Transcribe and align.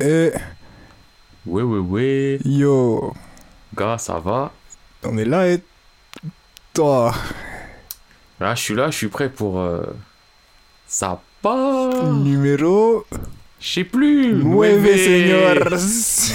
Eh, 0.00 0.30
Ouais, 1.46 1.62
ouais, 1.62 1.78
ouais. 1.78 2.38
yo, 2.44 3.12
Gars, 3.76 3.98
ça 3.98 4.18
va? 4.18 4.52
On 5.04 5.16
est 5.16 5.24
là 5.24 5.48
et 5.48 5.62
toi, 6.74 7.14
Là, 8.40 8.54
je 8.54 8.60
suis 8.62 8.74
là, 8.74 8.90
je 8.90 8.96
suis 8.96 9.08
prêt 9.08 9.28
pour. 9.28 9.58
euh, 9.58 9.82
Ça 10.86 11.20
part 11.42 12.12
numéro? 12.12 13.04
Je 13.60 13.72
sais 13.72 13.84
plus 13.84 14.34
Nueve, 14.34 14.86
señor. 14.96 15.64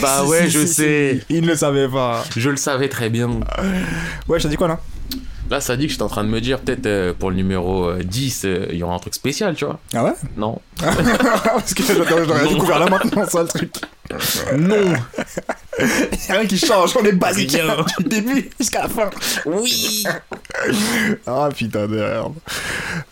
Bah 0.02 0.26
ouais, 0.26 0.50
je 0.50 0.66
sais. 0.66 1.22
Il 1.30 1.44
ne 1.44 1.48
le 1.48 1.56
savait 1.56 1.88
pas. 1.88 2.24
Je 2.36 2.50
le 2.50 2.58
savais 2.58 2.90
très 2.90 3.10
bien. 3.10 3.30
Ouais, 4.28 4.40
je 4.40 4.44
t'ai 4.44 4.50
dit 4.50 4.58
quoi 4.58 4.68
là? 4.68 4.80
Là, 5.54 5.62
ça 5.62 5.78
dit 5.78 5.86
que 5.86 5.92
j'étais 5.92 6.02
en 6.02 6.08
train 6.10 6.24
de 6.24 6.30
me 6.30 6.42
dire, 6.42 6.60
peut-être 6.62 6.88
euh, 6.88 7.14
pour 7.14 7.30
le 7.30 7.36
numéro 7.36 7.88
euh, 7.88 8.02
10, 8.04 8.42
euh, 8.46 8.66
il 8.72 8.78
y 8.78 8.82
aura 8.82 8.96
un 8.96 8.98
truc 8.98 9.14
spécial, 9.14 9.54
tu 9.54 9.66
vois. 9.66 9.80
Ah 9.94 10.04
ouais? 10.04 10.14
Non. 10.36 10.60
Parce 10.80 11.76
que 11.76 11.84
j'aurais 11.84 12.48
découvert 12.48 12.80
là 12.80 12.90
maintenant, 12.90 13.28
ça 13.28 13.44
le 13.44 13.48
truc. 13.48 13.72
Non 14.58 14.94
Y'a 15.78 16.36
rien 16.40 16.48
qui 16.48 16.58
change, 16.58 16.98
on 17.00 17.04
est 17.06 17.12
basique 17.12 17.56
du 18.00 18.04
début 18.06 18.50
jusqu'à 18.60 18.82
la 18.82 18.90
fin. 18.90 19.12
Oui 19.46 20.04
Ah 21.28 21.50
putain 21.56 21.88
de 21.88 21.98
merde. 21.98 22.34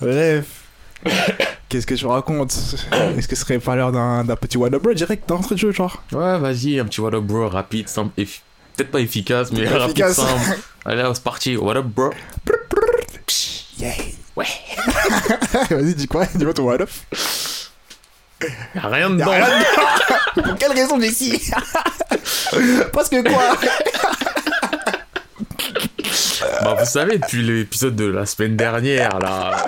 Bref. 0.02 0.46
Qu'est-ce 1.70 1.86
que 1.86 1.94
tu 1.94 2.08
racontes 2.08 2.58
Est-ce 3.18 3.28
que 3.28 3.36
ce 3.36 3.42
serait 3.44 3.60
pas 3.60 3.76
l'heure 3.76 3.92
d'un 3.92 4.26
petit 4.36 4.58
What 4.58 4.74
Up 4.74 4.82
Bro 4.82 4.94
direct 4.96 5.30
d'entrée 5.30 5.54
de 5.54 5.60
jeu, 5.60 5.72
genre? 5.72 6.02
Ouais, 6.12 6.40
vas-y, 6.40 6.80
un 6.80 6.86
petit 6.86 7.02
what 7.02 7.14
up, 7.14 7.24
bro, 7.24 7.48
rapide, 7.50 7.88
simple, 7.88 8.20
effi- 8.20 8.42
peut-être 8.82 8.92
pas 8.92 9.00
efficace, 9.00 9.52
mais 9.52 9.62
Efficace. 9.62 9.80
rapide, 9.82 10.08
simple. 10.10 10.60
Allez, 10.86 11.04
c'est 11.14 11.24
parti, 11.24 11.56
what 11.58 11.76
up, 11.76 11.86
bro? 11.86 12.10
Yeah 13.78 13.94
Ouais 14.36 14.46
Vas-y, 15.70 15.96
dis 15.96 16.08
quoi? 16.08 16.26
Dis-moi 16.26 16.54
ton 16.54 16.64
What 16.64 16.82
Up. 16.82 16.90
Y'a 18.76 18.82
rien 18.88 19.10
Y'a 19.10 19.10
dedans 19.10 19.32
rien 19.32 19.48
dedans. 19.48 20.44
Pour 20.44 20.58
quelle 20.58 20.72
raison, 20.72 21.00
Jessie 21.00 21.52
Parce 22.94 23.10
que 23.10 23.22
quoi? 23.22 23.58
Bah, 26.64 26.76
vous 26.80 26.86
savez, 26.86 27.18
depuis 27.18 27.44
l'épisode 27.44 27.96
de 27.96 28.06
la 28.06 28.26
semaine 28.26 28.56
dernière, 28.56 29.20
là. 29.20 29.66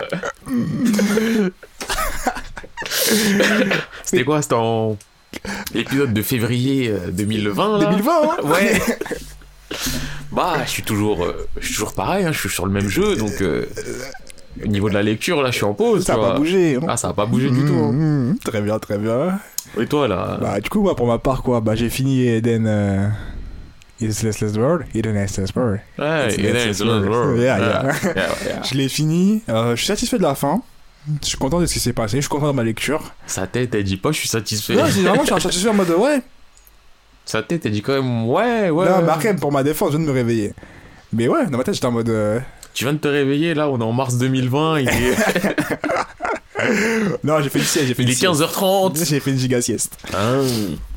C'était 4.04 4.24
quoi? 4.24 4.42
C'était 4.42 4.56
en. 4.56 4.98
L'épisode 5.74 6.14
de 6.14 6.22
février 6.22 6.90
euh, 6.90 7.12
2020, 7.12 7.78
là 7.80 7.86
2020, 7.92 8.12
hein 8.24 8.38
Ouais 8.50 8.80
Bah, 10.32 10.54
je 10.66 10.70
suis 10.70 10.84
toujours. 10.84 11.24
euh, 11.24 11.48
je 11.60 11.66
suis 11.66 11.74
toujours 11.76 11.94
pareil, 11.94 12.26
hein, 12.26 12.32
je 12.32 12.40
suis 12.40 12.50
sur 12.50 12.66
le 12.66 12.72
même 12.72 12.88
jeu, 12.90 13.16
donc. 13.16 13.42
euh, 13.42 13.66
au 14.64 14.68
niveau 14.68 14.88
de 14.90 14.94
la 14.94 15.02
lecture, 15.04 15.42
là, 15.42 15.50
je 15.52 15.56
suis 15.56 15.66
en 15.66 15.74
pause, 15.74 16.06
Ça 16.06 16.14
tu 16.14 16.20
a 16.20 16.24
pas 16.24 16.36
bougé. 16.36 16.76
hein. 16.76 16.86
Ah, 16.88 16.96
ça 16.98 17.10
a 17.10 17.14
pas 17.14 17.26
bougé 17.26 17.50
du 17.50 17.66
tout. 17.66 17.74
hein. 17.74 17.92
Mmh, 17.92 18.30
mmh, 18.32 18.38
Très 18.46 18.62
bien, 18.62 18.78
très 18.80 18.98
bien. 19.00 19.40
Et 19.80 19.88
toi, 19.88 20.08
là? 20.08 20.38
Bah, 20.40 20.60
du 20.60 20.70
coup, 20.70 20.82
moi, 20.82 20.96
pour 20.96 21.08
ma 21.08 21.18
part, 21.18 21.42
quoi, 21.44 21.60
bah, 21.62 21.74
j'ai 21.76 21.90
fini 21.90 22.28
Eden. 22.28 22.66
Euh... 22.68 23.08
Is 24.02 24.22
Less 24.24 24.42
Less 24.42 24.58
World 24.58 24.86
Eden 24.94 25.14
Less 25.14 25.38
Less 25.38 25.52
World. 25.56 25.80
Ouais, 25.98 26.28
It's- 26.28 26.38
it's- 26.38 26.66
it's 26.72 26.82
another 26.82 27.10
world. 27.10 27.40
yeah, 27.40 27.58
Yeah, 27.58 27.84
yeah. 27.84 27.94
yeah, 28.04 28.14
yeah. 28.46 28.64
Je 28.64 28.76
l'ai 28.76 28.90
fini. 28.90 29.42
Euh, 29.50 29.72
je 29.72 29.76
suis 29.78 29.86
satisfait 29.88 30.18
de 30.18 30.24
la 30.24 30.36
fin. 30.36 30.62
Je 31.22 31.28
suis 31.28 31.38
content 31.38 31.60
de 31.60 31.66
ce 31.66 31.74
qui 31.74 31.80
s'est 31.80 31.94
passé. 31.94 32.18
Je 32.18 32.22
suis 32.22 32.30
content 32.30 32.48
de 32.48 32.52
ma 32.54 32.64
lecture. 32.64 33.14
Sa 33.28 33.46
tête, 33.48 33.76
elle 33.76 33.84
dit 33.84 33.98
pas, 33.98 34.12
je 34.12 34.20
suis 34.20 34.28
satisfait. 34.30 34.76
Non, 34.76 34.86
vraiment, 34.86 35.24
je 35.26 35.34
suis 35.34 35.42
satisfait 35.42 35.70
en 35.70 35.74
mode 35.74 35.90
ouais. 35.90 36.22
Sa 37.26 37.42
tête, 37.44 37.66
elle 37.66 37.72
dit 37.74 37.82
quand 37.82 37.94
même, 37.94 38.26
ouais, 38.28 38.70
ouais. 38.70 38.86
Non, 38.90 39.08
après, 39.10 39.36
pour 39.36 39.52
ma 39.52 39.64
défense, 39.64 39.92
je 39.92 39.98
viens 39.98 40.06
de 40.06 40.12
me 40.12 40.16
réveiller. 40.16 40.54
Mais 41.14 41.28
ouais, 41.28 41.46
dans 41.48 41.58
ma 41.58 41.64
tête, 41.64 41.74
j'étais 41.76 41.86
en 41.88 41.92
mode. 41.92 42.10
euh, 42.10 42.40
Tu 42.74 42.84
viens 42.86 42.94
de 42.94 42.98
te 42.98 43.08
réveiller, 43.08 43.54
là, 43.54 43.70
on 43.70 43.80
est 43.80 43.84
en 43.84 43.94
mars 43.94 44.18
2020, 44.18 44.80
il 44.80 44.90
est, 44.90 44.94
Non, 47.24 47.42
j'ai 47.42 47.50
fait 47.50 47.60
une 47.60 47.66
sieste, 47.66 47.88
j'ai 47.88 47.94
fait 47.94 48.04
il 48.04 48.10
est 48.10 48.14
sieste. 48.14 48.34
15h30. 48.42 49.06
J'ai 49.06 49.20
fait 49.20 49.32
une 49.32 49.38
giga 49.38 49.62
sieste. 49.62 49.98
Ah. 50.14 50.36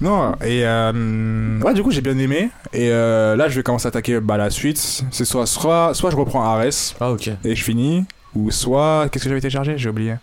Non, 0.01 0.33
et 0.45 0.65
euh, 0.65 1.61
ouais, 1.61 1.75
du 1.75 1.83
coup, 1.83 1.91
j'ai 1.91 2.01
bien 2.01 2.17
aimé. 2.19 2.51
Et 2.73 2.91
euh, 2.91 3.37
là, 3.37 3.49
je 3.49 3.57
vais 3.57 3.63
commencer 3.63 3.87
à 3.87 3.89
attaquer 3.89 4.21
bah, 4.21 4.37
la 4.37 4.51
suite. 4.51 4.79
C'est 5.11 5.25
soit, 5.25 5.47
soit, 5.47 5.93
soit 5.95 6.11
je 6.11 6.17
reprends 6.17 6.43
Ares 6.45 6.95
Ah, 7.01 7.11
ok. 7.11 7.31
et 7.45 7.57
je 7.57 7.65
finis, 7.65 8.05
ou 8.37 8.51
soit. 8.51 9.09
Qu'est-ce 9.11 9.25
que 9.25 9.31
j'avais 9.31 9.41
téléchargé 9.41 9.79
J'ai 9.79 9.89
oublié. 9.89 10.15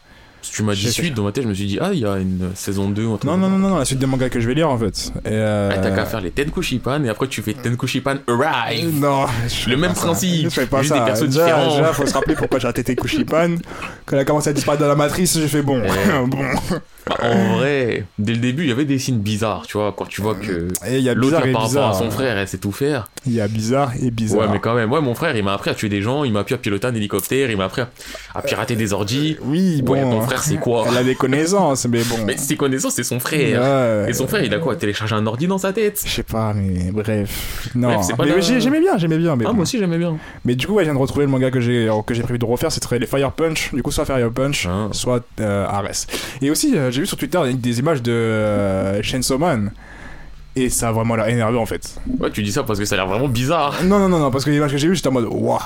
Tu 0.51 0.61
m'as 0.61 0.73
dit 0.73 0.91
suite, 0.91 1.13
dans 1.13 1.23
ma 1.23 1.31
tête, 1.31 1.45
je 1.45 1.47
me 1.47 1.53
suis 1.53 1.65
dit, 1.65 1.77
ah, 1.79 1.91
il 1.93 1.99
y 1.99 2.05
a 2.05 2.17
une 2.17 2.51
saison 2.53 2.89
2 2.89 3.05
ou 3.05 3.13
un 3.13 3.17
truc 3.17 3.31
Non, 3.31 3.37
non, 3.37 3.49
non, 3.49 3.57
non, 3.57 3.69
non, 3.69 3.77
la 3.77 3.85
suite 3.85 3.99
des 3.99 4.05
mangas 4.05 4.27
que 4.27 4.41
je 4.41 4.47
vais 4.49 4.53
lire 4.53 4.69
en 4.69 4.77
fait. 4.77 5.13
Et 5.23 5.29
euh... 5.29 5.69
Ah, 5.71 5.77
t'as 5.77 5.91
qu'à 5.91 6.03
faire 6.05 6.19
les 6.19 6.31
Tenkushipan 6.31 7.01
et 7.05 7.09
après 7.09 7.27
tu 7.27 7.41
fais 7.41 7.53
Tenkushipan 7.53 8.15
Arrive. 8.27 8.99
Non, 8.99 9.25
je 9.47 9.53
fais 9.53 9.71
Le 9.71 9.77
même 9.77 9.93
principe, 9.93 10.43
Je 10.43 10.49
fais 10.49 10.65
pas 10.65 10.83
ça. 10.83 10.99
des 10.99 11.05
persos 11.05 11.27
déjà, 11.29 11.45
différents. 11.45 11.77
déjà, 11.77 11.93
faut 11.93 12.05
se 12.05 12.13
rappeler 12.13 12.35
pourquoi 12.35 12.59
j'ai 12.59 12.67
raté 12.67 12.93
Kushipan. 12.93 13.55
Quand 14.05 14.17
elle 14.17 14.19
a 14.23 14.25
commencé 14.25 14.49
à 14.49 14.53
disparaître 14.53 14.83
dans 14.83 14.89
la 14.89 14.95
matrice, 14.95 15.33
j'ai 15.39 15.47
fait 15.47 15.61
bon. 15.61 15.81
Bon. 16.27 16.43
Bah, 17.07 17.17
en 17.21 17.57
vrai, 17.57 18.05
dès 18.17 18.31
le 18.33 18.39
début, 18.39 18.63
il 18.63 18.69
y 18.69 18.71
avait 18.71 18.85
des 18.85 18.97
signes 18.99 19.17
bizarres, 19.19 19.65
tu 19.67 19.77
vois, 19.77 19.93
quand 19.95 20.05
tu 20.07 20.21
vois 20.21 20.35
que 20.35 20.69
Et 20.87 20.97
il 20.97 21.03
y 21.03 21.09
a 21.09 21.13
l'autre, 21.13 21.27
bizarre 21.27 21.41
là, 21.41 21.47
et 21.47 21.51
par 21.51 21.61
rapport 21.63 21.69
bizarre. 21.71 21.89
à 21.89 21.93
son 21.93 22.11
frère, 22.11 22.37
elle 22.37 22.47
sait 22.47 22.57
tout 22.57 22.71
faire. 22.71 23.07
Il 23.25 23.33
y 23.33 23.41
a 23.41 23.47
bizarre 23.47 23.91
et 24.01 24.09
bizarre. 24.11 24.41
Ouais, 24.41 24.47
mais 24.51 24.59
quand 24.59 24.73
même, 24.73 24.91
ouais, 24.91 25.01
mon 25.01 25.13
frère, 25.15 25.35
il 25.35 25.43
m'a 25.43 25.53
appris 25.53 25.69
à 25.69 25.75
tuer 25.75 25.89
des 25.89 26.01
gens, 26.01 26.23
il 26.23 26.31
m'a 26.31 26.39
appris 26.41 26.55
à 26.55 26.57
piloter 26.57 26.87
un 26.87 26.95
hélicoptère, 26.95 27.49
il 27.51 27.57
m'a 27.57 27.65
appris 27.65 27.81
à, 27.81 27.89
à 28.35 28.41
pirater 28.41 28.75
des 28.75 28.93
ordis. 28.93 29.37
Oui, 29.41 29.81
bon. 29.81 29.93
Ouais, 29.93 30.01
ton 30.01 30.21
frère, 30.21 30.41
c'est 30.43 30.55
quoi? 30.57 30.85
Elle 30.91 30.97
a 30.97 31.03
des 31.03 31.15
connaissances, 31.15 31.85
mais 31.87 32.03
bon. 32.03 32.15
Mais 32.25 32.37
ses 32.37 32.55
connaissances, 32.55 32.93
c'est 32.93 33.03
son 33.03 33.19
frère. 33.19 33.61
Ouais. 34.05 34.09
Et 34.09 34.13
son 34.13 34.27
frère, 34.27 34.43
il 34.43 34.53
a 34.53 34.59
quoi? 34.59 34.75
Téléchargé 34.75 35.15
un 35.15 35.25
ordi 35.27 35.47
dans 35.47 35.57
sa 35.57 35.73
tête? 35.73 36.01
Je 36.05 36.09
sais 36.11 36.23
pas, 36.23 36.53
mais 36.53 36.91
bref. 36.91 37.69
Non, 37.75 37.89
Bref, 37.89 38.01
c'est 38.03 38.15
pas 38.15 38.25
mais 38.25 38.31
la- 38.31 38.39
j'aimais 38.59 38.79
bien, 38.79 38.97
j'aimais 38.97 39.17
bien. 39.17 39.35
Mais, 39.35 39.43
Ah, 39.45 39.49
bon. 39.49 39.55
moi 39.55 39.63
aussi, 39.63 39.77
j'aimais 39.77 39.97
bien. 39.97 40.15
mais 40.45 40.55
du 40.55 40.67
coup, 40.67 40.73
ouais, 40.73 40.83
je 40.83 40.89
viens 40.89 40.95
de 40.95 40.99
retrouver 40.99 41.25
le 41.25 41.31
manga 41.31 41.51
que 41.51 41.59
j'ai 41.59 41.89
que 42.05 42.13
j'ai 42.13 42.23
prévu 42.23 42.39
de 42.39 42.45
refaire. 42.45 42.71
C'était 42.71 42.97
les 42.99 43.07
Fire 43.07 43.31
Punch. 43.33 43.73
Du 43.73 43.81
coup, 43.83 43.91
soit 43.91 44.05
Fire 44.05 44.31
Punch, 44.31 44.67
Ah. 44.69 44.87
soit 44.91 45.23
euh, 45.39 45.65
Ares. 45.67 46.05
Et 46.41 46.49
aussi, 46.49 46.77
euh, 46.77 46.91
j'ai 46.93 47.01
vu 47.01 47.07
sur 47.07 47.17
Twitter 47.17 47.39
des 47.53 47.79
images 47.79 48.01
de 48.01 48.11
euh, 48.11 49.01
Chainsaw 49.03 49.37
Man. 49.37 49.71
Et 50.55 50.69
ça 50.69 50.89
a 50.89 50.91
vraiment 50.91 51.15
l'air 51.15 51.27
énervé 51.29 51.57
en 51.57 51.65
fait. 51.65 51.95
Ouais, 52.19 52.29
tu 52.31 52.43
dis 52.43 52.51
ça 52.51 52.61
parce 52.63 52.77
que 52.77 52.85
ça 52.85 52.93
a 52.95 52.97
l'air 52.99 53.07
vraiment 53.07 53.27
bizarre. 53.27 53.75
Non, 53.83 53.97
non, 53.99 54.07
non, 54.09 54.19
non, 54.19 54.31
parce 54.31 54.45
que 54.45 54.51
l'image 54.51 54.71
que 54.71 54.77
j'ai 54.77 54.87
vue, 54.87 54.95
j'étais 54.95 55.07
en 55.07 55.11
mode 55.11 55.25
waouh. 55.29 55.59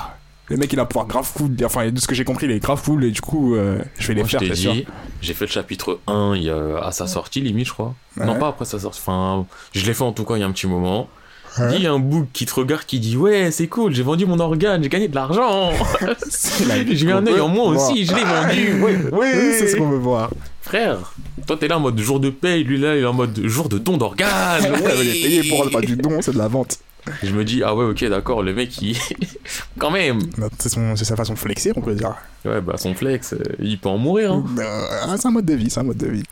Le 0.50 0.56
mec, 0.56 0.72
il 0.72 0.80
a 0.80 0.86
pouvoir 0.86 1.06
grave 1.06 1.30
cool. 1.34 1.50
Enfin, 1.62 1.90
de 1.90 2.00
ce 2.00 2.06
que 2.06 2.14
j'ai 2.14 2.24
compris, 2.24 2.46
il 2.46 2.52
est 2.52 2.58
grave 2.58 2.82
cool. 2.82 3.04
Et 3.04 3.10
du 3.10 3.20
coup, 3.20 3.54
euh, 3.54 3.78
je 3.98 4.08
vais 4.08 4.14
les 4.14 4.22
Moi, 4.22 4.28
faire, 4.30 4.40
dit, 4.40 4.86
j'ai 5.20 5.34
fait 5.34 5.44
le 5.44 5.50
chapitre 5.50 5.98
1 6.06 6.32
il 6.36 6.44
y 6.44 6.50
a- 6.50 6.78
à 6.82 6.90
sa 6.90 7.06
sortie, 7.06 7.42
limite, 7.42 7.66
je 7.66 7.72
crois. 7.74 7.94
Ouais. 8.16 8.24
Non, 8.24 8.38
pas 8.38 8.48
après 8.48 8.64
sa 8.64 8.78
sortie. 8.78 9.00
Enfin, 9.04 9.44
je 9.74 9.84
l'ai 9.84 9.92
fait 9.92 10.04
en 10.04 10.12
tout 10.12 10.24
cas 10.24 10.36
il 10.36 10.40
y 10.40 10.42
a 10.42 10.46
un 10.46 10.52
petit 10.52 10.66
moment. 10.66 11.10
Ouais. 11.58 11.74
Il 11.76 11.82
y 11.82 11.86
a 11.86 11.92
un 11.92 11.98
bouc 11.98 12.28
qui 12.32 12.46
te 12.46 12.54
regarde 12.54 12.84
qui 12.86 12.98
dit 12.98 13.16
Ouais, 13.18 13.50
c'est 13.50 13.66
cool, 13.66 13.92
j'ai 13.94 14.02
vendu 14.02 14.24
mon 14.24 14.38
organe, 14.40 14.82
j'ai 14.82 14.88
gagné 14.88 15.08
de 15.08 15.14
l'argent. 15.14 15.70
j'ai 16.90 17.04
eu 17.04 17.12
un 17.12 17.26
œil 17.26 17.40
en 17.40 17.48
moins 17.48 17.74
aussi, 17.74 18.06
je 18.06 18.14
l'ai 18.14 18.24
vendu. 18.24 18.82
Ouais. 18.82 18.96
Oui, 19.12 19.26
c'est 19.58 19.68
ce 19.68 19.76
qu'on 19.76 19.90
veut 19.90 19.98
voir. 19.98 20.30
Frère, 20.68 21.14
toi 21.46 21.56
t'es 21.56 21.66
là 21.66 21.78
en 21.78 21.80
mode 21.80 21.98
jour 21.98 22.20
de 22.20 22.28
paye, 22.28 22.62
lui 22.62 22.78
là 22.78 22.94
il 22.94 23.02
est 23.02 23.06
en 23.06 23.14
mode 23.14 23.40
jour 23.44 23.68
de 23.70 23.78
don 23.78 23.96
d'organe. 23.96 24.62
Ouais, 24.82 24.94
il 25.02 25.08
est 25.08 25.22
payé 25.22 25.48
pour 25.48 25.70
pas 25.70 25.80
du 25.80 25.96
don, 25.96 26.20
c'est 26.20 26.32
de 26.32 26.38
la 26.38 26.48
vente. 26.48 26.78
Je 27.22 27.32
me 27.32 27.42
dis, 27.42 27.62
ah 27.64 27.74
ouais, 27.74 27.86
ok, 27.86 28.04
d'accord, 28.04 28.42
le 28.42 28.52
mec 28.52 28.76
il. 28.82 28.94
Quand 29.78 29.90
même. 29.90 30.18
C'est 30.58 30.68
son- 30.68 30.94
c'est 30.94 31.06
sa 31.06 31.16
façon 31.16 31.32
de 31.32 31.38
flexer, 31.38 31.72
on 31.74 31.80
peut 31.80 31.94
dire. 31.94 32.14
Ouais, 32.44 32.60
bah 32.60 32.74
son 32.76 32.94
flex, 32.94 33.32
euh, 33.32 33.38
il 33.60 33.78
peut 33.78 33.88
en 33.88 33.96
mourir. 33.96 34.32
Hein. 34.32 34.44
Euh, 34.58 35.16
c'est 35.16 35.26
un 35.28 35.30
mode 35.30 35.46
de 35.46 35.54
vie, 35.54 35.70
c'est 35.70 35.80
un 35.80 35.84
mode 35.84 35.96
de 35.96 36.08
vie. 36.08 36.24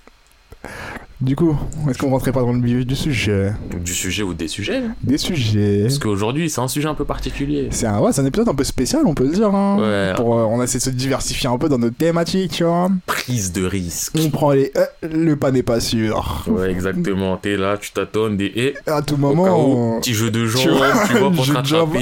Du 1.19 1.35
coup, 1.35 1.57
est-ce 1.89 1.97
qu'on 1.97 2.11
rentrait 2.11 2.31
pas 2.33 2.43
dans 2.43 2.53
le 2.53 2.61
vif 2.61 2.85
du 2.87 2.95
sujet? 2.95 3.53
Du 3.83 3.95
sujet 3.95 4.23
ou 4.23 4.35
des 4.35 4.49
sujets. 4.49 4.77
hein. 4.79 4.95
Des 5.03 5.17
sujets. 5.17 5.85
Parce 5.85 5.99
qu'aujourd'hui 5.99 6.51
c'est 6.51 6.61
un 6.61 6.69
sujet 6.69 6.89
un 6.89 6.95
peu 6.95 7.07
particulier. 7.07 7.69
C'est 7.71 7.87
un, 7.87 8.01
ouais, 8.01 8.13
c'est 8.13 8.21
un 8.21 8.27
épisode 8.27 8.51
un 8.51 8.55
peu 8.55 8.65
spécial, 8.65 9.01
on 9.07 9.15
peut 9.15 9.25
le 9.25 9.31
dire. 9.33 9.55
Hein. 9.55 9.79
Ouais. 9.81 10.13
Pour, 10.15 10.39
euh, 10.39 10.43
on 10.45 10.63
essaie 10.63 10.77
de 10.77 10.83
se 10.83 10.91
diversifier 10.91 11.49
un 11.49 11.57
peu 11.57 11.71
dans 11.71 11.79
notre 11.79 11.97
thématique, 11.97 12.53
tu 12.53 12.65
vois. 12.65 12.91
Prise 13.07 13.51
de 13.53 13.65
risque. 13.65 14.13
On 14.21 14.29
prend 14.29 14.51
les. 14.53 14.71
euh, 14.77 14.85
le 15.11 15.37
pas 15.37 15.51
n'est 15.53 15.63
pas 15.63 15.81
sûr. 15.81 16.45
Ouais, 16.49 16.71
exactement. 16.71 17.39
T'es 17.39 17.57
là, 17.57 17.79
tu 17.79 17.93
tâtonnes 17.93 18.37
des. 18.37 18.53
Et 18.55 18.75
À 18.87 19.01
tout 19.01 19.17
moment. 19.17 19.45
où, 19.45 19.95
on- 19.97 20.01
petit 20.01 20.13
jeu 20.13 20.31
de 20.31 20.41
Tu 20.43 20.49
jambes, 20.49 20.77
vois, 20.77 20.93
tu 21.07 21.15
vois, 21.15 21.31
pour. 21.31 21.97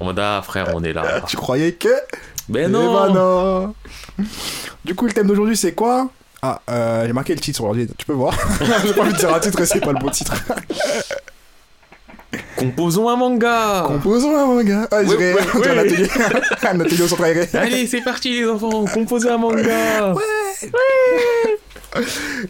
En 0.00 0.04
mode, 0.04 0.18
ah 0.20 0.40
frère, 0.44 0.68
on 0.76 0.84
est 0.84 0.92
là. 0.92 1.22
Tu 1.26 1.36
croyais 1.36 1.72
que. 1.72 1.88
Ben 2.48 2.66
Eh 2.68 2.72
non, 2.72 2.94
ben 2.94 3.12
non. 3.14 3.74
Du 4.84 4.94
coup, 4.94 5.06
le 5.06 5.12
thème 5.12 5.26
d'aujourd'hui, 5.26 5.56
c'est 5.56 5.72
quoi? 5.72 6.08
Ah, 6.42 6.60
euh, 6.70 7.04
j'ai 7.06 7.12
marqué 7.12 7.34
le 7.34 7.40
titre 7.40 7.56
sur 7.56 7.64
l'ordi, 7.66 7.88
tu 7.96 8.06
peux 8.06 8.12
voir. 8.12 8.32
j'ai 8.86 8.92
pas 8.94 9.02
envie 9.02 9.12
de 9.12 9.18
dire 9.18 9.34
un 9.34 9.40
titre 9.40 9.60
et 9.60 9.66
c'est 9.66 9.80
pas 9.80 9.92
le 9.92 9.98
bon 9.98 10.08
titre. 10.10 10.34
Composons 12.56 13.08
un 13.08 13.16
manga 13.16 13.84
Composons 13.86 14.36
un 14.36 14.46
manga. 14.46 14.86
Ah, 14.90 15.02
je 15.02 15.08
Ouais, 15.08 15.16
ouais, 15.16 15.34
ouais. 15.34 15.68
un 15.68 15.78
atelier. 15.78 16.08
un 16.62 16.80
atelier 16.80 17.02
au 17.02 17.08
centre 17.08 17.24
aéré. 17.24 17.48
Allez, 17.54 17.86
c'est 17.86 18.02
parti 18.02 18.40
les 18.40 18.48
enfants, 18.48 18.84
composez 18.92 19.30
un 19.30 19.38
manga 19.38 20.14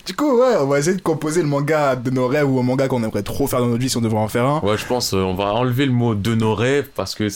Du 0.06 0.14
coup, 0.14 0.38
ouais, 0.40 0.56
on 0.60 0.66
va 0.66 0.78
essayer 0.80 0.96
de 0.96 1.02
composer 1.02 1.42
le 1.42 1.48
manga 1.48 1.94
de 1.94 2.10
nos 2.10 2.26
rêves 2.26 2.50
ou 2.50 2.58
un 2.58 2.62
manga 2.62 2.88
qu'on 2.88 3.02
aimerait 3.04 3.22
trop 3.22 3.46
faire 3.46 3.60
dans 3.60 3.66
notre 3.68 3.80
vie 3.80 3.88
si 3.88 3.96
on 3.96 4.00
devrait 4.00 4.18
en 4.18 4.28
faire 4.28 4.44
un. 4.44 4.60
Ouais, 4.60 4.76
je 4.76 4.84
pense 4.84 5.14
euh, 5.14 5.18
on 5.18 5.34
va 5.34 5.52
enlever 5.54 5.86
le 5.86 5.92
mot 5.92 6.14
de 6.14 6.34
nos 6.34 6.54
rêves 6.54 6.88
parce 6.94 7.14
que 7.14 7.28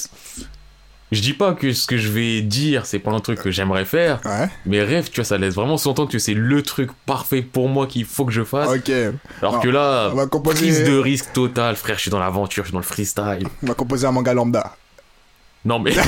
je 1.12 1.20
dis 1.20 1.34
pas 1.34 1.52
que 1.52 1.72
ce 1.72 1.86
que 1.86 1.96
je 1.98 2.08
vais 2.08 2.40
dire 2.40 2.86
c'est 2.86 2.98
pas 2.98 3.12
un 3.12 3.20
truc 3.20 3.40
que 3.40 3.50
j'aimerais 3.50 3.84
faire, 3.84 4.20
Ouais, 4.24 4.48
mais 4.66 4.82
rêve, 4.82 5.08
tu 5.10 5.16
vois, 5.16 5.24
ça 5.24 5.38
laisse 5.38 5.54
vraiment 5.54 5.76
sous-entendre 5.76 6.10
que 6.10 6.18
c'est 6.18 6.34
le 6.34 6.62
truc 6.62 6.90
parfait 7.06 7.42
pour 7.42 7.68
moi 7.68 7.86
qu'il 7.86 8.04
faut 8.04 8.24
que 8.24 8.32
je 8.32 8.42
fasse. 8.42 8.68
ok. 8.70 8.90
Alors 9.40 9.54
non, 9.54 9.60
que 9.60 9.68
là, 9.68 10.10
On 10.12 10.16
va 10.16 10.26
composer, 10.26 10.58
prise 10.58 10.84
de 10.84 10.96
risque 10.96 11.32
totale, 11.32 11.76
frère, 11.76 11.96
je 11.96 12.02
suis 12.02 12.10
dans 12.10 12.18
l'aventure, 12.18 12.64
je 12.64 12.68
suis 12.68 12.72
dans 12.72 12.78
le 12.80 12.84
freestyle. 12.84 13.46
on 13.62 13.66
va 13.66 13.74
composer 13.74 14.06
un 14.06 14.12
manga 14.12 14.34
lambda. 14.34 14.74
Non 15.64 15.78
mais 15.78 15.94
non, 15.94 16.02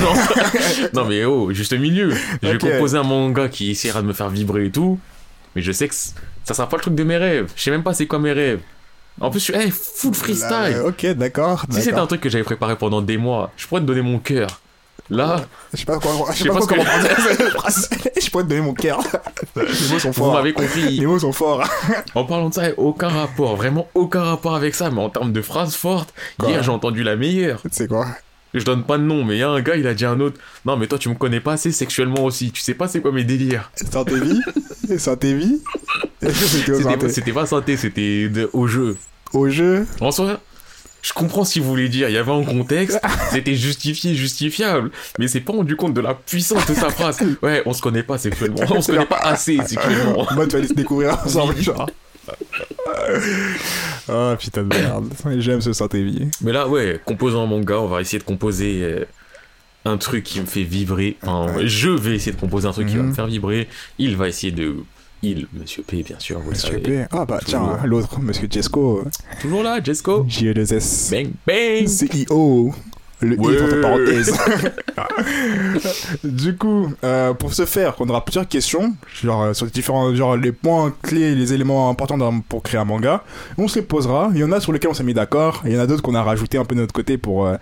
non 0.93 1.05
mais 1.05 1.23
oh, 1.23 1.53
juste 1.53 1.73
milieu. 1.73 2.13
Je 2.43 2.49
vais 2.49 2.57
composer 2.57 2.97
un 2.97 3.03
manga 3.03 3.47
qui 3.47 3.71
essaiera 3.71 4.01
de 4.01 4.07
me 4.07 4.13
faire 4.13 4.29
vibrer 4.29 4.65
et 4.65 4.71
tout, 4.71 4.99
mais 5.55 5.61
je 5.61 5.71
sais 5.71 5.87
que 5.87 5.95
ça 5.95 6.53
sera 6.53 6.67
pas 6.67 6.75
le 6.77 6.81
truc 6.81 6.95
de 6.95 7.03
mes 7.03 7.15
rêves. 7.15 7.51
Je 7.55 7.63
sais 7.63 7.71
même 7.71 7.83
pas 7.83 7.93
c'est 7.93 8.05
quoi 8.05 8.19
mes 8.19 8.33
rêves. 8.33 8.59
En 9.21 9.29
plus, 9.29 9.39
je 9.39 9.45
suis 9.45 9.55
hey, 9.55 9.71
full 9.71 10.13
freestyle. 10.13 10.49
Là, 10.49 10.85
ok, 10.87 11.05
d'accord. 11.13 11.65
Si 11.69 11.81
c'était 11.81 11.97
un 11.97 12.05
truc 12.07 12.19
que 12.19 12.29
j'avais 12.29 12.43
préparé 12.43 12.75
pendant 12.75 13.01
des 13.01 13.17
mois, 13.17 13.51
je 13.55 13.65
pourrais 13.65 13.79
te 13.79 13.85
donner 13.85 14.01
mon 14.01 14.19
cœur. 14.19 14.59
Là, 15.09 15.45
Je 15.73 15.77
sais 15.79 15.85
pas 15.85 15.99
quoi. 15.99 16.11
Je 16.33 16.37
sais 16.43 16.47
pas 16.49 16.55
pas 16.55 16.59
quoi 16.61 16.67
comment 16.67 16.83
que- 16.83 18.21
Je 18.21 18.29
pourrais 18.31 18.43
te 18.43 18.49
donner 18.49 18.61
mon 18.61 18.73
cœur. 18.73 18.99
Les 19.55 19.63
mots 19.63 19.99
sont 19.99 20.09
vous 20.09 20.13
forts. 20.13 20.33
m'avez 20.33 20.53
compris. 20.53 20.97
Les 20.97 21.05
mots 21.05 21.19
sont 21.19 21.31
forts. 21.31 21.63
En 22.15 22.23
parlant 22.25 22.49
de 22.49 22.53
ça, 22.55 22.63
aucun 22.77 23.09
rapport, 23.09 23.55
vraiment 23.55 23.87
aucun 23.93 24.23
rapport 24.23 24.55
avec 24.55 24.73
ça, 24.73 24.89
mais 24.89 25.01
en 25.01 25.09
termes 25.09 25.31
de 25.31 25.41
phrases 25.41 25.75
fortes, 25.75 26.13
Quoi 26.39 26.49
hier 26.49 26.63
j'ai 26.63 26.71
entendu 26.71 27.03
la 27.03 27.15
meilleure. 27.15 27.61
C'est 27.71 27.87
quoi? 27.87 28.07
Je 28.53 28.63
donne 28.63 28.83
pas 28.83 28.97
de 28.97 29.03
nom, 29.03 29.23
mais 29.25 29.35
il 29.35 29.39
y 29.39 29.43
a 29.43 29.49
un 29.49 29.59
gars, 29.61 29.75
il 29.75 29.85
a 29.85 29.93
dit 29.93 30.05
à 30.05 30.11
un 30.11 30.19
autre 30.21 30.39
Non, 30.65 30.77
mais 30.77 30.87
toi 30.87 30.97
tu 30.97 31.09
me 31.09 31.15
connais 31.15 31.41
pas 31.41 31.53
assez 31.53 31.71
sexuellement 31.73 32.23
aussi, 32.23 32.51
tu 32.51 32.61
sais 32.61 32.73
pas 32.73 32.87
c'est 32.87 33.01
quoi 33.01 33.11
mes 33.11 33.25
délires. 33.25 33.69
Santé 33.91 34.19
vie 34.19 34.41
Santé 34.97 35.33
vie 35.35 35.61
c'était 37.09 37.31
pas, 37.33 37.45
santé 37.45 37.77
c'était 37.77 38.29
au 38.53 38.65
jeu. 38.67 38.97
Au 39.33 39.49
jeu 39.49 39.85
En 39.99 40.11
soi, 40.11 40.39
je 41.05 41.13
comprends 41.13 41.43
ce 41.45 41.53
qu'il 41.53 41.61
voulait 41.61 41.87
dire, 41.89 42.09
il 42.09 42.13
y 42.13 42.17
avait 42.17 42.31
un 42.31 42.43
contexte, 42.43 42.99
c'était 43.31 43.53
justifié, 43.55 44.15
justifiable, 44.15 44.89
mais 45.19 45.27
c'est 45.27 45.39
pas 45.41 45.53
rendu 45.53 45.75
compte 45.75 45.93
de 45.93 46.01
la 46.01 46.15
puissance 46.15 46.65
de 46.67 46.73
sa 46.73 46.89
phrase. 46.89 47.19
Ouais, 47.43 47.61
on 47.67 47.73
se 47.73 47.81
connaît 47.81 48.01
pas 48.03 48.17
sexuellement, 48.17 48.61
on 48.69 48.81
se 48.81 48.91
connaît 48.91 49.05
pas 49.05 49.19
assez 49.23 49.57
sexuellement. 49.65 50.25
Moi, 50.33 50.45
tu 50.47 50.53
vas 50.53 50.57
aller 50.59 50.67
se 50.67 50.73
découvrir 50.73 51.17
ensemble, 51.23 51.61
genre. 51.61 51.87
Oh 54.09 54.33
putain 54.39 54.63
de 54.63 54.75
merde. 54.75 55.13
J'aime 55.37 55.61
ce 55.61 55.73
santé 55.73 56.03
vie. 56.03 56.27
Mais 56.41 56.51
là, 56.51 56.67
ouais, 56.67 56.99
composant 57.05 57.43
un 57.43 57.47
manga, 57.47 57.79
on 57.79 57.87
va 57.87 58.01
essayer 58.01 58.19
de 58.19 58.23
composer 58.23 58.79
euh, 58.83 59.05
un 59.85 59.97
truc 59.97 60.23
qui 60.23 60.39
me 60.41 60.45
fait 60.45 60.63
vibrer. 60.63 61.17
Enfin, 61.21 61.53
je 61.65 61.89
vais 61.89 62.15
essayer 62.15 62.31
de 62.31 62.39
composer 62.39 62.67
un 62.67 62.71
truc 62.71 62.87
qui 62.87 62.95
va 62.95 63.03
Mhm. 63.03 63.09
me 63.09 63.13
faire 63.13 63.27
vibrer. 63.27 63.67
Il 63.99 64.15
va 64.17 64.27
essayer 64.27 64.51
de. 64.51 64.75
Il, 65.27 65.47
Monsieur 65.53 65.81
P, 65.83 66.03
bien 66.03 66.19
sûr, 66.19 66.37
vous 66.39 66.45
le 66.45 66.49
Monsieur 66.51 66.71
savez. 66.73 66.81
P. 66.81 67.05
Ah 67.11 67.25
bah 67.25 67.39
tiens, 67.43 67.79
l'autre, 67.85 68.19
Monsieur 68.19 68.47
Jesco. 68.51 69.03
Toujours 69.41 69.63
là, 69.63 69.79
Jesco. 69.83 70.23
J2S. 70.29 71.09
Bang, 71.11 71.31
bang. 71.47 71.87
CEO. 71.87 72.73
Le 73.21 73.37
Ouais. 73.39 73.59
Entre 73.63 73.81
parenthèses. 73.81 74.33
du 76.23 76.55
coup, 76.57 76.91
euh, 77.03 77.33
pour 77.33 77.53
ce 77.53 77.65
faire, 77.65 77.95
on 77.99 78.09
aura 78.09 78.23
plusieurs 78.23 78.47
questions, 78.47 78.93
genre 79.23 79.41
euh, 79.43 79.53
sur 79.53 79.65
les 79.65 79.71
différents, 79.71 80.13
genre 80.13 80.35
les 80.35 80.51
points 80.51 80.93
clés, 81.01 81.33
les 81.33 81.53
éléments 81.53 81.89
importants 81.89 82.17
dans- 82.17 82.39
pour 82.41 82.61
créer 82.61 82.79
un 82.79 82.85
manga. 82.85 83.23
On 83.57 83.67
se 83.67 83.79
les 83.79 83.85
posera. 83.85 84.29
Il 84.33 84.39
y 84.39 84.43
en 84.43 84.51
a 84.51 84.59
sur 84.59 84.73
lesquels 84.73 84.89
on 84.91 84.93
s'est 84.93 85.03
mis 85.03 85.13
d'accord, 85.13 85.61
il 85.65 85.71
y 85.73 85.77
en 85.77 85.79
a 85.79 85.87
d'autres 85.87 86.01
qu'on 86.03 86.13
a 86.13 86.21
rajouté 86.23 86.57
un 86.57 86.65
peu 86.65 86.75
de 86.75 86.81
notre 86.81 86.93
côté 86.93 87.17
pour 87.17 87.45
euh, 87.47 87.55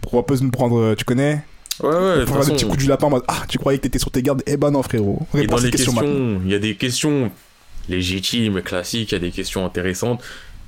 pour 0.00 0.18
un 0.18 0.22
peu 0.22 0.36
nous 0.40 0.50
prendre, 0.50 0.94
tu 0.94 1.04
connais, 1.04 1.42
Ouais, 1.82 1.88
ouais, 1.88 2.24
pour 2.24 2.36
faire 2.36 2.44
des 2.46 2.52
petits 2.52 2.64
façon. 2.64 2.66
coups 2.68 2.78
du 2.82 2.88
lapin 2.88 3.06
en 3.06 3.10
mode 3.10 3.22
ah 3.28 3.42
tu 3.48 3.58
croyais 3.58 3.78
que 3.78 3.84
t'étais 3.84 3.98
sur 3.98 4.10
tes 4.10 4.22
gardes, 4.22 4.42
eh 4.46 4.56
ben 4.56 4.70
non 4.70 4.82
frérot. 4.82 5.18
Et 5.34 5.38
Réponds 5.38 5.56
dans 5.56 5.62
à 5.62 5.64
les 5.64 5.70
questions, 5.70 6.40
il 6.44 6.50
y 6.50 6.54
a 6.54 6.58
des 6.58 6.74
questions 6.74 7.30
légitimes, 7.88 8.62
classiques, 8.62 9.12
il 9.12 9.14
y 9.14 9.16
a 9.16 9.20
des 9.20 9.30
questions 9.30 9.64
intéressantes. 9.64 10.22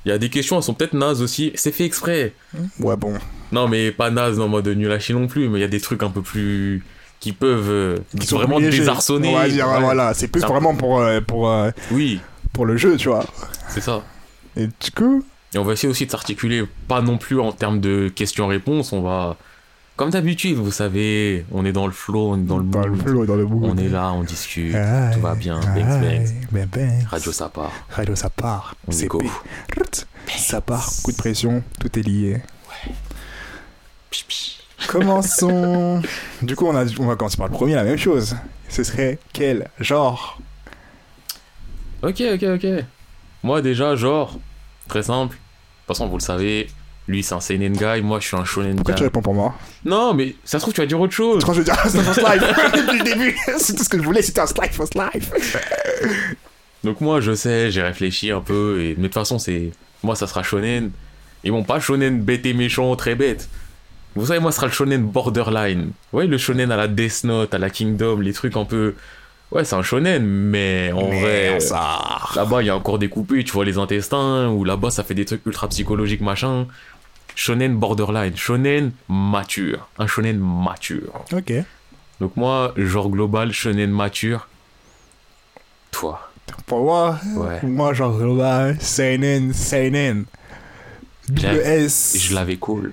Il 0.05 0.09
y 0.09 0.11
a 0.11 0.17
des 0.17 0.29
questions, 0.29 0.57
elles 0.57 0.63
sont 0.63 0.73
peut-être 0.73 0.93
nazes 0.93 1.21
aussi. 1.21 1.51
C'est 1.55 1.71
fait 1.71 1.85
exprès. 1.85 2.33
Ouais 2.79 2.97
bon, 2.97 3.13
Non, 3.53 3.69
mais 3.69 3.91
pas 3.91 4.09
naze 4.11 4.37
en 4.39 4.49
mode 4.49 4.67
nul 4.67 4.91
à 4.91 4.99
chier 4.99 5.15
non 5.15 5.27
plus, 5.27 5.47
mais 5.47 5.59
il 5.59 5.61
y 5.61 5.65
a 5.65 5.69
des 5.69 5.79
trucs 5.79 6.03
un 6.03 6.09
peu 6.09 6.21
plus. 6.21 6.83
qui 7.21 7.31
peuvent. 7.31 7.69
euh, 7.69 7.97
qui 8.19 8.27
sont 8.27 8.37
vraiment 8.37 8.59
désarçonnés. 8.59 9.33
Dire 9.49 9.67
Ouais. 9.69 9.79
voilà, 9.79 10.13
c'est 10.13 10.27
plus 10.27 10.43
un 10.43 10.47
vraiment 10.47 10.75
pour 10.75 10.99
euh, 10.99 11.21
pour 11.21 11.49
euh, 11.49 11.71
Oui, 11.91 12.19
pour 12.51 12.65
le 12.65 12.75
jeu, 12.75 12.97
tu 12.97 13.07
vois. 13.07 13.23
c'est 13.69 13.79
ça. 13.81 14.03
Et 14.57 14.67
du 14.67 14.91
coup, 14.93 15.23
Et 15.55 15.57
on 15.57 15.63
va 15.63 15.71
essayer 15.73 15.87
aussi 15.89 16.05
de 16.05 16.11
s'articuler, 16.11 16.63
pas 16.89 17.01
non 17.01 17.17
plus 17.17 17.39
en 17.39 17.53
termes 17.53 17.79
de 17.79 18.09
questions-réponses, 18.13 18.91
on 18.91 19.01
va... 19.01 19.37
Comme 19.95 20.09
d'habitude, 20.09 20.55
vous 20.57 20.71
savez, 20.71 21.45
on 21.51 21.65
est 21.65 21.71
dans 21.71 21.85
le 21.85 21.91
flow, 21.93 22.31
on 22.31 22.37
est 22.37 22.41
dans 22.43 22.57
le 22.57 22.63
dans 22.63 22.81
le 22.83 22.91
mood, 22.91 23.01
flow, 23.07 23.25
dans 23.27 23.35
le 23.35 23.45
mood. 23.45 23.63
on 23.71 23.77
est 23.77 23.89
là, 23.89 24.11
on 24.13 24.23
discute, 24.23 24.73
Aïe, 24.73 25.13
tout 25.13 25.19
va 25.21 25.35
bien, 25.35 25.59
bangs, 25.59 26.65
bangs. 26.65 27.05
radio 27.09 27.31
ça 27.31 27.47
part, 27.49 27.71
Radio, 27.91 28.15
ça 28.15 28.29
part. 28.31 28.75
on 28.87 28.91
C'est 28.91 29.05
est 29.05 29.07
go. 29.07 29.21
Ça 30.35 30.61
part. 30.61 30.89
Coup 31.03 31.11
de 31.11 31.17
pression. 31.17 31.63
Tout 31.79 31.99
est 31.99 32.01
lié. 32.01 32.41
Pch. 34.09 34.59
Commençons. 34.87 36.01
du 36.41 36.55
coup, 36.55 36.65
on, 36.65 36.75
a, 36.75 36.85
on 36.99 37.05
va 37.05 37.15
commencer 37.15 37.37
par 37.37 37.47
le 37.47 37.53
premier, 37.53 37.75
la 37.75 37.83
même 37.83 37.97
chose. 37.97 38.35
Ce 38.69 38.83
serait 38.83 39.19
quel 39.31 39.69
genre? 39.79 40.39
Ok, 42.01 42.21
ok, 42.33 42.43
ok. 42.55 42.65
Moi 43.43 43.61
déjà, 43.61 43.95
genre, 43.95 44.39
très 44.87 45.03
simple, 45.03 45.35
de 45.35 45.39
toute 45.39 45.87
façon 45.87 46.07
vous 46.07 46.17
le 46.17 46.23
savez, 46.23 46.67
lui 47.07 47.23
c'est 47.23 47.33
un 47.35 47.39
seinen 47.41 47.73
guy, 47.73 48.01
moi 48.01 48.19
je 48.19 48.27
suis 48.27 48.37
un 48.37 48.45
shonen 48.45 48.75
Pourquoi 48.75 48.93
tu 48.93 48.99
guy. 48.99 49.03
réponds 49.05 49.21
pour 49.21 49.33
moi? 49.33 49.55
Non, 49.83 50.13
mais 50.13 50.35
ça 50.43 50.57
se 50.59 50.63
trouve 50.63 50.73
tu 50.73 50.81
vas 50.81 50.87
dire 50.87 50.99
autre 50.99 51.13
chose. 51.13 51.43
Quand 51.43 51.53
je 51.53 51.59
veux 51.59 51.65
dire, 51.65 51.75
c'est 51.87 51.97
un 51.99 52.35
life 52.35 52.43
depuis 52.75 52.99
le 52.99 53.03
début. 53.03 53.37
C'est 53.57 53.75
tout 53.75 53.83
ce 53.83 53.89
que 53.89 53.97
je 53.97 54.03
voulais, 54.03 54.21
c'était 54.21 54.41
un 54.41 54.47
slide 54.47 54.71
first 54.71 54.95
life. 54.95 55.31
Donc 56.83 57.01
moi 57.01 57.21
je 57.21 57.33
sais, 57.33 57.71
j'ai 57.71 57.81
réfléchi 57.81 58.31
un 58.31 58.41
peu, 58.41 58.81
et... 58.81 58.89
mais 58.89 59.03
de 59.03 59.07
toute 59.07 59.13
façon 59.13 59.39
c'est... 59.39 59.71
Moi 60.03 60.15
ça 60.15 60.27
sera 60.27 60.43
shonen. 60.43 60.91
Ils 61.43 61.51
vont 61.51 61.63
pas 61.63 61.79
shonen 61.79 62.21
bête 62.21 62.45
et 62.45 62.53
méchant, 62.53 62.95
très 62.95 63.15
bête. 63.15 63.49
Vous 64.15 64.27
savez, 64.27 64.39
moi 64.39 64.51
ce 64.51 64.57
sera 64.57 64.67
le 64.67 64.73
shonen 64.73 65.03
borderline. 65.03 65.91
Ouais, 66.11 66.27
le 66.27 66.37
shonen 66.37 66.71
à 66.71 66.77
la 66.77 66.87
Death 66.87 67.23
Note, 67.23 67.53
à 67.53 67.57
la 67.57 67.69
Kingdom, 67.69 68.19
les 68.19 68.33
trucs 68.33 68.55
un 68.57 68.65
peu... 68.65 68.95
Ouais, 69.51 69.63
c'est 69.63 69.75
un 69.75 69.83
shonen, 69.83 70.25
mais 70.25 70.91
en 70.93 71.07
vrai... 71.07 71.59
ça. 71.59 71.99
Là-bas, 72.35 72.61
il 72.63 72.67
y 72.67 72.69
a 72.69 72.75
encore 72.75 72.97
découpé, 72.97 73.43
tu 73.43 73.51
vois 73.51 73.65
les 73.65 73.77
intestins, 73.77 74.49
ou 74.49 74.63
là-bas, 74.63 74.89
ça 74.89 75.03
fait 75.03 75.13
des 75.13 75.25
trucs 75.25 75.45
ultra 75.45 75.67
psychologiques, 75.67 76.21
machin. 76.21 76.65
Shonen 77.35 77.75
borderline, 77.79 78.35
shonen 78.37 78.91
mature. 79.09 79.87
Un 79.97 80.07
shonen 80.07 80.37
mature. 80.39 81.25
Ok. 81.33 81.53
Donc 82.19 82.35
moi, 82.37 82.73
genre 82.77 83.09
global, 83.09 83.51
shonen 83.51 83.91
mature. 83.91 84.47
Toi. 85.91 86.19
Pour 86.65 86.83
moi, 86.83 87.17
Ouais. 87.35 87.59
moi, 87.63 87.93
genre 87.93 88.17
global, 88.17 88.77
seinen, 88.79 89.53
seinen. 89.53 90.25
Double 91.29 91.59
S. 91.63 92.15
Je 92.19 92.35
l'avais 92.35 92.57
cool. 92.57 92.91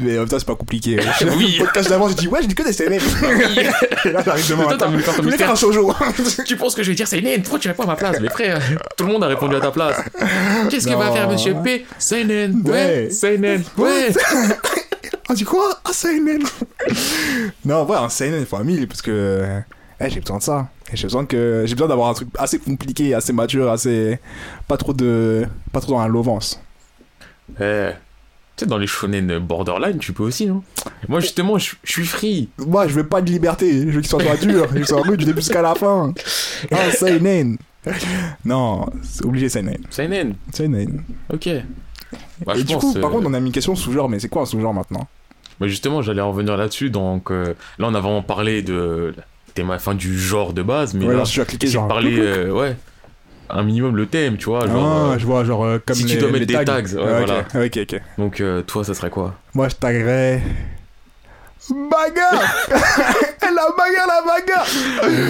Mais 0.00 0.16
en 0.16 0.20
même 0.20 0.28
temps, 0.28 0.38
c'est 0.38 0.46
pas 0.46 0.56
compliqué. 0.56 0.98
Oui. 1.36 1.56
Le 1.58 1.64
podcast 1.64 1.88
d'avant, 1.88 2.08
j'ai 2.08 2.14
dit, 2.14 2.28
ouais, 2.28 2.40
j'ai 2.42 2.48
dit 2.48 2.54
que 2.54 2.62
des. 2.62 2.82
Et 2.82 4.12
là, 4.12 4.22
j'arrive 4.24 4.48
demain 4.50 4.62
Mais 4.70 4.76
toi, 4.76 4.76
t'as 4.78 4.88
matin. 4.88 4.88
voulu 4.88 5.02
faire 5.02 5.12
Je 5.12 5.16
ton 5.16 5.22
voulais 5.22 5.36
faire 5.36 5.50
mystère. 5.50 5.68
un 5.70 5.72
shoujo. 5.72 5.94
Tu 6.44 6.56
penses 6.56 6.74
que 6.74 6.82
je 6.82 6.90
vais 6.90 6.94
dire 6.96 7.06
Seinen 7.08 7.42
Pourquoi 7.42 7.58
tu 7.60 7.68
réponds 7.68 7.84
à 7.84 7.86
ma 7.86 7.96
place? 7.96 8.16
Mais 8.20 8.28
frère, 8.28 8.60
tout 8.96 9.06
le 9.06 9.12
monde 9.12 9.24
a 9.24 9.28
répondu 9.28 9.54
à 9.56 9.60
ta 9.60 9.70
place. 9.70 9.96
Qu'est-ce 10.70 10.86
qu'il 10.86 10.96
va 10.96 11.12
faire, 11.12 11.28
monsieur 11.30 11.54
P? 11.62 11.86
Seinen. 11.98 12.62
Ouais. 12.64 13.08
Seinen. 13.10 13.62
Ouais. 13.78 14.08
Ah, 15.28 15.34
tu 15.36 15.44
quoi? 15.44 15.78
Ah, 15.84 15.92
seinen 15.92 16.42
Non, 17.64 17.84
ouais, 17.86 17.96
un 17.96 18.08
seinen, 18.08 18.40
il 18.40 18.46
faut 18.46 18.56
un 18.56 18.64
mille, 18.64 18.86
parce 18.88 19.02
que 19.02 19.42
eh, 20.00 20.10
j'ai 20.10 20.20
besoin 20.20 20.38
de 20.38 20.42
ça. 20.42 20.68
J'ai 20.92 21.04
besoin 21.04 21.24
que 21.24 21.62
j'ai 21.66 21.74
besoin 21.74 21.88
d'avoir 21.88 22.08
un 22.10 22.14
truc 22.14 22.28
assez 22.38 22.58
compliqué, 22.58 23.14
assez 23.14 23.32
mature, 23.32 23.70
assez 23.70 24.18
pas 24.68 24.76
trop 24.76 24.92
de 24.92 25.46
pas 25.72 25.80
trop 25.80 25.92
dans 25.92 26.02
la 26.02 26.08
lovance. 26.08 26.60
Eh. 27.60 27.90
Tu 28.56 28.64
sais, 28.64 28.66
dans 28.66 28.78
les 28.78 28.86
shonen 28.86 29.38
borderline, 29.40 29.98
tu 29.98 30.12
peux 30.12 30.22
aussi, 30.22 30.46
non? 30.46 30.62
Moi, 31.08 31.20
justement, 31.20 31.58
je 31.58 31.72
je 31.82 31.90
suis 31.92 32.06
free. 32.06 32.48
Moi, 32.58 32.86
je 32.86 32.94
veux 32.94 33.06
pas 33.06 33.20
de 33.20 33.30
liberté, 33.30 33.80
je 33.80 33.86
veux 33.90 34.00
qu'il 34.00 34.06
soit 34.08 34.22
pas 34.22 34.36
dur, 34.36 34.66
je 34.68 34.72
veux 34.74 34.78
qu'il 34.78 34.86
soit 34.86 35.02
rude 35.02 35.18
du 35.18 35.24
début 35.24 35.40
jusqu'à 35.40 35.62
la 35.62 35.74
fin. 35.74 36.12
Ah, 36.70 36.90
seinen. 36.92 37.58
Non, 38.44 38.86
c'est 39.02 39.24
obligé 39.24 39.48
seinen. 39.48 39.78
Seinen. 39.90 40.34
Seinen. 40.52 41.02
Ok. 41.32 41.48
Bah, 42.46 42.52
Et 42.54 42.60
je 42.60 42.64
du 42.64 42.74
pense, 42.74 42.82
coup, 42.84 42.94
par 42.94 43.10
euh, 43.10 43.14
contre, 43.14 43.28
on 43.28 43.34
a 43.34 43.40
mis 43.40 43.46
une 43.48 43.52
question 43.52 43.74
sous-genre, 43.74 44.08
mais 44.08 44.20
c'est 44.20 44.28
quoi 44.28 44.42
un 44.42 44.46
sous-genre 44.46 44.72
maintenant? 44.72 45.06
Bah, 45.60 45.66
justement, 45.66 46.00
j'allais 46.02 46.20
en 46.22 46.30
revenir 46.30 46.56
là-dessus. 46.56 46.90
Donc, 46.90 47.30
euh, 47.30 47.54
là, 47.78 47.88
on 47.88 47.94
a 47.94 48.00
vraiment 48.00 48.22
parlé 48.22 48.62
de 48.62 49.14
enfin, 49.68 49.94
du 49.94 50.18
genre 50.18 50.52
de 50.52 50.62
base, 50.62 50.94
mais 50.94 51.02
Ouais, 51.02 51.08
là, 51.08 51.14
alors, 51.14 51.26
si 51.26 51.34
tu 51.34 51.40
as 51.40 51.44
cliqué 51.44 51.66
genre. 51.66 51.88
euh, 51.92 52.50
ouais, 52.50 52.76
un 53.50 53.62
minimum 53.62 53.96
le 53.96 54.06
thème, 54.06 54.36
tu 54.36 54.46
vois. 54.46 54.66
Genre, 54.66 54.84
ah, 54.86 55.12
euh, 55.12 55.18
je 55.18 55.26
vois, 55.26 55.44
genre 55.44 55.64
euh, 55.64 55.78
comme 55.84 55.96
si 55.96 56.04
les, 56.04 56.12
tu 56.14 56.18
dois 56.18 56.28
mettre 56.30 56.40
les 56.40 56.58
des 56.58 56.64
tags, 56.64 56.80
ouais, 56.82 57.02
Ah, 57.02 57.18
voilà. 57.24 57.38
ok, 57.66 57.78
ok. 57.82 58.00
donc, 58.18 58.40
euh, 58.40 58.62
toi, 58.62 58.84
ça 58.84 58.94
serait 58.94 59.10
quoi? 59.10 59.34
Moi, 59.54 59.68
je 59.68 59.74
taguerais. 59.76 60.42
Bagarre 61.70 62.66
La 63.40 63.68
bagarre, 63.78 64.06
la 64.06 64.22
bagarre 64.26 64.66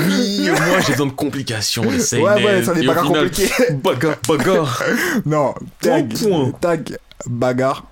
Oui, 0.09 0.49
moi, 0.51 0.81
j'ai 0.85 0.93
besoin 0.93 1.07
de 1.07 1.13
complications, 1.13 1.85
seinen. 2.01 2.23
Ouais, 2.25 2.45
ouais, 2.45 2.63
ça 2.63 2.75
bagarres 2.75 3.07
final, 3.07 3.25
compliquées. 3.31 3.53
Bagarre, 3.73 4.17
bagarre. 4.27 4.83
Non, 5.27 5.55
tag, 5.81 6.13
tag, 6.61 6.99
bagarre, 7.27 7.85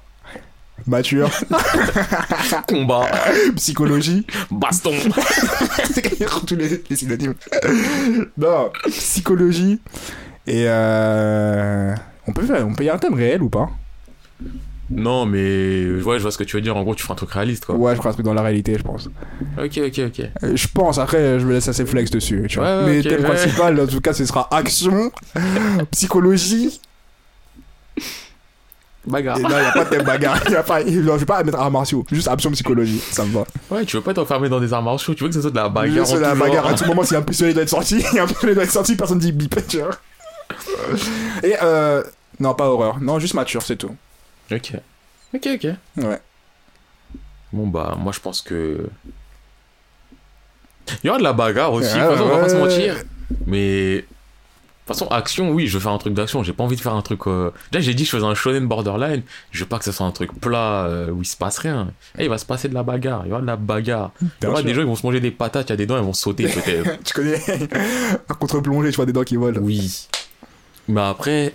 mature, 0.87 1.31
combat, 2.69 3.07
psychologie. 3.57 4.27
baston. 4.51 4.93
Tous 6.47 6.57
les, 6.57 6.83
les 6.89 6.97
synonymes. 6.97 7.35
Non, 8.37 8.71
psychologie. 8.89 9.81
Et 10.47 10.65
euh, 10.67 11.95
on 12.27 12.33
peut 12.33 12.43
faire, 12.45 12.67
on 12.67 12.75
peut 12.75 12.85
y 12.85 12.89
avoir 12.89 12.97
un 12.97 12.99
thème 13.09 13.15
réel 13.15 13.43
ou 13.43 13.49
pas? 13.49 13.71
Non, 14.91 15.25
mais 15.25 15.87
ouais, 16.03 16.19
je 16.19 16.23
vois 16.23 16.31
ce 16.31 16.37
que 16.37 16.45
tu 16.45 16.57
veux 16.57 16.61
dire. 16.62 16.77
En 16.77 16.83
gros, 16.83 16.95
tu 16.95 17.03
feras 17.03 17.15
un 17.15 17.17
truc 17.17 17.31
réaliste, 17.31 17.65
quoi. 17.65 17.77
Ouais, 17.77 17.93
je 17.93 17.99
ferai 17.99 18.11
un 18.11 18.12
truc 18.12 18.27
dans 18.27 18.35
la 18.35 18.43
réalité, 18.43 18.77
je 18.77 18.83
pense. 18.83 19.09
Ok, 19.59 19.79
ok, 19.87 20.01
ok. 20.09 20.21
Euh, 20.43 20.53
Je 20.55 20.69
pense, 20.69 20.99
après, 20.99 21.41
je 21.41 21.47
me 21.47 21.53
laisse 21.55 21.67
assez 21.69 21.87
flex 21.87 22.11
dessus. 22.11 22.45
Tu 22.49 22.59
vois. 22.59 22.81
Ouais, 22.81 22.85
ouais, 22.85 22.91
Mais 22.93 22.99
ok, 22.99 23.09
thème 23.09 23.21
ouais. 23.23 23.29
principal, 23.37 23.81
en 23.81 23.87
tout 23.87 24.01
cas, 24.01 24.12
ce 24.12 24.27
sera 24.27 24.49
action, 24.55 25.11
psychologie. 25.93 26.81
Bagarre. 29.04 29.38
Et 29.38 29.42
non, 29.42 29.49
il 29.50 29.61
n'y 29.62 29.66
a 29.66 29.73
pas 29.73 29.85
de 29.85 29.90
thème 29.90 30.04
bagarre. 30.04 30.49
Y 30.50 30.54
a 30.54 30.62
pas, 30.62 30.85
non, 30.85 31.14
je 31.14 31.18
vais 31.18 31.25
pas 31.26 31.42
mettre 31.42 31.59
arts 31.59 31.71
martiaux, 31.71 32.04
juste 32.12 32.28
action 32.28 32.50
psychologie, 32.52 33.00
ça 33.11 33.25
me 33.25 33.32
va. 33.32 33.44
Ouais, 33.71 33.85
tu 33.85 33.97
veux 33.97 34.02
pas 34.02 34.14
t'enfermer 34.14 34.49
dans 34.49 34.61
des 34.61 34.73
arts 34.73 34.82
martiaux, 34.82 35.14
tu 35.14 35.25
veux 35.25 35.28
que 35.28 35.35
ce 35.35 35.40
soit 35.40 35.50
de 35.50 35.56
la 35.56 35.68
bagarre. 35.68 36.04
Juste 36.04 36.12
en 36.16 36.21
la 36.21 36.32
tout 36.32 36.38
bagarre, 36.38 36.62
genre. 36.64 36.73
à 36.73 36.75
tout 36.75 36.85
moment, 36.85 37.02
s'il 37.02 37.14
y 37.14 37.16
a 37.16 37.18
un 37.18 37.23
pistolet 37.23 37.52
doit 37.52 37.64
être 37.64 37.68
sorti, 37.68 37.97
il 38.12 38.16
y 38.16 38.18
a 38.21 38.23
un 38.23 38.26
pistolet 38.26 38.54
doit 38.54 38.64
être 38.64 38.71
sorti, 38.71 38.94
personne 38.94 39.18
dit 39.18 39.32
bip, 39.32 39.56
tu 39.66 39.78
vois. 39.80 39.90
Et 41.42 41.54
euh, 41.62 42.02
Non, 42.38 42.54
pas 42.54 42.66
horreur. 42.68 43.00
Non, 43.00 43.18
juste 43.18 43.35
mature, 43.35 43.62
c'est 43.62 43.76
tout. 43.76 43.94
Ok. 44.50 44.73
Ok, 45.35 45.49
ok. 45.54 45.66
Ouais. 45.97 46.21
Bon, 47.52 47.66
bah, 47.66 47.97
moi, 47.99 48.12
je 48.12 48.21
pense 48.21 48.40
que. 48.40 48.87
Il 51.02 51.06
y 51.06 51.11
aura 51.11 51.18
de 51.18 51.25
la 51.25 51.32
bagarre 51.32 51.73
aussi, 51.73 51.94
Ouais, 51.97 52.16
de 52.16 52.23
on 52.23 52.28
va 52.28 52.38
pas 52.38 52.49
se 52.49 52.56
mentir. 52.56 52.97
Mais. 53.47 54.04
De 54.85 54.93
toute 54.93 54.99
façon, 54.99 55.11
action, 55.12 55.51
oui, 55.53 55.69
je 55.69 55.75
veux 55.75 55.81
faire 55.81 55.93
un 55.93 55.99
truc 55.99 56.12
d'action. 56.12 56.43
J'ai 56.43 56.53
pas 56.53 56.65
envie 56.65 56.75
de 56.75 56.81
faire 56.81 56.95
un 56.95 57.03
truc. 57.03 57.29
euh, 57.29 57.53
Déjà, 57.71 57.85
j'ai 57.87 57.95
dit 57.95 58.05
je 58.05 58.11
faisais 58.11 58.25
un 58.27 58.35
shonen 58.35 58.67
borderline. 58.67 59.23
Je 59.53 59.61
veux 59.61 59.69
pas 59.69 59.79
que 59.79 59.85
ce 59.85 59.93
soit 59.93 60.05
un 60.07 60.11
truc 60.11 60.33
plat 60.41 60.87
euh, 60.87 61.11
où 61.11 61.23
il 61.23 61.25
se 61.25 61.37
passe 61.37 61.59
rien. 61.59 61.93
Eh, 62.19 62.25
il 62.25 62.29
va 62.29 62.37
se 62.37 62.45
passer 62.45 62.69
de 62.69 62.75
la 62.75 62.83
bagarre. 62.83 63.23
Il 63.25 63.29
y 63.29 63.33
aura 63.33 63.41
de 63.43 63.47
la 63.47 63.55
bagarre. 63.57 64.11
Il 64.21 64.29
y 64.43 64.47
aura 64.49 64.62
des 64.62 64.75
gens, 64.75 64.81
ils 64.81 64.87
vont 64.89 64.97
se 64.97 65.07
manger 65.07 65.21
des 65.21 65.31
patates. 65.31 65.69
Il 65.69 65.71
y 65.71 65.75
a 65.75 65.77
des 65.77 65.87
dents, 65.87 65.97
ils 65.99 66.03
vont 66.05 66.12
sauter 66.12 66.45
peut-être. 66.49 67.03
Tu 67.05 67.15
connais 67.15 67.37
un 68.29 68.35
contre-plongée, 68.35 68.91
tu 68.91 68.97
vois 68.97 69.07
des 69.07 69.12
dents 69.12 69.23
qui 69.25 69.37
volent. 69.37 69.61
oui. 69.62 70.09
Mais 70.89 71.01
après. 71.01 71.55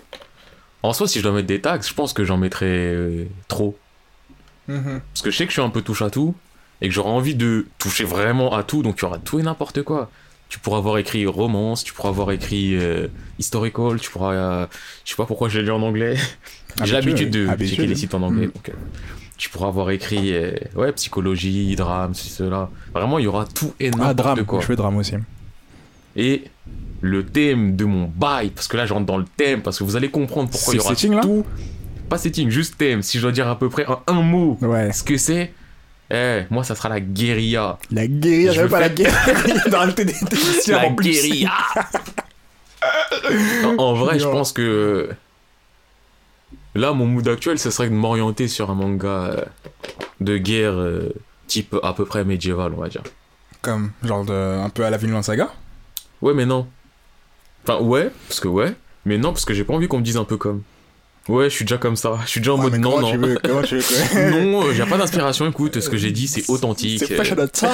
En 0.84 0.94
soi, 0.94 1.08
si 1.08 1.18
je 1.20 1.24
dois 1.24 1.34
mettre 1.34 1.48
des 1.48 1.60
taxes, 1.60 1.90
je 1.90 1.94
pense 1.94 2.14
que 2.14 2.24
j'en 2.24 2.38
mettrais 2.38 2.66
euh, 2.68 3.26
trop. 3.50 3.78
Mhm. 4.70 5.02
Parce 5.14 5.22
que 5.22 5.32
je 5.32 5.38
sais 5.38 5.44
que 5.46 5.50
je 5.52 5.56
suis 5.56 5.62
un 5.62 5.70
peu 5.70 5.82
touche 5.82 6.02
à 6.02 6.10
tout 6.10 6.34
et 6.82 6.88
que 6.88 6.94
j'aurais 6.94 7.10
envie 7.10 7.36
de 7.36 7.66
toucher 7.80 8.04
vraiment 8.06 8.56
à 8.56 8.64
tout, 8.64 8.84
donc 8.84 9.00
il 9.00 9.02
y 9.02 9.06
aura 9.06 9.18
tout 9.18 9.40
et 9.40 9.44
n'importe 9.44 9.82
quoi. 9.84 10.10
Tu 10.50 10.60
pourras 10.60 10.77
avoir 10.77 10.98
écrit 10.98 11.25
romance, 11.25 11.84
tu 11.84 11.94
pourras 11.94 12.10
avoir 12.10 12.32
écrit 12.32 12.75
euh, 12.75 13.08
historical, 13.38 14.00
tu 14.00 14.10
pourras. 14.10 14.34
euh, 14.34 14.66
je 15.04 15.10
sais 15.12 15.16
pas 15.18 15.25
pourquoi 15.25 15.50
je 15.50 15.60
l'ai 15.60 15.66
lu 15.66 15.72
en 15.72 15.82
anglais. 15.82 16.16
J'ai 16.84 16.94
l'habitude 16.94 17.32
de 17.32 17.48
habitué. 17.48 17.75
checker 17.75 17.88
les 17.88 17.96
sites 17.96 18.13
en 18.13 18.22
anglais. 18.22 18.48
Mm. 18.48 18.51
donc, 18.51 18.70
euh, 18.70 18.74
tu 19.38 19.50
pourras 19.50 19.68
avoir 19.68 19.89
écrit 19.92 20.34
euh, 20.34 20.51
ouais, 20.75 20.92
psychologie, 20.94 21.75
drame, 21.75 22.13
ceci, 22.13 22.30
cela. 22.30 22.70
Vraiment, 22.94 23.20
il 23.20 23.25
y 23.25 23.27
aura 23.27 23.46
tout 23.46 23.74
et 23.80 23.88
Ah, 23.94 23.98
n'importe 23.98 24.16
drame. 24.18 24.46
quoi. 24.46 24.62
Je 24.62 24.66
fais 24.66 24.75
drame 24.75 24.98
aussi. 24.98 25.16
Et 26.16 26.44
le 27.01 27.24
thème 27.25 27.75
de 27.75 27.86
mon 27.86 28.06
bail, 28.16 28.50
parce 28.50 28.68
que 28.68 28.77
là 28.77 28.86
j'entre 28.88 29.06
dans 29.06 29.18
le 29.18 29.25
thème, 29.38 29.62
parce 29.62 29.77
que 29.77 29.84
vous 29.84 29.96
allez 29.96 30.10
comprendre 30.10 30.50
pourquoi 30.50 30.74
il 30.74 30.77
y 30.77 30.80
aura 30.80 30.89
setting, 30.96 31.13
là 31.13 31.22
tout. 31.22 31.46
Pas 32.10 32.18
setting, 32.18 32.50
juste 32.50 32.77
thème. 32.77 33.01
Si 33.04 33.18
je 33.18 33.24
dois 33.24 33.32
dire 33.32 33.48
à 33.48 33.60
peu 33.60 33.70
près 33.70 33.86
en 33.86 34.01
un 34.08 34.22
mot 34.22 34.58
Ouais. 34.62 34.92
ce 34.94 35.04
que 35.04 35.18
c'est, 35.18 35.51
eh, 36.12 36.44
moi 36.50 36.64
ça 36.64 36.76
sera 36.76 36.90
la 36.90 37.00
guérilla. 37.00 37.78
La 37.92 38.08
guérilla, 38.08 38.54
Je 38.54 38.62
veux 38.62 38.70
pas 38.70 38.80
la 38.80 38.90
guérilla. 38.90 39.20
de 39.70 39.76
rajouter 39.76 40.06
des, 40.06 40.16
La 40.68 40.86
en 40.88 40.96
plus. 40.96 41.12
guérilla 41.12 41.52
en, 43.66 43.76
en 43.78 43.94
vrai, 43.94 44.20
je 44.20 44.26
pense 44.28 44.52
que 44.54 45.10
là, 46.76 46.94
mon 46.94 47.06
mood 47.06 47.28
actuel, 47.28 47.60
ce 47.60 47.70
serait 47.72 47.90
de 47.90 47.94
m'orienter 47.96 48.48
sur 48.48 48.70
un 48.70 48.76
manga 48.76 49.08
euh, 49.08 49.42
de 50.22 50.38
guerre 50.38 50.74
euh, 50.74 51.10
type 51.48 51.76
à 51.84 51.94
peu 51.94 52.06
près 52.06 52.24
médiéval, 52.24 52.74
on 52.76 52.82
va 52.82 52.90
dire. 52.90 53.04
Comme, 53.62 53.92
genre, 54.04 54.24
de, 54.24 54.34
un 54.34 54.70
peu 54.70 54.86
à 54.86 54.90
la 54.90 54.98
Vinland 54.98 55.24
Saga? 55.24 55.50
Ouais, 56.22 56.34
mais 56.34 56.46
non. 56.46 56.68
Enfin, 57.64 57.82
ouais, 57.82 58.12
parce 58.28 58.40
que 58.40 58.48
ouais, 58.48 58.74
mais 59.06 59.18
non, 59.18 59.34
parce 59.34 59.44
que 59.46 59.54
j'ai 59.54 59.64
pas 59.64 59.74
envie 59.74 59.88
qu'on 59.88 59.98
me 59.98 60.04
dise 60.04 60.18
un 60.18 60.24
peu 60.24 60.38
comme. 60.38 60.62
Ouais, 61.30 61.50
je 61.50 61.56
suis 61.56 61.66
déjà 61.66 61.78
comme 61.78 61.96
ça. 61.98 62.20
Je 62.24 62.30
suis 62.30 62.40
déjà 62.40 62.54
en 62.54 62.58
Ouais, 62.58 62.70
mode 62.70 62.80
non, 62.80 63.02
non. 63.02 63.12
tu 63.12 63.18
veux, 63.18 63.38
tu 63.66 63.76
Non, 64.16 64.66
euh, 64.68 64.74
y 64.74 64.82
a 64.82 64.86
pas 64.86 64.98
d'inspiration. 64.98 65.50
Écoute, 65.50 65.80
ce 65.82 65.90
que 65.90 65.98
j'ai 65.98 66.12
dit, 66.12 66.28
c'est 66.28 66.50
authentique. 66.50 67.00
C'est 67.06 67.16
fresh 67.16 67.30
top. 67.36 67.70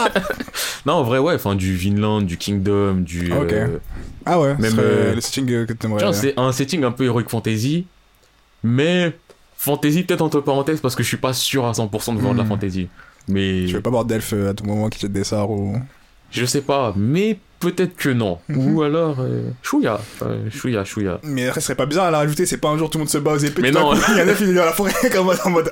Non, 0.86 0.94
en 0.94 1.04
vrai, 1.04 1.20
ouais, 1.20 1.36
enfin, 1.36 1.56
du 1.56 1.76
Vinland, 1.76 2.22
du 2.26 2.38
Kingdom, 2.38 2.96
du. 2.96 3.32
Ok. 3.32 3.54
euh, 3.54 3.78
Ah 4.26 4.40
ouais, 4.40 4.56
Même, 4.58 4.74
euh, 4.80 5.14
le 5.16 5.22
setting 5.22 5.52
euh, 5.52 5.66
que 5.66 5.74
t'aimerais. 5.74 6.00
Tiens, 6.00 6.14
c'est 6.14 6.34
un 6.38 6.52
setting 6.52 6.84
un 6.84 6.92
peu 6.92 7.06
heroic 7.06 7.26
fantasy, 7.30 7.86
mais 8.64 9.16
fantasy 9.58 10.04
peut-être 10.04 10.22
entre 10.22 10.42
parenthèses 10.42 10.82
parce 10.82 10.96
que 10.96 11.04
je 11.04 11.08
suis 11.08 11.18
pas 11.18 11.34
sûr 11.34 11.66
à 11.66 11.72
100% 11.74 12.16
de 12.16 12.20
voir 12.20 12.34
de 12.34 12.40
la 12.40 12.44
Hmm. 12.44 12.48
fantasy. 12.48 12.88
Mais 13.30 13.66
Tu 13.68 13.74
veux 13.76 13.82
pas 13.82 13.90
voir 13.92 14.04
d'elfe 14.04 14.34
euh, 14.34 14.50
à 14.50 14.54
tout 14.54 14.66
moment 14.66 14.90
qui 14.90 15.00
jette 15.00 15.14
des 15.14 15.24
sorts 15.24 15.52
ou. 15.52 15.78
Je 16.34 16.46
sais 16.46 16.62
pas, 16.62 16.94
mais 16.98 17.38
peut-être 17.60 17.96
que 17.96 18.10
non. 18.10 18.40
Mhm. 18.50 18.76
Ou 18.76 18.82
alors 18.82 19.18
euh, 19.20 19.50
chouïa, 19.62 19.94
enfin, 19.94 20.32
chouïa, 20.52 20.84
chouïa. 20.84 21.20
Mais 21.24 21.48
après, 21.48 21.62
ce 21.62 21.68
serait 21.68 21.76
pas 21.76 21.86
bizarre 21.86 22.06
à 22.06 22.12
la 22.12 22.18
rajouter, 22.18 22.46
c'est 22.46 22.58
pas 22.58 22.70
un 22.70 22.78
jour 22.78 22.90
tout 22.90 22.98
le 22.98 23.04
monde 23.04 23.10
se 23.10 23.20
bat 23.20 23.32
aux 23.32 23.38
épées. 23.38 23.62
Mais 23.62 23.72
non. 23.72 23.94
coup, 23.94 24.02
Il 24.10 24.18
y 24.18 24.22
en 24.22 24.28
a 24.28 24.34
qui 24.34 24.54
dans 24.54 24.66
la 24.66 24.74
forêt 24.74 24.94
comme 25.12 25.30
en 25.30 25.50
mode 25.50 25.72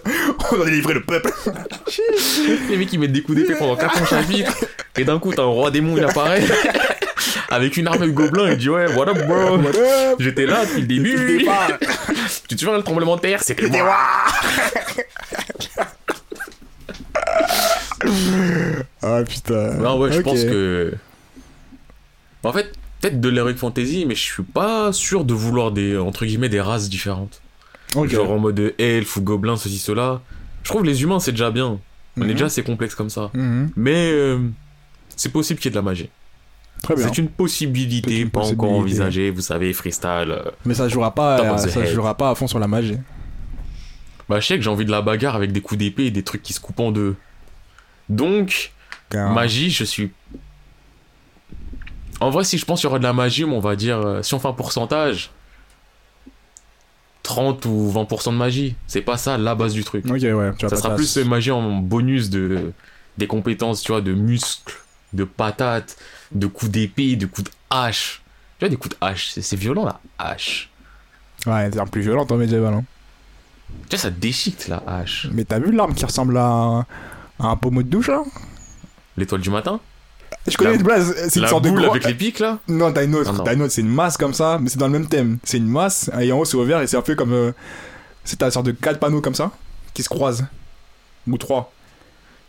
on 0.52 0.56
doit 0.56 0.66
délivrer 0.66 0.94
le 0.94 1.04
peuple. 1.04 1.32
Les 2.70 2.78
mecs 2.78 2.90
qui 2.90 2.98
mettent 2.98 3.12
des 3.12 3.24
coups 3.24 3.40
d'épée 3.40 3.56
pendant 3.56 3.76
4 3.76 4.08
chapitres 4.08 4.54
et 4.98 5.04
d'un 5.04 5.20
coup 5.20 5.34
t'as 5.34 5.44
un 5.44 5.46
roi 5.46 5.72
démon 5.72 5.96
il 5.98 6.04
apparaît 6.04 6.44
avec 7.50 7.78
une 7.78 7.88
armée 7.88 8.08
de 8.08 8.12
gobelins 8.12 8.52
il 8.52 8.58
dit 8.58 8.70
ouais 8.70 8.94
what 8.94 9.10
up 9.10 9.18
bro? 9.26 9.58
J'étais 10.20 10.46
là 10.46 10.66
depuis 10.66 10.82
le 10.82 10.88
début. 10.88 11.48
Tu 12.48 12.56
te 12.56 12.60
souviens 12.60 12.78
le 12.78 12.84
tremblement 12.84 13.16
de 13.16 13.22
terre? 13.22 13.42
C'était 13.44 13.68
moi. 13.68 13.98
Ah 19.02 19.22
putain. 19.28 19.74
Non, 19.76 20.00
ouais, 20.00 20.12
je 20.12 20.22
pense 20.22 20.44
que. 20.44 20.94
En 22.44 22.52
fait, 22.54 22.72
peut-être 23.00 23.22
de 23.22 23.30
l'heroic 23.30 23.56
fantasy, 23.56 24.06
mais 24.08 24.16
je 24.16 24.22
suis 24.22 24.44
pas 24.44 24.92
sûr 24.94 25.26
de 25.26 25.34
vouloir 25.34 25.72
des, 25.72 25.98
entre 25.98 26.26
guillemets, 26.26 26.50
des 26.50 26.62
races 26.62 26.90
différentes. 26.90 27.42
Genre 28.06 28.32
en 28.32 28.40
mode 28.40 28.74
elfe 28.80 29.18
ou 29.18 29.22
gobelin, 29.22 29.58
ceci, 29.58 29.78
cela. 29.78 30.22
Je 30.64 30.70
trouve 30.70 30.84
les 30.86 31.04
humains, 31.04 31.20
c'est 31.20 31.32
déjà 31.32 31.52
bien. 31.52 31.80
On 32.18 32.22
Mhm. 32.24 32.30
est 32.30 32.34
déjà 32.34 32.46
assez 32.46 32.64
complexe 32.64 32.96
comme 32.96 33.10
ça. 33.10 33.30
Mhm. 33.34 33.72
Mais 33.76 34.12
euh, 34.12 34.40
c'est 35.16 35.32
possible 35.32 35.60
qu'il 35.60 35.70
y 35.70 35.72
ait 35.72 35.72
de 35.72 35.76
la 35.78 35.82
magie. 35.82 36.10
Très 36.84 36.96
bien. 36.96 37.08
C'est 37.08 37.18
une 37.20 37.28
possibilité, 37.30 38.20
une 38.20 38.30
pas 38.32 38.42
encore 38.42 38.72
envisagée. 38.72 39.30
Vous 39.30 39.42
savez, 39.42 39.72
freestyle. 39.74 40.32
euh. 40.32 40.44
Mais 40.66 40.74
ça 40.74 40.88
jouera 40.88 41.14
pas, 41.14 41.58
ça 41.58 41.86
jouera 41.86 42.16
pas 42.16 42.32
à 42.32 42.36
fond 42.36 42.48
sur 42.48 42.60
la 42.60 42.68
magie. 42.68 42.98
Bah, 44.30 44.40
je 44.40 44.48
sais 44.48 44.56
que 44.58 44.64
j'ai 44.64 44.70
envie 44.70 44.86
de 44.86 44.92
la 44.92 45.02
bagarre 45.02 45.36
avec 45.36 45.52
des 45.52 45.62
coups 45.62 45.78
d'épée 45.80 46.06
et 46.06 46.12
des 46.12 46.24
trucs 46.24 46.42
qui 46.42 46.54
se 46.54 46.60
coupent 46.60 46.80
en 46.80 46.92
deux. 46.92 47.16
Donc, 48.10 48.72
Car- 49.10 49.32
Magie, 49.34 49.70
je 49.72 49.84
suis. 49.84 50.12
En 52.20 52.30
vrai, 52.30 52.44
si 52.44 52.58
je 52.58 52.66
pense 52.66 52.82
qu'il 52.82 52.88
y 52.88 52.90
aura 52.90 53.00
de 53.00 53.04
la 53.04 53.14
magie, 53.14 53.44
on 53.46 53.60
va 53.60 53.76
dire, 53.76 53.98
euh, 53.98 54.22
si 54.22 54.34
on 54.34 54.40
fait 54.40 54.48
un 54.48 54.54
pourcentage, 54.54 55.32
30 57.24 57.66
ou 57.66 57.92
20% 57.94 58.32
de 58.32 58.38
magie. 58.38 58.76
C'est 58.88 59.02
pas 59.02 59.18
ça 59.18 59.38
la 59.38 59.56
base 59.56 59.74
du 59.74 59.84
truc. 59.84 60.06
Ok, 60.06 60.22
ouais. 60.22 60.52
Tu 60.58 60.68
Ça 60.70 60.76
sera 60.76 60.96
plus 60.96 61.18
magie 61.18 61.52
en 61.52 61.78
bonus 61.78 62.30
de 62.30 62.74
des 63.18 63.28
compétences, 63.28 63.82
tu 63.82 63.92
vois, 63.92 64.02
de 64.02 64.14
muscles, 64.14 64.76
de 65.14 65.24
patates, 65.24 65.98
de 66.32 66.48
coups 66.48 66.72
d'épée, 66.72 67.16
de 67.16 67.26
coups 67.26 67.50
de 67.50 67.56
hache. 67.70 68.22
Tu 68.58 68.66
vois, 68.66 68.70
des 68.70 68.78
coups 68.78 68.96
de 68.96 69.06
hache, 69.06 69.32
c'est 69.32 69.56
violent 69.56 69.86
la 69.86 70.00
hache. 70.18 70.70
Ouais, 71.46 71.70
c'est 71.74 71.80
un 71.80 71.88
plus 71.88 72.02
violent 72.02 72.26
en 72.30 72.36
médiéval. 72.36 72.74
Hein. 72.74 72.84
Tu 73.90 73.96
vois, 73.96 74.00
ça 74.00 74.10
déchique 74.10 74.68
la 74.68 74.82
hache. 74.88 75.28
Mais 75.32 75.44
t'as 75.44 75.60
vu 75.60 75.72
l'arme 75.72 75.94
qui 75.94 76.06
ressemble 76.06 76.38
à 76.38 76.86
un 77.50 77.56
pommeau 77.56 77.84
de 77.84 77.88
douche 77.90 78.08
là 78.08 78.22
L'étoile 79.18 79.42
du 79.42 79.50
matin 79.50 79.80
Je 80.48 80.56
connais 80.58 80.78
La- 80.78 80.98
une 81.00 81.04
c'est 81.30 81.40
une 81.40 81.48
sorte 81.48 81.64
de 81.64 81.70
boule 81.70 81.82
gros... 81.82 81.92
avec 81.92 82.06
les 82.06 82.14
pics 82.14 82.40
là 82.40 82.60
Non, 82.68 82.92
t'as 82.92 83.04
une 83.04 83.16
autre, 83.16 83.34
Ah, 83.40 83.42
t'as 83.44 83.54
une 83.54 83.62
autre, 83.62 83.74
c'est 83.74 83.82
une 83.82 83.94
masse 83.94 84.18
comme 84.18 84.34
ça, 84.34 84.58
mais 84.62 84.70
c'est 84.70 84.78
dans 84.80 84.88
le 84.88 84.94
même 84.94 85.08
thème. 85.08 85.38
C'est 85.44 85.58
une 85.58 85.68
masse, 85.68 86.10
et 86.20 86.32
en 86.32 86.40
haut 86.40 86.46
c'est 86.46 86.58
ouvert, 86.58 86.82
et 86.82 86.88
c'est 86.88 86.98
un 86.98 87.02
peu 87.02 87.16
comme... 87.16 87.34
euh, 87.34 87.52
c'est 88.24 88.42
une 88.42 88.52
sorte 88.52 88.66
de 88.68 88.72
quatre 88.72 89.00
panneaux 89.00 89.22
comme 89.22 89.36
ça, 89.36 89.52
qui 89.94 90.04
se 90.04 90.10
croisent. 90.10 90.46
Ou 91.28 91.38
trois. 91.38 91.72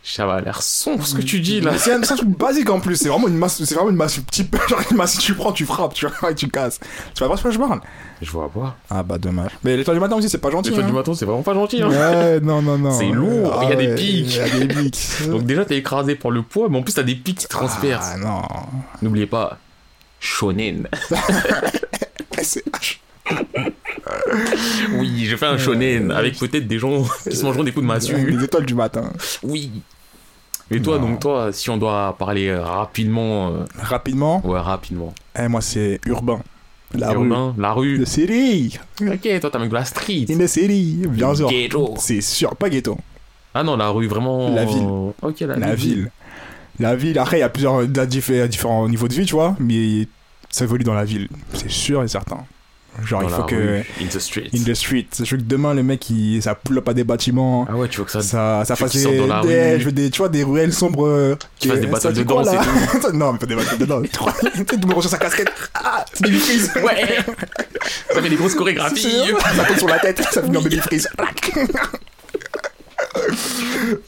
Ça 0.05 0.25
va 0.25 0.41
l'air 0.41 0.61
sombre 0.61 1.07
ce 1.07 1.15
que 1.15 1.21
tu 1.21 1.39
dis 1.39 1.61
là. 1.61 1.77
C'est 1.77 1.93
un, 1.93 2.01
truc 2.01 2.27
basique 2.27 2.69
en 2.69 2.81
plus, 2.81 2.97
c'est 2.97 3.07
vraiment 3.07 3.29
une 3.29 3.37
masse, 3.37 3.63
c'est 3.63 3.73
vraiment 3.73 3.89
une 3.89 3.95
masse 3.95 4.19
type, 4.29 4.53
genre 4.69 4.81
une 4.91 4.97
masse, 4.97 5.17
tu 5.17 5.33
prends, 5.33 5.53
tu 5.53 5.65
frappes, 5.65 5.93
tu 5.93 6.05
vois, 6.07 6.31
et 6.31 6.35
tu 6.35 6.49
casses. 6.49 6.81
Tu 7.15 7.21
vas 7.21 7.27
voir 7.27 7.39
ce 7.39 7.43
que 7.45 7.51
je 7.51 7.57
parle 7.57 7.79
Je 8.21 8.29
vois 8.29 8.49
pas. 8.49 8.75
Ah 8.89 9.01
bah 9.01 9.17
dommage. 9.17 9.51
Mais 9.63 9.77
l'étoile 9.77 9.95
du 9.95 10.01
matin 10.01 10.17
aussi, 10.17 10.29
c'est 10.29 10.39
pas 10.39 10.51
gentil. 10.51 10.71
L'étoile 10.71 10.85
hein. 10.85 10.89
du 10.89 10.93
matin, 10.93 11.13
c'est 11.13 11.23
vraiment 11.23 11.41
pas 11.41 11.53
gentil. 11.53 11.81
Hein. 11.81 11.89
Ouais, 11.89 12.41
non, 12.41 12.61
non, 12.61 12.77
non. 12.77 12.91
C'est 12.91 13.09
lourd, 13.09 13.61
il 13.63 13.69
y 13.69 13.71
a 13.71 13.75
des 13.75 13.95
pics. 13.95 14.35
Il 14.35 14.59
y 14.59 14.61
a 14.61 14.65
des 14.65 14.67
pics. 14.67 15.07
Donc 15.29 15.43
déjà 15.43 15.63
t'es 15.63 15.77
écrasé 15.77 16.15
par 16.15 16.31
le 16.31 16.41
poids, 16.41 16.67
mais 16.69 16.79
en 16.79 16.83
plus 16.83 16.93
t'as 16.93 17.03
des 17.03 17.15
pics 17.15 17.39
qui 17.39 17.47
transpercent. 17.47 18.15
Ah 18.15 18.17
non. 18.17 18.41
N'oubliez 19.01 19.27
pas, 19.27 19.57
shonen. 20.19 20.89
Oui, 24.97 25.25
je 25.25 25.35
fais 25.35 25.45
un 25.45 25.57
shonen 25.57 26.11
avec 26.11 26.37
peut-être 26.37 26.67
des 26.67 26.79
gens 26.79 27.03
qui 27.23 27.35
se 27.35 27.43
mangeront 27.43 27.63
des 27.63 27.71
coups 27.71 27.83
de 27.83 27.87
massue. 27.87 28.31
Les 28.31 28.43
étoiles 28.43 28.65
du 28.65 28.75
matin. 28.75 29.13
Oui. 29.43 29.71
Et 30.71 30.81
toi, 30.81 30.97
Non. 30.97 31.09
donc 31.09 31.19
toi, 31.19 31.51
si 31.51 31.69
on 31.69 31.77
doit 31.77 32.15
parler 32.17 32.47
euh, 32.47 32.63
rapidement, 32.63 33.49
euh, 33.49 33.65
Rapidement, 33.77 34.45
ouais 34.45 34.59
rapidement. 34.59 35.13
eh, 35.37 35.47
moi 35.47 35.61
c'est 35.61 35.99
urbain. 36.05 36.41
La 36.95 37.13
Urbain, 37.13 37.55
la 37.57 37.73
rue. 37.73 37.93
rue. 37.93 37.99
De 37.99 38.05
série. 38.05 38.77
Ok, 39.01 39.27
toi 39.41 39.49
t'as 39.49 39.59
mec 39.59 39.69
de 39.69 39.73
la 39.73 39.83
street. 39.85 40.25
Une 40.29 40.47
série, 40.47 41.01
bien 41.07 41.33
sûr. 41.33 41.49
Ghetto. 41.49 41.95
C'est 41.97 42.21
sûr, 42.21 42.55
pas 42.55 42.69
ghetto. 42.69 42.97
Ah 43.55 43.63
non, 43.63 43.75
la 43.77 43.89
rue 43.89 44.07
vraiment. 44.07 44.49
La 44.53 44.63
ville. 44.65 44.87
Ok, 45.21 45.39
la, 45.41 45.55
La 45.57 45.75
ville. 45.75 46.11
La 46.79 46.95
ville, 46.95 47.17
après, 47.19 47.37
il 47.37 47.41
y 47.41 47.43
a 47.43 47.49
plusieurs 47.49 47.83
y 47.83 47.99
a 47.99 48.05
différents 48.47 48.87
niveaux 48.87 49.07
de 49.07 49.13
vie, 49.13 49.25
tu 49.25 49.33
vois, 49.35 49.55
mais 49.59 50.07
ça 50.49 50.65
évolue 50.65 50.83
dans 50.83 50.93
la 50.95 51.05
ville. 51.05 51.27
C'est 51.53 51.69
sûr 51.69 52.03
et 52.03 52.07
certain. 52.07 52.45
Genre, 53.03 53.21
Dans 53.21 53.27
il 53.27 53.33
faut 53.33 53.43
que. 53.43 53.55
rue, 53.55 53.85
In 54.01 54.05
the 54.07 54.19
street. 54.19 54.49
In 54.53 54.63
the 54.63 54.73
street. 54.75 55.07
Je 55.19 55.23
veux 55.35 55.37
que 55.41 55.47
demain, 55.47 55.73
le 55.73 55.81
mec, 55.83 56.09
il, 56.09 56.41
ça 56.41 56.53
pull 56.53 56.77
up 56.77 56.87
à 56.89 56.93
des 56.93 57.03
bâtiments. 57.03 57.65
Ah 57.67 57.75
ouais, 57.75 57.87
tu 57.87 57.99
veux 57.99 58.05
que 58.05 58.11
ça. 58.11 58.21
ça, 58.21 58.63
ça 58.65 58.75
tu 58.75 58.83
fasse 58.83 58.93
des, 58.93 59.07
rue. 59.19 59.79
je 59.79 59.85
veux 59.85 59.91
des, 59.91 60.09
tu 60.11 60.19
vois, 60.19 60.29
des 60.29 60.43
ruelles 60.43 60.73
sombres. 60.73 61.37
Qu'ils 61.57 61.71
fassent 61.89 62.05
des 62.05 62.13
dit 62.13 62.19
de 62.19 62.23
danse 62.23 62.47
là 62.53 62.61
Non, 63.13 63.33
mais 63.33 63.39
pas 63.39 63.45
des 63.47 63.55
battles 63.55 63.77
de 63.77 63.85
danse. 63.85 64.05
Tu 64.53 64.65
tu 64.65 64.79
tout 64.79 64.87
monde 64.87 64.97
reçoit 64.97 65.11
sa 65.11 65.17
casquette. 65.17 65.51
Ah, 65.73 66.05
Baby 66.21 66.37
Freeze. 66.37 66.71
Ouais 66.83 67.17
Ça 68.13 68.21
fait 68.21 68.29
des 68.29 68.35
grosses 68.35 68.55
chorégraphies 68.55 69.31
Ça 69.55 69.63
tombe 69.65 69.77
sur 69.77 69.87
la 69.87 69.99
tête, 69.99 70.21
ça 70.31 70.43
finit 70.43 70.57
en 70.57 70.61
Baby 70.61 70.77
Freeze. 70.79 71.09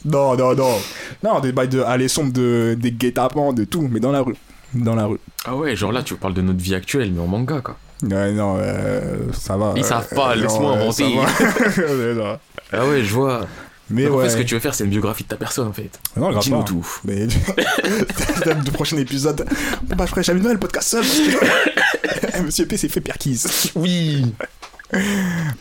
non, 0.04 0.36
non, 0.36 0.54
non. 0.54 0.78
Non, 1.22 1.40
des 1.40 1.52
bails 1.52 1.68
de 1.68 1.80
aller 1.80 2.08
sombres, 2.08 2.32
de, 2.32 2.76
des 2.78 2.92
guet-apens, 2.92 3.52
de 3.52 3.64
tout, 3.64 3.88
mais 3.90 4.00
dans 4.00 4.12
la 4.12 4.20
rue. 4.20 4.36
Dans 4.74 4.94
la 4.94 5.06
rue. 5.06 5.18
Ah 5.44 5.56
ouais, 5.56 5.74
genre 5.76 5.92
là, 5.92 6.02
tu 6.02 6.14
parles 6.14 6.34
de 6.34 6.42
notre 6.42 6.60
vie 6.60 6.74
actuelle, 6.74 7.12
mais 7.12 7.20
en 7.20 7.26
manga, 7.26 7.60
quoi. 7.60 7.76
Ouais, 8.02 8.32
non, 8.32 8.58
euh, 8.60 9.16
ça 9.32 9.56
va. 9.56 9.72
Ils 9.76 9.84
savent 9.84 10.08
pas, 10.14 10.32
Euh, 10.32 10.34
laisse-moi 10.36 10.72
inventer. 10.76 11.04
ça 11.04 11.20
va. 11.20 11.86
Ouais, 11.94 12.14
non. 12.14 12.38
Ah 12.72 12.86
ouais, 12.86 13.02
je 13.02 13.12
vois. 13.14 13.46
Mais 13.88 14.04
Donc, 14.04 14.14
en 14.14 14.16
ouais. 14.18 14.24
fait, 14.24 14.30
ce 14.30 14.36
que 14.38 14.42
tu 14.42 14.54
veux 14.54 14.60
faire, 14.60 14.74
c'est 14.74 14.82
une 14.84 14.90
biographie 14.90 15.22
de 15.22 15.28
ta 15.28 15.36
personne, 15.36 15.68
en 15.68 15.72
fait. 15.72 15.90
Non, 16.16 16.30
grave 16.30 16.42
Dis-nous 16.42 16.64
tout. 16.64 16.86
Mais 17.04 17.26
le 17.26 18.70
prochain 18.72 18.96
épisode. 18.96 19.46
Bon, 19.84 19.94
bah, 19.96 20.04
je 20.06 20.10
ferai 20.10 20.22
jamais 20.24 20.40
de 20.40 20.48
le 20.48 20.58
podcast 20.58 20.88
seul 20.88 21.04
que 21.04 22.42
Monsieur 22.42 22.66
P 22.66 22.76
s'est 22.76 22.88
fait 22.88 23.00
perquise. 23.00 23.70
Oui. 23.76 24.34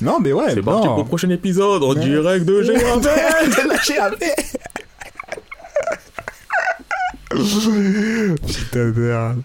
Non, 0.02 0.20
mais 0.20 0.34
ouais, 0.34 0.56
C'est 0.56 0.62
parti 0.64 0.88
pour 0.88 0.98
le 0.98 1.02
non. 1.04 1.06
prochain 1.06 1.30
épisode 1.30 1.84
en 1.84 1.94
Ouais. 1.94 2.00
direct 2.00 2.46
de 2.46 2.62
GAV. 2.64 3.02
De 3.02 3.70
lâcher 3.70 3.98
avec. 4.00 4.58
Putain 8.48 8.92
de 8.92 9.00
merde. 9.00 9.42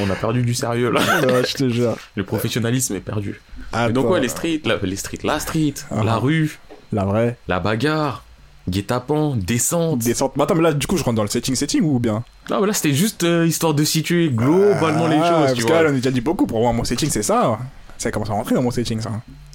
On 0.00 0.10
a 0.10 0.14
perdu 0.14 0.42
du 0.42 0.54
sérieux, 0.54 0.90
là. 0.90 1.00
Non, 1.22 1.42
je 1.48 1.54
te 1.54 1.68
jure. 1.68 1.96
Le 2.16 2.24
professionnalisme 2.24 2.94
est 2.96 3.00
perdu. 3.00 3.40
Et 3.88 3.92
donc, 3.92 4.10
ouais, 4.10 4.20
les 4.20 4.28
streets, 4.28 4.62
la, 4.64 4.76
les 4.82 4.96
streets, 4.96 5.20
la 5.24 5.40
street, 5.40 5.74
Ah. 5.90 6.02
la 6.04 6.16
rue, 6.16 6.58
La 6.92 7.04
vraie. 7.04 7.36
la 7.48 7.60
bagarre, 7.60 8.24
guet-apens, 8.68 9.36
descente. 9.36 9.98
Descente. 10.00 10.32
Mais 10.36 10.42
attends, 10.42 10.54
mais 10.54 10.62
là, 10.62 10.72
du 10.72 10.86
coup, 10.86 10.96
je 10.96 11.02
rentre 11.04 11.16
dans 11.16 11.22
le 11.22 11.28
setting 11.28 11.54
setting 11.54 11.82
ou 11.82 11.98
bien? 11.98 12.22
Non, 12.50 12.60
mais 12.60 12.66
là, 12.66 12.72
c'était 12.72 12.94
juste 12.94 13.24
euh, 13.24 13.46
histoire 13.46 13.74
de 13.74 13.84
situer 13.84 14.28
globalement 14.30 15.06
les 15.08 15.16
Ah, 15.16 15.28
choses, 15.28 15.40
Parce 15.46 15.54
tu 15.54 15.62
que 15.64 15.68
vois. 15.68 15.82
là, 15.82 15.88
on 15.90 15.92
a 15.92 15.96
déjà 15.96 16.10
dit 16.10 16.20
beaucoup. 16.20 16.46
Pour 16.46 16.60
moi, 16.60 16.72
mon 16.72 16.84
setting, 16.84 17.08
c'est 17.10 17.22
ça. 17.22 17.58
Ça 17.98 18.10
commence 18.10 18.30
à 18.30 18.32
rentrer 18.34 18.54
dans 18.54 18.62
mon 18.62 18.70
setting, 18.70 19.00
ça. 19.00 19.10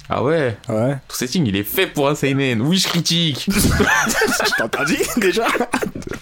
Ah 0.08 0.22
ouais, 0.22 0.56
Ouais. 0.68 0.92
ton 1.08 1.14
setting, 1.14 1.44
il 1.46 1.56
est 1.56 1.64
fait 1.64 1.88
pour 1.88 2.08
un 2.08 2.14
seinen. 2.14 2.60
Oui, 2.62 2.78
je 2.78 2.86
critique. 2.88 3.48
je 3.50 4.54
t'ai 4.56 4.62
entendu 4.62 4.96
déjà? 5.16 5.46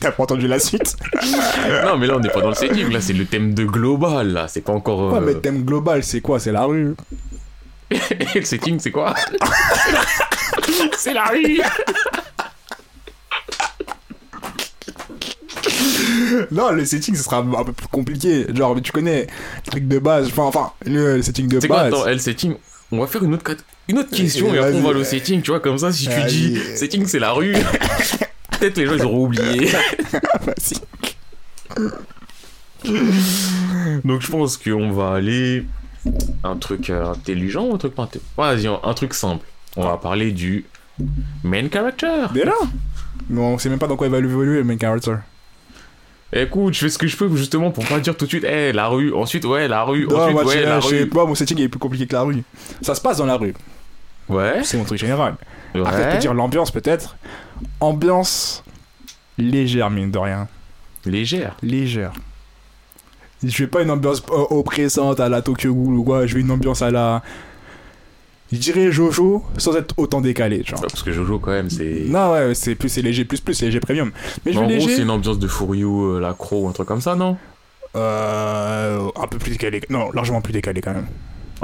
T'as 0.04 0.12
pas 0.12 0.22
entendu 0.24 0.46
la 0.46 0.58
suite 0.58 0.96
non, 1.86 1.96
mais 1.96 2.06
là, 2.06 2.16
on 2.16 2.20
n'est 2.20 2.28
pas 2.28 2.40
dans 2.42 2.50
le 2.50 2.54
setting. 2.54 2.90
Là, 2.92 3.00
c'est 3.00 3.14
le 3.14 3.24
thème 3.24 3.54
de 3.54 3.64
global, 3.64 4.32
là. 4.32 4.48
C'est 4.48 4.60
pas 4.60 4.72
encore... 4.72 5.12
Ouais, 5.12 5.18
euh, 5.18 5.22
mais 5.24 5.34
thème 5.34 5.64
global, 5.64 6.04
c'est 6.04 6.20
quoi? 6.20 6.38
C'est 6.38 6.52
la 6.52 6.64
rue. 6.64 6.94
Et 7.90 7.98
le 8.40 8.44
setting, 8.44 8.78
c'est 8.80 8.90
quoi? 8.90 9.14
C'est 10.98 11.14
la 11.14 11.24
rue 11.26 11.60
Non, 16.50 16.70
le 16.72 16.84
setting, 16.84 17.14
ce 17.14 17.22
sera 17.22 17.38
un 17.38 17.64
peu 17.64 17.72
plus 17.72 17.86
compliqué. 17.88 18.46
Genre, 18.54 18.74
mais 18.74 18.80
tu 18.80 18.92
connais 18.92 19.22
le 19.66 19.70
truc 19.70 19.88
de 19.88 19.98
base. 19.98 20.26
Enfin, 20.28 20.42
enfin 20.44 20.72
le, 20.84 21.16
le 21.16 21.22
setting 21.22 21.48
de 21.48 21.60
C'est 21.60 21.68
quoi, 21.68 21.84
base. 21.84 21.94
attends, 21.94 22.06
elle, 22.06 22.20
setting 22.20 22.54
On 22.92 22.98
va 23.00 23.06
faire 23.06 23.22
une 23.22 23.34
autre, 23.34 23.44
cat- 23.44 23.62
une 23.88 23.98
autre 23.98 24.10
question 24.10 24.52
et, 24.52 24.56
Et 24.56 24.58
après 24.58 24.74
on 24.74 24.80
va 24.82 24.90
aller 24.90 25.00
au 25.00 25.04
setting, 25.04 25.42
tu 25.42 25.50
vois, 25.50 25.60
comme 25.60 25.78
ça, 25.78 25.92
si 25.92 26.04
tu 26.04 26.10
Vas-y. 26.10 26.26
dis 26.32 26.58
setting, 26.76 27.06
c'est 27.06 27.18
la 27.18 27.32
rue, 27.32 27.54
peut-être 28.64 28.78
les 28.78 28.86
gens, 28.86 28.94
ils 28.94 29.04
auront 29.04 29.24
oublié. 29.24 29.66
Vas-y. 30.42 30.76
Donc 34.04 34.20
je 34.20 34.30
pense 34.30 34.56
qu'on 34.56 34.90
va 34.90 35.12
aller 35.14 35.66
un 36.42 36.56
truc 36.56 36.90
euh, 36.90 37.12
intelligent 37.12 37.66
ou 37.66 37.74
un 37.74 37.78
truc 37.78 37.94
pas 37.94 38.08
Vas-y, 38.36 38.66
un, 38.66 38.94
truc 38.94 39.14
simple. 39.14 39.46
On 39.76 39.86
va 39.86 39.96
parler 39.96 40.32
du 40.32 40.64
main 41.42 41.68
character. 41.70 42.26
Déjà 42.32 42.52
Mais 43.28 43.40
on 43.40 43.58
sait 43.58 43.68
même 43.68 43.78
pas 43.78 43.86
dans 43.86 43.96
quoi 43.96 44.06
il 44.06 44.10
va 44.10 44.18
évoluer 44.18 44.58
le 44.58 44.64
main 44.64 44.78
character. 44.78 45.16
Écoute, 46.32 46.74
je 46.74 46.80
fais 46.80 46.88
ce 46.88 46.98
que 46.98 47.06
je 47.06 47.16
peux 47.16 47.34
justement 47.36 47.70
pour 47.70 47.86
pas 47.86 48.00
dire 48.00 48.16
tout 48.16 48.24
de 48.24 48.30
suite, 48.30 48.44
eh, 48.44 48.72
la 48.72 48.88
rue, 48.88 49.14
ensuite, 49.14 49.44
ouais, 49.44 49.68
la 49.68 49.84
rue, 49.84 50.06
Non, 50.06 50.16
ensuite, 50.16 50.34
moi, 50.34 50.44
ouais, 50.44 50.62
la 50.62 50.80
rue. 50.80 51.06
pas, 51.08 51.24
mon 51.26 51.34
setting 51.34 51.60
est 51.60 51.68
plus 51.68 51.78
compliqué 51.78 52.06
que 52.06 52.14
la 52.14 52.22
rue. 52.22 52.42
Ça 52.82 52.94
se 52.94 53.00
passe 53.00 53.18
dans 53.18 53.26
la 53.26 53.36
rue. 53.36 53.54
Ouais, 54.28 54.64
C'est 54.64 54.76
mon 54.76 54.84
truc 54.84 54.98
général. 54.98 55.36
Après, 55.74 55.92
je 55.92 56.06
ouais. 56.06 56.12
peux 56.12 56.18
dire 56.18 56.34
l'ambiance 56.34 56.70
peut-être. 56.70 57.16
Ambiance 57.80 58.62
légère, 59.38 59.90
mine 59.90 60.10
de 60.10 60.18
rien. 60.18 60.48
Légère. 61.04 61.56
Légère. 61.62 62.12
Je 63.42 63.62
vais 63.64 63.66
pas 63.66 63.82
une 63.82 63.90
ambiance 63.90 64.22
oppressante 64.28 65.20
à 65.20 65.28
la 65.28 65.42
Tokyo 65.42 65.74
Ghoul 65.74 65.94
ou 65.94 66.04
quoi. 66.04 66.26
Je 66.26 66.34
veux 66.34 66.40
une 66.40 66.50
ambiance 66.50 66.80
à 66.82 66.90
la. 66.90 67.22
Je 68.52 68.58
dirais 68.58 68.92
Jojo 68.92 69.44
sans 69.58 69.74
être 69.76 69.94
autant 69.98 70.20
décalé, 70.20 70.62
genre. 70.64 70.80
Ouais, 70.80 70.86
parce 70.88 71.02
que 71.02 71.12
Jojo, 71.12 71.38
quand 71.40 71.50
même, 71.50 71.68
c'est. 71.70 72.04
Non, 72.06 72.32
ouais, 72.32 72.54
c'est 72.54 72.74
plus 72.74 72.88
c'est 72.88 73.02
léger, 73.02 73.24
plus 73.24 73.40
plus, 73.40 73.54
c'est 73.54 73.66
léger 73.66 73.80
premium. 73.80 74.12
Mais 74.46 74.52
je 74.52 74.58
en 74.58 74.62
veux 74.62 74.68
gros, 74.68 74.76
léger. 74.76 74.96
c'est 74.96 75.02
une 75.02 75.10
ambiance 75.10 75.38
de 75.38 75.48
Furiou, 75.48 76.12
euh, 76.12 76.20
la 76.20 76.34
Crow, 76.34 76.68
un 76.68 76.72
truc 76.72 76.86
comme 76.86 77.00
ça, 77.00 77.16
non? 77.16 77.36
Euh, 77.96 79.08
un 79.16 79.26
peu 79.26 79.38
plus 79.38 79.50
décalé. 79.52 79.80
Non, 79.90 80.10
largement 80.12 80.40
plus 80.40 80.52
décalé 80.52 80.80
quand 80.80 80.94
même. 80.94 81.06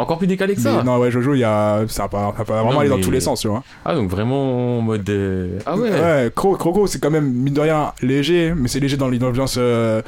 Encore 0.01 0.19
plus 0.19 0.27
décalé 0.27 0.55
que 0.55 0.61
ça 0.61 0.77
Mais 0.79 0.83
non, 0.85 0.99
ouais, 0.99 1.11
Jojo, 1.11 1.35
il 1.35 1.41
y 1.41 1.45
a. 1.45 1.85
Ça 1.89 2.07
va 2.11 2.33
ça 2.37 2.43
va 2.43 2.55
vraiment 2.55 2.73
Non, 2.73 2.81
aller 2.81 2.89
dans 2.89 2.97
mais- 2.97 3.03
tous 3.03 3.11
les 3.11 3.21
sens, 3.21 3.41
tu 3.41 3.49
vois. 3.49 3.63
Ah, 3.85 3.95
donc 3.95 4.11
vraiment 4.11 4.79
en 4.79 4.81
mode. 4.83 5.09
euh, 5.11 5.59
Ah 5.67 5.77
ouais, 5.77 5.91
Ouais, 5.91 6.31
Cro- 6.35 6.57
Croco, 6.57 6.87
c'est 6.87 6.99
quand 6.99 7.11
même, 7.11 7.31
mine 7.33 7.55
de 7.55 7.61
rien, 7.61 7.93
léger, 8.03 8.53
mais 8.57 8.69
c'est 8.69 8.81
léger 8.81 8.97
dans 8.97 9.09
l'ambiance. 9.09 9.55
Euh, 9.59 10.03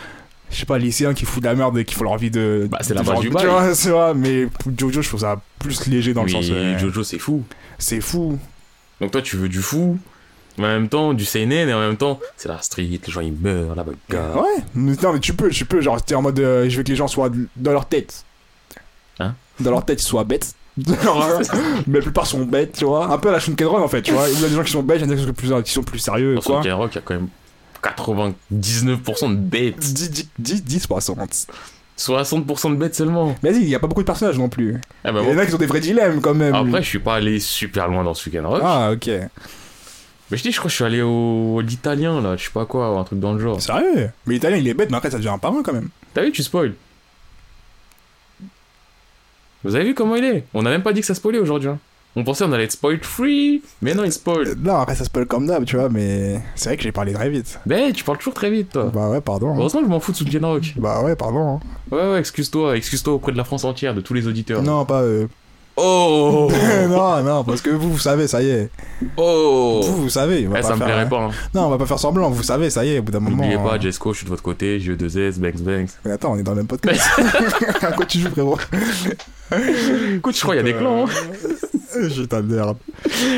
je 0.50 0.58
sais 0.58 0.66
pas, 0.66 0.76
lycéen 0.78 1.14
qui 1.14 1.24
fout 1.24 1.42
de 1.42 1.48
la 1.48 1.54
merde 1.54 1.78
et 1.78 1.84
qui 1.84 1.94
font 1.94 2.04
leur 2.04 2.18
vie 2.18 2.30
de. 2.30 2.68
Bah, 2.70 2.78
c'est 2.82 2.94
la 2.94 3.02
base 3.02 3.20
du 3.20 3.28
tu 3.28 3.34
bail. 3.34 3.46
vois, 3.46 3.74
c'est 3.74 3.90
vrai, 3.90 4.12
mais 4.14 4.46
pour 4.46 4.70
Jojo, 4.76 5.00
je 5.02 5.08
trouve 5.08 5.20
ça 5.20 5.40
plus 5.58 5.86
léger 5.86 6.12
dans 6.12 6.24
mais 6.24 6.32
le 6.32 6.42
sens. 6.42 6.50
euh, 6.50 6.78
Jojo, 6.78 7.02
c'est 7.04 7.18
fou. 7.18 7.42
C'est 7.78 8.00
fou. 8.00 8.38
Donc 9.00 9.10
toi, 9.12 9.22
tu 9.22 9.36
veux 9.36 9.48
du 9.48 9.60
fou, 9.62 9.98
mais 10.58 10.66
en 10.66 10.68
même 10.68 10.88
temps, 10.88 11.14
du 11.14 11.24
seinen, 11.24 11.68
et 11.68 11.72
en 11.74 11.80
même 11.80 11.96
temps, 11.96 12.20
c'est 12.36 12.48
la 12.48 12.60
street, 12.60 12.82
les 13.04 13.12
gens 13.12 13.20
ils 13.22 13.32
meurent, 13.32 13.74
la 13.74 13.82
bagarre. 13.82 14.36
Ouais, 14.36 14.62
mais 14.74 14.92
non, 15.02 15.14
mais 15.14 15.20
tu 15.20 15.32
peux, 15.34 15.48
tu 15.48 15.64
peux, 15.64 15.80
genre, 15.80 16.00
t'es 16.02 16.14
en 16.14 16.22
mode, 16.22 16.38
euh, 16.38 16.68
je 16.68 16.76
veux 16.76 16.82
que 16.82 16.88
les 16.90 16.96
gens 16.96 17.08
soient 17.08 17.30
dans 17.56 17.72
leur 17.72 17.86
tête. 17.86 18.24
Hein? 19.20 19.34
Dans 19.60 19.70
leur 19.70 19.84
tête, 19.84 20.00
ils 20.02 20.06
soient 20.06 20.24
bêtes. 20.24 20.54
Mais 21.86 21.98
la 21.98 22.00
plupart 22.00 22.26
sont 22.26 22.44
bêtes, 22.44 22.72
tu 22.78 22.84
vois. 22.86 23.12
Un 23.12 23.18
peu 23.18 23.28
à 23.28 23.32
la 23.32 23.40
Shinkenron 23.40 23.82
en 23.82 23.88
fait, 23.88 24.02
tu 24.02 24.12
vois. 24.12 24.28
Il 24.28 24.40
y 24.40 24.44
a 24.44 24.48
des 24.48 24.54
gens 24.54 24.62
qui 24.62 24.72
sont 24.72 24.82
bêtes, 24.82 25.00
il 25.02 25.06
y 25.06 25.10
en 25.10 25.12
a 25.12 25.16
qui 25.16 25.22
sont 25.24 25.32
plus, 25.32 25.62
qui 25.64 25.72
sont 25.72 25.82
plus 25.82 25.98
sérieux, 25.98 26.34
Dans 26.36 26.40
son 26.40 26.60
quoi. 26.62 26.74
Rock, 26.74 26.92
il 26.92 26.96
y 26.96 26.98
a 26.98 27.02
quand 27.04 27.14
même 27.14 27.28
99% 27.82 29.30
de 29.30 29.36
bêtes. 29.36 29.78
10, 29.78 30.10
10, 30.10 30.28
10, 30.38 30.64
10, 30.64 30.80
60. 30.80 31.46
60% 31.98 32.70
de 32.70 32.76
bêtes 32.76 32.94
seulement. 32.94 33.34
Mais 33.42 33.52
vas-y, 33.52 33.62
il 33.62 33.68
y 33.68 33.74
a 33.74 33.78
pas 33.78 33.86
beaucoup 33.86 34.00
de 34.00 34.06
personnages 34.06 34.38
non 34.38 34.48
plus. 34.48 34.80
Ah 35.04 35.12
bah 35.12 35.20
Il 35.22 35.30
y 35.30 35.34
en 35.34 35.38
a 35.38 35.46
qui 35.46 35.54
ont 35.54 35.58
des 35.58 35.66
vrais 35.66 35.80
dilemmes 35.80 36.20
quand 36.20 36.34
même. 36.34 36.54
Après, 36.54 36.82
je 36.82 36.88
suis 36.88 36.98
pas 36.98 37.16
allé 37.16 37.38
super 37.38 37.88
loin 37.88 38.02
dans 38.02 38.14
ce 38.14 38.28
week-end 38.28 38.48
rock. 38.48 38.62
Ah, 38.64 38.92
ok. 38.92 39.08
Mais 40.30 40.38
je 40.38 40.42
dis, 40.42 40.52
je 40.52 40.56
crois 40.58 40.68
que 40.68 40.70
je 40.70 40.76
suis 40.76 40.84
allé 40.84 41.02
au 41.02 41.60
l'italien 41.60 42.22
là, 42.22 42.36
je 42.38 42.44
sais 42.44 42.50
pas 42.50 42.64
quoi, 42.64 42.86
un 42.86 43.04
truc 43.04 43.20
dans 43.20 43.34
le 43.34 43.38
genre. 43.38 43.60
Sérieux? 43.60 44.08
Mais 44.24 44.34
l'italien 44.34 44.56
il 44.56 44.66
est 44.66 44.72
bête, 44.72 44.90
mais 44.90 44.96
après 44.96 45.10
ça 45.10 45.18
devient 45.18 45.28
un 45.28 45.36
parrain 45.36 45.62
quand 45.62 45.74
même. 45.74 45.90
T'as 46.14 46.22
vu, 46.22 46.32
tu 46.32 46.42
spoil. 46.42 46.72
Vous 49.64 49.74
avez 49.76 49.84
vu 49.84 49.94
comment 49.94 50.16
il 50.16 50.24
est? 50.24 50.44
On 50.54 50.66
a 50.66 50.70
même 50.70 50.82
pas 50.82 50.92
dit 50.92 51.00
que 51.00 51.06
ça 51.06 51.14
spoilait 51.14 51.38
aujourd'hui. 51.38 51.68
hein. 51.68 51.78
On 52.14 52.24
pensait 52.24 52.44
on 52.44 52.52
allait 52.52 52.64
être 52.64 52.72
spoil 52.72 52.98
free, 53.00 53.62
mais 53.80 53.94
non, 53.94 54.04
il 54.04 54.12
spoil. 54.12 54.46
Euh, 54.46 54.54
Non, 54.62 54.76
après 54.76 54.94
ça 54.94 55.04
spoil 55.04 55.24
comme 55.24 55.46
d'hab, 55.46 55.64
tu 55.64 55.76
vois, 55.76 55.88
mais 55.88 56.42
c'est 56.56 56.68
vrai 56.68 56.76
que 56.76 56.82
j'ai 56.82 56.92
parlé 56.92 57.14
très 57.14 57.30
vite. 57.30 57.58
Mais 57.64 57.90
tu 57.92 58.04
parles 58.04 58.18
toujours 58.18 58.34
très 58.34 58.50
vite, 58.50 58.70
toi. 58.72 58.90
Bah 58.92 59.08
ouais, 59.08 59.22
pardon. 59.22 59.50
hein. 59.52 59.56
Heureusement 59.58 59.80
que 59.80 59.86
je 59.86 59.90
m'en 59.90 59.98
fous 60.00 60.12
de 60.12 60.18
Soutien 60.18 60.40
Rock. 60.46 60.74
Bah 60.76 61.02
ouais, 61.02 61.16
pardon. 61.16 61.54
hein. 61.56 61.60
Ouais, 61.90 62.12
ouais, 62.12 62.18
excuse-toi, 62.18 62.76
excuse-toi 62.76 63.14
auprès 63.14 63.32
de 63.32 63.38
la 63.38 63.44
France 63.44 63.64
entière, 63.64 63.94
de 63.94 64.02
tous 64.02 64.12
les 64.12 64.26
auditeurs. 64.26 64.62
Non, 64.62 64.84
pas 64.84 65.02
eux. 65.04 65.28
Oh 65.76 66.50
non, 66.88 67.22
non, 67.22 67.44
parce 67.44 67.60
que 67.62 67.70
vous, 67.70 67.92
vous 67.92 67.98
savez, 67.98 68.28
ça 68.28 68.42
y 68.42 68.48
est. 68.50 68.70
Oh 69.16 69.80
Vous, 69.82 70.02
vous 70.02 70.08
savez. 70.10 70.46
On 70.46 70.50
va 70.50 70.58
Eh, 70.58 70.62
pas 70.62 70.68
ça 70.68 70.76
me 70.76 70.84
plairait 70.84 71.08
pas. 71.08 71.18
hein. 71.22 71.30
Non, 71.54 71.62
on 71.66 71.70
va 71.70 71.78
pas 71.78 71.86
faire 71.86 71.98
semblant, 71.98 72.28
vous 72.30 72.42
savez, 72.42 72.68
ça 72.70 72.84
y 72.84 72.90
est, 72.94 72.98
au 72.98 73.02
bout 73.02 73.12
d'un 73.12 73.20
moment. 73.20 73.36
N'oubliez 73.36 73.56
euh, 73.56 73.68
pas, 73.68 73.78
Jesco, 73.78 74.12
je 74.12 74.18
suis 74.18 74.24
de 74.26 74.30
votre 74.30 74.42
côté, 74.42 74.78
Jeu 74.80 74.94
2S, 74.96 75.38
Banks 75.38 75.60
Banks. 75.62 75.88
Mais 76.04 76.12
attends, 76.12 76.32
on 76.32 76.36
est 76.38 76.42
dans 76.42 76.52
le 76.52 76.58
même 76.58 76.66
podcast. 76.66 77.00
à 77.82 77.92
quoi 77.96 78.04
tu 78.06 78.18
joues, 78.18 78.30
frérot 78.30 78.58
Écoute, 80.16 80.36
je 80.36 80.40
crois 80.42 80.56
qu'il 80.56 80.66
y 80.66 80.70
a 80.70 80.72
des 80.72 80.78
clans. 80.78 81.06
hein. 81.06 81.71
J'ai 82.08 82.26
ta 82.26 82.42
merde. 82.42 82.76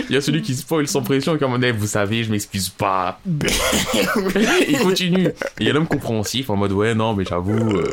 Il 0.08 0.14
y 0.14 0.16
a 0.16 0.20
celui 0.20 0.42
qui 0.42 0.54
spoil 0.54 0.86
sans 0.86 1.02
pression, 1.02 1.36
comme 1.38 1.52
on 1.52 1.62
est, 1.62 1.72
vous 1.72 1.86
savez, 1.86 2.24
je 2.24 2.30
m'excuse 2.30 2.68
pas. 2.68 3.20
il 4.68 4.78
continue. 4.82 5.26
Et 5.28 5.34
il 5.60 5.66
y 5.66 5.70
a 5.70 5.72
l'homme 5.72 5.86
compréhensif 5.86 6.50
en 6.50 6.56
mode, 6.56 6.72
ouais, 6.72 6.94
non, 6.94 7.14
mais 7.14 7.24
j'avoue, 7.24 7.76
euh, 7.76 7.84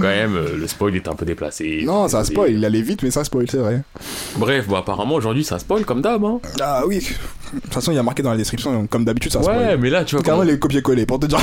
quand 0.00 0.08
même, 0.08 0.36
euh, 0.36 0.56
le 0.56 0.66
spoil 0.66 0.94
est 0.96 1.08
un 1.08 1.14
peu 1.14 1.24
déplacé. 1.24 1.82
Non, 1.84 2.08
ça 2.08 2.24
spoil, 2.24 2.52
il 2.52 2.64
allait 2.64 2.82
vite, 2.82 3.02
mais 3.02 3.10
ça 3.10 3.24
spoil, 3.24 3.46
c'est 3.50 3.58
vrai. 3.58 3.82
Bref, 4.36 4.66
bon, 4.68 4.76
apparemment, 4.76 5.14
aujourd'hui, 5.14 5.44
ça 5.44 5.58
spoil 5.58 5.84
comme 5.84 6.02
d'hab. 6.02 6.24
Hein. 6.24 6.40
Ah 6.60 6.82
oui. 6.86 6.98
De 7.54 7.60
toute 7.60 7.74
façon, 7.74 7.92
il 7.92 7.96
y 7.96 7.98
a 7.98 8.02
marqué 8.02 8.22
dans 8.22 8.30
la 8.30 8.36
description, 8.36 8.72
donc, 8.72 8.88
comme 8.90 9.04
d'habitude, 9.04 9.32
ça 9.32 9.38
Ouais, 9.40 9.44
spoil. 9.44 9.78
mais 9.78 9.90
là, 9.90 10.04
tu 10.04 10.14
vois, 10.16 10.24
Carrément 10.24 10.44
les 10.44 10.58
copier-coller 10.58 11.06
pour 11.06 11.20
te 11.20 11.26
dire 11.26 11.38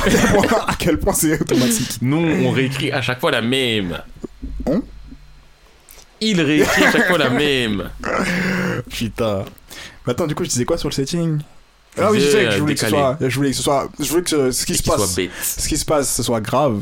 à 0.66 0.74
quel 0.78 0.98
point, 0.98 1.12
c'est 1.12 1.40
automatique. 1.40 1.98
nous, 2.02 2.18
on 2.44 2.50
réécrit 2.50 2.90
à 2.92 3.00
chaque 3.02 3.20
fois 3.20 3.30
la 3.30 3.42
même. 3.42 3.98
Hein 4.66 4.80
Il 6.20 6.40
réécrit 6.40 6.84
à 6.84 6.92
chaque 6.92 7.08
fois 7.08 7.18
la 7.18 7.30
même. 7.30 7.90
Putain. 8.90 9.44
Mais 10.06 10.12
attends, 10.12 10.26
du 10.26 10.34
coup, 10.34 10.44
je 10.44 10.50
disais 10.50 10.64
quoi 10.64 10.78
sur 10.78 10.88
le 10.88 10.94
setting? 10.94 11.38
Ah 11.98 12.10
oui, 12.10 12.20
je 12.20 12.26
sais 12.28 12.44
que 12.44 12.50
je 12.52 12.56
euh, 12.56 12.60
voulais 12.60 12.74
que 12.74 12.80
ce 12.80 12.88
soit. 12.88 13.18
Je 13.20 13.34
voulais 13.36 13.50
que 13.50 13.56
ce 13.56 13.62
soit. 13.62 13.88
Je 13.98 14.08
voulais 14.10 14.22
que 14.22 14.30
ce, 14.30 14.50
ce 14.52 14.66
qui 14.66 14.72
Et 14.72 14.76
se 14.76 14.82
passe. 14.82 15.18
Ce 15.42 15.68
qui 15.68 15.76
se 15.76 15.84
passe, 15.84 16.14
ce 16.14 16.22
soit 16.22 16.40
grave. 16.40 16.80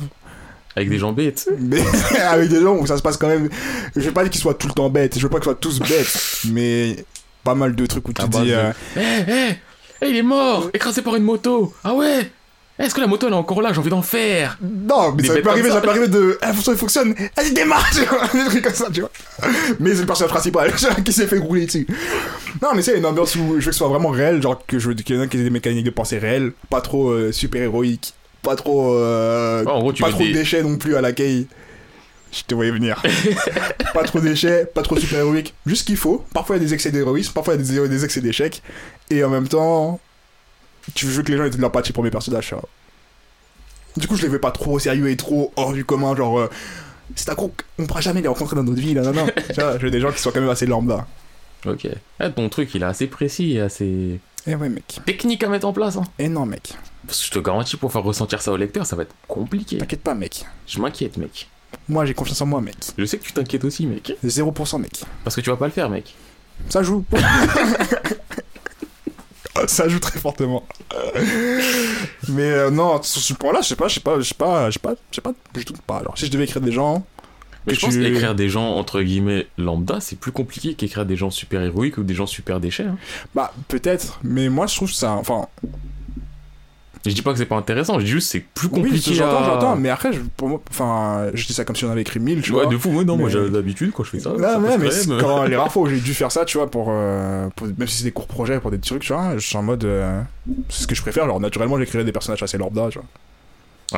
Avec 0.77 0.91
des 0.91 0.99
gens 0.99 1.13
bêtes. 1.13 1.49
Mais 1.59 1.81
avec 2.21 2.49
des 2.51 2.61
gens 2.61 2.77
où 2.77 2.87
ça 2.87 2.97
se 2.97 3.03
passe 3.03 3.17
quand 3.17 3.29
même. 3.29 3.49
Je 3.97 4.01
veux 4.03 4.13
pas 4.13 4.23
dire 4.23 4.31
qu'ils 4.31 4.41
soient 4.41 4.55
tout 4.55 4.69
le 4.69 4.75
temps 4.75 4.91
bêtes. 4.91 5.17
Je 5.19 5.23
veux 5.23 5.29
pas 5.29 5.37
qu'ils 5.39 5.45
soient 5.45 5.55
tous 5.55 5.81
bêtes. 5.81 6.41
Mais 6.51 7.05
pas 7.43 7.55
mal 7.55 7.75
de 7.75 7.87
trucs 7.87 8.07
où 8.09 8.13
tu 8.13 8.23
dis. 8.23 8.29
base 8.29 8.47
de- 8.47 8.53
euh, 8.53 8.73
Eh, 8.97 9.01
eh, 9.01 9.55
eh, 10.03 10.09
il 10.11 10.17
est 10.17 10.23
mort, 10.23 10.71
écrasé 10.75 11.03
par 11.03 11.17
une 11.17 11.25
moto. 11.25 11.75
Ah 11.83 11.95
ouais 11.95 12.31
Est-ce 12.79 12.95
que 12.95 13.01
la 13.01 13.07
moto 13.09 13.27
elle 13.27 13.33
est 13.33 13.37
encore 13.37 13.61
là? 13.61 13.73
J'ai 13.73 13.81
envie 13.81 13.91
d'en 13.91 14.03
faire. 14.03 14.57
Non, 14.63 15.13
mais 15.13 15.23
Des 15.23 15.29
ça 15.29 15.35
peut 15.41 15.51
arriver, 15.51 15.69
ça 15.69 15.75
ça. 15.77 15.81
peut 15.81 15.89
arriver 15.91 16.07
de. 16.09 16.39
Ah, 16.41 16.53
faut 16.53 16.71
il 16.73 16.79
fonctionne. 16.79 17.13
Vas-y, 17.37 17.53
démarre, 17.53 17.91
tu 17.93 18.05
vois. 18.05 18.27
Des 18.45 18.49
trucs 18.51 18.65
comme 18.65 18.75
ça, 18.75 18.87
tu 18.93 19.01
vois. 19.01 19.11
Mais 19.81 19.95
c'est 19.95 20.01
le 20.03 20.07
personnage 20.07 20.31
principal 20.33 20.73
qui 21.05 21.13
s'est 21.13 21.27
fait 21.27 21.39
rouler 21.39 21.67
dessus. 21.67 21.87
Non, 22.63 22.69
mais 22.77 22.83
c'est 22.83 22.97
une 22.97 23.05
ambiance 23.07 23.35
où 23.35 23.41
je 23.41 23.45
veux 23.45 23.57
que 23.59 23.65
ce 23.65 23.73
soit 23.73 23.89
vraiment 23.89 24.11
réel. 24.11 24.41
Genre 24.41 24.63
que 24.67 24.79
je 24.79 24.89
veux 24.89 24.95
qu'il 24.95 25.17
y 25.17 25.19
en 25.19 25.23
a 25.23 25.27
qui 25.27 25.39
aient 25.39 25.43
des 25.43 25.51
mécaniques 25.51 25.85
de 25.87 25.91
pensée 25.91 26.19
réelles. 26.19 26.53
Pas 26.71 26.81
trop 26.81 27.09
euh, 27.11 27.33
super 27.33 27.61
héroïque. 27.63 28.15
Pas 28.43 28.55
trop. 28.55 28.95
euh, 28.95 29.65
en 29.67 29.81
gros, 29.81 29.93
tu 29.93 30.03
pas 30.03 30.11
trop 30.11 30.21
des- 30.23 30.29
de 30.29 30.35
déchets 30.35 30.63
non 30.63 30.77
plus 30.77 30.95
à 30.95 31.01
la 31.01 31.13
Kay. 31.13 31.47
Je 32.31 32.43
te 32.47 32.55
voyais 32.55 32.71
venir. 32.71 33.03
pas 33.95 34.05
trop 34.05 34.21
d'échecs, 34.21 34.73
pas 34.75 34.83
trop 34.83 34.97
super 34.99 35.21
héroïque. 35.21 35.55
Juste 35.67 35.81
ce 35.83 35.87
qu'il 35.87 35.97
faut. 35.97 36.25
Parfois 36.35 36.57
il 36.57 36.63
y 36.63 36.63
a 36.63 36.69
des 36.69 36.75
excès 36.75 36.91
d'héroïsme, 36.91 37.33
parfois 37.33 37.55
il 37.55 37.61
y 37.67 37.79
a 37.79 37.83
des, 37.83 37.89
des 37.89 38.05
excès 38.05 38.21
d'échecs. 38.21 38.63
Et 39.11 39.25
en 39.25 39.31
même 39.31 39.49
temps, 39.49 39.99
tu 40.95 41.07
veux 41.07 41.23
que 41.23 41.31
les 41.33 41.39
gens 41.39 41.45
aient 41.45 41.51
de 41.51 41.61
l'empathie 41.61 41.93
pour 41.93 42.03
mes 42.05 42.11
personnages. 42.11 42.53
va. 42.53 42.63
Du 43.97 44.07
coup, 44.07 44.17
je 44.17 44.23
les 44.23 44.29
veux 44.29 44.41
pas 44.41 44.51
trop 44.51 44.73
au 44.73 44.79
sérieux 44.79 45.09
et 45.11 45.17
trop 45.17 45.53
hors 45.57 45.73
du 45.73 45.85
commun. 45.85 46.15
Genre, 46.15 46.39
euh, 46.39 46.51
c'est 47.17 47.31
un 47.31 47.35
gros. 47.35 47.53
On 47.79 47.87
pourra 47.87 48.01
jamais 48.01 48.21
les 48.23 48.29
rencontrer 48.29 48.55
dans 48.57 48.63
notre 48.63 48.81
vie. 48.81 48.95
Là, 48.95 49.03
non, 49.03 49.13
non. 49.59 49.79
veux 49.81 49.91
des 49.91 50.01
gens 50.01 50.13
qui 50.13 50.21
soient 50.21 50.33
quand 50.33 50.41
même 50.41 50.51
assez 50.51 50.67
lambda. 50.67 51.07
Ok. 51.67 51.89
Eh, 52.21 52.33
ton 52.33 52.49
truc, 52.49 52.75
il 52.75 52.83
est 52.83 52.87
assez 52.87 53.07
précis 53.09 53.55
et 53.57 53.61
assez 53.61 54.21
Eh 54.47 54.55
ouais, 54.55 54.69
mec. 54.69 55.01
technique 55.05 55.43
à 55.43 55.49
mettre 55.49 55.67
en 55.67 55.73
place. 55.73 55.97
Hein. 55.97 56.05
Eh 56.19 56.29
non, 56.29 56.47
mec. 56.47 56.75
Parce 57.07 57.21
que 57.21 57.27
je 57.27 57.31
te 57.33 57.39
garantis, 57.41 57.77
pour 57.77 57.91
faire 57.93 58.03
ressentir 58.05 58.41
ça 58.43 58.53
au 58.53 58.57
lecteur, 58.57 58.87
ça 58.87 58.95
va 58.95 59.03
être 59.03 59.15
compliqué. 59.27 59.79
T'inquiète 59.79 60.03
pas, 60.03 60.15
mec. 60.15 60.45
Je 60.67 60.79
m'inquiète, 60.81 61.17
mec. 61.17 61.49
Moi, 61.89 62.05
j'ai 62.07 62.15
confiance 62.15 62.41
en 62.43 62.47
moi, 62.47 62.61
mec. 62.61 62.77
Je 62.97 63.05
sais 63.05 63.19
que 63.19 63.25
tu 63.25 63.33
t'inquiètes 63.33 63.65
aussi, 63.65 63.87
mec. 63.87 64.17
0%, 64.25 64.79
mec. 64.81 65.03
Parce 65.25 65.35
que 65.35 65.41
tu 65.41 65.51
vas 65.51 65.57
pas 65.57 65.67
le 65.67 65.73
faire, 65.73 65.91
mec. 65.91 66.15
Ça 66.69 66.83
joue. 66.83 67.05
Ça 69.75 69.89
joue 69.89 69.99
très 70.01 70.19
fortement. 70.19 70.65
Mais 72.29 72.51
euh, 72.51 72.71
non, 72.71 73.03
sur 73.03 73.21
ce 73.23 73.35
point-là, 73.35 73.61
je 73.63 73.69
sais 73.69 73.77
pas, 73.77 73.89
je 73.89 73.95
sais 73.95 74.01
pas, 74.01 74.19
je 74.21 74.29
sais 74.29 74.35
pas, 74.35 74.67
je 74.71 74.75
sais 74.75 74.81
pas, 74.81 74.95
je 75.11 75.15
sais 75.17 75.21
pas, 75.21 75.33
je 75.57 75.65
doute 75.65 75.81
pas. 75.83 75.99
Alors, 75.99 76.17
si 76.19 76.27
je 76.27 76.31
devais 76.31 76.45
écrire 76.45 76.63
des 76.63 76.73
gens, 76.73 77.05
Mais 77.67 77.75
je 77.75 77.81
pense 77.81 77.95
tu- 77.95 78.03
qu'écrire 78.03 78.35
des 78.35 78.49
gens, 78.49 78.75
entre 78.77 79.03
guillemets, 79.03 79.47
lambda, 79.59 79.99
c'est 80.01 80.17
plus 80.19 80.33
compliqué 80.33 80.75
qu'écrire 80.75 81.07
des 81.07 81.17
gens 81.17 81.31
super 81.31 81.63
héroïques 81.63 81.99
ou 81.99 82.03
des 82.03 82.15
gens 82.15 82.27
super 82.27 82.61
déchets. 82.61 82.85
hein. 82.85 82.97
bah 83.35 83.53
peut-être. 83.69 84.19
Mais 84.23 84.49
moi, 84.49 84.67
je 84.67 84.77
trouve 84.77 84.93
ça, 84.93 85.13
enfin, 85.13 85.47
Je 87.07 87.13
dis 87.13 87.23
pas 87.23 87.33
que 87.33 87.39
c'est 87.39 87.47
pas 87.47 87.57
intéressant, 87.57 87.99
je 87.99 88.05
dis 88.05 88.11
juste 88.11 88.27
que 88.27 88.33
c'est 88.39 88.45
plus 88.55 88.69
oui, 88.73 88.83
compliqué 88.83 89.15
j'entends, 89.15 89.39
à... 89.43 89.45
j'entends. 89.45 89.77
Mais 89.77 89.89
après, 89.89 90.13
je- 90.13 90.21
pour 90.37 90.49
moi, 90.49 90.61
enfin, 90.71 91.27
je 91.33 91.47
dis 91.47 91.53
ça 91.53 91.65
comme 91.65 91.77
si 91.77 91.85
on 91.85 91.91
avait 91.91 92.01
écrit 92.03 92.21
1000, 92.21 92.43
tu 92.43 92.53
Ouais, 92.53 92.65
vois. 92.65 92.73
de 92.73 92.77
fou, 92.79 93.05
non, 93.05 93.17
moi 93.17 93.29
j'ai 93.29 93.49
l'habitude 93.49 93.93
quand 93.93 94.05
je 94.05 94.11
fais 94.11 94.21
ça. 94.21 94.31
Non, 94.31 94.39
ça 94.39 94.59
mais, 94.59 94.77
mais 94.79 95.21
quand 95.21 95.45
les 95.45 95.57
rares 95.57 95.73
fois 95.73 95.83
où 95.83 95.87
j'ai 95.87 96.01
dû 96.01 96.13
faire 96.15 96.33
ça, 96.33 96.45
tu 96.45 96.59
vois, 96.59 96.71
pour, 96.71 96.89
euh, 96.91 97.49
pour- 97.57 97.67
même 97.67 97.87
si 97.89 97.99
c'est 97.99 98.05
des 98.05 98.13
courts 98.13 98.27
projets, 98.27 98.59
pour 98.61 98.71
des 98.71 98.79
trucs, 98.79 99.03
tu 99.03 99.13
vois, 99.13 99.35
je 99.39 99.47
suis 99.47 99.57
en 99.57 99.63
mode, 99.63 99.85
euh, 99.85 100.21
c'est 100.69 100.83
ce 100.83 100.87
que 100.87 100.95
je 100.95 101.03
préfère. 101.03 101.25
Alors 101.25 101.41
naturellement, 101.41 101.79
j'écrirais 101.79 102.05
des 102.05 102.13
personnages 102.13 102.43
assez 102.43 102.59
lambda, 102.59 102.89
tu 102.91 102.99
vois. 102.99 103.07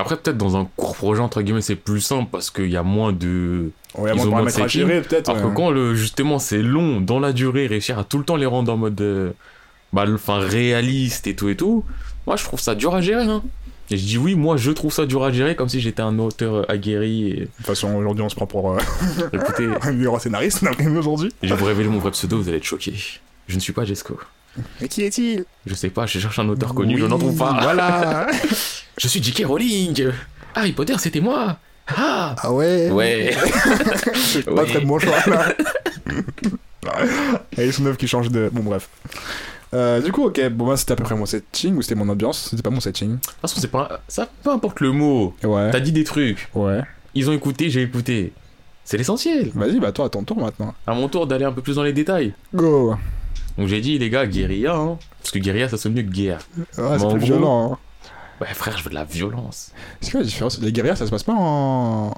Après, 0.00 0.16
peut-être 0.16 0.36
dans 0.38 0.56
un 0.56 0.68
court 0.76 0.94
projet, 0.94 1.20
entre 1.20 1.42
guillemets, 1.42 1.62
c'est 1.62 1.74
plus 1.74 2.00
simple 2.00 2.28
parce 2.30 2.50
qu'il 2.50 2.70
y 2.70 2.76
a 2.76 2.84
moins 2.84 3.12
de. 3.12 3.72
Ouais, 3.98 4.10
Ils 4.12 4.14
moins 4.14 4.14
de 4.14 4.16
moins 4.16 4.24
de 4.26 4.30
paramètres 4.30 4.62
à 4.62 4.68
gérer, 4.68 5.00
peut-être. 5.02 5.28
Alors 5.30 5.42
ouais. 5.46 5.50
que 5.50 5.56
quand 5.56 5.70
le, 5.70 5.96
justement 5.96 6.38
c'est 6.38 6.62
long 6.62 7.00
dans 7.00 7.18
la 7.18 7.32
durée, 7.32 7.66
réussir 7.66 7.98
à 7.98 8.04
tout 8.04 8.18
le 8.18 8.24
temps 8.24 8.36
les 8.36 8.46
rendre 8.46 8.72
en 8.72 8.76
mode. 8.76 9.00
euh, 9.00 9.30
bah, 9.92 10.04
enfin, 10.14 10.38
réaliste 10.38 11.26
et 11.26 11.34
tout 11.34 11.48
et 11.48 11.56
tout, 11.56 11.84
moi 12.30 12.36
je 12.36 12.44
trouve 12.44 12.60
ça 12.60 12.76
dur 12.76 12.94
à 12.94 13.00
gérer. 13.00 13.24
Hein. 13.24 13.42
Et 13.90 13.96
je 13.96 14.04
dis 14.06 14.16
oui, 14.16 14.36
moi 14.36 14.56
je 14.56 14.70
trouve 14.70 14.92
ça 14.92 15.04
dur 15.04 15.24
à 15.24 15.32
gérer 15.32 15.56
comme 15.56 15.68
si 15.68 15.80
j'étais 15.80 16.00
un 16.00 16.16
auteur 16.20 16.64
aguerri. 16.70 17.28
Et 17.28 17.36
De 17.40 17.44
toute 17.56 17.66
façon, 17.66 17.92
aujourd'hui, 17.96 18.22
on 18.22 18.28
se 18.28 18.36
prend 18.36 18.46
pour 18.46 18.70
euh, 18.70 18.78
écoutez, 19.32 19.68
un 19.82 19.90
meilleur 19.90 20.20
scénariste, 20.20 20.62
nous 20.78 20.96
aujourd'hui. 20.96 21.32
je 21.42 21.48
vais 21.52 21.56
vous 21.56 21.64
révéler 21.64 21.88
mon 21.88 21.98
vrai 21.98 22.12
pseudo, 22.12 22.36
vous 22.40 22.46
allez 22.48 22.58
être 22.58 22.62
choqués. 22.64 22.94
Je 23.48 23.54
ne 23.56 23.60
suis 23.60 23.72
pas 23.72 23.84
Jesco. 23.84 24.16
Mais 24.80 24.86
qui 24.86 25.02
est-il? 25.02 25.44
Je 25.66 25.74
sais 25.74 25.90
pas, 25.90 26.06
je 26.06 26.20
cherche 26.20 26.38
un 26.38 26.48
auteur 26.48 26.72
connu, 26.72 26.98
je 26.98 27.06
n'en 27.06 27.18
trouve 27.18 27.36
pas. 27.36 27.58
Voilà 27.62 28.28
Je 28.96 29.08
suis 29.08 29.20
J.K. 29.20 29.44
Rowling 29.44 30.06
Harry 30.54 30.70
Potter, 30.70 30.94
c'était 30.98 31.20
moi 31.20 31.56
Ah 31.88 32.36
Ah 32.38 32.52
ouais 32.52 32.90
Ouais 32.92 33.34
C'est 34.14 34.44
pas 34.44 34.52
Ouais. 34.62 34.66
très 34.66 34.80
bon 34.82 35.00
choix, 35.00 35.16
là. 35.26 35.52
Et 37.58 37.72
son 37.72 37.86
œuvre 37.86 37.96
qui 37.96 38.06
change 38.06 38.30
de... 38.30 38.48
Bon, 38.52 38.62
bref. 38.62 38.88
Euh, 39.72 40.00
du 40.00 40.10
coup, 40.10 40.24
ok, 40.26 40.48
bon, 40.50 40.64
moi, 40.66 40.76
c'était 40.76 40.92
à 40.92 40.96
peu 40.96 41.04
près 41.04 41.14
mon 41.14 41.26
setting, 41.26 41.76
ou 41.76 41.82
c'était 41.82 41.94
mon 41.94 42.08
ambiance, 42.08 42.48
c'était 42.50 42.62
pas 42.62 42.70
mon 42.70 42.80
setting. 42.80 43.10
De 43.12 43.16
toute 43.16 43.34
façon, 43.40 43.60
c'est 43.60 43.70
pas. 43.70 44.00
Ça, 44.08 44.28
peu 44.42 44.50
importe 44.50 44.80
le 44.80 44.90
mot. 44.92 45.34
Ouais. 45.44 45.70
T'as 45.70 45.80
dit 45.80 45.92
des 45.92 46.04
trucs. 46.04 46.48
Ouais. 46.54 46.80
Ils 47.14 47.28
ont 47.30 47.32
écouté, 47.32 47.70
j'ai 47.70 47.82
écouté. 47.82 48.32
C'est 48.84 48.96
l'essentiel. 48.96 49.50
Vas-y, 49.54 49.78
bah 49.78 49.92
toi, 49.92 50.06
à 50.06 50.08
ton 50.08 50.24
tour 50.24 50.38
maintenant. 50.38 50.74
À 50.86 50.94
mon 50.94 51.08
tour 51.08 51.26
d'aller 51.26 51.44
un 51.44 51.52
peu 51.52 51.62
plus 51.62 51.76
dans 51.76 51.82
les 51.84 51.92
détails. 51.92 52.34
Go 52.54 52.96
Donc 53.58 53.68
j'ai 53.68 53.80
dit, 53.80 53.98
les 53.98 54.10
gars, 54.10 54.26
guérilla, 54.26 54.74
hein. 54.74 54.98
Parce 55.20 55.30
que 55.30 55.38
guérilla, 55.38 55.68
ça 55.68 55.76
sonne 55.76 55.92
mieux 55.92 56.02
que 56.02 56.10
guerre. 56.10 56.40
Ouais, 56.56 56.64
c'est 56.76 56.82
plus 56.82 56.98
gros- 56.98 57.16
violent. 57.18 57.72
Hein. 57.72 57.78
Ouais, 58.40 58.52
frère, 58.54 58.76
je 58.78 58.82
veux 58.84 58.90
de 58.90 58.94
la 58.94 59.04
violence. 59.04 59.70
Est-ce 60.02 60.10
que 60.10 60.18
la 60.18 60.24
différence? 60.24 60.58
Les 60.60 60.72
guerrières, 60.72 60.96
ça 60.96 61.04
se 61.06 61.10
passe 61.10 61.22
pas 61.22 61.34
en. 61.36 62.12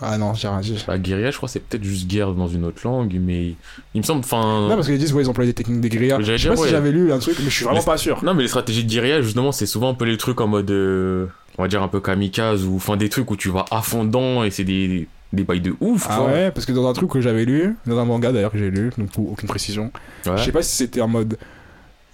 Ah 0.00 0.16
non, 0.18 0.32
j'ai 0.34 0.48
rien 0.48 0.60
dit. 0.60 0.82
La 0.88 0.98
guérilla, 0.98 1.30
je 1.30 1.36
crois, 1.36 1.48
c'est 1.48 1.60
peut-être 1.60 1.84
juste 1.84 2.06
guerre 2.08 2.32
dans 2.32 2.48
une 2.48 2.64
autre 2.64 2.80
langue, 2.84 3.14
mais 3.20 3.54
il 3.94 4.00
me 4.00 4.02
semble, 4.02 4.20
enfin. 4.20 4.68
Non, 4.68 4.74
parce 4.74 4.86
qu'ils 4.86 4.98
disent, 4.98 5.12
ouais, 5.12 5.22
ils 5.22 5.28
emploient 5.28 5.44
des 5.44 5.52
techniques 5.52 5.80
des 5.82 5.90
guérillas. 5.90 6.18
J'allais 6.20 6.38
Je 6.38 6.42
sais 6.44 6.48
pas 6.48 6.54
dire, 6.54 6.62
si 6.64 6.68
ouais. 6.68 6.70
j'avais 6.76 6.92
lu 6.92 7.12
un 7.12 7.18
truc, 7.18 7.36
mais 7.40 7.44
je 7.44 7.50
suis 7.54 7.64
vraiment 7.64 7.82
pas 7.82 7.98
sûr. 7.98 8.24
Non, 8.24 8.32
mais 8.34 8.42
les 8.42 8.48
stratégies 8.48 8.84
de 8.84 8.90
guérilla, 8.90 9.20
justement, 9.20 9.52
c'est 9.52 9.66
souvent 9.66 9.90
un 9.90 9.94
peu 9.94 10.06
les 10.06 10.16
trucs 10.16 10.40
en 10.40 10.46
mode. 10.46 10.70
euh, 10.70 11.26
on 11.58 11.62
va 11.62 11.68
dire 11.68 11.82
un 11.82 11.88
peu 11.88 12.00
kamikaze, 12.00 12.64
ou 12.64 12.76
enfin 12.76 12.96
des 12.96 13.10
trucs 13.10 13.30
où 13.30 13.36
tu 13.36 13.50
vas 13.50 13.66
à 13.70 13.82
fond 13.82 14.04
dedans 14.04 14.42
et 14.42 14.50
c'est 14.50 14.64
des, 14.64 15.06
des 15.34 15.44
bails 15.44 15.60
de 15.60 15.74
ouf, 15.80 16.06
Ah 16.08 16.16
quoi. 16.16 16.26
ouais, 16.28 16.50
parce 16.50 16.64
que 16.64 16.72
dans 16.72 16.88
un 16.88 16.94
truc 16.94 17.10
que 17.10 17.20
j'avais 17.20 17.44
lu, 17.44 17.76
dans 17.86 17.98
un 17.98 18.06
manga 18.06 18.32
d'ailleurs 18.32 18.50
que 18.52 18.56
j'ai 18.58 18.70
lu, 18.70 18.90
donc 18.96 19.10
aucune 19.18 19.48
précision, 19.48 19.92
Ouais. 20.24 20.32
je 20.38 20.44
sais 20.44 20.52
pas 20.52 20.62
si 20.62 20.74
c'était 20.74 21.02
en 21.02 21.08
mode. 21.08 21.36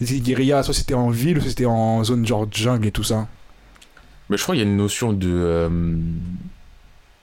Des 0.00 0.20
guérillas, 0.20 0.64
soit 0.64 0.74
c'était 0.74 0.94
en 0.94 1.10
ville, 1.10 1.40
soit 1.40 1.50
c'était 1.50 1.66
en 1.66 2.02
zone 2.02 2.26
genre 2.26 2.48
jungle 2.50 2.86
et 2.88 2.90
tout 2.90 3.04
ça. 3.04 3.28
Mais 4.28 4.36
je 4.36 4.42
crois 4.42 4.56
qu'il 4.56 4.64
y 4.64 4.66
a 4.66 4.70
une 4.70 4.76
notion 4.76 5.12
de. 5.12 5.28
euh, 5.30 5.68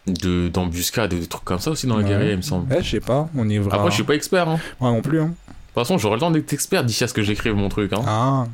de 0.08 0.48
d'embuscade 0.50 1.14
et 1.14 1.20
des 1.20 1.28
trucs 1.28 1.44
comme 1.44 1.60
ça 1.60 1.72
aussi 1.72 1.88
dans 1.88 1.98
la 1.98 2.04
Ouais. 2.04 2.10
guérilla, 2.10 2.32
il 2.32 2.38
me 2.38 2.42
semble. 2.42 2.72
Ouais, 2.72 2.84
je 2.84 2.90
sais 2.92 3.00
pas, 3.00 3.28
on 3.36 3.50
est 3.50 3.58
vraiment. 3.58 3.76
Après, 3.76 3.90
je 3.92 3.96
suis 3.96 4.04
pas 4.04 4.16
expert, 4.16 4.48
hein. 4.48 4.60
Moi 4.80 4.92
non 4.92 5.02
plus, 5.02 5.20
hein. 5.20 5.26
De 5.28 5.82
toute 5.82 5.88
façon, 5.88 5.98
j'aurai 5.98 6.16
le 6.16 6.20
temps 6.22 6.32
d'être 6.32 6.54
expert 6.54 6.84
d'ici 6.84 7.04
à 7.04 7.08
ce 7.08 7.14
que 7.14 7.22
j'écrive 7.22 7.56
mon 7.56 7.70
truc, 7.70 7.92
hein. 7.94 8.02
Ah. 8.08 8.46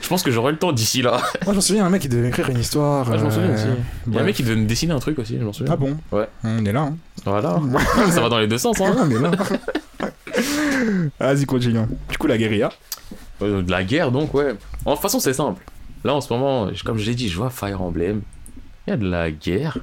Je 0.00 0.08
pense 0.08 0.22
que 0.22 0.30
j'aurai 0.30 0.52
le 0.52 0.58
temps 0.58 0.72
d'ici 0.72 1.02
là. 1.02 1.20
Moi, 1.44 1.52
j'en 1.54 1.60
souviens, 1.60 1.84
un 1.84 1.90
mec 1.90 2.00
qui 2.00 2.08
devait 2.08 2.28
écrire 2.28 2.48
une 2.48 2.58
histoire. 2.58 3.06
Ah, 3.12 3.18
je 3.18 3.24
m'en 3.24 3.30
souviens 3.30 3.50
euh, 3.50 3.54
aussi. 3.54 3.66
Il 4.06 4.14
y 4.14 4.18
a 4.18 4.22
un 4.22 4.24
mec 4.24 4.34
qui 4.34 4.42
devait 4.42 4.56
me 4.56 4.64
dessiner 4.66 4.94
un 4.94 4.98
truc 4.98 5.18
aussi, 5.18 5.36
je 5.38 5.44
m'en 5.44 5.52
souviens. 5.52 5.74
Ah 5.74 5.76
bon? 5.76 5.98
Ouais. 6.10 6.26
On 6.44 6.64
est 6.64 6.72
là, 6.72 6.82
hein. 6.82 6.96
Voilà. 7.26 7.60
ça 8.10 8.20
va 8.22 8.28
dans 8.30 8.38
les 8.38 8.46
deux 8.46 8.56
sens, 8.56 8.80
hein. 8.80 8.94
on 8.98 9.10
est 9.10 9.20
là. 9.20 9.30
Vas-y, 11.20 11.44
continue. 11.44 11.80
Du 12.08 12.16
coup, 12.16 12.26
la 12.26 12.38
guérilla. 12.38 12.70
Euh, 13.42 13.62
de 13.62 13.70
la 13.70 13.84
guerre, 13.84 14.10
donc, 14.10 14.32
ouais. 14.34 14.54
En 14.86 14.92
de 14.92 14.94
toute 14.96 15.02
façon, 15.02 15.20
c'est 15.20 15.34
simple. 15.34 15.62
Là, 16.04 16.14
en 16.14 16.20
ce 16.22 16.32
moment, 16.32 16.70
comme 16.84 16.98
je 16.98 17.04
l'ai 17.06 17.14
dit, 17.14 17.28
je 17.28 17.36
vois 17.36 17.50
Fire 17.50 17.82
Emblem. 17.82 18.22
Il 18.86 18.90
y 18.90 18.92
a 18.94 18.96
de 18.96 19.08
la 19.08 19.30
guerre. 19.30 19.78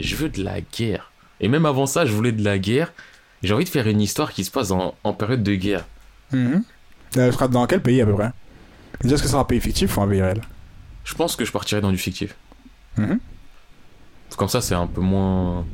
Je 0.00 0.14
veux 0.16 0.28
de 0.28 0.42
la 0.42 0.60
guerre. 0.60 1.10
Et 1.40 1.48
même 1.48 1.66
avant 1.66 1.86
ça, 1.86 2.06
je 2.06 2.12
voulais 2.12 2.32
de 2.32 2.42
la 2.44 2.58
guerre. 2.58 2.92
J'ai 3.42 3.54
envie 3.54 3.64
de 3.64 3.68
faire 3.70 3.86
une 3.86 4.00
histoire 4.00 4.32
qui 4.32 4.44
se 4.44 4.50
passe 4.50 4.70
en, 4.70 4.94
en 5.04 5.12
période 5.12 5.42
de 5.42 5.54
guerre. 5.54 5.84
Elle 6.32 7.32
sera 7.32 7.48
dans 7.48 7.66
quel 7.66 7.82
pays 7.82 8.00
à 8.00 8.06
peu 8.06 8.14
près? 8.14 8.30
Est-ce 9.04 9.14
que 9.14 9.18
ça 9.20 9.28
sera 9.28 9.40
un 9.42 9.44
pays 9.44 9.60
fictif 9.60 9.96
ou 9.96 10.02
un 10.02 10.08
pays 10.08 10.22
réel? 10.22 10.40
Je 11.04 11.14
pense 11.14 11.36
que 11.36 11.44
je 11.44 11.52
partirai 11.52 11.80
dans 11.80 11.90
du 11.92 11.98
fictif. 11.98 12.34
Mhm. 12.96 13.20
Comme 14.36 14.48
ça, 14.48 14.60
c'est 14.60 14.74
un 14.74 14.86
peu 14.86 15.00
moins. 15.00 15.64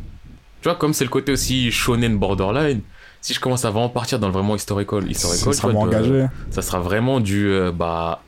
Tu 0.61 0.69
vois, 0.69 0.77
comme 0.77 0.93
c'est 0.93 1.05
le 1.05 1.11
côté 1.11 1.33
aussi 1.33 1.73
shonen 1.73 2.17
borderline, 2.19 2.81
si 3.21 3.35
je 3.35 3.41
commence 3.41 3.65
à 3.65 3.71
vraiment 3.71 3.89
partir 3.89 4.21
dans 4.21 4.29
le 4.29 4.33
vraiment 4.33 4.55
historical, 4.55 5.11
historical 5.11 5.55
Ça 5.55 5.61
sera 5.61 5.73
vois, 5.73 5.87
de- 6.01 6.27
ça 6.51 6.63
sera 6.63 6.79
vraiment 6.81 7.19
du. 7.21 7.47
euh, 7.49 7.73
bah. 7.73 8.23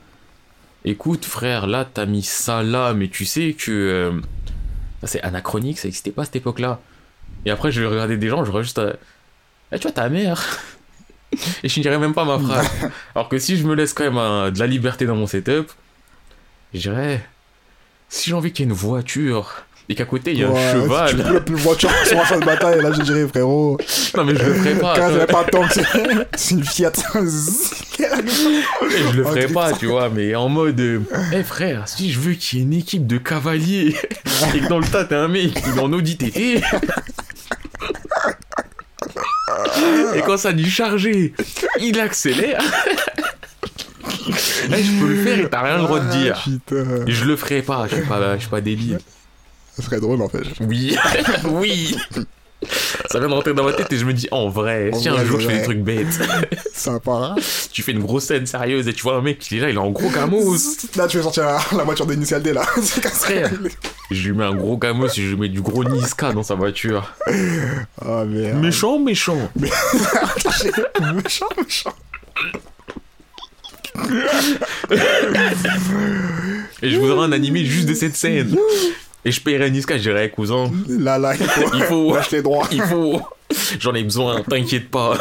Écoute, 0.83 1.25
frère, 1.25 1.67
là, 1.67 1.85
t'as 1.91 2.05
mis 2.05 2.21
ça 2.23 2.63
là, 2.63 2.93
mais 2.93 3.07
tu 3.07 3.25
sais 3.25 3.53
que. 3.53 3.71
euh, 3.71 4.21
c'est 5.03 5.21
anachronique, 5.21 5.77
ça 5.79 5.87
existait 5.87 6.11
pas 6.11 6.23
à 6.23 6.25
cette 6.25 6.35
époque-là. 6.37 6.79
Et 7.45 7.51
après, 7.51 7.71
je 7.71 7.81
vais 7.81 7.87
regarder 7.87 8.17
des 8.17 8.29
gens, 8.29 8.43
je 8.45 8.61
juste. 8.61 8.79
à- 8.79 8.95
Eh, 9.71 9.77
tu 9.79 9.83
vois, 9.83 9.91
ta 9.91 10.09
mère 10.09 10.41
Et 11.63 11.67
je 11.67 11.73
finirai 11.73 11.97
même 11.97 12.13
pas 12.13 12.23
ma 12.25 12.39
phrase. 12.39 12.67
Alors 13.15 13.27
que 13.29 13.37
si 13.39 13.57
je 13.57 13.65
me 13.67 13.75
laisse 13.75 13.93
quand 13.93 14.03
même 14.05 14.17
euh, 14.17 14.51
de 14.51 14.59
la 14.59 14.67
liberté 14.67 15.05
dans 15.05 15.15
mon 15.15 15.27
setup, 15.27 15.71
je 16.73 16.79
dirais. 16.79 17.25
Si 18.09 18.29
j'ai 18.29 18.35
envie 18.35 18.51
qu'il 18.53 18.65
y 18.65 18.67
ait 18.67 18.71
une 18.71 18.77
voiture 18.77 19.63
et 19.87 19.95
qu'à 19.95 20.05
côté 20.05 20.31
il 20.31 20.39
y 20.39 20.43
a 20.43 20.49
Ouais, 20.49 20.59
un 20.63 20.71
Si 20.71 20.75
tu 20.77 20.81
cheval. 20.83 21.33
peux 21.33 21.39
plus 21.43 21.55
voiture 21.55 21.89
sur 22.05 22.19
un 22.19 22.25
champ 22.25 22.39
de 22.39 22.45
bataille, 22.45 22.81
là, 22.81 22.91
je 22.91 23.01
dirais, 23.01 23.27
frérot. 23.27 23.77
Non, 24.17 24.23
mais 24.25 24.35
je 24.35 24.43
le 24.43 24.53
ferai 24.55 24.75
pas. 24.75 24.95
Quand 24.97 25.11
j'avais 25.11 25.25
pas 25.27 25.43
de 25.43 25.49
temps 25.51 25.67
que 25.67 25.73
c'est. 26.35 26.51
Une 26.55 26.63
Fiat. 26.63 26.91
Je 27.13 27.19
le 29.17 29.23
Oh, 29.25 29.29
ferai 29.29 29.47
pas, 29.47 29.71
tu 29.73 29.85
vois, 29.87 30.09
mais 30.09 30.35
en 30.35 30.49
mode, 30.49 30.79
euh, 30.79 30.99
Eh 31.33 31.43
frère, 31.43 31.87
si 31.87 32.11
je 32.11 32.19
veux 32.19 32.33
qu'il 32.33 32.59
y 32.59 32.61
ait 32.61 32.65
une 32.65 32.73
équipe 32.73 33.05
de 33.07 33.17
cavaliers 33.17 33.95
et 34.55 34.59
que 34.59 34.67
dans 34.67 34.79
le 34.79 34.85
tas 34.87 35.05
t'as 35.05 35.19
un 35.21 35.27
mec 35.27 35.53
qui 35.53 35.69
est 35.69 35.79
en 35.79 35.91
Audi 35.93 36.17
TT, 36.17 36.61
et 40.15 40.21
quand 40.25 40.37
ça 40.37 40.53
dit 40.53 40.69
charger, 40.69 41.33
il 41.79 41.99
accélère, 41.99 42.61
Eh, 44.27 44.83
je 44.83 44.99
peux 44.99 45.07
le 45.07 45.23
faire 45.23 45.39
et 45.39 45.49
t'as 45.49 45.61
rien 45.61 45.77
le 45.77 45.83
droit 45.83 45.99
de 45.99 46.09
dire. 46.11 46.35
Ah, 46.37 46.43
Putain. 46.49 47.05
Et 47.07 47.11
je 47.11 47.25
le 47.25 47.35
ferai 47.35 47.61
pas, 47.61 47.87
je 47.89 47.95
suis 47.95 48.05
pas, 48.05 48.35
je 48.35 48.39
suis 48.41 48.49
pas 48.49 48.61
débile. 48.61 48.99
Ça 49.75 49.83
serait 49.83 49.99
drôle 49.99 50.21
en 50.21 50.29
fait. 50.29 50.43
Oui, 50.61 50.95
oui. 51.51 51.95
Ça 53.11 53.19
vient 53.19 53.27
de 53.27 53.33
rentrer 53.33 53.53
dans 53.53 53.63
ma 53.65 53.73
tête 53.73 53.91
et 53.93 53.97
je 53.97 54.05
me 54.05 54.13
dis, 54.13 54.27
en 54.31 54.49
vrai, 54.49 54.89
En 54.91 54.97
si 54.97 55.07
vrai, 55.09 55.19
un 55.19 55.25
jour 55.25 55.39
je 55.39 55.47
fais 55.47 55.57
des 55.57 55.63
trucs 55.63 55.81
bêtes, 55.81 56.19
Sympa. 56.73 57.35
tu 57.71 57.83
fais 57.83 57.91
une 57.91 57.99
grosse 57.99 58.23
scène 58.25 58.47
sérieuse 58.47 58.87
et 58.87 58.93
tu 58.93 59.03
vois 59.03 59.17
un 59.17 59.21
mec 59.21 59.37
qui 59.37 59.57
est 59.57 59.61
là, 59.61 59.69
il 59.69 59.77
a 59.77 59.81
un 59.81 59.91
gros 59.91 60.09
gamos. 60.09 60.55
Là, 60.95 61.07
tu 61.07 61.17
veux 61.17 61.23
sortir 61.23 61.43
la, 61.43 61.59
la 61.77 61.83
voiture 61.83 62.07
d'initial 62.07 62.41
D 62.41 62.53
là. 62.53 62.63
Frère. 63.13 63.51
Je 64.09 64.29
lui 64.29 64.35
mets 64.35 64.45
un 64.45 64.55
gros 64.55 64.77
gamos 64.77 65.07
et 65.07 65.21
je 65.21 65.29
lui 65.29 65.35
mets 65.37 65.49
du 65.49 65.61
gros 65.61 65.83
Niska 65.83 66.31
dans 66.31 66.41
sa 66.43 66.55
voiture. 66.55 67.13
Oh 68.03 68.23
merde. 68.25 68.57
Méchant, 68.61 68.97
méchant. 68.97 69.37
méchant, 71.13 71.45
méchant. 71.63 71.93
Et 76.81 76.89
je 76.89 76.97
voudrais 76.99 77.25
un 77.25 77.31
animé 77.31 77.63
juste 77.65 77.87
de 77.87 77.93
cette 77.93 78.15
scène. 78.15 78.55
Et 79.25 79.31
je 79.31 79.41
paierai 79.41 79.71
Niska, 79.71 79.97
je 79.97 80.03
dirais, 80.03 80.29
cousin, 80.29 80.71
Là, 80.87 81.17
là, 81.17 81.33
il 81.35 81.45
faut, 81.47 81.71
il 81.73 81.83
faut, 81.83 82.15
droits. 82.43 82.67
il 82.71 82.81
faut. 82.83 83.19
J'en 83.79 83.93
ai 83.95 84.03
besoin, 84.03 84.41
t'inquiète 84.47 84.89
pas. 84.91 85.17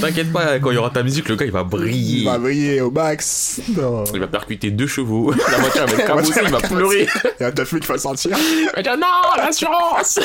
T'inquiète 0.00 0.32
pas, 0.32 0.58
quand 0.58 0.70
il 0.70 0.74
y 0.74 0.78
aura 0.78 0.88
ta 0.90 1.02
musique, 1.02 1.28
le 1.28 1.36
gars 1.36 1.44
il 1.44 1.50
va 1.52 1.62
briller. 1.62 2.20
Il 2.20 2.24
va 2.24 2.38
briller 2.38 2.80
au 2.80 2.90
max. 2.90 3.60
Non. 3.76 4.04
Il 4.14 4.20
va 4.20 4.26
percuter 4.26 4.70
deux 4.70 4.86
chevaux. 4.86 5.32
La 5.32 5.58
voiture 5.58 5.86
va 5.86 5.92
être 5.92 6.06
cabossée, 6.06 6.40
il 6.42 6.50
va 6.50 6.60
pleurer. 6.60 7.08
Il 7.38 7.42
y 7.42 7.46
a 7.46 7.52
ta 7.52 7.64
fille 7.64 7.80
qui 7.80 7.86
va 7.86 7.94
le 7.94 8.00
sentir. 8.00 8.36
Il 8.38 8.70
va 8.74 8.82
dire 8.82 8.96
non, 8.96 9.36
l'assurance 9.36 10.18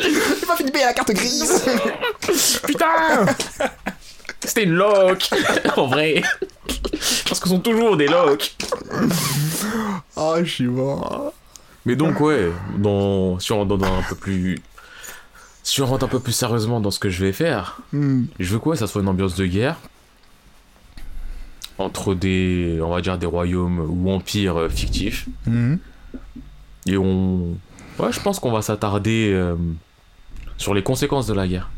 J'ai 0.00 0.46
pas 0.46 0.56
fini 0.56 0.68
de 0.70 0.72
payer 0.72 0.84
la 0.86 0.92
carte 0.92 1.12
grise. 1.12 1.64
Putain 2.66 3.26
C'était 4.44 4.64
une 4.64 4.74
loc 4.74 5.28
En 5.76 5.86
vrai. 5.88 6.22
Parce 7.28 7.40
que 7.40 7.48
ce 7.48 7.54
sont 7.54 7.60
toujours 7.60 7.96
des 7.96 8.06
locs. 8.06 8.54
Oh, 10.16 10.36
je 10.42 10.50
suis 10.50 10.66
mort. 10.66 11.32
Mais 11.86 11.96
donc, 11.96 12.20
ouais, 12.20 12.50
dans, 12.78 13.38
si 13.38 13.52
on 13.52 13.58
rentre 13.58 13.76
dans 13.76 13.98
un 13.98 14.02
peu 14.08 14.14
plus. 14.14 14.58
Si 15.62 15.80
on 15.82 15.86
rentre 15.86 16.04
un 16.04 16.08
peu 16.08 16.20
plus 16.20 16.32
sérieusement 16.32 16.80
dans 16.80 16.90
ce 16.90 16.98
que 16.98 17.08
je 17.10 17.24
vais 17.24 17.32
faire, 17.32 17.78
Hmm. 17.92 18.24
je 18.38 18.52
veux 18.52 18.58
quoi? 18.58 18.76
Ça 18.76 18.86
soit 18.86 19.00
une 19.02 19.08
ambiance 19.08 19.34
de 19.34 19.46
guerre 19.46 19.76
entre 21.78 22.14
des, 22.14 22.78
on 22.82 22.90
va 22.90 23.00
dire, 23.00 23.18
des 23.18 23.26
royaumes 23.26 23.80
ou 23.80 24.10
empires 24.10 24.56
euh, 24.58 24.68
fictifs. 24.68 25.26
Mhm. 25.46 25.78
Et 26.86 26.96
on. 26.96 27.56
Ouais, 27.98 28.12
je 28.12 28.20
pense 28.20 28.38
qu'on 28.38 28.52
va 28.52 28.62
s'attarder 28.62 29.30
euh, 29.32 29.56
sur 30.58 30.74
les 30.74 30.82
conséquences 30.82 31.26
de 31.26 31.34
la 31.34 31.48
guerre. 31.48 31.70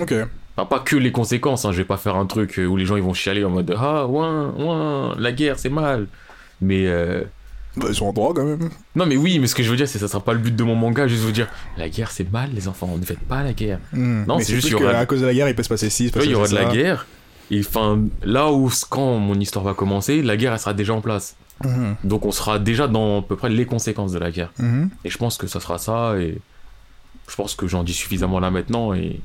Ok. 0.00 0.14
Enfin, 0.60 0.66
pas 0.68 0.78
que 0.80 0.96
les 0.96 1.12
conséquences, 1.12 1.64
hein. 1.64 1.72
je 1.72 1.78
vais 1.78 1.84
pas 1.84 1.96
faire 1.96 2.16
un 2.16 2.26
truc 2.26 2.58
euh, 2.58 2.66
où 2.66 2.76
les 2.76 2.84
gens 2.86 2.96
ils 2.96 3.02
vont 3.02 3.14
chialer 3.14 3.44
en 3.44 3.50
mode 3.50 3.74
Ah, 3.78 4.06
ouin, 4.06 4.52
ouin, 4.58 5.14
la 5.18 5.32
guerre 5.32 5.58
c'est 5.58 5.70
mal. 5.70 6.06
Mais. 6.60 6.86
euh, 6.86 7.22
Bah, 7.76 7.86
ils 7.88 7.94
sont 7.94 8.06
en 8.06 8.12
droit 8.12 8.34
quand 8.34 8.44
même. 8.44 8.68
Non, 8.96 9.06
mais 9.06 9.16
oui, 9.16 9.38
mais 9.38 9.46
ce 9.46 9.54
que 9.54 9.62
je 9.62 9.70
veux 9.70 9.76
dire, 9.76 9.86
c'est 9.88 9.94
que 10.00 10.04
ça 10.06 10.08
sera 10.08 10.22
pas 10.22 10.32
le 10.32 10.38
but 10.40 10.54
de 10.54 10.62
mon 10.64 10.74
manga, 10.74 11.06
juste 11.06 11.22
vous 11.22 11.32
dire 11.32 11.48
La 11.78 11.88
guerre 11.88 12.10
c'est 12.10 12.30
mal, 12.30 12.50
les 12.54 12.66
enfants, 12.68 12.94
ne 12.98 13.04
faites 13.04 13.20
pas 13.20 13.42
la 13.42 13.52
guerre. 13.52 13.78
Hmm. 13.92 14.24
Non, 14.26 14.38
c'est 14.40 14.54
juste 14.54 14.66
qu'il 14.68 14.76
y 14.76 14.80
que 14.80 14.84
aura- 14.84 14.98
à 14.98 15.06
cause 15.06 15.20
de 15.20 15.26
la 15.26 15.34
guerre, 15.34 15.48
il 15.48 15.54
peut 15.54 15.62
se 15.62 15.68
passer 15.68 15.88
ci, 15.88 16.06
il 16.06 16.10
peut 16.12 16.20
se 16.20 16.26
il 16.26 16.32
y 16.32 16.34
aura 16.34 16.48
de 16.48 16.52
passer 16.54 16.64
la 16.66 16.72
guerre, 16.72 17.06
et 17.52 17.60
enfin, 17.60 18.00
là 18.22 18.50
où, 18.52 18.70
quand 18.90 19.18
mon 19.18 19.38
histoire 19.40 19.64
va 19.64 19.74
commencer, 19.74 20.20
la 20.22 20.36
guerre 20.36 20.52
elle 20.52 20.58
sera 20.58 20.74
déjà 20.74 20.92
en 20.94 21.00
place. 21.00 21.36
Mhm. 21.64 21.96
Donc 22.04 22.24
on 22.26 22.30
sera 22.32 22.58
déjà 22.58 22.88
dans 22.88 23.20
à 23.20 23.22
peu 23.22 23.36
près 23.36 23.48
les 23.50 23.66
conséquences 23.66 24.12
de 24.12 24.18
la 24.18 24.30
guerre. 24.30 24.50
Mhm. 24.58 24.90
Et 25.04 25.10
je 25.10 25.18
pense 25.18 25.36
que 25.38 25.46
ça 25.46 25.60
sera 25.60 25.78
ça, 25.78 26.14
et 26.18 26.38
je 27.30 27.36
pense 27.36 27.54
que 27.54 27.66
j'en 27.68 27.84
dis 27.84 27.94
suffisamment 27.94 28.40
là 28.40 28.50
maintenant, 28.50 28.92
et 28.92 29.20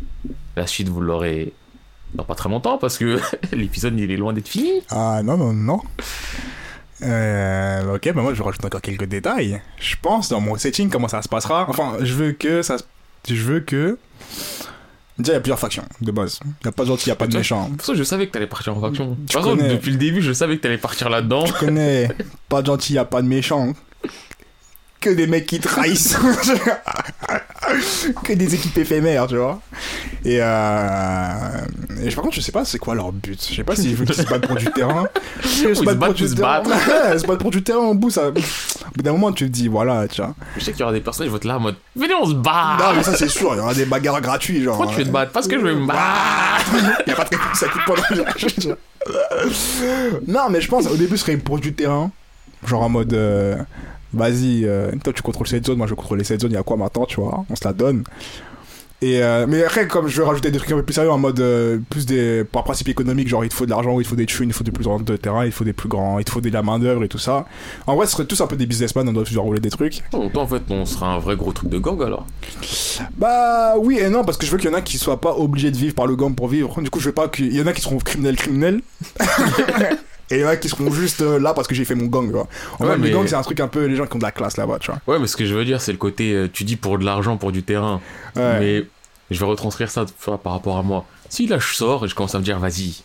la 0.56 0.68
suite 0.68 0.90
vous 0.90 1.02
l'aurez 1.02 1.54
dans 2.14 2.24
pas 2.24 2.36
très 2.36 2.50
longtemps, 2.50 2.78
parce 2.78 2.98
que 2.98 3.20
l'épisode 3.52 4.00
il 4.00 4.12
est 4.12 4.18
loin 4.18 4.32
d'être 4.34 4.48
fini. 4.48 4.72
Ah 4.90 5.22
non, 5.24 5.38
non, 5.38 5.54
non. 5.54 5.82
Euh, 7.02 7.96
ok, 7.96 8.14
bah 8.14 8.22
moi 8.22 8.34
je 8.34 8.42
rajoute 8.42 8.64
encore 8.64 8.82
quelques 8.82 9.06
détails. 9.06 9.62
Je 9.80 9.96
pense 10.02 10.30
dans 10.30 10.40
mon 10.40 10.56
setting 10.58 10.90
comment 10.90 11.08
ça 11.10 11.22
se 11.22 11.28
passera. 11.30 11.66
Enfin, 11.70 11.98
je 12.02 12.14
veux 12.14 12.32
que 12.32 12.62
ça. 12.62 12.78
Je 13.28 13.36
veux 13.36 13.60
que. 13.60 13.98
Déjà, 15.18 15.32
il 15.32 15.36
y 15.36 15.38
a 15.38 15.42
plusieurs 15.42 15.60
factions 15.60 15.84
de 16.02 16.12
base. 16.12 16.40
Il 16.44 16.50
n'y 16.66 16.70
a 16.70 16.72
pas 16.74 16.84
de 16.84 16.90
gentil, 16.90 17.06
il 17.06 17.10
n'y 17.10 17.14
a 17.14 17.16
pas 17.16 17.28
de 17.28 17.36
méchant. 17.38 17.66
De 17.66 17.72
toute 17.72 17.82
façon, 17.82 17.96
je 17.96 18.04
savais 18.04 18.28
que 18.28 18.34
t'allais 18.34 18.48
partir 18.48 18.78
en 18.78 18.82
faction. 18.82 19.12
De 19.12 19.16
toute 19.16 19.28
Tu 19.30 19.38
façon, 19.38 19.56
connais. 19.56 19.70
depuis 19.70 19.92
le 19.92 19.98
début, 19.98 20.22
je 20.22 20.34
savais 20.34 20.58
que 20.58 20.62
t'allais 20.62 20.78
partir 20.78 21.10
là-dedans. 21.10 21.46
Je 21.46 21.54
connais 21.54 22.10
pas 22.50 22.62
de 22.62 22.68
gentil, 22.68 22.92
il 22.94 22.96
n'y 22.96 23.00
a 23.00 23.06
pas 23.06 23.22
de 23.22 23.28
méchant. 23.28 23.74
Que 25.06 25.12
des 25.12 25.28
mecs 25.28 25.46
qui 25.46 25.60
trahissent. 25.60 26.18
que 28.24 28.34
des 28.34 28.56
équipes 28.56 28.80
éphémères, 28.80 29.28
tu 29.28 29.38
vois. 29.38 29.62
Et, 30.24 30.40
euh... 30.42 31.30
et 32.04 32.10
par 32.10 32.24
contre, 32.24 32.36
je 32.36 32.42
sais 32.42 32.52
pas 32.52 32.66
c'est 32.66 32.80
quoi 32.80 32.96
leur 32.96 33.12
but. 33.12 33.40
Je 33.48 33.58
sais 33.58 33.64
pas 33.64 33.76
s'ils 33.76 33.96
veulent 33.96 34.08
qu'ils 34.08 34.24
se 34.24 34.28
battent 34.28 34.48
pour 34.48 34.56
du 34.56 34.66
terrain. 34.72 35.06
Ils 35.44 35.76
se 35.76 35.84
battent 35.84 36.00
pour 36.00 36.42
battre. 36.42 36.72
Ouais, 36.72 37.20
se 37.20 37.28
battre 37.28 37.40
pour 37.40 37.52
du 37.52 37.62
terrain 37.62 37.82
au 37.82 37.94
bout, 37.94 38.10
ça. 38.10 38.30
Au 38.30 38.32
bout 38.32 39.04
d'un 39.04 39.12
moment, 39.12 39.32
tu 39.32 39.46
te 39.46 39.52
dis, 39.52 39.68
voilà, 39.68 40.08
tu 40.08 40.24
vois. 40.24 40.34
Je 40.58 40.64
sais 40.64 40.72
qu'il 40.72 40.80
y 40.80 40.84
aura 40.84 40.92
des 40.92 41.02
personnes 41.02 41.28
qui 41.28 41.30
vont 41.30 41.38
être 41.38 41.46
là 41.46 41.58
en 41.58 41.60
mode 41.60 41.76
Venez, 41.96 42.16
on 42.20 42.26
se 42.26 42.34
bat 42.34 42.78
Non, 42.80 42.96
mais 42.96 43.04
ça, 43.04 43.16
c'est 43.16 43.30
sûr, 43.30 43.54
il 43.54 43.58
y 43.58 43.60
aura 43.60 43.76
des 43.76 43.86
bagarres 43.86 44.22
gratuits, 44.22 44.64
genre. 44.64 44.76
Pourquoi 44.76 44.92
tu 44.92 45.02
veux 45.02 45.06
te 45.06 45.12
battre 45.12 45.32
Parce 45.34 45.48
que 45.48 45.60
je 45.60 45.64
veux 45.64 45.76
me 45.76 45.86
battre 45.86 46.72
Il 47.06 47.10
y 47.10 47.14
a 47.14 47.16
pas 47.16 47.26
de 47.26 47.30
réponse, 47.30 47.60
ça 47.60 47.68
coûte 47.68 47.86
pas 47.86 48.16
d'argent. 48.16 48.76
Non, 50.28 50.50
mais 50.50 50.62
je 50.62 50.68
pense 50.68 50.88
au 50.88 50.98
début 50.98 51.16
ce 51.16 51.26
serait 51.26 51.38
pour 51.38 51.60
du 51.60 51.76
terrain. 51.76 52.10
Genre 52.66 52.82
en 52.82 52.90
mode 52.90 53.14
euh, 53.14 53.56
vas-y, 54.14 54.66
euh, 54.66 54.92
toi 55.04 55.14
tu 55.14 55.22
contrôles 55.22 55.48
cette 55.48 55.66
zone, 55.66 55.78
moi 55.78 55.88
je 55.88 55.94
contrôle 55.94 56.24
cette 56.24 56.42
zone, 56.42 56.52
il 56.52 56.56
y 56.56 56.58
a 56.58 56.64
quoi 56.64 56.78
maintenant, 56.78 57.06
tu 57.06 57.20
vois 57.20 57.46
On 57.50 57.56
se 57.56 57.64
la 57.66 57.74
donne. 57.74 58.04
Et 59.02 59.22
euh, 59.22 59.46
mais 59.48 59.64
après, 59.64 59.88
comme 59.88 60.08
je 60.08 60.18
veux 60.18 60.24
rajouter 60.26 60.52
des 60.52 60.58
trucs 60.58 60.72
un 60.72 60.78
peu 60.78 60.84
plus 60.84 60.94
sérieux 60.94 61.12
en 61.12 61.18
mode 61.18 61.40
euh, 61.42 61.80
plus 61.90 62.06
des. 62.06 62.46
par 62.46 62.64
principe 62.64 62.88
économique, 62.88 63.28
genre 63.28 63.44
il 63.44 63.50
te 63.50 63.54
faut 63.54 63.66
de 63.66 63.70
l'argent, 63.70 64.00
il 64.00 64.04
te 64.04 64.10
faut 64.10 64.16
des 64.16 64.26
thunes, 64.26 64.50
il 64.50 64.54
faut 64.54 64.64
des 64.64 64.72
plus 64.72 64.86
grands 64.86 65.00
de 65.00 65.18
terrain, 65.18 65.46
il 65.46 65.52
faut 65.52 65.66
des 65.66 65.74
plus 65.74 65.90
grands, 65.90 66.18
il 66.18 66.24
te 66.24 66.32
faut 66.32 66.40
de 66.40 66.50
la 66.50 66.64
main-d'œuvre 66.64 67.04
et 67.04 67.10
tout 67.10 67.18
ça. 67.18 67.46
En 67.88 67.96
vrai, 67.96 68.06
ce 68.06 68.14
serait 68.14 68.26
tous 68.26 68.40
un 68.40 68.48
peu 68.48 68.56
des 68.56 68.66
businessmen, 68.66 69.08
on 69.10 69.14
doit 69.14 69.26
toujours 69.26 69.44
rouler 69.44 69.60
des 69.60 69.70
trucs. 69.70 70.02
Donc 70.12 70.32
toi, 70.32 70.44
en 70.44 70.48
fait, 70.48 70.64
on 70.70 70.86
sera 70.86 71.14
un 71.14 71.20
vrai 71.20 71.36
gros 71.36 71.52
truc 71.52 71.70
de 71.70 71.78
gang 71.78 72.02
alors. 72.02 72.26
Bah 73.18 73.76
oui 73.78 74.00
et 74.00 74.10
non 74.10 74.24
parce 74.24 74.38
que 74.38 74.46
je 74.46 74.52
veux 74.52 74.58
qu'il 74.58 74.70
y 74.70 74.74
en 74.74 74.78
a 74.78 74.82
qui 74.82 74.98
soient 74.98 75.20
pas 75.20 75.36
obligés 75.36 75.72
de 75.72 75.78
vivre 75.78 75.94
par 75.94 76.08
le 76.08 76.16
gang 76.16 76.34
pour 76.34 76.48
vivre. 76.48 76.82
Du 76.82 76.90
coup 76.90 77.00
je 77.00 77.08
veux 77.08 77.14
pas 77.14 77.28
qu'il 77.28 77.54
y 77.54 77.62
en 77.62 77.68
a 77.68 77.74
qui 77.74 77.82
seront 77.82 77.98
criminels 77.98 78.38
criminels. 78.38 78.82
et 80.32 80.36
il 80.38 80.42
y 80.42 80.46
en 80.46 80.48
a 80.48 80.56
qui 80.58 80.70
seront 80.70 80.92
juste 80.92 81.22
euh, 81.22 81.40
là 81.40 81.54
parce 81.54 81.68
que 81.68 81.76
j'ai 81.76 81.86
fait 81.86 81.96
mon 81.96 82.06
gang. 82.08 82.32
Quoi. 82.32 82.48
En 82.80 82.86
Ouais, 82.88 82.98
mais- 82.98 83.10
le 83.10 83.16
gang 83.16 83.28
c'est 83.28 83.36
un 83.36 83.42
truc 83.42 83.60
un 83.60 83.68
peu 83.68 83.86
les 83.86 83.96
gens 83.96 84.06
qui 84.08 84.16
ont 84.16 84.20
de 84.20 84.24
la 84.24 84.32
classe 84.32 84.58
là-bas, 84.58 84.78
tu 84.80 84.92
vois. 84.92 85.00
Ouais, 85.08 85.20
mais 85.20 85.28
ce 85.28 85.36
que 85.38 85.46
je 85.46 85.54
veux 85.54 85.66
dire, 85.66 85.82
c'est 85.82 85.92
le 85.92 85.98
côté 85.98 86.34
euh, 86.34 86.50
tu 86.52 86.64
dis 86.64 86.76
pour 86.76 86.98
de 86.98 87.06
l'argent, 87.06 87.38
pour 87.38 87.52
du 87.52 87.64
terrain. 87.64 88.02
Ouais. 88.36 88.60
Mais 88.60 88.84
je 89.32 89.40
vais 89.40 89.46
retranscrire 89.46 89.90
ça 89.90 90.06
par 90.44 90.54
rapport 90.54 90.78
à 90.78 90.84
moi. 90.84 91.06
Si 91.30 91.48
là, 91.48 91.58
je 91.60 91.74
sors 91.74 92.06
et 92.06 92.08
je 92.08 92.16
commence 92.16 92.36
à 92.36 92.40
me 92.40 92.44
dire 92.44 92.60
Vas-y, 92.60 93.02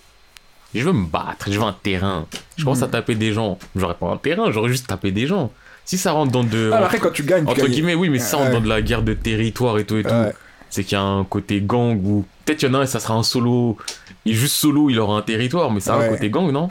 je 0.75 0.85
veux 0.85 0.93
me 0.93 1.07
battre, 1.07 1.51
je 1.51 1.59
veux 1.59 1.65
un 1.67 1.77
terrain. 1.83 2.27
Je 2.57 2.65
commence 2.65 2.83
à 2.83 2.89
taper 2.89 3.15
des 3.15 3.33
gens. 3.33 3.59
J'aurais 3.77 3.95
pas 3.95 4.09
un 4.09 4.17
terrain, 4.17 4.51
j'aurais 4.51 4.69
juste 4.69 4.87
tapé 4.87 5.11
des 5.11 5.27
gens. 5.27 5.51
Si 5.85 5.99
ça 5.99 6.13
rentre 6.13 6.31
dans 6.31 6.45
de. 6.45 6.71
Ah, 6.73 6.85
après 6.85 6.99
quand 6.99 7.11
tu 7.11 7.25
gagnes, 7.25 7.45
tu 7.45 7.51
Entre 7.51 7.67
guillemets, 7.67 7.95
oui, 7.97 8.09
mais 8.11 8.19
ça 8.21 8.37
rentre 8.37 8.51
Ouais. 8.51 8.55
dans 8.57 8.61
de 8.61 8.69
la 8.69 8.81
guerre 8.83 9.03
de 9.03 9.15
territoire 9.15 9.79
et 9.79 9.85
tout 9.85 9.97
et 9.97 10.05
tout. 10.05 10.11
C'est 10.73 10.85
qu'il 10.85 10.93
y 10.97 11.01
a 11.01 11.03
un 11.03 11.25
côté 11.25 11.61
gang 11.61 11.99
ou 12.05 12.25
peut-être 12.45 12.63
il 12.63 12.67
y 12.67 12.71
en 12.71 12.75
a 12.75 12.79
un 12.79 12.83
et 12.83 12.87
ça 12.87 13.01
sera 13.01 13.15
un 13.15 13.25
solo 13.25 13.77
il 14.25 14.33
est 14.33 14.35
juste 14.37 14.55
solo 14.55 14.89
il 14.89 15.01
aura 15.01 15.17
un 15.19 15.23
territoire 15.23 15.73
mais 15.73 15.81
ça 15.81 15.95
a 15.95 15.99
un 16.05 16.09
côté 16.11 16.31
gang 16.31 16.53
non? 16.53 16.69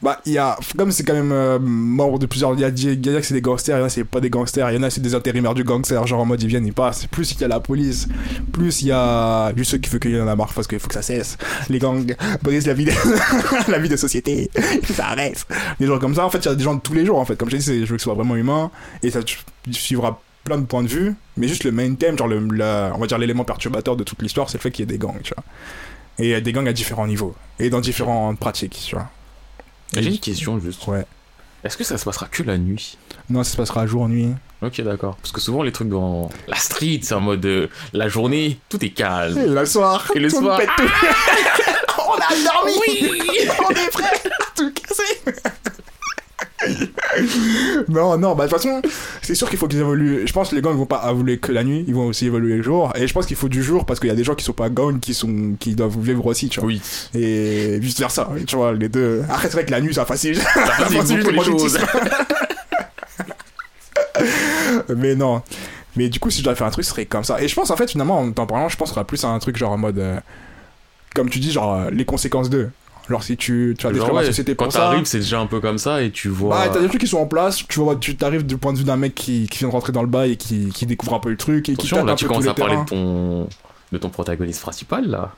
Bah 0.00 0.20
il 0.26 0.32
y 0.32 0.38
a 0.38 0.56
comme 0.76 0.92
c'est 0.92 1.02
quand 1.02 1.14
même 1.14 1.32
euh, 1.32 1.58
membre 1.58 2.20
de 2.20 2.26
plusieurs 2.26 2.54
il 2.54 2.60
y 2.60 2.64
a 2.64 2.68
y 2.68 3.16
a 3.16 3.22
c'est 3.22 3.34
des 3.34 3.40
gangsters, 3.40 3.76
il 3.76 3.80
y 3.80 3.82
en 3.82 3.86
a 3.86 3.88
c'est 3.88 4.04
pas 4.04 4.20
des 4.20 4.30
gangsters, 4.30 4.70
il 4.70 4.76
y 4.76 4.78
en 4.78 4.82
a 4.84 4.90
c'est 4.90 5.00
des 5.00 5.14
intérimaires 5.14 5.54
du 5.54 5.64
gangster, 5.64 6.06
genre 6.06 6.20
en 6.20 6.24
mode 6.24 6.40
ils 6.40 6.48
viennent 6.48 6.66
ils 6.66 6.72
passent. 6.72 7.06
Plus 7.06 7.32
il 7.32 7.40
y 7.40 7.44
a 7.44 7.48
la 7.48 7.58
police, 7.58 8.06
plus 8.52 8.82
il 8.82 8.88
y 8.88 8.92
a 8.92 9.52
juste 9.56 9.72
ceux 9.72 9.78
qui 9.78 9.90
veulent 9.90 10.00
qu'il 10.00 10.14
y 10.14 10.20
en 10.20 10.28
a 10.28 10.36
marre 10.36 10.52
parce 10.54 10.68
qu'il 10.68 10.78
faut 10.78 10.86
que 10.86 10.94
ça 10.94 11.02
cesse. 11.02 11.36
Les 11.68 11.80
gangs 11.80 12.14
brisent 12.42 12.66
la 12.66 12.74
vie 12.74 12.84
de... 12.84 12.92
la 13.70 13.78
vie 13.78 13.88
de 13.88 13.96
société, 13.96 14.50
ça 14.84 15.08
arrête. 15.08 15.44
Des 15.80 15.86
gens 15.86 15.98
comme 15.98 16.14
ça 16.14 16.24
en 16.24 16.30
fait, 16.30 16.38
il 16.38 16.46
y 16.46 16.48
a 16.48 16.54
des 16.54 16.62
gens 16.62 16.74
de 16.74 16.80
tous 16.80 16.94
les 16.94 17.04
jours 17.04 17.18
en 17.18 17.24
fait. 17.24 17.36
Comme 17.36 17.50
je 17.50 17.56
dis, 17.56 17.64
je 17.64 17.72
veux 17.72 17.96
que 17.96 17.98
ce 17.98 18.04
soit 18.04 18.14
vraiment 18.14 18.36
humain 18.36 18.70
et 19.02 19.10
ça 19.10 19.18
suivra 19.72 20.20
plein 20.44 20.58
de 20.58 20.64
points 20.64 20.84
de 20.84 20.88
vue, 20.88 21.14
mais 21.36 21.48
juste 21.48 21.64
le 21.64 21.72
main 21.72 21.92
theme, 21.94 22.16
genre 22.16 22.28
le, 22.28 22.38
on 22.94 22.98
va 22.98 23.06
dire 23.06 23.18
l'élément 23.18 23.44
perturbateur 23.44 23.96
de 23.96 24.04
toute 24.04 24.22
l'histoire, 24.22 24.48
c'est 24.48 24.58
le 24.58 24.62
fait 24.62 24.70
qu'il 24.70 24.84
y 24.84 24.88
ait 24.88 24.92
des 24.92 24.98
gangs, 24.98 25.20
tu 25.22 25.34
vois. 25.34 25.44
Et 26.20 26.40
des 26.40 26.52
gangs 26.52 26.68
à 26.68 26.72
différents 26.72 27.06
niveaux 27.06 27.34
et 27.58 27.68
dans 27.68 27.80
différentes 27.80 28.38
pratiques, 28.38 28.80
tu 28.86 28.94
vois. 28.94 29.10
J'ai 29.94 30.10
une 30.10 30.18
question 30.18 30.58
juste. 30.60 30.86
Ouais. 30.86 31.04
est-ce 31.64 31.76
que 31.76 31.84
ça 31.84 31.98
se 31.98 32.04
passera 32.04 32.26
que 32.26 32.42
la 32.42 32.58
nuit? 32.58 32.96
Non, 33.30 33.42
ça 33.44 33.52
se 33.52 33.56
passera 33.56 33.86
jour, 33.86 34.08
nuit. 34.08 34.28
ok 34.62 34.80
d'accord. 34.82 35.16
Parce 35.16 35.32
que 35.32 35.40
souvent 35.40 35.62
les 35.62 35.72
trucs 35.72 35.88
dans 35.88 36.30
la 36.46 36.56
street 36.56 37.00
c'est 37.02 37.14
en 37.14 37.20
mode 37.20 37.44
euh, 37.46 37.68
la 37.92 38.08
journée 38.08 38.58
tout 38.68 38.82
est 38.84 38.90
calme. 38.90 39.38
Et 39.38 39.46
le 39.46 39.66
soir, 39.66 40.10
Et 40.14 40.18
le 40.20 40.30
tout 40.30 40.40
soir, 40.40 40.58
pète 40.58 40.70
tout. 40.76 40.84
on 42.08 42.14
a 42.14 42.44
dormi. 42.44 42.72
Oui. 42.86 43.20
On 43.66 43.70
est 43.70 43.90
prêts 43.90 44.22
Tout 44.56 44.72
cassé 44.72 45.02
Non, 47.88 48.18
non, 48.18 48.34
bah 48.34 48.46
de 48.46 48.50
toute 48.50 48.60
façon, 48.60 48.82
c'est 49.22 49.34
sûr 49.34 49.48
qu'il 49.48 49.58
faut 49.58 49.68
qu'ils 49.68 49.80
évoluent. 49.80 50.26
Je 50.26 50.32
pense 50.32 50.50
que 50.50 50.54
les 50.54 50.62
gangs 50.62 50.76
vont 50.76 50.86
pas 50.86 51.06
évoluer 51.10 51.38
que 51.38 51.52
la 51.52 51.64
nuit, 51.64 51.84
ils 51.88 51.94
vont 51.94 52.06
aussi 52.06 52.26
évoluer 52.26 52.56
le 52.56 52.62
jour. 52.62 52.92
Et 52.96 53.06
je 53.06 53.12
pense 53.12 53.26
qu'il 53.26 53.36
faut 53.36 53.48
du 53.48 53.62
jour 53.62 53.84
parce 53.84 54.00
qu'il 54.00 54.08
y 54.08 54.12
a 54.12 54.14
des 54.14 54.24
gens 54.24 54.34
qui 54.34 54.44
sont 54.44 54.52
pas 54.52 54.68
gangs 54.68 55.00
qui, 55.00 55.14
sont, 55.14 55.54
qui 55.58 55.74
doivent 55.74 55.98
vivre 55.98 56.24
aussi, 56.26 56.48
tu 56.48 56.60
vois. 56.60 56.68
oui 56.68 56.80
Et 57.14 57.78
vice 57.78 57.98
versa, 57.98 58.28
tu 58.46 58.56
vois, 58.56 58.72
les 58.72 58.88
deux. 58.88 59.22
Vrai 59.52 59.64
que 59.64 59.70
la 59.70 59.80
nuit, 59.80 59.94
ça 59.94 60.04
facilite. 60.04 60.42
ça 60.42 60.66
facilite 60.66 61.26
les 61.32 61.44
choses 61.44 61.78
Mais 64.96 65.14
non. 65.14 65.42
Mais 65.96 66.08
du 66.08 66.20
coup, 66.20 66.30
si 66.30 66.40
je 66.40 66.44
dois 66.44 66.54
faire 66.54 66.66
un 66.66 66.70
truc, 66.70 66.84
ce 66.84 66.90
serait 66.90 67.06
comme 67.06 67.24
ça. 67.24 67.40
Et 67.42 67.48
je 67.48 67.54
pense, 67.54 67.70
en 67.70 67.76
fait, 67.76 67.90
finalement, 67.90 68.20
en 68.20 68.32
t'en 68.32 68.46
parlant, 68.46 68.68
je 68.68 68.76
pense 68.76 68.94
plus 69.06 69.24
un 69.24 69.38
truc 69.38 69.56
genre 69.56 69.72
en 69.72 69.78
mode. 69.78 69.98
euh, 69.98 70.20
comme 71.14 71.30
tu 71.30 71.38
dis, 71.38 71.50
genre 71.50 71.74
euh, 71.74 71.90
les 71.90 72.04
conséquences 72.04 72.50
d'eux. 72.50 72.70
Genre, 73.08 73.22
si 73.22 73.36
tu, 73.36 73.74
tu 73.78 73.84
vas 73.86 73.92
détruire 73.92 74.06
Genre, 74.08 74.16
la 74.16 74.20
ouais, 74.22 74.26
société 74.26 74.54
quand 74.54 74.64
pour 74.64 74.72
ça. 74.72 74.80
t'arrives 74.80 75.04
c'est 75.06 75.18
déjà 75.20 75.40
un 75.40 75.46
peu 75.46 75.60
comme 75.60 75.78
ça 75.78 76.02
et 76.02 76.10
tu 76.10 76.28
vois 76.28 76.56
Bah, 76.66 76.70
t'as 76.72 76.80
des 76.80 76.88
trucs 76.88 77.00
qui 77.00 77.06
sont 77.06 77.18
en 77.18 77.26
place, 77.26 77.64
tu 77.68 77.80
vois, 77.80 77.96
tu 77.96 78.16
t'arrives 78.16 78.44
du 78.44 78.58
point 78.58 78.72
de 78.72 78.78
vue 78.78 78.84
d'un 78.84 78.96
mec 78.96 79.14
qui, 79.14 79.46
qui 79.48 79.58
vient 79.60 79.68
de 79.68 79.72
rentrer 79.72 79.92
dans 79.92 80.02
le 80.02 80.08
bail 80.08 80.32
et 80.32 80.36
qui, 80.36 80.68
qui 80.68 80.84
découvre 80.86 81.14
un 81.14 81.20
peu 81.20 81.30
le 81.30 81.36
truc 81.36 81.68
et 81.68 81.72
qui 81.72 81.86
attention 81.86 81.96
tâte 81.98 82.06
là 82.06 82.12
un 82.12 82.16
tu 82.16 82.24
peu 82.24 82.28
tous 82.28 82.34
commences 82.34 82.44
les 82.44 82.50
à 82.50 82.54
parler 82.54 82.76
de 82.76 82.84
ton 82.84 83.48
de 83.92 83.98
ton 83.98 84.10
protagoniste 84.10 84.60
principal 84.60 85.06
là. 85.08 85.32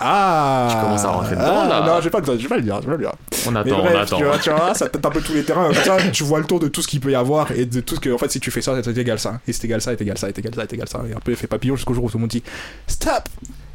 Ah. 0.00 0.68
Tu 0.70 0.76
commences 0.80 1.04
à 1.04 1.08
rentrer 1.08 1.34
dedans, 1.34 1.62
ah, 1.64 1.68
là. 1.68 1.80
Non, 1.86 1.96
je 1.98 2.04
vais 2.04 2.10
pas, 2.10 2.20
je 2.24 2.30
vais 2.36 2.48
pas 2.48 2.56
le 2.56 2.62
dire, 2.62 2.76
je 2.76 2.88
vais 2.88 2.96
pas 2.96 2.96
le 2.96 2.98
dire. 3.02 3.12
on 3.48 3.56
attend 3.56 3.78
on 3.80 3.82
bref, 3.82 3.96
attend. 3.96 4.16
tu 4.16 4.24
vois, 4.24 4.38
tu 4.38 4.50
vois, 4.50 4.72
ça 4.74 4.88
tâte 4.88 5.04
un 5.04 5.10
peu 5.10 5.20
tous 5.20 5.32
les 5.34 5.42
terrains, 5.44 5.66
comme 5.66 5.74
ça, 5.82 5.96
tu 6.12 6.22
vois 6.22 6.38
le 6.38 6.44
tour 6.44 6.60
de 6.60 6.68
tout 6.68 6.82
ce 6.82 6.86
qu'il 6.86 7.00
peut 7.00 7.10
y 7.10 7.16
avoir 7.16 7.50
et 7.50 7.66
de 7.66 7.80
tout 7.80 7.96
ce 7.96 8.00
que, 8.00 8.10
en 8.10 8.18
fait, 8.18 8.30
si 8.30 8.38
tu 8.38 8.52
fais 8.52 8.62
ça, 8.62 8.80
c'est 8.80 8.96
égal 8.96 9.18
ça, 9.18 9.40
et 9.48 9.52
c'est 9.52 9.64
égal 9.64 9.80
ça, 9.80 9.90
c'est 9.96 10.02
égal 10.02 10.16
ça, 10.16 10.28
c'est 10.28 10.38
égal 10.38 10.54
ça, 10.54 10.62
c'est 10.68 10.72
égal 10.74 10.88
ça, 10.88 11.02
et 11.10 11.14
un 11.14 11.18
peu 11.20 11.32
effet 11.32 11.48
papillon 11.48 11.74
jusqu'au 11.74 11.94
jour 11.94 12.04
où 12.04 12.10
tout 12.10 12.16
le 12.18 12.20
monde 12.20 12.30
dit 12.30 12.44
Stop! 12.86 13.24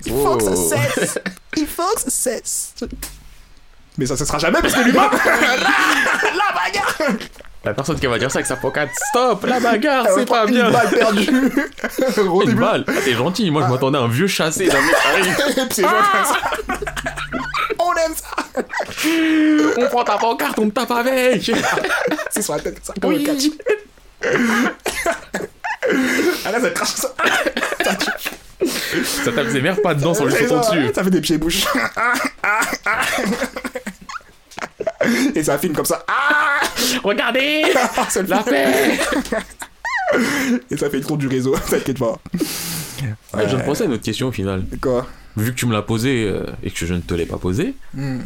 Il 0.06 0.14
faut 0.14 0.38
que 0.38 0.44
ça 0.44 0.52
Oh. 0.56 0.70
cesse! 0.96 1.20
Il 1.58 1.68
faut 1.68 1.84
que 1.96 2.02
ça 2.02 2.10
cesse 2.10 2.74
Mais 3.98 4.06
ça 4.06 4.18
cessera 4.18 4.40
jamais 4.40 4.60
parce 4.62 4.74
que 4.74 4.82
l'humain 4.82 5.10
La 5.26 6.56
bagarre 6.56 6.98
La 7.64 7.74
personne 7.74 8.00
qui 8.00 8.08
va 8.08 8.18
dire 8.18 8.32
ça 8.32 8.40
avec 8.40 8.48
sa 8.48 8.56
pocket, 8.56 8.90
stop, 9.10 9.46
la 9.46 9.60
bagarre, 9.60 10.08
c'est 10.16 10.26
pas 10.28 10.46
bien. 10.46 10.68
Une 10.68 10.74
balle 10.74 10.90
perdue. 10.90 11.30
Une 12.18 12.40
début. 12.46 12.54
balle. 12.60 12.84
Ah, 12.88 12.92
T'es 13.06 13.14
gentil, 13.14 13.52
moi 13.52 13.64
je 13.66 13.72
m'attendais 13.72 13.98
à 13.98 14.02
un 14.02 14.08
vieux 14.08 14.28
chassé 14.28 14.68
d'un 14.68 14.82
mec 14.82 14.96
qui 14.96 15.08
arrive. 15.08 15.72
Ça. 15.72 16.38
On 17.80 17.94
aime 17.94 18.14
ça. 18.16 18.44
On 19.78 19.86
prend 19.88 20.04
ta 20.04 20.18
pancarte, 20.18 20.60
on 20.60 20.70
te 20.70 20.74
tape 20.76 20.92
avec. 20.92 21.52
C'est 22.32 22.42
sur 22.42 22.56
la 22.56 22.62
tête, 22.62 22.80
ça. 22.84 22.94
Comme 23.02 23.12
le 23.12 23.20
catch. 23.20 23.44
Ah 26.46 26.52
là, 26.52 26.60
ça 26.62 26.70
crache 26.72 26.90
ça. 26.90 27.14
Ça 28.65 29.32
tape 29.32 29.49
ses 29.49 29.62
mères 29.62 29.82
pas 29.82 29.93
dedans 29.95 30.13
sans 30.13 30.26
lui 30.26 30.34
ça, 30.34 30.39
dessus. 30.60 30.91
Ça 30.93 31.04
fait 31.04 31.10
des 31.10 31.21
pieds 31.21 31.38
bouches. 31.38 31.65
Et 35.36 35.43
ça 35.43 35.58
filme 35.58 35.73
comme 35.73 35.86
ça. 35.86 36.04
Ah 36.08 36.62
Regardez 37.04 37.63
Ça 38.10 38.21
le 38.21 38.28
La 38.30 38.39
paix 38.43 38.67
Et 40.69 40.78
ça 40.78 40.89
fait 40.89 40.97
le 40.99 41.04
tour 41.04 41.17
du 41.17 41.28
réseau, 41.28 41.56
t'inquiète 41.69 41.99
pas. 41.99 42.19
Ouais, 43.34 43.47
Je 43.49 43.56
de 43.58 43.62
penser 43.63 43.84
à 43.84 43.86
une 43.88 43.93
autre 43.93 44.04
question 44.04 44.28
au 44.28 44.32
final. 44.32 44.63
Quoi? 44.82 45.06
Vu 45.36 45.52
que 45.52 45.58
tu 45.60 45.65
me 45.65 45.73
l'as 45.73 45.82
posée 45.82 46.26
euh, 46.28 46.45
et 46.63 46.69
que 46.71 46.86
je 46.86 46.93
ne 46.93 46.99
te 46.99 47.13
l'ai 47.13 47.26
pas 47.26 47.38
posée, 47.38 47.73
Hmm. 47.93 48.19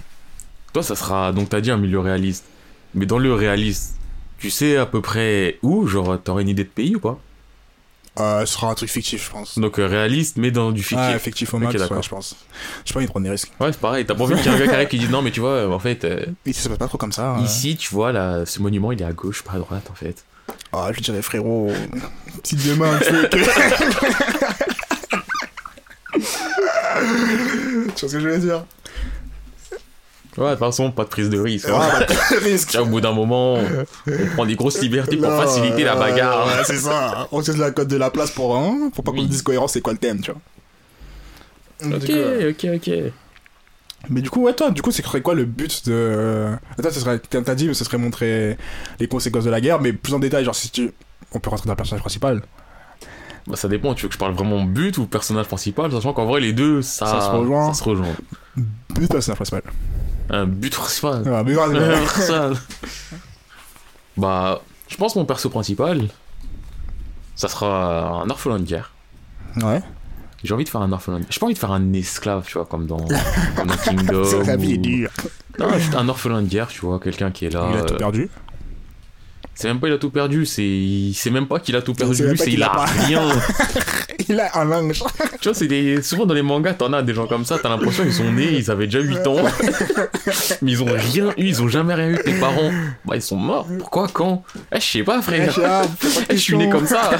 toi 0.73 0.83
ça 0.83 0.95
sera. 0.95 1.31
Donc 1.31 1.49
t'as 1.49 1.61
dit 1.61 1.71
un 1.71 1.77
milieu 1.77 1.99
réaliste. 1.99 2.43
Mais 2.93 3.05
dans 3.05 3.17
le 3.19 3.33
réaliste, 3.33 3.95
tu 4.37 4.49
sais 4.49 4.77
à 4.77 4.85
peu 4.85 5.01
près 5.01 5.57
où? 5.63 5.87
Genre 5.87 6.19
t'aurais 6.21 6.43
une 6.43 6.49
idée 6.49 6.63
de 6.65 6.69
pays 6.69 6.95
ou 6.95 6.99
pas? 6.99 7.17
Euh, 8.19 8.45
Ce 8.45 8.53
sera 8.53 8.69
un 8.69 8.73
truc 8.73 8.89
fictif, 8.89 9.25
je 9.25 9.31
pense. 9.31 9.59
Donc 9.59 9.79
euh, 9.79 9.85
réaliste 9.87 10.37
mais 10.37 10.49
dans 10.51 10.71
du 10.71 10.81
fictif. 10.81 10.97
Ah, 11.11 11.15
effectif 11.15 11.53
au 11.53 11.59
max, 11.59 11.73
ouais, 11.73 11.79
d'accord. 11.79 12.01
je 12.01 12.09
pense. 12.09 12.35
J'ai 12.85 12.93
pas 12.93 12.99
envie 12.99 13.05
de 13.07 13.11
prendre 13.11 13.23
des 13.25 13.29
risques. 13.31 13.51
Ouais, 13.59 13.71
c'est 13.71 13.79
pareil. 13.79 14.05
T'as 14.05 14.15
pas 14.15 14.23
envie 14.23 14.35
qu'il 14.35 14.45
y 14.45 14.47
ait 14.49 14.51
un 14.55 14.59
gars 14.59 14.67
qui 14.67 14.73
arrive 14.73 14.87
qui 14.87 14.97
dit 14.99 15.07
non, 15.07 15.21
mais 15.21 15.31
tu 15.31 15.39
vois, 15.39 15.49
euh, 15.51 15.69
en 15.71 15.79
fait, 15.79 16.03
euh, 16.05 16.25
Et 16.45 16.53
ça 16.53 16.63
se 16.63 16.69
passe 16.69 16.77
pas 16.79 16.87
trop 16.87 16.97
comme 16.97 17.11
ça. 17.11 17.31
hein. 17.35 17.43
ici, 17.43 17.75
tu 17.77 17.93
vois, 17.93 18.11
là, 18.11 18.45
ce 18.45 18.59
monument, 18.61 18.91
il 18.91 19.01
est 19.01 19.05
à 19.05 19.13
gauche, 19.13 19.43
pas 19.43 19.53
à 19.53 19.57
droite, 19.59 19.87
en 19.91 19.95
fait. 19.95 20.23
Ah, 20.73 20.89
je 20.93 20.99
dirais 21.01 21.21
frérot. 21.21 21.71
Petite 22.41 22.65
demain, 22.67 22.97
tu 23.05 23.11
veux 23.11 23.23
que. 23.27 23.37
Tu 27.95 28.01
vois 28.01 28.09
ce 28.09 28.15
que 28.15 28.19
je 28.19 28.27
veux 28.29 28.39
dire? 28.39 28.65
Ouais, 30.37 30.45
de 30.45 30.49
toute 30.51 30.59
façon, 30.59 30.91
pas 30.91 31.03
de 31.03 31.09
prise 31.09 31.29
de 31.29 31.39
risque. 31.39 31.67
Ah, 31.71 31.89
hein. 31.99 32.05
bah, 32.07 32.15
risque. 32.43 32.77
Au 32.79 32.85
bout 32.85 33.01
d'un 33.01 33.11
moment, 33.13 33.55
on 33.55 34.25
prend 34.35 34.45
des 34.45 34.55
grosses 34.55 34.79
libertés 34.79 35.17
pour 35.17 35.29
Non, 35.29 35.37
faciliter 35.41 35.83
la 35.83 35.95
euh, 35.95 35.99
bagarre. 35.99 36.45
ouais, 36.47 36.63
c'est 36.65 36.77
ça. 36.77 37.27
On 37.31 37.41
utilise 37.41 37.59
la 37.59 37.71
cote 37.71 37.87
de 37.87 37.97
la 37.97 38.09
place 38.11 38.31
pour 38.31 38.55
hein, 38.55 38.89
pour 38.93 39.03
pas 39.03 39.11
qu'on 39.11 39.17
Oui. 39.19 39.27
dise 39.27 39.41
cohérence, 39.41 39.73
c'est 39.73 39.81
quoi 39.81 39.93
le 39.93 39.99
thème, 39.99 40.21
tu 40.21 40.31
vois. 40.31 41.97
Ok, 41.97 42.09
euh, 42.09 42.51
ok, 42.51 42.67
ok. 42.75 42.91
Mais 44.09 44.21
du 44.21 44.29
coup, 44.29 44.43
ouais, 44.43 44.53
toi, 44.53 44.69
du 44.71 44.81
coup, 44.81 44.91
c'est 44.91 45.03
serait 45.03 45.21
quoi 45.21 45.33
le 45.33 45.45
but 45.45 45.87
de. 45.87 46.49
Attends, 46.77 46.91
ce 46.91 46.99
serait. 46.99 47.19
T'as 47.19 47.55
dit, 47.55 47.73
ce 47.73 47.83
serait 47.83 47.97
montrer 47.97 48.57
les 48.99 49.07
conséquences 49.07 49.43
de 49.43 49.49
la 49.49 49.59
guerre, 49.59 49.81
mais 49.81 49.91
plus 49.91 50.13
en 50.13 50.19
détail, 50.19 50.45
genre 50.45 50.55
si 50.55 50.69
tu. 50.69 50.91
On 51.33 51.39
peut 51.39 51.49
rentrer 51.49 51.65
dans 51.65 51.73
le 51.73 51.77
personnage 51.77 52.01
principal. 52.01 52.41
Bah, 53.47 53.55
ça 53.55 53.67
dépend, 53.67 53.93
tu 53.95 54.03
veux 54.03 54.07
que 54.09 54.13
je 54.13 54.19
parle 54.19 54.33
vraiment 54.33 54.63
but 54.63 54.97
ou 54.97 55.05
personnage 55.07 55.47
principal, 55.47 55.91
sachant 55.91 56.13
qu'en 56.13 56.25
vrai, 56.25 56.39
les 56.41 56.53
deux, 56.53 56.81
ça, 56.81 57.05
Ça 57.05 57.21
se 57.21 57.29
rejoint. 57.31 57.73
ça 57.73 57.79
se 57.79 57.83
rejoint. 57.89 58.15
But 58.89 59.09
personnage 59.09 59.37
principal. 59.37 59.61
Un 60.29 60.45
but 60.45 60.73
principal. 60.73 61.23
Ah, 61.25 61.43
mais 61.43 61.53
ça. 62.07 62.51
bah, 64.17 64.61
je 64.87 64.95
pense 64.97 65.15
mon 65.15 65.25
perso 65.25 65.49
principal, 65.49 66.07
ça 67.35 67.47
sera 67.47 68.21
un 68.23 68.29
orphelin 68.29 68.59
de 68.59 68.65
guerre. 68.65 68.91
ouais. 69.63 69.81
J'ai 70.43 70.53
envie 70.53 70.63
de 70.65 70.69
faire 70.69 70.81
un 70.81 70.91
orphelin. 70.91 71.19
de- 71.19 71.25
J'ai 71.31 71.39
pas 71.39 71.47
envie 71.47 71.55
de 71.55 71.59
faire 71.59 71.71
un 71.71 71.93
esclave, 71.93 72.45
tu 72.45 72.53
vois, 72.53 72.65
comme 72.65 72.85
dans, 72.85 72.97
comme 73.55 73.67
dans 73.67 73.75
Kingdom. 73.75 74.23
C'est 74.23 74.43
la 74.43 74.55
vie 74.55 74.73
est 74.73 74.77
ou- 74.77 74.81
dure. 74.81 75.09
Non, 75.57 75.73
juste 75.79 75.95
un 75.95 76.07
orphelin 76.07 76.43
de 76.43 76.47
guerre, 76.47 76.67
tu 76.67 76.81
vois, 76.81 76.99
quelqu'un 76.99 77.31
qui 77.31 77.45
est 77.45 77.49
là. 77.49 77.67
Il 77.73 77.77
a 77.79 77.81
tout 77.83 77.93
euh, 77.95 77.97
perdu. 77.97 78.29
C'est 79.55 79.67
même 79.67 79.79
pas 79.79 79.87
il 79.87 79.93
a 79.93 79.97
tout 79.97 80.11
perdu, 80.11 80.45
c'est 80.45 80.63
il 80.63 81.15
sait 81.15 81.31
même 81.31 81.47
pas 81.47 81.59
qu'il 81.59 81.75
a 81.75 81.81
tout 81.81 81.95
perdu, 81.95 82.15
c'est 82.37 82.43
qu'il 82.45 82.53
il 82.53 82.63
a 82.63 82.69
rien. 82.85 83.27
Il 84.29 84.39
a 84.39 84.57
un 84.57 84.65
linge. 84.65 85.03
tu 85.41 85.49
vois, 85.49 85.53
c'est 85.53 85.67
des 85.67 86.01
souvent 86.01 86.25
dans 86.25 86.33
les 86.33 86.41
mangas, 86.41 86.73
t'en 86.73 86.91
as 86.93 87.01
des 87.01 87.13
gens 87.13 87.27
comme 87.27 87.45
ça, 87.45 87.57
t'as 87.61 87.69
l'impression 87.69 88.03
qu'ils 88.03 88.13
sont 88.13 88.31
nés, 88.31 88.51
ils 88.51 88.69
avaient 88.71 88.85
déjà 88.85 88.99
8 88.99 89.27
ans, 89.27 89.37
mais 90.61 90.71
ils 90.71 90.83
ont 90.83 90.87
rien 90.87 91.29
eu, 91.37 91.45
ils 91.45 91.61
ont 91.61 91.67
jamais 91.67 91.93
rien 91.93 92.09
eu. 92.09 92.17
Tes 92.23 92.33
parents, 92.33 92.71
bah 93.05 93.15
ils 93.15 93.21
sont 93.21 93.37
morts. 93.37 93.67
Pourquoi 93.79 94.07
quand? 94.11 94.43
Eh, 94.73 94.79
je 94.79 94.85
sais 94.85 95.03
pas, 95.03 95.21
frère. 95.21 95.53
Eh, 96.29 96.35
je 96.35 96.41
suis 96.41 96.57
né 96.57 96.69
comme 96.69 96.87
ça. 96.87 97.11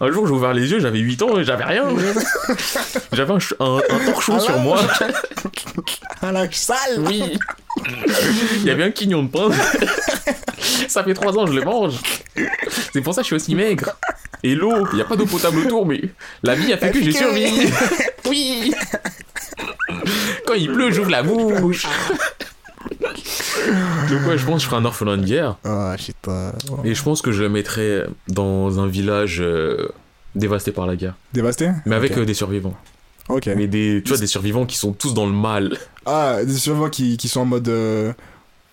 Un 0.00 0.10
jour, 0.10 0.26
j'ai 0.26 0.32
ouvert 0.32 0.54
les 0.54 0.70
yeux, 0.70 0.80
j'avais 0.80 0.98
8 1.00 1.22
ans 1.22 1.38
et 1.38 1.44
j'avais 1.44 1.64
rien. 1.64 1.84
J'avais 3.12 3.32
un, 3.32 3.38
un, 3.60 3.76
un 3.76 4.04
torchon 4.06 4.40
sur 4.40 4.58
moi. 4.58 4.80
Un 6.22 6.32
linge 6.32 6.54
sale. 6.54 6.98
Oui. 6.98 7.38
Il 8.56 8.64
y 8.64 8.70
avait 8.70 8.84
un 8.84 8.90
quignon 8.90 9.22
de 9.24 9.28
pain. 9.28 9.48
Ça 10.88 11.04
fait 11.04 11.14
3 11.14 11.38
ans, 11.38 11.46
je 11.46 11.52
le 11.52 11.62
mange. 11.62 11.94
C'est 12.92 13.00
pour 13.02 13.14
ça 13.14 13.20
que 13.20 13.24
je 13.24 13.28
suis 13.28 13.36
aussi 13.36 13.54
maigre. 13.54 13.96
Et 14.46 14.54
l'eau, 14.54 14.86
il 14.92 14.96
n'y 14.96 15.00
a 15.00 15.04
pas 15.06 15.16
d'eau 15.16 15.24
potable 15.26 15.58
autour, 15.58 15.86
mais 15.86 16.00
la 16.42 16.54
vie 16.54 16.72
a 16.72 16.76
fait 16.76 16.90
que 16.92 17.02
j'ai 17.02 17.12
survécu. 17.12 17.66
Oui. 18.28 18.72
Quand 20.46 20.54
il 20.54 20.70
pleut, 20.72 20.90
j'ouvre 20.90 21.10
la 21.10 21.22
bouche. 21.22 21.86
Donc 24.10 24.26
ouais, 24.26 24.38
je 24.38 24.44
pense 24.44 24.56
que 24.56 24.62
je 24.62 24.66
ferai 24.66 24.76
un 24.76 24.84
orphelin 24.84 25.16
de 25.16 25.24
guerre. 25.24 25.56
Ah, 25.64 25.94
shit. 25.98 26.16
Et 26.84 26.94
je 26.94 27.02
pense 27.02 27.22
que 27.22 27.32
je 27.32 27.42
le 27.42 27.48
mettrai 27.48 28.02
dans 28.28 28.80
un 28.80 28.86
village 28.86 29.40
euh, 29.40 29.88
dévasté 30.34 30.72
par 30.72 30.86
la 30.86 30.96
guerre. 30.96 31.14
Dévasté? 31.32 31.70
Mais 31.86 31.96
avec 31.96 32.16
euh, 32.16 32.24
des 32.24 32.34
survivants. 32.34 32.74
Ok. 33.28 33.46
Mais 33.56 33.66
des, 33.66 34.02
tu 34.04 34.10
vois, 34.10 34.18
des 34.18 34.26
survivants 34.26 34.66
qui 34.66 34.76
sont 34.76 34.92
tous 34.92 35.14
dans 35.14 35.26
le 35.26 35.32
mal. 35.32 35.78
Ah, 36.06 36.44
des 36.44 36.52
survivants 36.56 36.90
qui, 36.90 37.16
qui 37.16 37.28
sont 37.28 37.40
en 37.40 37.46
mode. 37.46 37.68
euh, 37.68 38.12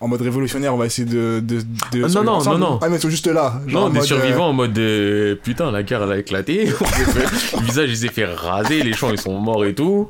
En 0.02 0.08
mode 0.08 0.22
révolutionnaire, 0.22 0.74
on 0.74 0.78
va 0.78 0.86
essayer 0.86 1.06
de. 1.08 1.38
de, 1.38 1.60
de 1.92 2.04
Ah, 2.04 2.08
non, 2.08 2.24
non, 2.24 2.32
ensemble. 2.32 2.58
non, 2.58 2.70
non. 2.72 2.78
Ah, 2.82 2.88
mais 2.88 2.96
ils 2.96 3.00
sont 3.00 3.08
juste 3.08 3.28
là. 3.28 3.60
genre 3.68 3.82
Non, 3.82 3.86
en 3.86 3.90
des 3.90 3.98
mode, 4.00 4.06
survivants 4.08 4.48
en 4.48 4.52
mode 4.52 4.76
euh, 4.76 5.36
putain, 5.36 5.70
la 5.70 5.84
guerre 5.84 6.02
elle 6.02 6.10
a 6.12 6.18
éclaté. 6.18 6.64
Le 7.60 7.64
visage 7.64 7.88
il 7.90 7.96
s'est 7.96 8.08
fait 8.08 8.24
raser, 8.24 8.82
les 8.82 8.94
champs 8.94 9.10
ils 9.12 9.20
sont 9.20 9.38
morts 9.38 9.64
et 9.64 9.74
tout. 9.74 10.08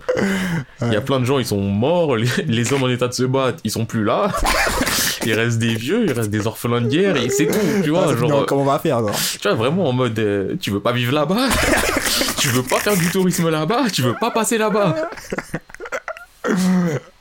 Il 0.81 0.93
y 0.93 0.97
a 0.97 1.03
plein 1.03 1.21
de 1.21 1.27
gens 1.27 1.39
ils 1.39 1.45
sont 1.45 1.61
morts, 1.61 2.17
les, 2.17 2.27
les 2.47 2.73
hommes 2.73 2.85
en 2.85 2.89
état 2.89 3.07
de 3.07 3.13
se 3.13 3.25
battre 3.25 3.59
ils 3.65 3.71
sont 3.71 3.85
plus 3.85 4.03
là. 4.03 4.31
Il 5.25 5.35
reste 5.35 5.59
des 5.59 5.75
vieux, 5.77 6.05
il 6.05 6.13
reste 6.13 6.31
des 6.31 6.49
orphelins 6.49 6.81
de 6.81 6.89
guerre 6.89 7.17
et 7.17 7.29
c'est 7.29 7.47
tout, 7.47 7.53
tu 7.85 7.91
euh, 7.91 7.93
vois. 7.93 8.07
ah, 8.11 8.17
genre, 8.17 8.29
non, 8.29 8.45
comment 8.45 8.63
on 8.63 8.65
va 8.65 8.81
faire, 8.81 8.99
genre 8.99 9.15
tu 9.15 9.47
vois, 9.47 9.55
vraiment 9.55 9.89
en 9.89 9.93
mode 9.93 10.19
euh, 10.19 10.57
tu 10.61 10.73
veux 10.73 10.81
pas 10.81 10.91
vivre 10.91 11.13
là-bas, 11.13 11.47
tu 12.39 12.49
veux 12.49 12.65
pas 12.65 12.79
faire 12.81 12.97
du 12.97 13.09
tourisme 13.09 13.49
là-bas, 13.49 13.85
tu 13.93 14.03
veux 14.03 14.15
pas 14.21 14.33
passer 14.33 14.59
là-bas. 14.59 14.97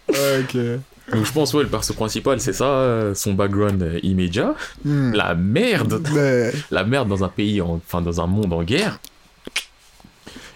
Ok. 0.10 0.58
Donc 1.14 1.26
je 1.26 1.32
pense, 1.34 1.54
ouais, 1.54 1.64
le 1.64 1.70
perso 1.70 1.94
principal 1.94 2.40
c'est 2.40 2.54
ça, 2.54 3.14
son 3.16 3.34
background 3.34 3.82
euh, 3.84 4.00
immédiat. 4.04 4.56
Hmm. 4.86 5.12
La 5.14 5.36
merde. 5.36 6.02
Mais. 6.14 6.52
la 6.72 6.84
merde 6.84 7.08
dans 7.10 7.24
un 7.24 7.30
pays, 7.30 7.62
en- 7.62 7.76
enfin 7.86 8.02
dans 8.02 8.22
un 8.22 8.28
monde 8.28 8.54
en 8.54 8.64
guerre. 8.64 9.00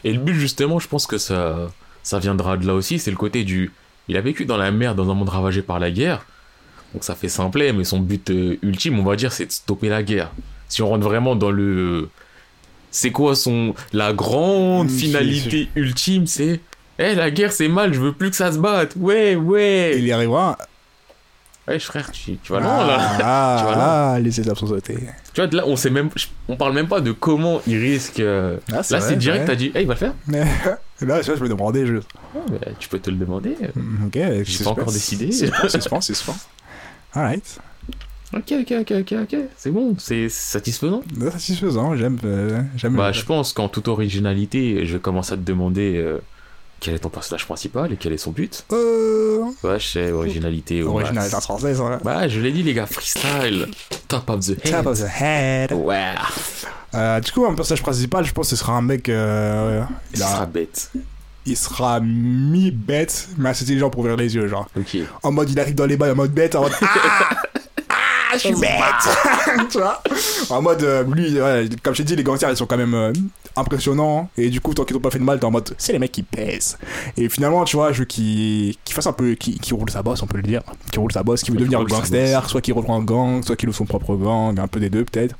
Et 0.04 0.13
le 0.13 0.20
but 0.20 0.36
justement, 0.36 0.80
je 0.80 0.88
pense 0.88 1.08
que 1.08 1.18
ça, 1.18 1.72
ça 2.04 2.20
viendra 2.20 2.58
de 2.58 2.65
là 2.68 2.74
aussi, 2.76 3.00
c'est 3.00 3.12
le 3.12 3.18
côté 3.18 3.44
du, 3.44 3.72
il 4.08 4.18
a 4.18 4.22
vécu 4.22 4.46
dans 4.46 4.58
la 4.58 4.72
merde 4.72 4.98
dans 4.98 5.10
un 5.10 5.13
monde 5.15 5.30
ravagé 5.30 5.62
par 5.62 5.80
la 5.80 5.89
guerre, 5.91 6.26
donc 6.94 7.04
ça 7.04 7.15
fait 7.15 7.30
simplet, 7.30 7.74
mais 7.74 7.84
son 7.84 8.00
but 8.00 8.30
euh, 8.30 8.58
ultime, 8.62 9.00
on 9.00 9.04
va 9.04 9.15
dire, 9.15 9.32
c'est 9.34 9.48
de 9.48 9.52
stopper 9.52 9.89
la 9.89 10.04
guerre. 10.04 10.32
Si 10.68 10.82
on 10.82 10.89
rentre 10.89 11.04
vraiment 11.04 11.36
dans 11.36 11.52
le, 11.52 12.10
c'est 12.91 13.12
quoi 13.12 13.36
son, 13.36 13.74
la 13.94 14.13
grande 14.13 14.88
Hmm, 14.88 14.89
finalité 14.89 15.70
ultime, 15.76 16.28
c'est, 16.28 16.60
eh 17.00 17.16
la 17.16 17.32
guerre 17.32 17.52
c'est 17.52 17.68
mal, 17.68 17.94
je 17.94 18.00
veux 18.00 18.14
plus 18.14 18.30
que 18.30 18.36
ça 18.36 18.52
se 18.52 18.58
batte, 18.58 18.94
ouais 18.98 19.36
ouais. 19.36 19.96
Il 19.98 20.06
y 20.06 20.12
arrivera. 20.12 20.58
Ouais 21.68 21.80
frère, 21.80 22.12
tu, 22.12 22.38
tu 22.38 22.52
vas 22.54 22.60
loin 22.60 22.86
là. 22.86 22.98
Ah, 23.24 23.56
Tu 23.60 23.66
vois, 23.66 23.76
là. 23.76 24.14
ah, 24.14 24.20
les 24.20 24.40
étapes 24.40 24.58
sont 24.58 24.68
sautées. 24.68 25.00
Tu 25.34 25.42
vois, 25.42 25.50
là, 25.52 25.64
on 25.66 25.76
sait 25.76 25.90
même, 25.90 26.10
on 26.48 26.56
parle 26.58 26.74
même 26.74 26.88
pas 26.88 27.02
de 27.02 27.12
comment 27.12 27.60
il 27.66 27.78
risque. 27.78 28.20
euh, 28.20 28.58
Ah, 28.72 28.82
Là, 28.90 29.02
c'est 29.02 29.16
direct, 29.16 29.46
t'as 29.48 29.56
dit, 29.56 29.72
hey, 29.74 29.82
il 29.82 29.88
va 29.88 29.94
le 29.96 30.00
faire 30.00 30.14
là, 31.02 31.22
vois, 31.32 31.36
je 31.36 31.44
me 31.44 31.50
demandais 31.50 31.88
juste. 31.88 32.08
Ouais, 32.36 32.42
bah, 32.52 32.72
Tu 32.80 32.88
peux 32.88 33.00
te 33.00 33.10
le 33.10 33.16
demander. 33.18 33.58
Hmm, 33.76 34.06
Ok, 34.06 34.20
J'ai 34.44 34.64
pas 34.64 34.70
encore 34.70 34.92
décidé. 34.92 35.32
C'est 35.32 35.48
suspens, 35.70 36.02
c'est 36.02 36.14
suspens. 36.14 36.36
Alright. 37.16 37.58
Ok, 38.34 38.54
ok, 38.62 38.74
ok, 38.82 38.94
ok, 39.00 39.14
ok. 39.24 39.36
C'est 39.58 39.72
bon, 39.72 39.96
c'est 39.98 40.30
satisfaisant. 40.30 41.02
Satisfaisant, 41.32 41.96
j'aime. 41.96 42.18
euh, 42.26 42.62
j'aime 42.76 42.96
Bah, 42.96 43.12
je 43.12 43.24
pense 43.24 43.54
qu'en 43.54 43.70
toute 43.70 43.88
originalité, 43.88 44.86
je 44.86 44.98
commence 44.98 45.32
à 45.32 45.36
te 45.38 45.41
demander 45.41 45.96
euh, 45.98 46.20
quel 46.80 46.93
est 46.95 46.99
ton 46.99 47.09
personnage 47.09 47.45
principal 47.45 47.91
et 47.93 47.97
quel 47.97 48.13
est 48.13 48.17
son 48.17 48.32
but. 48.32 48.63
Euh. 48.71 49.39
Ouais, 49.63 49.80
je 49.80 49.86
sais, 49.88 50.11
originalité. 50.11 50.84
au 50.84 50.89
Original, 50.91 51.15
max. 51.23 51.30
c'est 51.34 51.41
française, 51.41 51.82
hein. 51.82 51.99
Bah, 52.03 52.28
je 52.28 52.39
l'ai 52.39 52.51
dit, 52.51 52.63
les 52.63 52.73
gars, 52.73 52.86
freestyle. 52.86 53.67
Top 54.07 54.30
of 54.30 54.41
the 54.45 54.49
head. 54.65 54.71
Top 54.71 54.86
of 54.88 54.99
the 54.99 55.07
head. 55.21 55.71
Ouais, 55.73 56.13
Euh, 56.93 57.19
du 57.19 57.32
coup, 57.32 57.45
un 57.45 57.53
personnage 57.55 57.82
principal, 57.82 58.23
je 58.26 58.32
pense 58.34 58.47
que 58.49 58.55
ce 58.55 58.55
sera 58.55 58.73
un 58.73 58.82
mec. 58.82 59.09
Euh, 59.09 59.82
il, 60.13 60.19
sera 60.19 60.45
bête. 60.45 60.91
il 61.45 61.57
sera 61.57 61.99
mi-bête, 61.99 63.28
mais 63.38 63.49
assez 63.49 63.63
intelligent 63.65 63.89
pour 63.89 63.99
ouvrir 64.01 64.15
les 64.15 64.34
yeux, 64.36 64.47
genre. 64.47 64.67
Ok. 64.78 64.97
En 65.23 65.32
mode, 65.32 65.49
il 65.49 65.59
arrive 65.59 65.76
dans 65.76 65.86
les 65.86 65.97
bails 65.97 66.11
en 66.11 66.15
mode 66.15 66.32
bête, 66.32 66.55
en 66.55 66.61
mode. 66.61 66.71
Ah, 66.82 67.36
je 68.38 68.48
suis 68.48 68.56
bête 68.56 68.70
Tu 69.70 69.78
vois 69.78 70.02
En 70.50 70.62
mode, 70.62 70.84
euh, 70.84 71.04
lui, 71.04 71.40
ouais, 71.40 71.68
comme 71.84 71.94
je 71.94 72.00
t'ai 72.00 72.04
dit, 72.04 72.16
les 72.16 72.24
gangsters, 72.24 72.50
ils 72.50 72.58
sont 72.58 72.66
quand 72.66 72.78
même 72.78 72.94
euh, 72.94 73.14
impressionnant. 73.56 74.30
Et 74.38 74.50
du 74.50 74.62
coup, 74.62 74.74
tant 74.74 74.84
qu'ils 74.84 74.96
t'ont 74.96 75.02
pas 75.02 75.12
fait 75.12 75.20
de 75.20 75.24
mal, 75.24 75.40
t'es 75.40 75.46
en 75.46 75.52
mode, 75.52 75.74
c'est 75.78 75.94
les 75.94 76.00
mecs 76.00 76.12
qui 76.12 76.24
pèsent. 76.24 76.78
Et 77.18 77.30
finalement, 77.30 77.64
tu 77.66 77.78
vois, 77.78 77.92
je 77.92 78.00
veux 78.00 78.06
qu'il 78.06 78.76
qu'il 78.84 78.96
fasse 78.96 79.08
un 79.08 79.14
peu, 79.14 79.34
qui, 79.36 79.60
roule 79.74 79.90
sa 79.90 80.04
bosse, 80.04 80.22
on 80.22 80.28
peut 80.28 80.38
le 80.38 80.44
dire. 80.44 80.62
Qui 80.92 81.00
roule 81.00 81.12
sa 81.12 81.24
bosse, 81.24 81.42
qui 81.42 81.52
veut 81.52 81.58
devenir 81.58 81.80
sa 81.80 81.86
gangster, 81.86 82.50
soit 82.50 82.62
qui 82.62 82.72
reprend 82.72 82.98
un 82.98 83.04
gang, 83.04 83.44
soit 83.44 83.56
qui 83.56 83.66
loue 83.66 83.74
son 83.74 83.86
propre 83.86 84.16
gang, 84.16 84.60
un 84.60 84.68
peu 84.68 84.80
des 84.80 84.90
deux 84.90 85.06
peut-être. 85.06 85.36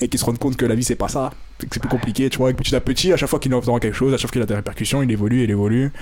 Et 0.00 0.08
qui 0.08 0.18
se 0.18 0.24
rende 0.24 0.38
compte 0.38 0.56
que 0.56 0.66
la 0.66 0.74
vie 0.74 0.84
c'est 0.84 0.94
pas 0.94 1.08
ça. 1.08 1.30
C'est 1.58 1.80
plus 1.80 1.88
compliqué, 1.88 2.28
tu 2.28 2.38
vois, 2.38 2.50
et 2.50 2.52
que 2.52 2.58
petit 2.58 2.74
à 2.74 2.80
petit, 2.80 3.12
à 3.12 3.16
chaque 3.16 3.28
fois 3.28 3.38
qu'il 3.38 3.50
dans 3.50 3.78
quelque 3.78 3.94
chose, 3.94 4.12
à 4.12 4.16
chaque 4.16 4.28
fois 4.28 4.32
qu'il 4.32 4.42
a 4.42 4.46
des 4.46 4.54
répercussions, 4.54 5.02
il 5.02 5.10
évolue, 5.10 5.44
il 5.44 5.50
évolue. 5.50 5.92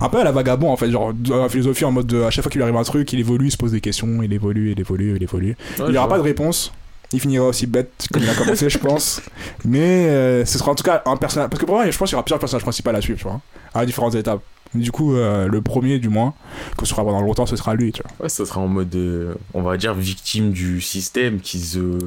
Un 0.00 0.08
peu 0.08 0.18
à 0.18 0.24
la 0.24 0.32
vagabond 0.32 0.70
en 0.70 0.76
fait, 0.76 0.90
genre 0.90 1.12
dans 1.12 1.42
la 1.42 1.48
philosophie 1.48 1.84
en 1.84 1.92
mode 1.92 2.06
de, 2.06 2.22
à 2.22 2.30
chaque 2.30 2.42
fois 2.42 2.50
qu'il 2.50 2.58
lui 2.58 2.64
arrive 2.64 2.76
un 2.76 2.82
truc, 2.82 3.12
il 3.12 3.20
évolue, 3.20 3.46
il 3.46 3.50
se 3.50 3.56
pose 3.56 3.72
des 3.72 3.80
questions, 3.80 4.22
il 4.22 4.32
évolue, 4.32 4.72
il 4.72 4.80
évolue, 4.80 5.14
il 5.16 5.22
évolue. 5.22 5.56
Ouais, 5.78 5.84
il 5.86 5.90
n'y 5.90 5.98
aura 5.98 6.08
pas 6.08 6.18
de 6.18 6.22
réponse. 6.22 6.72
Il 7.12 7.20
finira 7.20 7.44
aussi 7.44 7.66
bête 7.66 8.06
comme 8.12 8.22
il 8.22 8.30
a 8.30 8.34
commencé, 8.34 8.70
je 8.70 8.78
pense. 8.78 9.20
Mais 9.64 10.08
euh, 10.08 10.44
ce 10.46 10.58
sera 10.58 10.72
en 10.72 10.74
tout 10.74 10.82
cas 10.82 11.02
un 11.04 11.16
personnage. 11.16 11.50
Parce 11.50 11.60
que 11.60 11.66
pour 11.66 11.74
moi, 11.74 11.88
je 11.88 11.96
pense 11.96 12.08
qu'il 12.08 12.14
y 12.14 12.16
aura 12.16 12.24
plusieurs 12.24 12.40
personnages 12.40 12.62
principaux 12.62 12.90
à 12.90 13.00
suivre, 13.00 13.18
tu 13.18 13.24
vois, 13.24 13.40
à 13.74 13.84
différentes 13.84 14.14
étapes. 14.14 14.40
Du 14.74 14.90
coup, 14.90 15.14
euh, 15.14 15.48
le 15.48 15.60
premier, 15.60 15.98
du 15.98 16.08
moins, 16.08 16.32
que 16.78 16.86
ce 16.86 16.92
sera 16.92 17.04
pendant 17.04 17.20
longtemps, 17.20 17.44
ce 17.44 17.56
sera 17.56 17.74
lui, 17.74 17.92
tu 17.92 18.02
vois. 18.02 18.24
Ouais, 18.24 18.28
ça 18.30 18.46
sera 18.46 18.60
en 18.60 18.68
mode, 18.68 18.94
euh, 18.94 19.34
on 19.52 19.60
va 19.60 19.76
dire, 19.76 19.92
victime 19.92 20.52
du 20.52 20.80
système 20.80 21.40
qui 21.40 21.60
se. 21.60 21.98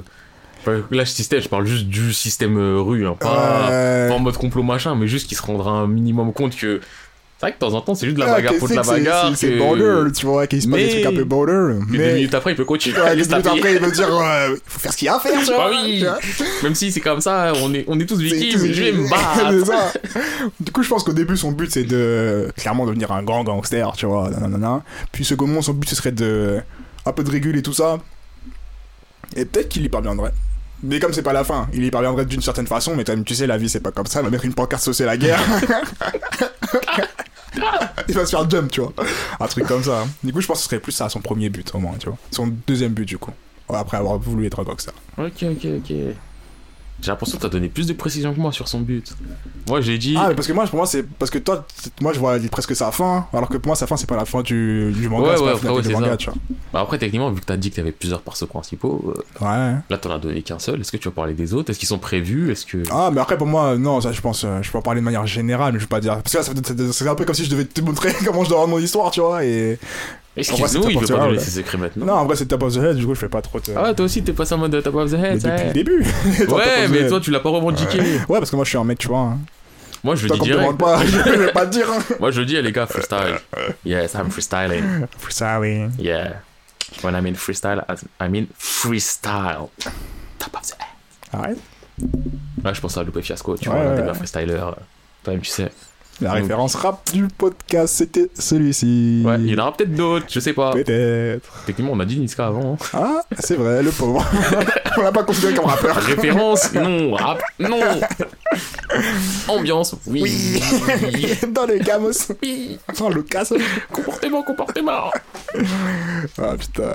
Là, 0.91 1.05
système, 1.05 1.41
je 1.41 1.49
parle 1.49 1.65
juste 1.65 1.85
du 1.87 2.13
système 2.13 2.57
euh, 2.57 2.79
rue, 2.81 3.05
hein, 3.07 3.15
pas, 3.19 3.69
Euh, 3.71 4.07
pas 4.09 4.15
en 4.15 4.19
mode 4.19 4.37
complot 4.37 4.63
machin, 4.63 4.95
mais 4.95 5.07
juste 5.07 5.27
qui 5.27 5.35
se 5.35 5.41
rendra 5.41 5.71
un 5.71 5.87
minimum 5.87 6.33
compte 6.33 6.55
que. 6.55 6.81
C'est 7.37 7.47
vrai 7.47 7.51
que 7.51 7.57
de 7.65 7.69
temps 7.69 7.73
en 7.77 7.81
temps, 7.81 7.95
c'est 7.95 8.05
juste 8.05 8.15
de 8.17 8.23
la 8.23 8.31
ah, 8.31 8.35
bagarre 8.35 8.53
que 8.53 8.59
pour 8.59 8.69
de 8.69 8.75
la 8.75 8.81
bagarre. 8.81 9.35
c'est- 9.35 9.49
que- 9.49 9.57
border, 9.57 10.09
tu 10.13 10.25
vois, 10.25 10.47
qu'il 10.47 10.61
se 10.61 10.69
passe 10.69 10.77
des 10.79 10.85
Mais- 10.85 10.91
trucs 11.01 11.05
un 11.05 11.13
peu 11.17 11.23
border. 11.25 11.79
que 11.85 11.91
deux 11.91 11.97
Mais. 11.97 12.13
minutes 12.13 12.33
après, 12.33 12.51
il 12.53 12.55
peut 12.55 12.63
continuer 12.63 12.97
Ouais, 12.97 13.09
deux 13.13 13.25
minutes 13.27 13.45
après, 13.45 13.73
il 13.75 13.79
veut 13.81 13.91
dire, 13.91 14.07
il 14.09 14.57
faut 14.65 14.79
faire 14.79 14.93
ce 14.93 14.97
qu'il 14.97 15.05
y 15.07 15.09
a 15.09 15.17
à 15.17 15.19
faire, 15.19 15.41
tu 15.41 15.47
Bah 15.47 15.55
vois. 15.55 15.69
oui. 15.83 15.99
tu 15.99 16.05
vois. 16.05 16.17
Même 16.63 16.75
si 16.75 16.93
c'est 16.93 17.01
comme 17.01 17.19
ça, 17.19 17.51
on 17.61 17.73
est, 17.73 17.83
on 17.89 17.99
est 17.99 18.05
tous 18.05 18.17
victimes, 18.19 18.57
je 18.71 18.81
vais 18.81 18.91
me 18.93 19.09
battre. 19.09 19.65
ça. 19.65 20.21
Du 20.61 20.71
coup, 20.71 20.81
je 20.81 20.87
pense 20.87 21.03
qu'au 21.03 21.11
début, 21.11 21.35
son 21.35 21.51
but, 21.51 21.69
c'est 21.69 21.83
de 21.83 22.49
clairement 22.55 22.85
devenir 22.85 23.11
un 23.11 23.21
grand 23.21 23.43
gangster, 23.43 23.91
tu 23.97 24.05
vois. 24.05 24.29
nanana. 24.29 24.81
Puis, 25.11 25.25
secondement, 25.25 25.61
son 25.61 25.73
but, 25.73 25.89
ce 25.89 25.95
serait 25.97 26.13
de 26.13 26.61
un 27.05 27.11
peu 27.11 27.23
de 27.25 27.29
réguler 27.31 27.61
tout 27.61 27.73
ça. 27.73 27.97
Et 29.35 29.43
peut-être 29.43 29.67
qu'il 29.67 29.83
y 29.83 29.89
parviendrait. 29.89 30.31
Mais 30.85 30.99
comme 30.99 31.13
c'est 31.13 31.23
pas 31.23 31.33
la 31.33 31.43
fin, 31.43 31.67
il 31.73 31.83
y 31.83 31.91
parviendrait 31.91 32.25
d'une 32.25 32.41
certaine 32.41 32.67
façon, 32.67 32.95
mais 32.95 33.03
même, 33.07 33.23
tu 33.23 33.33
sais, 33.33 33.47
la 33.47 33.57
vie, 33.57 33.69
c'est 33.69 33.79
pas 33.79 33.91
comme 33.91 34.05
ça. 34.05 34.21
Va 34.21 34.29
mettre 34.29 34.45
une 34.45 34.53
pancarte 34.53 34.83
saucer 34.83 35.05
la 35.05 35.17
guerre. 35.17 35.39
il 38.07 38.13
va 38.13 38.25
se 38.25 38.35
faire 38.35 38.49
jump, 38.49 38.71
tu 38.71 38.81
vois. 38.81 38.93
Un 39.39 39.47
truc 39.47 39.65
comme 39.65 39.83
ça. 39.83 40.05
Du 40.23 40.31
coup, 40.31 40.41
je 40.41 40.47
pense 40.47 40.57
que 40.57 40.63
ce 40.63 40.69
serait 40.69 40.79
plus 40.79 40.91
ça, 40.91 41.09
son 41.09 41.21
premier 41.21 41.49
but, 41.49 41.73
au 41.73 41.79
moins, 41.79 41.95
tu 41.99 42.07
vois. 42.07 42.17
Son 42.31 42.47
deuxième 42.67 42.93
but, 42.93 43.05
du 43.05 43.17
coup. 43.17 43.31
Après 43.67 43.97
avoir 43.97 44.19
voulu 44.19 44.45
être 44.45 44.59
un 44.59 44.63
gangster. 44.63 44.93
Ok, 45.17 45.43
ok, 45.43 45.65
ok. 45.77 45.93
J'ai 47.01 47.11
l'impression 47.11 47.37
que 47.37 47.41
t'as 47.43 47.49
donné 47.49 47.67
plus 47.67 47.85
de 47.87 47.93
précision 47.93 48.33
que 48.33 48.39
moi 48.39 48.51
sur 48.51 48.67
son 48.67 48.79
but. 48.79 49.13
Moi, 49.67 49.81
j'ai 49.81 49.97
dit. 49.97 50.15
Ah, 50.17 50.27
mais 50.29 50.35
parce 50.35 50.47
que 50.47 50.53
moi, 50.53 50.65
pour 50.65 50.77
moi, 50.77 50.85
c'est 50.87 51.03
parce 51.03 51.29
que 51.29 51.37
toi, 51.37 51.65
moi, 52.01 52.13
je 52.13 52.19
vois 52.19 52.37
presque 52.51 52.75
sa 52.75 52.91
fin, 52.91 53.27
alors 53.33 53.49
que 53.49 53.57
pour 53.57 53.67
moi, 53.67 53.75
sa 53.75 53.85
fin, 53.85 53.97
c'est 53.97 54.07
pas 54.07 54.15
la 54.15 54.25
fin 54.25 54.41
du, 54.41 54.91
du 54.93 55.09
manga, 55.09 55.27
Ouais, 55.31 55.33
c'est 55.35 55.41
ouais, 55.43 55.47
pas 55.47 55.53
la 55.53 55.59
fin 55.59 55.71
ouais, 55.73 55.81
du 55.81 55.89
manga, 55.89 56.11
ça. 56.11 56.17
tu 56.17 56.29
vois. 56.29 56.39
Bah 56.73 56.79
après, 56.81 56.97
techniquement, 56.97 57.29
vu 57.31 57.41
que 57.41 57.45
t'as 57.45 57.57
dit 57.57 57.69
que 57.69 57.75
t'avais 57.75 57.91
plusieurs 57.91 58.21
persos 58.21 58.47
principaux, 58.47 59.13
euh, 59.41 59.45
Ouais. 59.45 59.75
là, 59.89 59.97
t'en 59.97 60.11
as 60.11 60.19
donné 60.19 60.41
qu'un 60.41 60.57
seul. 60.59 60.79
Est-ce 60.81 60.91
que 60.91 60.97
tu 60.97 61.07
vas 61.09 61.13
parler 61.13 61.33
des 61.33 61.53
autres? 61.53 61.69
Est-ce 61.69 61.79
qu'ils 61.79 61.87
sont 61.89 61.99
prévus? 61.99 62.51
Est-ce 62.51 62.65
que. 62.65 62.81
Ah, 62.89 63.09
mais 63.13 63.19
après, 63.21 63.37
pour 63.37 63.47
moi, 63.47 63.77
non, 63.77 63.99
ça, 64.01 64.11
je 64.11 64.21
pense, 64.21 64.43
euh, 64.45 64.61
je 64.61 64.71
peux 64.71 64.77
en 64.77 64.81
parler 64.81 65.01
de 65.01 65.05
manière 65.05 65.27
générale, 65.27 65.73
mais 65.73 65.79
je 65.79 65.83
vais 65.85 65.89
pas 65.89 65.99
dire. 65.99 66.21
Parce 66.23 66.31
que 66.31 66.37
là, 66.53 66.91
c'est 66.93 67.07
un 67.07 67.15
peu 67.15 67.25
comme 67.25 67.35
si 67.35 67.43
je 67.45 67.49
devais 67.51 67.65
te 67.65 67.81
montrer 67.81 68.13
comment 68.25 68.43
je 68.45 68.49
dois 68.49 68.59
rendre 68.59 68.69
mon 68.71 68.79
histoire, 68.79 69.11
tu 69.11 69.19
vois, 69.19 69.43
et. 69.43 69.77
Excuse-nous, 70.37 70.89
il 70.89 70.99
veut 70.99 71.07
pas 71.07 71.25
donner 71.27 71.39
ses 71.39 71.51
secrets 71.51 71.77
maintenant. 71.77 72.05
Non, 72.05 72.13
en 72.13 72.25
vrai, 72.25 72.35
c'est 72.35 72.45
Top 72.45 72.63
of 72.63 72.73
the 72.73 72.77
Head, 72.77 72.97
du 72.97 73.05
coup, 73.05 73.13
je 73.15 73.19
fais 73.21 73.29
pas 73.29 73.41
trop 73.41 73.59
te. 73.59 73.71
Ah, 73.75 73.93
toi 73.93 74.05
aussi, 74.05 74.21
t'es 74.23 74.33
passé 74.33 74.53
en 74.53 74.57
mode 74.57 74.83
top 74.83 74.95
of 74.95 75.09
the 75.09 75.13
mais 75.17 75.29
head, 75.29 75.35
depuis 75.41 75.49
ouais. 75.49 75.67
le 75.67 75.73
début. 75.73 76.05
Ouais, 76.49 76.87
mais 76.89 77.07
toi, 77.07 77.19
tu 77.21 77.31
l'as 77.31 77.39
pas 77.39 77.49
revendiqué. 77.49 77.99
Ouais, 78.27 78.39
parce 78.39 78.49
que 78.51 78.55
moi, 78.57 78.65
je 78.65 78.69
suis 78.69 78.77
un 78.77 78.83
mec, 78.83 78.97
tu 78.99 79.07
vois. 79.07 79.19
hein. 79.19 79.39
Moi, 80.03 80.15
je 80.15 80.23
le 80.23 80.29
Toi, 80.29 80.37
dis 80.39 80.43
direct. 80.51 80.77
pas, 80.77 80.99
je 81.05 81.17
vais 81.17 81.51
pas 81.51 81.65
dire. 81.65 81.87
hein. 81.89 82.03
Moi, 82.19 82.31
je 82.31 82.41
le 82.41 82.45
dis, 82.45 82.61
les 82.61 82.71
gars, 82.71 82.85
freestyle. 82.85 83.39
Yes, 83.85 84.13
I'm 84.13 84.29
freestyling. 84.29 85.07
Oui. 85.61 85.89
Yeah. 85.97 86.33
When 87.01 87.15
I 87.15 87.21
mean 87.21 87.33
freestyle, 87.35 87.83
I 88.21 88.27
mean 88.29 88.45
freestyle. 88.59 89.69
Top 90.37 90.53
of 90.53 90.61
the 90.61 90.73
head. 90.73 91.33
Arrête. 91.33 91.57
Ouais, 92.63 92.73
je 92.75 92.81
pense 92.81 92.97
à 92.97 93.03
Lupe 93.03 93.19
Fiasco, 93.21 93.55
tu 93.57 93.69
Ouais, 93.69 93.75
vois, 93.75 93.83
ouais, 93.83 93.89
des 93.91 93.95
ouais. 93.95 94.01
meilleurs 94.01 94.15
freestylers. 94.17 94.75
Toi-même, 95.23 95.41
tu 95.41 95.49
sais. 95.49 95.71
La 96.21 96.29
Donc- 96.29 96.37
référence 96.39 96.75
rap 96.75 97.11
du 97.11 97.27
podcast, 97.27 97.95
c'était 97.95 98.29
celui-ci. 98.39 99.21
Ouais, 99.25 99.35
il 99.39 99.47
y 99.47 99.55
en 99.55 99.63
aura 99.63 99.73
peut-être 99.75 99.93
d'autres, 99.93 100.25
je 100.29 100.39
sais 100.39 100.53
pas. 100.53 100.71
Peut-être. 100.71 101.49
Techniquement, 101.65 101.91
on 101.93 101.99
a 101.99 102.05
dit 102.05 102.17
Niska 102.19 102.47
avant. 102.47 102.73
hein. 102.81 102.85
Ah, 102.93 103.21
c'est 103.39 103.55
vrai, 103.55 103.83
le 103.83 103.91
pauvre. 103.91 104.25
On 104.97 105.01
l'a 105.01 105.11
pas 105.11 105.23
considéré 105.23 105.53
comme 105.55 105.65
rappeur. 105.65 105.93
Référence, 105.97 106.71
non. 106.73 107.15
Rap, 107.15 107.41
non. 107.59 107.79
Ambiance, 109.49 109.95
oui. 110.07 110.61
Dans 111.51 111.65
le 111.65 111.79
gamos. 111.79 112.11
Oui. 112.41 112.79
Dans 112.97 113.09
le 113.09 113.21
casse. 113.23 113.53
Comportement, 113.91 114.41
comportement. 114.43 115.11
Ah 116.37 116.53
putain. 116.57 116.93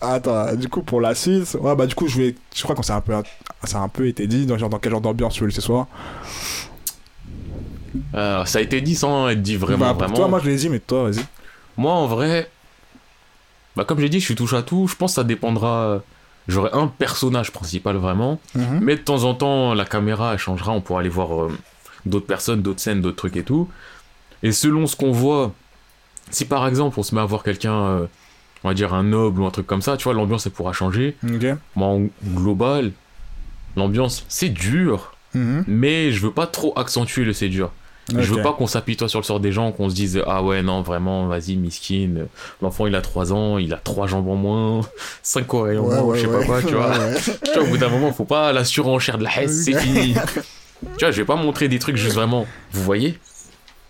Attends, 0.00 0.54
du 0.54 0.68
coup, 0.68 0.82
pour 0.82 1.00
la 1.00 1.14
suite. 1.16 1.56
Ouais, 1.60 1.74
bah, 1.74 1.86
du 1.86 1.94
coup, 1.96 2.06
je 2.06 2.18
vais. 2.18 2.34
Je 2.54 2.62
crois 2.62 2.76
qu'on 2.76 2.82
s'est 2.82 2.92
un 2.92 3.00
peu. 3.00 3.14
Ça 3.64 3.78
a 3.78 3.80
un 3.80 3.88
peu 3.88 4.06
été 4.06 4.26
dit. 4.28 4.46
Dans, 4.46 4.56
genre, 4.56 4.68
dans 4.70 4.78
quel 4.78 4.92
genre 4.92 5.00
d'ambiance 5.00 5.34
tu 5.34 5.40
veux 5.40 5.46
le 5.46 5.52
ce 5.52 5.60
soir 5.60 5.88
Euh, 8.14 8.44
ça 8.44 8.58
a 8.58 8.62
été 8.62 8.80
dit 8.80 8.94
sans 8.94 9.28
être 9.28 9.42
dit 9.42 9.56
vraiment, 9.56 9.86
Bah, 9.86 9.92
vraiment. 9.92 10.14
Toi, 10.14 10.28
moi, 10.28 10.40
je 10.42 10.48
l'ai 10.50 10.56
dit, 10.56 10.68
mais 10.68 10.80
toi, 10.80 11.04
vas-y. 11.10 11.24
Moi, 11.76 11.92
en 11.92 12.06
vrai, 12.06 12.50
bah, 13.76 13.84
comme 13.84 14.00
j'ai 14.00 14.08
dit, 14.08 14.20
je 14.20 14.24
suis 14.24 14.34
touche 14.34 14.54
à 14.54 14.62
tout. 14.62 14.86
Je 14.88 14.94
pense 14.96 15.12
que 15.12 15.14
ça 15.16 15.24
dépendra. 15.24 16.02
J'aurai 16.46 16.70
un 16.74 16.86
personnage 16.88 17.52
principal 17.52 17.96
vraiment. 17.96 18.38
Mhm. 18.54 18.80
Mais 18.82 18.96
de 18.96 19.00
temps 19.00 19.24
en 19.24 19.34
temps, 19.34 19.74
la 19.74 19.84
caméra 19.84 20.32
elle 20.34 20.38
changera. 20.38 20.72
On 20.72 20.80
pourra 20.82 21.00
aller 21.00 21.08
voir 21.08 21.44
euh, 21.44 21.58
d'autres 22.04 22.26
personnes, 22.26 22.60
d'autres 22.62 22.80
scènes, 22.80 23.00
d'autres 23.00 23.16
trucs 23.16 23.36
et 23.36 23.44
tout. 23.44 23.68
Et 24.42 24.52
selon 24.52 24.86
ce 24.86 24.94
qu'on 24.94 25.10
voit, 25.10 25.54
si 26.30 26.44
par 26.44 26.66
exemple 26.68 27.00
on 27.00 27.02
se 27.02 27.14
met 27.14 27.20
à 27.22 27.24
voir 27.24 27.42
quelqu'un, 27.42 27.72
euh, 27.74 28.06
on 28.62 28.68
va 28.68 28.74
dire 28.74 28.92
un 28.92 29.02
noble 29.04 29.40
ou 29.40 29.46
un 29.46 29.50
truc 29.50 29.66
comme 29.66 29.80
ça, 29.80 29.96
tu 29.96 30.04
vois, 30.04 30.12
l'ambiance 30.12 30.44
elle 30.44 30.52
pourra 30.52 30.74
changer. 30.74 31.16
Ok. 31.26 31.46
Moi, 31.76 31.88
en 31.88 32.02
global, 32.22 32.92
l'ambiance 33.76 34.26
c'est 34.28 34.50
dur, 34.50 35.14
Mhm. 35.34 35.64
mais 35.66 36.12
je 36.12 36.20
veux 36.20 36.30
pas 36.30 36.46
trop 36.46 36.74
accentuer 36.78 37.24
le 37.24 37.32
c'est 37.32 37.48
dur. 37.48 37.70
Je 38.10 38.34
veux 38.34 38.42
pas 38.42 38.52
qu'on 38.52 38.66
s'apitoie 38.66 39.08
sur 39.08 39.18
le 39.20 39.24
sort 39.24 39.40
des 39.40 39.50
gens, 39.52 39.72
qu'on 39.72 39.88
se 39.88 39.94
dise 39.94 40.20
ah 40.26 40.42
ouais 40.42 40.62
non 40.62 40.82
vraiment 40.82 41.26
vas-y 41.26 41.56
miskin, 41.56 42.26
l'enfant 42.60 42.86
il 42.86 42.94
a 42.94 43.00
3 43.00 43.32
ans, 43.32 43.56
il 43.58 43.72
a 43.72 43.78
3 43.78 44.06
jambes 44.08 44.28
en 44.28 44.34
moins, 44.36 44.80
5 45.22 45.54
oreilles 45.54 45.78
en 45.78 45.84
Ouais, 45.84 45.94
moins, 45.94 46.02
ouais, 46.04 46.18
je 46.18 46.22
sais 46.22 46.28
ouais. 46.28 46.38
pas 46.40 46.44
quoi, 46.46 46.62
tu 46.62 46.74
vois. 46.74 46.92
Tu 47.44 47.52
vois, 47.54 47.62
au 47.62 47.66
bout 47.66 47.78
d'un 47.78 47.88
moment, 47.88 48.12
faut 48.12 48.24
pas 48.26 48.52
la 48.52 48.64
surenchère 48.64 49.16
de 49.18 49.24
la 49.24 49.42
hesse, 49.42 49.64
c'est 49.64 49.78
fini. 49.78 50.14
tu 50.98 51.04
vois, 51.04 51.10
je 51.10 51.16
vais 51.16 51.24
pas 51.24 51.36
montrer 51.36 51.68
des 51.68 51.78
trucs 51.78 51.96
juste 51.96 52.14
vraiment. 52.14 52.46
Vous 52.72 52.82
voyez? 52.82 53.18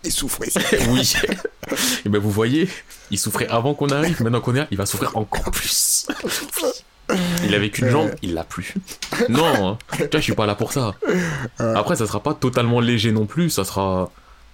Il 0.04 0.12
souffre 0.12 0.46
ici. 0.46 0.58
Oui. 0.90 1.14
Et 2.04 2.08
ben 2.10 2.20
vous 2.20 2.30
voyez, 2.30 2.68
il 3.10 3.18
souffrait 3.18 3.48
avant 3.48 3.72
qu'on 3.74 3.88
arrive, 3.88 4.22
maintenant 4.22 4.40
qu'on 4.42 4.54
est 4.54 4.58
là, 4.58 4.66
il 4.70 4.76
va 4.76 4.84
souffrir 4.86 5.16
encore 5.16 5.50
plus. 5.50 6.06
Il 7.44 7.54
avait 7.54 7.70
qu'une 7.70 7.88
jambe, 7.90 8.10
il 8.22 8.34
l'a 8.34 8.44
plus. 8.44 8.74
Non, 9.28 9.68
hein. 9.70 9.78
tu 9.92 9.96
vois, 9.98 10.08
je 10.14 10.18
suis 10.20 10.34
pas 10.34 10.46
là 10.46 10.54
pour 10.54 10.72
ça. 10.72 10.94
Après, 11.58 11.96
ça 11.96 12.06
sera 12.06 12.20
pas 12.20 12.34
totalement 12.34 12.80
léger 12.80 13.12
non 13.12 13.26
plus, 13.26 13.50
ça 13.50 13.64
sera, 13.64 14.10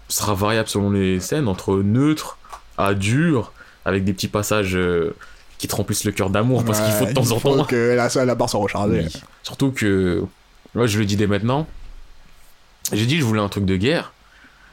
ça 0.08 0.22
sera 0.22 0.34
variable 0.34 0.68
selon 0.68 0.90
les 0.90 1.20
scènes, 1.20 1.48
entre 1.48 1.76
neutre 1.76 2.38
à 2.78 2.94
dur, 2.94 3.52
avec 3.84 4.04
des 4.04 4.12
petits 4.12 4.28
passages 4.28 4.74
euh, 4.76 5.14
qui 5.58 5.68
te 5.68 5.76
remplissent 5.76 6.04
le 6.04 6.12
cœur 6.12 6.30
d'amour, 6.30 6.64
parce 6.64 6.80
qu'il 6.80 6.92
faut 6.92 7.04
de 7.06 7.12
temps 7.12 7.22
il 7.24 7.32
en 7.32 7.38
faut 7.38 7.56
temps. 7.56 7.64
que 7.64 7.94
la, 7.96 8.24
la 8.24 8.34
barre 8.34 8.48
soit 8.50 8.60
rechargée. 8.60 9.02
Oui. 9.04 9.22
Surtout 9.42 9.70
que, 9.70 10.24
moi 10.74 10.86
je 10.86 10.98
le 10.98 11.04
dis 11.04 11.16
dès 11.16 11.26
maintenant, 11.26 11.66
j'ai 12.92 13.06
dit 13.06 13.18
je 13.18 13.24
voulais 13.24 13.40
un 13.40 13.48
truc 13.48 13.64
de 13.64 13.76
guerre, 13.76 14.12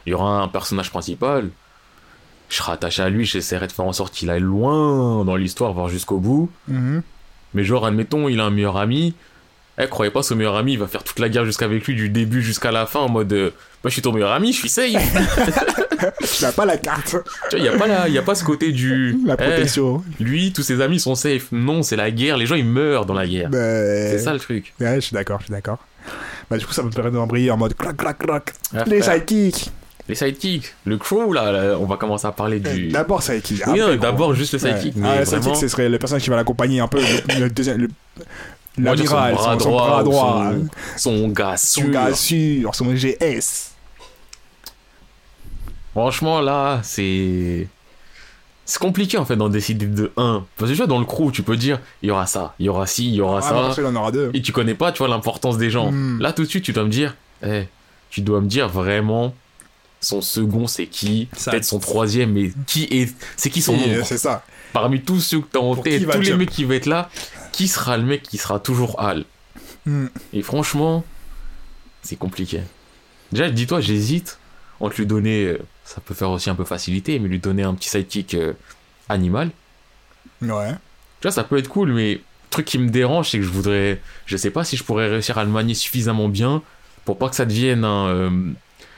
il 0.06 0.12
y 0.12 0.14
aura 0.14 0.42
un 0.42 0.48
personnage 0.48 0.90
principal, 0.90 1.50
je 2.50 2.56
serai 2.56 2.72
attaché 2.72 3.02
à 3.02 3.10
lui, 3.10 3.26
j'essaierai 3.26 3.68
de 3.68 3.72
faire 3.74 3.86
en 3.86 3.92
sorte 3.94 4.14
qu'il 4.14 4.30
aille 4.30 4.40
loin 4.40 5.26
dans 5.26 5.36
l'histoire, 5.36 5.74
voire 5.74 5.90
jusqu'au 5.90 6.18
bout, 6.20 6.50
Mhm. 6.68 7.02
Mais 7.54 7.64
genre 7.64 7.86
admettons 7.86 8.30
il 8.30 8.40
a 8.40 8.46
un 8.46 8.50
meilleur 8.50 8.78
ami, 8.78 9.14
eh 9.80 9.88
croyez 9.88 10.12
pas 10.12 10.24
ce 10.24 10.34
meilleur 10.34 10.56
ami 10.56 10.74
il 10.74 10.80
va 10.80 10.88
faire 10.88 11.04
toute 11.04 11.20
la 11.20 11.30
guerre 11.30 11.46
jusqu'avec 11.46 11.86
lui 11.86 11.96
du 11.96 12.10
début 12.10 12.42
jusqu'à 12.42 12.72
la 12.72 12.86
fin 12.86 13.00
en 13.02 13.10
mode 13.10 13.32
euh, 13.34 13.50
moi 13.84 13.90
je 13.90 13.92
suis 13.92 14.02
ton 14.02 14.12
meilleur 14.12 14.32
ami, 14.32 14.54
je 14.54 14.58
suis 14.60 14.70
safe. 14.70 14.94
Tu 15.98 16.44
n'as 16.44 16.52
pas 16.52 16.66
la 16.66 16.78
carte. 16.78 17.16
tu 17.50 17.58
vois, 17.58 17.60
il 17.60 17.64
y 17.66 17.68
a 17.68 17.76
pas 17.76 17.88
la- 17.88 18.08
y 18.08 18.18
a 18.20 18.22
pas 18.22 18.36
ce 18.36 18.44
côté 18.44 18.72
du 18.72 19.18
La 19.26 19.34
eh, 19.34 19.38
protection. 19.38 20.04
lui 20.20 20.54
tous 20.54 20.62
ses 20.62 20.80
amis 20.82 21.00
sont 21.00 21.16
safe. 21.16 21.48
Non, 21.52 21.82
c'est 21.82 21.96
la 21.96 22.12
guerre, 22.12 22.38
les 22.38 22.46
gens 22.46 22.54
ils 22.54 22.66
meurent 22.66 23.08
dans 23.08 23.16
la 23.16 23.26
guerre. 23.26 23.50
Ben, 23.50 24.12
C'est 24.12 24.20
ça 24.20 24.32
le 24.34 24.40
truc. 24.40 24.74
Ouais, 24.80 24.96
je 24.96 25.00
suis 25.00 25.14
d'accord, 25.16 25.40
je 25.40 25.46
suis 25.46 25.52
d'accord. 25.54 25.80
Bah, 26.52 26.58
du 26.60 26.66
coup, 26.68 26.72
ça 26.74 26.84
me 26.84 26.92
permet 26.92 27.10
d'embrayer 27.12 27.50
en 27.50 27.58
mode 27.58 27.76
clac, 27.76 27.98
clac, 27.98 28.20
clac. 28.20 28.54
Ah, 28.76 28.84
Les 28.86 29.02
sidekicks. 29.02 29.72
Les 30.10 30.16
sidekicks, 30.16 30.74
le 30.86 30.98
crew 30.98 31.34
là, 31.34 31.52
là, 31.52 31.78
on 31.80 31.86
va 31.86 31.98
commencer 31.98 32.26
à 32.28 32.32
parler 32.32 32.60
du. 32.62 32.88
D'abord 32.90 33.22
sidekick. 33.22 33.62
Oui, 33.68 33.80
non, 33.80 33.96
d'abord 33.98 34.34
juste 34.34 34.54
le 34.54 34.60
Ouais. 34.64 34.80
sidekick, 34.80 34.94
Ah, 35.04 35.20
le 35.20 35.24
vraiment. 35.26 35.42
sidekick, 35.44 35.56
ce 35.62 35.68
serait 35.68 35.90
le 35.90 36.00
personnage 36.00 36.24
qui 36.24 36.30
va 36.30 36.38
l'accompagner 36.38 36.80
un 36.80 36.88
peu. 36.88 37.00
Le, 37.00 37.40
le 37.42 37.50
deuxième. 37.50 37.78
le- 37.82 37.90
L'amiral, 38.80 39.36
son 39.36 39.42
bras 39.42 39.54
son, 39.54 39.60
son 39.60 39.72
bras 39.72 40.04
droit. 40.04 40.52
son, 40.98 41.18
son 41.18 41.28
gars 41.30 41.58
Son 41.58 41.82
sûr. 41.82 41.90
gars 41.92 42.14
sûr, 42.14 42.76
son 42.76 42.94
GS. 42.94 43.72
Franchement 45.94 46.42
là, 46.42 46.80
c'est 46.84 47.68
c'est 48.66 48.80
compliqué 48.80 49.18
en 49.18 49.26
fait 49.26 49.36
d'en 49.36 49.50
décider 49.50 49.88
de 49.88 50.12
un. 50.18 50.46
Parce 50.58 50.70
que 50.70 50.76
tu 50.76 50.78
vois 50.78 50.88
dans 50.88 51.00
le 51.00 51.06
crew, 51.06 51.32
tu 51.32 51.42
peux 51.42 51.58
dire 51.58 51.80
il 52.04 52.10
y 52.10 52.12
aura 52.12 52.28
ça, 52.28 52.54
il 52.60 52.66
y 52.68 52.70
aura 52.70 52.86
ci, 52.86 53.08
il 53.08 53.16
y 53.16 53.22
aura 53.22 53.40
Ah, 53.44 53.70
ça. 53.70 53.72
qu'il 53.74 53.86
en 53.86 53.96
aura 53.96 54.12
deux. 54.12 54.30
Et 54.34 54.42
tu 54.42 54.52
connais 54.52 54.76
pas, 54.76 54.92
tu 54.92 55.00
vois 55.00 55.08
l'importance 55.08 55.58
des 55.58 55.70
gens. 55.72 55.92
Hmm. 55.92 56.20
Là 56.22 56.34
tout 56.34 56.44
de 56.44 56.48
suite, 56.48 56.64
tu 56.64 56.74
dois 56.74 56.84
me 56.84 56.90
dire, 56.90 57.16
eh, 57.44 57.64
tu 58.10 58.22
dois 58.22 58.42
me 58.42 58.48
dire 58.48 58.68
vraiment 58.70 59.34
son 60.08 60.22
second 60.22 60.68
c'est 60.68 60.88
qui, 60.88 61.28
Ça- 61.36 61.52
peut-être 61.52 61.66
son 61.66 61.80
troisième, 61.80 62.32
mais 62.32 62.52
qui 62.66 62.84
est, 62.86 63.14
c'est 63.36 63.50
qui 63.50 63.62
son 63.62 63.78
Si, 63.78 63.88
nombre 63.90 64.06
C'est 64.06 64.18
ça. 64.18 64.44
Parmi 64.74 65.02
tous 65.02 65.20
ceux 65.20 65.42
que 65.42 65.48
t'as 65.52 65.60
en 65.60 65.76
tête, 65.76 66.10
tous 66.10 66.22
les 66.22 66.34
mecs 66.36 66.50
qui 66.50 66.64
vont 66.64 66.74
être 66.74 66.86
là, 66.86 67.10
qui 67.52 67.68
sera 67.68 67.98
le 67.98 68.04
mec 68.04 68.24
qui 68.24 68.38
sera 68.38 68.60
toujours 68.60 69.00
Hal? 69.02 69.26
Hmm. 69.86 70.08
Et 70.34 70.42
franchement, 70.42 71.04
c'est 72.02 72.16
compliqué. 72.18 72.62
Déjà, 73.32 73.50
dis-toi, 73.50 73.82
j'hésite 73.82 74.40
entre 74.80 74.98
lui 74.98 75.06
donner, 75.08 75.46
euh, 75.46 75.60
ça 75.86 76.02
peut 76.06 76.14
faire 76.14 76.30
aussi 76.30 76.50
un 76.50 76.56
peu 76.56 76.64
facilité, 76.66 77.18
mais 77.20 77.28
lui 77.28 77.40
donner 77.40 77.64
un 77.64 77.74
petit 77.74 77.90
sidekick 77.90 78.34
euh, 78.36 78.54
animal. 79.10 79.50
Ouais. 80.42 80.72
Tu 81.20 81.24
vois, 81.24 81.32
ça 81.32 81.44
peut 81.44 81.58
être 81.58 81.70
cool, 81.70 81.92
mais 81.94 82.16
le 82.16 82.22
truc 82.52 82.66
qui 82.66 82.78
me 82.78 82.90
dérange, 82.90 83.32
c'est 83.32 83.40
que 83.40 83.44
je 83.44 83.50
voudrais. 83.50 84.00
Je 84.26 84.38
sais 84.38 84.52
pas 84.52 84.64
si 84.64 84.78
je 84.78 84.84
pourrais 84.84 85.10
réussir 85.10 85.38
à 85.38 85.44
le 85.44 85.50
manier 85.50 85.74
suffisamment 85.74 86.30
bien 86.30 86.62
pour 87.06 87.18
pas 87.18 87.30
que 87.30 87.36
ça 87.36 87.46
devienne 87.46 87.84
un. 87.84 88.08
euh, 88.08 88.52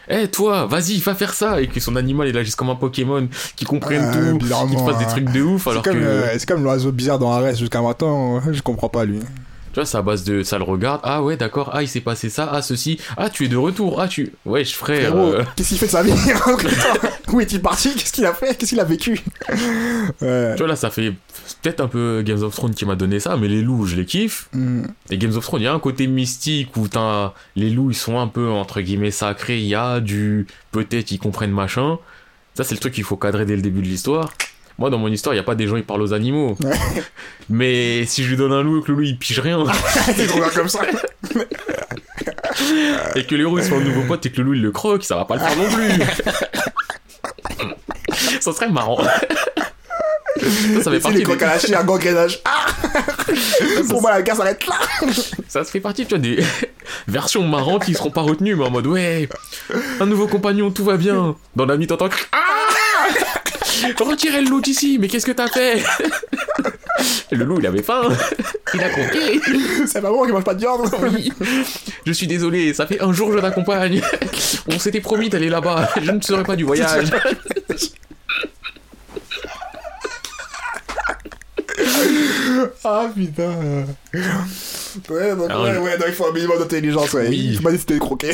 Eh 0.10 0.28
toi, 0.28 0.66
vas-y, 0.66 0.97
va 0.99 1.14
faire 1.14 1.34
ça 1.34 1.62
Et 1.62 1.68
que 1.68 1.80
son 1.80 1.95
animal 1.95 2.28
il 2.28 2.38
agisse 2.38 2.55
comme 2.55 2.70
un 2.70 2.76
Pokémon 2.76 3.28
qui 3.55 3.66
comprenne 3.66 4.05
Ouais, 4.05 4.39
tout, 4.39 4.39
qui 4.39 4.47
fasse 4.86 4.97
des 4.97 5.05
hein. 5.05 5.07
trucs 5.07 5.32
de 5.32 5.41
ouf, 5.41 5.68
alors 5.68 5.84
C'est 5.84 5.91
que. 5.91 5.95
comme, 5.95 6.03
euh, 6.03 6.34
c'est 6.38 6.47
comme 6.47 6.64
l'oiseau 6.64 6.91
bizarre 6.91 7.20
dans 7.20 7.32
Arès 7.32 7.57
jusqu'à 7.60 7.82
maintenant, 7.82 8.41
je 8.51 8.62
comprends 8.62 8.89
pas 8.89 9.05
lui. 9.05 9.20
Tu 9.72 9.76
vois, 9.76 9.86
c'est 9.86 9.98
à 9.98 10.02
base 10.02 10.24
de. 10.24 10.44
Ça 10.44 10.58
le 10.58 10.64
regarde, 10.64 11.02
ah 11.04 11.22
ouais, 11.22 11.38
d'accord, 11.38 11.70
ah 11.74 11.84
il 11.84 11.88
s'est 11.88 12.02
passé 12.02 12.30
ça, 12.30 12.50
ah 12.52 12.62
ceci, 12.62 13.00
ah 13.18 13.30
tu 13.30 13.46
es 13.46 13.48
de 13.48 13.58
retour, 13.58 14.02
ah 14.02 14.08
tu. 14.08 14.34
Ouais, 14.46 14.64
je. 14.64 14.74
Frérot, 14.74 15.34
euh, 15.34 15.44
qu'est-ce 15.56 15.70
qu'il 15.70 15.78
fait 15.78 15.86
de 15.86 15.92
sa 15.92 16.04
vie 16.04 16.14
Où 17.32 17.40
est-il 17.42 17.62
parti? 17.62 17.94
Qu'est-ce 17.96 18.14
qu'il 18.14 18.26
a 18.26 18.34
fait? 18.34 18.56
Qu'est-ce 18.56 18.70
qu'il 18.70 18.80
a 18.80 18.86
vécu? 18.86 19.22
Ouais. 20.22 20.54
Tu 20.54 20.58
vois, 20.58 20.68
là, 20.68 20.76
ça 20.76 20.90
fait 20.90 21.14
peut-être 21.62 21.82
un 21.82 21.88
peu 21.88 22.24
Games 22.26 22.42
of 22.42 22.56
Thrones 22.56 22.74
qui 22.74 22.86
m'a 22.86 22.96
donné 22.96 23.20
ça, 23.20 23.38
mais 23.38 23.48
les 23.48 23.62
loups, 23.62 23.86
je 23.86 23.96
les 23.96 24.06
kiffe. 24.06 24.50
Hmm. 24.54 24.84
Et 25.10 25.18
Games 25.18 25.36
of 25.36 25.44
Thrones, 25.44 25.62
il 25.62 25.66
y 25.66 25.68
a 25.68 25.74
un 25.74 25.80
côté 25.80 26.08
mystique 26.08 26.76
où 26.78 26.88
t'as 26.88 27.34
les 27.56 27.70
loups, 27.70 27.92
ils 27.92 27.96
sont 27.96 28.20
un 28.20 28.28
peu 28.28 28.50
entre 28.50 28.82
guillemets 28.82 29.12
sacrés. 29.12 29.60
Il 29.60 29.68
y 29.68 29.76
a 29.76 30.00
du 30.00 30.48
peut-être 30.72 31.12
ils 31.12 31.20
comprennent 31.20 31.52
machin. 31.52 31.98
Ça, 32.56 32.64
c'est 32.64 32.76
le 32.76 32.80
truc 32.80 32.94
qu'il 32.94 33.04
faut 33.04 33.18
cadrer 33.18 33.46
dès 33.46 33.56
le 33.56 33.62
début 33.62 33.82
de 33.82 33.88
l'histoire. 33.88 34.34
Moi, 34.80 34.90
dans 34.90 34.98
mon 34.98 35.10
histoire, 35.10 35.36
il 35.36 35.38
n'y 35.38 35.42
a 35.42 35.44
pas 35.44 35.56
des 35.56 35.68
gens 35.68 35.76
qui 35.76 35.82
parlent 35.82 36.02
aux 36.02 36.14
animaux. 36.14 36.56
Ouais. 36.64 36.72
Mais 37.50 38.06
si 38.06 38.24
je 38.24 38.30
lui 38.30 38.38
donne 38.38 38.54
un 38.54 38.64
loup 38.64 38.80
et 38.80 38.82
que 38.82 38.92
le 38.94 38.98
loup 38.98 39.04
il 39.04 39.18
pige 39.18 39.42
rien, 39.42 39.62
C'est 40.16 40.26
trop 40.26 40.40
bien 40.40 40.48
comme 40.50 40.70
ça. 40.70 40.80
et 43.16 43.26
que 43.26 43.36
le 43.36 43.44
loup 43.44 43.58
il 43.58 43.64
se 43.66 43.70
fait 43.70 43.76
un 43.76 43.82
nouveau 43.82 44.04
pote 44.04 44.26
et 44.26 44.32
que 44.32 44.38
le 44.38 44.44
loup 44.44 44.54
il 44.54 44.62
le 44.62 44.72
croque, 44.72 45.04
ça 45.04 45.18
va 45.18 45.26
pas 45.26 45.36
le 45.36 45.42
faire 45.42 45.58
non 45.58 45.70
plus. 45.70 45.92
ça 48.40 48.54
serait 48.54 48.70
marrant. 48.70 49.04
ça, 49.04 49.20
ça 50.84 50.92
fait 50.92 51.00
partie 51.02 51.18
les 51.18 51.26
des- 51.26 51.44
à 51.44 51.58
la. 52.14 52.28
Ah 52.46 52.66
Pour 53.90 54.02
moi, 54.02 54.12
la 54.12 54.22
guerre 54.22 54.38
s'arrête 54.38 54.66
là. 54.66 54.76
Ça 55.50 55.66
se 55.66 55.72
fait 55.72 55.82
partie, 55.82 56.06
tu 56.06 56.12
vois, 56.12 56.20
des 56.20 56.42
versions 57.08 57.46
marrantes 57.46 57.84
qui 57.84 57.94
seront 57.94 58.12
pas 58.12 58.22
retenues, 58.22 58.56
mais 58.56 58.64
en 58.66 58.72
mode 58.72 58.88
ouais, 58.88 59.28
un 60.00 60.06
nouveau 60.06 60.28
compagnon, 60.28 60.72
tout 60.72 60.86
va 60.86 60.96
bien. 60.96 61.36
Dans 61.56 61.66
la 61.66 61.76
nuit, 61.76 61.88
t'entends 61.88 62.08
Retirez 64.00 64.42
le 64.42 64.50
loup 64.50 64.62
d'ici, 64.62 64.98
mais 65.00 65.08
qu'est-ce 65.08 65.26
que 65.26 65.32
t'as 65.32 65.48
fait? 65.48 65.82
Le 67.32 67.46
loup, 67.46 67.60
il 67.60 67.66
avait 67.68 67.82
faim. 67.84 68.02
Il 68.74 68.82
a 68.82 68.90
croqué. 68.90 69.40
C'est 69.88 70.02
pas 70.02 70.10
bon 70.10 70.26
qui 70.26 70.32
mange 70.34 70.44
pas 70.44 70.54
de 70.54 70.60
viande. 70.60 70.82
Oui. 71.02 71.32
Je 72.06 72.12
suis 72.12 72.28
désolé, 72.28 72.74
ça 72.74 72.88
fait 72.88 73.02
un 73.02 73.14
jour 73.14 73.30
que 73.30 73.36
je 73.38 73.42
t'accompagne. 73.42 74.02
On 74.68 74.78
s'était 74.80 75.00
promis 75.00 75.30
d'aller 75.30 75.48
là-bas. 75.48 75.90
Je 76.02 76.12
ne 76.12 76.20
serai 76.22 76.44
pas 76.44 76.56
du 76.58 76.66
voyage. 76.66 77.08
Ah 82.84 83.08
putain. 83.16 83.86
Ouais, 85.10 85.36
donc, 85.36 85.50
Alors, 85.50 85.64
ouais, 85.64 85.74
je- 85.76 85.80
ouais, 85.80 85.98
donc 85.98 86.08
il 86.08 86.14
faut 86.14 86.26
un 86.28 86.34
minimum 86.34 86.58
d'intelligence, 86.60 87.14
ouais. 87.14 87.28
Oui. 87.30 87.50
Il 87.52 87.58
faut 87.58 87.64
pas 87.64 87.72
décider 87.72 87.94
de 87.96 88.00
croquer. 88.00 88.32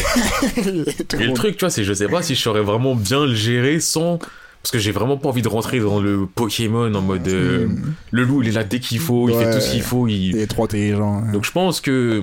Tout 1.08 1.16
Et 1.18 1.20
le 1.20 1.28
monde. 1.28 1.36
truc, 1.36 1.58
tu 1.58 1.66
vois, 1.66 1.70
c'est 1.70 1.84
je 1.84 1.94
sais 1.94 2.08
pas 2.08 2.22
si 2.22 2.34
je 2.36 2.42
saurais 2.42 2.62
vraiment 2.62 2.96
bien 2.96 3.26
le 3.26 3.36
gérer 3.36 3.80
sans. 3.80 4.20
Parce 4.66 4.72
que 4.72 4.80
j'ai 4.80 4.92
vraiment 4.92 5.16
pas 5.16 5.30
envie 5.30 5.44
de 5.44 5.48
rentrer 5.48 5.80
dans 5.80 6.00
le 6.00 6.26
Pokémon 6.26 6.92
en 6.96 7.02
mode. 7.02 7.28
euh. 7.28 7.68
Le 8.10 8.24
loup, 8.24 8.42
il 8.42 8.48
est 8.50 8.52
là 8.54 8.64
dès 8.64 8.80
qu'il 8.80 8.98
faut, 8.98 9.30
il 9.30 9.36
fait 9.36 9.54
tout 9.54 9.60
ce 9.62 9.70
qu'il 9.70 9.84
faut, 9.84 10.08
il. 10.08 10.30
Il 10.30 10.38
est 10.40 10.48
trop 10.48 10.64
intelligent. 10.64 11.22
hein. 11.24 11.32
Donc 11.32 11.46
je 11.46 11.52
pense 11.52 11.82
que 11.82 12.20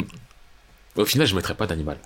au 0.96 1.04
final 1.04 1.28
je 1.28 1.36
mettrais 1.36 1.54
pas 1.54 1.68
d'animal. 1.68 1.98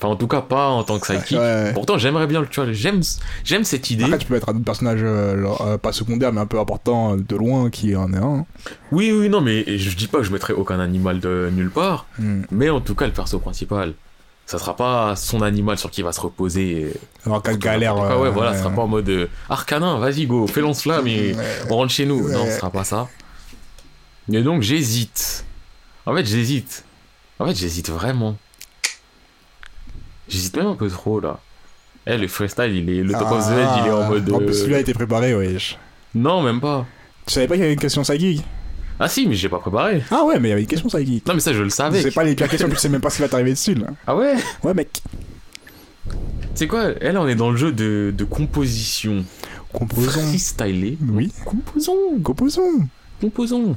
Enfin 0.00 0.08
en 0.08 0.16
tout 0.16 0.26
cas 0.26 0.40
pas 0.40 0.66
en 0.70 0.82
tant 0.82 0.98
que 0.98 1.06
sidekick. 1.06 1.38
Ouais. 1.38 1.70
Pourtant 1.74 1.96
j'aimerais 1.96 2.26
bien 2.26 2.40
le 2.40 2.48
tu 2.48 2.60
vois, 2.60 2.72
j'aime 2.72 3.02
j'aime 3.44 3.62
cette 3.62 3.88
idée. 3.92 4.02
Après, 4.02 4.18
tu 4.18 4.26
peux 4.26 4.34
être 4.34 4.48
un 4.48 4.58
personnage, 4.62 4.98
euh, 5.04 5.46
euh, 5.60 5.78
pas 5.78 5.92
secondaire, 5.92 6.32
mais 6.32 6.40
un 6.40 6.46
peu 6.46 6.58
important 6.58 7.16
de 7.16 7.36
loin, 7.36 7.70
qui 7.70 7.94
en 7.94 8.12
est 8.12 8.16
un. 8.18 8.46
Oui 8.90 9.12
oui 9.12 9.28
non 9.28 9.40
mais 9.42 9.78
je 9.78 9.96
dis 9.96 10.08
pas 10.08 10.18
que 10.18 10.24
je 10.24 10.32
mettrais 10.32 10.54
aucun 10.54 10.80
animal 10.80 11.20
de 11.20 11.50
nulle 11.54 11.70
part, 11.70 12.06
Hmm. 12.18 12.42
mais 12.50 12.68
en 12.68 12.80
tout 12.80 12.96
cas 12.96 13.06
le 13.06 13.12
perso 13.12 13.38
principal 13.38 13.92
ça 14.46 14.58
sera 14.58 14.76
pas 14.76 15.16
son 15.16 15.40
animal 15.42 15.78
sur 15.78 15.90
qui 15.90 16.00
il 16.02 16.04
va 16.04 16.12
se 16.12 16.20
reposer. 16.20 16.92
Alors, 17.24 17.42
qu'elle 17.42 17.58
galère. 17.58 17.94
Cas, 17.94 18.18
ouais, 18.18 18.28
euh, 18.28 18.30
voilà, 18.30 18.52
ça 18.54 18.62
sera 18.64 18.70
pas 18.74 18.82
en 18.82 18.86
mode 18.88 19.08
euh, 19.08 19.26
Arcanin, 19.48 19.98
vas-y 19.98 20.26
go, 20.26 20.46
fais 20.46 20.60
lance-flamme 20.60 21.06
et 21.06 21.34
Ouais. 21.34 21.44
on 21.70 21.76
rentre 21.76 21.92
chez 21.92 22.04
nous. 22.06 22.28
Non, 22.30 22.42
Ouais. 22.44 22.50
ce 22.50 22.58
sera 22.58 22.70
pas 22.70 22.84
ça. 22.84 23.08
Et 24.32 24.42
donc 24.42 24.62
j'hésite. 24.62 25.44
En 26.06 26.14
fait, 26.14 26.24
j'hésite. 26.26 26.84
En 27.38 27.46
fait, 27.46 27.54
j'hésite 27.54 27.90
vraiment. 27.90 28.36
J'hésite 30.28 30.56
même 30.56 30.66
un 30.66 30.74
peu 30.74 30.88
trop 30.88 31.20
là. 31.20 31.38
Eh, 32.06 32.16
le 32.18 32.28
freestyle, 32.28 32.74
il 32.74 32.90
est. 32.90 33.02
Le 33.02 33.12
top 33.12 33.30
of 33.30 33.46
the 33.48 33.52
edge, 33.52 33.68
il 33.80 33.86
est 33.86 33.90
en 33.90 34.08
mode. 34.08 34.28
Ah. 34.30 34.34
En 34.34 34.38
plus, 34.38 34.48
euh, 34.48 34.52
celui-là 34.52 34.76
a 34.76 34.80
été 34.80 34.92
préparé, 34.94 35.34
wesh. 35.34 35.78
Non, 36.14 36.42
même 36.42 36.60
pas. 36.60 36.86
Tu 37.26 37.32
savais 37.34 37.46
pas 37.48 37.54
qu'il 37.54 37.62
y 37.62 37.64
avait 37.64 37.74
une 37.74 37.80
question 37.80 38.02
psychique 38.02 38.44
Ah 39.00 39.08
si, 39.08 39.26
mais 39.26 39.34
j'ai 39.34 39.48
pas 39.48 39.58
préparé. 39.58 40.02
Ah 40.10 40.24
ouais, 40.24 40.38
mais 40.38 40.48
il 40.48 40.50
y 40.50 40.52
avait 40.52 40.62
une 40.62 40.68
question 40.68 40.88
psychique. 40.88 41.26
Non, 41.26 41.34
mais 41.34 41.40
ça, 41.40 41.52
je 41.52 41.62
le 41.62 41.70
savais. 41.70 42.00
C'est 42.02 42.12
pas 42.12 42.24
les 42.24 42.34
pires 42.34 42.48
questions, 42.48 42.68
tu 42.68 42.76
sais 42.76 42.88
même 42.88 43.00
pas 43.00 43.10
ce 43.10 43.16
qui 43.16 43.22
va 43.22 43.28
t'arriver 43.28 43.50
dessus, 43.50 43.74
là. 43.74 43.88
Ah 44.06 44.14
ouais? 44.14 44.36
Ouais, 44.62 44.74
mec. 44.74 45.02
C'est 46.54 46.68
quoi? 46.68 46.92
Là, 46.92 47.20
on 47.20 47.26
est 47.26 47.34
dans 47.34 47.50
le 47.50 47.56
jeu 47.56 47.72
de, 47.72 48.14
de 48.16 48.24
composition. 48.24 49.24
Composons. 49.72 50.10
Freestylé. 50.10 50.96
Oui. 51.08 51.32
Composons. 51.44 52.20
Composons. 52.22 52.88
Composons. 53.20 53.76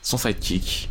Sans 0.00 0.16
sidekick. 0.16 0.88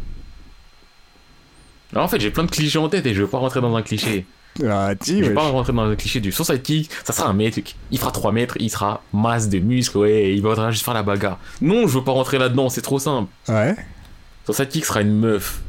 Alors 1.92 2.06
en 2.06 2.08
fait, 2.08 2.20
j'ai 2.20 2.30
plein 2.30 2.44
de 2.44 2.52
clichés 2.52 2.78
en 2.78 2.88
tête 2.88 3.06
et 3.06 3.14
je 3.14 3.24
veux 3.24 3.28
pas 3.28 3.40
rentrer 3.40 3.60
dans 3.60 3.76
un 3.76 3.82
cliché. 3.82 4.26
Ah, 4.68 4.94
Je 5.06 5.14
vais 5.14 5.34
pas 5.34 5.50
rentrer 5.50 5.72
dans 5.74 5.86
le 5.86 5.96
cliché 5.96 6.20
du 6.20 6.32
son 6.32 6.44
sidekick, 6.44 6.90
ça 7.06 7.14
sera 7.14 7.30
un 7.30 7.34
mec, 7.34 7.76
il 7.90 7.98
fera 7.98 8.12
3 8.12 8.32
mètres, 8.32 8.58
il 8.60 8.70
sera 8.70 9.02
masse 9.14 9.48
de 9.50 9.60
muscles, 9.60 9.98
ouais, 10.00 10.34
il 10.36 10.42
va 10.42 10.72
juste 10.72 10.84
faire 10.84 10.94
la 10.94 11.04
bagarre. 11.04 11.40
Non, 11.62 11.88
je 11.88 11.98
veux 11.98 12.04
pas 12.04 12.12
rentrer 12.12 12.38
là-dedans, 12.38 12.70
c'est 12.70 12.82
trop 12.82 13.00
simple. 13.00 13.30
Ouais. 13.48 13.76
Son 14.46 14.54
sidekick 14.54 14.86
sera 14.86 15.02
une 15.02 15.18
meuf. 15.18 15.62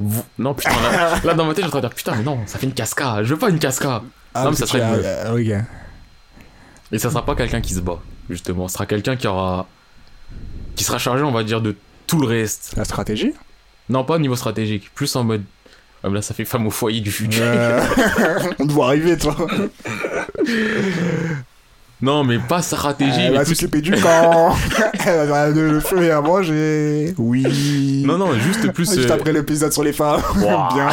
Vous- 0.00 0.24
Non, 0.38 0.54
putain, 0.54 0.70
là, 0.82 1.20
là, 1.22 1.34
dans 1.34 1.44
ma 1.44 1.54
tête, 1.54 1.64
je 1.64 1.68
suis 1.70 1.76
en 1.76 1.80
train 1.80 1.80
de 1.80 1.86
dire, 1.86 1.94
putain, 1.94 2.14
mais 2.16 2.22
non, 2.24 2.40
ça 2.46 2.58
fait 2.58 2.66
une 2.66 2.72
cascade, 2.72 3.24
je 3.24 3.34
veux 3.34 3.38
pas 3.38 3.50
une 3.50 3.58
cascade. 3.58 4.02
Ah, 4.34 4.44
Non, 4.44 4.50
mais 4.50 4.56
ça 4.56 4.66
serait 4.66 4.80
tu 4.80 4.84
as- 4.84 4.88
euh. 5.32 5.34
Et 6.92 6.98
ça 6.98 7.10
sera 7.10 7.24
pas 7.24 7.34
quelqu'un 7.36 7.60
qui 7.60 7.74
se 7.74 7.80
bat, 7.80 7.98
justement, 8.28 8.68
ce 8.68 8.74
sera 8.74 8.86
quelqu'un 8.86 9.16
qui 9.16 9.26
aura. 9.26 9.66
qui 10.76 10.82
sera 10.82 10.98
chargé, 10.98 11.22
on 11.22 11.30
va 11.30 11.44
dire, 11.44 11.60
de 11.60 11.76
tout 12.08 12.18
le 12.18 12.26
reste. 12.26 12.74
La 12.76 12.84
stratégie? 12.84 13.32
Non, 13.88 14.02
pas 14.02 14.14
au 14.14 14.18
niveau 14.18 14.34
stratégique, 14.34 14.90
plus 14.94 15.14
en 15.14 15.22
mode. 15.22 15.44
Ah, 16.04 16.08
mais 16.10 16.16
là, 16.16 16.22
ça 16.22 16.34
fait 16.34 16.44
femme 16.44 16.66
au 16.66 16.70
foyer 16.70 17.00
du 17.00 17.10
futur. 17.10 17.42
Euh, 17.42 17.80
On 18.58 18.66
te 18.66 18.72
voit 18.72 18.88
arriver, 18.88 19.16
toi. 19.16 19.34
Non, 22.02 22.24
mais 22.24 22.38
pas 22.38 22.60
stratégie, 22.60 23.12
Elle 23.18 23.32
mais 23.32 23.38
va 23.38 23.44
plus 23.44 23.54
s'occuper 23.54 23.80
du 23.80 23.92
camp. 23.92 24.54
Elle 25.06 25.26
va 25.28 25.48
le 25.48 25.80
feu 25.80 26.02
et 26.02 26.10
à 26.10 26.20
manger. 26.20 27.14
Oui. 27.16 28.04
Non, 28.06 28.18
non, 28.18 28.34
juste 28.34 28.70
plus. 28.72 28.94
Juste 28.94 29.10
euh, 29.10 29.14
après 29.14 29.32
l'épisode 29.32 29.72
sur 29.72 29.82
les 29.82 29.94
femmes. 29.94 30.20
Ouah. 30.42 30.68
Bien. 30.74 30.90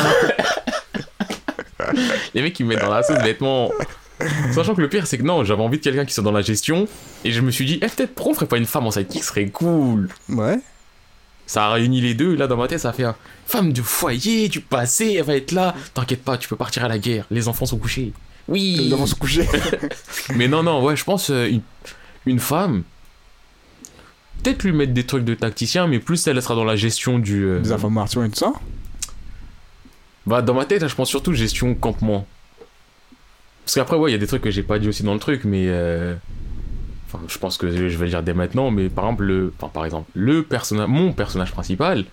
Les 2.34 2.41
mecs 2.41 2.53
qui 2.53 2.64
me 2.64 2.70
mettent 2.70 2.80
dans 2.80 2.89
la 2.93 3.03
sauce 3.03 3.22
vêtements. 3.22 3.70
Sachant 4.53 4.76
que 4.76 4.82
le 4.82 4.88
pire, 4.88 5.07
c'est 5.07 5.18
que 5.18 5.24
non, 5.24 5.43
j'avais 5.43 5.62
envie 5.62 5.80
de 5.80 5.84
quelqu'un 5.84 6.05
qui 6.05 6.14
soit 6.14 6.24
dans 6.24 6.32
la 6.32 6.41
gestion. 6.41 6.88
Et 7.26 7.32
je 7.32 7.41
me 7.41 7.51
suis 7.51 7.66
dit, 7.66 7.80
eh, 7.82 7.88
peut-être, 7.88 8.16
pourquoi 8.16 8.32
on 8.32 8.36
ferait 8.36 8.45
pas 8.45 8.57
une 8.57 8.66
femme 8.66 8.88
en 8.88 8.91
sidekick, 8.91 9.26
serait 9.26 9.47
cool. 9.47 10.07
Ouais. 10.30 10.59
Ça 11.51 11.65
a 11.65 11.73
réuni 11.73 11.99
les 11.99 12.13
deux, 12.13 12.33
là, 12.33 12.47
dans 12.47 12.55
ma 12.55 12.69
tête, 12.69 12.79
ça 12.79 12.91
a 12.91 12.93
fait 12.93 13.03
un 13.03 13.13
femme 13.45 13.73
de 13.73 13.81
foyer, 13.81 14.47
du 14.47 14.61
passé, 14.61 15.15
elle 15.19 15.25
va 15.25 15.35
être 15.35 15.51
là. 15.51 15.75
T'inquiète 15.93 16.23
pas, 16.23 16.37
tu 16.37 16.47
peux 16.47 16.55
partir 16.55 16.85
à 16.85 16.87
la 16.87 16.97
guerre, 16.97 17.25
les 17.29 17.49
enfants 17.49 17.65
sont 17.65 17.77
couchés. 17.77 18.13
Oui. 18.47 18.77
Évidemment 18.79 19.05
se 19.05 19.15
coucher. 19.15 19.45
Mais 20.33 20.47
non, 20.47 20.63
non, 20.63 20.81
ouais, 20.81 20.95
je 20.95 21.03
pense 21.03 21.29
euh, 21.29 21.49
une, 21.49 21.61
une 22.25 22.39
femme. 22.39 22.83
Peut-être 24.41 24.63
lui 24.63 24.71
mettre 24.71 24.93
des 24.93 25.05
trucs 25.05 25.25
de 25.25 25.33
tacticien, 25.33 25.87
mais 25.87 25.99
plus 25.99 26.25
elle 26.25 26.41
sera 26.41 26.55
dans 26.55 26.63
la 26.63 26.77
gestion 26.77 27.19
du. 27.19 27.43
euh, 27.43 27.59
Des 27.59 27.73
informations 27.73 28.23
et 28.23 28.29
tout 28.29 28.37
ça. 28.39 28.53
Bah, 30.25 30.41
dans 30.41 30.53
ma 30.53 30.63
tête, 30.63 30.81
là, 30.81 30.87
je 30.87 30.95
pense 30.95 31.09
surtout 31.09 31.33
gestion 31.33 31.75
campement. 31.75 32.25
Parce 33.65 33.75
qu'après, 33.75 33.97
ouais, 33.97 34.09
il 34.11 34.13
y 34.13 34.15
a 34.15 34.19
des 34.19 34.27
trucs 34.27 34.41
que 34.43 34.51
j'ai 34.51 34.63
pas 34.63 34.79
dit 34.79 34.87
aussi 34.87 35.03
dans 35.03 35.13
le 35.13 35.19
truc, 35.19 35.43
mais. 35.43 35.65
euh, 35.67 36.15
Enfin, 37.14 37.24
je 37.28 37.38
pense 37.38 37.57
que 37.57 37.70
je 37.70 37.97
vais 37.97 38.05
le 38.05 38.09
dire 38.09 38.24
dès 38.24 38.34
maintenant, 38.34 38.72
mais 38.72 38.88
par 38.89 39.03
exemple, 39.05 39.24
le, 39.24 39.53
enfin, 39.57 39.70
par 39.74 39.86
exemple, 39.86 40.09
le 40.14 40.43
personnage, 40.43 40.88
mon 40.88 41.12
personnage 41.12 41.51
principal, 41.51 42.05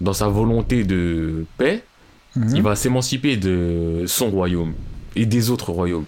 dans 0.00 0.12
sa 0.12 0.28
volonté 0.28 0.84
de 0.84 1.44
paix, 1.58 1.82
Mhm. 2.36 2.56
il 2.56 2.62
va 2.62 2.76
s'émanciper 2.76 3.36
de 3.36 4.04
son 4.06 4.30
royaume 4.30 4.74
et 5.16 5.26
des 5.26 5.50
autres 5.50 5.72
royaumes. 5.72 6.04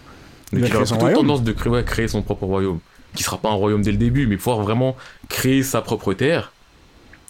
Il 0.53 0.61
Donc, 0.61 0.69
il 0.69 0.77
aura 0.77 0.85
plutôt 0.85 1.09
tendance 1.23 1.43
de 1.43 1.53
créer, 1.53 1.83
créer 1.85 2.09
son 2.09 2.23
propre 2.23 2.45
royaume, 2.45 2.79
qui 3.15 3.23
sera 3.25 3.39
pas 3.39 3.49
un 3.51 3.55
royaume 3.55 3.83
dès 3.83 3.91
le 3.91 3.97
début, 3.99 4.27
mais 4.27 4.37
pouvoir 4.37 4.61
vraiment 4.61 4.97
créer 5.29 5.63
sa 5.63 5.81
propre 5.83 6.15
terre. 6.15 6.53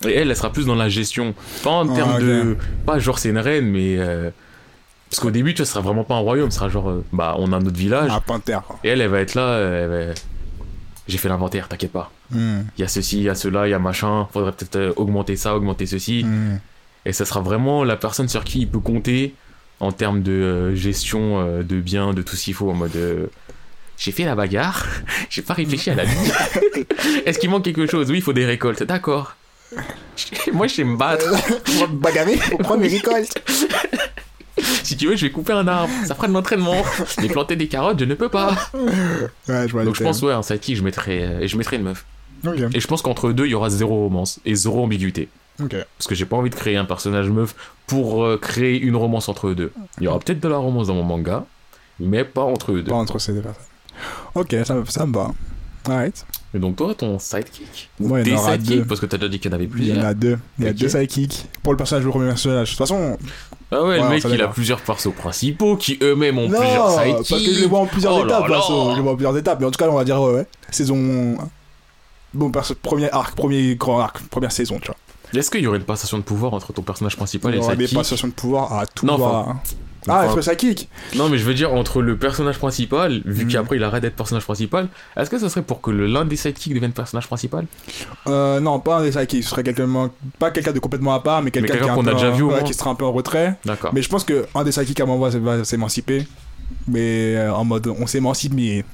Et 0.07 0.13
elle, 0.15 0.29
elle 0.31 0.37
sera 0.37 0.51
plus 0.53 0.67
dans 0.67 0.75
la 0.75 0.89
gestion, 0.89 1.35
pas 1.63 1.71
en 1.71 1.89
Ah, 1.89 1.95
termes 1.95 2.21
de, 2.21 2.57
pas 2.85 2.99
genre 2.99 3.19
c'est 3.19 3.31
une 3.31 3.39
reine, 3.39 3.67
mais 3.71 3.97
euh, 3.99 4.31
Parce 5.09 5.21
qu'au 5.21 5.31
début, 5.31 5.53
tu 5.53 5.59
vois, 5.59 5.67
ce 5.67 5.73
sera 5.73 5.83
vraiment 5.83 6.05
pas 6.05 6.15
un 6.15 6.21
royaume, 6.21 6.51
ce 6.51 6.57
sera 6.59 6.69
genre, 6.71 6.89
euh, 6.89 7.05
bah, 7.13 7.37
on 7.39 7.53
a 7.53 7.59
notre 7.61 7.77
village, 7.77 8.11
Un 8.11 8.21
panthère, 8.21 8.63
et 8.83 8.89
elle, 8.89 9.01
elle 9.03 9.11
va 9.11 9.21
être 9.21 9.35
là, 9.35 9.43
euh, 9.43 9.85
elle 9.85 10.09
va- 10.09 10.15
j'ai 11.09 11.19
fait 11.19 11.29
l'inventaire, 11.29 11.69
t'inquiète 11.69 11.93
pas. 11.93 12.11
Hmm, 12.31 12.61
Il 12.79 12.81
y 12.81 12.85
a 12.85 12.89
ceci, 12.89 13.19
il 13.19 13.25
y 13.25 13.29
a 13.29 13.35
cela, 13.35 13.67
il 13.67 13.71
y 13.71 13.75
a 13.75 13.79
machin, 13.79 14.29
faudrait 14.33 14.53
peut-être 14.53 14.77
euh, 14.77 14.93
augmenter 14.97 15.37
ça, 15.37 15.55
augmenter 15.57 15.87
ceci. 15.87 16.25
hmm. 16.25 16.59
Et 17.05 17.13
ça 17.13 17.25
sera 17.25 17.41
vraiment 17.41 17.83
la 17.85 17.97
personne 17.97 18.29
sur 18.29 18.45
qui 18.45 18.61
il 18.61 18.69
peut 18.69 18.79
compter 18.79 19.35
en 19.81 19.91
termes 19.91 20.23
de 20.23 20.31
euh, 20.33 20.75
gestion 20.77 21.41
euh, 21.41 21.63
de 21.65 21.81
biens, 21.81 22.13
de 22.15 22.23
tout 22.23 22.37
ce 22.37 22.45
qu'il 22.45 22.55
faut, 22.55 22.71
en 22.71 22.75
mode. 22.75 22.95
euh, 22.97 23.27
j'ai 23.99 24.13
fait 24.13 24.25
la 24.25 24.35
bagarre, 24.37 24.87
j'ai 25.31 25.43
pas 25.43 25.55
réfléchi 25.55 25.91
à 25.91 25.95
la 25.97 26.05
vie. 26.05 26.31
Est-ce 27.27 27.39
qu'il 27.39 27.51
manque 27.51 27.65
quelque 27.65 27.87
chose? 27.87 28.11
Oui, 28.11 28.19
il 28.19 28.23
faut 28.23 28.33
des 28.33 28.47
récoltes, 28.47 28.83
d'accord. 28.85 29.35
Moi, 30.53 30.67
je 30.69 30.75
sais 30.75 30.85
me 30.85 30.97
battre. 30.97 31.25
On 31.77 31.81
va 31.81 31.87
bagarrer 31.89 32.37
pour 32.37 32.59
prendre 32.61 32.83
les 32.83 32.89
récoltes. 32.89 33.35
Si 34.83 34.97
tu 34.97 35.07
veux, 35.07 35.17
je 35.17 35.27
vais 35.27 35.33
couper 35.33 35.53
un 35.53 35.67
arbre, 35.69 35.93
ça 36.07 36.15
fera 36.15 36.29
de 36.29 36.33
l'entraînement. 36.33 36.83
Mais 37.21 37.29
planter 37.29 37.57
des 37.57 37.69
carottes, 37.69 37.99
je 37.99 38.05
ne 38.05 38.15
peux 38.15 38.29
pas. 38.29 38.55
Ouais, 38.75 39.67
je 39.67 39.73
vois 39.73 39.85
Donc 39.85 39.95
je 39.95 40.03
pense, 40.03 40.21
ouais, 40.23 40.33
un 40.33 40.43
sidekick, 40.43 40.77
je 40.77 40.83
mettrais, 40.83 41.23
euh, 41.23 41.41
et 41.41 41.49
je 41.49 41.57
mettrais 41.57 41.77
une 41.77 41.85
meuf. 41.85 42.05
Et 42.75 42.81
je 42.81 42.87
pense 42.89 43.03
qu'entre 43.03 43.33
deux, 43.33 43.47
il 43.47 43.51
y 43.51 43.55
aura 43.55 43.71
zéro 43.71 43.95
romance 43.95 44.41
et 44.45 44.55
zéro 44.55 44.83
ambiguïté. 44.83 45.29
Parce 45.59 46.09
que 46.09 46.15
j'ai 46.15 46.25
pas 46.25 46.37
envie 46.37 46.51
de 46.51 46.55
créer 46.55 46.77
un 46.77 46.85
personnage 46.85 47.31
meuf 47.31 47.55
pour 47.87 48.25
euh, 48.25 48.37
créer 48.37 48.81
une 48.81 48.97
romance 48.97 49.29
entre 49.29 49.49
eux 49.49 49.55
deux. 49.55 49.73
Il 49.99 50.05
y 50.05 50.09
aura 50.09 50.19
peut-être 50.19 50.41
de 50.41 50.49
la 50.49 50.57
romance 50.57 50.89
dans 50.89 50.95
mon 50.95 51.05
manga, 51.05 51.45
mais 52.01 52.25
pas 52.25 52.43
entre 52.43 52.73
eux 52.73 52.83
deux. 52.83 52.91
Pas 52.91 52.97
entre 52.97 53.19
ces 53.19 53.33
deux 53.33 53.43
personnes. 53.43 53.63
Ok, 54.35 54.57
ça, 54.65 54.77
ça 54.89 55.07
me 55.07 55.15
va. 55.15 55.31
Alright. 55.87 56.27
Et 56.55 56.59
donc 56.59 56.77
toi, 56.77 56.95
ton 56.95 57.19
sidekick 57.19 57.89
il 57.99 58.09
Tes 58.25 58.31
y 58.31 58.35
en 58.35 58.39
aura 58.39 58.53
sidekicks. 58.53 58.85
Parce 58.87 59.01
que 59.01 59.07
t'as 59.07 59.17
déjà 59.17 59.29
dit 59.31 59.39
qu'il 59.41 59.51
y 59.51 59.55
en 59.55 59.57
avait 59.57 59.65
Il 59.65 59.71
y 59.71 59.73
en 59.73 59.95
plusieurs. 59.95 60.05
a 60.07 60.15
deux. 60.15 60.39
Il 60.59 60.65
y 60.67 60.69
a 60.69 60.73
deux 60.73 60.89
sidekicks. 60.89 61.47
Pour 61.63 61.73
le 61.73 61.77
personnage, 61.79 62.05
le 62.05 62.11
premier 62.11 62.29
personnage. 62.29 62.67
De 62.67 62.71
toute 62.73 62.79
façon, 62.79 63.17
Ah 63.71 63.83
ouais, 63.85 63.97
le 63.97 64.03
Ouais, 64.03 64.09
mec, 64.11 64.25
il 64.31 64.43
a 64.43 64.49
plusieurs 64.49 64.81
persos 64.83 65.13
principaux 65.17 65.77
qui 65.77 65.99
eux-mêmes 66.03 66.39
ont 66.39 66.49
non, 66.49 66.59
plusieurs 66.59 66.95
parce 66.95 67.27
sidekicks. 67.27 67.47
que 67.47 67.55
je 67.55 67.61
les 67.61 67.67
vois 67.67 67.79
en 67.81 67.87
plusieurs 67.87 68.15
Oh 68.17 68.25
étapes. 68.27 68.49
là. 68.49 68.61
Je 68.69 68.97
les 68.97 69.03
vois 69.03 69.13
en 69.13 69.17
plusieurs 69.17 69.37
étapes. 69.39 69.61
Mais 69.61 69.67
en 69.67 69.71
tout 69.71 69.79
cas, 69.79 69.89
on 69.89 69.95
va 69.95 70.05
dire, 70.05 70.21
ouais, 70.21 70.33
ouais. 70.35 70.47
Saison. 70.71 71.39
Bon, 72.35 72.51
premier 72.83 73.11
arc, 73.11 73.35
premier 73.35 73.75
grand 73.77 74.01
arc, 74.01 74.21
première 74.29 74.53
saison, 74.53 74.79
tu 74.81 74.87
vois. 74.87 74.97
Est-ce 75.39 75.51
qu'il 75.51 75.61
y 75.63 75.67
aurait 75.67 75.79
une 75.79 75.85
passation 75.85 76.19
de 76.19 76.23
pouvoir 76.23 76.53
entre 76.55 76.73
ton 76.75 76.83
personnage 76.83 77.17
principal 77.17 77.53
Il 77.53 77.55
et 77.55 77.57
y 77.57 77.61
le 77.61 77.65
aura 77.65 77.77
des 77.77 77.87
sidekick 77.87 77.99
passations 77.99 78.29
de 78.29 78.33
pouvoir 78.35 78.73
à 78.79 78.87
tout 78.87 79.07
Non, 79.07 79.17
va. 79.17 79.57
Ah, 80.09 80.23
Enfin, 80.25 80.33
entre 80.33 80.41
sidekick 80.43 80.89
Non, 81.15 81.29
mais 81.29 81.39
je 81.39 81.45
veux 81.45 81.55
dire, 81.55 81.73
entre 81.73 82.03
le 82.03 82.17
personnage 82.17 82.59
principal, 82.59 83.23
vu 83.25 83.45
Mhm. 83.45 83.53
qu'après 83.53 83.77
il 83.77 83.85
arrête 83.85 84.03
d'être 84.03 84.17
personnage 84.17 84.45
principal, 84.45 84.89
est-ce 85.17 85.31
que 85.31 85.39
ça 85.39 85.49
serait 85.49 85.63
pour 85.63 85.81
que 85.81 85.91
l'un 85.93 86.25
des 86.25 86.37
sidekicks 86.37 86.75
devienne 86.75 86.93
personnage 86.93 87.27
principal? 87.29 87.67
Euh, 88.27 88.59
non, 88.61 88.81
pas 88.81 88.97
un 88.99 89.03
des 89.03 89.13
sidekicks. 89.13 89.45
Ce 89.45 89.51
serait 89.51 89.63
quelqu'un, 89.63 90.11
pas 90.39 90.51
quelqu'un 90.51 90.73
de 90.73 90.79
complètement 90.81 91.15
à 91.15 91.21
part, 91.21 91.41
mais 91.43 91.51
quelqu'un 91.53 91.79
qu'on 91.95 92.07
a 92.07 92.11
peu 92.11 92.15
déjà 92.17 92.31
en- 92.31 92.35
vu 92.35 92.43
ouais, 92.43 92.65
qui 92.65 92.75
sera 92.75 92.91
un 92.91 92.95
peu 92.97 93.05
en 93.05 93.13
retrait. 93.13 93.57
D'accord. 93.65 93.93
Mais 93.95 94.03
je 94.03 94.09
pense 94.09 94.25
que 94.25 94.47
un 94.55 94.65
des 94.65 94.73
sidekicks 94.73 95.01
à 95.01 95.07
mon 95.07 95.19
va 95.19 95.29
va 95.39 95.65
s'émanciper. 95.65 96.27
Mais 96.89 97.37
euh, 97.37 97.53
en 97.55 97.65
mode, 97.65 97.87
on 97.87 98.07
s'émancipe, 98.07 98.55
mais 98.55 98.85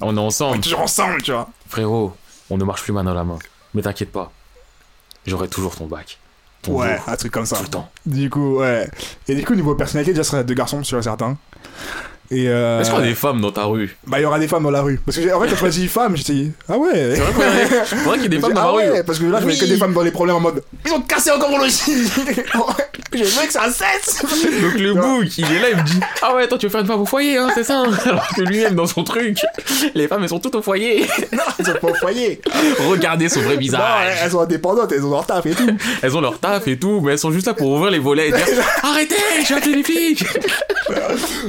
On 0.00 0.06
est 0.06 0.10
on 0.12 0.16
est 0.16 0.20
ensemble. 0.20 0.60
toujours 0.60 0.80
ensemble, 0.82 1.22
tu 1.22 1.32
vois. 1.32 1.48
Frérot, 1.68 2.12
on 2.50 2.58
ne 2.58 2.64
marche 2.64 2.82
plus 2.82 2.92
main 2.92 3.02
dans 3.02 3.14
la 3.14 3.24
main. 3.24 3.38
Mais 3.72 3.82
t'inquiète 3.82 4.12
pas, 4.12 4.30
j'aurai 5.26 5.48
toujours 5.48 5.74
ton 5.74 5.86
bac. 5.86 6.18
Ton 6.64 6.72
Ouais, 6.80 6.96
jour, 6.96 7.08
un 7.08 7.16
truc 7.16 7.32
comme 7.32 7.46
ça. 7.46 7.56
tout 7.56 7.62
le 7.64 7.68
temps. 7.68 7.88
Du 8.06 8.28
coup, 8.30 8.58
ouais. 8.58 8.88
Et 9.28 9.34
du 9.34 9.44
coup, 9.44 9.54
niveau 9.54 9.74
personnalité, 9.74 10.12
déjà, 10.12 10.24
ce 10.24 10.30
serait 10.30 10.44
deux 10.44 10.54
garçons, 10.54 10.82
sur 10.82 11.02
certains. 11.02 11.36
Et 12.34 12.48
euh, 12.48 12.80
Est-ce 12.80 12.90
qu'il 12.90 12.98
y 12.98 13.02
a 13.02 13.06
des 13.06 13.14
femmes 13.14 13.40
dans 13.40 13.52
ta 13.52 13.64
rue? 13.64 13.96
Bah, 14.06 14.18
il 14.18 14.22
y 14.22 14.24
aura 14.24 14.38
des 14.40 14.48
femmes 14.48 14.64
dans 14.64 14.70
la 14.70 14.82
rue. 14.82 14.98
Parce 15.04 15.16
que, 15.16 15.22
j'ai- 15.22 15.32
en 15.32 15.40
fait, 15.40 15.46
quand 15.46 15.54
je 15.54 15.60
choisi 15.60 15.86
femme, 15.88 16.16
j'étais 16.16 16.32
dit, 16.32 16.52
ah 16.68 16.76
ouais. 16.76 17.14
C'est 17.14 17.94
vrai 17.96 18.14
qu'il 18.14 18.22
y 18.22 18.26
a 18.26 18.28
des- 18.28 18.40
femmes 18.40 18.52
dans 18.54 18.60
ah 18.60 18.64
la 18.64 18.70
rue. 18.70 18.90
ouais, 18.90 19.02
parce 19.04 19.18
que 19.18 19.24
là, 19.26 19.38
je 19.38 19.42
voyais 19.44 19.58
que 19.58 19.64
Oui. 19.64 19.70
des 19.70 19.76
femmes 19.76 19.92
dans 19.94 20.02
les 20.02 20.10
problèmes 20.10 20.36
en 20.36 20.40
mode, 20.40 20.62
ils 20.84 20.92
ont 20.92 21.00
cassé 21.02 21.30
encore 21.30 21.50
mon 21.50 21.58
logis. 21.58 21.82
J'ai 23.12 23.22
vu 23.22 23.46
que 23.46 23.58
un 23.58 23.70
7. 23.70 24.24
Donc 24.62 24.74
le 24.80 24.92
bouc, 24.94 25.38
il 25.38 25.44
est 25.44 25.60
là, 25.60 25.66
il 25.70 25.76
me 25.76 25.82
dit 25.84 26.00
Ah 26.20 26.34
ouais, 26.34 26.48
toi 26.48 26.58
tu 26.58 26.66
veux 26.66 26.70
faire 26.72 26.80
une 26.80 26.86
femme 26.88 27.00
au 27.00 27.06
foyer, 27.06 27.38
hein, 27.38 27.48
c'est 27.54 27.62
ça? 27.62 27.84
Alors 28.06 28.26
que 28.36 28.42
lui-même, 28.42 28.74
dans 28.74 28.86
son 28.86 29.04
truc, 29.04 29.38
les 29.94 30.08
femmes 30.08 30.22
elles 30.24 30.28
sont 30.30 30.40
toutes 30.40 30.56
au 30.56 30.62
foyer. 30.62 31.06
non, 31.32 31.38
ils 31.60 31.64
sont 31.64 31.72
pas 31.80 31.88
au 31.90 31.94
foyer. 31.94 32.40
Regardez 32.88 33.28
son 33.28 33.40
vrai 33.42 33.54
Non, 33.54 33.60
visage. 33.60 34.18
elles 34.22 34.30
sont 34.32 34.40
indépendantes, 34.40 34.90
elles 34.90 35.04
ont 35.04 35.10
leur 35.12 35.26
taf 35.26 35.46
et 35.46 35.50
tout. 35.54 35.76
Elles 36.02 36.16
ont 36.16 36.20
leur 36.20 36.38
taf 36.40 36.66
et 36.66 36.76
tout, 36.76 37.00
mais 37.02 37.12
elles 37.12 37.18
sont 37.20 37.30
juste 37.30 37.46
là 37.46 37.54
pour 37.54 37.68
ouvrir 37.70 37.92
les 37.92 38.00
volets 38.00 38.28
et 38.30 38.32
dire 38.32 38.46
Arrêtez, 38.82 39.14
j'ai 39.46 39.54
appelé 39.54 39.76
les 39.76 39.82
flics. 39.84 40.24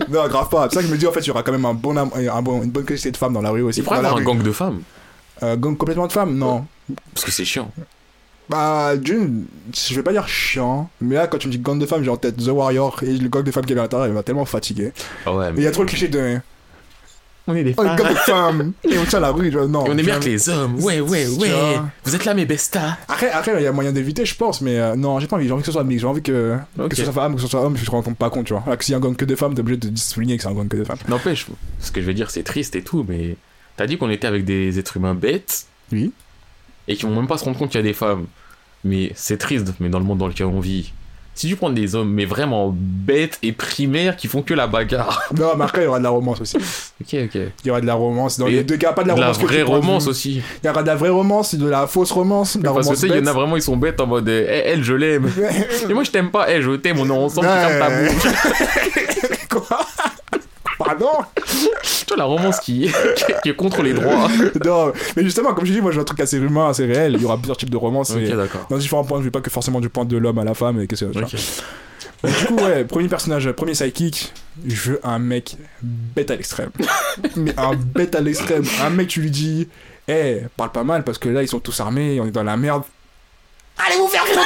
Non, 0.09 0.27
grave 0.27 0.49
pas. 0.49 0.67
C'est 0.75 0.81
ça 0.81 0.83
que 0.83 0.89
je 0.89 0.93
me 0.93 0.97
dis, 0.99 1.07
en 1.07 1.11
fait, 1.13 1.21
il 1.21 1.27
y 1.27 1.31
aura 1.31 1.41
quand 1.41 1.53
même 1.53 1.63
un 1.63 1.73
bon, 1.73 1.95
am- 1.95 2.09
un 2.13 2.41
bon, 2.41 2.61
une 2.61 2.69
bonne 2.69 2.83
quantité 2.83 3.09
de 3.09 3.15
femmes 3.15 3.31
dans 3.31 3.41
la 3.41 3.49
rue 3.51 3.61
aussi. 3.61 3.79
Il 3.79 3.83
pourrait 3.83 4.01
la 4.01 4.09
avoir 4.09 4.21
un 4.21 4.25
gang 4.25 4.43
de 4.43 4.51
femmes, 4.51 4.81
Euh, 5.41 5.55
gang 5.55 5.77
complètement 5.77 6.05
de 6.07 6.11
femmes 6.11 6.35
Non. 6.37 6.65
parce 7.13 7.23
que 7.25 7.31
c'est 7.31 7.45
chiant. 7.45 7.71
Bah, 8.49 8.97
d'une, 8.97 9.45
je 9.73 9.95
vais 9.95 10.03
pas 10.03 10.11
dire 10.11 10.27
chiant, 10.27 10.89
mais 10.99 11.15
là, 11.15 11.27
quand 11.27 11.37
tu 11.37 11.47
me 11.47 11.51
dis 11.53 11.59
gang 11.59 11.79
de 11.79 11.85
femmes, 11.85 12.03
j'ai 12.03 12.09
en 12.09 12.17
tête 12.17 12.35
The 12.37 12.49
Warrior 12.49 12.99
et 13.03 13.13
le 13.17 13.29
gang 13.29 13.41
de 13.43 13.51
femmes 13.51 13.65
qui 13.65 13.71
est 13.73 13.77
à 13.77 13.81
l'intérieur, 13.83 14.07
il 14.07 14.13
va 14.13 14.21
tellement 14.21 14.43
fatiguer. 14.45 14.91
Ah 15.25 15.33
ouais, 15.33 15.45
Et 15.45 15.49
il 15.51 15.53
mais 15.55 15.61
y 15.63 15.67
a 15.67 15.71
trop 15.71 15.81
le 15.83 15.87
cliché 15.87 16.09
de. 16.09 16.39
On 17.47 17.55
est 17.55 17.63
des 17.63 17.73
Oh, 17.77 17.83
femmes. 17.83 17.95
gang 17.95 18.09
de 18.09 18.15
femmes 18.15 18.73
Et 18.89 18.97
on 18.97 19.05
tient 19.05 19.19
la 19.19 19.31
rue, 19.31 19.51
genre, 19.51 19.67
non. 19.67 19.85
Et 19.85 19.89
on 19.91 19.97
est 19.97 20.03
jamais. 20.03 20.19
que 20.19 20.25
les 20.29 20.49
hommes. 20.49 20.75
Ouais, 20.83 20.99
ouais, 20.99 21.27
ouais. 21.27 21.51
Vous 22.03 22.15
êtes 22.15 22.25
là, 22.25 22.33
mes 22.33 22.45
bestas. 22.45 22.97
Après, 23.07 23.29
après, 23.29 23.53
il 23.57 23.63
y 23.63 23.67
a 23.67 23.71
moyen 23.71 23.91
d'éviter, 23.91 24.25
je 24.25 24.35
pense, 24.35 24.61
mais 24.61 24.79
euh, 24.79 24.95
non, 24.95 25.19
j'ai 25.19 25.27
pas 25.27 25.35
envie, 25.35 25.45
j'ai 25.47 25.51
envie 25.53 25.61
que 25.61 25.67
ce 25.67 25.71
soit 25.71 25.83
mix, 25.83 26.01
j'ai 26.01 26.07
envie 26.07 26.21
que, 26.21 26.57
que 26.89 26.95
ce 26.95 27.03
soit 27.03 27.13
femme, 27.13 27.35
que 27.35 27.41
ce 27.41 27.47
soit 27.47 27.61
homme, 27.61 27.77
je 27.77 27.85
te 27.85 27.91
rends 27.91 28.01
compte 28.01 28.17
pas 28.17 28.29
compte, 28.29 28.45
tu 28.45 28.53
vois. 28.53 28.63
Alors 28.65 28.77
que 28.77 28.83
s'il 28.83 28.93
y 28.93 28.95
a 28.95 28.97
un 28.97 29.01
gang 29.01 29.15
que 29.15 29.25
de 29.25 29.35
femmes, 29.35 29.53
t'es 29.53 29.59
obligé 29.61 29.77
de 29.77 29.97
souligner 29.97 30.37
que 30.37 30.43
c'est 30.43 30.49
un 30.49 30.53
gang 30.53 30.67
que 30.67 30.77
de 30.77 30.83
femmes. 30.83 30.97
N'empêche, 31.07 31.47
ce 31.79 31.91
que 31.91 32.01
je 32.01 32.05
vais 32.05 32.13
dire, 32.13 32.31
c'est 32.31 32.43
triste 32.43 32.75
et 32.75 32.81
tout, 32.81 33.05
mais 33.07 33.35
t'as 33.77 33.85
dit 33.87 33.97
qu'on 33.97 34.09
était 34.09 34.27
avec 34.27 34.45
des 34.45 34.79
êtres 34.79 34.97
humains 34.97 35.13
bêtes 35.15 35.65
Oui. 35.91 36.11
et 36.87 36.95
qui 36.95 37.03
vont 37.05 37.15
même 37.15 37.27
pas 37.27 37.37
se 37.37 37.43
rendre 37.45 37.57
compte 37.57 37.69
qu'il 37.69 37.79
y 37.79 37.83
a 37.83 37.87
des 37.87 37.93
femmes. 37.93 38.25
Mais 38.83 39.11
c'est 39.15 39.37
triste, 39.37 39.73
mais 39.79 39.89
dans 39.89 39.99
le 39.99 40.05
monde 40.05 40.19
dans 40.19 40.27
lequel 40.27 40.45
on 40.47 40.59
vit. 40.59 40.93
Si 41.37 41.49
tu 41.49 41.57
prends 41.57 41.69
des 41.69 41.95
hommes, 41.95 42.13
mais 42.13 42.23
vraiment 42.23 42.73
bêtes 42.73 43.37
et 43.43 43.51
primaires 43.51 44.15
qui 44.15 44.27
font 44.29 44.41
que 44.41 44.53
la 44.53 44.67
bagarre. 44.67 45.21
Non, 45.37 45.49
mais 45.57 45.65
après, 45.65 45.81
il 45.81 45.83
y 45.83 45.87
aura 45.87 45.99
de 45.99 46.03
la 46.05 46.09
romance 46.09 46.39
aussi. 46.39 46.55
Ok, 46.55 47.13
ok. 47.25 47.35
Il 47.35 47.67
y 47.67 47.69
aura 47.71 47.81
de 47.81 47.85
la 47.85 47.93
romance. 47.93 48.39
Dans 48.39 48.47
Et 48.47 48.51
les 48.51 48.63
deux 48.63 48.77
cas, 48.77 48.93
pas 48.93 49.03
de 49.03 49.09
la 49.09 49.15
De 49.15 49.19
la 49.19 49.25
romance. 49.27 49.37
que 49.37 49.41
tu 49.47 49.53
vraie 49.53 49.61
romance 49.63 50.07
aussi. 50.07 50.41
Il 50.63 50.67
y 50.67 50.69
aura 50.69 50.81
de 50.81 50.87
la 50.87 50.95
vraie 50.95 51.09
romance, 51.09 51.53
de 51.55 51.67
la 51.67 51.87
fausse 51.87 52.11
romance, 52.11 52.55
de 52.57 52.63
la 52.63 52.71
Parce 52.71 52.87
que 52.87 52.93
romance. 52.93 53.01
tu 53.01 53.07
sais, 53.09 53.13
il 53.13 53.19
y 53.19 53.23
en 53.23 53.29
a 53.29 53.33
vraiment, 53.33 53.57
ils 53.57 53.61
sont 53.61 53.75
bêtes 53.75 53.99
en 53.99 54.07
mode 54.07 54.29
eh, 54.29 54.45
elle, 54.65 54.83
je 54.83 54.93
l'aime. 54.93 55.29
Et 55.89 55.93
moi, 55.93 56.03
je 56.05 56.11
t'aime 56.11 56.31
pas, 56.31 56.49
eh, 56.49 56.61
je 56.61 56.71
t'aime, 56.71 56.99
on 56.99 57.05
est 57.07 57.11
ensemble, 57.11 57.47
tu 57.47 57.53
fermes 57.53 57.79
ta 57.79 57.89
bouche. 57.89 58.33
Quoi? 59.49 59.79
Pardon 60.85 61.09
Tu 61.83 62.05
vois, 62.07 62.17
la 62.17 62.23
romance 62.25 62.59
qui, 62.59 62.89
qui 63.43 63.49
est 63.49 63.55
contre 63.55 63.81
les 63.81 63.93
droits. 63.93 64.29
Non, 64.65 64.93
mais 65.15 65.23
justement, 65.23 65.53
comme 65.53 65.65
je 65.65 65.73
dis, 65.73 65.81
moi 65.81 65.91
j'ai 65.91 65.99
un 65.99 66.03
truc 66.03 66.19
assez 66.19 66.37
humain, 66.37 66.69
assez 66.69 66.85
réel. 66.85 67.13
Il 67.15 67.21
y 67.21 67.25
aura 67.25 67.37
plusieurs 67.37 67.57
types 67.57 67.69
de 67.69 67.77
romances. 67.77 68.11
Ok, 68.11 68.17
et 68.21 68.29
d'accord. 68.31 68.67
dans 68.69 68.77
différents 68.77 69.03
points 69.03 69.19
de 69.19 69.23
vue, 69.23 69.31
pas 69.31 69.41
que 69.41 69.49
forcément 69.49 69.79
du 69.79 69.89
point 69.89 70.05
de 70.05 70.17
l'homme 70.17 70.37
à 70.39 70.43
la 70.43 70.53
femme 70.53 70.79
et 70.81 70.87
que 70.87 70.95
c'est. 70.95 71.05
tu 71.11 71.19
vois. 71.19 71.23
Ok. 71.27 71.35
Mais 72.23 72.31
Du 72.31 72.45
coup, 72.45 72.55
ouais, 72.55 72.85
premier 72.85 73.07
personnage, 73.07 73.51
premier 73.51 73.73
sidekick, 73.75 74.33
je 74.65 74.91
veux 74.91 74.99
un 75.03 75.19
mec 75.19 75.57
bête 75.81 76.31
à 76.31 76.35
l'extrême. 76.35 76.69
Mais 77.35 77.53
un 77.59 77.73
bête 77.75 78.15
à 78.15 78.21
l'extrême. 78.21 78.63
Un 78.83 78.89
mec, 78.89 79.07
tu 79.07 79.21
lui 79.21 79.31
dis, 79.31 79.67
eh, 80.07 80.41
parle 80.55 80.71
pas 80.71 80.83
mal 80.83 81.03
parce 81.03 81.17
que 81.17 81.29
là 81.29 81.41
ils 81.43 81.47
sont 81.47 81.59
tous 81.59 81.79
armés, 81.79 82.19
on 82.21 82.25
est 82.27 82.31
dans 82.31 82.43
la 82.43 82.57
merde. 82.57 82.83
Allez 83.77 83.97
vous 83.97 84.07
faire 84.07 84.25
foutre 84.25 84.45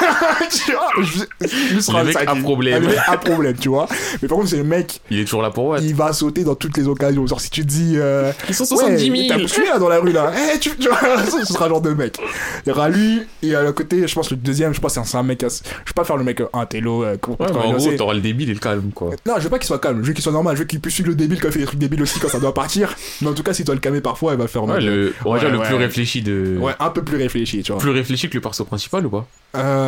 Tu 0.50 0.72
vois, 0.72 0.90
je, 1.02 1.46
je 1.74 1.80
serai 1.80 2.04
Le 2.04 2.16
un 2.28 2.34
mec 2.34 2.42
problème. 2.42 2.82
Le 2.82 2.88
mec 2.88 3.20
problème, 3.24 3.56
tu 3.56 3.68
vois. 3.68 3.88
Mais 4.22 4.28
par 4.28 4.38
contre, 4.38 4.50
c'est 4.50 4.56
le 4.56 4.64
mec, 4.64 5.00
Il 5.10 5.18
est 5.20 5.24
toujours 5.24 5.42
là 5.42 5.50
pour 5.50 5.66
what 5.66 5.78
il 5.80 5.94
va 5.94 6.12
sauter 6.12 6.44
dans 6.44 6.54
toutes 6.54 6.76
les 6.76 6.86
occasions. 6.88 7.26
Genre, 7.26 7.40
si 7.40 7.50
tu 7.50 7.62
te 7.62 7.66
dis, 7.66 7.94
euh, 7.96 8.32
Ils 8.48 8.54
sont 8.54 8.64
70 8.64 9.10
Ouais, 9.10 9.28
000. 9.28 9.48
T'as 9.48 9.72
là 9.72 9.78
dans 9.78 9.88
la 9.88 9.98
rue 9.98 10.12
là. 10.12 10.32
Eh, 10.54 10.58
tu, 10.58 10.70
tu 10.76 10.88
vois, 10.88 10.98
ce 11.44 11.52
sera 11.52 11.66
le 11.66 11.70
genre 11.74 11.80
de 11.80 11.90
mec. 11.90 12.18
Il 12.64 12.68
y 12.68 12.72
aura 12.72 12.88
lui 12.88 13.22
et 13.42 13.54
à 13.54 13.70
côté, 13.72 14.06
je 14.06 14.14
pense 14.14 14.30
le 14.30 14.36
deuxième, 14.36 14.72
je 14.74 14.80
pense 14.80 14.94
que 14.96 15.04
c'est 15.04 15.16
un 15.16 15.22
mec. 15.22 15.40
Je 15.42 15.46
vais 15.46 15.94
pas 15.94 16.04
faire 16.04 16.16
le 16.16 16.24
mec 16.24 16.40
euh, 16.40 16.48
un 16.52 16.66
télo. 16.66 17.04
euh, 17.04 17.16
Ouais, 17.26 17.36
mais 17.52 17.56
en 17.58 17.72
gros, 17.72 17.92
t'auras 17.96 18.14
le 18.14 18.20
débile 18.20 18.50
et 18.50 18.54
le 18.54 18.60
calme, 18.60 18.90
quoi. 18.94 19.10
Non, 19.26 19.34
je 19.38 19.42
veux 19.44 19.50
pas 19.50 19.58
qu'il 19.58 19.66
soit 19.66 19.78
calme. 19.78 20.00
Je 20.02 20.08
veux 20.08 20.12
qu'il 20.12 20.22
soit 20.22 20.32
normal. 20.32 20.54
Je 20.56 20.60
veux 20.60 20.66
qu'il 20.66 20.80
puisse 20.80 20.94
suivre 20.94 21.08
le 21.10 21.14
débile 21.16 21.40
quand 21.40 21.48
il 21.48 21.52
fait 21.52 21.58
des 21.60 21.66
trucs 21.66 21.78
débiles 21.78 22.02
aussi 22.02 22.18
quand 22.20 22.28
ça 22.28 22.38
doit 22.38 22.54
partir. 22.54 22.94
Mais 23.22 23.28
en 23.28 23.34
tout 23.34 23.42
cas, 23.42 23.52
s'il 23.52 23.64
doit 23.64 23.74
le 23.74 23.80
calmer 23.80 24.00
parfois, 24.00 24.32
il 24.32 24.38
va 24.38 24.46
faire 24.46 24.62
en 24.62 24.68
Ouais, 24.70 24.80
le, 24.80 25.14
on 25.24 25.30
va 25.30 25.34
Ouais, 25.34 25.40
dire 25.40 25.50
le 25.50 25.60
plus 25.60 25.74
réfléchi 25.74 26.22
de. 26.22 26.56
Ouais, 26.60 26.72
un 26.78 26.90
peu 26.90 27.02
plus 27.02 27.16
réfléchi, 27.16 27.62
tu 27.62 27.72
vois. 27.72 27.80
Plus 27.80 27.90
réfléchi 27.90 28.28
que 28.28 28.34
le 28.34 28.40
perso 28.40 28.64
principal 28.64 29.06
ou 29.06 29.10
pas? 29.10 29.26
Euh, 29.56 29.85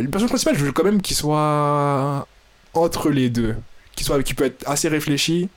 le 0.00 0.06
personnage 0.08 0.30
principal, 0.30 0.56
je 0.58 0.64
veux 0.64 0.72
quand 0.72 0.84
même 0.84 1.00
qu'il 1.02 1.16
soit 1.16 2.26
entre 2.74 3.10
les 3.10 3.30
deux. 3.30 3.54
Qu'il 3.94 4.06
soit, 4.06 4.22
qui 4.22 4.32
peut 4.34 4.44
être 4.44 4.64
assez 4.66 4.88
réfléchi, 4.88 5.48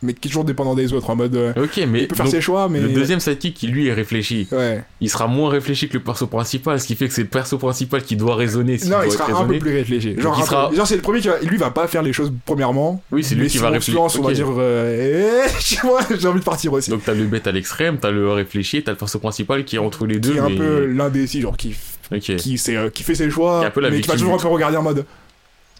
mais 0.00 0.14
qui 0.14 0.26
est 0.28 0.30
toujours 0.30 0.44
dépendant 0.44 0.74
des 0.74 0.94
autres. 0.94 1.10
En 1.10 1.14
mode, 1.16 1.36
euh, 1.36 1.52
Ok, 1.62 1.78
mais 1.86 2.02
il 2.02 2.08
peut 2.08 2.16
faire 2.16 2.24
donc, 2.24 2.34
ses 2.34 2.40
choix, 2.40 2.66
mais. 2.70 2.80
le 2.80 2.88
deuxième 2.88 3.20
sidekick 3.20 3.52
qui 3.54 3.66
lui 3.66 3.86
est 3.88 3.92
réfléchi, 3.92 4.48
Ouais. 4.50 4.82
il 5.02 5.10
sera 5.10 5.26
moins 5.26 5.50
réfléchi 5.50 5.88
que 5.90 5.92
le 5.94 6.02
perso 6.02 6.26
principal, 6.26 6.80
ce 6.80 6.86
qui 6.86 6.94
fait 6.96 7.06
que 7.06 7.12
c'est 7.12 7.20
le 7.22 7.28
perso 7.28 7.58
principal 7.58 8.02
qui 8.02 8.16
doit 8.16 8.34
raisonner. 8.34 8.78
s'il 8.78 8.88
Non, 8.90 9.02
il 9.04 9.12
sera 9.12 9.30
un 9.42 9.44
peu 9.44 9.58
plus 9.58 9.74
réfléchi. 9.74 10.18
Genre, 10.18 10.34
il 10.34 10.38
un 10.38 10.44
peu- 10.44 10.46
sera- 10.50 10.72
genre, 10.74 10.86
c'est 10.86 10.96
le 10.96 11.02
premier 11.02 11.20
qui 11.20 11.28
va... 11.28 11.38
Lui 11.40 11.58
va 11.58 11.70
pas 11.70 11.86
faire 11.86 12.02
les 12.02 12.14
choses 12.14 12.32
premièrement. 12.46 13.02
Oui, 13.12 13.22
c'est 13.22 13.34
lui 13.34 13.48
qui 13.48 13.58
va 13.58 13.68
réfléchir. 13.68 14.02
influence, 14.02 14.18
on 14.18 14.22
va 14.26 14.32
dire. 14.32 14.46
euh, 14.58 15.44
eh, 15.46 15.50
j'ai 16.18 16.26
envie 16.28 16.40
de 16.40 16.44
partir 16.44 16.72
aussi. 16.72 16.88
Donc 16.90 17.04
t'as 17.04 17.12
le 17.14 17.24
bête 17.26 17.46
à 17.46 17.52
l'extrême, 17.52 17.98
t'as 18.00 18.10
le 18.10 18.32
réfléchi, 18.32 18.82
t'as 18.82 18.92
le 18.92 18.96
perso 18.98 19.18
principal 19.18 19.64
qui 19.66 19.76
est 19.76 19.80
entre 19.80 20.06
les 20.06 20.18
deux. 20.18 20.32
qui 20.32 20.38
est 20.38 20.40
un 20.40 20.48
mais... 20.48 20.56
peu 20.56 20.86
l'indécis, 20.86 21.42
genre 21.42 21.56
qui, 21.58 21.74
Qui, 22.20 22.60
euh, 22.68 22.90
qui 22.90 23.02
fait 23.02 23.14
ses 23.14 23.30
choix, 23.30 23.70
Qui 23.70 23.80
mais 23.80 24.00
qui 24.00 24.08
va 24.08 24.14
toujours 24.14 24.34
un 24.34 24.38
peu 24.38 24.48
regarder 24.48 24.76
en 24.76 24.82
mode. 24.82 25.06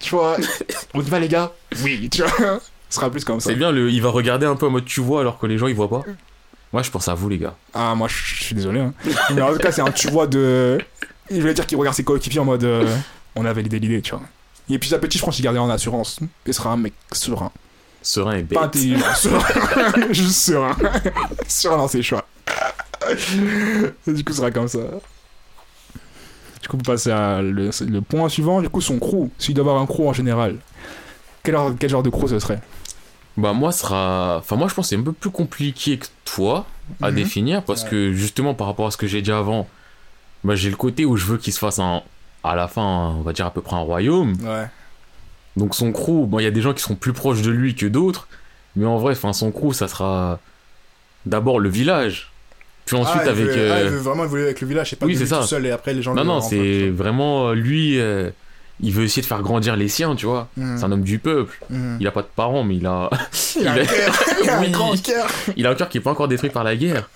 Tu 0.00 0.14
vois, 0.14 0.36
on 0.94 1.00
y 1.00 1.08
va 1.08 1.20
les 1.20 1.28
gars 1.28 1.52
Oui, 1.82 2.08
tu 2.10 2.22
vois. 2.22 2.60
Ce 2.88 2.96
sera 2.96 3.10
plus 3.10 3.24
comme 3.24 3.40
ça. 3.40 3.50
C'est 3.50 3.56
bien, 3.56 3.70
le... 3.70 3.90
il 3.90 4.02
va 4.02 4.10
regarder 4.10 4.44
un 4.44 4.56
peu 4.56 4.66
en 4.66 4.70
mode 4.70 4.84
tu 4.84 5.00
vois 5.00 5.20
alors 5.20 5.38
que 5.38 5.46
les 5.46 5.56
gens 5.56 5.66
ils 5.66 5.74
voient 5.74 5.88
pas. 5.88 6.02
Moi 6.72 6.82
je 6.82 6.90
pense 6.90 7.08
à 7.08 7.14
vous 7.14 7.28
les 7.28 7.38
gars. 7.38 7.54
Ah, 7.72 7.94
moi 7.94 8.08
je 8.08 8.44
suis 8.44 8.54
désolé. 8.54 8.80
Hein. 8.80 8.92
Mais 9.34 9.40
en 9.40 9.52
tout 9.52 9.58
cas, 9.58 9.72
c'est 9.72 9.80
un 9.82 9.90
tu 9.90 10.08
vois 10.10 10.26
de. 10.26 10.78
Il 11.30 11.40
voulait 11.40 11.54
dire 11.54 11.66
qu'il 11.66 11.78
regarde 11.78 11.96
ses 11.96 12.04
coéquipiers 12.04 12.40
en 12.40 12.44
mode. 12.44 12.64
euh, 12.64 12.96
on 13.34 13.44
a 13.44 13.52
validé 13.52 13.78
l'idée, 13.78 14.02
tu 14.02 14.10
vois. 14.10 14.22
Et 14.68 14.78
puis, 14.78 14.90
petit, 14.90 15.18
je 15.18 15.24
pense 15.24 15.36
qu'il 15.36 15.44
gardera 15.44 15.64
en 15.64 15.70
assurance. 15.70 16.18
Il 16.46 16.54
sera 16.54 16.72
un 16.72 16.76
mec 16.76 16.92
serein. 17.12 17.50
Serein 18.02 18.36
et 18.36 18.42
bête. 18.42 18.58
Pas 18.58 18.64
intelligent, 18.64 19.14
serein. 19.14 19.92
Juste 20.10 20.32
serein. 20.32 20.76
serein 21.46 21.76
dans 21.76 21.88
ses 21.88 22.02
choix. 22.02 22.26
Et 24.06 24.12
du 24.12 24.24
coup, 24.24 24.32
ce 24.32 24.38
sera 24.38 24.50
comme 24.50 24.68
ça. 24.68 24.78
Du 26.62 26.68
coup, 26.68 26.76
on 26.78 26.82
passer 26.82 27.10
à 27.10 27.42
le, 27.42 27.70
le 27.86 28.00
point 28.00 28.28
suivant. 28.28 28.62
Du 28.62 28.68
coup, 28.68 28.80
son 28.80 28.98
crew. 28.98 29.28
S'il 29.38 29.54
doit 29.54 29.64
avoir 29.64 29.82
un 29.82 29.86
crew 29.86 30.02
en 30.06 30.12
général. 30.12 30.56
Quel, 31.42 31.54
genre- 31.54 31.72
quel 31.78 31.90
genre 31.90 32.02
de 32.02 32.10
crew 32.10 32.28
ce 32.28 32.38
serait? 32.38 32.60
Bah 33.36 33.52
moi, 33.52 33.72
sera... 33.72 34.36
Enfin, 34.38 34.56
moi, 34.56 34.68
je 34.68 34.74
pense 34.74 34.86
que 34.86 34.90
c'est 34.90 34.96
un 35.00 35.02
peu 35.02 35.12
plus 35.12 35.30
compliqué 35.30 35.98
que 35.98 36.06
toi 36.24 36.66
à 37.00 37.10
Mhm. 37.10 37.16
définir 37.16 37.62
parce 37.64 37.82
Ouais. 37.84 37.88
que 37.90 38.12
justement, 38.12 38.54
par 38.54 38.66
rapport 38.68 38.86
à 38.86 38.90
ce 38.90 38.96
que 38.96 39.06
j'ai 39.06 39.22
dit 39.22 39.32
avant, 39.32 39.66
bah, 40.44 40.54
j'ai 40.54 40.70
le 40.70 40.76
côté 40.76 41.04
où 41.04 41.16
je 41.16 41.24
veux 41.26 41.38
qu'il 41.38 41.52
se 41.52 41.58
fasse 41.58 41.78
un... 41.78 42.02
à 42.44 42.54
la 42.56 42.68
fin, 42.68 43.14
on 43.18 43.22
va 43.22 43.32
dire 43.32 43.46
à 43.46 43.50
peu 43.50 43.60
près 43.62 43.76
un 43.76 43.80
royaume. 43.80 44.34
Ouais. 44.42 44.66
Donc 45.56 45.74
son 45.74 45.92
crew, 45.92 46.26
bon, 46.26 46.38
il 46.40 46.44
y 46.44 46.46
a 46.46 46.50
des 46.50 46.60
gens 46.62 46.72
qui 46.74 46.82
sont 46.82 46.94
plus 46.94 47.12
proches 47.12 47.42
de 47.42 47.50
lui 47.50 47.74
que 47.74 47.86
d'autres, 47.86 48.26
mais 48.76 48.84
en 48.86 48.96
vrai, 48.98 49.12
enfin, 49.12 49.32
son 49.32 49.50
crew, 49.52 49.72
ça 49.72 49.86
sera 49.88 50.38
d'abord 51.26 51.60
le 51.60 51.68
village. 51.68 52.31
Puis 52.84 52.96
ensuite, 52.96 53.22
ah, 53.24 53.30
avec. 53.30 53.44
veut, 53.46 53.54
euh, 53.56 53.72
ah, 53.74 53.82
il 53.82 53.88
veut 53.90 53.98
vraiment 53.98 54.24
évoluer 54.24 54.44
avec 54.44 54.60
le 54.60 54.66
village. 54.66 54.90
C'est 54.90 54.98
pas 54.98 55.06
oui, 55.06 55.12
que 55.12 55.18
c'est 55.18 55.24
lui 55.24 55.30
ça. 55.30 55.38
tout 55.40 55.46
seul 55.46 55.66
et 55.66 55.70
après 55.70 55.94
les 55.94 56.02
gens 56.02 56.14
Non, 56.14 56.22
le 56.22 56.28
non, 56.28 56.40
c'est 56.40 56.88
vraiment 56.90 57.48
euh, 57.50 57.54
lui. 57.54 57.98
euh, 58.00 58.30
il 58.80 58.92
veut 58.92 59.04
essayer 59.04 59.22
de 59.22 59.26
faire 59.26 59.42
grandir 59.42 59.76
les 59.76 59.86
siens, 59.86 60.16
tu 60.16 60.26
vois. 60.26 60.48
Mhm. 60.56 60.76
C'est 60.78 60.84
un 60.84 60.92
homme 60.92 61.02
du 61.02 61.18
peuple. 61.20 61.56
Mhm. 61.70 61.98
Il 62.00 62.06
a 62.08 62.10
pas 62.10 62.22
de 62.22 62.28
parents, 62.34 62.64
mais 62.64 62.76
il 62.76 62.86
a, 62.86 63.10
Il 63.60 63.68
a 63.68 63.76
il 63.76 63.80
un 63.80 63.84
cœur. 63.84 64.14
Il 64.42 64.48
a 64.50 64.58
un 64.58 64.70
grand 64.70 65.02
cœur. 65.02 65.26
il 65.56 65.66
a 65.66 65.70
un 65.70 65.74
cœur 65.76 65.88
qui 65.88 65.98
est 65.98 66.00
pas 66.00 66.10
encore 66.10 66.26
détruit 66.26 66.50
par 66.50 66.64
la 66.64 66.74
guerre. 66.74 67.08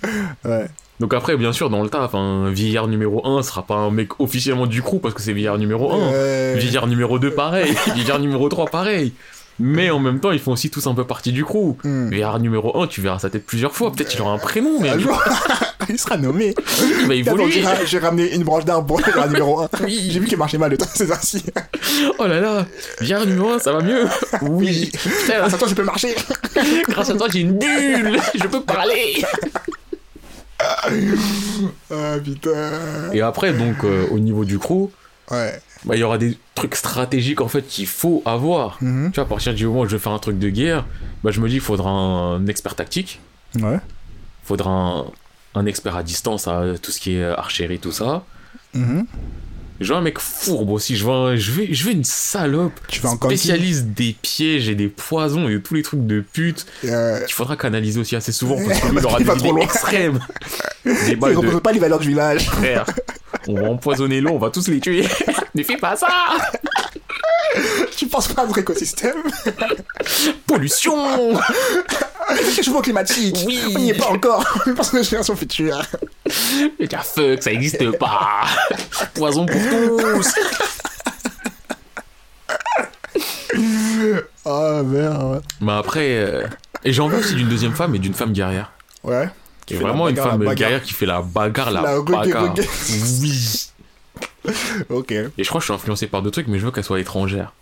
Ouais. 0.45 0.67
Donc 1.01 1.13
après, 1.13 1.37
bien 1.37 1.53
sûr, 1.53 1.69
dans 1.69 1.83
le 1.83 1.89
taf, 1.91 2.15
un 2.15 2.51
vieillard 2.51 2.87
numéro 2.87 3.27
1 3.27 3.43
sera 3.43 3.67
pas 3.67 3.75
un 3.75 3.91
mec 3.91 4.19
officiellement 4.21 4.67
du 4.67 4.81
crew 4.81 4.99
parce 5.03 5.13
que 5.15 5.21
c'est 5.21 5.33
vieillard 5.33 5.59
numéro 5.59 5.93
1. 5.93 6.11
Ouais. 6.11 6.55
Vieillard 6.57 6.87
numéro 6.87 7.19
2, 7.19 7.33
pareil. 7.33 7.75
Vieillard 7.95 8.19
numéro 8.21 8.49
3, 8.49 8.67
pareil. 8.67 9.13
Mais 9.59 9.91
en 9.91 9.99
même 9.99 10.21
temps, 10.21 10.33
ils 10.33 10.39
font 10.39 10.53
aussi 10.53 10.71
tous 10.71 10.87
un 10.87 10.95
peu 10.95 11.07
partie 11.07 11.33
du 11.33 11.45
crew. 11.45 11.77
Vieillard 11.85 12.39
numéro 12.41 12.79
1, 12.83 12.87
tu 12.89 13.01
verras 13.01 13.19
sa 13.19 13.31
tête 13.31 13.47
plusieurs 13.47 13.75
fois. 13.75 13.91
Peut-être 13.93 14.09
qu'il 14.09 14.21
aura 14.21 14.33
un 14.33 14.39
prénom, 14.39 14.79
mais 14.81 14.91
Un 14.91 14.99
jour, 14.99 15.23
il 15.89 15.99
sera 15.99 16.17
nommé. 16.19 16.55
il 17.01 17.07
va 17.07 17.15
évoluer. 17.15 17.63
j'ai- 17.87 17.99
ramené 17.99 18.35
une 18.35 18.43
branche 18.45 18.65
d'arbre 18.67 18.87
pour 18.87 19.01
le 19.01 19.27
numéro 19.29 19.61
1. 19.63 19.69
Oui. 19.85 20.09
J'ai 20.11 20.21
vu 20.21 20.27
qu'il 20.27 20.37
marchait 20.37 20.59
mal 20.59 20.71
le 20.73 20.77
temps, 20.79 20.87
c'est 20.95 21.11
ainsi. 21.11 21.43
Oh 22.19 22.27
là 22.27 22.41
là, 22.41 22.67
vieillard 23.01 23.25
numéro 23.27 23.51
1, 23.53 23.59
ça 23.61 23.73
va 23.73 23.81
mieux. 23.83 24.07
Oui. 24.43 24.93
Grâce 25.29 25.55
à 25.55 25.59
toi, 25.59 25.69
je 25.69 25.75
peux 25.75 25.85
marcher. 25.85 26.15
grâce 26.89 27.09
à 27.11 27.15
toi, 27.15 27.29
j'ai 27.33 27.41
une 27.41 27.59
bulle. 27.59 28.19
Je 28.35 28.47
peux 28.49 28.61
parler. 28.63 29.25
Ah 31.91 32.17
putain. 32.23 32.71
Et 33.13 33.21
après, 33.21 33.53
donc, 33.53 33.77
euh, 33.85 34.07
au 34.11 34.19
niveau 34.19 34.45
du 34.45 34.59
crew, 34.59 34.91
Ouais. 35.31 35.61
Bah, 35.87 35.95
il 35.97 36.01
y 36.01 36.03
aura 36.03 36.19
des 36.19 36.37
trucs 36.55 36.75
stratégiques 36.75 37.41
en 37.41 37.49
fait 37.49 37.63
qu'il 37.67 37.87
faut 37.87 38.23
avoir. 38.27 38.79
Mhm. 38.81 39.11
Tu 39.13 39.17
vois, 39.17 39.25
à 39.25 39.29
partir 39.29 39.55
du 39.55 39.67
moment 39.67 39.81
où 39.81 39.87
je 39.87 39.97
vais 39.97 40.03
faire 40.03 40.13
un 40.13 40.19
truc 40.19 40.39
de 40.39 40.49
guerre, 40.49 40.85
bah, 41.23 41.31
je 41.31 41.41
me 41.41 41.47
dis 41.49 41.55
qu'il 41.55 41.63
faudra 41.63 41.91
un 41.91 42.47
expert 42.47 42.75
tactique, 42.75 43.21
Ouais. 43.61 43.79
faudra 44.45 44.71
un, 44.71 45.05
un 45.55 45.67
expert 45.67 45.97
à 45.97 46.03
distance 46.03 46.49
à 46.49 46.65
tout 46.83 46.91
ce 46.93 47.01
qui 47.01 47.15
est 47.17 47.25
archerie, 47.25 47.79
tout 47.79 47.93
ça. 47.93 48.25
Mhm. 48.75 49.07
Je 49.79 49.93
veux 49.93 49.99
un 49.99 50.01
mec 50.03 50.19
fourbe 50.19 50.71
aussi, 50.71 50.97
je 50.97 51.05
veux, 51.05 51.13
un- 51.13 51.37
je 51.37 51.53
veux, 51.53 51.67
je 51.71 51.85
veux 51.85 51.93
une 51.93 52.03
salope 52.05 52.73
Tu 52.89 53.01
spécialiste 53.07 53.89
des 53.89 54.17
pièges 54.23 54.71
et 54.71 54.75
des 54.75 54.89
poisons 54.89 55.49
et 55.51 55.53
de 55.53 55.59
tous 55.59 55.75
les 55.75 55.83
trucs 55.83 56.07
de 56.07 56.21
pute 56.23 56.65
Euh, 56.85 57.21
qu'il 57.27 57.35
faudra 57.35 57.57
canaliser 57.59 58.01
aussi 58.01 58.17
assez 58.17 58.33
souvent 58.33 58.57
parce 58.57 58.81
que 58.81 58.87
lui, 58.91 58.97
il 58.99 59.05
aura 59.05 59.21
Il 59.21 59.27
des 59.27 59.39
idées 59.49 59.61
extrêmes. 59.61 60.19
Des 60.87 60.93
il 61.11 61.17
balles 61.17 61.35
de 61.35 61.59
pas 61.59 61.73
les 61.73 61.79
valeurs 61.81 61.99
du 61.99 62.09
village. 62.09 62.47
frère. 62.47 62.87
On 63.49 63.55
va 63.55 63.69
empoisonner 63.71 64.21
l'eau, 64.21 64.33
on 64.33 64.39
va 64.39 64.51
tous 64.51 64.69
les 64.69 64.81
tuer. 64.81 65.07
ne 65.55 65.63
fais 65.63 65.77
pas 65.77 65.97
ça 65.97 66.09
Tu 67.97 68.07
penses 68.07 68.29
pas 68.29 68.43
à 68.43 68.47
notre 68.47 68.59
écosystème 68.59 69.17
Pollution 70.47 71.39
Changement 72.55 72.83
climatique. 72.83 73.45
Oui. 73.47 73.61
On 73.75 73.79
n'y 73.79 73.91
est 73.91 73.95
pas 73.95 74.09
encore. 74.09 74.45
On 74.67 74.75
pense 74.75 74.91
que 74.91 74.97
les 74.97 75.05
générations 75.05 75.37
futures. 75.37 75.81
Mais 76.79 76.89
tiens, 76.89 77.01
fuck, 77.01 77.43
ça 77.43 77.53
existe 77.53 77.99
pas 77.99 78.45
Poison 79.15 79.47
pour 79.47 79.61
tous 79.61 80.35
Ah 84.45 84.83
merde. 84.85 85.43
Mais 85.61 85.73
après, 85.73 86.17
euh, 86.19 86.47
et 86.85 86.93
j'ai 86.93 87.03
envie 87.03 87.17
aussi 87.17 87.35
d'une 87.35 87.49
deuxième 87.49 87.75
femme 87.75 87.95
et 87.95 87.99
d'une 87.99 88.15
femme 88.15 88.33
guerrière. 88.33 88.73
Ouais. 89.03 89.29
Fait 89.75 89.83
la 89.83 89.89
vraiment 89.91 90.09
une 90.09 90.17
femme 90.17 90.55
guerrière 90.55 90.83
qui 90.83 90.93
fait 90.93 91.07
la 91.07 91.21
bagarre, 91.23 91.71
la, 91.71 92.01
bagarre. 92.01 92.55
Oui. 93.21 93.71
Ok. 94.91 95.11
Et 95.13 95.31
je 95.39 95.49
crois 95.49 95.59
que 95.61 95.67
je 95.67 95.73
suis 95.73 95.75
influencé 95.75 96.07
par 96.07 96.23
deux 96.23 96.31
trucs, 96.31 96.47
mais 96.47 96.59
je 96.59 96.65
veux 96.67 96.71
qu'elle 96.71 96.85
soit 96.85 97.01
étrangère. 97.01 97.53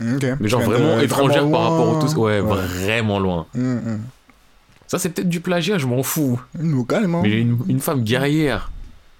Ok. 0.00 0.24
Mais 0.40 0.48
genre 0.48 0.62
vraiment 0.62 0.96
de- 0.96 1.02
étrangère 1.02 1.42
vraiment 1.42 1.50
par 1.50 1.62
rapport 1.70 1.88
au 1.88 1.92
loin. 1.92 2.00
tous. 2.00 2.14
Ouais, 2.14 2.40
Ouais. 2.40 2.56
vraiment 2.56 3.18
loin. 3.18 3.46
Mhm. 3.54 4.00
Ça, 4.86 4.98
c'est 4.98 5.10
peut-être 5.10 5.28
du 5.28 5.40
plagiat, 5.40 5.76
je 5.78 5.86
m'en 5.86 6.02
fous. 6.02 6.40
Nous, 6.58 6.84
carrément. 6.84 7.22
Mais 7.22 7.40
une, 7.40 7.58
une 7.68 7.80
femme 7.80 8.02
guerrière 8.02 8.70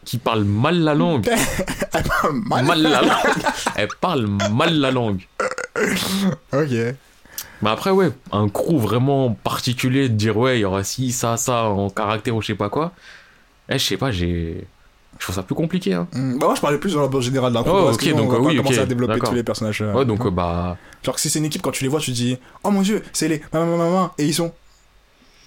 qui 0.05 0.17
parle 0.19 0.45
mal 0.45 0.81
la 0.81 0.95
langue. 0.95 1.29
Mal. 2.33 2.65
mal 2.65 2.83
la 2.83 3.03
langue. 3.03 3.11
Elle 3.77 3.89
parle 4.01 4.27
mal 4.51 4.75
la 4.81 4.91
langue. 4.91 5.21
Ok. 6.53 6.95
Mais 7.63 7.71
après, 7.71 7.91
ouais, 7.91 8.11
un 8.33 8.49
crew 8.49 8.77
vraiment 8.79 9.33
particulier 9.35 10.09
de 10.09 10.15
dire, 10.15 10.37
ouais, 10.37 10.59
il 10.59 10.63
y 10.63 10.65
aura 10.65 10.83
ci, 10.85 11.13
ça, 11.13 11.37
ça, 11.37 11.65
en 11.65 11.91
caractère 11.91 12.35
ou 12.37 12.41
je 12.43 12.49
sais 12.49 12.55
pas 12.55 12.69
quoi. 12.71 12.93
Eh, 13.69 13.79
je 13.79 13.85
sais 13.85 13.97
pas, 13.97 14.11
j'ai. 14.11 14.65
Je 15.19 15.25
trouve 15.27 15.35
ça 15.35 15.43
plus 15.43 15.55
compliqué, 15.55 15.93
hein. 15.93 16.09
Hmm, 16.15 16.39
Bah 16.39 16.47
moi 16.47 16.55
je 16.55 16.63
parlais 16.63 16.79
plus 16.79 16.95
dans 16.95 17.01
l'ambiance 17.01 17.25
générale 17.25 17.53
d'un 17.53 17.63
coup. 17.63 17.69
Oh, 17.71 17.85
parce 17.85 17.97
ok, 17.97 18.05
que 18.05 18.11
donc, 18.17 18.29
on 18.29 18.33
va 18.33 18.37
euh, 18.39 18.43
pas 18.43 18.49
oui, 18.49 18.57
commencer 18.57 18.77
ok, 18.79 18.83
à 18.83 18.87
développer 18.87 19.19
tous 19.21 19.35
les 19.35 19.43
personnages. 19.43 19.83
euh, 19.83 19.93
Ouais, 19.93 20.07
donc, 20.07 20.25
euh, 20.25 20.31
bah. 20.31 20.79
Genre 21.03 21.19
si 21.19 21.29
c'est 21.29 21.39
une 21.41 21.45
équipe 21.45 21.61
quand 21.61 21.73
tu 21.73 21.85
les 21.85 21.89
vois 21.91 22.01
tu 22.01 22.11
te 22.13 22.17
dis 22.17 22.39
oh 22.65 22.71
mon 22.71 22.81
dieu 22.81 23.03
c'est 23.13 23.29
les 23.29 23.43
maman 23.53 23.77
maman 23.77 24.13
et 24.17 24.25
ils 24.25 24.33
sont 24.33 24.53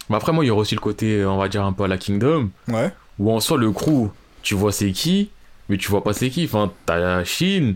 Mais 0.09 0.15
après, 0.15 0.31
moi, 0.31 0.45
il 0.45 0.49
y 0.49 0.51
aura 0.51 0.61
aussi 0.61 0.75
le 0.75 0.79
côté, 0.81 1.25
on 1.25 1.37
va 1.37 1.47
dire, 1.47 1.63
un 1.65 1.73
peu 1.73 1.83
à 1.85 1.87
la 1.87 1.97
Kingdom, 1.97 2.49
ouais 2.67 2.91
où 3.17 3.31
en 3.31 3.39
soi, 3.39 3.57
le 3.57 3.71
crew, 3.71 4.09
tu 4.43 4.53
vois 4.53 4.71
c'est 4.71 4.91
qui, 4.91 5.31
mais 5.69 5.77
tu 5.77 5.89
vois 5.89 6.03
pas 6.03 6.13
c'est 6.13 6.29
qui. 6.29 6.45
Enfin, 6.45 6.71
t'as 6.85 6.97
la 6.97 7.23
Chine, 7.23 7.75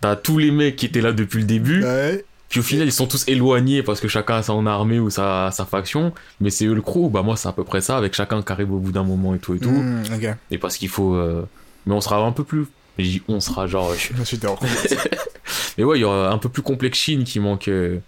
t'as 0.00 0.16
tous 0.16 0.38
les 0.38 0.50
mecs 0.50 0.76
qui 0.76 0.86
étaient 0.86 1.02
là 1.02 1.12
depuis 1.12 1.40
le 1.40 1.46
début, 1.46 1.82
ouais 1.84 2.24
puis 2.48 2.60
au 2.60 2.62
final, 2.62 2.86
ils 2.86 2.92
sont 2.92 3.06
tous 3.06 3.24
éloignés 3.28 3.82
parce 3.82 4.00
que 4.00 4.08
chacun 4.08 4.36
a 4.36 4.42
son 4.42 4.66
armée 4.66 4.98
ou 5.00 5.10
sa, 5.10 5.50
sa 5.52 5.64
faction, 5.64 6.12
mais 6.40 6.50
c'est 6.50 6.66
eux 6.66 6.74
le 6.74 6.82
crew. 6.82 7.10
Bah, 7.10 7.22
moi, 7.22 7.36
c'est 7.36 7.48
à 7.48 7.52
peu 7.52 7.64
près 7.64 7.80
ça, 7.80 7.96
avec 7.96 8.14
chacun 8.14 8.42
qui 8.42 8.52
arrive 8.52 8.72
au 8.72 8.78
bout 8.78 8.92
d'un 8.92 9.04
moment 9.04 9.34
et 9.34 9.38
tout 9.38 9.54
et 9.54 9.58
tout. 9.58 9.70
Hmm, 9.70 10.02
Et 10.50 10.58
parce 10.58 10.76
qu'il 10.76 10.88
faut. 10.88 11.14
euh, 11.14 11.44
Mais 11.86 11.94
on 11.94 12.00
sera 12.00 12.18
un 12.18 12.32
peu 12.32 12.44
plus. 12.44 12.66
Mais 12.98 13.04
je 13.04 13.10
dis 13.10 13.22
on 13.28 13.40
sera 13.40 13.66
genre. 13.66 13.92
je- 13.94 14.14
je 14.16 14.22
suis 14.22 14.36
interrompu 14.36 14.66
Mais 15.78 15.84
ouais, 15.84 15.98
il 15.98 16.00
y 16.00 16.04
aura 16.04 16.30
un 16.30 16.38
peu 16.38 16.48
plus 16.48 16.62
complexe 16.62 16.98
Chine 16.98 17.24
qui 17.24 17.40
manque. 17.40 17.68
euh, 17.68 17.98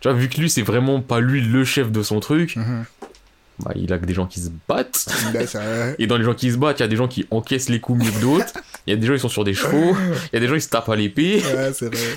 Tu 0.00 0.08
vois, 0.08 0.16
vu 0.18 0.28
que 0.28 0.40
lui, 0.40 0.50
c'est 0.50 0.62
vraiment 0.62 1.00
pas 1.00 1.20
lui 1.20 1.40
le 1.40 1.64
chef 1.64 1.92
de 1.92 2.02
son 2.02 2.18
truc, 2.20 2.56
Mhm. 2.56 2.84
Bah, 3.58 3.72
il 3.76 3.92
a 3.92 3.98
que 3.98 4.06
des 4.06 4.14
gens 4.14 4.26
qui 4.26 4.40
se 4.40 4.48
battent. 4.68 5.06
Là, 5.34 5.46
ça- 5.46 5.60
ouais. 5.60 5.94
Et 5.98 6.06
dans 6.06 6.16
les 6.16 6.24
gens 6.24 6.34
qui 6.34 6.50
se 6.50 6.56
battent, 6.56 6.80
il 6.80 6.82
y 6.82 6.84
a 6.84 6.88
des 6.88 6.96
gens 6.96 7.08
qui 7.08 7.26
encaissent 7.30 7.68
les 7.68 7.80
coups 7.80 8.04
mieux 8.04 8.10
que 8.10 8.20
d'autres. 8.20 8.52
Il 8.86 8.90
y 8.90 8.92
a 8.94 8.96
des 8.96 9.06
gens 9.06 9.14
qui 9.14 9.20
sont 9.20 9.28
sur 9.28 9.44
des 9.44 9.54
chevaux. 9.54 9.94
Il 10.32 10.34
y 10.34 10.36
a 10.36 10.40
des 10.40 10.48
gens 10.48 10.54
qui 10.54 10.60
se 10.62 10.68
tapent 10.68 10.88
à 10.88 10.96
l'épée. 10.96 11.40
Ouais, 11.42 11.70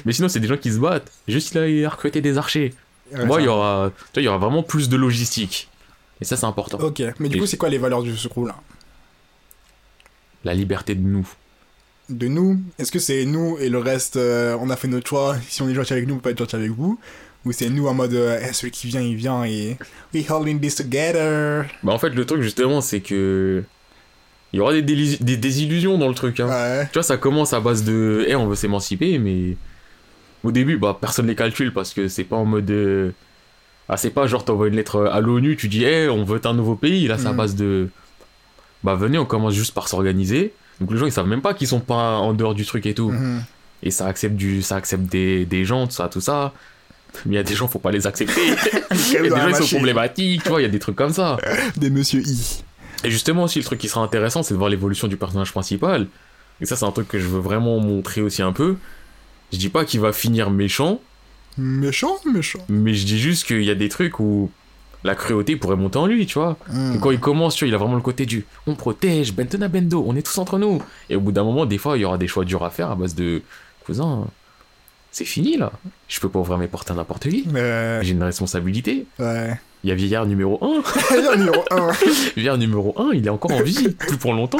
Mais 0.05 0.13
sinon, 0.13 0.27
c'est 0.29 0.39
des 0.39 0.47
gens 0.47 0.57
qui 0.57 0.71
se 0.71 0.77
battent. 0.79 1.11
Juste, 1.27 1.55
a, 1.55 1.67
il 1.67 1.85
a 1.85 1.89
recruté 1.89 2.21
des 2.21 2.37
archers. 2.37 2.73
Ouais, 3.13 3.25
Moi, 3.25 3.41
il 3.41 3.45
y 3.45 3.47
aura, 3.47 3.91
tu 3.95 4.01
vois, 4.15 4.21
il 4.21 4.25
y 4.25 4.27
aura 4.27 4.37
vraiment 4.39 4.63
plus 4.63 4.89
de 4.89 4.95
logistique. 4.97 5.69
Et 6.21 6.25
ça, 6.25 6.37
c'est 6.37 6.45
important. 6.45 6.79
ok 6.79 7.03
mais 7.19 7.29
du 7.29 7.35
Et- 7.35 7.39
coup 7.39 7.45
c'est 7.45 7.57
quoi 7.57 7.69
les 7.69 7.77
valeurs 7.77 8.01
du 8.01 8.15
ce 8.17 8.27
crew 8.29 8.47
là? 8.47 8.55
La 10.43 10.53
liberté 10.53 10.95
de 10.95 11.01
nous. 11.01 11.27
de 12.09 12.27
nous? 12.27 12.59
Est-ce 12.79 12.91
que 12.91 12.99
c'est 12.99 13.25
nous 13.25 13.57
et 13.59 13.67
le 13.69 13.79
reste 13.79 14.15
euh, 14.15 14.55
on 14.61 14.69
a 14.69 14.75
fait 14.75 14.87
notre 14.87 15.07
choix? 15.07 15.35
Si 15.49 15.61
on 15.61 15.69
est 15.69 15.73
gentil 15.73 15.93
avec 15.93 16.07
nous 16.07 16.13
on 16.13 16.17
peut 16.17 16.23
pas 16.23 16.29
être 16.31 16.39
gentil 16.39 16.55
avec 16.55 16.71
vous 16.71 16.99
ou 17.45 17.51
c'est 17.51 17.69
nous 17.69 17.87
en 17.87 17.93
mode 17.93 18.13
euh, 18.13 18.39
Eh, 18.41 18.53
celui 18.53 18.71
qui 18.71 18.87
vient 18.87 19.01
il 19.01 19.15
vient 19.15 19.43
et 19.45 19.77
we 20.13 20.29
holding 20.29 20.59
this 20.59 20.75
together 20.75 21.65
Bah, 21.83 21.93
en 21.93 21.99
fait, 21.99 22.09
le 22.09 22.25
truc, 22.25 22.41
justement, 22.41 22.81
c'est 22.81 23.01
que. 23.01 23.63
Il 24.53 24.57
y 24.57 24.59
aura 24.61 24.71
des, 24.73 24.81
délis- 24.83 25.21
des 25.21 25.35
désillusions 25.37 25.97
dans 25.97 26.07
le 26.07 26.13
truc. 26.15 26.39
Hein. 26.39 26.47
ouais 26.47 26.85
Tu 26.87 26.93
vois, 26.93 27.03
ça 27.03 27.17
commence 27.17 27.53
à 27.53 27.59
base 27.59 27.83
de. 27.83 28.25
Eh, 28.27 28.35
on 28.35 28.47
veut 28.47 28.55
s'émanciper, 28.55 29.17
mais. 29.19 29.57
Au 30.43 30.51
début, 30.51 30.77
bah, 30.77 30.97
personne 30.99 31.27
les 31.27 31.35
calcule 31.35 31.73
parce 31.73 31.93
que 31.93 32.07
c'est 32.07 32.23
pas 32.23 32.35
en 32.37 32.45
mode. 32.45 32.69
euh, 32.71 33.11
Ah, 33.89 33.97
c'est 33.97 34.11
pas 34.11 34.27
genre 34.27 34.43
t'envoies 34.45 34.67
une 34.69 34.75
lettre 34.75 35.05
à 35.11 35.19
l'ONU, 35.21 35.55
tu 35.57 35.67
dis, 35.67 35.83
eh, 35.83 36.07
on 36.09 36.23
veut 36.23 36.39
un 36.45 36.53
nouveau 36.53 36.75
pays. 36.75 37.07
Là, 37.07 37.17
c'est 37.17 37.27
à 37.27 37.31
Mhm. 37.31 37.37
base 37.37 37.55
de. 37.55 37.89
Bah, 38.83 38.95
venez, 38.95 39.17
on 39.17 39.25
commence 39.25 39.53
juste 39.53 39.73
par 39.73 39.87
s'organiser. 39.87 40.53
Donc, 40.79 40.91
les 40.91 40.97
gens, 40.97 41.05
ils 41.05 41.11
savent 41.11 41.27
même 41.27 41.41
pas 41.41 41.53
qu'ils 41.53 41.67
sont 41.67 41.79
pas 41.79 42.17
en 42.17 42.33
dehors 42.33 42.53
du 42.55 42.65
truc 42.65 42.85
et 42.85 42.93
tout. 42.93 43.11
Mhm. 43.11 43.43
Et 43.83 43.91
ça 43.91 44.07
accepte, 44.07 44.35
du... 44.35 44.61
ça 44.61 44.75
accepte 44.77 45.03
des... 45.03 45.45
des 45.45 45.65
gens, 45.65 45.85
tout 45.87 45.93
ça, 45.93 46.07
tout 46.07 46.21
ça. 46.21 46.53
Mais 47.25 47.33
il 47.33 47.35
y 47.35 47.39
a 47.39 47.43
des 47.43 47.55
gens, 47.55 47.67
faut 47.67 47.79
pas 47.79 47.91
les 47.91 48.07
accepter. 48.07 48.41
Il 48.91 49.13
y 49.13 49.17
a 49.17 49.21
des 49.23 49.29
gens, 49.29 49.47
ils 49.47 49.55
sont 49.55 49.75
problématiques, 49.75 50.43
tu 50.43 50.49
vois, 50.49 50.61
il 50.61 50.63
y 50.63 50.67
a 50.67 50.69
des 50.69 50.79
trucs 50.79 50.95
comme 50.95 51.13
ça. 51.13 51.37
des 51.77 51.89
monsieur 51.89 52.21
I 52.21 52.63
Et 53.03 53.11
justement 53.11 53.43
aussi, 53.43 53.59
le 53.59 53.65
truc 53.65 53.79
qui 53.79 53.89
sera 53.89 54.01
intéressant, 54.01 54.43
c'est 54.43 54.53
de 54.53 54.57
voir 54.57 54.69
l'évolution 54.69 55.07
du 55.07 55.17
personnage 55.17 55.51
principal. 55.51 56.07
Et 56.61 56.65
ça, 56.65 56.75
c'est 56.75 56.85
un 56.85 56.91
truc 56.91 57.07
que 57.07 57.19
je 57.19 57.27
veux 57.27 57.39
vraiment 57.39 57.79
montrer 57.79 58.21
aussi 58.21 58.41
un 58.41 58.51
peu. 58.53 58.77
Je 59.51 59.57
dis 59.57 59.69
pas 59.69 59.85
qu'il 59.85 59.99
va 59.99 60.13
finir 60.13 60.49
méchant, 60.49 61.01
méchant 61.57 62.17
méchant 62.25 62.59
mais 62.67 62.93
je 62.93 63.05
dis 63.05 63.19
juste 63.19 63.45
qu'il 63.45 63.63
y 63.63 63.71
a 63.71 63.75
des 63.75 63.89
trucs 63.89 64.19
où 64.19 64.49
la 65.05 65.15
cruauté 65.15 65.55
pourrait 65.55 65.75
monter 65.75 65.99
en 65.99 66.07
lui, 66.07 66.25
tu 66.25 66.39
vois. 66.39 66.57
Et 66.93 66.99
quand 66.99 67.11
il 67.11 67.19
commence, 67.19 67.55
tu 67.55 67.63
vois, 67.63 67.69
il 67.69 67.75
a 67.75 67.77
vraiment 67.77 67.95
le 67.95 68.01
côté 68.01 68.25
du 68.25 68.45
on 68.65 68.73
protège, 68.73 69.33
Bentona 69.33 69.67
Bendo, 69.67 70.03
on 70.07 70.15
est 70.15 70.23
tous 70.23 70.37
entre 70.39 70.57
nous. 70.57 70.81
Et 71.09 71.15
au 71.15 71.21
bout 71.21 71.31
d'un 71.31 71.43
moment, 71.43 71.67
des 71.67 71.77
fois, 71.77 71.95
il 71.97 72.01
y 72.01 72.05
aura 72.05 72.17
des 72.17 72.27
choix 72.27 72.43
durs 72.43 72.63
à 72.63 72.71
faire 72.71 72.89
à 72.89 72.95
base 72.95 73.13
de 73.13 73.43
cousin. 73.85 74.25
C'est 75.15 75.23
fini 75.23 75.55
là. 75.55 75.71
Je 76.09 76.19
peux 76.19 76.27
pas 76.27 76.39
ouvrir 76.39 76.57
mes 76.57 76.67
portes 76.67 76.91
à 76.91 76.93
n'importe 76.93 77.29
qui. 77.29 77.45
Mais, 77.49 78.03
J'ai 78.03 78.11
une 78.11 78.23
responsabilité. 78.23 79.05
ouais. 79.19 79.57
Il 79.83 79.89
y 79.89 79.91
a 79.91 79.95
vieillard 79.95 80.25
numéro 80.25 80.57
1. 80.63 80.81
Le 81.15 81.37
numéro 81.37 81.63
1. 81.69 81.91
Vieillard 82.35 82.57
numéro 82.57 82.93
1, 82.97 83.11
il 83.13 83.27
est 83.27 83.29
encore 83.29 83.51
en 83.51 83.61
vie, 83.61 83.89
plus 83.89 84.17
pour 84.17 84.33
longtemps. 84.33 84.57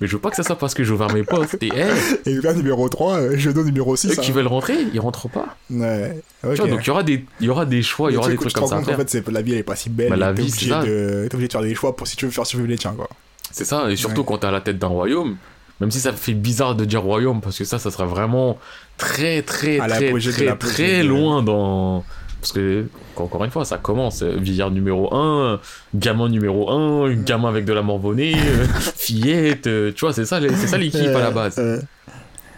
Mais 0.00 0.06
je 0.06 0.12
veux 0.14 0.18
pas 0.18 0.30
que 0.30 0.36
ça 0.36 0.42
soit 0.42 0.56
parce 0.56 0.72
que 0.72 0.82
j'ai 0.82 0.92
ouvert 0.92 1.12
mes 1.12 1.22
portes. 1.24 1.56
Et 1.60 1.68
hey, 1.68 1.90
Et 2.24 2.32
le 2.34 2.52
numéro 2.54 2.88
3, 2.88 3.36
je 3.36 3.50
donne 3.50 3.66
numéro 3.66 3.94
6. 3.94 4.08
ceux 4.14 4.22
qui 4.22 4.32
veulent 4.32 4.46
rentrer, 4.46 4.74
ils 4.94 4.98
rentrent 5.00 5.28
pas. 5.28 5.56
Ouais. 5.70 6.18
Ok. 6.42 6.54
Tu 6.54 6.60
vois, 6.62 6.70
donc 6.70 6.80
il 6.84 6.86
y 6.86 6.90
aura 6.90 7.02
des, 7.02 7.24
il 7.40 7.46
y 7.46 7.50
aura 7.50 7.66
des 7.66 7.82
choix, 7.82 8.10
il 8.10 8.14
y 8.14 8.16
aura 8.16 8.28
des 8.30 8.36
trucs 8.36 8.52
comme 8.54 8.66
ça. 8.66 8.78
En 8.78 8.82
fait, 8.82 9.10
c'est 9.10 9.28
la 9.28 9.42
vie 9.42 9.52
elle 9.52 9.58
est 9.58 9.62
pas 9.62 9.76
si 9.76 9.90
belle. 9.90 10.08
Bah, 10.08 10.16
la 10.16 10.32
vie, 10.32 10.50
c'est 10.50 10.56
obligé 10.64 10.70
ça. 10.70 10.82
de, 10.84 11.28
obligé 11.32 11.48
de 11.48 11.52
faire 11.52 11.62
des 11.62 11.74
choix 11.74 11.94
pour 11.94 12.06
si 12.08 12.16
tu 12.16 12.24
veux 12.24 12.30
faire 12.32 12.46
survivre 12.46 12.70
les 12.70 12.78
tiens 12.78 12.94
quoi. 12.96 13.10
C'est 13.50 13.66
ça, 13.66 13.90
et 13.90 13.96
surtout 13.96 14.22
Ouais. 14.22 14.26
quand 14.26 14.38
t'es 14.38 14.46
à 14.46 14.50
la 14.50 14.62
tête 14.62 14.78
d'un 14.78 14.86
royaume, 14.86 15.36
même 15.80 15.90
si 15.90 16.00
ça 16.00 16.12
fait 16.12 16.34
bizarre 16.34 16.74
de 16.74 16.84
dire 16.84 17.02
royaume, 17.02 17.40
parce 17.40 17.58
que 17.58 17.64
ça, 17.64 17.78
ça 17.78 17.90
sera 17.90 18.04
vraiment 18.06 18.58
très, 18.98 19.42
très, 19.42 19.80
À 19.80 19.88
très, 19.88 20.12
très, 20.12 20.56
très 20.56 21.02
loin 21.02 21.42
dans. 21.42 22.04
Parce 22.40 22.52
que, 22.52 22.86
encore 23.16 23.44
une 23.44 23.52
fois, 23.52 23.64
ça 23.64 23.78
commence. 23.78 24.22
euh, 24.22 24.36
Vieillard 24.36 24.72
numéro 24.72 25.14
1, 25.14 25.60
gamin 25.94 26.28
numéro 26.28 26.70
1, 26.70 27.14
gamin 27.14 27.48
avec 27.48 27.64
de 27.64 27.72
la 27.72 27.82
morbonnée, 27.82 28.34
euh, 28.36 28.66
fillette, 28.96 29.68
euh, 29.68 29.92
tu 29.92 30.00
vois, 30.00 30.12
c'est 30.12 30.24
ça, 30.24 30.40
c'est 30.40 30.66
ça 30.66 30.76
l'équipe 30.76 31.06
à 31.06 31.20
la 31.20 31.30
base. 31.30 31.60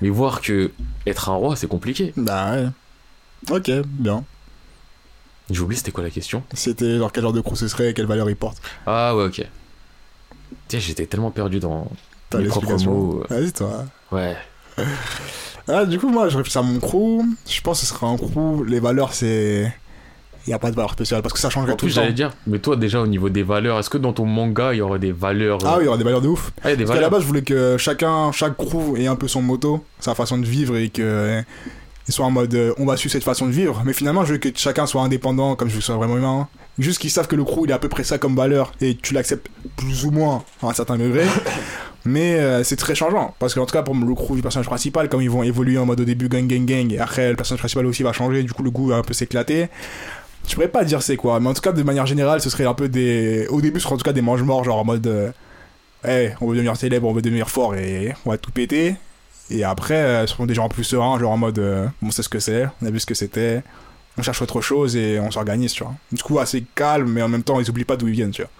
Mais 0.00 0.08
voir 0.08 0.40
que 0.40 0.70
être 1.06 1.28
un 1.28 1.34
roi, 1.34 1.54
c'est 1.56 1.66
compliqué. 1.66 2.12
bah 2.16 2.52
ouais. 2.54 2.66
Ok, 3.50 3.70
bien. 3.84 4.24
J'ai 5.50 5.60
oublié, 5.60 5.76
c'était 5.76 5.92
quoi 5.92 6.02
la 6.02 6.08
question? 6.08 6.42
C'était 6.54 6.96
genre 6.96 7.12
quel 7.12 7.22
genre 7.22 7.34
de 7.34 7.42
crew 7.42 7.54
ce 7.54 7.68
serait 7.68 7.90
et 7.90 7.94
quelle 7.94 8.06
valeur 8.06 8.30
il 8.30 8.36
porte. 8.36 8.56
Ah 8.86 9.14
ouais, 9.14 9.24
ok. 9.24 9.46
Tiens, 10.68 10.78
j'étais 10.80 11.04
tellement 11.04 11.30
perdu 11.30 11.60
dans 11.60 11.90
T'as 12.42 12.48
propres 12.48 12.84
mots. 12.84 13.22
euh, 13.30 13.40
Vas-y 13.40 13.52
toi. 13.52 13.84
Ouais. 14.12 14.36
Ah, 15.66 15.86
du 15.86 15.98
coup, 15.98 16.10
moi, 16.10 16.28
je 16.28 16.36
réfléchis 16.36 16.58
à 16.58 16.62
mon 16.62 16.78
crew. 16.78 17.22
Je 17.48 17.58
pense 17.62 17.80
que 17.80 17.86
ce 17.86 17.94
serait 17.94 18.06
un 18.06 18.18
crew. 18.18 18.64
Les 18.66 18.80
valeurs, 18.80 19.14
c'est. 19.14 19.72
Il 20.46 20.50
n'y 20.50 20.54
a 20.54 20.58
pas 20.58 20.70
de 20.70 20.76
valeur 20.76 20.92
spéciale 20.92 21.22
parce 21.22 21.32
que 21.32 21.38
ça 21.38 21.48
changerait 21.48 21.72
En 21.72 21.76
tout 21.76 21.86
plus, 21.86 21.92
le 21.92 21.94
temps. 21.94 22.00
j'allais 22.02 22.12
dire, 22.12 22.32
mais 22.46 22.58
toi, 22.58 22.76
déjà, 22.76 23.00
au 23.00 23.06
niveau 23.06 23.30
des 23.30 23.42
valeurs, 23.42 23.78
est-ce 23.78 23.88
que 23.88 23.96
dans 23.96 24.12
ton 24.12 24.26
manga, 24.26 24.74
il 24.74 24.76
y 24.76 24.80
aurait 24.82 24.98
des 24.98 25.10
valeurs 25.12 25.58
Ah 25.64 25.68
euh, 25.68 25.76
oui, 25.78 25.82
il 25.84 25.86
y 25.86 25.88
aura 25.88 25.96
des 25.96 26.04
valeurs 26.04 26.20
de 26.20 26.28
ouf. 26.28 26.52
Ah, 26.62 26.68
y 26.68 26.72
a 26.74 26.76
des 26.76 26.84
Parce 26.84 26.90
qu'à 26.90 27.00
la 27.00 27.08
valeurs. 27.08 27.10
base, 27.12 27.22
je 27.22 27.26
voulais 27.26 27.40
que 27.40 27.78
chacun, 27.78 28.30
chaque 28.32 28.58
crew 28.58 28.98
ait 28.98 29.06
un 29.06 29.16
peu 29.16 29.26
son 29.26 29.40
moto, 29.40 29.82
sa 30.00 30.14
façon 30.14 30.36
de 30.36 30.44
vivre 30.44 30.76
et 30.76 30.90
que. 30.90 31.00
euh, 31.02 31.42
Ils 32.08 32.12
soient 32.12 32.26
en 32.26 32.30
mode 32.30 32.54
euh, 32.54 32.74
on 32.76 32.84
va 32.84 32.98
suivre 32.98 33.12
cette 33.14 33.24
façon 33.24 33.46
de 33.46 33.52
vivre. 33.52 33.80
Mais 33.86 33.94
finalement, 33.94 34.26
je 34.26 34.32
veux 34.34 34.38
que 34.38 34.50
chacun 34.54 34.84
soit 34.84 35.00
indépendant, 35.00 35.56
comme 35.56 35.68
je 35.68 35.72
veux 35.72 35.78
que 35.78 35.86
ce 35.86 35.92
soit 35.92 35.96
vraiment 35.96 36.18
humain. 36.18 36.46
Juste 36.78 36.98
qu'ils 37.00 37.10
savent 37.10 37.28
que 37.28 37.36
le 37.36 37.44
crew, 37.44 37.60
il 37.64 37.70
est 37.70 37.72
à 37.74 37.78
peu 37.78 37.88
près 37.88 38.04
ça 38.04 38.18
comme 38.18 38.36
valeur 38.36 38.72
et 38.82 38.96
tu 38.96 39.14
l'acceptes 39.14 39.46
plus 39.78 40.04
ou 40.04 40.10
moins 40.10 40.44
à 40.62 40.66
un 40.66 40.74
certain 40.74 40.98
degré. 40.98 41.24
Mais 42.06 42.34
euh, 42.38 42.62
c'est 42.64 42.76
très 42.76 42.94
changeant. 42.94 43.34
Parce 43.38 43.54
qu'en 43.54 43.64
tout 43.66 43.72
cas, 43.72 43.82
pour 43.82 43.94
le 43.94 44.14
crew 44.14 44.34
du 44.36 44.42
personnage 44.42 44.66
principal, 44.66 45.08
comme 45.08 45.22
ils 45.22 45.30
vont 45.30 45.42
évoluer 45.42 45.78
en 45.78 45.86
mode 45.86 46.00
au 46.00 46.04
début 46.04 46.28
gang 46.28 46.46
gang 46.46 46.64
gang, 46.66 46.92
et 46.92 46.98
après 46.98 47.30
le 47.30 47.36
personnage 47.36 47.60
principal 47.60 47.86
aussi 47.86 48.02
va 48.02 48.12
changer, 48.12 48.42
du 48.42 48.52
coup 48.52 48.62
le 48.62 48.70
goût 48.70 48.88
va 48.88 48.96
un 48.96 49.02
peu 49.02 49.14
s'éclater. 49.14 49.68
Je 50.46 50.54
pourrais 50.54 50.68
pas 50.68 50.84
dire 50.84 51.00
c'est 51.02 51.16
quoi, 51.16 51.40
mais 51.40 51.48
en 51.48 51.54
tout 51.54 51.62
cas, 51.62 51.72
de 51.72 51.82
manière 51.82 52.04
générale, 52.06 52.40
ce 52.42 52.50
serait 52.50 52.66
un 52.66 52.74
peu 52.74 52.88
des. 52.88 53.46
Au 53.48 53.62
début, 53.62 53.80
ce 53.80 53.84
serait 53.84 53.94
en 53.94 53.98
tout 53.98 54.04
cas 54.04 54.12
des 54.12 54.20
mange-morts, 54.22 54.64
genre 54.64 54.78
en 54.78 54.84
mode. 54.84 55.06
euh, 55.06 55.30
Eh, 56.06 56.32
on 56.42 56.48
veut 56.48 56.54
devenir 56.56 56.76
célèbre, 56.76 57.08
on 57.08 57.14
veut 57.14 57.22
devenir 57.22 57.48
fort 57.48 57.74
et 57.74 58.12
on 58.26 58.30
va 58.30 58.36
tout 58.36 58.50
péter. 58.50 58.96
Et 59.50 59.64
après, 59.64 59.94
euh, 59.94 60.26
ce 60.26 60.34
seront 60.34 60.44
des 60.46 60.52
gens 60.54 60.68
plus 60.68 60.84
sereins, 60.84 61.18
genre 61.18 61.32
en 61.32 61.38
mode. 61.38 61.58
euh, 61.58 61.86
on 62.02 62.10
sait 62.10 62.22
ce 62.22 62.28
que 62.28 62.38
c'est, 62.40 62.66
on 62.82 62.86
a 62.86 62.90
vu 62.90 63.00
ce 63.00 63.06
que 63.06 63.14
c'était, 63.14 63.62
on 64.18 64.22
cherche 64.22 64.42
autre 64.42 64.60
chose 64.60 64.96
et 64.96 65.18
on 65.18 65.30
s'organise, 65.30 65.72
tu 65.72 65.82
vois. 65.82 65.94
Du 66.12 66.22
coup, 66.22 66.38
assez 66.38 66.64
calme, 66.74 67.10
mais 67.10 67.22
en 67.22 67.28
même 67.28 67.42
temps, 67.42 67.58
ils 67.58 67.70
oublient 67.70 67.84
pas 67.86 67.96
d'où 67.96 68.08
ils 68.08 68.12
viennent, 68.14 68.30
tu 68.32 68.42
vois. 68.42 68.50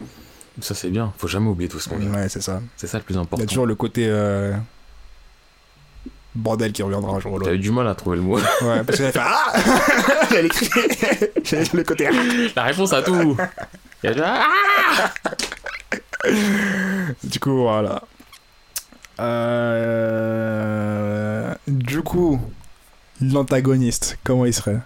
Ça, 0.61 0.75
c'est 0.75 0.91
bien. 0.91 1.13
Faut 1.19 1.27
jamais 1.29 1.49
oublier 1.49 1.69
tout 1.69 1.81
ce 1.81 1.89
qu'on 1.89 1.97
vient. 1.97 2.13
Ouais, 2.13 2.29
c'est 2.29 2.41
ça. 2.43 2.61
C'est 2.77 2.87
ça 2.87 2.99
le 2.99 3.05
plus 3.05 3.15
Il 3.15 3.19
y 3.19 3.21
important. 3.21 3.43
a 3.45 3.47
toujours 3.47 3.67
le 3.67 3.75
côté. 3.75 4.07
euh, 4.09 4.53
Bordel 6.37 6.73
qui 6.73 6.83
reviendra 6.83 7.15
un 7.17 7.21
jour 7.21 7.33
ou 7.35 7.41
T'as 7.41 7.55
eu 7.55 7.59
du 7.59 7.71
mal 7.71 7.87
à 7.89 7.95
trouver 7.95 8.17
le 8.17 8.23
mot. 8.23 8.37
Ouais, 8.39 8.83
parce 8.85 8.99
qu'elle 8.99 9.07
a 9.07 9.13
fait 9.13 9.21
Ah 9.23 9.53
le 11.75 11.83
côté 11.85 12.09
La 12.57 12.63
réponse 12.65 12.93
à 12.93 13.03
tout. 13.03 13.37
Il 14.03 14.07
y 14.07 14.11
a 14.11 14.13
déjà- 14.15 14.35
Ah 14.43 15.31
Du 17.23 17.39
coup, 17.39 17.57
voilà. 17.63 18.03
Euh... 19.85 21.55
Du 21.69 22.03
coup, 22.03 22.41
l'antagoniste, 23.21 24.19
comment 24.25 24.45
il 24.47 24.53
serait? 24.55 24.81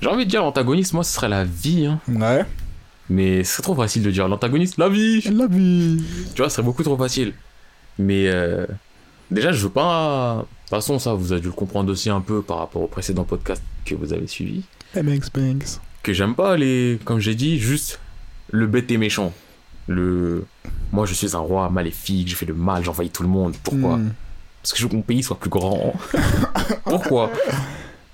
J'ai 0.00 0.08
envie 0.08 0.24
de 0.24 0.30
dire 0.30 0.42
l'antagoniste, 0.42 0.92
moi, 0.92 1.02
ce 1.04 1.12
serait 1.12 1.28
la 1.28 1.44
vie. 1.44 1.86
hein. 1.86 1.98
Ouais. 2.08 2.44
Mais 3.08 3.44
c'est 3.44 3.62
trop 3.62 3.74
facile 3.74 4.02
de 4.02 4.10
dire 4.10 4.28
l'antagoniste, 4.28 4.78
la 4.78 4.88
vie. 4.88 5.20
La 5.30 5.46
vie. 5.46 6.02
Tu 6.34 6.42
vois, 6.42 6.48
ce 6.48 6.56
serait 6.56 6.64
beaucoup 6.64 6.82
trop 6.82 6.96
facile. 6.96 7.34
Mais 7.98 8.28
euh, 8.28 8.66
déjà, 9.30 9.52
je 9.52 9.62
veux 9.62 9.70
pas. 9.70 10.36
De 10.36 10.40
toute 10.42 10.70
façon, 10.70 10.98
ça, 10.98 11.14
vous 11.14 11.32
avez 11.32 11.40
dû 11.40 11.46
le 11.46 11.52
comprendre 11.52 11.90
aussi 11.92 12.10
un 12.10 12.20
peu 12.20 12.42
par 12.42 12.58
rapport 12.58 12.82
au 12.82 12.88
précédent 12.88 13.24
podcast 13.24 13.62
que 13.84 13.94
vous 13.94 14.12
avez 14.12 14.26
suivi. 14.26 14.64
MX 14.94 15.30
Banks. 15.32 15.80
Que 16.02 16.12
j'aime 16.12 16.34
pas 16.34 16.56
les. 16.56 16.98
Comme 17.04 17.20
j'ai 17.20 17.34
dit, 17.34 17.58
juste 17.58 18.00
le 18.50 18.66
bête 18.66 18.90
et 18.90 18.98
méchant. 18.98 19.32
Le. 19.86 20.44
Moi, 20.92 21.06
je 21.06 21.14
suis 21.14 21.36
un 21.36 21.40
roi 21.40 21.70
maléfique, 21.70 22.28
je 22.28 22.34
fais 22.34 22.46
le 22.46 22.54
mal, 22.54 22.84
j'envahis 22.84 23.10
tout 23.10 23.22
le 23.22 23.28
monde. 23.28 23.54
Pourquoi? 23.62 23.96
Hmm. 23.96 24.12
Parce 24.62 24.72
que 24.72 24.78
je 24.78 24.82
veux 24.82 24.88
que 24.88 24.96
mon 24.96 25.02
pays 25.02 25.22
soit 25.22 25.38
plus 25.38 25.50
grand. 25.50 25.94
Pourquoi? 26.84 27.30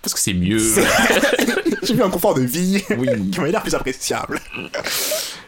Parce 0.03 0.15
que 0.15 0.21
c'est 0.21 0.35
mieux. 0.35 0.59
J'ai 1.83 1.95
vu 1.95 2.03
un 2.03 2.11
confort 2.11 2.35
de 2.35 2.43
vie 2.43 2.83
Oui. 2.99 3.31
qui 3.31 3.41
m'a 3.41 3.49
l'air 3.49 3.63
plus 3.63 3.75
appréciable. 3.75 4.41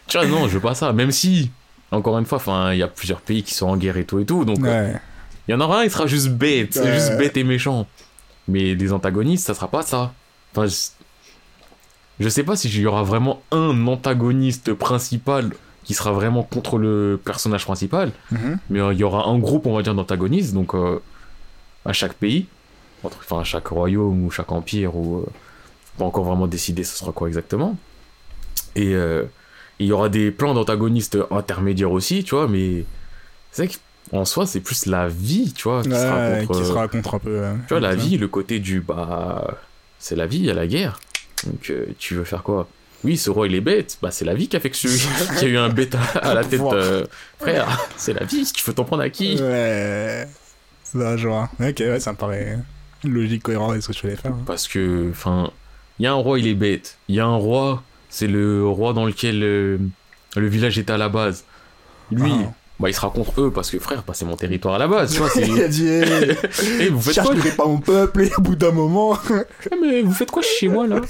Tu 0.07 0.17
vois, 0.17 0.25
non, 0.27 0.47
je 0.47 0.53
veux 0.55 0.59
pas 0.61 0.75
ça. 0.75 0.93
Même 0.93 1.11
si, 1.11 1.51
encore 1.91 2.17
une 2.17 2.25
fois, 2.25 2.41
il 2.73 2.77
y 2.79 2.83
a 2.83 2.87
plusieurs 2.87 3.21
pays 3.21 3.43
qui 3.43 3.53
sont 3.53 3.67
en 3.67 3.77
guerre 3.77 3.97
et 3.97 4.05
tout 4.05 4.19
et 4.19 4.25
tout. 4.25 4.45
Donc, 4.45 4.59
euh, 4.63 4.93
Ouais. 4.93 4.99
il 5.47 5.51
y 5.51 5.53
en 5.53 5.59
aura 5.61 5.79
un, 5.81 5.83
il 5.83 5.91
sera 5.91 6.07
juste 6.07 6.29
bête. 6.29 6.73
C'est 6.73 6.81
Ouais. 6.81 6.93
juste 6.93 7.17
bête 7.17 7.35
et 7.37 7.43
méchant. 7.43 7.87
Mais 8.47 8.75
des 8.75 8.93
antagonistes, 8.93 9.45
ça 9.47 9.53
sera 9.53 9.67
pas 9.67 9.81
ça. 9.81 10.13
Enfin, 10.53 10.67
je, 10.67 10.75
je 12.23 12.29
sais 12.29 12.43
pas 12.43 12.55
si 12.55 12.69
il 12.69 12.79
y 12.81 12.85
aura 12.85 13.03
vraiment 13.03 13.41
un 13.51 13.87
antagoniste 13.87 14.73
principal 14.73 15.51
qui 15.83 15.93
sera 15.93 16.11
vraiment 16.11 16.43
contre 16.43 16.77
le 16.77 17.19
personnage 17.23 17.65
principal. 17.65 18.11
Mhm. 18.31 18.57
Mais 18.69 18.79
euh, 18.79 18.93
il 18.93 18.99
y 18.99 19.03
aura 19.03 19.25
un 19.27 19.37
groupe, 19.37 19.65
on 19.67 19.75
va 19.75 19.81
dire, 19.83 19.95
d'antagonistes. 19.95 20.53
Donc, 20.53 20.73
euh, 20.75 20.99
à 21.85 21.93
chaque 21.93 22.13
pays, 22.13 22.47
entre- 23.05 23.19
enfin, 23.19 23.43
chaque 23.43 23.67
royaume 23.67 24.25
ou 24.25 24.31
chaque 24.31 24.51
empire, 24.51 24.95
ou 24.95 25.19
euh, 25.19 25.25
pas 25.97 26.05
encore 26.05 26.23
vraiment 26.25 26.47
décidé 26.47 26.83
ce 26.83 26.97
sera 26.97 27.11
quoi 27.11 27.27
exactement. 27.27 27.77
Et 28.75 28.93
euh, 28.93 29.23
il 29.79 29.87
y 29.87 29.91
aura 29.91 30.09
des 30.09 30.31
plans 30.31 30.53
d'antagonistes 30.53 31.17
intermédiaires 31.31 31.91
aussi, 31.91 32.23
tu 32.23 32.35
vois, 32.35 32.47
mais 32.47 32.85
c'est 33.51 33.65
vrai 33.65 33.75
qu'en 34.11 34.25
soi, 34.25 34.45
c'est 34.45 34.59
plus 34.59 34.85
la 34.85 35.07
vie, 35.07 35.53
tu 35.53 35.63
vois, 35.63 35.81
qui 35.83 35.89
sera 35.91 36.17
Ouais, 36.17 36.45
contre. 36.45 36.59
qui 36.61 36.65
sera 36.67 36.87
contre 36.87 37.13
un 37.15 37.19
peu. 37.19 37.37
euh, 37.43 37.55
Tu 37.67 37.73
vois, 37.73 37.79
la 37.79 37.95
vie, 37.95 38.17
le 38.17 38.27
côté 38.27 38.59
du 38.59 38.81
bah. 38.81 39.57
C'est 39.99 40.15
la 40.15 40.27
vie, 40.27 40.37
il 40.39 40.45
y 40.45 40.51
a 40.51 40.53
la 40.53 40.67
guerre. 40.67 40.99
Donc, 41.45 41.69
euh, 41.69 41.85
tu 41.97 42.15
veux 42.15 42.23
faire 42.25 42.43
quoi? 42.43 42.67
Oui, 43.03 43.17
ce 43.17 43.29
roi, 43.29 43.47
il 43.47 43.55
est 43.55 43.61
bête. 43.61 43.97
Bah, 44.01 44.11
c'est 44.11 44.25
la 44.25 44.33
vie 44.33 44.47
qui 44.47 44.55
a 44.55 44.59
fait 44.59 44.69
que 44.69 44.75
celui 44.77 44.99
qui 45.39 45.45
a 45.45 45.47
eu 45.47 45.57
un 45.57 45.69
bête 45.69 45.95
à, 45.95 46.19
à 46.19 46.33
la 46.33 46.43
tête. 46.45 46.61
Euh, 46.61 47.05
frère, 47.39 47.87
c'est 47.97 48.13
la 48.13 48.25
vie. 48.25 48.45
Tu 48.53 48.63
veux 48.63 48.73
t'en 48.73 48.83
prendre 48.83 49.01
à 49.03 49.09
qui? 49.09 49.35
Ouais. 49.41 50.27
Ça, 50.83 51.17
je 51.17 51.27
vois. 51.27 51.49
Ok, 51.59 51.79
ouais, 51.79 51.99
ça 51.99 52.11
me 52.11 52.17
paraît 52.17 52.59
logique, 53.03 53.43
cohérent 53.43 53.71
avec 53.71 53.81
ce 53.83 53.87
que 53.89 53.93
tu 53.93 54.01
voulais 54.03 54.15
faire. 54.15 54.31
hein. 54.31 54.39
Parce 54.45 54.67
que, 54.67 55.09
enfin, 55.11 55.51
il 55.99 56.03
y 56.03 56.07
a 56.07 56.11
un 56.11 56.15
roi, 56.15 56.39
il 56.39 56.47
est 56.47 56.55
bête. 56.55 56.97
Il 57.07 57.15
y 57.15 57.19
a 57.19 57.25
un 57.25 57.35
roi, 57.35 57.83
c'est 58.09 58.27
le 58.27 58.65
roi 58.65 58.93
dans 58.93 59.05
lequel 59.05 59.41
euh, 59.43 59.77
le 60.35 60.47
village 60.47 60.77
était 60.79 60.93
à 60.93 60.97
la 60.97 61.09
base. 61.09 61.43
Lui, 62.11 62.31
Ah. 62.33 62.51
bah, 62.79 62.89
il 62.89 62.93
sera 62.93 63.09
contre 63.09 63.41
eux 63.41 63.51
parce 63.51 63.71
que, 63.71 63.79
frère, 63.79 64.03
bah, 64.07 64.13
c'est 64.15 64.25
mon 64.25 64.35
territoire 64.35 64.75
à 64.75 64.77
la 64.77 64.87
base. 64.87 65.13
Tu 65.13 65.19
vois, 65.19 65.29
c'est. 65.29 65.41
Il 65.47 65.61
a 65.61 65.67
dit 65.67 65.87
hey, 65.87 66.35
Eh, 66.81 66.89
vous 66.89 67.01
faites 67.01 67.19
quoi 67.23 67.33
pas 67.57 67.65
mon 67.65 67.79
peuple 67.79 68.21
et 68.23 68.31
au 68.37 68.41
bout 68.41 68.55
d'un 68.55 68.71
moment, 68.71 69.17
Ah, 69.71 69.75
mais 69.81 70.01
vous 70.01 70.13
faites 70.13 70.31
quoi 70.31 70.41
chez 70.43 70.67
moi 70.67 70.85
là? 70.87 71.01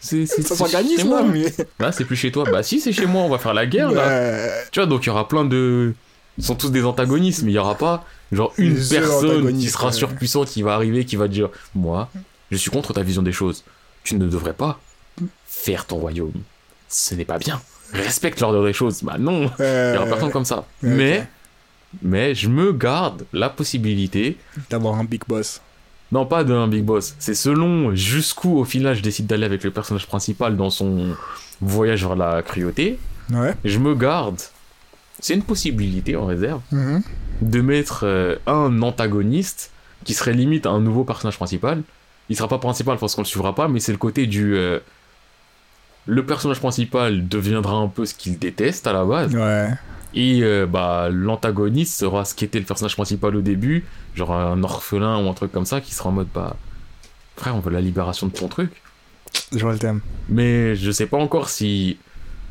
C'est 0.00 0.26
ça 0.26 0.54
s'organise 0.56 0.98
chez 0.98 1.04
là, 1.04 1.22
moi. 1.22 1.22
mais. 1.24 1.46
Là, 1.78 1.92
c'est 1.92 2.04
plus 2.04 2.16
chez 2.16 2.30
toi. 2.32 2.44
Bah, 2.50 2.62
si, 2.62 2.80
c'est 2.80 2.92
chez 2.92 3.06
moi, 3.06 3.22
on 3.22 3.28
va 3.28 3.38
faire 3.38 3.54
la 3.54 3.66
guerre 3.66 3.90
là. 3.92 4.48
Tu 4.70 4.80
vois, 4.80 4.86
donc 4.86 5.04
il 5.04 5.06
y 5.06 5.10
aura 5.10 5.26
plein 5.28 5.44
de. 5.44 5.94
Ils 6.38 6.44
sont 6.44 6.54
tous 6.54 6.70
des 6.70 6.84
antagonistes, 6.84 7.42
mais 7.42 7.50
il 7.52 7.54
y 7.54 7.58
aura 7.58 7.74
pas, 7.74 8.04
genre, 8.32 8.52
une 8.58 8.74
personne 8.76 9.58
qui 9.58 9.68
sera 9.68 9.92
surpuissante 9.92 10.48
qui 10.48 10.62
va 10.62 10.74
arriver, 10.74 11.04
qui 11.04 11.16
va 11.16 11.28
dire 11.28 11.48
Moi, 11.74 12.08
je 12.50 12.56
suis 12.56 12.70
contre 12.70 12.92
ta 12.92 13.02
vision 13.02 13.22
des 13.22 13.32
choses. 13.32 13.64
Tu 14.04 14.14
ne 14.16 14.26
devrais 14.26 14.54
pas 14.54 14.80
faire 15.46 15.86
ton 15.86 15.96
royaume. 15.96 16.32
Ce 16.88 17.14
n'est 17.14 17.24
pas 17.24 17.38
bien. 17.38 17.60
Respecte 17.92 18.40
l'ordre 18.40 18.64
des 18.64 18.72
choses. 18.72 19.02
Bah 19.02 19.16
non, 19.18 19.50
il 19.58 19.92
y 19.94 19.96
aura 19.96 20.06
personne 20.06 20.30
comme 20.30 20.44
ça. 20.44 20.64
Mais, 20.82 21.26
mais 22.02 22.34
je 22.34 22.48
me 22.48 22.72
garde 22.72 23.24
la 23.32 23.48
possibilité, 23.50 24.36
D'avoir 24.70 24.94
un 24.98 25.04
big 25.04 25.22
boss. 25.26 25.60
non 26.12 26.24
pas 26.24 26.44
d'un 26.44 26.66
big 26.68 26.84
boss, 26.84 27.14
c'est 27.18 27.34
selon 27.34 27.94
jusqu'où 27.94 28.58
au 28.58 28.64
final 28.64 28.94
je 28.96 29.02
décide 29.02 29.26
d'aller 29.26 29.44
avec 29.44 29.62
le 29.64 29.70
personnage 29.70 30.06
principal 30.06 30.56
dans 30.56 30.70
son 30.70 31.16
voyage 31.60 32.04
vers 32.06 32.16
la 32.16 32.42
cruauté, 32.42 32.98
Ouais. 33.30 33.54
je 33.64 33.78
me 33.78 33.94
garde. 33.94 34.40
C'est 35.20 35.34
une 35.34 35.42
possibilité 35.42 36.16
en 36.16 36.26
réserve 36.26 36.60
Mhm. 36.72 37.02
de 37.42 37.60
mettre 37.60 38.00
euh, 38.04 38.36
un 38.46 38.82
antagoniste 38.82 39.70
qui 40.04 40.14
serait 40.14 40.32
limite 40.32 40.66
un 40.66 40.80
nouveau 40.80 41.04
personnage 41.04 41.36
principal. 41.36 41.82
Il 42.28 42.36
sera 42.36 42.48
pas 42.48 42.58
principal 42.58 42.96
parce 42.98 43.14
qu'on 43.14 43.22
le 43.22 43.26
suivra 43.26 43.54
pas, 43.54 43.68
mais 43.68 43.80
c'est 43.80 43.92
le 43.92 43.98
côté 43.98 44.26
du. 44.26 44.54
euh, 44.56 44.78
le 46.06 46.24
personnage 46.24 46.58
principal 46.60 47.28
deviendra 47.28 47.74
un 47.74 47.88
peu 47.88 48.06
ce 48.06 48.14
qu'il 48.14 48.38
déteste 48.38 48.86
à 48.86 48.92
la 48.92 49.04
base, 49.04 49.34
Ouais. 49.36 49.68
et 50.14 50.40
euh, 50.42 50.66
bah 50.66 51.08
l'antagoniste 51.10 51.98
sera 52.00 52.24
ce 52.24 52.34
qu'était 52.34 52.58
le 52.58 52.64
personnage 52.64 52.94
principal 52.94 53.36
au 53.36 53.42
début, 53.42 53.84
genre 54.16 54.32
un 54.32 54.62
orphelin 54.64 55.22
ou 55.22 55.28
un 55.28 55.34
truc 55.34 55.52
comme 55.52 55.66
ça, 55.66 55.80
qui 55.80 55.94
sera 55.94 56.08
en 56.08 56.12
mode 56.12 56.28
bah 56.34 56.56
frère, 57.36 57.54
on 57.54 57.60
veut 57.60 57.70
la 57.70 57.80
libération 57.82 58.26
de 58.26 58.32
ton 58.32 58.48
truc. 58.48 58.70
Je 59.52 59.58
vois 59.58 59.72
le 59.72 59.78
thème. 59.78 60.00
Mais 60.28 60.74
je 60.76 60.90
sais 60.90 61.06
pas 61.06 61.18
encore 61.18 61.48
si. 61.48 61.98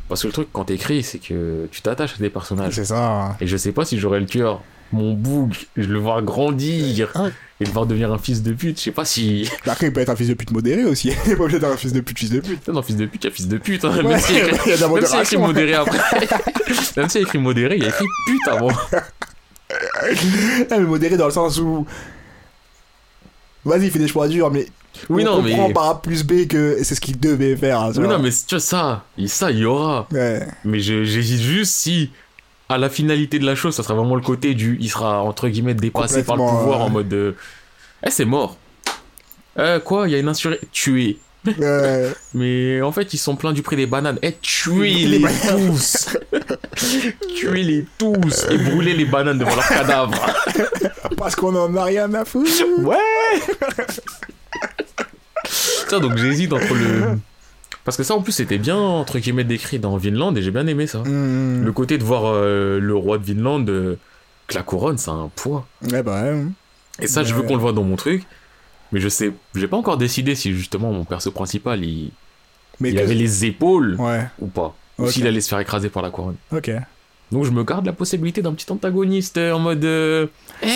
Parce 0.10 0.22
que 0.24 0.28
le 0.28 0.34
truc, 0.34 0.48
quand 0.52 0.66
t'écris, 0.66 1.04
c'est 1.04 1.20
que 1.20 1.68
tu 1.72 1.82
t'attaches 1.82 2.16
à 2.16 2.18
des 2.18 2.30
personnages. 2.32 2.74
C'est 2.74 2.86
ça. 2.86 3.38
Et 3.40 3.48
je 3.48 3.56
sais 3.56 3.72
pas 3.72 3.86
si 3.86 3.98
j'aurai 4.00 4.20
le 4.20 4.26
cœur. 4.26 4.62
Mon 4.92 5.14
bouc, 5.14 5.68
je 5.78 5.88
le 5.88 6.00
vois 6.00 6.20
grandir 6.24 7.12
Ah. 7.14 7.28
et 7.62 7.66
le 7.66 7.72
voir 7.72 7.86
devenir 7.86 8.12
un 8.12 8.18
fils 8.18 8.42
de 8.42 8.52
pute. 8.54 8.80
Je 8.80 8.86
sais 8.86 8.92
pas 8.92 9.06
si. 9.06 9.48
Après, 9.68 9.86
il 9.86 9.94
peut 9.94 10.00
être 10.02 10.10
un 10.10 10.16
fils 10.16 10.30
de 10.30 10.34
pute 10.34 10.50
modéré 10.50 10.84
aussi. 10.84 11.10
Il 11.28 11.32
est 11.34 11.36
pas 11.36 11.44
obligé 11.44 11.60
d'être 11.60 11.72
un 11.72 11.78
fils 11.78 11.94
de 11.94 12.00
pute, 12.02 12.18
fils 12.18 12.32
de 12.32 12.40
pute. 12.40 12.68
Non, 12.68 12.82
fils 12.82 12.96
de 12.96 13.06
pute, 13.06 13.24
il 13.24 13.28
y 13.28 13.30
a 13.30 13.34
fils 13.36 13.48
de 13.48 13.58
pute. 13.60 13.86
hein. 13.86 13.96
Ouais, 13.98 14.02
Même 14.04 14.20
s'il 14.20 14.38
a 14.38 14.48
écrit- 14.48 15.22
écrit 15.22 15.38
modéré 15.38 15.76
après. 15.76 16.00
Même 16.98 17.08
s'il 17.08 17.20
a 17.20 17.22
écrit 17.22 17.38
modéré, 17.38 17.76
il 17.78 17.84
y 17.84 17.86
a 17.86 17.90
écrit 17.90 18.06
pute 18.26 18.48
avant. 18.48 18.70
Ah, 19.72 20.80
mais 20.80 20.80
modéré 20.80 21.16
dans 21.18 21.28
le 21.28 21.32
sens 21.32 21.60
où. 21.60 21.86
Vas-y, 23.66 23.92
fais 23.92 24.00
des 24.00 24.08
choix 24.08 24.28
durs, 24.28 24.50
mais. 24.50 24.66
Oui, 25.10 25.24
on 25.28 25.38
non, 25.38 25.42
mais. 25.42 25.52
comprend 25.52 25.72
par 25.72 25.86
A 25.90 26.02
plus 26.02 26.24
B 26.24 26.48
que 26.48 26.78
c'est 26.84 26.96
ce 26.96 27.02
qu'il 27.02 27.20
devait 27.20 27.56
faire. 27.56 27.80
hein, 27.82 27.92
Oui, 27.96 28.08
non, 28.08 28.20
mais 28.20 28.30
tu 28.32 28.56
vois, 28.56 28.60
ça, 28.60 29.04
il- 29.18 29.30
ça, 29.30 29.52
il 29.52 29.60
y 29.60 29.66
aura. 29.66 30.08
Ouais. 30.12 30.46
Mais 30.66 30.80
j'hésite 30.80 31.42
juste 31.42 31.74
si, 31.74 32.12
à 32.68 32.78
la 32.78 32.90
finalité 32.90 33.40
de 33.40 33.46
la 33.46 33.56
chose, 33.56 33.76
ça 33.76 33.84
sera 33.84 33.94
vraiment 33.96 34.16
le 34.16 34.22
côté 34.22 34.54
du. 34.54 34.78
Il 34.82 34.90
sera, 34.90 35.22
entre 35.22 35.48
guillemets, 35.48 35.74
dépassé 35.74 36.24
par 36.24 36.36
le 36.36 36.44
pouvoir 36.44 36.80
ouais. 36.80 36.86
en 36.86 36.90
mode 36.90 37.08
de. 37.10 37.36
Eh, 38.06 38.12
c'est 38.12 38.26
mort. 38.26 38.58
Euh, 39.58 39.80
quoi 39.80 40.08
Il 40.08 40.12
y 40.12 40.16
a 40.16 40.20
une 40.20 40.28
insurrection. 40.30 40.68
Tué. 40.72 41.18
Ouais. 41.48 42.10
Mais 42.34 42.82
en 42.82 42.92
fait, 42.92 43.14
ils 43.14 43.18
sont 43.18 43.36
pleins 43.36 43.54
du 43.54 43.62
prix 43.62 43.76
des 43.78 43.86
bananes. 43.88 44.20
Eh, 44.22 44.34
tuez-les 44.42 45.22
tous 45.50 46.18
Tuez-les 47.36 47.86
tous 47.98 48.46
Et 48.52 48.58
brûlez 48.58 48.94
les 48.94 49.06
bananes 49.06 49.40
devant 49.40 49.56
leur 49.56 49.68
cadavre 49.68 50.14
Parce 51.18 51.36
qu'on 51.36 51.56
en 51.56 51.76
a 51.76 51.84
rien 51.86 52.14
à 52.14 52.24
foutre. 52.26 52.52
Ouais 52.80 52.96
Donc 56.00 56.18
j'hésite 56.18 56.54
entre 56.54 56.74
le. 56.76 57.18
Parce 57.86 57.98
que 57.98 58.04
ça, 58.04 58.14
en 58.14 58.22
plus, 58.22 58.34
c'était 58.34 58.58
bien, 58.60 58.78
entre 58.78 59.18
guillemets, 59.18 59.44
décrit 59.46 59.80
dans 59.80 59.98
Vinland, 59.98 60.36
et 60.36 60.42
j'ai 60.44 60.52
bien 60.52 60.68
aimé 60.68 60.86
ça. 60.86 61.00
Hmm. 61.00 61.64
Le 61.64 61.72
côté 61.72 61.98
de 61.98 62.04
voir 62.04 62.24
euh, 62.26 62.80
le 62.80 62.94
roi 62.96 63.18
de 63.18 63.24
Vinland, 63.24 63.66
euh, 63.70 63.96
que 64.48 64.56
la 64.56 64.62
couronne, 64.64 64.98
ça 65.00 65.12
a 65.12 65.16
un 65.16 65.30
poids. 65.36 65.66
Ouais. 65.90 66.04
Et 67.00 67.08
ça, 67.08 67.24
je 67.24 67.34
veux 67.34 67.42
qu'on 67.44 67.56
le 67.56 67.62
voit 67.62 67.72
dans 67.74 67.84
mon 67.84 67.96
truc. 67.96 68.24
Mais 68.92 69.00
je 69.00 69.08
sais, 69.08 69.32
j'ai 69.56 69.68
pas 69.68 69.78
encore 69.78 69.98
décidé 69.98 70.36
si 70.36 70.52
justement 70.54 70.92
mon 70.92 71.06
perso 71.06 71.32
principal, 71.32 71.84
il, 71.84 72.12
Mais 72.80 72.90
il 72.90 72.96
que- 72.96 73.00
avait 73.02 73.14
les 73.16 73.46
épaules 73.46 73.96
Ouais, 74.00 74.28
ou 74.40 74.48
pas. 74.48 74.76
Ou 74.98 75.08
s'il 75.08 75.26
allait 75.28 75.42
se 75.42 75.50
faire 75.50 75.60
écraser 75.60 75.90
par 75.90 76.04
la 76.04 76.10
couronne. 76.10 76.36
ok. 76.52 76.72
Donc 77.32 77.46
je 77.46 77.52
me 77.52 77.64
garde 77.64 77.86
la 77.86 77.94
possibilité 77.94 78.42
d'un 78.42 78.54
petit 78.54 78.70
antagoniste 78.72 79.38
euh, 79.38 79.54
en 79.54 79.60
mode 79.60 79.86
euh, 79.86 80.26
Eh 80.64 80.68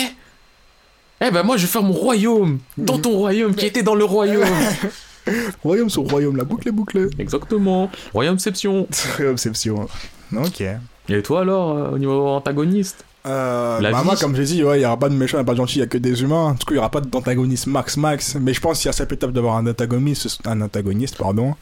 Eh 1.26 1.30
ben 1.30 1.42
moi 1.42 1.56
je 1.56 1.62
vais 1.62 1.68
faire 1.72 1.82
mon 1.82 1.92
royaume 1.92 2.58
Dans 2.76 2.98
ton 2.98 3.12
royaume 3.12 3.54
qui 3.54 3.66
était 3.66 3.82
dans 3.82 3.94
le 3.94 4.04
royaume 4.04 4.44
Royaume 5.62 5.88
sur 5.88 6.02
royaume, 6.02 6.36
la 6.36 6.44
boucle 6.44 6.68
est 6.68 6.72
bouclée. 6.72 7.06
Exactement 7.18 7.90
Royaumeception 8.12 8.86
Obsession. 9.20 9.88
Ok. 10.36 10.62
Et 11.08 11.22
toi 11.22 11.40
alors, 11.40 11.70
euh, 11.76 11.90
au 11.92 11.98
niveau 11.98 12.26
antagoniste? 12.28 13.04
Euh, 13.26 13.80
La 13.80 13.90
bah 13.90 14.00
vie? 14.00 14.04
moi, 14.04 14.16
comme 14.16 14.36
j'ai 14.36 14.44
dit, 14.44 14.62
ouais, 14.62 14.80
il 14.80 14.82
y 14.82 14.86
aura 14.86 14.98
pas 14.98 15.08
de 15.08 15.14
méchant, 15.14 15.38
il 15.38 15.40
y 15.40 15.42
a 15.42 15.44
pas 15.44 15.52
de 15.52 15.56
gentil, 15.56 15.76
il 15.76 15.80
y 15.80 15.82
a 15.82 15.86
que 15.86 15.96
des 15.96 16.20
humains. 16.22 16.52
Du 16.58 16.66
coup, 16.66 16.74
il 16.74 16.76
y 16.76 16.78
aura 16.78 16.90
pas 16.90 17.00
d'antagoniste 17.00 17.66
max 17.68 17.96
max. 17.96 18.34
Mais 18.38 18.52
je 18.52 18.60
pense 18.60 18.78
qu'il 18.80 18.86
y 18.86 18.90
a 18.90 18.92
cette 18.92 19.12
étape 19.12 19.32
d'avoir 19.32 19.56
un 19.56 19.66
antagoniste, 19.66 20.28
ce- 20.28 20.36
un 20.46 20.60
antagoniste, 20.60 21.16
pardon. 21.16 21.54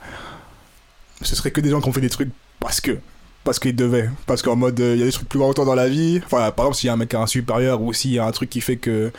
Ce 1.23 1.37
serait 1.37 1.53
que 1.53 1.61
des 1.61 1.71
gens 1.71 1.81
qui 1.81 1.89
ont 1.89 1.93
fait 1.93 2.01
des 2.01 2.11
trucs 2.11 2.31
parce 2.59 2.81
que. 2.81 2.99
Parce 3.45 3.59
qu'ils 3.59 3.75
devaient. 3.75 4.09
Parce 4.27 4.43
qu'en 4.43 4.57
mode, 4.57 4.79
euh, 4.81 4.95
il 4.95 5.01
y 5.01 5.03
a 5.03 5.07
des 5.07 5.13
trucs 5.13 5.29
plus 5.29 5.41
importants 5.41 5.65
dans 5.65 5.75
la 5.75 5.89
vie. 5.89 6.21
Enfin, 6.25 6.51
par 6.53 6.67
exemple, 6.67 6.77
s'il 6.77 6.87
y 6.87 6.91
a 6.91 6.93
un 6.93 6.97
mec 6.97 7.09
qui 7.09 7.17
a 7.17 7.21
un 7.21 7.27
supérieur 7.27 7.83
ou 7.83 7.93
s'il 7.93 8.13
y 8.13 8.19
a 8.19 8.27
un 8.27 8.31
truc 8.31 8.51
qui 8.51 8.61
fait 8.61 8.77
que. 8.77 9.13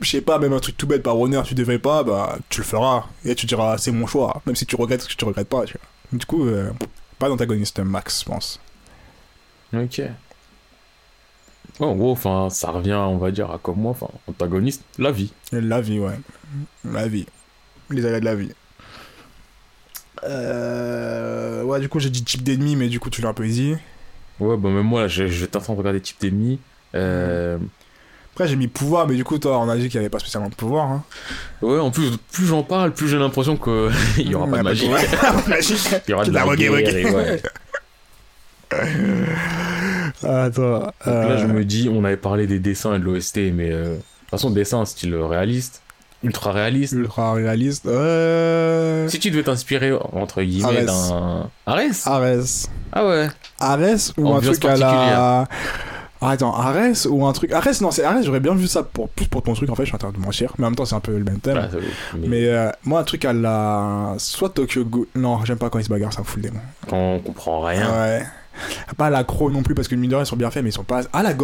Je 0.00 0.10
sais 0.10 0.20
pas, 0.20 0.38
même 0.38 0.52
un 0.52 0.60
truc 0.60 0.76
tout 0.76 0.86
bête 0.86 1.02
par 1.02 1.18
honneur, 1.18 1.44
tu 1.44 1.54
devrais 1.54 1.78
pas, 1.78 2.02
bah, 2.02 2.38
tu 2.48 2.60
le 2.60 2.66
feras. 2.66 3.04
Et 3.24 3.34
tu 3.34 3.46
diras, 3.46 3.78
c'est 3.78 3.92
mon 3.92 4.06
choix. 4.06 4.42
Même 4.46 4.56
si 4.56 4.66
tu 4.66 4.76
regrettes 4.76 5.02
ce 5.02 5.08
que 5.08 5.14
tu 5.14 5.24
regrettes 5.24 5.48
pas, 5.48 5.64
tu 5.64 5.74
vois. 5.78 6.18
Du 6.18 6.26
coup, 6.26 6.46
euh, 6.46 6.70
pas 7.18 7.28
d'antagoniste 7.28 7.78
max, 7.80 8.20
je 8.20 8.24
pense. 8.26 8.60
Ok. 9.72 10.02
En 11.80 11.96
gros, 11.96 12.12
enfin, 12.12 12.50
ça 12.50 12.70
revient, 12.70 12.94
on 12.94 13.18
va 13.18 13.30
dire, 13.30 13.50
à 13.50 13.58
comme 13.58 13.80
moi, 13.80 13.92
enfin, 13.92 14.08
antagoniste, 14.28 14.84
la 14.98 15.10
vie. 15.10 15.32
La 15.50 15.80
vie, 15.80 15.98
ouais. 15.98 16.18
La 16.84 17.08
vie. 17.08 17.26
Les 17.90 18.04
aléas 18.06 18.20
de 18.20 18.24
la 18.24 18.34
vie. 18.34 18.52
Euh... 20.24 21.62
Ouais, 21.62 21.80
du 21.80 21.88
coup, 21.88 22.00
j'ai 22.00 22.10
dit 22.10 22.24
type 22.24 22.42
d'ennemi, 22.42 22.76
mais 22.76 22.88
du 22.88 23.00
coup, 23.00 23.10
tu 23.10 23.20
l'as 23.22 23.28
un 23.28 23.34
peu 23.34 23.46
easy. 23.46 23.74
Ouais, 24.40 24.56
bah 24.56 24.68
même 24.68 24.82
moi, 24.82 25.02
là, 25.02 25.08
je, 25.08 25.26
je 25.26 25.46
t'entends 25.46 25.74
regarder 25.74 26.00
type 26.00 26.20
d'ennemi. 26.20 26.58
Euh... 26.94 27.58
Après, 28.34 28.48
j'ai 28.48 28.56
mis 28.56 28.66
pouvoir, 28.66 29.06
mais 29.06 29.14
du 29.14 29.22
coup, 29.22 29.38
toi, 29.38 29.60
on 29.60 29.68
a 29.68 29.76
dit 29.76 29.88
qu'il 29.88 30.00
n'y 30.00 30.06
avait 30.06 30.10
pas 30.10 30.18
spécialement 30.18 30.48
de 30.48 30.56
pouvoir. 30.56 30.90
Hein. 30.90 31.04
Ouais, 31.62 31.78
en 31.78 31.92
plus, 31.92 32.10
plus 32.32 32.46
j'en 32.46 32.64
parle, 32.64 32.92
plus 32.92 33.08
j'ai 33.08 33.16
l'impression 33.16 33.56
qu'il 33.56 33.92
y 34.28 34.34
aura 34.34 34.46
Mmh, 34.48 34.50
pas 34.50 34.58
de 34.58 34.62
magie. 34.62 34.86
Il 36.08 36.10
y 36.10 36.14
aura 36.14 36.24
de 36.24 36.32
la 36.32 36.44
la 36.44 36.56
guerre 36.56 36.76
et 36.76 37.10
ouais. 37.10 37.42
Attends. 40.24 40.80
Donc 40.80 40.92
là, 41.06 41.36
je 41.36 41.46
me 41.46 41.64
dis, 41.64 41.88
on 41.88 42.02
avait 42.04 42.16
parlé 42.16 42.48
des 42.48 42.58
dessins 42.58 42.96
et 42.96 42.98
de 42.98 43.04
l'OST, 43.04 43.36
mais 43.52 43.70
euh, 43.70 43.94
de 43.94 43.96
toute 43.98 44.30
façon, 44.30 44.50
dessin 44.50 44.84
style 44.84 45.14
réaliste, 45.14 45.83
ultra 46.24 46.52
réaliste. 46.52 46.92
Ultra 46.94 47.34
réaliste. 47.34 47.86
Euh... 47.86 49.06
Si 49.08 49.18
tu 49.18 49.30
devais 49.30 49.42
t'inspirer, 49.44 49.92
entre 50.12 50.42
guillemets, 50.42 50.86
Arès. 50.86 50.86
d'un. 50.86 51.50
Arès 51.66 52.06
Ares. 52.06 52.68
Ah 52.92 53.06
ouais 53.06 53.28
Ares 53.60 54.12
ou 54.18 54.32
un 54.32 54.40
truc 54.40 54.64
à 54.64 54.76
la. 54.76 55.48
Ah, 56.20 56.30
attends, 56.30 56.54
Ares 56.56 57.06
ou 57.10 57.26
un 57.26 57.32
truc. 57.34 57.52
Ares, 57.52 57.68
non, 57.82 57.90
c'est 57.90 58.02
Ares, 58.02 58.22
j'aurais 58.22 58.40
bien 58.40 58.54
vu 58.54 58.66
ça 58.66 58.82
pour 58.82 59.10
plus 59.10 59.26
pour 59.26 59.42
ton 59.42 59.52
truc 59.52 59.68
en 59.68 59.74
fait, 59.74 59.82
je 59.82 59.88
suis 59.88 59.94
en 59.94 59.98
train 59.98 60.10
de 60.12 60.18
mentir. 60.18 60.54
Mais 60.58 60.64
en 60.64 60.70
même 60.70 60.76
temps, 60.76 60.86
c'est 60.86 60.94
un 60.94 61.00
peu 61.00 61.12
le 61.18 61.24
même 61.24 61.38
thème. 61.40 61.54
Bah, 61.56 61.68
ça- 61.70 61.76
mais 62.18 62.28
Mais 62.28 62.46
euh, 62.48 62.70
moi, 62.84 63.00
un 63.00 63.04
truc 63.04 63.24
à 63.26 63.32
la. 63.34 64.14
Soit 64.18 64.48
Tokyo 64.50 64.84
Ghoul. 64.84 65.06
Non, 65.14 65.44
j'aime 65.44 65.58
pas 65.58 65.68
quand 65.68 65.78
ils 65.78 65.84
se 65.84 65.90
bagarrent, 65.90 66.12
ça 66.14 66.20
me 66.22 66.24
fout 66.26 66.42
le 66.42 66.48
démon. 66.48 66.60
quand 66.88 66.96
on 66.96 67.18
comprend 67.18 67.60
rien. 67.60 67.90
Ouais. 67.92 68.22
Pas 68.96 69.10
la 69.10 69.24
Crow 69.24 69.50
non 69.50 69.62
plus, 69.62 69.74
parce 69.74 69.88
que 69.88 69.96
mine 69.96 70.08
de 70.10 70.14
rien, 70.14 70.24
ils 70.24 70.28
sont 70.28 70.36
bien 70.36 70.50
faits, 70.50 70.62
mais 70.62 70.70
ils 70.70 70.74
sont 70.74 70.84
pas. 70.84 71.02
Ah, 71.12 71.22
la 71.22 71.34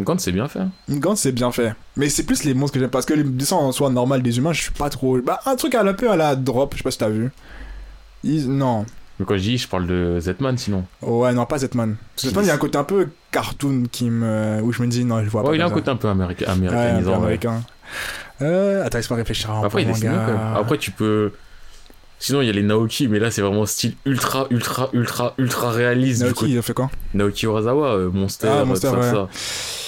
Gantz. 0.00 0.22
C'est 0.22 0.32
bien 0.32 0.48
fait. 0.48 0.60
Gantz, 0.90 1.20
c'est 1.20 1.32
bien 1.32 1.50
fait. 1.52 1.74
Mais 1.96 2.08
c'est 2.08 2.24
plus 2.24 2.44
les 2.44 2.54
monstres 2.54 2.74
que 2.74 2.80
j'aime, 2.80 2.90
parce 2.90 3.06
que 3.06 3.14
les 3.14 3.24
dessins 3.24 3.56
en 3.56 3.72
soi 3.72 3.90
normal 3.90 4.22
des 4.22 4.38
humains, 4.38 4.52
je 4.52 4.62
suis 4.62 4.72
pas 4.72 4.90
trop. 4.90 5.18
Bah, 5.20 5.40
un 5.46 5.56
truc 5.56 5.74
à 5.74 5.82
la 5.82 5.94
peu 5.94 6.10
à 6.10 6.16
la 6.16 6.36
Drop, 6.36 6.72
je 6.74 6.78
sais 6.78 6.84
pas 6.84 6.90
si 6.90 6.98
t'as 6.98 7.08
vu. 7.08 7.30
Ils- 8.24 8.48
Non. 8.50 8.84
Mais 9.18 9.24
quand 9.24 9.36
je 9.36 9.42
dis, 9.42 9.56
je 9.56 9.66
parle 9.66 9.86
de 9.86 10.18
Zetman 10.20 10.58
sinon. 10.58 10.84
Ouais, 11.00 11.32
non, 11.32 11.46
pas 11.46 11.58
Zetman. 11.58 11.96
Zetman, 12.18 12.44
il 12.44 12.48
y 12.48 12.50
a 12.50 12.54
un 12.54 12.58
côté 12.58 12.76
un 12.76 12.84
peu 12.84 13.08
cartoon 13.30 13.84
qui 13.90 14.10
me. 14.10 14.60
où 14.62 14.72
je 14.72 14.82
me 14.82 14.88
dis, 14.88 15.04
non, 15.06 15.24
je 15.24 15.30
vois 15.30 15.42
pas. 15.42 15.48
Ouais, 15.48 15.56
il 15.56 15.62
a 15.62 15.66
un 15.66 15.70
côté 15.70 15.90
un 15.90 15.96
peu 15.96 16.08
américa- 16.08 16.44
ça. 16.46 16.52
Ouais, 16.52 16.66
un 16.66 16.70
peu 16.70 16.76
américanisant. 16.76 17.10
ouais. 17.12 17.16
américain. 17.16 17.62
Euh, 18.42 18.84
attends, 18.84 18.98
laisse-moi 18.98 19.16
réfléchir 19.16 19.50
un 19.50 19.62
Après, 19.64 19.82
il 19.82 19.88
dessine 19.88 20.10
manga. 20.10 20.26
même. 20.26 20.38
Après, 20.56 20.76
tu 20.76 20.90
peux. 20.90 21.32
Sinon, 22.18 22.40
il 22.40 22.46
y 22.46 22.48
a 22.48 22.52
les 22.52 22.62
Naoki, 22.62 23.08
mais 23.08 23.18
là, 23.18 23.30
c'est 23.30 23.42
vraiment 23.42 23.66
style 23.66 23.94
ultra, 24.06 24.46
ultra, 24.50 24.88
ultra, 24.94 25.34
ultra 25.36 25.70
réaliste. 25.70 26.20
du 26.20 26.24
Naoki, 26.24 26.38
coup. 26.38 26.46
il 26.46 26.58
a 26.58 26.62
fait 26.62 26.72
quoi 26.72 26.90
Naoki 27.12 27.44
Urasawa, 27.44 27.88
euh, 27.88 28.10
Monster, 28.10 28.48
Ah, 28.50 28.56
euh, 28.60 28.64
Monster, 28.64 28.88
tout 28.88 28.94
ça, 28.94 29.00
ouais. 29.00 29.10
tout 29.10 29.16
ça. 29.16 29.28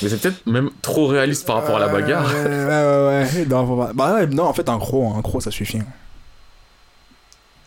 Mais 0.03 0.09
c'est 0.11 0.21
peut-être 0.21 0.47
même 0.47 0.69
trop 0.83 1.07
réaliste 1.07 1.47
par 1.47 1.57
rapport 1.57 1.77
à 1.77 1.81
la 1.81 1.89
bagarre. 1.89 2.31
Ouais, 2.31 2.45
ouais, 2.45 3.27
ouais. 3.41 3.47
Non, 3.49 3.93
Bah, 3.95 4.27
non, 4.27 4.45
en 4.45 4.53
fait, 4.53 4.69
un 4.69 4.77
gros, 4.77 5.15
un 5.17 5.21
gros, 5.21 5.41
ça 5.41 5.51
suffit. 5.51 5.79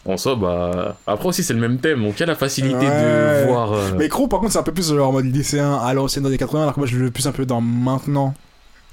En 0.05 0.17
soi, 0.17 0.35
bah. 0.35 0.97
Après 1.05 1.27
aussi, 1.29 1.43
c'est 1.43 1.53
le 1.53 1.59
même 1.59 1.77
thème, 1.79 2.03
donc 2.03 2.13
il 2.17 2.19
y 2.21 2.23
a 2.23 2.27
la 2.27 2.35
facilité 2.35 2.75
Ouais. 2.87 3.41
de 3.43 3.47
voir. 3.47 3.73
euh, 3.73 3.91
Mais 3.97 4.09
Crow, 4.09 4.27
par 4.27 4.39
contre, 4.39 4.51
c'est 4.53 4.59
un 4.59 4.63
peu 4.63 4.71
plus 4.73 4.87
genre 4.93 5.09
en 5.09 5.11
mode 5.11 5.25
lycéen 5.25 5.73
à 5.75 5.93
l'ancienne 5.93 6.23
dans 6.23 6.29
les 6.29 6.37
80, 6.39 6.61
alors 6.63 6.73
que 6.75 6.79
moi, 6.79 6.87
je 6.87 6.97
le 6.97 7.05
veux 7.05 7.11
plus 7.11 7.27
un 7.27 7.31
peu 7.31 7.45
dans 7.45 7.61
maintenant. 7.61 8.33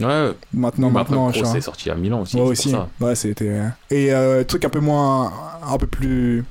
Ouais, 0.00 0.30
Maintenant, 0.52 0.90
maintenant, 0.90 1.32
c'est 1.32 1.60
sorti 1.60 1.90
à 1.90 1.94
Milan 1.96 2.20
aussi. 2.22 2.36
Ouais, 2.36 2.42
c'est 2.46 2.50
aussi. 2.50 2.70
pour 2.70 2.80
ça. 3.00 3.04
Ouais, 3.06 3.14
c'était. 3.14 3.60
Et 3.90 4.12
euh, 4.12 4.44
truc 4.44 4.64
un 4.64 4.68
peu 4.68 4.80
moins. 4.80 5.32
Un 5.66 5.76
peu 5.76 5.86
plus 5.88 6.44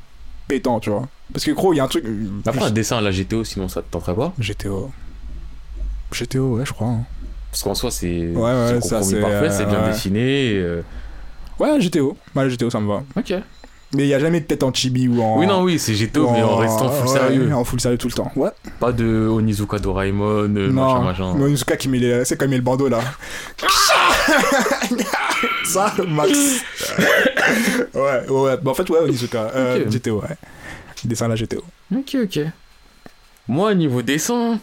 pétant, 0.48 0.80
tu 0.80 0.90
vois. 0.90 1.08
Parce 1.32 1.46
que 1.46 1.52
Crow, 1.52 1.74
il 1.74 1.78
y 1.78 1.80
a 1.80 1.84
un 1.84 1.88
truc. 1.88 2.04
Après, 2.46 2.64
un 2.66 2.72
dessin 2.72 2.98
à 2.98 3.02
la 3.02 3.12
GTO, 3.12 3.44
sinon 3.44 3.68
ça 3.70 3.82
te 3.82 3.92
tenterait 3.92 4.16
pas? 4.16 4.34
GTO. 4.40 4.92
GTO, 6.12 6.58
ouais, 6.58 6.66
je 6.66 6.74
crois. 6.74 6.88
hein. 6.88 7.04
Parce 7.52 7.64
qu'en 7.64 7.76
soi, 7.76 7.92
c'est 7.92 8.28
Ouais, 8.36 8.42
ouais, 8.42 8.80
c'est 8.82 9.20
parfait, 9.22 9.50
c'est 9.50 9.66
bien 9.66 9.76
euh, 9.80 9.86
ouais. 9.86 9.92
dessiné. 9.92 10.52
et, 10.52 10.58
euh, 10.58 10.82
Ouais, 11.60 11.80
GTO. 11.80 12.18
Ouais, 12.36 12.50
GTO, 12.50 12.70
ça 12.70 12.80
me 12.80 12.88
va. 12.88 13.04
Ok. 13.16 13.34
Mais 13.94 14.04
il 14.04 14.10
y 14.10 14.14
a 14.14 14.20
jamais 14.20 14.42
de 14.42 14.46
tête 14.46 14.64
en 14.64 14.74
chibi 14.74 15.08
ou 15.08 15.22
en. 15.22 15.38
Oui, 15.40 15.48
non, 15.48 15.62
oui, 15.62 15.80
c'est 15.80 15.94
GTO, 15.94 16.30
mais 16.32 16.44
en 16.44 16.58
restant 16.58 16.90
full 16.90 17.08
ouais, 17.08 17.20
sérieux. 17.20 17.54
En 17.54 17.64
full 17.64 17.80
sérieux 17.80 17.98
tout 17.98 18.10
le 18.10 18.14
temps. 18.14 18.30
Ouais. 18.36 18.50
Pas 18.82 18.92
de 18.92 19.28
Onizuka 19.30 19.80
Doraemon, 19.80 20.44
euh, 20.44 20.48
non. 20.48 20.72
machin, 20.72 21.04
machin. 21.04 21.38
Non, 21.38 21.48
Yusuka 21.48 21.78
qui 21.78 21.88
met 21.88 22.00
les. 22.00 22.26
C'est 22.26 22.36
comme 22.36 22.50
il 22.50 22.52
met 22.52 22.58
le 22.58 22.64
bandeau 22.64 22.90
là. 22.90 23.00
ça, 25.64 25.94
Max. 26.06 26.32
ouais, 27.94 28.30
ouais. 28.30 28.58
Bah, 28.58 28.72
en 28.72 28.74
fait, 28.74 28.90
ouais, 28.90 29.00
Onizuka. 29.00 29.52
Euh. 29.56 29.90
GTO, 29.90 30.22
ouais. 30.22 30.36
Dessin 31.06 31.30
la 31.30 31.36
GTO. 31.36 31.64
Ok, 31.96 32.18
ok. 32.24 32.40
Moi, 33.48 33.74
niveau 33.74 34.02
dessin. 34.02 34.60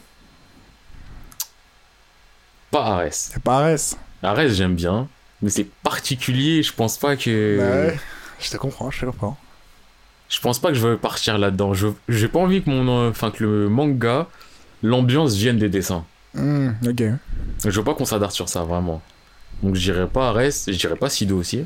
Pas 2.71 2.85
Ares. 2.85 3.41
Pas 3.43 3.69
Ares. 3.69 3.97
Ares, 4.23 4.49
j'aime 4.51 4.75
bien. 4.75 5.09
Mais 5.41 5.49
c'est 5.49 5.67
particulier, 5.83 6.63
je 6.63 6.75
pense 6.75 6.99
pas 6.99 7.17
que. 7.17 7.59
Ouais. 7.59 7.99
Je 8.45 8.51
te 8.51 8.57
comprends, 8.59 8.91
je 8.91 9.01
te 9.01 9.07
comprends. 9.07 9.37
Je 10.29 10.41
pense 10.41 10.59
pas 10.59 10.69
que 10.69 10.75
je 10.75 10.87
veux 10.87 10.97
partir 10.97 11.39
là-dedans. 11.39 11.75
Je 11.75 11.89
j'ai 12.09 12.29
pas 12.29 12.39
envie 12.39 12.63
que 12.63 12.69
mon 12.71 12.89
euh, 13.07 13.11
enfin 13.11 13.31
que 13.31 13.43
le 13.45 13.69
manga 13.69 14.27
l'ambiance 14.83 15.35
vienne 15.35 15.59
des 15.59 15.69
dessins. 15.69 16.05
Hmm, 16.35 16.71
ok. 16.87 17.03
Je 17.65 17.71
veux 17.71 17.85
pas 17.85 17.95
qu'on 17.95 18.05
s'adapte 18.05 18.33
sur 18.35 18.49
ça 18.49 18.63
vraiment. 18.65 19.01
Donc 19.63 19.77
je 19.77 19.81
dirais 19.81 20.07
pas 20.09 20.35
je 20.49 20.73
dirais 20.73 20.97
pas 20.97 21.09
Sido 21.09 21.39
aussi. 21.39 21.65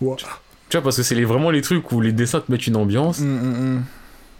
Tu 0.00 0.76
vois, 0.76 0.82
parce 0.82 0.96
que 0.96 1.02
c'est 1.02 1.14
les- 1.14 1.24
vraiment 1.24 1.50
les 1.50 1.62
trucs 1.62 1.90
où 1.92 2.00
les 2.00 2.12
dessins 2.12 2.40
te 2.40 2.52
mettent 2.52 2.66
une 2.66 2.76
ambiance. 2.76 3.20
Mm, 3.20 3.24
mm, 3.26 3.76
mm. 3.76 3.84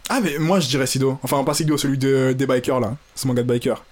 Ah, 0.09 0.19
mais 0.23 0.37
moi 0.39 0.59
je 0.59 0.67
dirais 0.67 0.85
Sido. 0.87 1.17
Enfin, 1.23 1.43
pas 1.43 1.53
Sido, 1.53 1.77
celui 1.77 1.97
de, 1.97 2.33
des 2.33 2.45
bikers 2.45 2.79
là. 2.79 2.97
Ce 3.15 3.27
manga 3.27 3.41
de 3.43 3.47
bikers. 3.47 3.83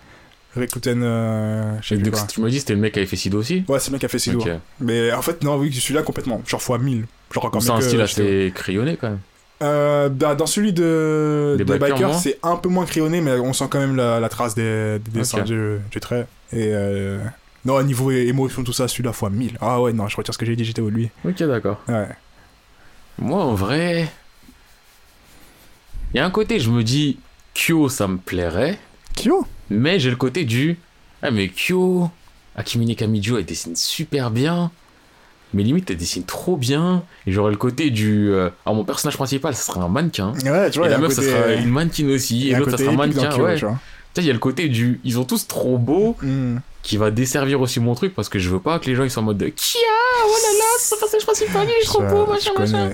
Rekuten, 0.55 1.01
euh, 1.03 1.77
je 1.81 1.87
sais 1.89 1.97
plus 1.97 2.09
quoi. 2.11 2.25
tu 2.27 2.41
m'as 2.41 2.49
dit 2.49 2.59
c'était 2.59 2.73
le 2.73 2.79
mec 2.79 2.93
qui 2.93 2.99
avait 2.99 3.07
fait 3.07 3.15
Sido 3.15 3.39
aussi 3.39 3.63
Ouais, 3.67 3.79
c'est 3.79 3.89
le 3.89 3.93
mec 3.93 3.99
qui 4.01 4.05
a 4.05 4.09
fait 4.09 4.19
Sido. 4.19 4.43
Mais 4.79 5.11
en 5.13 5.21
fait, 5.21 5.43
non, 5.43 5.57
oui, 5.57 5.71
celui-là 5.73 6.01
complètement. 6.03 6.41
Genre 6.47 6.61
fois 6.61 6.77
1000. 6.79 7.05
Genre 7.33 7.45
encore 7.45 7.61
C'est 7.61 7.71
un 7.71 7.81
style 7.81 8.01
assez 8.01 8.51
crayonné 8.55 8.97
quand 8.97 9.09
même. 9.09 9.19
Euh, 9.63 10.07
bah, 10.09 10.35
dans 10.35 10.45
celui 10.45 10.71
de 10.71 11.55
Des 11.57 11.65
des 11.65 11.79
bikers, 11.79 12.13
c'est 12.13 12.37
un 12.43 12.57
peu 12.57 12.69
moins 12.69 12.85
crayonné, 12.85 13.21
mais 13.21 13.31
on 13.39 13.53
sent 13.53 13.65
quand 13.69 13.79
même 13.79 13.95
la, 13.95 14.19
la 14.19 14.29
trace 14.29 14.53
des, 14.53 14.99
des 14.99 15.11
dessins 15.19 15.41
du, 15.41 15.77
du 15.89 15.99
trait. 15.99 16.27
Et 16.53 16.69
euh, 16.71 17.19
non, 17.65 17.75
au 17.75 17.83
niveau 17.83 18.11
émotion, 18.11 18.63
tout 18.63 18.71
ça, 18.73 18.87
celui-là 18.87 19.13
fois 19.13 19.29
1000. 19.29 19.57
Ah 19.59 19.81
ouais, 19.81 19.93
non, 19.93 20.07
je 20.07 20.15
retire 20.15 20.33
ce 20.33 20.37
que 20.37 20.45
j'ai 20.45 20.55
dit, 20.55 20.63
j'étais 20.63 20.81
au 20.81 20.89
lui. 20.89 21.09
Ok, 21.25 21.41
d'accord. 21.43 21.81
Ouais. 21.87 22.07
Moi, 23.17 23.43
en 23.43 23.55
vrai. 23.55 24.07
Il 26.13 26.17
y 26.17 26.19
a 26.19 26.25
un 26.25 26.31
côté, 26.31 26.59
je 26.59 26.69
me 26.69 26.83
dis, 26.83 27.17
Kyo, 27.53 27.89
ça 27.89 28.07
me 28.07 28.17
plairait. 28.17 28.77
Kyo? 29.15 29.45
Mais 29.69 29.99
j'ai 29.99 30.09
le 30.11 30.15
côté 30.15 30.45
du. 30.45 30.77
Ah, 31.21 31.31
mais 31.31 31.49
Kyo, 31.49 32.09
Akimine 32.55 32.95
Kamijo, 32.95 33.37
elle 33.37 33.45
dessine 33.45 33.75
super 33.75 34.29
bien. 34.31 34.71
Mais 35.53 35.63
limite, 35.63 35.89
elle 35.89 35.97
dessine 35.97 36.23
trop 36.23 36.57
bien. 36.57 37.03
Et 37.25 37.31
j'aurais 37.31 37.51
le 37.51 37.57
côté 37.57 37.89
du. 37.89 38.29
euh, 38.31 38.49
Alors, 38.65 38.75
mon 38.75 38.83
personnage 38.83 39.15
principal, 39.15 39.55
ce 39.55 39.63
sera 39.65 39.81
un 39.81 39.87
mannequin. 39.87 40.33
Ouais, 40.45 40.69
tu 40.69 40.79
vois, 40.79 40.87
et 40.87 40.91
la 40.91 40.97
meuf, 40.97 41.13
ça 41.13 41.21
côté- 41.21 41.31
sera 41.33 41.53
une 41.53 41.69
mannequin 41.69 42.07
aussi. 42.09 42.49
Et 42.49 42.55
l'autre, 42.55 42.71
ça 42.71 42.77
sera 42.77 42.91
un 42.91 42.95
mannequin. 42.95 43.29
Kyo, 43.29 43.43
Ouais. 43.43 43.55
tu 43.55 43.65
vois. 43.65 43.77
Il 44.17 44.25
y 44.25 44.29
a 44.31 44.33
le 44.33 44.39
côté 44.39 44.67
du. 44.67 44.99
Ils 45.03 45.13
sont 45.13 45.25
tous 45.25 45.47
trop 45.47 45.77
beaux. 45.77 46.15
Mm. 46.21 46.57
qui 46.83 46.95
va 46.95 47.11
desservir 47.11 47.59
aussi 47.59 47.81
mon 47.81 47.95
truc 47.95 48.15
parce 48.15 48.29
que 48.29 48.39
je 48.39 48.49
veux 48.49 48.61
pas 48.61 48.79
que 48.79 48.85
les 48.85 48.95
gens 48.95 49.03
ils 49.03 49.11
soient 49.11 49.21
en 49.21 49.25
mode 49.25 49.37
de 49.37 49.47
Kia, 49.49 49.81
oh 50.25 50.29
là 50.29 50.57
là, 50.57 50.65
c'est 50.79 50.97
personnage 50.97 51.25
principal, 51.25 51.67
il 51.67 51.83
est 51.83 51.85
trop 51.85 51.99
Ça, 51.99 52.07
beau, 52.13 52.25
machin, 52.25 52.51
machin. 52.57 52.89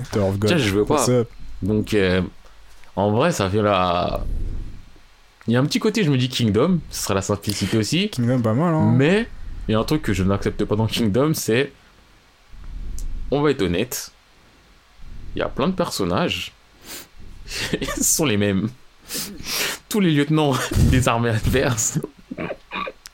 Tiens, 0.46 0.58
je 0.58 0.70
veux 0.70 0.84
pas. 0.84 1.06
Donc, 1.62 1.94
euh, 1.94 2.20
en 2.96 3.12
vrai, 3.12 3.30
ça 3.30 3.48
fait 3.48 3.62
la. 3.62 4.24
Il 5.46 5.52
y 5.52 5.56
a 5.56 5.60
un 5.60 5.64
petit 5.64 5.78
côté, 5.78 6.02
je 6.02 6.10
me 6.10 6.16
dis 6.16 6.28
Kingdom, 6.28 6.80
ce 6.90 7.04
serait 7.04 7.14
la 7.14 7.22
simplicité 7.22 7.76
aussi. 7.78 8.08
Kingdom, 8.08 8.40
pas 8.40 8.54
mal, 8.54 8.74
hein. 8.74 8.92
Mais 8.96 9.28
il 9.68 9.72
y 9.72 9.74
a 9.76 9.78
un 9.78 9.84
truc 9.84 10.02
que 10.02 10.12
je 10.12 10.24
n'accepte 10.24 10.64
pas 10.64 10.74
dans 10.76 10.86
Kingdom, 10.86 11.32
c'est. 11.34 11.70
On 13.30 13.40
va 13.40 13.50
être 13.50 13.62
honnête. 13.62 14.10
Il 15.34 15.40
y 15.40 15.42
a 15.42 15.48
plein 15.48 15.68
de 15.68 15.72
personnages. 15.72 16.52
Ce 17.46 18.02
sont 18.02 18.24
les 18.24 18.36
mêmes. 18.36 18.68
Tous 19.88 20.00
les 20.00 20.12
lieutenants 20.12 20.52
des 20.90 21.08
armées 21.08 21.30
adverses. 21.30 21.98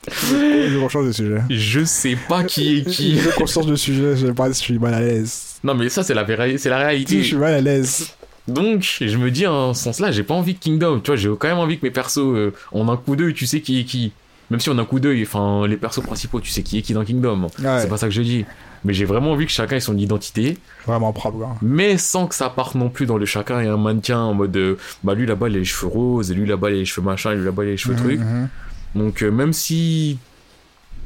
Je 0.07 0.77
rechange 0.77 1.07
de 1.07 1.11
sujet. 1.11 1.41
Je 1.49 1.83
sais 1.85 2.17
pas 2.27 2.43
qui 2.43 2.77
est 2.77 2.83
qui. 2.89 3.19
Je 3.19 3.29
conscience 3.29 3.67
de 3.67 3.75
sujet, 3.75 4.15
je 4.17 4.27
sais 4.27 4.33
pas 4.33 4.51
si 4.51 4.59
je 4.59 4.65
suis 4.65 4.79
mal 4.79 4.93
à 4.95 4.99
l'aise. 4.99 5.59
Non, 5.63 5.75
mais 5.75 5.89
ça, 5.89 6.03
c'est 6.03 6.13
la, 6.13 6.25
c'est 6.57 6.69
la 6.69 6.77
Si, 6.79 6.83
réalité. 6.85 7.17
je 7.21 7.27
suis 7.27 7.35
mal 7.35 7.53
à 7.53 7.61
l'aise. 7.61 8.13
Donc, 8.47 8.97
je 8.99 9.17
me 9.17 9.29
dis, 9.29 9.45
en 9.45 9.73
ce 9.75 9.83
sens-là, 9.83 10.11
j'ai 10.11 10.23
pas 10.23 10.33
envie 10.33 10.55
de 10.55 10.59
Kingdom. 10.59 10.99
Tu 11.01 11.07
vois, 11.11 11.15
j'ai 11.15 11.29
quand 11.37 11.47
même 11.47 11.59
envie 11.59 11.77
que 11.77 11.85
mes 11.85 11.91
persos, 11.91 12.17
euh, 12.19 12.53
en 12.71 12.89
un 12.89 12.97
coup 12.97 13.15
d'œil, 13.15 13.33
tu 13.35 13.45
sais 13.45 13.61
qui 13.61 13.79
est 13.81 13.83
qui. 13.83 14.11
Même 14.51 14.59
si 14.59 14.69
en 14.69 14.77
un 14.77 14.85
coup 14.85 14.99
d'œil, 14.99 15.23
enfin, 15.23 15.65
les 15.67 15.77
persos 15.77 16.01
principaux, 16.03 16.39
tu 16.41 16.49
sais 16.51 16.61
qui 16.61 16.77
est 16.77 16.81
qui 16.83 16.93
dans 16.93 17.03
Kingdom. 17.05 17.43
Ouais, 17.59 17.79
C'est 17.81 17.87
pas 17.89 17.97
ça 17.97 18.07
que 18.07 18.13
je 18.13 18.21
dis. 18.21 18.45
Mais 18.83 18.93
j'ai 18.93 19.05
vraiment 19.05 19.31
envie 19.31 19.45
que 19.45 19.51
chacun 19.51 19.75
ait 19.77 19.79
son 19.79 19.97
identité, 19.97 20.57
vraiment 20.87 21.13
propre, 21.13 21.37
quoi. 21.37 21.55
mais 21.61 21.97
sans 21.97 22.25
que 22.27 22.33
ça 22.35 22.49
parte 22.49 22.73
non 22.75 22.89
plus 22.89 23.05
dans 23.05 23.17
le 23.17 23.25
chacun 23.27 23.61
et 23.61 23.67
un 23.67 23.77
mannequin 23.77 24.19
en 24.19 24.33
mode, 24.33 24.57
euh, 24.57 24.75
bah 25.03 25.13
lui 25.13 25.27
là-bas 25.27 25.49
il 25.49 25.55
a 25.55 25.59
les 25.59 25.65
cheveux 25.65 25.87
roses, 25.91 26.31
et 26.31 26.33
lui 26.33 26.47
là-bas 26.47 26.71
il 26.71 26.75
a 26.75 26.77
les 26.79 26.85
cheveux 26.85 27.05
machin, 27.05 27.31
et 27.31 27.35
lui 27.35 27.45
là-bas 27.45 27.63
il 27.63 27.67
a 27.67 27.71
les 27.71 27.77
cheveux 27.77 27.95
trucs. 27.95 28.19
Mhm. 28.19 28.47
Donc, 28.95 29.21
euh, 29.21 29.29
même 29.31 29.53
si 29.53 30.17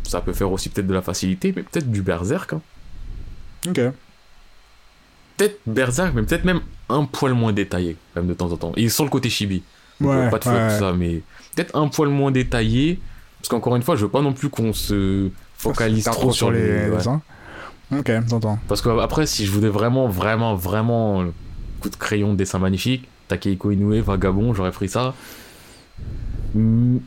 ça 0.04 0.22
peut 0.22 0.32
faire 0.34 0.50
aussi 0.52 0.70
peut-être 0.70 0.88
de 0.88 0.94
la 0.94 1.02
facilité, 1.02 1.52
mais 1.56 1.64
peut-être 1.64 1.92
du 1.92 2.02
berserk. 2.02 2.54
hein. 2.54 2.62
Ok. 3.68 3.82
Peut-être 5.38 5.60
berserk, 5.66 6.14
mais 6.16 6.22
peut-être 6.24 6.46
même 6.46 6.62
un 6.88 7.04
poil 7.04 7.34
moins 7.34 7.52
détaillé, 7.52 7.98
quand 8.14 8.22
même 8.22 8.30
de 8.30 8.34
temps 8.36 8.52
en 8.52 8.58
temps. 8.58 8.72
Et 8.78 8.88
sans 8.90 9.04
le 9.04 9.10
côté 9.10 9.30
chibi. 9.30 9.64
Donc, 10.00 10.12
Ouais, 10.12 10.30
pas 10.30 10.40
de 10.40 10.44
flotte, 10.44 10.56
ouais. 10.56 10.74
tout 10.78 10.80
ça, 10.84 10.94
mais 10.94 11.22
peut-être 11.56 11.76
un 11.76 11.88
poil 11.90 12.10
moins 12.10 12.32
détaillé. 12.32 13.00
Parce 13.46 13.50
qu'encore 13.62 13.76
une 13.76 13.84
fois, 13.84 13.96
je 13.96 14.06
veux 14.06 14.10
pas 14.12 14.22
non 14.24 14.34
plus 14.34 14.50
qu'on 14.50 14.74
se 14.74 15.30
focalise 15.56 16.06
trop 16.06 16.32
sur 16.32 16.50
les. 16.50 16.90
ouais. 16.90 16.98
dessins. 16.98 17.22
Ok, 17.96 18.12
t'entends. 18.28 18.58
Parce 18.68 18.82
que 18.82 18.90
après, 19.00 19.28
si 19.28 19.46
je 19.46 19.52
voulais 19.52 19.70
vraiment, 19.70 20.08
vraiment, 20.08 20.56
vraiment 20.56 21.22
euh, 21.22 21.26
coup 21.80 21.92
de 21.92 21.96
crayon, 21.96 22.34
dessin 22.34 22.58
magnifique, 22.58 23.08
Takehiko 23.28 23.70
Inoue, 23.70 24.02
Vagabond, 24.02 24.56
j'aurais 24.56 24.72
pris 24.72 24.90
ça. 24.90 25.14
Hmm, 26.56 26.98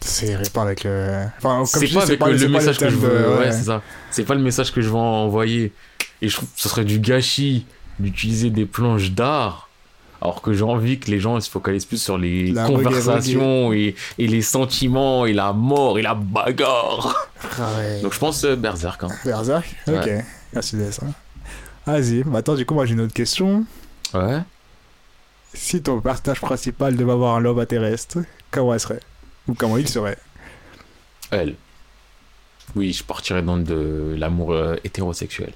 C'est 0.00 0.50
pas 0.54 0.62
avec 0.62 0.84
le. 0.84 1.24
Enfin, 1.36 1.62
C'est 1.66 1.84
dis, 1.84 1.92
pas 1.92 2.04
avec 2.04 2.18
le, 2.40 2.48
message 2.48 2.78
que 2.78 2.88
je 2.88 2.96
de- 2.96 3.00
veux. 3.00 3.28
Ouais, 3.34 3.38
ouais. 3.40 3.52
c'est 3.52 3.64
ça. 3.64 3.82
C'est 4.10 4.24
pas 4.24 4.34
le 4.34 4.40
message 4.40 4.72
que 4.72 4.80
je 4.80 4.88
veux 4.88 4.94
envoyer. 4.96 5.74
Et 6.22 6.28
je 6.30 6.36
trouve 6.36 6.48
que 6.48 6.58
ce 6.58 6.70
serait 6.70 6.86
du 6.86 7.00
gâchis 7.00 7.66
d'utiliser 7.98 8.48
des 8.48 8.64
planches 8.64 9.10
d'art. 9.10 9.68
Alors 10.22 10.40
que 10.40 10.52
j'ai 10.52 10.62
envie 10.62 11.00
que 11.00 11.10
les 11.10 11.18
gens 11.18 11.40
se 11.40 11.50
focalisent 11.50 11.84
plus 11.84 12.00
sur 12.00 12.16
les 12.16 12.52
La 12.52 12.64
conversations 12.68 13.72
et, 13.72 13.96
et 14.18 14.28
les 14.28 14.40
sentiments 14.40 15.26
et 15.26 15.32
la 15.32 15.52
mort 15.52 15.98
et 15.98 16.02
la 16.02 16.14
bagarre. 16.14 17.28
Ah 17.58 17.68
ouais. 17.76 18.00
Donc 18.02 18.14
je 18.14 18.20
pense 18.20 18.44
euh, 18.44 18.54
Berserk. 18.54 19.02
Hein. 19.02 19.08
Berserk? 19.24 19.66
Ok. 19.88 19.94
Ouais. 19.94 20.24
Merci 20.52 20.76
de 20.76 20.88
ça. 20.92 21.02
Vas-y. 21.86 22.22
Bah, 22.22 22.38
attends, 22.38 22.54
du 22.54 22.64
coup, 22.64 22.74
moi 22.74 22.86
j'ai 22.86 22.92
une 22.92 23.00
autre 23.00 23.12
question. 23.12 23.64
Ouais. 24.14 24.42
Si 25.54 25.82
ton 25.82 26.00
personnage 26.00 26.40
principal 26.40 26.96
devait 26.96 27.10
avoir 27.10 27.34
un 27.34 27.40
love 27.40 27.58
intéressé, 27.58 28.20
comment 28.52 28.74
elle 28.74 28.80
serait? 28.80 29.00
Ou 29.48 29.54
comment 29.54 29.76
il 29.76 29.88
serait? 29.88 30.18
Elle. 31.32 31.56
Oui, 32.76 32.92
je 32.92 33.02
partirais 33.02 33.42
dans 33.42 33.56
de 33.56 34.14
l'amour 34.16 34.52
euh, 34.52 34.76
hétérosexuel. 34.84 35.52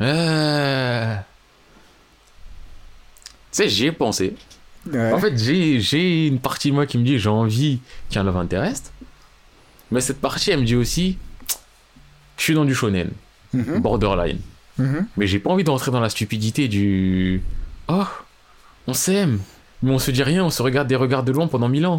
Euh... 0.00 1.14
Tu 3.52 3.56
sais, 3.56 3.68
j'y 3.68 3.86
ai 3.86 3.92
pensé. 3.92 4.34
Ouais. 4.90 5.12
En 5.12 5.18
fait, 5.18 5.36
j'ai, 5.36 6.26
une 6.26 6.38
partie 6.38 6.70
de 6.70 6.74
moi 6.74 6.86
qui 6.86 6.98
me 6.98 7.04
dit 7.04 7.18
j'ai 7.18 7.28
envie 7.28 7.80
qu'il 8.08 8.16
y 8.16 8.18
ait 8.18 8.20
un 8.20 8.24
love 8.24 8.36
interest. 8.36 8.92
Mais 9.90 10.00
cette 10.00 10.20
partie, 10.20 10.50
elle 10.50 10.60
me 10.60 10.64
dit 10.64 10.76
aussi 10.76 11.18
je 12.36 12.44
suis 12.44 12.54
dans 12.54 12.64
du 12.64 12.74
shonen, 12.74 13.10
Mhm, 13.52 13.80
borderline. 13.80 14.38
mhm. 14.78 15.06
Mais 15.18 15.26
j'ai 15.26 15.38
pas 15.38 15.50
envie 15.50 15.64
d'entrer 15.64 15.90
dans 15.90 16.00
la 16.00 16.08
stupidité 16.08 16.68
du 16.68 17.42
oh, 17.88 18.06
on 18.86 18.94
s'aime, 18.94 19.40
mais 19.82 19.90
on 19.90 19.98
se 19.98 20.10
dit 20.10 20.22
rien, 20.22 20.44
on 20.44 20.50
se 20.50 20.62
regarde 20.62 20.88
des 20.88 20.96
regards 20.96 21.22
de 21.22 21.32
loin 21.32 21.48
pendant 21.48 21.68
mille 21.68 21.84
ans. 21.86 21.98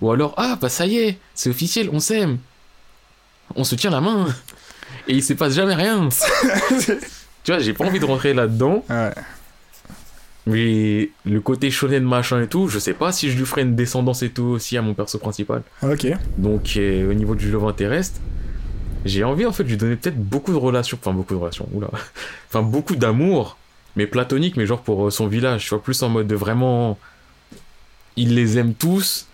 Ou 0.00 0.12
alors 0.12 0.34
ah, 0.36 0.56
bah 0.60 0.68
ça 0.68 0.86
y 0.86 0.98
est, 0.98 1.18
c'est 1.34 1.50
officiel, 1.50 1.90
on 1.92 1.98
s'aime. 1.98 2.38
On 3.56 3.64
se 3.64 3.74
tient 3.74 3.90
la 3.90 4.00
main. 4.00 4.26
Et 5.08 5.14
il 5.14 5.24
se 5.24 5.32
passe 5.32 5.54
jamais 5.54 5.74
rien. 5.74 6.08
tu 6.78 7.52
vois, 7.52 7.58
j'ai 7.58 7.72
pas 7.72 7.84
envie 7.84 7.98
de 7.98 8.04
rentrer 8.04 8.32
là-dedans. 8.32 8.84
Ouais. 8.88 9.10
Mais 10.46 11.10
le 11.24 11.40
côté 11.40 11.70
shonen 11.70 12.04
machin 12.04 12.42
et 12.42 12.48
tout, 12.48 12.68
je 12.68 12.78
sais 12.78 12.92
pas 12.92 13.12
si 13.12 13.30
je 13.30 13.38
lui 13.38 13.46
ferai 13.46 13.62
une 13.62 13.74
descendance 13.76 14.22
et 14.22 14.28
tout 14.30 14.42
aussi 14.44 14.76
à 14.76 14.82
mon 14.82 14.92
perso 14.92 15.18
principal. 15.18 15.62
Ok. 15.82 16.06
Donc 16.36 16.74
euh, 16.76 17.10
au 17.10 17.14
niveau 17.14 17.34
du 17.34 17.50
love 17.50 17.66
interest, 17.66 18.20
j'ai 19.06 19.24
envie 19.24 19.46
en 19.46 19.52
fait 19.52 19.64
de 19.64 19.70
lui 19.70 19.76
donner 19.78 19.96
peut-être 19.96 20.18
beaucoup 20.22 20.52
de 20.52 20.58
relations, 20.58 20.98
enfin 21.00 21.12
beaucoup 21.14 21.32
de 21.34 21.38
relations, 21.38 21.66
oula, 21.72 21.88
enfin 22.48 22.62
beaucoup 22.62 22.94
d'amour, 22.96 23.56
mais 23.96 24.06
platonique, 24.06 24.56
mais 24.58 24.66
genre 24.66 24.82
pour 24.82 25.06
euh, 25.06 25.10
son 25.10 25.28
village, 25.28 25.62
tu 25.64 25.70
vois, 25.70 25.82
plus 25.82 26.02
en 26.02 26.10
mode 26.10 26.26
de 26.26 26.34
vraiment, 26.34 26.98
il 28.16 28.34
les 28.34 28.58
aime 28.58 28.74
tous, 28.74 29.26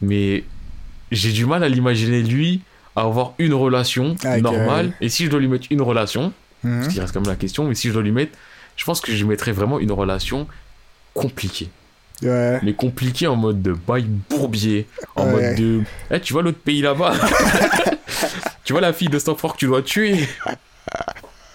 mais 0.00 0.44
j'ai 1.10 1.32
du 1.32 1.44
mal 1.46 1.64
à 1.64 1.68
l'imaginer 1.68 2.22
lui 2.22 2.60
avoir 2.94 3.34
une 3.38 3.52
relation 3.54 4.14
Avec, 4.24 4.42
normale, 4.42 4.92
et 5.00 5.08
si 5.08 5.24
je 5.24 5.30
dois 5.30 5.40
lui 5.40 5.48
mettre 5.48 5.66
une 5.70 5.82
relation, 5.82 6.32
Mhm. 6.62 6.80
parce 6.80 6.88
qu'il 6.92 7.00
reste 7.00 7.12
quand 7.12 7.20
même 7.20 7.28
la 7.30 7.36
question, 7.36 7.64
mais 7.68 7.74
si 7.74 7.88
je 7.88 7.92
dois 7.92 8.02
lui 8.02 8.12
mettre, 8.12 8.32
je 8.76 8.84
pense 8.84 9.00
que 9.00 9.12
je 9.12 9.24
mettrais 9.24 9.52
vraiment 9.52 9.78
une 9.78 9.92
relation 9.92 10.46
compliquée. 11.14 11.68
Ouais. 12.22 12.60
Mais 12.62 12.72
compliquée 12.74 13.26
en 13.26 13.36
mode 13.36 13.60
de 13.62 13.72
bail 13.72 14.04
bourbier, 14.30 14.86
en 15.16 15.26
Ouais. 15.26 15.32
mode 15.32 15.54
de. 15.56 15.80
Eh, 16.10 16.20
tu 16.20 16.32
vois 16.32 16.42
l'autre 16.42 16.58
pays 16.58 16.82
là-bas? 16.82 17.14
Tu 18.64 18.72
vois 18.72 18.80
la 18.82 18.92
fille 18.92 19.08
de 19.08 19.18
Stanford 19.20 19.52
que 19.52 19.58
tu 19.58 19.66
dois 19.66 19.80
tuer? 19.82 20.28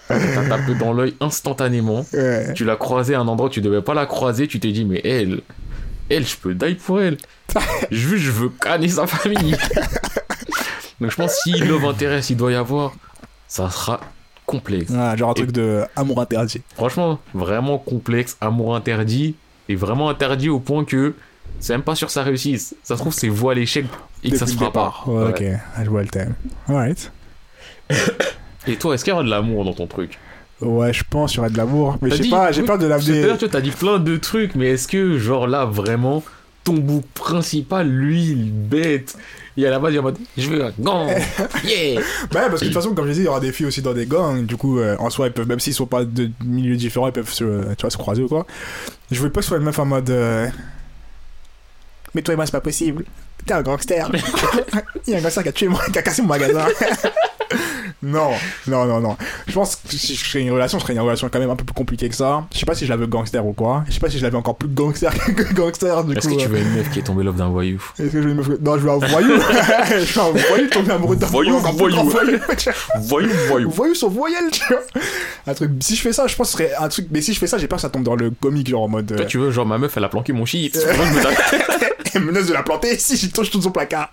T'as 0.08 0.48
tapé 0.48 0.74
dans 0.74 0.94
l'œil 0.94 1.14
instantanément. 1.20 2.06
Ouais. 2.14 2.54
Tu 2.54 2.64
l'as 2.64 2.76
croisée 2.76 3.14
à 3.14 3.20
un 3.20 3.28
endroit 3.28 3.48
où 3.48 3.52
tu 3.52 3.60
devais 3.60 3.82
pas 3.82 3.92
la 3.92 4.06
croiser, 4.06 4.48
tu 4.48 4.58
t'es 4.60 4.72
dit, 4.72 4.86
mais 4.86 5.02
elle, 5.04 5.42
elle, 6.08 6.26
je 6.26 6.36
peux 6.36 6.54
die 6.54 6.74
pour 6.74 7.02
elle. 7.02 7.18
Je 7.90 8.08
veux, 8.08 8.16
je 8.16 8.30
veux 8.30 8.48
canner 8.48 8.88
sa 8.88 9.06
famille. 9.06 9.54
Donc 11.02 11.10
je 11.10 11.16
pense 11.16 11.34
si 11.42 11.52
love 11.52 11.84
intéresse 11.84 12.30
il 12.30 12.36
doit 12.38 12.52
y 12.52 12.54
avoir, 12.54 12.94
ça 13.46 13.68
sera 13.70 14.00
complexe. 14.52 14.92
Genre 15.16 15.30
un 15.30 15.34
truc 15.34 15.52
de 15.52 15.82
amour 15.96 16.20
interdit. 16.20 16.62
Franchement, 16.74 17.18
vraiment 17.34 17.78
complexe, 17.78 18.36
amour 18.40 18.76
interdit, 18.76 19.34
et 19.68 19.74
vraiment 19.74 20.08
interdit 20.08 20.48
au 20.48 20.60
point 20.60 20.84
que 20.84 21.14
c'est 21.58 21.72
même 21.72 21.82
pas 21.82 21.94
sûr 21.94 22.06
que 22.08 22.12
ça 22.12 22.22
réussisse. 22.22 22.74
Ça 22.82 22.96
se 22.96 23.00
trouve, 23.00 23.12
c'est 23.12 23.28
voie 23.28 23.52
à 23.52 23.54
l'échec 23.54 23.86
et 24.24 24.30
que 24.30 24.36
ça 24.36 24.46
se 24.46 24.54
fera 24.54 24.72
pas. 24.72 24.94
Ouais, 25.06 25.28
Ok, 25.30 25.44
je 25.84 25.90
vois 25.90 26.02
le 26.02 26.08
thème. 26.08 26.34
Alright. 26.68 27.12
Et 28.66 28.76
toi, 28.76 28.94
est-ce 28.94 29.02
qu'il 29.04 29.10
y 29.10 29.14
aura 29.14 29.24
de 29.24 29.30
l'amour 29.30 29.64
dans 29.64 29.72
ton 29.72 29.86
truc? 29.86 30.18
Ouais, 30.60 30.92
je 30.92 31.02
pense 31.08 31.32
qu'il 31.32 31.38
y 31.38 31.40
aurait 31.40 31.50
de 31.50 31.56
l'amour. 31.56 31.98
Mais 32.00 32.10
je 32.10 32.22
sais 32.22 32.28
pas, 32.28 32.52
j'ai 32.52 32.62
peur 32.62 32.78
de 32.78 32.86
l'amener. 32.86 33.36
tu 33.38 33.48
t'as 33.48 33.60
dit 33.60 33.72
plein 33.72 33.98
de 33.98 34.16
trucs, 34.16 34.54
mais 34.54 34.68
est-ce 34.68 34.86
que, 34.86 35.18
genre 35.18 35.48
là, 35.48 35.64
vraiment, 35.64 36.22
ton 36.62 36.74
bout 36.74 37.04
principal, 37.14 37.88
lui, 37.88 38.22
il 38.22 38.52
bête. 38.52 39.16
Et 39.56 39.66
à 39.66 39.70
la 39.70 39.78
base, 39.78 39.92
il 39.92 39.96
est 39.96 39.98
en 39.98 40.02
mode, 40.04 40.18
je 40.38 40.48
veux 40.48 40.64
un 40.64 40.72
gant. 40.78 41.06
Yeah. 41.64 42.00
Bah, 42.30 42.48
parce 42.48 42.60
que 42.60 42.64
de 42.66 42.70
toute 42.70 42.74
façon, 42.74 42.94
comme 42.94 43.06
je 43.08 43.12
dit, 43.12 43.20
il 43.20 43.24
y 43.24 43.28
aura 43.28 43.40
des 43.40 43.52
filles 43.52 43.66
aussi 43.66 43.82
dans 43.82 43.92
des 43.92 44.06
gangs. 44.06 44.46
Du 44.46 44.56
coup, 44.56 44.78
euh, 44.78 44.96
en 44.98 45.10
soi, 45.10 45.26
ils 45.26 45.32
peuvent, 45.32 45.46
même 45.46 45.60
s'ils 45.60 45.74
sont 45.74 45.86
pas 45.86 46.04
de 46.04 46.30
milieux 46.44 46.76
différents, 46.76 47.06
ils 47.08 47.12
peuvent 47.12 47.30
se, 47.32 47.44
euh, 47.44 47.74
tu 47.76 47.82
vois, 47.82 47.90
se 47.90 47.98
croiser 47.98 48.22
ou 48.22 48.28
quoi. 48.28 48.46
Je 49.10 49.20
veux 49.20 49.30
pas 49.30 49.40
que 49.40 49.44
ce 49.44 49.48
soit 49.48 49.58
une 49.58 49.64
meuf 49.64 49.78
en 49.78 49.84
mode. 49.84 50.08
euh, 50.10 50.48
Mais 52.14 52.22
toi 52.22 52.32
et 52.32 52.36
moi, 52.36 52.46
c'est 52.46 52.52
pas 52.52 52.60
possible. 52.62 53.04
T'es 53.46 53.52
un 53.54 53.62
gangster. 53.62 54.10
il 55.06 55.12
y 55.12 55.16
a 55.16 55.18
un 55.18 55.22
gangster 55.22 55.42
qui 55.42 55.48
a 55.50 55.52
tué 55.52 55.68
moi, 55.68 55.80
qui 55.92 55.98
a 55.98 56.02
cassé 56.02 56.22
mon 56.22 56.28
magasin. 56.28 56.66
Non, 58.02 58.30
non, 58.66 58.84
non, 58.86 59.00
non. 59.00 59.16
Je 59.46 59.52
pense 59.52 59.76
que 59.76 59.94
si 59.96 60.14
je 60.14 60.24
serais 60.24 60.40
une 60.42 60.50
relation, 60.50 60.78
ce 60.78 60.84
serait 60.84 60.94
une 60.94 61.00
relation 61.00 61.28
quand 61.32 61.38
même 61.38 61.50
un 61.50 61.56
peu 61.56 61.64
plus 61.64 61.74
compliquée 61.74 62.08
que 62.08 62.14
ça. 62.14 62.44
Je 62.52 62.58
sais 62.58 62.66
pas 62.66 62.74
si 62.74 62.84
je 62.84 62.90
la 62.90 62.96
veux 62.96 63.06
gangster 63.06 63.44
ou 63.46 63.52
quoi. 63.52 63.84
Je 63.88 63.92
sais 63.92 64.00
pas 64.00 64.10
si 64.10 64.18
je 64.18 64.22
l'avais 64.22 64.36
encore 64.36 64.56
plus 64.56 64.68
gangster 64.68 65.12
que 65.36 65.52
gangster. 65.54 66.04
Du 66.04 66.16
Est-ce 66.16 66.28
coup, 66.28 66.36
que 66.36 66.42
tu 66.42 66.48
veux 66.48 66.58
une 66.58 66.70
meuf 66.74 66.90
qui 66.90 66.98
est 66.98 67.02
tombée 67.02 67.22
love 67.24 67.36
d'un 67.36 67.48
voyou? 67.48 67.80
Est-ce 67.98 68.08
que 68.10 68.20
je 68.22 68.26
veux 68.26 68.30
une 68.30 68.36
meuf. 68.38 68.48
Non, 68.60 68.74
je 68.76 68.80
veux 68.82 68.90
un 68.90 68.96
voyou. 68.98 69.28
je 69.88 70.14
veux 70.14 70.20
un 70.20 70.30
voyou 70.48 70.68
tomber 70.68 70.90
amoureux 70.92 71.16
d'un 71.16 71.26
Voyou, 71.26 71.58
voyou. 71.58 72.02
voyou. 72.08 72.38
Voyou, 73.00 73.30
voyou. 73.48 73.70
voyou 73.70 73.94
sur 73.94 74.10
voyelle, 74.10 74.50
tu 74.50 74.62
vois. 74.68 74.80
Un 75.46 75.54
truc, 75.54 75.70
si 75.80 75.96
je 75.96 76.00
fais 76.02 76.12
ça, 76.12 76.26
je 76.26 76.34
pense 76.36 76.52
que 76.52 76.58
ce 76.58 76.64
serait 76.64 76.74
un 76.78 76.88
truc, 76.88 77.06
mais 77.10 77.20
si 77.20 77.32
je 77.32 77.38
fais 77.38 77.46
ça, 77.46 77.58
j'ai 77.58 77.66
peur 77.68 77.76
que 77.76 77.82
ça 77.82 77.88
tombe 77.90 78.02
dans 78.04 78.14
le 78.16 78.30
comique, 78.30 78.68
genre 78.68 78.82
en 78.82 78.88
mode. 78.88 79.06
Toi, 79.06 79.20
Euh, 79.20 79.26
tu 79.26 79.38
veux, 79.38 79.50
genre, 79.50 79.66
ma 79.66 79.78
meuf, 79.78 79.96
elle 79.96 80.04
a 80.04 80.08
planqué 80.08 80.32
mon 80.32 80.44
shit. 80.44 80.76
Elle 82.14 82.22
menace 82.24 82.46
de 82.46 82.52
la 82.52 82.62
planter 82.62 82.98
si 83.00 83.16
je 83.16 83.28
touche 83.30 83.50
tout 83.50 83.60
son 83.62 83.70
placard. 83.70 84.10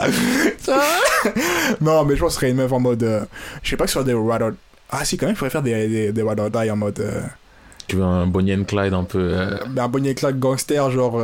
non, 1.80 2.04
mais 2.04 2.16
je 2.16 2.20
pense 2.20 2.28
que 2.28 2.34
ce 2.34 2.40
serait 2.40 2.50
une 2.50 2.56
meuf 2.56 2.72
en 2.72 2.80
mode. 2.80 3.02
euh, 3.02 3.24
je 3.62 3.70
sais 3.70 3.76
pas 3.76 3.84
que 3.84 3.90
ce 3.90 3.94
soit 3.94 4.04
des 4.04 4.12
or- 4.14 4.52
Ah, 4.90 5.04
si, 5.04 5.16
quand 5.16 5.26
même, 5.26 5.34
je 5.34 5.38
pourrais 5.38 5.50
faire 5.50 5.62
des, 5.62 5.88
des, 5.88 6.12
des 6.12 6.22
or 6.22 6.34
die 6.50 6.70
en 6.70 6.76
mode. 6.76 7.00
Euh, 7.00 7.20
Tu 7.86 7.96
veux 7.96 8.02
un 8.04 8.26
Bonnie 8.26 8.54
and 8.54 8.64
Clyde 8.64 8.94
un 8.94 9.04
peu. 9.04 9.18
euh, 9.18 9.56
un 9.76 9.88
bonnet 9.88 10.10
éclat 10.10 10.32
gangster, 10.32 10.90
genre. 10.90 11.16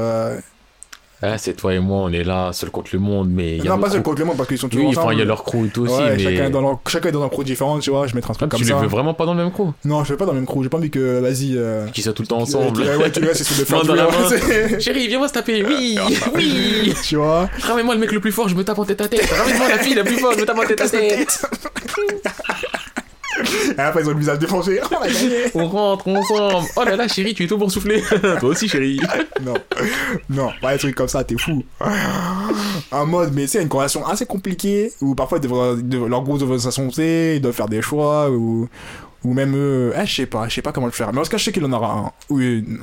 Euh, 1.23 1.31
Ah, 1.35 1.39
c'est 1.39 1.55
toi 1.55 1.75
et 1.75 1.79
moi, 1.79 1.99
on 2.03 2.13
est 2.13 2.25
là, 2.25 2.53
seul 2.53 2.71
contre 2.71 2.91
le 2.93 2.99
monde, 2.99 3.29
mais. 3.31 3.57
il 3.57 3.65
y 3.65 3.69
a 3.69 3.71
Non, 3.71 3.79
pas 3.79 3.91
seul 3.91 4.03
contre 4.03 4.19
le 4.21 4.25
monde 4.27 4.37
parce 4.37 4.49
qu'ils 4.49 4.59
sont 4.59 4.69
toujours 4.69 4.87
Oui, 4.87 4.93
enfin, 4.93 5.01
ensemble. 5.03 5.15
il 5.15 5.19
y 5.19 5.23
a 5.23 5.25
leur 5.27 5.45
crew 5.45 5.67
et 5.67 5.69
tout 5.69 5.83
aussi, 5.83 6.01
mais. 6.03 6.19
chacun, 6.19 6.47
est 6.47 6.51
dans 6.51 6.61
leur... 6.61 6.81
chacun 6.89 7.09
est 7.09 7.13
dans 7.13 7.23
un 7.25 7.29
crew 7.29 7.45
différent, 7.45 7.79
tu 7.79 7.91
vois. 7.91 8.07
Je 8.07 8.15
mettrais 8.15 8.31
un 8.31 8.35
truc 8.35 8.49
Ah, 8.49 8.51
comme 8.51 8.59
tu 8.61 8.65
les 8.67 8.71
ça. 8.73 8.79
veux 8.79 8.87
vraiment 8.87 9.15
pas 9.15 9.27
dans 9.27 9.35
le 9.35 9.43
même 9.43 9.53
crew? 9.53 9.69
Non, 9.85 10.05
je 10.05 10.11
veux 10.13 10.17
pas 10.17 10.27
dans 10.27 10.33
le 10.33 10.39
même 10.39 10.47
crew. 10.47 10.63
J'ai 10.63 10.69
pas 10.69 10.79
envie 10.79 10.91
que, 10.91 11.21
vas-y. 11.21 11.57
Euh... 11.57 11.87
Qui 11.89 12.03
sont 12.03 12.13
tout 12.13 12.23
le 12.23 12.29
temps 12.29 12.39
ensemble. 12.39 12.81
Ouais, 12.83 12.97
ouais, 12.97 13.11
tu 13.11 13.21
vois, 13.21 13.35
c'est 13.35 13.71
dans 13.71 13.95
la 13.95 14.07
tu 14.07 14.13
vois, 14.13 14.39
main. 14.71 14.79
Chérie, 14.81 15.07
viens-moi 15.09 15.29
se 15.29 15.33
taper, 15.35 15.65
oui, 15.65 15.99
oui. 16.35 16.95
Tu 17.03 17.17
vois 17.17 17.49
Ramène-moi 17.63 17.95
le 17.95 18.01
mec 18.01 18.13
le 18.13 18.21
plus 18.21 18.33
fort, 18.33 18.49
je 18.49 18.55
me 18.55 18.65
tape 18.65 18.79
en 18.79 18.85
tête 18.85 19.01
à 19.01 19.09
tête. 19.09 19.29
Ramène-moi 19.31 19.69
la 19.69 19.79
fille 19.79 19.95
la 19.95 20.05
plus 20.05 20.17
forte, 20.19 20.37
je 20.37 20.41
me 20.41 20.47
tape 20.47 20.59
en 20.59 20.67
tête 20.67 20.81
à 20.81 20.89
tête. 20.89 21.43
Et 23.77 23.81
après, 23.81 24.03
ils 24.03 24.07
ont 24.09 24.13
le 24.13 24.19
visage 24.19 24.39
défoncé. 24.39 24.81
Oh, 24.91 24.97
on 25.55 25.69
rentre 25.69 26.09
ensemble. 26.09 26.67
Oh 26.77 26.85
là 26.85 26.97
là, 26.97 27.09
chérie, 27.09 27.35
tu 27.35 27.45
es 27.45 27.47
tout 27.47 27.59
pour 27.59 27.71
souffler. 27.71 28.03
Toi 28.41 28.49
aussi, 28.51 28.69
chérie. 28.69 29.01
non, 29.43 29.55
non, 30.29 30.51
pas 30.61 30.73
des 30.73 30.79
trucs 30.79 30.95
comme 30.95 31.09
ça, 31.09 31.25
t'es 31.25 31.37
fou. 31.39 31.65
Un 32.93 33.05
mode, 33.05 33.33
mais 33.35 33.47
c'est 33.47 33.63
une 33.63 33.69
conversation 33.69 34.07
assez 34.07 34.27
compliquée 34.27 34.93
où 35.01 35.15
parfois 35.15 35.39
ils 35.39 35.49
devraient- 35.49 36.09
leur 36.09 36.23
groupe 36.23 36.39
doivent 36.39 36.59
s'associer, 36.59 37.37
ils 37.37 37.41
doivent 37.41 37.55
faire 37.55 37.69
des 37.69 37.83
choix 37.83 38.31
ou, 38.31 38.69
ou 39.25 39.35
même 39.35 39.55
eux. 39.57 39.93
Eh, 40.01 40.07
je 40.07 40.15
sais 40.17 40.27
pas, 40.27 40.49
je 40.49 40.55
sais 40.55 40.63
pas 40.63 40.73
comment 40.73 40.87
le 40.87 40.93
faire. 40.93 41.13
Mais 41.13 41.21
en 41.21 41.23
tout 41.23 41.31
cas, 41.31 41.37
je 41.39 41.45
sais 41.45 41.53
qu'il 41.53 41.65
en 41.65 41.73
aura 41.73 41.93
un 41.93 42.13
ou 42.29 42.41
une. 42.41 42.81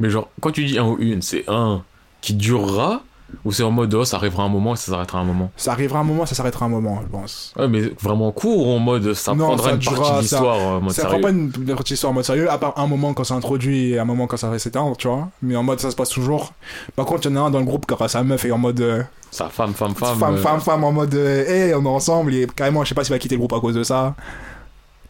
Mais 0.00 0.10
genre, 0.10 0.28
quand 0.40 0.50
tu 0.50 0.64
dis 0.64 0.78
un 0.78 0.84
ou 0.86 0.96
une, 0.98 1.22
c'est 1.22 1.44
un 1.48 1.82
qui 2.20 2.34
durera 2.34 3.02
ou 3.44 3.52
c'est 3.52 3.62
en 3.62 3.70
mode 3.70 3.92
oh, 3.94 4.04
ça 4.04 4.16
arrivera 4.16 4.44
un 4.44 4.48
moment 4.48 4.74
et 4.74 4.76
ça 4.76 4.92
s'arrêtera 4.92 5.18
un 5.18 5.24
moment 5.24 5.50
Ça 5.56 5.72
arrivera 5.72 5.98
un 6.00 6.04
moment, 6.04 6.24
ça 6.26 6.34
s'arrêtera 6.34 6.66
un 6.66 6.68
moment, 6.68 7.00
je 7.02 7.08
pense. 7.08 7.52
Ouais, 7.58 7.66
mais 7.68 7.82
vraiment 8.00 8.30
court 8.32 8.68
ou 8.68 8.70
en 8.72 8.78
mode 8.78 9.12
ça 9.14 9.34
Non, 9.34 9.46
prendra 9.46 9.64
ça 9.70 9.74
une 9.74 9.78
partie 9.82 9.88
durera, 9.94 10.16
de 10.16 10.20
l'histoire 10.22 10.58
en 10.58 10.80
mode 10.80 10.92
ça 10.92 11.02
sérieux. 11.02 11.08
prend 11.20 11.20
pas 11.22 11.30
une, 11.30 11.52
une 11.58 11.74
partie 11.74 11.94
histoire 11.94 12.10
en 12.12 12.14
mode 12.14 12.24
sérieux, 12.24 12.50
à 12.50 12.58
part 12.58 12.74
un 12.78 12.86
moment 12.86 13.12
quand 13.14 13.24
c'est 13.24 13.34
introduit 13.34 13.92
et 13.92 13.98
un 13.98 14.04
moment 14.04 14.26
quand 14.26 14.36
ça 14.36 14.48
va 14.48 14.58
s'éteindre, 14.58 14.96
tu 14.96 15.08
vois. 15.08 15.28
Mais 15.42 15.56
en 15.56 15.62
mode 15.62 15.80
ça 15.80 15.90
se 15.90 15.96
passe 15.96 16.10
toujours. 16.10 16.52
Par 16.96 17.06
contre, 17.06 17.26
il 17.26 17.32
y 17.34 17.38
en 17.38 17.42
a 17.42 17.46
un 17.46 17.50
dans 17.50 17.58
le 17.60 17.64
groupe 17.64 17.86
qui 17.86 17.94
aura 17.94 18.08
sa 18.08 18.22
meuf 18.22 18.44
et 18.44 18.52
en 18.52 18.58
mode. 18.58 18.80
euh, 18.80 19.02
Ça, 19.30 19.48
femme, 19.48 19.74
femme, 19.74 19.94
femme. 19.94 20.18
femme, 20.18 20.34
euh, 20.34 20.38
femme, 20.38 20.60
femme, 20.60 20.84
en 20.84 20.92
mode, 20.92 21.14
euh, 21.14 21.46
hey, 21.46 21.74
on 21.74 21.82
est 21.84 21.88
ensemble, 21.88 22.34
et 22.34 22.46
carrément, 22.54 22.84
je 22.84 22.90
sais 22.90 22.94
pas 22.94 23.02
s'il 23.04 23.12
va 23.14 23.18
quitter 23.18 23.34
le 23.34 23.40
groupe 23.40 23.52
à 23.54 23.60
cause 23.60 23.74
de 23.74 23.82
ça. 23.82 24.14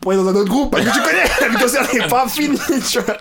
Pour 0.00 0.12
aller 0.12 0.22
dans 0.22 0.28
un 0.28 0.34
autre 0.34 0.48
groupe, 0.50 0.70
parce 0.70 0.84
que 0.84 0.90
tu 0.90 1.00
connais, 1.00 1.24
la 1.40 1.48
vie 1.48 1.62
concerne 1.62 1.86
n'est 1.92 2.08
pas 2.08 2.26
finie, 2.28 2.58
tu 2.90 3.00
vois. 3.00 3.16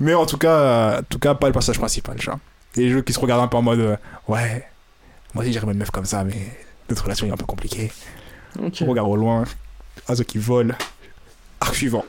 Mais 0.00 0.14
en 0.14 0.26
tout 0.26 0.38
cas, 0.38 0.98
en 0.98 1.02
tout 1.08 1.18
cas, 1.18 1.34
pas 1.34 1.46
le 1.48 1.52
passage 1.52 1.78
principal, 1.78 2.16
tu 2.16 2.26
vois 2.26 2.38
les 2.76 2.90
jeux 2.90 3.02
qui 3.02 3.12
se 3.12 3.20
regardent 3.20 3.42
un 3.42 3.48
peu 3.48 3.56
en 3.56 3.62
mode 3.62 3.80
euh, 3.80 3.96
ouais 4.28 4.66
moi 5.34 5.42
aussi 5.42 5.52
j'aimerais 5.52 5.72
une 5.72 5.78
meuf 5.78 5.90
comme 5.90 6.04
ça 6.04 6.24
mais 6.24 6.34
notre 6.88 7.02
relation 7.04 7.26
est 7.26 7.32
un 7.32 7.36
peu 7.36 7.46
compliquée 7.46 7.90
okay. 8.60 8.84
on 8.84 8.88
regarde 8.88 9.08
au 9.08 9.16
loin 9.16 9.44
à 10.08 10.16
ceux 10.16 10.24
qui 10.24 10.38
volent 10.38 10.74
arc 11.60 11.74
suivant. 11.74 12.04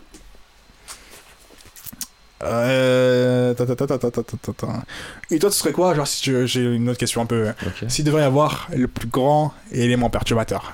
Et 5.32 5.40
toi, 5.40 5.50
ce 5.50 5.60
serait 5.60 5.72
quoi 5.72 5.96
Genre, 5.96 6.06
si 6.06 6.32
j'ai 6.48 6.64
une 6.64 6.90
autre 6.90 7.00
question 7.00 7.22
un 7.22 7.26
peu. 7.26 7.54
Okay. 7.66 7.90
S'il 7.90 8.06
devrait 8.06 8.22
y 8.22 8.26
avoir 8.26 8.68
le 8.76 8.88
plus 8.88 9.08
grand 9.08 9.54
élément 9.72 10.10
perturbateur, 10.10 10.74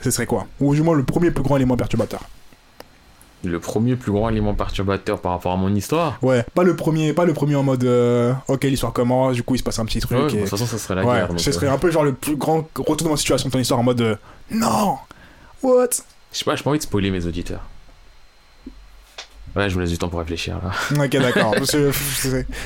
ce 0.00 0.10
serait 0.10 0.26
quoi? 0.26 0.46
Ou 0.60 0.74
du 0.74 0.82
moins 0.82 0.96
le 0.96 1.04
premier 1.04 1.30
plus 1.30 1.44
grand 1.44 1.56
élément 1.56 1.76
perturbateur 1.76 2.22
le 3.44 3.58
premier 3.58 3.96
plus 3.96 4.12
grand 4.12 4.28
élément 4.28 4.54
perturbateur 4.54 5.20
par 5.20 5.32
rapport 5.32 5.50
à 5.52 5.56
mon 5.56 5.74
histoire. 5.74 6.16
Ouais, 6.22 6.44
pas 6.54 6.62
le 6.62 6.76
premier, 6.76 7.12
pas 7.12 7.24
le 7.24 7.32
premier 7.32 7.56
en 7.56 7.64
mode 7.64 7.82
euh, 7.84 8.32
ok 8.48 8.62
l'histoire 8.64 8.92
commence, 8.92 9.34
du 9.34 9.42
coup 9.42 9.56
il 9.56 9.58
se 9.58 9.64
passe 9.64 9.78
un 9.80 9.84
petit 9.84 9.98
truc. 10.00 10.16
Ouais, 10.16 10.24
et- 10.28 10.34
de 10.36 10.40
toute 10.42 10.48
façon, 10.48 10.66
ça 10.66 10.78
serait 10.78 10.94
la 10.94 11.04
ouais, 11.04 11.14
guerre. 11.14 11.28
ce 11.38 11.50
serait 11.50 11.66
euh, 11.66 11.72
un 11.72 11.78
peu 11.78 11.90
genre 11.90 12.04
le 12.04 12.12
plus 12.12 12.36
grand 12.36 12.68
retournement 12.76 13.14
de 13.14 13.18
situation 13.18 13.48
de 13.48 13.52
ton 13.52 13.58
histoire 13.58 13.80
en 13.80 13.82
mode 13.82 14.00
euh, 14.00 14.14
non, 14.52 14.96
what? 15.62 15.88
Je 16.32 16.38
sais 16.38 16.44
pas, 16.44 16.54
j'ai 16.54 16.62
pas 16.62 16.70
envie 16.70 16.78
de 16.78 16.84
spoiler 16.84 17.10
mes 17.10 17.26
auditeurs. 17.26 17.62
Ouais, 19.56 19.68
je 19.68 19.74
vous 19.74 19.80
laisse 19.80 19.90
du 19.90 19.98
temps 19.98 20.08
pour 20.08 20.20
réfléchir 20.20 20.58
là. 20.62 21.04
Ok 21.04 21.10
d'accord, 21.10 21.50
parce 21.52 21.72
que 21.72 21.90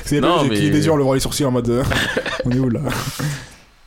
c'est 0.05 0.21
mais- 0.49 0.55
qui 0.55 0.67
yeux 0.69 0.91
en 0.91 0.95
levant 0.95 1.13
les 1.13 1.19
sourcils 1.19 1.43
en 1.45 1.51
mode 1.51 1.69
euh, 1.69 1.83
on 2.45 2.51
est 2.51 2.59
où 2.59 2.69
là? 2.69 2.81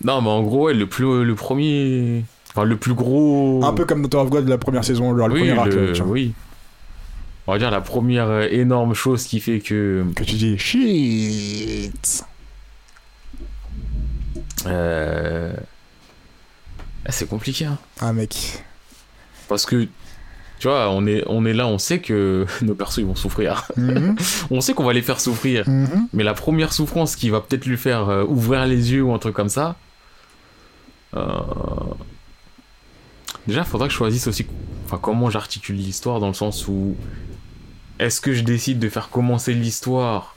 Non, 0.05 0.21
mais 0.23 0.29
en 0.31 0.43
gros, 0.43 0.65
ouais, 0.67 0.75
le 0.75 0.87
plus, 0.87 1.25
le 1.25 1.35
premier, 1.35 2.25
enfin 2.51 2.65
le 2.65 2.77
plus 2.77 2.95
gros. 2.95 3.61
Un 3.65 3.73
peu 3.75 3.85
comme 3.85 4.09
Tower 4.09 4.25
of 4.25 4.31
God 4.31 4.49
la 4.49 4.59
première 4.59 4.85
saison, 4.85 5.17
genre 5.17 5.29
le 5.29 5.35
oui, 5.35 5.41
premier 5.49 5.59
arc. 5.61 5.69
le- 5.73 6.03
oui. 6.03 6.33
On 7.51 7.55
va 7.55 7.59
dire 7.59 7.73
la 7.73 7.81
première 7.81 8.29
euh, 8.29 8.47
énorme 8.49 8.95
chose 8.95 9.25
qui 9.25 9.41
fait 9.41 9.59
que. 9.59 10.05
Que 10.15 10.23
tu 10.23 10.37
dis 10.37 10.57
shit. 10.57 12.25
euh, 14.67 15.53
ah, 17.05 17.11
c'est 17.11 17.29
compliqué, 17.29 17.65
hein. 17.65 17.77
Ah 17.99 18.13
mec. 18.13 18.63
Parce 19.49 19.67
que. 19.67 19.89
Tu 20.61 20.69
vois, 20.69 20.91
on 20.91 21.05
est, 21.09 21.25
on 21.27 21.45
est 21.45 21.53
là, 21.53 21.67
on 21.67 21.79
sait 21.79 21.99
que 21.99 22.47
nos 22.63 22.77
persos 22.77 22.99
ils 22.99 23.05
vont 23.05 23.17
souffrir. 23.17 23.65
Mhm, 23.77 24.15
On 24.53 24.61
sait 24.61 24.73
qu'on 24.73 24.85
va 24.85 24.93
les 24.93 25.03
faire 25.03 25.19
souffrir. 25.19 25.69
mhm. 25.69 26.07
Mais 26.13 26.23
la 26.23 26.35
première 26.35 26.73
souffrance 26.73 27.17
qui 27.17 27.31
va 27.31 27.41
peut-être 27.41 27.67
lui 27.67 27.77
faire 27.77 28.09
euh, 28.11 28.23
ouvrir 28.23 28.65
les 28.67 28.93
yeux 28.93 29.03
ou 29.03 29.13
un 29.13 29.19
truc 29.19 29.35
comme 29.35 29.49
ça. 29.49 29.75
euh, 31.17 31.33
Déjà, 33.49 33.65
faudra 33.65 33.89
que 33.89 33.93
je 33.93 33.99
choisisse 33.99 34.29
aussi 34.29 34.47
enfin, 34.85 35.01
comment 35.03 35.31
j'articule 35.31 35.75
l'histoire 35.75 36.21
dans 36.21 36.29
le 36.29 36.35
sens 36.35 36.69
où. 36.69 36.95
Est-ce 38.01 38.21
que 38.21 38.33
je 38.33 38.43
décide 38.43 38.79
de 38.79 38.89
faire 38.89 39.11
commencer 39.11 39.53
l'histoire 39.53 40.35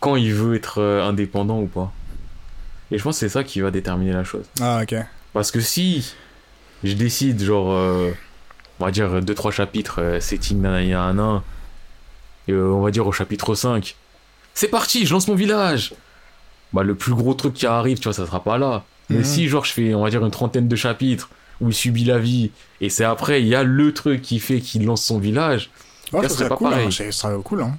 quand 0.00 0.16
il 0.16 0.32
veut 0.32 0.54
être 0.54 0.78
euh, 0.80 1.04
indépendant 1.06 1.60
ou 1.60 1.66
pas? 1.66 1.92
Et 2.90 2.98
je 2.98 3.02
pense 3.04 3.16
que 3.16 3.20
c'est 3.20 3.28
ça 3.28 3.44
qui 3.44 3.60
va 3.60 3.70
déterminer 3.70 4.12
la 4.12 4.24
chose. 4.24 4.44
Ah 4.60 4.80
ok. 4.82 4.94
Parce 5.32 5.50
que 5.50 5.60
si 5.60 6.14
je 6.82 6.94
décide, 6.94 7.40
genre, 7.42 7.70
euh, 7.72 8.10
on 8.80 8.84
va 8.86 8.90
dire 8.90 9.20
2-3 9.20 9.52
chapitres, 9.52 10.00
euh, 10.00 10.18
setting 10.20 10.60
nanana 10.60 11.42
et 12.48 12.52
euh, 12.52 12.72
on 12.72 12.80
va 12.80 12.90
dire 12.90 13.06
au 13.06 13.12
chapitre 13.12 13.54
5, 13.54 13.94
c'est 14.54 14.68
parti, 14.68 15.06
je 15.06 15.12
lance 15.12 15.28
mon 15.28 15.34
village 15.36 15.92
Bah, 16.72 16.82
le 16.82 16.94
plus 16.94 17.14
gros 17.14 17.34
truc 17.34 17.52
qui 17.54 17.66
arrive, 17.66 17.98
tu 17.98 18.04
vois, 18.04 18.12
ça 18.14 18.26
sera 18.26 18.42
pas 18.42 18.56
là. 18.58 18.84
Mais 19.10 19.18
Mhm. 19.18 19.24
si, 19.24 19.48
genre, 19.48 19.64
je 19.64 19.72
fais, 19.72 19.94
on 19.94 20.02
va 20.02 20.10
dire, 20.10 20.24
une 20.24 20.30
trentaine 20.30 20.66
de 20.68 20.76
chapitres 20.76 21.28
où 21.60 21.68
il 21.68 21.74
subit 21.74 22.04
la 22.04 22.18
vie, 22.18 22.50
et 22.80 22.88
c'est 22.90 23.04
après, 23.04 23.40
il 23.42 23.48
y 23.48 23.54
a 23.54 23.62
le 23.62 23.92
truc 23.92 24.22
qui 24.22 24.38
fait 24.40 24.60
qu'il 24.60 24.84
lance 24.86 25.04
son 25.04 25.18
village. 25.18 25.70
Là, 26.12 26.22
ça 26.22 26.28
serait 26.30 26.48
pas 26.48 26.56
cool, 26.56 26.70
pareil. 26.70 26.86
hein. 26.86 26.90
Ça 26.90 27.10
serait 27.12 27.34
cool, 27.44 27.62
hein. 27.62 27.72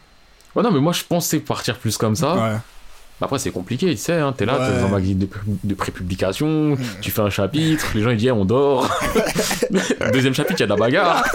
Ouais, 0.55 0.63
non, 0.63 0.71
mais 0.71 0.79
moi, 0.79 0.93
je 0.93 1.03
pensais 1.03 1.39
partir 1.39 1.77
plus 1.77 1.97
comme 1.97 2.15
ça. 2.15 2.35
Ouais. 2.35 2.57
Après, 3.23 3.37
c'est 3.39 3.51
compliqué, 3.51 3.91
tu 3.91 3.97
sais, 3.97 4.13
hein, 4.13 4.33
t'es 4.35 4.45
là, 4.45 4.55
t'es 4.57 4.73
Ouais. 4.73 4.79
dans 4.81 4.87
un 4.87 4.89
magazine 4.89 5.19
de, 5.19 5.29
de 5.63 5.73
prépublication, 5.75 6.75
tu 7.01 7.11
fais 7.11 7.21
un 7.21 7.29
chapitre, 7.29 7.85
les 7.93 8.01
gens 8.01 8.09
ils 8.09 8.17
disent 8.17 8.27
Eh, 8.29 8.31
on 8.31 8.45
dort. 8.45 8.89
Deuxième 10.13 10.33
chapitre, 10.33 10.59
il 10.59 10.61
y 10.61 10.63
a 10.63 10.65
de 10.65 10.71
la 10.71 10.75
bagarre. 10.77 11.23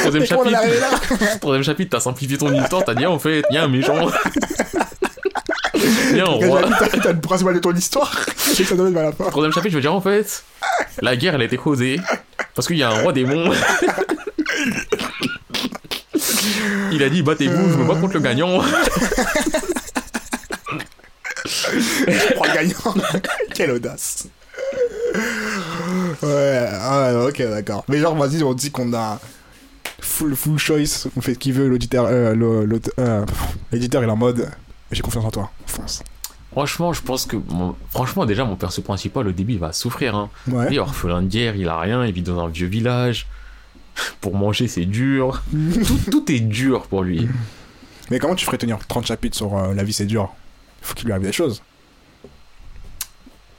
Troisième 0.00 0.24
chapitre, 0.26 0.60
troisième 1.40 1.62
chapitre, 1.64 1.90
t'as 1.90 2.00
simplifié 2.00 2.38
ton 2.38 2.52
histoire, 2.52 2.84
t'as 2.84 2.94
dit 2.94 3.06
en 3.06 3.18
fait, 3.18 3.42
il 3.50 3.54
y 3.54 3.58
a 3.58 3.64
un 3.64 3.68
méchant. 3.68 4.08
Roi. 6.24 6.62
T'as 7.02 7.12
le 7.12 7.20
principal 7.20 7.54
de 7.54 7.58
ton 7.60 7.72
histoire. 7.74 8.10
Troisième 9.30 9.52
chapitre, 9.52 9.70
je 9.70 9.76
veux 9.76 9.80
dire 9.80 9.94
en 9.94 10.00
fait, 10.00 10.42
la 11.02 11.16
guerre 11.16 11.34
elle 11.34 11.42
a 11.42 11.44
été 11.44 11.56
causée 11.56 12.00
parce 12.54 12.66
qu'il 12.66 12.76
y 12.76 12.82
a 12.82 12.90
un 12.90 13.02
roi 13.02 13.12
démon. 13.12 13.50
Il 16.90 17.02
a 17.02 17.08
dit 17.08 17.22
battez-vous, 17.22 17.70
je 17.70 17.76
me 17.76 17.84
bats 17.86 17.94
contre 17.94 18.14
le 18.14 18.20
gagnant. 18.20 18.58
Roi 22.36 22.48
gagnant. 22.54 22.94
Quelle 23.54 23.70
audace. 23.72 24.26
Ouais, 26.22 26.68
ah, 26.72 27.12
ok, 27.28 27.38
d'accord. 27.42 27.84
Mais 27.88 27.98
genre, 27.98 28.16
vas-y, 28.16 28.42
on 28.42 28.54
dit 28.54 28.70
qu'on 28.70 28.92
a 28.94 29.20
full, 30.00 30.34
full 30.34 30.58
choice, 30.58 31.06
on 31.16 31.20
fait 31.20 31.34
ce 31.34 31.38
qu'il 31.38 31.52
veut, 31.52 31.68
l'auditeur, 31.68 32.06
euh, 32.08 32.34
le- 32.34 32.80
euh, 32.98 33.24
il 33.72 33.84
est 33.84 33.94
en 33.96 34.16
mode 34.16 34.48
j'ai 34.92 35.02
confiance 35.02 35.24
en 35.24 35.30
toi, 35.30 35.50
fonce. 35.66 36.02
Franchement, 36.52 36.92
je 36.92 37.02
pense 37.02 37.26
que. 37.26 37.36
mon- 37.36 37.76
Franchement, 37.90 38.24
déjà, 38.26 38.44
mon 38.44 38.56
perso 38.56 38.82
principal, 38.82 39.28
au 39.28 39.32
début, 39.32 39.52
il 39.54 39.58
va 39.58 39.72
souffrir. 39.72 40.16
Hein. 40.16 40.30
Ouais. 40.48 40.66
Il 40.70 40.76
est 40.76 40.78
orphelin 40.78 41.22
de 41.22 41.28
guerre, 41.28 41.56
il 41.56 41.68
a 41.68 41.78
rien, 41.78 42.04
il 42.06 42.12
vit 42.12 42.22
dans 42.22 42.40
un 42.42 42.48
vieux 42.48 42.66
village. 42.66 43.26
Pour 44.20 44.34
manger, 44.34 44.66
c'est 44.68 44.84
dur. 44.86 45.42
tout, 45.86 45.98
tout 46.10 46.32
est 46.32 46.40
dur 46.40 46.86
pour 46.86 47.02
lui. 47.02 47.28
Mais 48.10 48.18
comment 48.18 48.34
tu 48.34 48.46
ferais 48.46 48.56
tenir 48.58 48.78
30 48.86 49.06
chapitres 49.06 49.36
sur 49.36 49.56
euh, 49.56 49.74
la 49.74 49.84
vie 49.84 49.92
c'est 49.92 50.06
dur? 50.06 50.30
Faut 50.80 50.94
qu'il 50.94 51.06
lui 51.06 51.12
arrive 51.12 51.26
des 51.26 51.32
choses. 51.32 51.62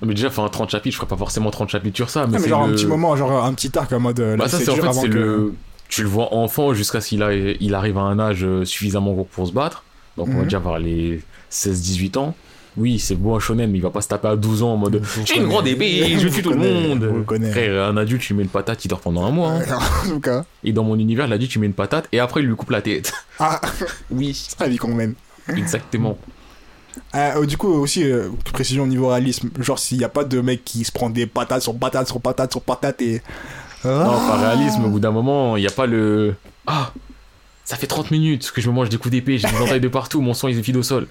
Mais 0.02 0.14
déjà, 0.14 0.28
enfin, 0.30 0.48
30 0.48 0.70
chapitres, 0.70 0.94
je 0.94 0.98
ferais 0.98 1.10
pas 1.10 1.18
forcément 1.18 1.52
30 1.52 1.70
chapitres 1.70 1.98
sur 1.98 2.10
ça. 2.10 2.26
Mais, 2.26 2.38
Ah, 2.38 2.40
mais 2.42 2.48
genre 2.48 2.66
le- 2.68 2.72
un 2.74 2.76
petit 2.76 2.86
moment, 2.88 3.16
genre 3.18 3.44
un 3.46 3.54
petit 3.54 3.78
arc 3.78 3.92
en 3.92 4.00
mode 4.00 4.20
euh, 4.22 4.38
Bah, 4.38 4.48
ça, 4.48 4.58
c'est 4.60 4.70
en 4.70 4.94
fait, 4.94 5.10
que. 5.10 5.14
le. 5.14 5.54
Tu 5.90 6.04
le 6.04 6.08
vois 6.10 6.34
enfant 6.34 6.74
jusqu'à 6.74 7.02
ce 7.02 7.10
qu'il 7.10 7.24
a- 7.24 7.34
il 7.34 7.74
arrive 7.76 7.98
à 7.98 8.02
un 8.02 8.20
âge 8.20 8.44
euh, 8.44 8.64
suffisamment 8.64 9.12
gros 9.14 9.26
pour 9.26 9.48
se 9.48 9.52
battre. 9.52 9.84
Donc, 10.20 10.28
on 10.30 10.34
va 10.38 10.42
Mhm. 10.42 10.48
dire 10.48 10.60
vers 10.60 10.78
les 10.80 11.22
16-18 11.50 12.18
ans. 12.18 12.36
Oui, 12.78 13.00
c'est 13.00 13.16
beau 13.16 13.36
un 13.36 13.40
shonen, 13.40 13.70
mais 13.72 13.80
il 13.80 13.82
va 13.82 13.90
pas 13.90 14.00
se 14.02 14.08
taper 14.08 14.28
à 14.28 14.36
12 14.36 14.62
ans 14.64 14.74
en 14.74 14.78
mode 14.78 15.02
J'ai 15.26 15.38
une 15.38 15.48
grande 15.48 15.68
épée, 15.68 16.18
je 16.20 16.28
tue 16.28 16.44
tout 16.44 16.52
le 16.52 16.58
monde. 16.58 17.26
Frère, 17.52 17.86
un 17.90 17.98
adulte, 17.98 18.22
tu 18.22 18.34
mets 18.36 18.44
une 18.44 18.50
patate, 18.50 18.86
il 18.86 18.88
dort 18.90 19.00
pendant 19.02 19.26
un 19.26 19.32
mois. 19.32 19.54
hein. 19.54 19.64
en 20.06 20.10
tout 20.10 20.20
cas. 20.20 20.46
Et 20.64 20.72
dans 20.72 20.84
mon 20.84 20.98
univers, 20.98 21.28
l'adulte, 21.28 21.52
tu 21.52 21.60
mets 21.60 21.66
une 21.66 21.74
patate 21.74 22.08
et 22.12 22.20
après, 22.20 22.42
il 22.42 22.48
lui 22.48 22.56
coupe 22.56 22.70
la 22.70 22.82
tête. 22.82 23.12
Ah, 23.40 23.60
Oui, 24.12 24.34
c'est 24.34 24.60
la 24.60 24.68
vie 24.70 24.78
qu'on 24.78 24.94
mène. 24.94 25.16
exactement. 25.50 26.18
Euh, 27.16 27.42
euh, 27.42 27.46
du 27.46 27.56
coup, 27.58 27.70
aussi, 27.70 28.04
euh, 28.04 28.30
précision 28.54 28.84
au 28.84 28.88
niveau 28.88 29.08
réalisme, 29.08 29.50
genre 29.60 29.80
s'il 29.80 29.98
n'y 29.98 30.04
a 30.04 30.10
pas 30.10 30.24
de 30.26 30.40
mec 30.42 30.64
qui 30.66 30.84
se 30.84 30.92
prend 30.92 31.10
des 31.10 31.26
patates 31.26 31.62
sur 31.64 31.76
patates 31.78 32.08
sur 32.08 32.20
patates 32.22 32.52
sur 32.52 32.62
patates 32.62 33.02
et. 33.02 33.22
Non, 33.86 33.92
Ah. 33.92 34.20
par 34.28 34.40
réalisme, 34.42 34.84
au 34.86 34.90
bout 34.90 35.00
d'un 35.00 35.12
moment, 35.12 35.56
il 35.56 35.62
n'y 35.62 35.68
a 35.68 35.72
pas 35.72 35.86
le. 35.86 36.36
Ah 36.68 36.92
Ça 37.70 37.78
fait 37.78 37.86
30 37.86 38.10
minutes 38.10 38.50
que 38.50 38.62
je 38.62 38.70
me 38.72 38.74
mange 38.74 38.90
des 38.90 38.98
coups 38.98 39.12
d'épée, 39.12 39.38
j'ai 39.38 39.48
des 39.48 39.58
entailles 39.62 39.80
de 39.80 39.88
partout, 39.88 40.22
mon 40.22 40.34
sang 40.34 40.48
il 40.48 40.58
est 40.58 40.62
vide 40.62 40.78
au 40.78 40.82
sol. 40.82 41.08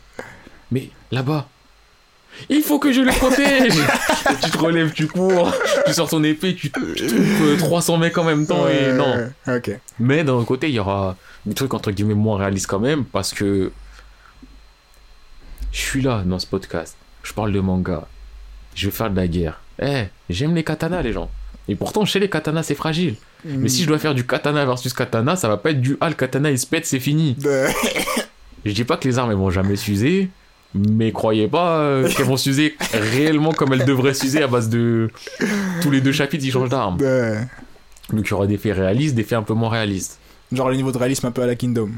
Mais 0.73 0.91
là-bas, 1.13 1.49
il 2.49 2.63
faut 2.63 2.81
que 2.81 2.93
je 2.93 3.01
le 3.01 3.13
protège 3.13 3.75
Tu 4.43 4.51
te 4.51 4.59
relèves, 4.59 4.93
tu 4.93 5.07
cours, 5.07 5.53
tu 5.87 5.93
sors 5.93 6.11
ton 6.11 6.25
épée, 6.25 6.57
tu, 6.57 6.73
tu 6.73 6.81
euh, 7.05 7.57
300 7.59 7.99
mecs 7.99 8.19
en 8.19 8.25
même 8.25 8.45
temps 8.45 8.67
et 8.67 8.93
non. 8.93 9.31
Mais 10.01 10.25
d'un 10.25 10.33
autre 10.33 10.49
côté, 10.49 10.69
il 10.69 10.75
y 10.75 10.81
aura 10.81 11.15
des 11.47 11.55
trucs 11.55 11.75
entre 11.75 11.93
guillemets 11.93 12.15
moins 12.15 12.39
réalistes 12.39 12.67
quand 12.67 12.81
même 12.81 13.05
parce 13.05 13.33
que 13.33 13.71
je 15.71 15.79
suis 15.79 16.03
là 16.03 16.25
dans 16.27 16.41
ce 16.41 16.47
podcast, 16.49 16.97
je 17.23 17.33
parle 17.35 17.53
de 17.53 17.61
manga, 17.61 18.09
je 18.75 18.87
vais 18.87 18.93
faire 18.93 19.11
de 19.11 19.17
la 19.17 19.29
guerre. 19.29 19.61
Eh, 19.81 20.07
j'aime 20.29 20.57
les 20.57 20.65
katanas, 20.65 21.03
les 21.03 21.13
gens. 21.13 21.31
Et 21.69 21.77
pourtant, 21.77 22.05
chez 22.05 22.19
les 22.19 22.29
katanas, 22.29 22.65
c'est 22.65 22.75
fragile. 22.75 23.15
Mais 23.45 23.69
si 23.69 23.83
je 23.83 23.89
dois 23.89 23.99
faire 23.99 24.15
du 24.15 24.27
katana 24.27 24.65
versus 24.65 24.93
katana, 24.93 25.37
ça 25.37 25.49
va 25.49 25.57
pas 25.57 25.71
être 25.71 25.81
du 25.81 25.97
ah, 26.01 26.09
le 26.09 26.15
katana 26.15 26.51
il 26.51 26.59
se 26.59 26.67
pète, 26.67 26.87
c'est 26.87 27.01
fini. 27.01 27.35
De- 27.35 27.67
Je 28.65 28.73
dis 28.73 28.85
pas 28.85 28.97
que 28.97 29.07
les 29.07 29.19
armes 29.19 29.31
elles 29.31 29.37
vont 29.37 29.51
jamais 29.51 29.77
s'user, 29.77 30.29
mais 30.75 31.13
croyez 31.13 31.47
pas 31.49 31.79
euh, 31.79 32.09
qu'elles 32.17 32.27
vont 32.27 32.37
s'user 32.37 32.77
réellement 32.93 33.53
comme 33.53 33.73
elles 33.73 33.85
devraient 33.85 34.15
s'user 34.15 34.43
à 34.43 34.49
base 34.49 34.69
de 34.69 35.09
tous 35.81 35.91
les 35.91 36.01
deux 36.01 36.13
chapitres 36.13 36.45
ils 36.45 36.51
changent 36.51 36.69
d'arme. 36.69 36.97
de- 36.99 37.37
Donc 38.13 38.27
il 38.27 38.31
y 38.31 38.33
aura 38.35 38.47
des 38.47 38.59
faits 38.59 38.75
réalistes, 38.77 39.15
des 39.15 39.23
faits 39.23 39.39
un 39.39 39.43
peu 39.45 39.55
moins 39.55 39.71
réalistes. 39.71 40.19
Genre 40.51 40.69
le 40.71 40.77
niveau 40.77 40.91
de 40.93 40.99
réalisme 40.99 41.27
un 41.27 41.31
peu 41.31 41.43
à 41.43 41.47
la 41.47 41.55
Kingdom. 41.55 41.91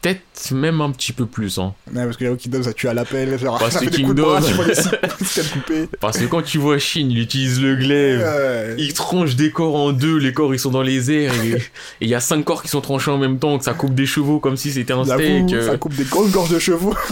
Peut-être 0.00 0.52
même 0.52 0.80
un 0.80 0.92
petit 0.92 1.12
peu 1.12 1.26
plus, 1.26 1.58
hein. 1.58 1.74
Ouais, 1.92 2.04
parce 2.04 2.16
que 2.16 2.32
Kingdom 2.36 2.62
ça 2.62 2.72
tue 2.72 2.88
à 2.88 2.94
l'appel, 2.94 3.36
Parce 3.42 3.72
ça 3.72 3.80
que 3.80 3.86
fait 3.86 3.90
des 3.90 4.02
coups 4.04 4.14
de 4.14 4.22
Kingdom- 4.22 4.38
bras, 4.38 4.40
tu 4.42 4.52
vois 4.54 4.64
les 4.68 4.74
cicatrices 4.76 5.48
coupées. 5.52 5.88
Parce 6.00 6.18
que 6.18 6.24
quand 6.26 6.42
tu 6.42 6.58
vois 6.58 6.78
Shin, 6.78 7.08
il 7.10 7.18
utilise 7.18 7.60
le 7.60 7.74
glaive. 7.74 8.20
Ouais. 8.20 8.74
Il 8.78 8.94
tranche 8.94 9.34
des 9.34 9.50
corps 9.50 9.74
en 9.74 9.90
deux, 9.92 10.16
les 10.18 10.32
corps 10.32 10.54
ils 10.54 10.58
sont 10.60 10.70
dans 10.70 10.82
les 10.82 11.10
airs 11.10 11.34
et 11.44 11.60
il 12.00 12.08
y 12.08 12.14
a 12.14 12.20
cinq 12.20 12.44
corps 12.44 12.62
qui 12.62 12.68
sont 12.68 12.80
tranchés 12.80 13.10
en 13.10 13.18
même 13.18 13.40
temps, 13.40 13.58
que 13.58 13.64
ça 13.64 13.74
coupe 13.74 13.94
des 13.94 14.06
chevaux 14.06 14.38
comme 14.38 14.56
si 14.56 14.70
c'était 14.70 14.92
un 14.92 15.04
steak. 15.04 15.52
euh. 15.52 15.66
ça 15.68 15.76
coupe 15.78 15.94
des 15.94 16.04
grosses 16.04 16.30
gorges 16.30 16.50
de 16.50 16.58
chevaux. 16.58 16.94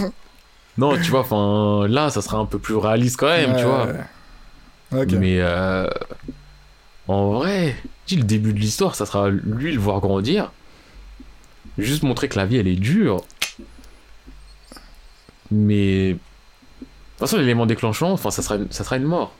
Non, 0.79 0.95
tu 0.95 1.09
vois, 1.09 1.21
enfin 1.21 1.87
là 1.87 2.11
ça 2.11 2.21
sera 2.21 2.37
un 2.37 2.45
peu 2.45 2.59
plus 2.59 2.75
réaliste 2.75 3.17
quand 3.19 3.25
même, 3.27 3.55
tu 3.57 3.63
vois. 3.63 3.87
Mais 4.91 5.39
euh, 5.41 5.87
en 7.07 7.31
vrai, 7.31 7.75
dis 8.07 8.15
le 8.15 8.23
début 8.23 8.53
de 8.53 8.59
l'histoire, 8.59 8.93
ça 8.95 9.05
sera 9.07 9.29
lui 9.29 9.71
le 9.73 9.79
voir 9.79 9.99
grandir. 10.01 10.51
Juste 11.77 12.03
montrer 12.03 12.27
que 12.29 12.37
la 12.37 12.45
vie 12.45 12.57
elle 12.57 12.67
est 12.67 12.75
dure. 12.75 13.23
Mais. 15.51 16.13
De 16.13 16.17
toute 17.19 17.29
façon, 17.29 17.37
l'élément 17.37 17.65
déclenchant, 17.65 18.11
enfin, 18.11 18.29
ça 18.31 18.41
sera, 18.43 18.57
ça 18.69 18.83
sera 18.83 18.97
une 18.97 19.03
mort. 19.03 19.33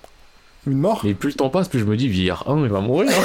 Une 0.66 0.78
mort? 0.80 1.02
Mais 1.04 1.14
plus 1.14 1.30
le 1.30 1.36
temps 1.36 1.50
passe, 1.50 1.68
plus 1.68 1.80
je 1.80 1.86
me 1.86 1.96
dis, 1.96 2.08
vieillard 2.08 2.50
1, 2.50 2.64
il 2.64 2.70
va 2.70 2.80
mourir. 2.82 3.12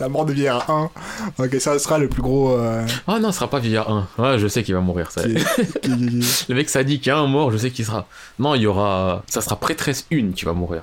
La 0.00 0.08
mort 0.08 0.24
de 0.26 0.32
vieillard 0.32 0.68
1. 0.70 0.90
Ok, 1.38 1.54
ça 1.58 1.78
sera 1.78 1.98
le 1.98 2.08
plus 2.08 2.22
gros. 2.22 2.56
euh, 2.56 2.86
Ah 3.06 3.18
non, 3.18 3.32
ce 3.32 3.38
sera 3.38 3.48
pas 3.50 3.58
vieillard 3.58 3.90
1. 3.90 4.08
Ouais, 4.18 4.38
je 4.38 4.46
sais 4.46 4.62
qu'il 4.62 4.74
va 4.74 4.80
mourir. 4.80 5.10
Ça. 5.10 5.22
qui- 5.22 5.34
Le 6.48 6.54
mec, 6.54 6.68
ça 6.68 6.84
dit 6.84 6.98
qu'il 7.00 7.08
y 7.08 7.10
a 7.10 7.18
un 7.18 7.26
mort, 7.26 7.50
je 7.50 7.56
sais 7.56 7.70
qui 7.70 7.84
sera. 7.84 8.06
Non, 8.38 8.54
il 8.54 8.62
y 8.62 8.66
aura. 8.66 9.22
Ça 9.28 9.40
sera 9.40 9.56
prêtresse 9.56 10.06
1 10.12 10.32
qui 10.32 10.44
va 10.44 10.52
mourir. 10.52 10.82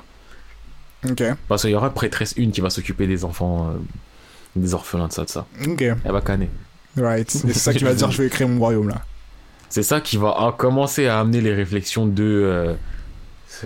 Parce 1.48 1.62
qu'il 1.64 1.72
y 1.72 1.76
aura 1.76 1.90
prêtresse 1.94 2.34
1 2.38 2.52
qui 2.52 2.62
va 2.62 2.70
s'occuper 2.70 3.08
des 3.08 3.24
enfants, 3.26 3.70
euh, 3.72 3.78
des 4.56 4.74
orphelins 4.74 5.08
de 5.08 5.14
ça, 5.14 5.24
de 5.26 5.30
ça. 5.30 5.46
Ok. 5.68 5.82
Elle 5.82 5.98
va 6.12 6.22
canner. 6.22 6.50
Right. 6.98 7.30
C'est 7.30 7.54
ça 7.54 7.74
que 7.74 7.80
tu 7.80 7.86
vas 7.86 7.94
dire, 7.94 8.10
je 8.12 8.22
vais 8.24 8.30
créer 8.30 8.48
mon 8.48 8.60
royaume 8.60 8.90
là. 8.90 9.02
C'est 9.70 9.84
ça 9.84 10.00
qui 10.00 10.16
va 10.18 10.34
ah, 10.38 10.54
commencer 10.58 11.08
à 11.08 11.20
amener 11.20 11.42
les 11.42 11.54
réflexions 11.54 12.06
de. 12.06 12.24
euh, 12.24 12.74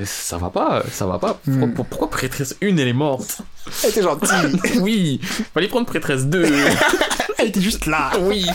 ça 0.06 0.38
va 0.38 0.50
pas, 0.50 0.84
ça 0.92 1.06
va 1.06 1.20
pas. 1.20 1.36
Pourquoi, 1.44 1.68
Hmm. 1.68 1.74
pour- 1.74 1.86
pourquoi 1.86 2.10
prêtresse 2.10 2.56
1 2.62 2.78
elle 2.78 2.88
est 2.88 2.94
morte? 2.94 3.42
Elle 3.84 3.90
était 3.92 4.02
gentille. 4.02 4.60
Oui, 4.82 5.20
fallait 5.54 5.68
prendre 5.68 5.86
prêtresse 5.86 6.26
2. 6.26 6.46
Elle 7.38 7.48
était 7.50 7.62
juste 7.62 7.86
là. 7.86 8.12
oui. 8.22 8.46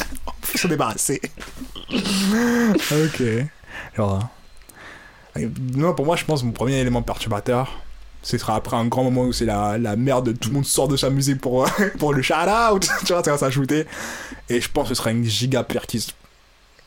Faut 0.42 0.58
s'en 0.58 0.68
débarrasser. 0.68 1.20
ok. 1.92 3.22
Alors. 3.96 4.28
euh, 5.38 5.48
Non, 5.74 5.94
pour 5.94 6.06
moi, 6.06 6.16
je 6.16 6.24
pense 6.24 6.40
que 6.40 6.46
mon 6.46 6.52
premier 6.52 6.78
élément 6.80 7.02
perturbateur, 7.02 7.80
ce 8.24 8.36
sera 8.38 8.56
après 8.56 8.76
un 8.76 8.86
grand 8.86 9.04
moment 9.04 9.22
où 9.22 9.32
c'est 9.32 9.44
la, 9.44 9.78
la 9.78 9.94
merde, 9.94 10.36
tout 10.40 10.48
le 10.48 10.54
monde 10.56 10.66
sort 10.66 10.88
de 10.88 10.96
sa 10.96 11.10
musique 11.10 11.40
pour, 11.40 11.68
pour 11.98 12.12
le 12.12 12.22
shout 12.22 12.34
out. 12.34 12.88
tu 13.06 13.12
vois, 13.12 13.22
ça 13.22 13.30
va 13.30 13.38
s'ajouter. 13.38 13.86
Et 14.48 14.60
je 14.60 14.68
pense 14.68 14.88
que 14.88 14.94
ce 14.94 15.00
sera 15.00 15.12
une 15.12 15.24
giga 15.24 15.62
perquise. 15.62 16.08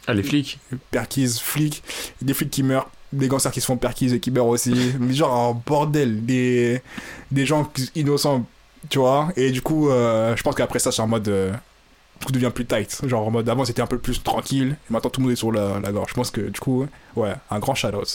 Ah, 0.07 0.13
les 0.13 0.23
flics. 0.23 0.59
Perquise, 0.91 1.39
flics, 1.39 1.81
des 2.21 2.33
flics 2.33 2.49
qui 2.49 2.63
meurent, 2.63 2.89
des 3.13 3.27
gangsters 3.27 3.51
qui 3.51 3.61
se 3.61 3.65
font 3.67 3.77
perquise 3.77 4.13
et 4.13 4.19
qui 4.19 4.31
meurent 4.31 4.47
aussi. 4.47 4.73
Mais 4.99 5.13
genre, 5.13 5.33
un 5.33 5.61
bordel, 5.65 6.25
des, 6.25 6.81
des 7.31 7.45
gens 7.45 7.71
innocents, 7.95 8.45
tu 8.89 8.99
vois. 8.99 9.29
Et 9.37 9.51
du 9.51 9.61
coup, 9.61 9.89
euh, 9.89 10.35
je 10.35 10.43
pense 10.43 10.55
qu'après 10.55 10.79
ça, 10.79 10.91
c'est 10.91 11.01
en 11.01 11.07
mode. 11.07 11.27
euh, 11.29 11.53
tout 12.19 12.31
devient 12.31 12.51
plus 12.53 12.65
tight. 12.65 12.99
Genre 13.05 13.27
en 13.27 13.29
mode 13.29 13.47
avant 13.47 13.63
c'était 13.63 13.81
un 13.83 13.87
peu 13.87 13.99
plus 13.99 14.23
tranquille, 14.23 14.75
et 14.89 14.93
maintenant 14.93 15.11
tout 15.11 15.19
le 15.21 15.25
monde 15.25 15.33
est 15.33 15.37
sur 15.37 15.51
la, 15.51 15.79
la 15.79 15.91
gorge. 15.91 16.09
Je 16.09 16.15
pense 16.15 16.31
que 16.31 16.41
du 16.41 16.59
coup, 16.59 16.87
ouais, 17.15 17.33
un 17.51 17.59
grand 17.59 17.75
shadows. 17.75 18.05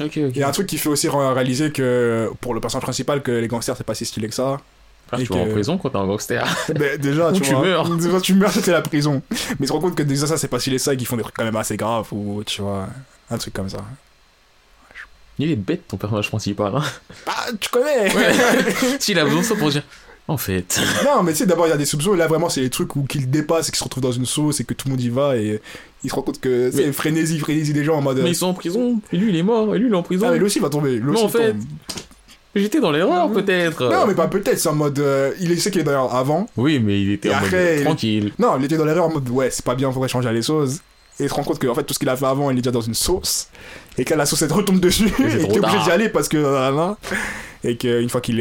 Il 0.00 0.36
y 0.36 0.42
a 0.42 0.48
un 0.48 0.52
truc 0.52 0.66
qui 0.66 0.78
fait 0.78 0.88
aussi 0.88 1.08
ré- 1.08 1.32
réaliser 1.32 1.72
que 1.72 2.30
pour 2.40 2.54
le 2.54 2.60
personnage 2.60 2.82
principal, 2.84 3.22
que 3.22 3.30
les 3.32 3.48
gangsters 3.48 3.76
c'est 3.76 3.84
pas 3.84 3.94
si 3.94 4.04
stylé 4.04 4.28
que 4.28 4.34
ça. 4.34 4.58
Ah, 5.12 5.20
et 5.20 5.24
tu 5.24 5.32
vas 5.32 5.38
en 5.38 5.44
que- 5.46 5.52
prison 5.52 5.78
quand 5.78 5.90
t'es 5.90 5.96
un 5.98 6.06
gangster. 6.06 6.44
Mais 6.78 6.98
déjà, 6.98 7.30
Ou 7.30 7.34
tu, 7.34 7.40
tu 7.42 7.52
vois, 7.54 7.64
meurs. 7.64 7.88
Déjà, 7.96 8.20
tu 8.20 8.34
meurs, 8.34 8.50
c'était 8.50 8.72
la 8.72 8.82
prison. 8.82 9.22
Mais 9.30 9.38
ils 9.60 9.66
se 9.68 9.72
rendent 9.72 9.82
compte 9.82 9.94
que 9.94 10.02
déjà 10.02 10.26
ça 10.26 10.36
c'est 10.36 10.48
pas 10.48 10.58
stylé 10.58 10.78
ça, 10.78 10.94
et 10.94 10.96
qu'ils 10.96 11.06
font 11.06 11.16
des 11.16 11.22
trucs 11.22 11.36
quand 11.36 11.44
même 11.44 11.54
assez 11.56 11.76
graves, 11.76 12.08
ou 12.12 12.42
tu 12.44 12.60
vois, 12.62 12.88
un 13.30 13.38
truc 13.38 13.54
comme 13.54 13.68
ça. 13.68 13.78
Il 15.38 15.50
est 15.50 15.56
bête 15.56 15.86
ton 15.86 15.96
personnage 15.98 16.28
principal. 16.28 16.74
Hein. 16.74 16.82
Ah, 17.26 17.46
tu 17.60 17.68
connais 17.68 18.08
S'il 18.98 19.18
a 19.20 19.24
besoin 19.24 19.40
de 19.40 19.44
ça 19.46 19.54
pour 19.54 19.70
dire. 19.70 19.82
En 20.28 20.36
fait. 20.36 20.80
Non, 21.04 21.22
mais 21.22 21.32
tu 21.32 21.38
sais, 21.38 21.46
d'abord 21.46 21.66
il 21.66 21.70
y 21.70 21.72
a 21.72 21.76
des 21.76 21.84
soupçons, 21.86 22.14
et 22.14 22.16
là 22.16 22.26
vraiment 22.26 22.48
c'est 22.48 22.60
les 22.60 22.70
trucs 22.70 22.96
où 22.96 23.02
qu'ils 23.04 23.30
dépassent, 23.30 23.68
et 23.68 23.70
qu'ils 23.70 23.78
se 23.78 23.84
retrouvent 23.84 24.02
dans 24.02 24.12
une 24.12 24.26
sauce, 24.26 24.60
et 24.60 24.64
que 24.64 24.74
tout 24.74 24.88
le 24.88 24.92
monde 24.92 25.00
y 25.00 25.08
va, 25.08 25.36
et 25.36 25.60
ils 26.04 26.10
se 26.10 26.14
rendent 26.14 26.24
compte 26.26 26.40
que 26.40 26.70
c'est 26.72 26.86
Mais- 26.86 26.92
frénésie, 26.92 27.38
frénésie 27.38 27.72
des 27.72 27.84
gens 27.84 27.96
en 27.96 28.02
mode. 28.02 28.18
Mais 28.22 28.30
ils 28.30 28.34
sont 28.36 28.46
en 28.46 28.54
prison. 28.54 29.00
Et 29.12 29.16
lui 29.16 29.30
il 29.30 29.36
est 29.36 29.42
mort. 29.42 29.74
Et 29.74 29.78
lui 29.78 29.86
il 29.88 29.92
est 29.92 29.96
en 29.96 30.02
prison. 30.02 30.26
Ah, 30.28 30.32
mais 30.32 30.38
lui 30.38 30.46
aussi 30.46 30.58
il 30.58 30.62
va 30.62 30.68
tomber. 30.70 30.96
Lui 30.96 31.10
aussi, 31.10 31.22
en 31.24 31.28
il 31.28 31.30
fait, 31.32 31.52
tombe. 31.52 31.60
J'étais 32.54 32.80
dans 32.80 32.90
l'erreur 32.90 33.30
peut-être. 33.30 33.84
Non, 33.90 34.06
mais 34.06 34.14
pas 34.14 34.28
peut-être, 34.28 34.58
c'est 34.58 34.68
en 34.70 34.74
mode. 34.74 34.98
euh, 34.98 35.32
il 35.40 35.60
sait 35.60 35.70
qu'il 35.70 35.82
est 35.82 35.84
dans 35.84 35.90
l'erreur 35.90 36.14
avant. 36.14 36.48
Oui, 36.56 36.80
mais 36.82 37.00
il 37.02 37.12
était 37.12 37.28
en 37.30 37.34
mode 37.34 37.44
après, 37.44 37.78
il- 37.78 37.84
tranquille. 37.84 38.32
Non, 38.38 38.56
il 38.58 38.64
était 38.64 38.78
dans 38.78 38.84
l'erreur 38.86 39.04
en 39.04 39.12
mode 39.12 39.28
ouais, 39.28 39.50
c'est 39.50 39.64
pas 39.64 39.74
bien, 39.74 39.92
faudrait 39.92 40.08
changer 40.08 40.32
les 40.32 40.40
sauces. 40.42 40.76
Et 41.20 41.24
il 41.24 41.28
se 41.28 41.34
rend 41.34 41.44
compte 41.44 41.58
que 41.58 41.66
en 41.66 41.74
fait, 41.74 41.82
tout 41.84 41.92
ce 41.94 41.98
qu'il 41.98 42.08
a 42.08 42.16
fait 42.16 42.26
avant, 42.26 42.50
il 42.50 42.58
est 42.58 42.62
déjà 42.62 42.70
dans 42.72 42.80
une 42.80 42.94
sauce. 42.94 43.48
Et 43.98 44.04
que 44.04 44.14
la 44.14 44.24
sauce 44.26 44.42
elle 44.42 44.52
retombe 44.52 44.80
dessus. 44.80 45.04
qu'il 45.04 45.38
trop 45.38 45.52
est 45.52 45.58
obligé 45.58 45.78
d'y 45.84 45.90
aller 45.90 46.08
parce 46.08 46.28
que. 46.28 46.36
euh, 46.38 46.70
là, 46.70 46.96
et 47.66 47.76
qu'une 47.76 48.08
fois 48.08 48.20
qu'il 48.20 48.36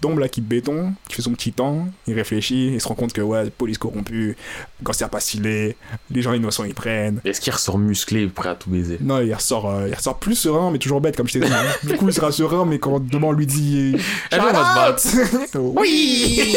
tombe 0.00 0.18
là, 0.18 0.28
qu'il 0.28 0.44
béton, 0.44 0.94
qu'il 1.06 1.16
fait 1.16 1.22
son 1.22 1.32
petit 1.32 1.52
temps, 1.52 1.86
il 2.06 2.14
réfléchit, 2.14 2.72
il 2.72 2.80
se 2.80 2.88
rend 2.88 2.94
compte 2.94 3.12
que 3.12 3.20
ouais, 3.20 3.50
police 3.50 3.76
corrompue, 3.76 4.36
gangster 4.82 5.10
pas 5.10 5.20
stylé, 5.20 5.76
les 6.10 6.22
gens 6.22 6.32
innocents 6.32 6.64
ils 6.64 6.74
prennent. 6.74 7.20
Est-ce 7.26 7.42
qu'il 7.42 7.52
ressort 7.52 7.78
musclé, 7.78 8.26
prêt 8.28 8.48
à 8.48 8.54
tout 8.54 8.70
baiser? 8.70 8.96
Non, 9.02 9.20
il 9.20 9.34
ressort, 9.34 9.68
euh, 9.68 9.88
il 9.88 9.94
ressort 9.94 10.18
plus 10.18 10.34
serein, 10.34 10.70
mais 10.70 10.78
toujours 10.78 11.02
bête, 11.02 11.14
comme 11.14 11.28
je 11.28 11.34
t'ai 11.34 11.40
dit. 11.40 11.52
du 11.82 11.96
coup, 11.96 12.08
il 12.08 12.14
sera 12.14 12.32
serein, 12.32 12.64
mais 12.64 12.78
quand 12.78 13.00
demain 13.00 13.28
on 13.28 13.32
lui 13.32 13.46
dit. 13.46 13.96
Eh 14.32 14.36
ben, 14.36 14.50
va 14.50 14.96
se 14.96 15.18
out 15.18 15.54
Oui 15.76 16.40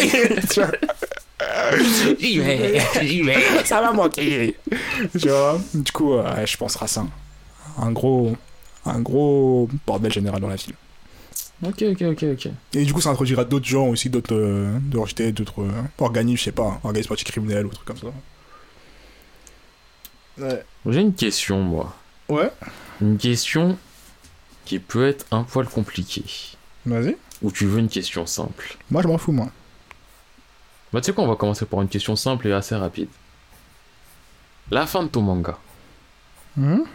J'y 2.19 2.39
vais, 2.39 2.79
j'y 3.01 3.21
vais. 3.21 3.65
Ça 3.65 3.81
va 3.81 3.91
manquer 3.91 4.55
Tu 5.19 5.27
vois 5.27 5.59
Du 5.73 5.91
coup, 5.91 6.13
euh, 6.13 6.45
je 6.45 6.55
pense 6.55 6.81
à 6.81 6.87
ça. 6.87 7.05
Un 7.77 7.91
gros. 7.91 8.37
Un 8.85 8.99
gros 8.99 9.67
bordel 9.85 10.11
général 10.11 10.39
dans 10.39 10.47
la 10.47 10.55
ville. 10.55 10.73
Ok, 11.65 11.81
ok, 11.91 12.01
ok, 12.01 12.23
ok. 12.33 12.47
Et 12.73 12.83
du 12.85 12.93
coup, 12.93 12.99
ça 13.01 13.09
introduira 13.11 13.45
d'autres 13.45 13.65
gens 13.65 13.87
aussi, 13.87 14.09
d'autres 14.09 14.35
euh, 14.35 14.77
d'autres 15.31 15.61
euh, 15.61 15.71
organismes, 15.99 16.37
je 16.37 16.43
sais 16.43 16.51
pas, 16.51 16.79
organismes 16.83 17.13
anticriminels 17.13 17.65
ou 17.65 17.69
trucs 17.69 17.85
comme 17.87 17.97
ça. 17.97 18.07
Ouais. 20.37 20.63
J'ai 20.87 21.01
une 21.01 21.13
question, 21.13 21.61
moi. 21.61 21.95
Ouais, 22.29 22.51
Une 23.01 23.17
question 23.17 23.77
qui 24.65 24.79
peut 24.79 25.07
être 25.07 25.25
un 25.31 25.43
poil 25.43 25.67
compliquée. 25.67 26.23
vas-y. 26.85 27.15
Ou 27.41 27.51
tu 27.51 27.65
veux 27.65 27.79
une 27.79 27.89
question 27.89 28.25
simple? 28.25 28.77
Moi, 28.89 29.01
je 29.01 29.07
m'en 29.07 29.17
fous, 29.17 29.31
moi. 29.33 29.49
Bah, 30.91 31.01
tu 31.01 31.07
sais 31.07 31.13
quoi, 31.13 31.23
on 31.23 31.27
va 31.27 31.35
commencer 31.35 31.65
par 31.65 31.81
une 31.81 31.89
question 31.89 32.15
simple 32.15 32.47
et 32.47 32.53
assez 32.53 32.75
rapide. 32.75 33.09
La 34.71 34.85
fin 34.87 35.03
de 35.03 35.07
ton 35.09 35.21
manga, 35.21 35.57
Mhm. 36.55 36.85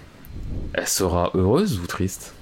elle 0.73 0.89
sera 0.89 1.31
heureuse 1.35 1.79
ou 1.79 1.87
triste? 1.87 2.35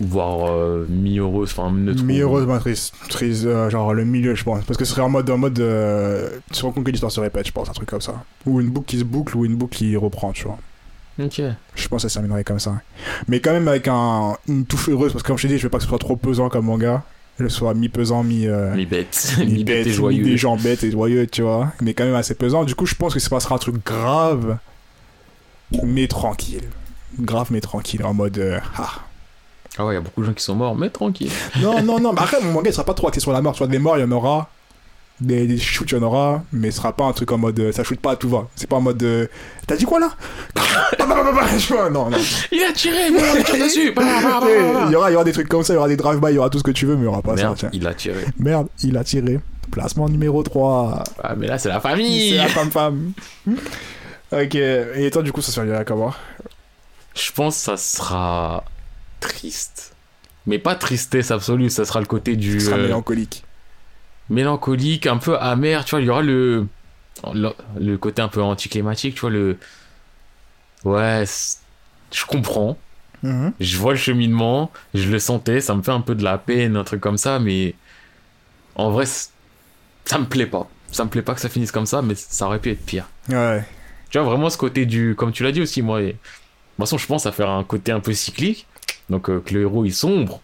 Voire 0.00 0.50
euh, 0.50 0.86
mi-heureuse, 0.88 1.50
enfin 1.56 1.70
neutre. 1.70 2.02
Mi-heureuse, 2.04 2.46
mais 2.46 2.58
triste. 2.58 2.94
Triste, 3.10 3.44
euh, 3.44 3.68
genre 3.68 3.92
le 3.92 4.04
milieu, 4.04 4.34
je 4.34 4.44
pense. 4.44 4.64
Parce 4.64 4.78
que 4.78 4.84
ce 4.86 4.92
serait 4.92 5.02
en 5.02 5.10
mode. 5.10 5.28
En 5.28 5.36
mode 5.38 5.58
euh, 5.60 6.30
tu 6.50 6.60
te 6.60 6.62
rends 6.64 6.72
compte 6.72 6.84
que 6.84 6.90
l'histoire 6.90 7.12
se 7.12 7.20
répète, 7.20 7.46
je 7.46 7.52
pense, 7.52 7.68
un 7.68 7.72
truc 7.72 7.88
comme 7.88 8.00
ça. 8.00 8.24
Ou 8.46 8.60
une 8.60 8.68
boucle 8.70 8.86
qui 8.86 8.98
se 8.98 9.04
boucle, 9.04 9.36
ou 9.36 9.44
une 9.44 9.56
boucle 9.56 9.76
qui 9.76 9.94
reprend, 9.96 10.32
tu 10.32 10.44
vois. 10.44 10.58
Ok. 11.22 11.42
Je 11.74 11.88
pense 11.88 12.02
que 12.02 12.02
ça 12.02 12.08
se 12.08 12.14
terminerait 12.14 12.44
comme 12.44 12.58
ça. 12.60 12.80
Mais 13.28 13.40
quand 13.40 13.52
même 13.52 13.68
avec 13.68 13.88
un, 13.88 14.36
une 14.48 14.64
touche 14.64 14.88
heureuse, 14.88 15.12
parce 15.12 15.22
que 15.22 15.28
comme 15.28 15.36
je 15.36 15.42
t'ai 15.42 15.48
dit, 15.54 15.58
je 15.58 15.64
veux 15.64 15.68
pas 15.68 15.76
que 15.78 15.82
ce 15.84 15.88
soit 15.90 15.98
trop 15.98 16.16
pesant 16.16 16.48
comme 16.48 16.64
manga. 16.64 17.02
Que 17.36 17.46
ce 17.48 17.54
soit 17.56 17.74
mi-pesant, 17.74 18.22
mi. 18.22 18.46
euh, 18.46 18.74
Mi-bête. 18.74 19.34
mi 19.40 19.46
Mi-bête 19.52 19.86
et 19.86 19.90
mi 19.90 19.94
joyeux. 19.94 20.24
des 20.24 20.36
gens 20.38 20.56
bêtes 20.56 20.82
et 20.84 20.90
joyeux, 20.90 21.26
tu 21.26 21.42
vois. 21.42 21.72
Mais 21.82 21.92
quand 21.94 22.04
même 22.04 22.14
assez 22.14 22.34
pesant. 22.34 22.64
Du 22.64 22.74
coup, 22.74 22.86
je 22.86 22.94
pense 22.94 23.12
que 23.12 23.20
ça 23.20 23.28
passera 23.28 23.54
un 23.54 23.58
truc 23.58 23.84
grave, 23.84 24.56
mais 25.84 26.06
tranquille. 26.08 26.64
Grave, 27.18 27.48
mais 27.50 27.60
tranquille. 27.60 28.02
En 28.04 28.14
mode. 28.14 28.38
euh, 28.38 28.58
ah. 28.78 28.90
Ah 29.80 29.86
ouais, 29.86 29.94
il 29.94 29.96
y 29.96 29.98
a 29.98 30.02
beaucoup 30.02 30.20
de 30.20 30.26
gens 30.26 30.32
qui 30.34 30.44
sont 30.44 30.54
morts, 30.54 30.76
mais 30.76 30.90
tranquille. 30.90 31.30
Non, 31.62 31.82
non, 31.82 31.98
non. 31.98 32.12
Mais 32.12 32.20
après, 32.20 32.40
mon 32.42 32.52
manga, 32.52 32.68
il 32.68 32.72
sera 32.72 32.84
pas 32.84 32.92
trop 32.94 33.08
axé 33.08 33.20
sur 33.20 33.32
la 33.32 33.40
mort. 33.40 33.54
Tu 33.54 33.58
vois, 33.58 33.66
des 33.66 33.78
morts, 33.78 33.96
il 33.96 34.02
y 34.02 34.04
en 34.04 34.12
aura. 34.12 34.50
Des, 35.20 35.46
des 35.46 35.58
shoots, 35.58 35.90
il 35.92 35.94
y 35.96 35.98
en 35.98 36.02
aura. 36.02 36.42
Mais 36.52 36.70
ce 36.70 36.78
sera 36.78 36.92
pas 36.94 37.04
un 37.04 37.12
truc 37.12 37.30
en 37.32 37.38
mode. 37.38 37.58
euh, 37.60 37.72
ça 37.72 37.82
shoot 37.84 37.98
pas 38.00 38.12
à 38.12 38.16
tout 38.16 38.28
va. 38.28 38.48
C'est 38.56 38.68
pas 38.68 38.76
en 38.76 38.80
mode. 38.82 39.02
euh, 39.02 39.26
T'as 39.66 39.76
dit 39.76 39.84
quoi 39.84 40.00
là? 40.00 40.10
Tu 41.58 41.72
vois, 41.72 41.90
Non, 41.90 42.08
non. 42.10 42.18
Il 42.52 42.62
a 42.62 42.72
tiré, 42.72 43.10
mais 43.10 43.20
on 43.38 43.42
tire 43.42 43.62
dessus. 43.64 43.92
Il 43.96 44.90
y, 44.92 44.96
aura, 44.96 45.10
il 45.10 45.12
y 45.12 45.16
aura 45.16 45.24
des 45.24 45.32
trucs 45.32 45.48
comme 45.48 45.62
ça, 45.62 45.72
il 45.72 45.76
y 45.76 45.78
aura 45.78 45.88
des 45.88 45.96
drive-by, 45.96 46.28
il 46.32 46.34
y 46.34 46.38
aura 46.38 46.48
tout 46.50 46.58
ce 46.58 46.62
que 46.64 46.70
tu 46.70 46.86
veux, 46.86 46.94
mais 46.96 47.02
il 47.02 47.04
y 47.04 47.08
aura 47.08 47.22
pas 47.22 47.34
Merde, 47.34 47.56
ça. 47.58 47.68
Tiens. 47.68 47.70
il 47.72 47.86
a 47.86 47.94
tiré. 47.94 48.24
Merde, 48.38 48.68
il 48.82 48.96
a 48.96 49.04
tiré. 49.04 49.40
Placement 49.70 50.08
numéro 50.08 50.42
3. 50.42 51.04
Ah, 51.22 51.34
mais 51.36 51.46
là, 51.46 51.58
c'est 51.58 51.68
la 51.68 51.76
C'est 51.76 51.88
famille. 51.88 52.32
la 52.36 52.48
femme-femme. 52.48 53.12
ok. 54.32 54.54
Et 54.54 55.10
toi, 55.12 55.22
du 55.22 55.32
coup, 55.32 55.42
ça 55.42 55.52
se 55.52 55.60
à 55.60 55.84
comment? 55.84 56.12
Je 57.14 57.30
pense 57.32 57.56
que 57.56 57.62
ça 57.62 57.76
sera 57.76 58.64
triste. 59.20 59.94
Mais 60.46 60.58
pas 60.58 60.74
tristesse 60.74 61.30
absolue, 61.30 61.70
ça 61.70 61.84
sera 61.84 62.00
le 62.00 62.06
côté 62.06 62.36
du. 62.36 62.60
Sera 62.60 62.76
euh, 62.76 62.82
mélancolique. 62.82 63.44
mélancolique, 64.28 65.06
un 65.06 65.18
peu 65.18 65.36
amer, 65.38 65.84
tu 65.84 65.90
vois, 65.90 66.00
il 66.00 66.06
y 66.06 66.10
aura 66.10 66.22
le, 66.22 66.66
le, 67.34 67.50
le 67.78 67.98
côté 67.98 68.22
un 68.22 68.28
peu 68.28 68.42
anticlimatique, 68.42 69.14
tu 69.16 69.20
vois, 69.22 69.30
le... 69.30 69.58
Ouais, 70.84 71.24
je 72.12 72.24
comprends, 72.26 72.78
Mhm. 73.22 73.52
je 73.60 73.76
vois 73.76 73.92
le 73.92 73.98
cheminement, 73.98 74.72
je 74.94 75.10
le 75.10 75.18
sentais, 75.18 75.60
ça 75.60 75.74
me 75.74 75.82
fait 75.82 75.90
un 75.92 76.00
peu 76.00 76.14
de 76.14 76.24
la 76.24 76.38
peine, 76.38 76.76
un 76.76 76.84
truc 76.84 77.00
comme 77.02 77.18
ça, 77.18 77.38
mais 77.38 77.74
en 78.74 78.90
vrai, 78.90 79.06
ça 79.06 80.18
me 80.18 80.26
plaît 80.26 80.46
pas. 80.46 80.68
Ça 80.92 81.04
me 81.04 81.10
plaît 81.10 81.22
pas 81.22 81.34
que 81.34 81.40
ça 81.40 81.48
finisse 81.48 81.72
comme 81.72 81.86
ça, 81.86 82.02
mais 82.02 82.14
ça 82.16 82.46
aurait 82.46 82.60
pu 82.60 82.70
être 82.70 82.84
pire. 82.84 83.08
Ouais. 83.28 83.64
Tu 84.10 84.18
vois, 84.18 84.26
vraiment 84.28 84.50
ce 84.50 84.58
côté 84.58 84.86
du... 84.86 85.14
Comme 85.16 85.32
tu 85.32 85.42
l'as 85.44 85.52
dit 85.52 85.60
aussi, 85.60 85.82
moi, 85.82 86.02
et... 86.02 86.06
de 86.06 86.12
toute 86.12 86.20
façon, 86.78 86.98
je 86.98 87.06
pense 87.06 87.26
à 87.26 87.32
faire 87.32 87.50
un 87.50 87.64
côté 87.64 87.92
un 87.92 88.00
peu 88.00 88.12
cyclique, 88.14 88.69
donc 89.10 89.28
euh, 89.28 89.40
que 89.44 89.52
le 89.54 89.62
héros, 89.62 89.84
il 89.84 89.92
sombre. 89.92 90.40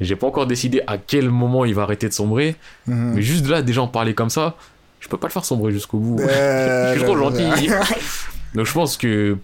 J'ai 0.00 0.16
pas 0.16 0.26
encore 0.26 0.46
décidé 0.46 0.82
à 0.86 0.98
quel 0.98 1.28
moment 1.30 1.64
il 1.64 1.74
va 1.74 1.82
arrêter 1.82 2.08
de 2.08 2.12
sombrer, 2.12 2.56
Mhm. 2.86 3.12
mais 3.14 3.22
juste 3.22 3.46
là, 3.48 3.62
déjà 3.62 3.82
en 3.82 3.88
parler 3.88 4.14
comme 4.14 4.30
ça, 4.30 4.56
je 5.00 5.08
peux 5.08 5.16
pas 5.16 5.26
le 5.28 5.32
faire 5.32 5.44
sombrer 5.44 5.72
jusqu'au 5.72 5.98
bout. 5.98 6.18
Je 6.26 6.92
suis 6.96 7.04
trop 7.04 7.16
gentil. 7.16 7.68
Donc 8.54 8.66
je 8.66 8.72
pense 8.72 8.96
que 8.96 9.36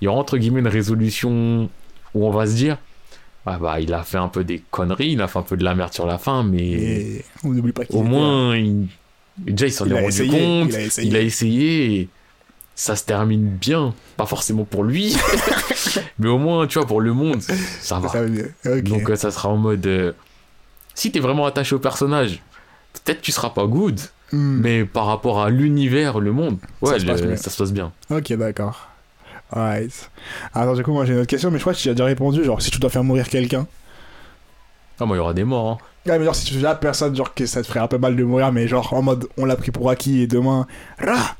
il 0.00 0.04
y 0.04 0.08
aura 0.08 0.18
entre 0.18 0.36
guillemets 0.38 0.60
une 0.60 0.68
résolution 0.68 1.70
où 2.14 2.26
on 2.26 2.30
va 2.30 2.46
se 2.46 2.54
dire 2.54 2.78
ah 3.46 3.58
bah 3.58 3.78
il 3.80 3.94
a 3.94 4.02
fait 4.02 4.18
un 4.18 4.28
peu 4.28 4.42
des 4.44 4.60
conneries, 4.70 5.12
il 5.12 5.22
a 5.22 5.28
fait 5.28 5.38
un 5.38 5.42
peu 5.42 5.56
de 5.56 5.62
la 5.64 5.74
merde 5.74 5.92
sur 5.92 6.06
la 6.06 6.18
fin, 6.18 6.42
mais 6.42 6.58
Et 6.72 7.24
on 7.44 7.50
n'oublie 7.50 7.72
pas 7.72 7.84
qu'il 7.84 7.96
au 7.96 8.02
moins 8.02 8.56
il- 8.56 8.88
déjà 9.38 9.66
il 9.66 9.72
s'en 9.72 9.86
est 9.88 10.00
rendu 10.00 10.26
compte, 10.28 10.70
Il 10.70 10.76
a 10.76 10.80
essayé. 10.80 11.08
il 11.08 11.16
a 11.16 11.20
essayé 11.20 12.00
et 12.00 12.08
ça 12.76 12.94
se 12.94 13.04
termine 13.04 13.48
bien, 13.48 13.94
pas 14.16 14.26
forcément 14.26 14.64
pour 14.64 14.84
lui, 14.84 15.16
mais 16.20 16.28
au 16.28 16.38
moins 16.38 16.66
tu 16.68 16.78
vois 16.78 16.86
pour 16.86 17.00
le 17.00 17.12
monde 17.12 17.40
ça 17.80 17.98
va. 17.98 18.08
Ça 18.10 18.22
veut 18.22 18.30
dire- 18.30 18.50
Ok. 18.66 18.82
Donc 18.84 19.10
euh, 19.10 19.16
ça 19.16 19.30
sera 19.32 19.48
en 19.48 19.56
mode 19.56 19.84
euh, 19.86 20.12
si 20.94 21.10
t'es 21.10 21.18
vraiment 21.20 21.46
attaché 21.46 21.74
au 21.74 21.78
personnage, 21.78 22.42
peut-être 22.92 23.20
tu 23.22 23.32
seras 23.32 23.50
pas 23.50 23.66
good, 23.66 23.98
Hmm. 24.32 24.58
mais 24.60 24.84
par 24.84 25.06
rapport 25.06 25.40
à 25.40 25.50
l'univers, 25.50 26.18
le 26.18 26.32
monde, 26.32 26.58
ouais, 26.82 26.98
se 26.98 27.06
passe 27.06 27.20
le- 27.20 27.28
bien. 27.28 27.36
ça 27.36 27.48
se 27.48 27.56
passe 27.56 27.72
bien. 27.72 27.92
Ok, 28.10 28.32
d'accord. 28.32 28.88
Right. 29.52 30.10
Alors, 30.52 30.74
du 30.74 30.82
coup, 30.82 30.90
moi 30.92 31.04
j'ai 31.04 31.12
une 31.12 31.20
autre 31.20 31.28
question, 31.28 31.52
mais 31.52 31.58
je 31.58 31.62
crois 31.62 31.74
que 31.74 31.78
tu 31.78 31.88
as 31.88 31.94
déjà 31.94 32.06
répondu. 32.06 32.42
Genre, 32.42 32.60
si 32.60 32.72
tu 32.72 32.80
dois 32.80 32.90
faire 32.90 33.04
mourir 33.04 33.28
quelqu'un. 33.28 33.68
Ah, 34.98 35.06
moi, 35.06 35.16
il 35.16 35.20
y 35.20 35.22
aura 35.22 35.32
des 35.32 35.44
morts. 35.44 35.70
hein. 35.70 35.78
Mais 36.18 36.24
genre, 36.24 36.34
si 36.34 36.44
tu 36.44 36.54
fais 36.54 36.60
la 36.60 36.74
personne, 36.74 37.14
genre, 37.14 37.34
que 37.34 37.46
ça 37.46 37.62
te 37.62 37.68
ferait 37.68 37.78
un 37.78 37.86
peu 37.86 37.98
mal 37.98 38.16
de 38.16 38.24
mourir, 38.24 38.50
mais 38.50 38.66
genre, 38.66 38.92
en 38.94 39.02
mode, 39.02 39.28
on 39.36 39.44
l'a 39.44 39.54
pris 39.54 39.70
pour 39.70 39.88
acquis 39.90 40.22
et 40.22 40.26
demain. 40.26 40.66
Rah 40.98 41.35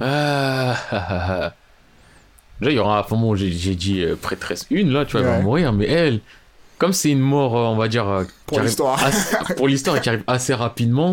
Ah, 0.00 0.76
ah, 0.90 1.06
ah. 1.10 1.52
Déjà, 2.60 2.70
il 2.72 2.76
y 2.76 2.78
aura, 2.78 3.00
enfin, 3.00 3.16
bon, 3.16 3.34
j'ai 3.34 3.50
j'ai 3.50 3.74
dit 3.74 4.02
euh, 4.02 4.16
prêtresse 4.16 4.66
une, 4.70 4.90
là, 4.92 5.04
tu 5.04 5.12
vois, 5.12 5.20
elle 5.20 5.26
va 5.26 5.40
mourir, 5.40 5.72
mais 5.72 5.86
elle, 5.86 6.20
comme 6.78 6.92
c'est 6.92 7.10
une 7.10 7.20
mort, 7.20 7.56
euh, 7.56 7.60
on 7.64 7.76
va 7.76 7.88
dire, 7.88 8.08
euh, 8.08 8.24
Pour 8.46 8.60
l'histoire. 8.60 9.02
assez- 9.02 9.36
pour 9.56 9.68
l'histoire 9.68 9.96
et 9.96 10.00
qui 10.00 10.08
arrive 10.08 10.24
assez 10.26 10.54
rapidement, 10.54 11.12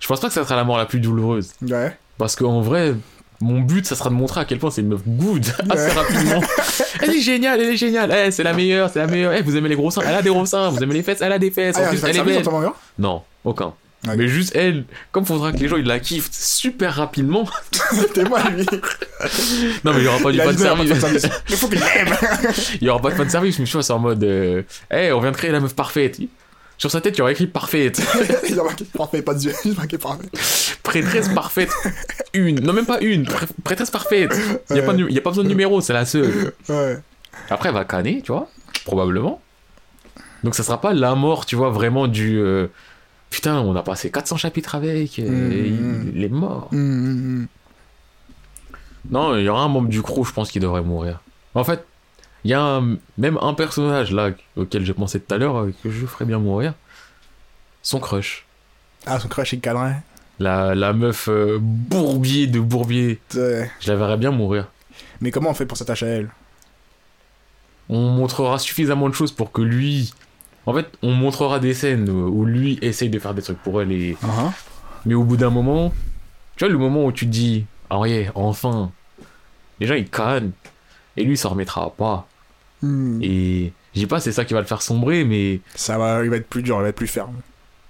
je 0.00 0.06
pense 0.08 0.20
pas 0.20 0.28
que 0.28 0.34
ça 0.34 0.42
sera 0.44 0.56
la 0.56 0.64
mort 0.64 0.78
la 0.78 0.86
plus 0.86 1.00
douloureuse. 1.00 1.52
Ouais. 1.62 1.96
Parce 2.18 2.34
qu'en 2.34 2.60
vrai, 2.60 2.94
mon 3.40 3.60
but, 3.60 3.86
ça 3.86 3.94
sera 3.94 4.10
de 4.10 4.14
montrer 4.14 4.40
à 4.40 4.44
quel 4.44 4.58
point 4.58 4.70
c'est 4.72 4.80
une 4.80 4.88
meuf 4.88 5.02
good 5.06 5.46
assez 5.70 5.86
Ouais. 5.86 5.92
rapidement. 5.92 6.40
elle 7.02 7.10
est 7.10 7.20
géniale, 7.20 7.60
elle 7.60 7.70
est 7.70 7.76
géniale, 7.76 8.12
Eh, 8.26 8.30
c'est 8.32 8.42
la 8.42 8.52
meilleure, 8.52 8.90
c'est 8.90 8.98
la 8.98 9.06
meilleure. 9.06 9.32
Eh, 9.34 9.42
vous 9.42 9.56
aimez 9.56 9.68
les 9.68 9.76
gros 9.76 9.92
seins, 9.92 10.02
elle 10.04 10.14
a 10.16 10.22
des 10.22 10.30
gros 10.30 10.44
seins, 10.46 10.70
vous 10.70 10.82
aimez 10.82 10.94
les 10.94 11.02
fesses, 11.04 11.20
elle 11.20 11.32
a 11.32 11.38
des 11.38 11.52
fesses, 11.52 11.76
Ah, 11.78 11.86
en 11.86 11.88
plus, 11.90 12.04
un 12.04 12.08
elle 12.08 12.16
est 12.16 12.22
belle. 12.24 12.44
Non, 12.98 13.22
aucun. 13.44 13.72
Mais 14.06 14.28
juste 14.28 14.54
elle, 14.54 14.84
comme 15.10 15.26
faudra 15.26 15.52
que 15.52 15.58
les 15.58 15.68
gens 15.68 15.76
ils 15.76 15.84
la 15.84 15.98
kiffent 15.98 16.30
super 16.32 16.94
rapidement. 16.94 17.48
T'es 18.14 18.24
moi, 18.24 18.40
lui. 18.50 18.64
Non 19.84 19.92
mais 19.92 19.98
il 19.98 20.04
y 20.04 20.06
aura 20.06 20.18
pas 20.20 20.32
du 20.32 20.38
fan 20.38 20.54
y 20.54 20.58
service. 20.58 21.00
service. 21.00 21.28
Il 21.48 21.56
faut 21.56 21.68
qu'il 21.68 21.80
l'aime. 21.80 22.14
Il 22.80 22.86
y 22.86 22.90
aura 22.90 23.02
pas 23.02 23.10
de 23.10 23.16
fan 23.16 23.28
service, 23.28 23.58
mais 23.58 23.64
tu 23.64 23.72
vois 23.72 23.82
c'est 23.82 23.92
en 23.92 23.98
mode, 23.98 24.22
euh, 24.22 24.62
hey, 24.90 25.10
on 25.12 25.20
vient 25.20 25.32
de 25.32 25.36
créer 25.36 25.50
la 25.50 25.60
meuf 25.60 25.74
parfaite. 25.74 26.18
Sur 26.78 26.92
sa 26.92 27.00
tête 27.00 27.16
il 27.16 27.18
y 27.18 27.22
aura 27.22 27.32
écrit 27.32 27.48
parfaite, 27.48 28.00
Il 28.48 28.58
a 28.58 28.62
marqué 28.62 28.84
parfait, 28.84 29.20
pas 29.20 29.34
de 29.34 29.42
yeux. 29.42 29.54
Il 29.64 29.72
a 29.72 29.74
marqué 29.74 29.98
parfait. 29.98 30.28
prêtresse 30.84 31.28
parfaite, 31.28 31.72
une, 32.34 32.60
non 32.60 32.72
même 32.72 32.86
pas 32.86 33.00
une, 33.00 33.26
prêtresse 33.64 33.90
parfaite. 33.90 34.30
Il 34.70 34.76
y 34.76 34.78
a 34.78 34.82
pas, 34.82 34.92
de 34.92 35.10
y 35.10 35.18
a 35.18 35.20
pas 35.20 35.30
besoin 35.30 35.42
de 35.42 35.48
numéro, 35.48 35.80
c'est 35.80 35.92
la 35.92 36.06
seule. 36.06 36.52
Ouais. 36.68 36.98
Après 37.50 37.70
elle 37.70 37.74
va 37.74 37.84
canner, 37.84 38.22
tu 38.22 38.30
vois, 38.30 38.48
probablement. 38.84 39.40
Donc 40.44 40.54
ça 40.54 40.62
sera 40.62 40.80
pas 40.80 40.94
la 40.94 41.16
mort, 41.16 41.46
tu 41.46 41.56
vois, 41.56 41.70
vraiment 41.70 42.06
du. 42.06 42.38
euh, 42.38 42.68
Putain, 43.30 43.60
on 43.60 43.76
a 43.76 43.82
passé 43.82 44.10
400 44.10 44.36
chapitres 44.38 44.74
avec, 44.74 45.18
et 45.18 45.22
Mhm. 45.28 46.12
il 46.14 46.24
est 46.24 46.28
mort. 46.28 46.70
Non, 49.10 49.36
il 49.36 49.44
y 49.44 49.48
aura 49.48 49.62
un 49.62 49.68
membre 49.68 49.88
du 49.88 50.02
crew, 50.02 50.24
je 50.26 50.32
pense, 50.32 50.50
qui 50.50 50.60
devrait 50.60 50.82
mourir. 50.82 51.20
En 51.54 51.64
fait, 51.64 51.84
il 52.44 52.50
y 52.50 52.54
a 52.54 52.60
un- 52.62 52.96
même 53.16 53.38
un 53.40 53.54
personnage 53.54 54.12
là 54.12 54.30
auquel 54.56 54.84
j'ai 54.84 54.94
pensé 54.94 55.20
tout 55.20 55.34
à 55.34 55.38
l'heure 55.38 55.56
euh, 55.58 55.74
que 55.82 55.90
je 55.90 56.06
ferais 56.06 56.24
bien 56.24 56.38
mourir. 56.38 56.74
Son 57.82 58.00
crush. 58.00 58.44
Ah, 59.06 59.18
son 59.20 59.28
crush, 59.28 59.52
il 59.52 59.60
cadrait. 59.60 60.02
La, 60.40 60.74
la 60.74 60.92
meuf 60.92 61.28
euh, 61.28 61.58
bourbier 61.60 62.46
de 62.46 62.60
bourbier. 62.60 63.20
Ouais. 63.34 63.70
Je 63.80 63.90
la 63.90 63.96
verrais 63.96 64.16
bien 64.16 64.30
mourir. 64.30 64.68
Mais 65.20 65.30
comment 65.30 65.50
on 65.50 65.54
fait 65.54 65.66
pour 65.66 65.76
s'attacher 65.78 66.06
à 66.06 66.08
elle? 66.10 66.30
On 67.88 68.10
montrera 68.10 68.58
suffisamment 68.58 69.08
de 69.08 69.14
choses 69.14 69.32
pour 69.32 69.50
que 69.52 69.62
lui. 69.62 70.12
En 70.68 70.74
fait, 70.74 70.86
on 71.02 71.12
montrera 71.12 71.60
des 71.60 71.72
scènes 71.72 72.10
où 72.10 72.44
lui 72.44 72.78
essaye 72.82 73.08
de 73.08 73.18
faire 73.18 73.32
des 73.32 73.40
trucs 73.42 73.58
pour 73.62 73.80
elle 73.80 73.90
et. 73.90 74.12
Uh-huh. 74.14 74.50
Mais 75.06 75.14
au 75.14 75.24
bout 75.24 75.38
d'un 75.38 75.48
moment, 75.50 75.92
tu 76.56 76.64
vois, 76.64 76.68
le 76.72 76.78
moment 76.78 77.04
où 77.06 77.12
tu 77.12 77.24
te 77.26 77.30
dis, 77.30 77.64
ah 77.88 77.98
ouais, 77.98 78.30
enfin, 78.34 78.90
les 79.80 79.86
gens 79.86 79.94
ils 79.94 80.08
cannent, 80.10 80.50
et 81.16 81.24
lui 81.24 81.32
il 81.34 81.36
s'en 81.38 81.48
remettra 81.50 81.88
pas. 81.96 82.28
Hmm. 82.82 83.18
Et 83.22 83.72
je 83.94 84.00
dis 84.00 84.06
pas 84.06 84.20
c'est 84.20 84.30
ça 84.32 84.44
qui 84.44 84.52
va 84.52 84.60
le 84.60 84.66
faire 84.66 84.82
sombrer, 84.82 85.24
mais 85.24 85.60
Ça 85.74 85.96
va, 85.96 86.22
il 86.22 86.30
va 86.30 86.36
être 86.36 86.48
plus 86.48 86.62
dur, 86.62 86.76
il 86.78 86.82
va 86.82 86.88
être 86.88 86.96
plus 86.96 87.06
ferme. 87.06 87.34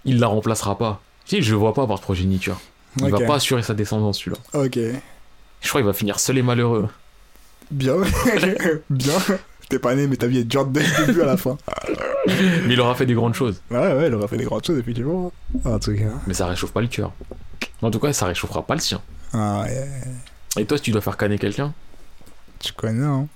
il 0.05 0.21
la 0.21 0.29
remplacera 0.29 0.79
pas. 0.79 1.01
Si, 1.25 1.43
je 1.43 1.51
le 1.51 1.59
vois 1.59 1.75
pas 1.75 1.87
par 1.87 2.01
progéniture. 2.01 2.61
Il 2.99 3.07
Ok. 3.07 3.21
va 3.21 3.27
pas 3.27 3.35
assurer 3.35 3.63
sa 3.63 3.75
descendance 3.75 4.19
celui-là. 4.19 4.39
Ok. 4.55 4.79
Je 5.61 5.69
crois 5.69 5.81
qu'il 5.81 5.87
va 5.87 5.93
finir 5.93 6.21
seul 6.21 6.39
et 6.39 6.43
malheureux. 6.43 6.89
Bien. 7.71 7.97
Bien. 8.91 9.15
T'es 9.69 9.79
pas 9.79 9.95
né, 9.95 10.07
mais 10.07 10.17
ta 10.17 10.27
vie 10.27 10.39
est 10.39 10.45
dure 10.45 10.65
dès 10.65 10.81
le 10.83 11.07
début 11.07 11.21
à 11.23 11.27
la 11.27 11.37
fin. 11.37 11.59
Mais 12.67 12.75
il 12.75 12.81
aura 12.81 12.95
fait 12.95 13.07
des 13.07 13.15
grandes 13.15 13.35
choses. 13.35 13.61
Ouais, 13.71 13.79
ouais, 13.79 14.09
il 14.09 14.15
aura 14.15 14.29
fait 14.29 14.37
des 14.37 14.45
grandes 14.45 14.65
choses, 14.65 14.79
effectivement. 14.79 15.33
En 15.65 15.79
tout 15.79 15.95
cas. 15.95 16.05
Mais 16.27 16.35
ça 16.35 16.47
réchauffe 16.47 16.73
pas 16.73 16.81
le 16.81 16.89
cœur. 16.89 17.13
En 17.83 17.91
tout 17.91 17.99
cas, 18.01 18.13
ça 18.13 18.27
réchauffera 18.27 18.63
pas 18.67 18.75
le 18.75 18.81
sien. 18.81 19.01
Ah, 19.33 19.63
ouais. 19.63 19.87
Et 20.57 20.65
toi, 20.65 20.77
si 20.77 20.85
tu 20.85 20.91
dois 20.91 21.01
faire 21.01 21.17
canner 21.17 21.39
quelqu'un, 21.39 21.73
Tu 22.61 22.73
connais, 22.73 23.05
hein. 23.07 23.27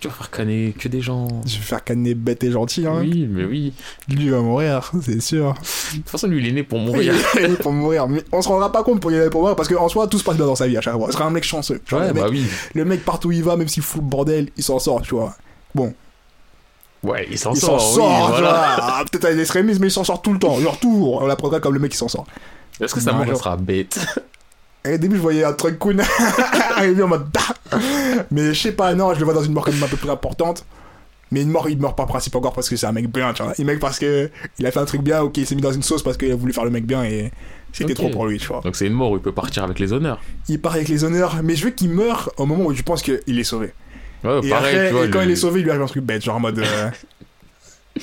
Tu 0.00 0.06
vas 0.06 0.14
faire 0.14 0.30
canner 0.30 0.72
que 0.78 0.86
des 0.86 1.00
gens. 1.00 1.26
Je 1.44 1.56
vais 1.56 1.62
faire 1.64 1.82
canner 1.82 2.14
bête 2.14 2.44
et 2.44 2.52
gentil, 2.52 2.86
hein. 2.86 2.98
Oui, 3.00 3.26
mais 3.28 3.44
oui. 3.44 3.72
Lui 4.08 4.26
il 4.26 4.30
va 4.30 4.40
mourir, 4.40 4.92
c'est 5.02 5.20
sûr. 5.20 5.54
De 5.54 5.96
toute 5.96 6.08
façon, 6.08 6.28
lui, 6.28 6.38
il 6.40 6.46
est 6.48 6.52
né 6.52 6.62
pour 6.62 6.78
Il 6.78 6.84
mourir. 6.86 7.14
est 7.36 7.60
pour 7.60 7.72
mourir. 7.72 8.06
Mais 8.06 8.22
on 8.30 8.40
se 8.40 8.46
rendra 8.48 8.70
pas 8.70 8.84
compte 8.84 9.00
pour 9.00 9.10
y 9.10 9.16
aller 9.18 9.28
pour 9.28 9.40
mourir 9.40 9.56
parce 9.56 9.68
qu'en 9.68 9.88
soi, 9.88 10.06
tout 10.06 10.18
se 10.18 10.22
passe 10.22 10.36
bien 10.36 10.46
dans 10.46 10.54
sa 10.54 10.68
vie 10.68 10.76
à 10.76 10.80
chaque 10.80 10.94
fois. 10.94 11.08
Ce 11.08 11.14
sera 11.14 11.24
un 11.24 11.30
mec 11.30 11.42
chanceux. 11.42 11.80
Genre, 11.84 11.98
Ouais, 12.00 12.06
le, 12.08 12.14
mec, 12.14 12.22
bah 12.22 12.28
oui. 12.30 12.46
le 12.74 12.84
mec, 12.84 13.04
partout 13.04 13.28
où 13.30 13.32
il 13.32 13.42
va, 13.42 13.56
même 13.56 13.66
s'il 13.66 13.82
fout 13.82 14.00
le 14.00 14.06
bordel, 14.08 14.50
il 14.56 14.62
s'en 14.62 14.78
sort, 14.78 15.02
tu 15.02 15.16
vois. 15.16 15.34
Bon, 15.74 15.92
Ouais, 17.02 17.26
il 17.30 17.38
s'en 17.38 17.52
il 17.52 17.60
sort. 17.60 17.80
s'en 17.80 17.88
oui, 17.88 17.94
sort, 17.96 18.24
tu 18.26 18.30
voilà. 18.42 18.76
Ah, 18.80 19.04
Peut-être 19.10 19.24
avec 19.26 19.36
des 19.36 19.42
extrémistes, 19.42 19.80
mais 19.80 19.86
il 19.86 19.90
s'en 19.92 20.04
sort 20.04 20.20
tout 20.20 20.32
le 20.32 20.38
temps. 20.38 20.58
Genre 20.60 20.78
tout, 20.80 21.10
on 21.20 21.26
l'apprendra 21.26 21.60
comme 21.60 21.74
le 21.74 21.80
mec 21.80 21.92
qui 21.92 21.96
s'en 21.98 22.08
sort. 22.08 22.26
Est-ce 22.80 22.94
que 22.94 23.00
sa 23.00 23.12
Non, 23.12 23.24
genre- 23.24 23.36
sera 23.36 23.56
bête 23.56 23.98
Et 24.84 24.94
au 24.94 24.98
début, 24.98 25.16
je 25.16 25.20
voyais 25.20 25.44
un 25.44 25.52
truc 25.52 25.78
cool 25.78 26.00
arriver 26.76 27.02
en 27.02 27.08
mode 27.08 27.26
bah. 27.32 27.78
Mais 28.30 28.54
je 28.54 28.60
sais 28.60 28.72
pas, 28.72 28.94
non, 28.94 29.12
je 29.12 29.18
le 29.18 29.24
vois 29.24 29.34
dans 29.34 29.42
une 29.42 29.52
mort 29.52 29.64
quand 29.64 29.72
même 29.72 29.82
un 29.82 29.88
peu 29.88 29.96
plus 29.96 30.10
importante. 30.10 30.64
Mais 31.30 31.42
une 31.42 31.50
mort, 31.50 31.68
il 31.68 31.78
meurt 31.78 31.96
pas 31.96 32.06
principe 32.06 32.34
encore 32.36 32.54
parce 32.54 32.68
que 32.70 32.76
c'est 32.76 32.86
un 32.86 32.92
mec 32.92 33.12
bien, 33.12 33.32
tu 33.34 33.42
vois. 33.42 33.52
Il 33.58 33.66
mec 33.66 33.80
parce 33.80 33.98
que 33.98 34.30
il 34.58 34.66
a 34.66 34.70
fait 34.70 34.78
un 34.80 34.86
truc 34.86 35.02
bien, 35.02 35.20
ok, 35.20 35.36
il 35.36 35.46
s'est 35.46 35.54
mis 35.54 35.60
dans 35.60 35.72
une 35.72 35.82
sauce 35.82 36.02
parce 36.02 36.16
qu'il 36.16 36.30
a 36.32 36.36
voulu 36.36 36.52
faire 36.54 36.64
le 36.64 36.70
mec 36.70 36.86
bien 36.86 37.04
et 37.04 37.30
c'était 37.72 37.92
trop 37.94 38.08
pour 38.08 38.26
lui, 38.26 38.38
tu 38.38 38.46
vois. 38.46 38.60
Donc 38.62 38.76
c'est 38.76 38.86
une 38.86 38.94
mort 38.94 39.10
où 39.10 39.16
il 39.16 39.22
peut 39.22 39.32
partir 39.32 39.62
avec 39.64 39.78
les 39.78 39.92
honneurs. 39.92 40.20
Il 40.48 40.58
part 40.60 40.72
avec 40.72 40.88
les 40.88 41.04
honneurs, 41.04 41.36
mais 41.42 41.54
je 41.54 41.64
veux 41.64 41.70
qu'il 41.70 41.90
meure 41.90 42.30
au 42.38 42.46
moment 42.46 42.64
où 42.64 42.72
tu 42.72 42.82
penses 42.82 43.02
qu'il 43.02 43.20
est 43.38 43.44
sauvé. 43.44 43.74
Ouais, 44.24 44.40
Et 44.42 44.50
pareil, 44.50 44.74
après, 44.76 44.88
tu 44.88 44.94
vois. 44.94 45.04
et 45.06 45.10
quand 45.10 45.20
il 45.22 45.30
est 45.30 45.36
sauvé, 45.36 45.60
il 45.60 45.64
lui 45.64 45.70
arrive 45.70 45.82
un 45.82 45.86
truc 45.86 46.04
bête, 46.04 46.22
genre 46.24 46.36
en 46.36 46.40
mode. 46.40 46.58
Euh... 46.58 46.90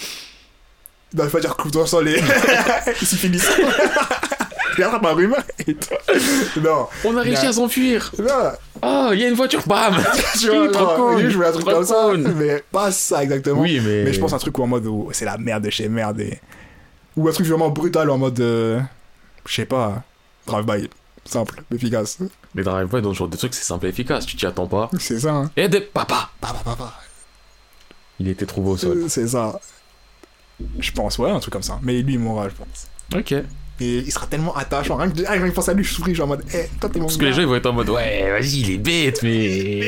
non, 1.14 1.24
il 1.24 1.30
faut 1.30 1.40
dire 1.40 1.56
coupe-toi 1.56 1.88
sans 1.88 2.02
les. 2.02 2.22
syphilis. 3.02 3.46
Il 4.78 4.84
attrape 4.84 5.06
un 5.06 5.14
rhume 5.14 5.36
et 5.66 5.74
toi- 5.74 5.98
Non, 6.62 6.88
On 7.06 7.16
a 7.16 7.22
réussi 7.22 7.44
Non. 7.46 7.50
à 7.50 7.54
s'enfuir. 7.54 8.12
non. 8.20 8.52
Oh, 8.82 9.10
il 9.14 9.20
y 9.20 9.24
a 9.24 9.30
une 9.30 9.34
voiture, 9.36 9.64
bam 9.66 9.96
tu 10.38 10.50
vois, 10.50 10.68
trop 10.70 10.96
cool, 10.98 11.22
lui, 11.22 11.32
je 11.32 11.36
voulais 11.38 11.48
un 11.48 11.52
truc 11.54 11.64
trop 11.66 11.76
comme 11.76 11.86
ça, 11.86 12.08
cool. 12.10 12.18
mais 12.36 12.62
pas 12.74 12.92
ça 12.92 13.24
exactement. 13.24 13.62
Oui, 13.62 13.80
mais. 13.82 14.04
Mais 14.04 14.12
je 14.12 14.20
pense 14.20 14.34
un 14.34 14.38
truc 14.38 14.58
où 14.60 14.64
en 14.64 14.68
mode 14.68 14.86
où 14.86 15.08
c'est 15.14 15.24
la 15.24 15.38
merde 15.38 15.64
de 15.64 15.70
chez 15.70 15.88
merde 15.88 16.20
et... 16.20 16.42
ou 17.16 17.26
un 17.30 17.32
truc 17.32 17.48
vraiment 17.48 17.70
brutal 17.70 18.10
en 18.10 18.18
mode 18.18 18.38
euh, 18.42 18.82
je 19.48 19.56
sais 19.56 19.66
pas 19.66 20.04
drive-by 20.46 20.90
simple 21.26 21.64
efficace 21.74 22.20
Les 22.54 22.64
drive-by 22.64 23.02
dans 23.02 23.14
ce 23.14 23.18
genre 23.20 23.28
de 23.28 23.38
trucs, 23.38 23.54
c'est 23.54 23.64
simple 23.64 23.86
et 23.88 23.90
efficace. 23.90 24.26
Tu 24.26 24.36
t'y 24.36 24.46
attends 24.46 24.68
pas. 24.68 24.90
c'est 25.00 25.20
ça 25.20 25.34
hein. 25.34 25.52
Et 25.58 25.68
de 25.68 25.80
papa 25.80 26.30
Papa, 26.40 26.60
papa. 26.64 26.94
Il 28.20 28.28
était 28.28 28.46
trouvé 28.46 28.70
au 28.72 28.78
sol. 28.78 29.06
C'est 29.08 29.28
ça 29.28 29.60
je 30.80 30.90
pense 30.92 31.18
ouais 31.18 31.30
un 31.30 31.40
truc 31.40 31.52
comme 31.52 31.64
ça 31.64 31.80
mais 31.84 32.02
lui 32.02 32.14
il 32.14 32.20
mourra 32.20 32.48
je 32.48 32.56
pense 32.56 32.88
Ok. 33.14 33.34
et 33.34 33.44
il 33.80 34.10
sera 34.10 34.26
tellement 34.26 34.56
attachant 34.56 34.96
rien 34.96 35.10
que, 35.12 35.18
rien 35.18 35.42
que 35.42 35.48
je 35.48 35.52
pense 35.52 35.68
à 35.68 35.74
lui 35.74 35.84
je 35.84 35.94
souris 35.94 36.16
genre 36.16 36.28
en 36.28 36.30
mode 36.30 36.46
eh 36.54 36.70
toi 36.80 36.90
t'es 36.90 36.98
mon 36.98 37.08
Parce 37.08 37.18
que 37.18 37.26
les 37.26 37.34
gens 37.34 37.42
ils 37.42 37.48
vont 37.48 37.56
être 37.56 37.66
en 37.66 37.74
mode 37.74 37.90
ouais, 37.90 38.32
vas-y, 38.32 38.62
il 38.62 38.72
est 38.72 38.78
bête, 38.78 39.22
mais. 39.22 39.82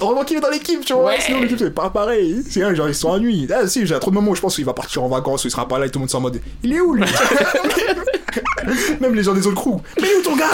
heureusement 0.00 0.24
qu'il 0.24 0.38
est 0.38 0.40
dans 0.40 0.50
l'équipe, 0.50 0.84
tu 0.84 0.92
vois. 0.94 1.04
Ouais. 1.04 1.20
Sinon, 1.20 1.40
l'équipe, 1.42 1.58
c'est 1.58 1.70
pas 1.70 1.90
pareil. 1.90 2.42
C'est 2.50 2.60
vrai, 2.60 2.74
genre, 2.74 2.88
ils 2.88 2.94
sont 2.94 3.12
à 3.12 3.20
nuit. 3.20 3.46
Ah, 3.54 3.68
si, 3.68 3.86
j'ai 3.86 3.98
trop 4.00 4.10
de 4.10 4.16
moments 4.16 4.32
où 4.32 4.34
je 4.34 4.40
pense 4.40 4.56
qu'il 4.56 4.64
va 4.64 4.74
partir 4.74 5.04
en 5.04 5.08
vacances, 5.08 5.44
ou 5.44 5.48
il 5.48 5.50
sera 5.52 5.68
pas 5.68 5.78
là 5.78 5.86
et 5.86 5.90
tout 5.90 5.98
le 5.98 6.00
monde 6.00 6.10
sera 6.10 6.18
en 6.18 6.22
mode 6.22 6.40
Il 6.64 6.72
est 6.72 6.80
où, 6.80 6.94
lui? 6.94 7.04
Même 9.00 9.14
les 9.14 9.22
gens 9.22 9.34
des 9.34 9.46
autres 9.46 9.56
crews. 9.56 9.80
Mais 10.00 10.08
où 10.18 10.22
ton 10.22 10.36
gars 10.36 10.50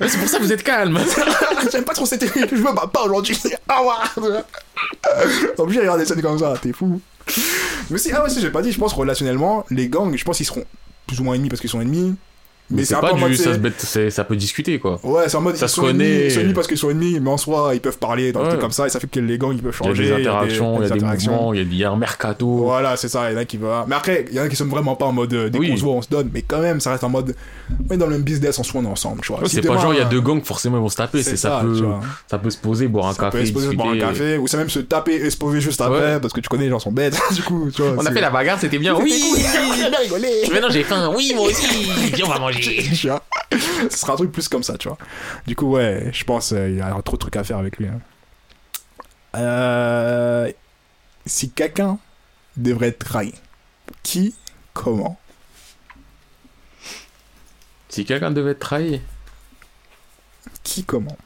c'est 0.06 0.18
pour 0.18 0.28
ça 0.28 0.38
que 0.38 0.42
vous 0.44 0.52
êtes 0.52 0.62
calme 0.62 0.98
J'aime 1.72 1.84
pas 1.84 1.94
trop 1.94 2.06
cette 2.06 2.22
équipe, 2.22 2.48
je 2.50 2.62
me 2.62 2.74
bats 2.74 2.88
pas 2.92 3.02
aujourd'hui. 3.02 3.38
Ah 3.68 3.82
ouais 3.82 4.30
Obligé 5.58 5.78
de 5.80 5.82
regarder 5.82 6.04
des 6.04 6.08
scènes 6.08 6.22
comme 6.22 6.38
ça, 6.38 6.54
t'es 6.60 6.72
fou. 6.72 7.00
Mais 7.90 7.98
si, 7.98 8.12
ah 8.12 8.22
ouais, 8.22 8.30
si, 8.30 8.40
j'ai 8.40 8.50
pas 8.50 8.62
dit, 8.62 8.72
je 8.72 8.78
pense 8.78 8.92
relationnellement, 8.92 9.64
les 9.70 9.88
gangs, 9.88 10.16
je 10.16 10.24
pense 10.24 10.36
qu'ils 10.36 10.46
seront 10.46 10.64
plus 11.06 11.20
ou 11.20 11.24
moins 11.24 11.34
ennemis 11.34 11.48
parce 11.48 11.60
qu'ils 11.60 11.70
sont 11.70 11.80
ennemis. 11.80 12.14
Mais 12.70 12.84
c'est 12.84 12.94
pas 13.00 13.14
mode. 13.14 13.30
du. 13.30 13.36
Ça, 13.36 13.54
se 13.54 13.58
bête, 13.58 13.80
ça 14.10 14.24
peut 14.24 14.36
discuter 14.36 14.78
quoi. 14.78 15.00
Ouais, 15.02 15.24
c'est 15.28 15.36
en 15.36 15.40
mode. 15.40 15.56
Ça 15.56 15.66
ils 15.66 15.68
se 15.70 15.74
sont 15.76 15.88
ennemis, 15.88 16.04
connaît. 16.04 16.24
Ils 16.26 16.30
sont 16.30 16.40
ennemis 16.40 16.52
parce 16.54 16.66
qu'ils 16.66 16.76
sont 16.78 16.90
ennemis, 16.90 17.18
mais 17.20 17.30
en 17.30 17.36
soi, 17.38 17.70
ils 17.74 17.80
peuvent 17.80 17.98
parler 17.98 18.30
dans 18.32 18.40
des 18.40 18.44
Ouais. 18.44 18.50
trucs 18.50 18.60
comme 18.60 18.72
ça, 18.72 18.86
et 18.86 18.90
ça 18.90 19.00
fait 19.00 19.06
que 19.06 19.20
les 19.20 19.38
gangs, 19.38 19.54
ils 19.54 19.62
peuvent 19.62 19.74
Il 19.80 19.86
y 19.86 19.88
a 19.88 19.88
changer. 19.94 20.04
des 20.04 20.12
interactions, 20.12 20.76
il 20.76 20.82
y 20.82 20.84
a 20.84 20.88
des, 20.88 20.92
interactions. 20.96 21.32
mouvements, 21.32 21.54
il 21.54 21.58
y 21.60 21.62
a- 21.62 21.66
il 21.70 21.76
y 21.76 21.84
a 21.84 21.90
un 21.90 21.96
mercato. 21.96 22.46
Voilà, 22.46 22.96
c'est 22.96 23.08
ça, 23.08 23.30
il 23.30 23.34
y 23.34 23.36
en 23.36 23.40
a 23.40 23.44
qui 23.46 23.56
va. 23.56 23.86
Mais 23.88 23.94
après, 23.96 24.26
il 24.30 24.36
y 24.36 24.40
en 24.40 24.44
a 24.44 24.48
qui 24.48 24.56
sont 24.56 24.66
vraiment 24.66 24.96
pas 24.96 25.06
en 25.06 25.12
mode 25.12 25.32
euh, 25.32 25.48
dès 25.48 25.58
Oui. 25.58 25.70
qu'on 25.70 25.76
se 25.76 25.82
voit, 25.82 25.94
on 25.94 26.02
se 26.02 26.08
donne, 26.10 26.30
mais 26.32 26.42
quand 26.42 26.60
même, 26.60 26.80
ça 26.80 26.90
reste 26.92 27.04
en 27.04 27.08
mode. 27.08 27.34
On 27.88 27.94
est 27.94 27.96
dans 27.96 28.06
le 28.06 28.12
même 28.12 28.22
business, 28.22 28.58
on 28.74 28.84
est 28.84 28.86
ensemble, 28.86 29.20
tu 29.22 29.32
vois. 29.32 29.40
Ouais, 29.42 29.48
Si 29.48 29.56
c'est 29.56 29.62
pas 29.62 29.78
genre 29.78 29.94
il 29.94 29.98
y 29.98 30.02
a 30.02 30.04
deux 30.06 30.20
gangs, 30.20 30.42
forcément 30.44 30.76
ils 30.76 30.80
vont 30.80 30.88
se 30.88 30.96
taper. 30.96 31.22
c'est 31.22 31.36
ça, 31.36 31.60
ça, 31.60 31.60
peut, 31.62 31.82
ça 32.30 32.38
peut 32.38 32.50
se 32.50 32.58
poser, 32.58 32.86
boire 32.88 33.06
un 33.08 33.12
Ça 33.14 33.22
café, 33.24 33.38
peut 33.38 33.46
se 33.46 33.52
poser, 33.52 33.76
boire 33.76 33.88
un 33.90 33.98
café, 33.98 34.36
ou 34.38 34.46
c'est 34.46 34.56
même 34.58 34.68
se 34.70 34.80
taper 34.80 35.14
et 35.14 35.30
se 35.30 35.36
poser 35.38 35.60
juste 35.60 35.80
après, 35.80 36.20
parce 36.20 36.32
que 36.34 36.40
tu 36.40 36.48
connais, 36.48 36.64
les 36.64 36.70
gens 36.70 36.78
sont 36.78 36.92
bêtes, 36.92 37.18
du 37.34 37.42
coup, 37.42 37.70
tu 37.74 37.82
vois. 37.82 37.94
On 37.96 38.04
a 38.04 38.10
fait 38.12 38.20
la 38.20 38.30
bagarre, 38.30 38.58
c'était 38.60 38.78
bien. 38.78 38.94
Oui. 38.94 39.22
on 39.88 39.94
a 39.94 39.98
rigolé. 39.98 40.28
Maintenant 40.52 40.68
j'ai 40.70 40.82
faim. 40.82 41.10
Oui, 41.16 41.32
moi 41.34 41.46
aussi. 41.46 41.66
Viens, 42.14 42.26
on 42.26 42.30
va 42.30 42.38
manger. 42.38 42.57
Tu 42.94 43.08
vois. 43.08 43.24
Ce 43.90 43.96
sera 43.98 44.12
un 44.14 44.16
truc 44.16 44.32
plus 44.32 44.48
comme 44.48 44.62
ça, 44.62 44.76
tu 44.78 44.88
vois. 44.88 44.98
Du 45.46 45.56
coup, 45.56 45.66
ouais, 45.70 46.10
je 46.12 46.24
pense 46.24 46.52
euh, 46.52 46.68
il 46.68 46.76
y 46.76 46.80
a 46.80 46.90
trop 47.02 47.16
de 47.16 47.20
trucs 47.20 47.36
à 47.36 47.44
faire 47.44 47.58
avec 47.58 47.78
lui. 47.78 47.86
hein. 47.86 48.00
Euh, 49.36 50.50
si 51.26 51.50
quelqu'un 51.50 51.98
devrait 52.56 52.88
être 52.88 53.00
trahi, 53.00 53.34
qui, 54.02 54.34
comment? 54.74 55.18
Si 57.90 58.04
quelqu'un 58.06 58.30
devait 58.30 58.52
être 58.52 58.60
trahi, 58.60 59.02
Qui, 60.62 60.84
comment? 60.84 61.16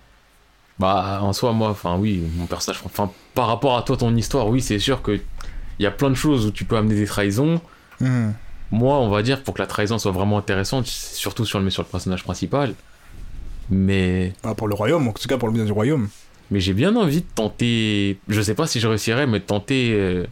Bah 0.79 1.19
en 1.21 1.33
soi 1.33 1.53
moi, 1.53 1.69
enfin 1.69 1.97
oui, 1.97 2.23
mon 2.35 2.47
personnage, 2.47 2.81
enfin 2.85 3.11
par 3.35 3.47
rapport 3.47 3.77
à 3.77 3.83
toi 3.83 3.97
ton 3.97 4.15
histoire, 4.15 4.47
oui 4.47 4.61
c'est 4.61 4.79
sûr 4.79 5.01
que 5.03 5.21
il 5.81 5.83
y 5.83 5.87
a 5.87 5.91
plein 5.91 6.11
de 6.11 6.15
choses 6.15 6.45
où 6.45 6.51
tu 6.51 6.63
peux 6.63 6.77
amener 6.77 6.93
des 6.93 7.07
trahisons. 7.07 7.59
Hmm. 7.99 8.29
Moi, 8.69 8.99
on 8.99 9.09
va 9.09 9.23
dire 9.23 9.41
pour 9.41 9.55
que 9.55 9.61
la 9.63 9.65
trahison 9.65 9.97
soit 9.97 10.11
vraiment 10.11 10.37
intéressante, 10.37 10.85
surtout 10.85 11.43
si 11.43 11.55
on 11.55 11.59
le 11.59 11.65
met 11.65 11.71
sur 11.71 11.81
le 11.81 11.87
personnage 11.87 12.23
principal. 12.23 12.75
Mais 13.71 14.33
Bah, 14.43 14.53
Pour 14.53 14.67
le 14.67 14.75
royaume, 14.75 15.07
en 15.07 15.11
tout 15.11 15.27
cas 15.27 15.39
pour 15.39 15.47
le 15.47 15.55
bien 15.55 15.65
du 15.65 15.71
royaume. 15.71 16.09
mais 16.51 16.59
j'ai 16.59 16.73
bien 16.73 16.95
envie 16.95 17.21
de 17.21 17.25
tenter, 17.33 18.19
je 18.27 18.41
sais 18.41 18.53
pas 18.53 18.67
si 18.67 18.79
je 18.79 18.87
réussirais, 18.87 19.25
mais 19.25 19.39
de 19.39 19.43
tenter 19.45 19.93
euh, 19.95 20.27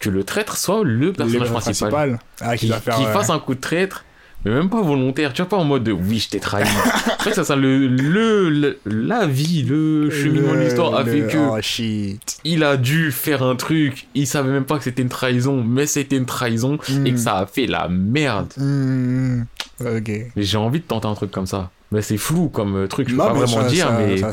que 0.00 0.10
le 0.10 0.24
traître 0.24 0.56
soit 0.56 0.82
le 0.82 1.12
personnage 1.12 1.50
Le 1.50 1.54
principal. 1.54 2.18
Ah, 2.40 2.56
qui, 2.56 2.66
qui, 2.66 2.72
va 2.72 2.80
faire. 2.80 2.96
qui 2.96 3.04
euh, 3.04 3.12
fasse 3.12 3.30
un 3.30 3.38
coup 3.38 3.54
de 3.54 3.60
traître, 3.60 4.04
mais 4.44 4.52
même 4.52 4.68
pas 4.70 4.80
volontaire. 4.82 5.32
Tu 5.32 5.42
vois, 5.42 5.48
pas 5.48 5.56
en 5.56 5.64
mode 5.64 5.84
de, 5.84 5.92
oui, 5.92 6.18
je 6.18 6.28
t'ai 6.30 6.40
trahi. 6.40 6.64
Crois 7.18 7.30
que 7.32 7.34
ça, 7.34 7.44
ça 7.44 7.56
le, 7.56 7.86
le, 7.88 8.48
le- 8.50 8.78
la 8.86 9.26
vie, 9.26 9.62
le 9.64 10.10
cheminement 10.10 10.54
de 10.54 10.60
l'histoire 10.60 10.94
a 10.94 11.04
fait 11.04 11.22
que 11.26 11.36
Oh 11.38 11.58
shit. 11.60 12.38
il 12.44 12.62
a 12.64 12.76
dû 12.76 13.10
faire 13.12 13.42
un 13.42 13.56
truc, 13.56 14.06
il 14.14 14.26
savait 14.26 14.50
même 14.50 14.64
pas 14.64 14.78
que 14.78 14.84
c'était 14.84 15.02
une 15.02 15.08
trahison, 15.08 15.62
mais 15.64 15.86
c'était 15.86 16.16
une 16.16 16.26
trahison 16.26 16.74
et 16.74 16.78
que 17.10 17.10
Hmm. 17.10 17.16
ça 17.16 17.38
a 17.38 17.46
fait 17.46 17.66
la 17.66 17.88
merde. 17.88 18.52
Hmm. 18.56 19.42
Ok. 19.80 20.10
Mais 20.36 20.42
j'ai 20.42 20.56
envie 20.58 20.80
de 20.80 20.84
tenter 20.84 21.06
un 21.08 21.14
truc 21.14 21.30
comme 21.30 21.46
ça. 21.46 21.70
Mais 21.90 22.02
c'est 22.02 22.18
flou 22.18 22.48
comme 22.48 22.76
euh, 22.76 22.86
truc, 22.86 23.08
je 23.08 23.14
peux 23.14 23.18
Non, 23.18 23.28
pas 23.28 23.32
vraiment 23.32 23.62
ça- 23.62 23.68
dire, 23.68 23.86
ça- 23.86 23.92
mais. 23.98 24.16
Ça. 24.18 24.30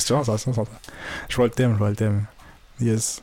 Je 1.30 1.36
vois 1.36 1.46
le 1.46 1.52
thème, 1.52 1.74
je 1.74 1.78
vois 1.78 1.90
le 1.90 1.96
thème. 1.96 2.24
Yes. 2.82 3.22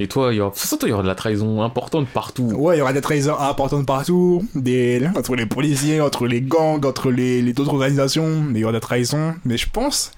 Et 0.00 0.08
toi, 0.08 0.32
il 0.32 0.38
y 0.38 0.40
aura... 0.40 0.50
de 0.50 0.56
façon, 0.56 0.76
il 0.82 0.88
y 0.88 0.92
aura 0.92 1.02
de 1.04 1.08
la 1.08 1.14
trahison 1.14 1.62
importante 1.62 2.08
partout. 2.08 2.50
Ouais, 2.56 2.76
il 2.76 2.78
y 2.80 2.82
aura 2.82 2.92
des 2.92 3.00
trahisons 3.00 3.38
importantes 3.38 3.86
partout, 3.86 4.44
des... 4.56 5.00
entre 5.16 5.36
les 5.36 5.46
policiers, 5.46 6.00
entre 6.00 6.26
les 6.26 6.40
gangs, 6.40 6.84
entre 6.84 7.12
les, 7.12 7.42
les 7.42 7.52
autres 7.52 7.72
organisations, 7.72 8.44
il 8.50 8.58
y 8.58 8.64
aura 8.64 8.72
des 8.72 8.80
trahisons. 8.80 9.34
Mais 9.44 9.56
je 9.56 9.70
pense, 9.70 10.10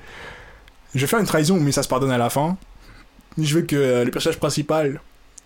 je 0.94 1.01
vais 1.01 1.07
faire 1.07 1.19
une 1.19 1.27
trahison, 1.27 1.61
mais 1.61 1.73
ça 1.73 1.82
se 1.82 1.89
pardonne 1.89 2.11
à 2.11 2.16
la 2.16 2.31
fin. 2.31 2.57
Je 3.36 3.55
veux 3.57 3.62
que 3.62 3.77
euh, 3.77 4.05
le 4.07 4.11
personnage 4.11 4.39
principal, 4.39 4.98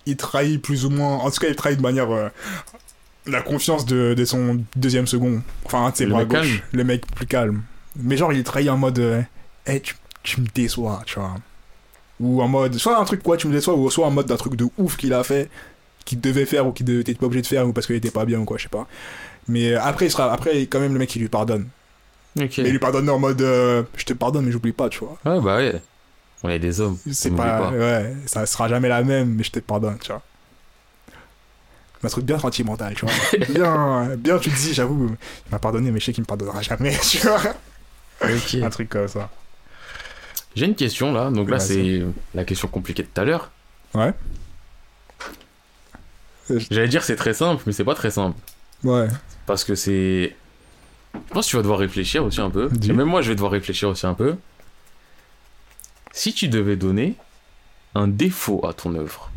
il 0.06 0.16
trahit 0.16 0.62
plus 0.62 0.84
ou 0.84 0.90
moins, 0.90 1.16
en 1.16 1.30
tout 1.30 1.40
cas, 1.40 1.48
il 1.48 1.56
trahit 1.56 1.76
de 1.78 1.82
manière 1.82 2.10
euh, 2.12 2.28
la 3.26 3.42
confiance 3.42 3.84
de, 3.84 4.14
de 4.14 4.24
son 4.24 4.62
deuxième 4.76 5.08
second, 5.08 5.42
enfin 5.64 5.90
de 5.90 5.96
ses 5.96 6.04
Le 6.04 6.10
bras 6.10 6.20
mec 6.20 6.28
gauche, 6.28 6.40
calme. 6.40 6.60
le 6.70 6.84
mec 6.84 7.06
plus 7.16 7.26
calme. 7.26 7.62
Mais 7.96 8.16
genre, 8.16 8.32
il 8.32 8.38
est 8.38 8.44
trahi 8.44 8.70
en 8.70 8.76
mode, 8.76 9.24
hey, 9.66 9.80
tu, 9.80 9.96
tu 10.22 10.40
me 10.40 10.46
déçois, 10.54 11.02
tu 11.04 11.18
vois. 11.18 11.34
Ou 12.20 12.42
en 12.42 12.48
mode, 12.48 12.74
soit 12.76 12.98
un 12.98 13.04
truc 13.04 13.22
quoi, 13.22 13.36
tu 13.36 13.48
me 13.48 13.52
déçois, 13.52 13.74
ou 13.74 13.90
soit 13.90 14.06
en 14.06 14.10
mode 14.10 14.26
d'un 14.26 14.36
truc 14.36 14.54
de 14.54 14.66
ouf 14.76 14.96
qu'il 14.96 15.14
a 15.14 15.24
fait, 15.24 15.48
qu'il 16.04 16.20
devait 16.20 16.44
faire 16.44 16.66
ou 16.66 16.72
qu'il 16.72 16.86
n'était 16.86 17.14
pas 17.14 17.26
obligé 17.26 17.42
de 17.42 17.46
faire, 17.46 17.66
ou 17.66 17.72
parce 17.72 17.86
qu'il 17.86 17.96
était 17.96 18.10
pas 18.10 18.24
bien 18.24 18.38
ou 18.40 18.44
quoi, 18.44 18.58
je 18.58 18.64
sais 18.64 18.68
pas. 18.68 18.86
Mais 19.48 19.72
euh, 19.72 19.82
après, 19.82 20.06
il 20.06 20.10
sera, 20.10 20.32
après, 20.32 20.60
quand 20.66 20.80
même, 20.80 20.92
le 20.92 20.98
mec, 20.98 21.14
il 21.16 21.20
lui 21.20 21.28
pardonne. 21.28 21.68
Ok. 22.38 22.58
Mais 22.58 22.64
il 22.64 22.72
lui 22.72 22.78
pardonne 22.78 23.08
en 23.08 23.18
mode, 23.18 23.40
euh, 23.40 23.82
je 23.96 24.04
te 24.04 24.12
pardonne, 24.12 24.44
mais 24.44 24.52
j'oublie 24.52 24.72
pas, 24.72 24.88
tu 24.88 25.00
vois. 25.00 25.18
Ouais, 25.24 25.40
bah 25.40 25.56
ouais. 25.56 25.80
On 26.42 26.48
est 26.48 26.58
des 26.58 26.80
hommes. 26.80 26.98
C'est 27.10 27.34
pas, 27.34 27.70
ouais, 27.70 28.14
ça 28.26 28.46
sera 28.46 28.68
jamais 28.68 28.88
la 28.88 29.02
même, 29.02 29.34
mais 29.34 29.42
je 29.42 29.50
te 29.50 29.58
pardonne, 29.58 29.98
tu 29.98 30.12
vois. 30.12 30.22
Un 32.02 32.08
truc 32.08 32.24
bien 32.24 32.38
sentimental, 32.38 32.94
tu 32.94 33.04
vois. 33.04 33.14
bien, 33.48 34.16
bien, 34.16 34.38
tu 34.38 34.50
te 34.50 34.56
dis, 34.56 34.72
j'avoue, 34.72 35.08
il 35.08 35.50
m'a 35.52 35.58
pardonné, 35.58 35.90
mais 35.90 36.00
je 36.00 36.06
sais 36.06 36.12
qu'il 36.12 36.22
me 36.22 36.26
pardonnera 36.26 36.62
jamais, 36.62 36.96
tu 37.02 37.18
vois. 37.18 37.40
Un 38.22 38.70
truc 38.70 38.88
comme 38.88 39.08
ça. 39.08 39.30
J'ai 40.54 40.66
une 40.66 40.74
question 40.74 41.12
là. 41.12 41.30
Donc 41.30 41.50
là, 41.50 41.58
c'est 41.60 42.02
la 42.34 42.44
question 42.44 42.68
compliquée 42.68 43.02
de 43.02 43.08
tout 43.08 43.20
à 43.20 43.24
l'heure. 43.24 43.50
Ouais. 43.94 44.12
J'allais 46.70 46.88
dire 46.88 47.04
c'est 47.04 47.16
très 47.16 47.34
simple, 47.34 47.62
mais 47.66 47.72
c'est 47.72 47.84
pas 47.84 47.94
très 47.94 48.10
simple. 48.10 48.36
Ouais. 48.82 49.08
Parce 49.46 49.64
que 49.64 49.74
c'est. 49.74 50.34
Je 51.14 51.32
pense 51.32 51.46
que 51.46 51.50
tu 51.50 51.56
vas 51.56 51.62
devoir 51.62 51.78
réfléchir 51.78 52.24
aussi 52.24 52.40
un 52.40 52.50
peu. 52.50 52.68
Dis. 52.70 52.90
Et 52.90 52.92
même 52.92 53.08
moi, 53.08 53.22
je 53.22 53.28
vais 53.28 53.34
devoir 53.34 53.52
réfléchir 53.52 53.88
aussi 53.88 54.06
un 54.06 54.14
peu. 54.14 54.36
Si 56.12 56.32
tu 56.32 56.48
devais 56.48 56.76
donner 56.76 57.14
un 57.94 58.08
défaut 58.08 58.64
à 58.66 58.72
ton 58.72 58.94
œuvre. 58.94 59.30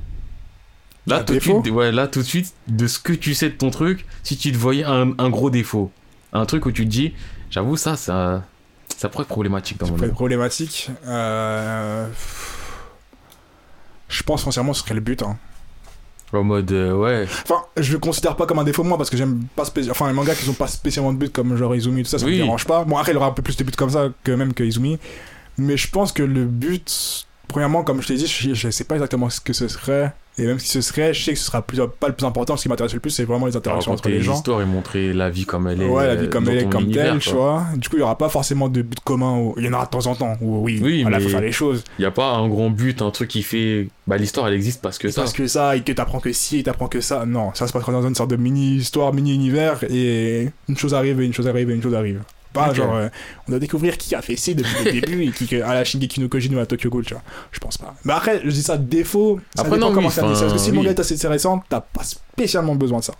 Là, 1.06 1.18
Un 1.18 1.23
tout 1.23 1.34
de 1.34 1.40
suite, 1.40 1.69
ouais, 1.69 1.91
là, 1.91 2.07
tout 2.07 2.19
de 2.19 2.26
suite, 2.26 2.53
de 2.68 2.88
ce 2.88 2.98
que 2.98 3.11
tu 3.14 3.34
sais 3.34 3.49
de 3.49 3.56
ton 3.56 3.72
truc, 3.72 4.06
si 4.23 4.38
tu 4.38 4.52
te 4.52 4.57
voyais 4.57 4.85
un, 4.85 5.11
un 5.18 5.30
gros 5.30 5.49
défaut, 5.49 5.91
Un 6.31 6.45
truc 6.45 6.65
où 6.65 6.72
tu 6.72 6.85
te 6.85 6.90
dis, 6.90 7.14
j'avoue, 7.49 7.76
ça, 7.76 7.95
ça, 7.95 8.44
ça 9.03 9.09
pourrait 9.09 9.23
être 9.23 9.27
problématique 9.30 9.77
dans 9.80 9.85
Ça 9.85 9.91
mon 9.91 9.97
pourrait 9.97 10.07
être 10.09 10.15
problématique. 10.15 10.89
Euh, 11.05 12.07
Je 14.07 14.23
pense 14.23 14.43
foncièrement 14.43 14.73
ce 14.73 14.81
serait 14.81 14.95
le 14.95 15.01
but. 15.01 15.21
hein. 15.21 15.38
En 16.31 16.43
mode, 16.43 16.71
euh, 16.71 16.93
ouais, 16.95 17.27
Enfin, 17.43 17.61
je 17.77 17.91
le 17.93 17.99
considère 17.99 18.35
pas 18.35 18.47
comme 18.47 18.57
un 18.57 18.63
défaut 18.63 18.84
moi 18.84 18.97
parce 18.97 19.11
que 19.11 19.17
j'aime 19.17 19.43
pas 19.55 19.65
spécialement. 19.65 19.91
Enfin, 19.91 20.07
les 20.07 20.13
mangas 20.13 20.34
qui 20.34 20.49
ont 20.49 20.53
pas 20.53 20.65
spécialement 20.67 21.13
de 21.13 21.17
but 21.19 21.31
comme 21.31 21.55
genre 21.57 21.75
Izumi 21.75 22.01
tout 22.01 22.09
ça, 22.09 22.17
ça 22.17 22.25
Oui. 22.25 22.31
me 22.39 22.43
dérange 22.43 22.65
pas. 22.65 22.85
Bon, 22.85 22.97
après, 22.97 23.11
il 23.11 23.17
aura 23.17 23.27
un 23.27 23.31
peu 23.31 23.43
plus 23.43 23.55
de 23.55 23.63
buts 23.63 23.71
comme 23.77 23.91
ça 23.91 24.07
que 24.23 24.31
même 24.31 24.53
que 24.55 24.63
Izumi. 24.63 24.97
Mais 25.59 25.77
je 25.77 25.88
pense 25.91 26.11
que 26.11 26.23
le 26.23 26.45
but, 26.45 27.27
premièrement, 27.53 27.84
comme 27.84 28.01
je 28.01 28.07
t'ai 28.07 28.15
dit, 28.15 28.25
je, 28.27 28.53
je 28.55 28.69
sais 28.71 28.84
pas 28.84 28.95
exactement 28.95 29.30
ce 29.30 29.39
que 29.39 29.53
ce 29.53 29.67
serait. 29.67 30.11
Et 30.39 30.47
même 30.47 30.57
si 30.57 30.67
ce 30.67 30.81
serait, 30.81 31.13
je 31.13 31.23
sais 31.23 31.34
que 31.34 31.38
ce 31.38 31.45
sera 31.45 31.61
plus, 31.61 31.80
pas 31.99 32.07
le 32.07 32.15
plus 32.15 32.25
important. 32.25 32.57
Ce 32.57 32.63
qui 32.63 32.69
m'intéresse 32.69 32.95
le 32.95 32.99
plus, 32.99 33.11
c'est 33.11 33.23
vraiment 33.23 33.45
les 33.45 33.55
interactions 33.55 33.91
entre 33.91 34.09
les 34.09 34.19
gens. 34.19 34.34
l'histoire 34.34 34.61
et 34.61 34.65
montrer 34.65 35.13
la 35.13 35.30
vie 35.30 35.45
comme 35.45 35.67
elle 35.67 35.84
est. 35.84 35.88
Ouais, 35.88 36.07
la 36.07 36.15
vie 36.15 36.25
euh, 36.25 36.30
comme 36.30 36.49
elle 36.49 36.57
est, 36.57 36.69
comme 36.69 36.89
telle, 36.89 37.19
tu 37.19 37.30
vois. 37.30 37.63
Du 37.75 37.88
coup, 37.88 37.97
il 37.97 37.99
y 37.99 38.01
aura 38.01 38.17
pas 38.17 38.30
forcément 38.30 38.67
de 38.67 38.81
but 38.81 38.99
commun. 39.01 39.38
Où... 39.38 39.53
Il 39.57 39.65
y 39.65 39.69
en 39.69 39.73
aura 39.73 39.85
de 39.85 39.91
temps 39.91 40.07
en 40.07 40.15
temps. 40.15 40.35
Où 40.41 40.63
oui, 40.63 40.80
Oui, 40.81 41.03
voilà, 41.03 41.19
mais- 41.19 41.23
faut 41.25 41.30
faire 41.30 41.41
les 41.41 41.51
choses. 41.51 41.84
Il 41.99 42.01
n'y 42.01 42.07
a 42.07 42.11
pas 42.11 42.31
un 42.31 42.47
grand 42.49 42.71
but, 42.71 43.03
un 43.03 43.11
truc 43.11 43.30
qui 43.30 43.43
fait. 43.43 43.88
Bah, 44.07 44.17
l'histoire, 44.17 44.47
elle 44.47 44.55
existe 44.55 44.81
parce 44.81 44.97
que 44.97 45.09
ça. 45.09 45.21
Parce 45.21 45.34
que 45.34 45.45
ça, 45.45 45.75
et 45.75 45.81
que 45.81 45.91
t'apprends 45.91 46.19
que 46.19 46.34
ci, 46.34 46.57
et 46.57 46.63
t'apprends 46.63 46.88
que 46.88 46.99
ça. 46.99 47.27
Non, 47.27 47.53
ça 47.53 47.67
se 47.67 47.73
passe 47.73 47.85
dans 47.85 48.07
une 48.07 48.15
sorte 48.15 48.31
de 48.31 48.35
mini-histoire, 48.35 49.13
mini-univers, 49.13 49.84
et 49.91 50.49
une 50.67 50.77
chose 50.77 50.95
arrive, 50.95 51.21
et 51.21 51.25
une 51.25 51.34
chose 51.34 51.47
arrive, 51.47 51.69
et 51.69 51.75
une 51.75 51.84
chose 51.84 51.93
arrive. 51.93 52.21
Pas 52.53 52.73
genre, 52.73 52.93
euh, 52.95 53.09
on 53.47 53.51
doit 53.51 53.59
découvrir 53.59 53.97
qui 53.97 54.13
a 54.15 54.21
fait 54.21 54.35
ci 54.35 54.53
depuis 54.55 54.85
le 54.85 54.91
début, 55.01 55.23
et 55.23 55.31
qui, 55.31 55.47
que- 55.47 55.61
à 55.61 55.73
la 55.73 55.84
Shingeki 55.84 56.21
no 56.21 56.27
Kojin 56.30 56.53
ou 56.55 56.59
à 56.59 56.65
Tokyo 56.65 56.89
Ghoul, 56.89 57.03
tu 57.05 57.13
vois. 57.15 57.23
Je 57.51 57.59
pense 57.59 57.77
pas. 57.77 57.95
Mais 58.05 58.13
après, 58.13 58.41
je 58.45 58.49
dis 58.51 58.61
ça, 58.61 58.77
défaut. 58.77 59.39
Ça 59.55 59.61
Après, 59.63 59.77
dépend 59.77 59.89
non, 59.89 59.95
comment 59.95 60.07
oui, 60.09 60.13
ça 60.13 60.21
dit 60.21 60.35
ça. 60.35 60.41
Parce 60.41 60.53
que 60.53 60.59
si 60.59 60.69
le 60.69 60.75
manga 60.75 60.91
est 60.91 60.99
assez 60.99 61.27
récent, 61.27 61.63
t'as 61.67 61.81
pas 61.81 62.03
spécialement 62.03 62.75
besoin 62.75 62.99
de 62.99 63.03
ça. 63.03 63.13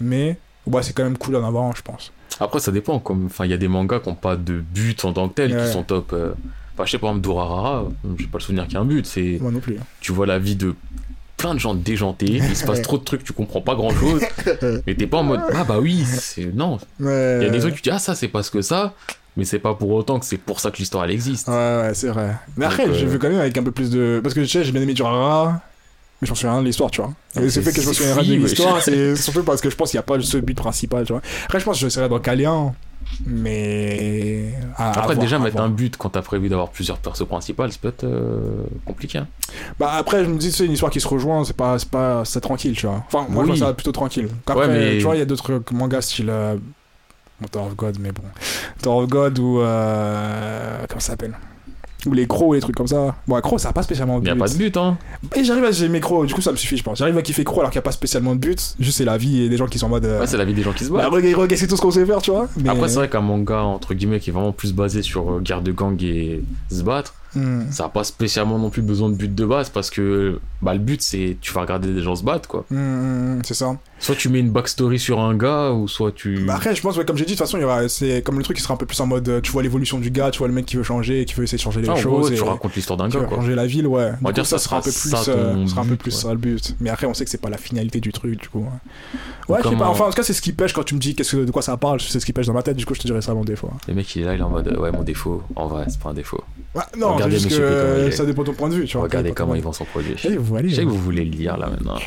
Mais, 0.00 0.38
ouais, 0.66 0.82
c'est 0.82 0.92
quand 0.94 1.04
même 1.04 1.18
cool 1.18 1.34
d'en 1.34 1.46
avoir, 1.46 1.64
un, 1.64 1.72
je 1.76 1.82
pense. 1.82 2.12
Après, 2.40 2.60
ça 2.60 2.72
dépend. 2.72 2.98
Comme... 2.98 3.26
Enfin, 3.26 3.44
il 3.44 3.50
y 3.50 3.54
a 3.54 3.58
des 3.58 3.68
mangas 3.68 4.00
qui 4.00 4.08
n'ont 4.08 4.14
pas 4.14 4.36
de 4.36 4.60
but 4.60 5.04
en 5.04 5.12
tant 5.12 5.28
que 5.28 5.34
tel, 5.34 5.54
Ouais. 5.54 5.66
qui 5.66 5.72
sont 5.72 5.82
top. 5.82 6.12
euh, 6.12 6.32
Enfin, 6.74 6.86
je 6.86 6.92
sais, 6.92 6.98
par 6.98 7.10
exemple, 7.10 7.26
Durarara, 7.26 7.84
j'ai 8.18 8.26
pas 8.28 8.38
le 8.38 8.42
souvenir 8.42 8.64
qu'il 8.66 8.74
y 8.74 8.76
a 8.76 8.80
un 8.80 8.84
but. 8.84 9.04
C'est. 9.04 9.38
Moi 9.40 9.50
non 9.50 9.58
plus. 9.60 9.76
Tu 10.00 10.12
vois 10.12 10.26
la 10.26 10.38
vie 10.38 10.54
de 10.54 10.76
plein 11.38 11.54
de 11.54 11.58
gens 11.58 11.72
déjantés, 11.74 12.26
il 12.26 12.54
se 12.56 12.66
passe 12.66 12.82
trop 12.82 12.98
de 12.98 13.04
trucs, 13.04 13.24
tu 13.24 13.32
comprends 13.32 13.62
pas 13.62 13.74
grand 13.74 13.90
chose, 13.94 14.20
mais 14.86 14.94
t'es 14.94 15.06
pas 15.06 15.16
en 15.18 15.22
mode 15.22 15.40
ah 15.54 15.64
bah 15.64 15.78
oui, 15.80 16.04
c'est. 16.04 16.44
Non. 16.54 16.78
Ouais, 17.00 17.38
Il 17.40 17.46
y 17.46 17.48
a 17.48 17.50
des 17.50 17.60
trucs, 17.60 17.76
tu 17.76 17.82
dis 17.82 17.90
ah 17.90 17.98
ça 17.98 18.14
c'est 18.14 18.28
parce 18.28 18.50
que 18.50 18.60
ça, 18.60 18.92
mais 19.36 19.44
c'est 19.44 19.58
pas 19.60 19.72
pour 19.74 19.90
autant 19.92 20.18
que 20.18 20.26
c'est 20.26 20.36
pour 20.36 20.60
ça 20.60 20.70
que 20.70 20.76
l'histoire 20.76 21.04
elle 21.04 21.12
existe. 21.12 21.48
Ouais, 21.48 21.54
ouais, 21.54 21.90
c'est 21.94 22.08
vrai. 22.08 22.34
Mais 22.56 22.66
après, 22.66 22.86
euh, 22.88 22.92
j'ai 22.92 23.06
vu 23.06 23.18
quand 23.18 23.28
même 23.30 23.38
avec 23.40 23.56
un 23.56 23.62
peu 23.62 23.70
plus 23.72 23.88
de. 23.90 24.20
Parce 24.22 24.34
que 24.34 24.40
tu 24.40 24.48
sais, 24.48 24.64
j'ai 24.64 24.72
bien 24.72 24.82
aimé 24.82 24.94
Durara, 24.94 25.60
mais 26.20 26.26
je 26.26 26.32
m'en 26.32 26.34
souviens 26.34 26.52
rien 26.52 26.62
de 26.62 26.66
l'histoire, 26.66 26.90
tu 26.90 27.00
vois. 27.00 27.12
Et 27.36 27.38
Ah, 27.38 27.50
c'est- 27.50 27.62
fait 27.62 27.72
que 27.72 27.80
je 27.80 27.88
me 27.88 27.92
c'est 27.92 28.02
souviens 28.02 28.14
rien 28.20 28.36
de 28.40 28.44
l'histoire, 28.44 28.82
c'est 28.82 29.14
surtout 29.16 29.44
parce 29.44 29.60
que 29.60 29.70
je 29.70 29.76
pense 29.76 29.90
qu'il 29.92 29.98
n'y 29.98 30.00
a 30.00 30.02
pas 30.02 30.20
ce 30.20 30.38
but 30.38 30.56
principal, 30.56 31.04
tu 31.06 31.12
vois. 31.12 31.22
Après, 31.44 31.60
je 31.60 31.64
pense 31.64 31.76
que 31.76 31.80
j'essaierai 31.82 32.08
d'en 32.08 32.18
caler 32.18 32.46
un, 32.46 32.74
mais. 33.26 34.52
Après 34.76 35.16
déjà 35.16 35.38
mettre 35.38 35.60
un 35.60 35.68
but 35.68 35.96
quand 35.96 36.10
t'as 36.10 36.22
prévu 36.22 36.48
d'avoir 36.48 36.68
plusieurs 36.70 36.98
persos 36.98 37.26
principales, 37.26 37.72
ça 37.72 37.78
peut 37.80 37.88
être 37.88 38.04
euh, 38.04 38.62
compliqué. 38.84 39.18
hein. 39.18 39.26
Bah 39.78 39.92
après, 39.96 40.24
je 40.24 40.30
me 40.30 40.38
dis, 40.38 40.52
c'est 40.52 40.64
une 40.66 40.72
histoire 40.72 40.90
qui 40.92 41.00
se 41.00 41.08
rejoint, 41.08 41.44
c'est 41.44 41.56
pas, 41.56 41.78
c'est 41.78 41.90
pas, 41.90 42.24
c'est 42.24 42.40
tranquille, 42.40 42.74
tu 42.76 42.86
vois. 42.86 43.02
Enfin, 43.06 43.26
moi, 43.28 43.44
je 43.44 43.48
vois 43.52 43.56
ça 43.68 43.72
plutôt 43.74 43.92
tranquille. 43.92 44.28
Après, 44.46 44.66
Ouais, 44.66 44.72
mais- 44.72 44.98
tu 44.98 45.04
vois, 45.04 45.16
il 45.16 45.18
y 45.18 45.22
a 45.22 45.26
d'autres 45.26 45.62
mangas 45.72 46.02
style. 46.02 46.28
Euh... 46.30 46.56
Bon, 47.40 47.46
Tower 47.48 47.66
of 47.66 47.76
God, 47.76 47.96
mais 48.00 48.10
bon. 48.10 48.22
Tower 48.82 49.04
of 49.04 49.08
God 49.10 49.38
ou. 49.38 49.60
Euh... 49.60 50.78
Comment 50.88 51.00
ça 51.00 51.12
s'appelle? 51.12 51.36
Ou 52.08 52.14
les 52.14 52.26
crocs, 52.26 52.54
les 52.54 52.60
trucs 52.60 52.76
comme 52.76 52.86
ça. 52.86 53.14
Bon, 53.26 53.40
crocs, 53.40 53.60
ça 53.60 53.68
a 53.68 53.72
pas 53.72 53.82
spécialement 53.82 54.18
de 54.18 54.24
Il 54.24 54.28
y 54.28 54.30
a 54.30 54.34
but. 54.34 54.40
pas 54.40 54.48
de 54.48 54.54
but, 54.54 54.76
hein. 54.76 54.96
Et 55.36 55.44
j'arrive 55.44 55.64
à 55.64 55.84
aimer 55.84 56.00
Crow, 56.00 56.24
du 56.26 56.34
coup 56.34 56.40
ça 56.40 56.50
me 56.52 56.56
suffit, 56.56 56.76
je 56.76 56.82
pense. 56.82 56.98
J'arrive 56.98 57.16
à 57.18 57.22
kiffer 57.22 57.44
Crow 57.44 57.60
alors 57.60 57.70
qu'il 57.70 57.78
n'y 57.78 57.82
a 57.82 57.82
pas 57.82 57.92
spécialement 57.92 58.34
de 58.34 58.40
but, 58.40 58.74
juste 58.80 58.96
c'est 58.98 59.04
la 59.04 59.16
vie 59.18 59.42
et 59.42 59.48
des 59.48 59.56
gens 59.56 59.66
qui 59.66 59.78
sont 59.78 59.86
en 59.86 59.90
mode. 59.90 60.04
euh, 60.06 60.20
Ouais, 60.20 60.26
c'est 60.26 60.36
la 60.36 60.44
vie 60.44 60.54
des 60.54 60.62
gens 60.62 60.72
qui 60.72 60.84
se 60.84 60.90
bah, 60.90 61.02
battent. 61.02 61.12
regarde, 61.12 61.34
regarde, 61.34 61.54
c'est 61.60 61.66
tout 61.66 61.76
ce 61.76 61.82
qu'on 61.82 61.90
sait 61.90 62.06
faire, 62.06 62.22
tu 62.22 62.30
vois. 62.30 62.48
Mais... 62.56 62.70
Après, 62.70 62.88
c'est 62.88 62.96
vrai 62.96 63.08
qu'un 63.08 63.20
manga, 63.20 63.60
entre 63.62 63.94
guillemets, 63.94 64.20
qui 64.20 64.30
est 64.30 64.32
vraiment 64.32 64.52
plus 64.52 64.72
basé 64.72 65.02
sur 65.02 65.30
euh, 65.32 65.40
guerre 65.40 65.62
de 65.62 65.72
gang 65.72 66.00
et 66.02 66.42
se 66.70 66.82
battre, 66.82 67.14
Hmm, 67.34 67.70
ça 67.70 67.84
a 67.84 67.88
pas 67.90 68.04
spécialement 68.04 68.58
non 68.58 68.70
plus 68.70 68.80
besoin 68.82 69.10
de 69.10 69.14
but 69.14 69.34
de 69.34 69.44
base 69.44 69.68
parce 69.68 69.90
que 69.90 70.40
bah, 70.62 70.72
le 70.72 70.80
but 70.80 71.02
c'est 71.02 71.36
tu 71.40 71.52
vas 71.52 71.60
regarder 71.60 71.92
des 71.92 72.00
gens 72.00 72.16
se 72.16 72.24
battre 72.24 72.48
quoi. 72.48 72.64
hmm, 72.70 72.76
hmm, 72.76 73.40
c'est 73.44 73.54
ça. 73.54 73.76
Soit 74.00 74.14
tu 74.14 74.28
mets 74.28 74.38
une 74.38 74.50
backstory 74.50 74.98
sur 74.98 75.18
un 75.20 75.34
gars 75.36 75.72
ou 75.72 75.88
soit 75.88 76.12
tu. 76.12 76.44
Bah, 76.44 76.54
après, 76.56 76.74
je 76.74 76.80
pense, 76.80 76.96
ouais, 76.96 77.04
comme 77.04 77.16
j'ai 77.16 77.24
dit, 77.24 77.32
de 77.34 77.38
toute 77.38 77.48
façon, 77.48 77.58
c'est 77.88 78.22
comme 78.22 78.38
le 78.38 78.44
truc 78.44 78.56
qui 78.56 78.62
sera 78.62 78.74
un 78.74 78.76
peu 78.76 78.86
plus 78.86 79.00
en 79.00 79.06
mode, 79.06 79.40
tu 79.42 79.50
vois 79.50 79.62
l'évolution 79.64 79.98
du 79.98 80.10
gars, 80.12 80.30
tu 80.30 80.38
vois 80.38 80.46
le 80.46 80.54
mec 80.54 80.66
qui 80.66 80.76
veut 80.76 80.84
changer, 80.84 81.24
qui 81.24 81.34
veut 81.34 81.42
essayer 81.42 81.58
de 81.58 81.62
changer 81.62 81.80
les 81.82 81.88
Ah, 81.88 81.96
choses. 81.96 82.28
tu 82.28 82.36
et... 82.36 82.40
racontes 82.40 82.76
l'histoire 82.76 82.96
d'un 82.96 83.08
gars 83.08 83.24
quoi. 83.24 83.38
changer 83.38 83.56
la 83.56 83.66
ville, 83.66 83.88
ouais. 83.88 84.12
Du 84.12 84.22
va 84.22 84.28
coup, 84.28 84.32
dire 84.32 84.46
ça 84.46 84.58
ça 84.58 84.64
sera 84.64 84.76
un 84.76 84.80
peu 84.82 84.90
plus, 84.92 85.10
ça, 85.10 85.24
euh, 85.30 85.54
ton 85.54 85.66
sera 85.66 85.80
un 85.80 85.84
peu 85.86 85.96
plus 85.96 86.14
ouais. 86.14 86.22
ça 86.22 86.30
le 86.30 86.38
but. 86.38 86.76
Mais 86.78 86.90
après, 86.90 87.08
on 87.08 87.14
sait 87.14 87.24
que 87.24 87.30
c'est 87.30 87.40
pas 87.40 87.50
la 87.50 87.58
finalité 87.58 87.98
du 87.98 88.12
truc, 88.12 88.40
du 88.40 88.48
coup. 88.48 88.60
Ouais, 89.48 89.56
ouais 89.56 89.60
je 89.64 89.68
sais. 89.68 89.74
Enfin, 89.82 90.04
en 90.04 90.10
tout 90.10 90.14
cas, 90.14 90.22
c'est 90.22 90.32
ce 90.32 90.42
qui 90.42 90.52
pêche 90.52 90.72
quand 90.72 90.84
tu 90.84 90.94
me 90.94 91.00
dis 91.00 91.16
qu'est-ce 91.16 91.36
que, 91.36 91.44
de 91.44 91.50
quoi 91.50 91.62
ça 91.62 91.76
parle. 91.76 92.00
C'est 92.00 92.20
ce 92.20 92.24
qui 92.24 92.32
pêche 92.32 92.46
dans 92.46 92.52
ma 92.52 92.62
tête. 92.62 92.76
Du 92.76 92.86
coup, 92.86 92.94
je 92.94 93.00
te 93.00 93.06
dirais 93.08 93.20
ça 93.20 93.34
mon 93.34 93.44
défaut. 93.44 93.68
Le 93.88 93.94
mec 93.94 94.14
il 94.14 94.22
est 94.22 94.26
là, 94.26 94.34
il 94.34 94.40
est 94.40 94.44
en 94.44 94.50
mode 94.50 94.76
ouais, 94.78 94.92
mon 94.92 95.02
défaut. 95.02 95.42
En 95.56 95.66
vrai, 95.66 95.86
c'est 95.88 95.98
pas 95.98 96.10
un 96.10 96.14
défaut. 96.14 96.42
Ouais, 96.76 96.82
non, 96.96 97.17
Regardez 97.18 97.36
juste 97.38 97.46
Monsieur 97.50 97.66
que 97.68 98.08
est. 98.08 98.10
ça 98.12 98.24
dépend 98.24 98.42
de 98.42 98.46
ton 98.48 98.54
point 98.54 98.68
de 98.68 98.74
vue, 98.74 98.84
tu 98.86 98.96
vois. 98.96 99.04
Regardez 99.04 99.32
comment 99.32 99.54
ils 99.54 99.62
vont 99.62 99.72
s'en 99.72 99.84
produire. 99.84 100.16
Je 100.16 100.22
sais 100.22 100.34
que 100.34 100.38
vous 100.88 100.98
voulez 100.98 101.24
le 101.24 101.30
lire 101.30 101.56
là 101.56 101.68
maintenant. 101.68 101.98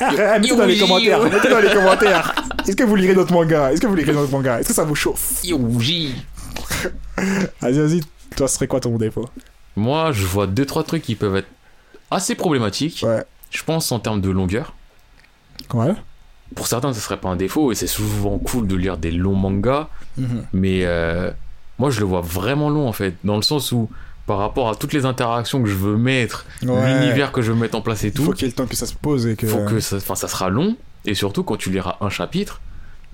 Ah, 0.00 0.10
ah, 0.18 0.38
mettez 0.38 0.56
dans 0.56 0.64
les 0.66 0.78
commentaires, 0.78 1.22
mettez 1.22 1.48
dans 1.48 1.60
les 1.60 1.70
commentaires. 1.72 2.34
Est-ce 2.66 2.76
que 2.76 2.84
vous 2.84 2.96
lirez 2.96 3.14
notre 3.14 3.32
manga? 3.32 3.72
Est-ce 3.72 3.80
que 3.80 3.86
vous 3.86 3.94
lirez 3.94 4.12
notre 4.12 4.32
manga? 4.32 4.60
Est-ce 4.60 4.68
que 4.68 4.74
ça 4.74 4.84
vous 4.84 4.94
chauffe? 4.94 5.40
Youji. 5.44 6.14
Vas-y, 7.60 7.78
vas-y. 7.78 8.00
Toi, 8.36 8.48
ce 8.48 8.54
serait 8.54 8.66
quoi 8.66 8.80
ton 8.80 8.96
défaut? 8.96 9.28
Moi, 9.76 10.12
je 10.12 10.24
vois 10.26 10.46
deux 10.46 10.66
trois 10.66 10.84
trucs 10.84 11.02
qui 11.02 11.14
peuvent 11.14 11.36
être 11.36 11.48
assez 12.10 12.34
problématiques. 12.34 13.04
Ouais. 13.06 13.24
Je 13.50 13.62
pense 13.62 13.92
en 13.92 13.98
termes 13.98 14.20
de 14.20 14.30
longueur. 14.30 14.74
Ouais. 15.74 15.92
Pour 16.54 16.66
certains, 16.66 16.92
ce 16.92 17.00
serait 17.00 17.18
pas 17.18 17.28
un 17.28 17.36
défaut 17.36 17.72
et 17.72 17.74
c'est 17.74 17.86
souvent 17.86 18.38
cool 18.38 18.66
de 18.66 18.76
lire 18.76 18.96
des 18.96 19.10
longs 19.10 19.34
mangas. 19.34 19.88
Mhm. 20.18 20.44
Mais 20.52 20.80
euh, 20.84 21.30
moi, 21.78 21.90
je 21.90 22.00
le 22.00 22.06
vois 22.06 22.20
vraiment 22.20 22.68
long 22.70 22.88
en 22.88 22.92
fait, 22.92 23.14
dans 23.24 23.36
le 23.36 23.42
sens 23.42 23.72
où 23.72 23.88
par 24.26 24.38
rapport 24.38 24.68
à 24.68 24.74
toutes 24.76 24.92
les 24.92 25.04
interactions 25.04 25.62
que 25.62 25.68
je 25.68 25.74
veux 25.74 25.96
mettre, 25.96 26.46
Ouais. 26.62 27.00
l'univers 27.00 27.32
que 27.32 27.42
je 27.42 27.52
veux 27.52 27.58
mettre 27.58 27.76
en 27.76 27.80
place 27.82 28.04
et 28.04 28.08
Il 28.08 28.16
faut 28.16 28.26
tout, 28.26 28.32
qu'il 28.32 28.42
y 28.42 28.44
ait 28.46 28.48
le 28.48 28.54
temps 28.54 28.66
que 28.66 28.76
ça 28.76 28.86
se 28.86 28.94
pose 28.94 29.26
et 29.26 29.34
que. 29.36 29.46
faut 29.46 29.64
que 29.66 29.80
ça, 29.80 29.96
enfin, 29.96 30.14
ça 30.14 30.28
sera 30.28 30.48
long. 30.48 30.76
Et 31.04 31.14
surtout 31.14 31.42
quand 31.42 31.56
tu 31.56 31.70
liras 31.70 31.96
un 32.00 32.08
chapitre. 32.10 32.60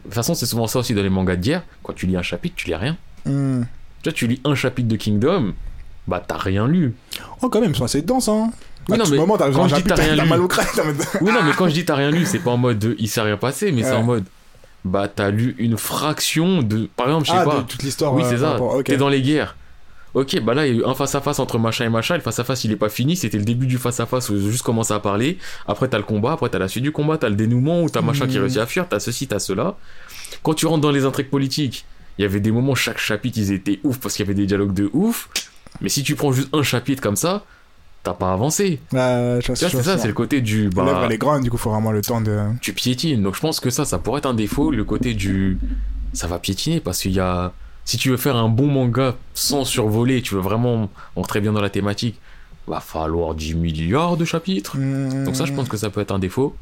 De 0.01 0.03
toute 0.05 0.15
façon, 0.15 0.35
c'est 0.35 0.47
souvent 0.47 0.67
ça 0.67 0.79
aussi 0.79 0.95
dans 0.95 1.03
les 1.03 1.09
mangas 1.11 1.37
de 1.37 1.43
guerre. 1.43 1.63
Quand 1.83 1.93
tu 1.95 2.07
lis 2.07 2.17
un 2.17 2.23
chapitre, 2.23 2.55
tu 2.57 2.67
lis 2.69 2.75
rien. 2.75 2.97
Hmm. 3.25 3.63
Tu 4.03 4.11
vois, 4.11 4.13
tu 4.13 4.27
lis 4.27 4.41
un 4.45 4.55
chapitre 4.55 4.89
de 4.89 4.97
Kingdom, 4.97 5.55
bah 6.07 6.23
t'as 6.27 6.37
rien 6.37 6.67
lu. 6.69 6.95
Oh, 7.43 7.49
quand 7.49 7.61
même, 7.61 7.75
sont 7.75 7.85
assez 7.85 8.03
denses, 8.03 8.29
hein. 8.29 8.51
Oui, 8.89 8.95
à 8.95 8.99
non, 8.99 9.05
tout 9.05 9.11
mais 9.11 9.17
moment, 9.19 9.37
quand 9.37 9.69
je 9.69 9.75
dis 9.75 9.83
t'as 9.83 9.97
rien 9.97 10.15
lu- 10.23 10.29
mal 10.29 10.41
au 10.41 10.49
crâne. 10.49 10.67
t'as 10.75 10.85
mal- 10.85 10.95
Oui, 11.21 11.33
non, 11.33 11.43
mais 11.43 11.53
quand 11.53 11.69
je 11.69 11.75
dis 11.75 11.85
t'as 11.85 11.97
rien 11.97 12.11
lu, 12.11 12.25
c'est 12.27 12.39
pas 12.39 12.53
en 12.53 12.57
mode 12.57 12.79
de, 12.79 12.95
il 12.99 13.09
s'est 13.09 13.21
rien 13.21 13.37
passé, 13.37 13.73
mais 13.73 13.83
c'est 13.83 13.93
en 13.93 14.03
mode 14.03 14.25
bah 14.85 15.09
t'as 15.09 15.31
lu 15.31 15.57
une 15.59 15.77
fraction 15.77 16.63
de. 16.63 16.89
Par 16.97 17.07
exemple, 17.07 17.27
je 17.27 17.33
sais 17.33 17.39
Ah, 17.39 17.45
pas. 17.45 17.57
de 17.59 17.63
toute 17.63 17.83
l'histoire. 17.83 18.15
Oui, 18.15 18.23
c'est 18.29 18.39
ça. 18.39 18.57
T'es 18.85 18.97
dans 18.97 19.09
les 19.09 19.21
guerres. 19.23 19.57
Ok, 20.15 20.41
bah 20.43 20.55
là, 20.55 20.67
il 20.67 20.75
y 20.75 20.77
a 20.77 20.81
eu 20.81 20.85
un 20.85 20.95
face-à-face 20.95 21.39
entre 21.39 21.59
machin 21.59 21.85
et 21.85 21.89
machin. 21.91 22.15
Le 22.17 22.21
face-à-face, 22.23 22.65
il 22.65 22.73
est 22.73 22.77
pas 22.77 22.89
fini. 22.89 23.15
C'était 23.15 23.39
le 23.39 23.45
début 23.45 23.67
du 23.67 23.77
face-à-face 23.79 24.31
où 24.31 24.35
ils 24.37 24.47
ont 24.47 24.51
juste 24.51 24.63
commencé 24.63 24.93
à 24.95 24.99
parler. 25.01 25.39
Après, 25.67 25.87
t'as 25.89 25.99
le 25.99 26.05
combat. 26.05 26.33
Après, 26.33 26.49
t'as 26.49 26.59
la 26.59 26.69
suite 26.69 26.83
du 26.83 26.93
combat. 26.93 27.19
T'as 27.19 27.29
le 27.29 27.35
dénouement 27.37 27.83
où 27.83 27.91
t'as 27.91 28.01
machin 28.01 28.27
qui 28.27 28.35
Mhm. 28.37 28.41
réussit 28.43 28.59
à 28.61 28.67
fuir. 28.67 28.87
T'as 28.89 29.01
ceci, 29.01 29.27
t'as 29.27 29.39
cela. 29.39 29.77
Quand 30.43 30.55
tu 30.55 30.67
rentres 30.67 30.81
dans 30.81 30.91
les 30.91 31.05
intrigues 31.05 31.31
politiques, 31.31 31.85
il 32.19 32.23
y 32.23 32.25
avait 32.25 32.41
des 32.41 32.51
moments, 32.51 32.75
chaque 32.75 32.99
chapitre, 32.99 33.39
ils 33.39 33.53
étaient 33.53 33.81
ouf 33.85 33.99
parce 33.99 34.15
qu'il 34.15 34.25
y 34.25 34.29
avait 34.29 34.35
des 34.35 34.47
dialogues 34.47 34.73
de 34.75 34.91
ouf. 34.93 35.29
Mais 35.81 35.89
si 35.89 36.03
tu 36.03 36.15
prends 36.17 36.33
juste 36.33 36.49
un 36.55 36.63
chapitre 36.63 37.03
comme 37.03 37.17
ça, 37.17 37.45
t'as 38.03 38.15
pas 38.15 38.33
avancé. 38.33 38.81
Ouais, 38.93 39.39
je 39.41 39.41
Tu 39.43 39.47
vois, 39.53 39.57
c'est 39.57 39.83
ça, 39.83 39.99
c'est 39.99 40.09
le 40.09 40.15
côté 40.15 40.41
du. 40.41 40.69
Bah, 40.71 40.85
L'œuvre, 40.85 41.05
elle 41.05 41.13
est 41.13 41.19
grande, 41.19 41.43
du 41.43 41.51
coup, 41.51 41.59
faut 41.59 41.71
vraiment 41.71 41.93
le 41.93 42.01
temps 42.03 42.21
de. 42.23 42.39
tu 42.63 42.73
piétines. 42.73 43.23
Donc 43.23 43.35
je 43.37 43.41
pense 43.41 43.61
que 43.61 43.71
ça, 43.71 43.85
ça 43.85 43.99
pourrait 43.99 44.19
être 44.19 44.27
un 44.27 44.35
défaut, 44.35 44.71
le 44.71 44.85
côté 44.85 45.13
du... 45.15 45.59
Ça 46.15 46.27
va 46.27 46.39
piétiner 46.39 46.81
parce 46.81 47.01
qu'il 47.03 47.13
y 47.13 47.21
a... 47.21 47.53
Si 47.89 47.97
tu 47.97 48.11
veux 48.11 48.19
faire 48.19 48.37
un 48.37 48.51
bon 48.51 48.67
manga 48.67 49.17
sans 49.33 49.65
survoler, 49.65 50.21
tu 50.21 50.35
veux 50.35 50.43
vraiment 50.43 50.91
entrer 51.17 51.41
bien 51.41 51.53
dans 51.55 51.63
la 51.63 51.71
thématique, 51.71 52.21
va 52.67 52.81
falloir 52.81 53.35
10 53.35 53.55
milliards 53.55 54.19
de 54.19 54.27
chapitres. 54.27 54.77
Donc 55.25 55.35
ça, 55.35 55.47
je 55.47 55.55
pense 55.55 55.71
que 55.71 55.79
ça 55.79 55.89
peut 55.89 56.03
être 56.03 56.11
un 56.13 56.19
défaut. 56.19 56.55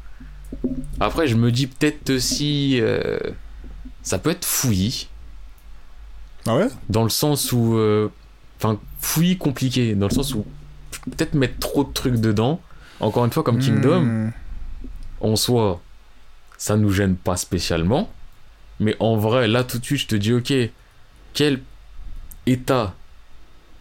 Après, 1.01 1.27
je 1.27 1.35
me 1.35 1.51
dis 1.51 1.67
peut-être 1.67 2.11
aussi... 2.11 2.79
euh, 2.79 3.19
Ça 4.03 4.19
peut 4.19 4.29
être 4.29 4.45
fouillis, 4.45 5.09
Ah 6.45 6.55
ouais? 6.55 6.67
Dans 6.87 7.03
le 7.03 7.09
sens 7.09 7.51
où... 7.51 7.75
euh, 7.75 8.07
Enfin, 8.57 8.79
fouillis 9.01 9.37
compliqué, 9.37 9.95
dans 9.95 10.07
le 10.07 10.13
sens 10.13 10.33
où 10.33 10.45
peut-être 11.11 11.33
mettre 11.33 11.59
trop 11.59 11.83
de 11.83 11.91
trucs 11.91 12.15
dedans. 12.21 12.61
Encore 13.01 13.25
une 13.25 13.31
fois, 13.33 13.43
comme 13.43 13.59
Kingdom, 13.59 14.01
Hmm. 14.01 14.31
en 15.19 15.35
soi, 15.35 15.81
ça 16.57 16.77
nous 16.77 16.89
gêne 16.91 17.17
pas 17.17 17.35
spécialement. 17.35 18.09
Mais 18.79 18.95
en 19.01 19.17
vrai, 19.17 19.49
là 19.49 19.65
tout 19.65 19.77
de 19.77 19.83
suite, 19.85 19.99
je 19.99 20.07
te 20.07 20.15
dis, 20.15 20.31
ok, 20.33 20.53
quel 21.37 21.59
état 22.47 22.95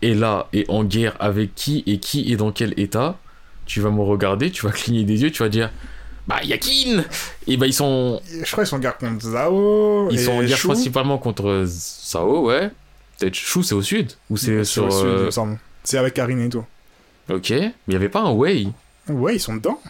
est 0.03 0.13
là 0.13 0.47
et 0.53 0.67
en 0.69 0.85
guerre 0.85 1.17
avec 1.21 1.55
qui 1.55 1.83
et 1.87 1.99
qui 1.99 2.31
est 2.31 2.37
dans 2.37 2.53
quel 2.53 2.79
état 2.79 3.17
Tu 3.65 3.81
vas 3.81 3.91
me 3.91 4.03
regarder, 4.03 4.51
tu 4.51 4.67
vas 4.67 4.73
cligner 4.73 5.05
des 5.05 5.23
yeux, 5.23 5.31
tu 5.31 5.43
vas 5.43 5.49
dire, 5.49 5.71
bah 6.27 6.43
Yakin 6.45 7.03
Et 7.47 7.57
bah 7.57 7.67
ils 7.67 7.73
sont, 7.73 8.21
Je 8.31 8.51
crois 8.53 8.65
qu'ils 8.65 8.69
sont 8.69 8.77
en 8.77 8.81
guerre 8.81 8.99
contre 8.99 9.23
Zao. 9.31 10.11
ils 10.11 10.19
et 10.19 10.23
sont 10.23 10.33
en 10.33 10.43
guerre 10.43 10.59
principalement 10.59 11.17
contre 11.17 11.65
Sao, 11.67 12.47
ouais. 12.47 12.71
Peut-être 13.19 13.35
Shu, 13.35 13.63
c'est 13.63 13.75
au 13.75 13.81
sud 13.81 14.13
Ou 14.29 14.37
c'est 14.37 14.63
sur. 14.65 14.89
euh. 14.93 15.31
C'est 15.83 15.97
avec 15.97 16.13
Karine 16.13 16.41
et 16.43 16.51
tout. 16.51 16.65
Ok, 17.31 17.49
mais 17.51 17.73
il 17.89 17.93
y 17.95 17.97
avait 17.97 18.11
pas 18.11 18.21
un 18.21 18.33
Wei 18.33 18.69
Ouais, 19.09 19.37
ils 19.37 19.41
sont 19.41 19.57
dedans. 19.57 19.81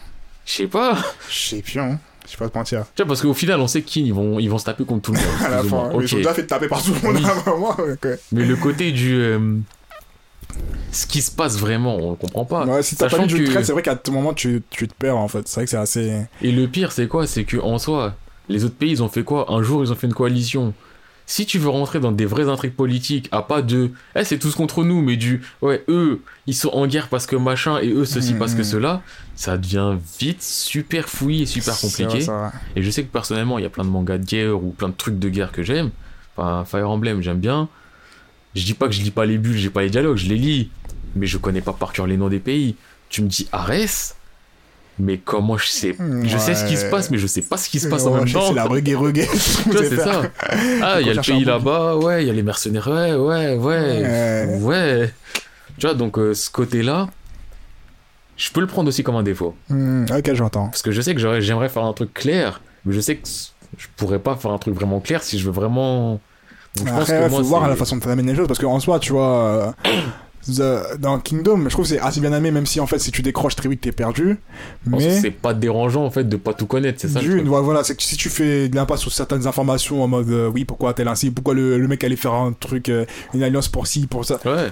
Je 0.45 0.53
sais 0.53 0.67
pas. 0.67 0.97
Je 1.29 1.37
sais 1.49 1.61
plus, 1.61 1.81
hein. 1.81 1.99
Je 2.27 2.33
vais 2.33 2.37
pas 2.45 2.49
te 2.49 2.57
mentir. 2.57 2.85
Tu 2.95 3.01
vois, 3.01 3.07
parce 3.07 3.21
qu'au 3.21 3.33
final, 3.33 3.59
on 3.61 3.67
sait 3.67 3.81
qu'ils 3.81 4.13
vont, 4.13 4.37
ils 4.39 4.49
vont 4.49 4.57
se 4.57 4.65
taper 4.65 4.83
contre 4.85 5.01
tout 5.03 5.13
le 5.13 5.19
monde. 5.19 5.27
À 5.45 5.49
la 5.49 5.63
fin, 5.63 5.89
moins. 5.89 5.91
ils 6.01 6.15
déjà 6.15 6.33
fait 6.33 6.45
taper 6.45 6.67
par 6.67 6.83
tout 6.83 6.93
le 6.93 7.07
monde 7.07 7.17
Oui. 7.23 7.25
à 7.25 7.31
un 7.49 7.53
moment. 7.53 7.69
ok. 7.79 8.07
Mais 8.33 8.45
le 8.45 8.55
côté 8.57 8.91
du. 8.91 9.15
euh, 9.15 9.55
ce 10.91 11.05
qui 11.05 11.21
se 11.21 11.31
passe 11.31 11.57
vraiment, 11.57 11.95
on 11.97 12.11
le 12.11 12.15
comprend 12.15 12.45
pas. 12.45 12.65
Ouais, 12.65 12.81
si 12.81 12.95
t'as 12.95 13.09
pas 13.09 13.19
du 13.25 13.43
que- 13.45 13.49
trait, 13.51 13.63
c'est 13.63 13.73
vrai 13.73 13.81
qu'à 13.81 13.95
tout 13.95 14.11
moment, 14.11 14.33
tu, 14.33 14.61
tu 14.69 14.87
te 14.87 14.93
perds 14.93 15.17
en 15.17 15.27
fait. 15.27 15.47
C'est 15.47 15.55
vrai 15.55 15.65
que 15.65 15.71
c'est 15.71 15.77
assez. 15.77 16.21
Et 16.41 16.51
le 16.51 16.67
pire, 16.67 16.91
c'est 16.91 17.07
quoi? 17.07 17.27
C'est 17.27 17.43
que 17.43 17.57
en 17.57 17.77
soi, 17.77 18.15
les 18.49 18.63
autres 18.65 18.75
pays, 18.75 18.91
ils 18.91 19.03
ont 19.03 19.09
fait 19.09 19.23
quoi? 19.23 19.51
Un 19.51 19.61
jour, 19.61 19.83
ils 19.83 19.91
ont 19.91 19.95
fait 19.95 20.07
une 20.07 20.13
coalition. 20.13 20.73
Si 21.29 21.45
tu 21.45 21.59
veux 21.59 21.67
rentrer 21.67 21.99
dans 21.99 22.13
des 22.13 22.25
vraies 22.25 22.47
intrigues 22.47 22.73
politiques, 22.73 23.27
à 23.33 23.41
pas 23.41 23.61
de, 23.61 23.91
eh, 24.15 24.23
c'est 24.23 24.39
tous 24.39 24.55
contre 24.55 24.85
nous, 24.85 25.01
mais 25.01 25.17
du, 25.17 25.41
ouais, 25.61 25.83
eux, 25.89 26.21
ils 26.47 26.55
sont 26.55 26.69
en 26.69 26.87
guerre 26.87 27.09
parce 27.09 27.25
que 27.25 27.35
machin, 27.35 27.79
et 27.79 27.89
eux, 27.89 28.05
ceci 28.05 28.33
parce 28.33 28.53
que 28.53 28.59
Mhm. 28.59 28.63
cela, 28.63 29.01
ça 29.35 29.57
devient 29.57 29.97
vite 30.19 30.41
super 30.41 31.09
fouillé 31.09 31.41
et 31.41 31.45
super 31.45 31.73
compliqué. 31.81 32.23
Et 32.77 32.81
je 32.81 32.89
sais 32.89 33.03
que 33.03 33.11
personnellement, 33.11 33.59
il 33.59 33.63
y 33.63 33.65
a 33.65 33.69
plein 33.69 33.83
de 33.83 33.89
mangas 33.89 34.19
de 34.19 34.25
guerre 34.25 34.63
ou 34.63 34.69
plein 34.71 34.87
de 34.87 34.93
trucs 34.93 35.19
de 35.19 35.27
guerre 35.27 35.51
que 35.51 35.63
j'aime. 35.63 35.89
Enfin, 36.37 36.63
Fire 36.63 36.89
Emblem, 36.89 37.21
j'aime 37.21 37.39
bien. 37.39 37.67
Je 38.55 38.63
dis 38.63 38.73
pas 38.73 38.87
que 38.87 38.93
je 38.93 39.01
lis 39.01 39.11
pas 39.11 39.25
les 39.25 39.37
bulles, 39.37 39.57
j'ai 39.57 39.69
pas 39.69 39.81
les 39.81 39.89
dialogues, 39.89 40.17
je 40.17 40.29
les 40.29 40.37
lis. 40.37 40.69
Mais 41.15 41.27
je 41.27 41.37
connais 41.37 41.61
pas 41.61 41.73
par 41.73 41.91
cœur 41.91 42.07
les 42.07 42.15
noms 42.15 42.29
des 42.29 42.39
pays. 42.39 42.75
Tu 43.09 43.21
me 43.21 43.27
dis 43.27 43.49
Ares, 43.51 44.15
mais 44.99 45.17
comment 45.17 45.57
je 45.57 45.67
sais? 45.67 45.95
Je 46.23 46.37
sais 46.37 46.55
ce 46.55 46.65
qui 46.65 46.77
se 46.77 46.85
passe, 46.85 47.09
mais 47.11 47.17
je 47.17 47.27
sais 47.27 47.41
pas 47.41 47.57
ce 47.57 47.69
qui 47.69 47.79
se 47.79 47.87
passe 47.87 48.05
en 48.05 48.11
Ouais, 48.11 48.19
même 48.19 48.27
sais 48.27 48.33
que 48.33 48.39
temps. 48.39 48.47
C'est 48.49 48.53
la 48.55 48.65
reggae 48.65 48.95
reggae. 48.95 49.27
Tu 49.63 49.69
vois, 49.71 49.83
c'est 49.83 49.97
ça. 49.97 50.21
Ah, 50.81 51.01
il 51.01 51.07
y 51.07 51.09
a 51.09 51.13
le 51.13 51.21
pays 51.21 51.43
là-bas, 51.45 51.95
ouais, 51.97 52.23
il 52.23 52.27
y 52.27 52.29
a 52.29 52.33
les 52.33 52.43
mercenaires, 52.43 52.87
ouais, 52.87 53.13
ouais, 53.15 53.55
ouais, 53.55 54.57
Ouais. 54.59 55.13
Tu 55.77 55.85
vois, 55.85 55.93
donc 55.95 56.17
euh, 56.17 56.33
ce 56.33 56.49
côté-là, 56.49 57.07
je 58.35 58.51
peux 58.51 58.61
le 58.61 58.67
prendre 58.67 58.87
aussi 58.87 59.03
comme 59.03 59.15
un 59.15 59.23
défaut. 59.23 59.55
Hmm, 59.69 60.05
ok, 60.11 60.33
j'entends. 60.33 60.67
Parce 60.67 60.81
que 60.81 60.91
je 60.91 61.01
sais 61.01 61.13
que 61.15 61.39
j'aimerais 61.41 61.69
faire 61.69 61.83
un 61.83 61.93
truc 61.93 62.13
clair, 62.13 62.61
mais 62.85 62.93
je 62.93 62.99
sais 62.99 63.15
que 63.17 63.27
je 63.77 63.87
pourrais 63.95 64.19
pas 64.19 64.35
faire 64.35 64.51
un 64.51 64.57
truc 64.57 64.73
vraiment 64.73 64.99
clair 64.99 65.21
si 65.23 65.37
je 65.37 65.45
veux 65.45 65.51
vraiment. 65.51 66.19
Donc 66.75 66.87
je 66.87 66.91
pense 66.91 67.01
Après, 67.01 67.19
que 67.19 67.25
il 67.25 67.29
moi, 67.29 67.39
faut 67.39 67.45
voir 67.45 67.67
la 67.67 67.75
façon 67.75 67.97
de 67.97 68.01
t'amener 68.01 68.31
les 68.31 68.37
choses 68.37 68.47
parce 68.47 68.59
qu'en 68.59 68.79
soi, 68.79 68.99
tu 68.99 69.11
vois, 69.13 69.43
euh, 69.45 69.71
The- 70.51 70.97
dans 70.99 71.19
Kingdom, 71.19 71.63
je 71.65 71.69
trouve 71.69 71.83
que 71.85 71.89
c'est 71.89 71.99
assez 71.99 72.19
bien 72.21 72.31
amené, 72.33 72.51
même 72.51 72.65
si 72.65 72.79
en 72.79 72.87
fait, 72.87 72.99
si 72.99 73.11
tu 73.11 73.21
décroches 73.21 73.55
très 73.55 73.67
vite, 73.69 73.81
t'es 73.81 73.91
perdu. 73.91 74.37
Mais 74.85 75.19
c'est 75.21 75.31
pas 75.31 75.53
dérangeant 75.53 76.05
en 76.05 76.11
fait 76.11 76.23
de 76.23 76.37
pas 76.37 76.53
tout 76.53 76.65
connaître, 76.67 76.99
c'est 77.01 77.09
ça 77.09 77.19
d'une, 77.19 77.47
voilà, 77.47 77.83
c'est 77.83 77.95
que 77.95 78.03
si 78.03 78.15
tu 78.17 78.29
fais 78.29 78.69
de 78.69 78.75
l'impasse 78.75 79.01
sur 79.01 79.11
certaines 79.11 79.45
informations 79.47 80.03
en 80.03 80.07
mode 80.07 80.29
euh, 80.29 80.47
oui, 80.53 80.63
pourquoi 80.65 80.93
tel 80.93 81.07
ainsi, 81.07 81.31
pourquoi 81.31 81.53
le, 81.53 81.77
le 81.77 81.87
mec 81.87 82.03
allait 82.03 82.15
faire 82.15 82.33
un 82.33 82.53
truc, 82.53 82.89
euh, 82.89 83.05
une 83.33 83.43
alliance 83.43 83.67
pour 83.67 83.87
ci, 83.87 84.07
pour 84.07 84.23
ça, 84.25 84.39
Ouais, 84.45 84.71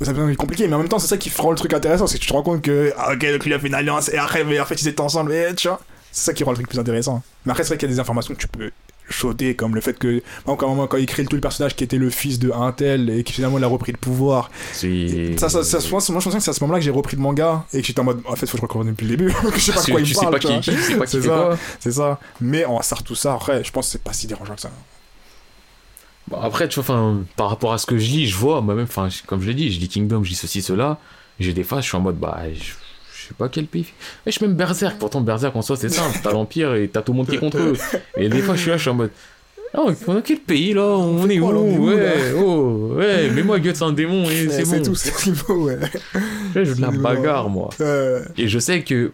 ça 0.00 0.12
devient 0.12 0.36
compliqué. 0.36 0.68
Mais 0.68 0.74
en 0.74 0.78
même 0.78 0.88
temps, 0.88 0.98
c'est 0.98 1.06
ça 1.08 1.16
qui 1.16 1.30
rend 1.36 1.50
le 1.50 1.56
truc 1.56 1.72
intéressant, 1.74 2.06
c'est 2.06 2.18
que 2.18 2.22
tu 2.22 2.28
te 2.28 2.32
rends 2.32 2.42
compte 2.42 2.62
que, 2.62 2.92
ah, 2.96 3.12
ok, 3.14 3.32
donc 3.32 3.46
il 3.46 3.52
a 3.52 3.58
fait 3.58 3.68
une 3.68 3.74
alliance 3.74 4.08
et 4.10 4.18
après, 4.18 4.44
mais 4.44 4.60
en 4.60 4.64
fait, 4.64 4.80
ils 4.80 4.88
étaient 4.88 5.00
ensemble, 5.00 5.32
et 5.32 5.54
tu 5.56 5.68
vois, 5.68 5.80
c'est 6.12 6.26
ça 6.26 6.32
qui 6.34 6.44
rend 6.44 6.52
le 6.52 6.56
truc 6.56 6.68
plus 6.68 6.78
intéressant. 6.78 7.22
Mais 7.44 7.52
après, 7.52 7.62
c'est 7.64 7.68
vrai 7.70 7.78
qu'il 7.78 7.88
y 7.88 7.92
a 7.92 7.94
des 7.94 8.00
informations 8.00 8.34
que 8.34 8.40
tu 8.40 8.48
peux 8.48 8.70
sauter, 9.08 9.54
comme 9.54 9.74
le 9.74 9.80
fait 9.80 9.98
que, 9.98 10.22
moment, 10.46 10.86
quand 10.86 10.96
il 10.96 11.06
crée 11.06 11.22
le 11.22 11.28
tout 11.28 11.36
le 11.36 11.40
personnage 11.40 11.76
qui 11.76 11.84
était 11.84 11.98
le 11.98 12.10
fils 12.10 12.38
de 12.38 12.50
un 12.50 12.72
tel 12.72 13.10
et 13.10 13.22
qui 13.22 13.32
finalement 13.32 13.58
il 13.58 13.64
a 13.64 13.68
repris 13.68 13.92
le 13.92 13.98
pouvoir, 13.98 14.50
c'est. 14.72 15.38
ça, 15.38 15.48
ça, 15.48 15.62
ça, 15.62 15.80
souvent, 15.80 15.98
moi, 16.10 16.20
je 16.20 16.24
pense 16.24 16.34
que 16.34 16.40
c'est 16.40 16.50
à 16.50 16.54
ce 16.54 16.62
moment-là 16.62 16.78
que 16.78 16.84
j'ai 16.84 16.90
repris 16.90 17.16
le 17.16 17.22
manga 17.22 17.64
et 17.72 17.80
que 17.80 17.86
j'étais 17.86 18.00
en 18.00 18.04
mode, 18.04 18.22
en 18.26 18.36
fait, 18.36 18.46
faut 18.46 18.52
que 18.52 18.58
je 18.58 18.62
recommence 18.62 18.86
depuis 18.86 19.06
le 19.06 19.16
début, 19.16 19.32
je 19.54 19.60
sais 19.60 19.72
pas 19.72 19.82
de 19.82 19.90
quoi 19.90 20.00
il 20.00 20.14
parle, 20.14 20.62
C'est 21.06 21.22
ça. 21.22 21.58
C'est 21.80 21.92
ça. 21.92 22.20
Mais 22.40 22.66
on 22.66 22.80
sort 22.82 23.02
tout 23.02 23.14
ça, 23.14 23.34
après, 23.34 23.62
je 23.64 23.72
pense 23.72 23.86
que 23.86 23.92
c'est 23.92 24.02
pas 24.02 24.12
si 24.12 24.26
dérangeant 24.26 24.54
que 24.54 24.60
ça. 24.60 24.70
Bon, 26.28 26.40
après, 26.40 26.68
tu 26.68 26.80
vois, 26.80 26.82
enfin, 26.82 27.22
par 27.36 27.48
rapport 27.48 27.72
à 27.72 27.78
ce 27.78 27.86
que 27.86 27.98
je 27.98 28.10
lis, 28.10 28.26
je 28.26 28.36
vois, 28.36 28.60
moi-même, 28.60 28.88
comme 29.26 29.40
je 29.40 29.46
l'ai 29.46 29.54
dit, 29.54 29.72
je 29.72 29.78
lis 29.78 29.88
Kingdom, 29.88 30.24
je 30.24 30.30
lis 30.30 30.36
ceci, 30.36 30.62
cela. 30.62 30.98
J'ai 31.38 31.52
des 31.52 31.64
phases, 31.64 31.82
je 31.82 31.88
suis 31.88 31.96
en 31.96 32.00
mode, 32.00 32.18
bah, 32.18 32.40
je 32.52 32.72
sais 33.28 33.34
pas 33.38 33.48
quel 33.48 33.66
pays. 33.66 33.86
Mais 34.24 34.32
je 34.32 34.38
suis 34.38 34.46
même 34.46 34.54
Berserk, 34.56 34.98
pourtant 34.98 35.20
Berserk 35.20 35.54
en 35.56 35.62
soi, 35.62 35.76
c'est 35.76 35.88
simple. 35.88 36.18
T'as 36.22 36.32
l'Empire 36.32 36.74
et 36.74 36.88
t'as 36.88 37.02
tout 37.02 37.12
le 37.12 37.18
monde 37.18 37.28
qui 37.28 37.36
est 37.36 37.38
contre 37.38 37.58
eux. 37.58 37.74
Et 38.16 38.28
des 38.28 38.40
fois, 38.40 38.54
je 38.56 38.60
suis 38.60 38.70
là, 38.70 38.76
je 38.76 38.82
suis 38.82 38.90
en 38.90 38.94
mode. 38.94 39.10
Oh, 39.76 39.90
on 40.06 40.16
a 40.16 40.22
quel 40.22 40.38
pays 40.38 40.72
là? 40.72 40.82
On 40.84 41.28
est 41.28 41.38
où 41.38 41.44
quoi, 41.44 41.52
là, 41.54 41.58
on 41.60 41.66
est 41.68 41.76
où, 41.78 41.86
Ouais, 41.88 42.32
oh, 42.38 42.92
ouais, 42.96 43.30
mais 43.34 43.42
moi, 43.42 43.58
Guts, 43.58 43.72
c'est 43.74 43.82
un 43.84 43.92
démon 43.92 44.24
et 44.30 44.48
c'est 44.48 44.64
C'est 44.64 44.78
bon. 44.78 44.84
tout, 44.84 44.94
c'est 44.94 45.10
ce 45.10 45.24
qu'il 45.24 45.34
faut, 45.34 45.64
ouais. 45.64 45.78
Je 46.54 46.60
veux 46.60 46.74
de 46.76 46.80
la 46.80 46.90
C'est 46.92 46.98
bagarre, 46.98 47.50
moi. 47.50 47.68
Euh, 47.80 48.22
Et 48.38 48.48
je 48.48 48.58
sais 48.58 48.82
que 48.82 49.12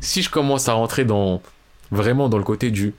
si 0.00 0.22
je 0.22 0.30
commence 0.30 0.68
à 0.68 0.74
rentrer 0.74 1.04
dans 1.04 1.42
vraiment 1.90 2.28
dans 2.28 2.38
le 2.38 2.44
côté 2.44 2.70
du 2.70 2.92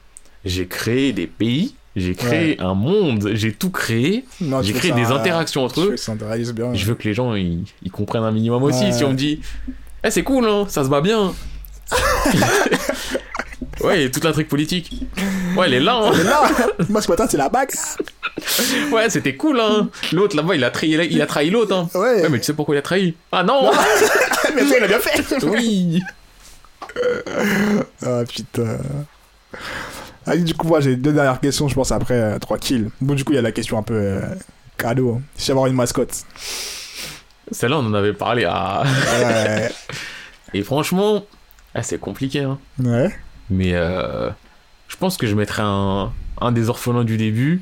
j'ai 0.43 0.65
créé 0.65 1.13
des 1.13 1.27
pays, 1.27 1.75
j'ai 1.95 2.13
créé 2.15 2.59
un 2.59 2.73
monde, 2.73 3.31
j'ai 3.33 3.51
tout 3.53 3.69
créé, 3.69 4.23
j'ai 4.61 4.73
créé 4.73 4.91
des 4.91 5.05
interactions 5.05 5.63
entre 5.63 5.81
eux. 5.81 5.95
bien. 6.53 6.73
Je 6.73 6.85
veux 6.85 6.95
que 6.95 7.03
les 7.07 7.13
gens 7.13 7.35
ils, 7.35 7.63
ils 7.83 7.91
comprennent 7.91 8.23
un 8.23 8.31
minimum 8.31 8.63
aussi. 8.63 8.91
Si 8.93 9.03
on 9.03 9.09
me 9.11 9.15
dit, 9.15 9.39
eh 10.03 10.11
c'est 10.11 10.23
cool, 10.23 10.47
hein, 10.47 10.65
ça 10.69 10.83
se 10.83 10.89
bat 10.89 11.01
bien. 11.01 11.33
ouais, 13.81 14.09
toute 14.09 14.23
l'intrigue 14.23 14.47
politique. 14.47 14.91
Ouais, 15.55 15.67
elle 15.67 15.73
est 15.75 15.79
là. 15.79 15.95
hein. 15.95 16.11
Mais 16.15 16.23
là, 16.23 16.43
moi, 16.89 17.01
ce 17.01 17.09
matin, 17.09 17.25
c'est 17.29 17.37
la 17.37 17.49
bague. 17.49 17.69
Ouais, 18.91 19.09
c'était 19.09 19.35
cool. 19.35 19.59
Hein. 19.59 19.89
L'autre 20.11 20.35
là-bas, 20.35 20.55
il 20.55 20.63
a 20.63 20.69
trahi, 20.71 20.89
il 21.09 21.21
a 21.21 21.25
trahi 21.25 21.49
l'autre. 21.49 21.73
Hein. 21.75 21.89
Ouais. 21.95 22.21
Ouais, 22.21 22.29
mais 22.29 22.39
tu 22.39 22.45
sais 22.45 22.53
pourquoi 22.53 22.75
il 22.75 22.79
a 22.79 22.81
trahi? 22.81 23.15
Ah 23.31 23.43
non 23.43 23.71
mais 24.55 24.65
ça, 24.65 24.77
il 24.77 24.83
a 24.83 24.87
bien 24.87 24.99
fait. 24.99 25.45
Oui 25.45 26.01
Ah, 28.05 28.23
putain. 28.27 28.77
Ah, 30.25 30.35
du 30.35 30.53
coup, 30.53 30.67
moi, 30.67 30.81
j'ai 30.81 30.95
deux 30.97 31.13
dernières 31.13 31.39
questions, 31.39 31.67
je 31.67 31.75
pense, 31.75 31.91
après 31.91 32.15
euh, 32.15 32.39
trois 32.39 32.57
kills. 32.57 32.89
Bon, 32.99 33.13
du 33.15 33.23
coup, 33.23 33.31
il 33.31 33.35
y 33.35 33.39
a 33.39 33.41
la 33.41 33.51
question 33.53 33.77
un 33.77 33.83
peu 33.83 33.93
euh, 33.95 34.19
cadeau. 34.77 35.21
Si 35.37 35.45
j'ai 35.45 35.51
avoir 35.53 35.67
une 35.67 35.73
mascotte. 35.75 36.23
Celle-là, 37.51 37.77
on 37.77 37.85
en 37.85 37.93
avait 37.93 38.13
parlé. 38.13 38.45
Ah. 38.47 38.83
Ouais. 39.19 39.69
Et 40.53 40.63
franchement, 40.63 41.25
ah, 41.73 41.83
c'est 41.83 41.99
compliqué. 41.99 42.41
Hein. 42.41 42.57
ouais. 42.83 43.09
Mais 43.49 43.73
euh, 43.73 44.29
je 44.87 44.97
pense 44.97 45.17
que 45.17 45.27
je 45.27 45.35
mettrai 45.35 45.61
un, 45.63 46.11
un 46.41 46.51
des 46.51 46.69
orphelins 46.69 47.03
du 47.03 47.17
début. 47.17 47.61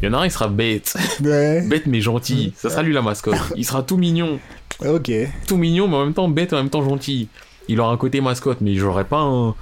Il 0.00 0.06
y 0.06 0.08
en 0.08 0.14
a 0.14 0.18
un, 0.18 0.24
il 0.26 0.30
sera 0.30 0.48
bête. 0.48 0.96
Ouais. 1.22 1.62
Bête 1.68 1.86
mais 1.86 2.00
gentil. 2.00 2.52
Ça 2.56 2.70
sera 2.70 2.82
lui 2.82 2.92
la 2.92 3.02
mascotte. 3.02 3.38
Il 3.56 3.64
sera 3.64 3.82
tout 3.82 3.96
mignon. 3.96 4.38
Ok. 4.84 5.10
Tout 5.46 5.56
mignon, 5.56 5.88
mais 5.88 5.96
en 5.96 6.04
même 6.04 6.14
temps 6.14 6.28
bête, 6.28 6.52
en 6.52 6.56
même 6.56 6.70
temps 6.70 6.84
gentil. 6.84 7.28
Il 7.68 7.80
aura 7.80 7.92
un 7.92 7.96
côté 7.96 8.20
mascotte, 8.20 8.60
mais 8.60 8.74
j'aurais 8.74 9.04
pas 9.04 9.20
un, 9.20 9.54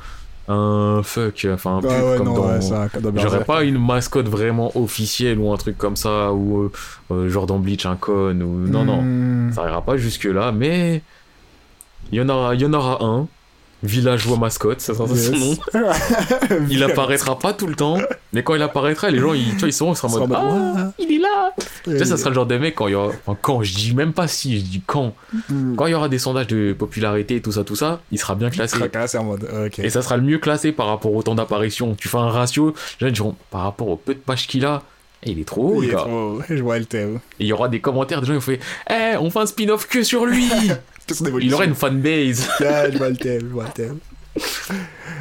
un 0.49 1.01
fuck, 1.03 1.47
enfin 1.51 1.79
un 1.79 1.81
pub 1.81 1.91
Ouais, 1.91 2.03
ouais, 2.03 2.17
comme 2.19 2.27
non, 2.27 2.35
dans... 2.35 2.49
ouais, 2.49 2.61
ça, 2.61 2.89
comme 2.89 3.03
dans 3.03 3.21
J'aurais 3.21 3.45
pas 3.45 3.65
une 3.65 3.79
mascotte 3.79 4.29
vraiment 4.29 4.77
officielle 4.77 5.39
ou 5.39 5.53
un 5.53 5.57
truc 5.57 5.79
comme 5.79 5.97
ça, 5.97 6.33
ou 6.33 6.65
euh, 6.65 6.73
euh, 7.11 7.29
genre 7.29 7.47
dans 7.47 7.59
Bleach 7.59 7.87
un 7.87 7.97
con, 7.97 8.41
ou... 8.41 8.69
Non, 8.69 8.85
non. 8.85 9.03
Hmm. 9.03 9.53
Ça 9.53 9.67
ira 9.67 9.83
pas 9.83 9.97
jusque 9.97 10.25
là, 10.25 10.53
mais 10.53 11.03
il 12.13 12.19
y 12.19 12.21
en 12.21 12.29
aura, 12.29 12.55
il 12.55 12.61
y 12.61 12.67
en 12.67 12.73
aura 12.73 13.03
un. 13.03 13.27
Villageois 13.85 14.37
mascotte, 14.39 14.81
ça 14.81 14.95
sera 14.95 15.07
son 15.07 15.33
nom. 15.37 15.57
Il 16.71 16.83
apparaîtra 16.83 17.39
pas 17.39 17.53
tout 17.53 17.67
le 17.67 17.75
temps, 17.75 17.99
mais 18.33 18.43
quand 18.43 18.55
il 18.55 18.63
apparaîtra, 18.63 19.11
les 19.11 19.19
gens, 19.19 19.35
ils, 19.35 19.51
tu 19.53 19.59
vois, 19.59 19.69
ils 19.69 19.73
seront, 19.73 19.93
ils 19.93 19.97
seront 19.97 20.17
en 20.17 20.27
mode, 20.27 20.33
ah, 20.35 20.93
il 20.99 21.13
est 21.13 21.19
là. 21.19 21.53
Tu 21.85 21.99
sais, 21.99 22.05
ça 22.07 22.15
Et- 22.15 22.19
sera 22.19 22.31
le 22.31 22.35
genre 22.35 22.47
de 22.47 22.57
mec 22.57 22.75
quand 22.75 22.89
il 22.89 22.93
y 22.93 22.95
aura, 22.95 23.09
enfin, 23.27 23.37
quand 23.41 23.63
je 23.63 23.75
dis 23.75 23.95
même 23.95 24.13
pas 24.13 24.27
si, 24.27 24.59
je 24.59 24.65
dis 24.65 24.83
quand, 24.87 25.15
Hmm. 25.51 25.75
quand 25.77 25.87
il 25.87 25.91
y 25.93 25.95
aura 25.95 26.09
des 26.09 26.19
sondages 26.19 26.47
de 26.47 26.73
popularité, 26.73 27.41
tout 27.43 27.53
ça, 27.53 27.65
tout 27.65 27.77
ça, 27.77 28.01
il 28.11 28.19
sera 28.19 28.35
bien 28.35 28.51
classé. 28.51 28.77
Sera 28.77 28.89
classé 28.89 29.19
en 29.19 29.25
mode. 29.25 29.49
Et 29.79 29.91
ça 29.91 30.01
sera 30.03 30.17
le 30.17 30.23
mieux 30.23 30.39
classé 30.39 30.73
par 30.73 30.87
rapport 30.87 31.13
au 31.15 31.23
temps 31.23 31.35
d'apparition. 31.35 31.95
Tu 31.95 32.09
fais 32.09 32.19
un 32.19 32.29
ratio, 32.31 32.75
les 33.01 33.09
gens 33.09 33.13
diront, 33.13 33.37
par 33.51 33.63
rapport 33.63 33.89
au 33.89 33.97
peu 33.97 34.15
de 34.15 34.19
pages 34.21 34.47
qu'il 34.47 34.65
a, 34.65 34.83
eh, 35.25 35.31
il 35.33 35.41
est 35.41 35.45
trop 35.45 35.75
haut, 35.77 35.83
Il 35.83 35.89
est 35.91 35.93
gars. 35.93 35.99
trop- 35.99 36.41
Je 36.49 36.63
vois 36.63 36.79
le 36.79 36.85
thème. 36.87 37.17
Et 37.39 37.45
il 37.45 37.47
y 37.47 37.53
aura 37.53 37.69
des 37.69 37.81
commentaires 37.81 38.21
des 38.21 38.27
gens 38.29 38.33
qui 38.35 38.39
vont 38.39 38.59
faire, 38.59 38.59
eh, 38.91 39.17
on 39.19 39.31
fait 39.31 39.41
un 39.41 39.47
spin-off 39.47 39.87
que 39.87 40.03
sur 40.03 40.25
lui. 40.25 40.49
Son 41.13 41.39
il 41.39 41.53
aurait 41.55 41.67
une 41.67 41.75
fanbase. 41.75 42.49
Je 42.61 42.97
vois 42.99 43.09
le 43.11 43.17
thème, 43.17 43.41
je 43.43 43.47
vois 43.53 43.65
le 43.65 43.71
thème. 43.73 43.99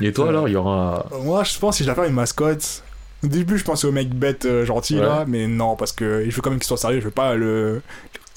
Et 0.01 0.11
toi 0.11 0.25
Ouais. 0.25 0.29
alors, 0.29 0.47
il 0.47 0.53
y 0.53 0.55
aura. 0.55 1.05
Moi, 1.23 1.43
je 1.43 1.57
pense 1.59 1.77
que 1.77 1.83
si 1.83 1.89
faire 1.89 2.03
une 2.03 2.13
mascotte. 2.13 2.83
Au 3.23 3.27
début, 3.27 3.57
je 3.57 3.63
pensais 3.63 3.87
au 3.87 3.91
mec 3.91 4.09
bête 4.13 4.45
euh, 4.45 4.65
gentil 4.65 4.95
Ouais. 4.95 5.01
là, 5.01 5.23
mais 5.27 5.47
non, 5.47 5.75
parce 5.75 5.91
que 5.93 6.25
je 6.27 6.35
veux 6.35 6.41
quand 6.41 6.49
même 6.49 6.59
qu'il 6.59 6.67
soit 6.67 6.77
sérieux, 6.77 6.99
je 6.99 7.05
veux 7.05 7.11
pas 7.11 7.35
le, 7.35 7.81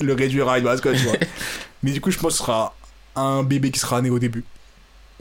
le 0.01 0.13
réduire 0.13 0.49
à 0.49 0.59
une 0.59 0.65
mascotte, 0.65 0.97
tu 0.97 1.05
vois. 1.05 1.17
mais 1.83 1.91
du 1.91 2.01
coup, 2.01 2.11
je 2.11 2.19
pense 2.19 2.35
que 2.35 2.39
ce 2.39 2.45
sera 2.45 2.75
un 3.17 3.43
bébé 3.43 3.71
qui 3.71 3.81
sera 3.81 4.01
né 4.03 4.11
au 4.11 4.19
début. 4.19 4.45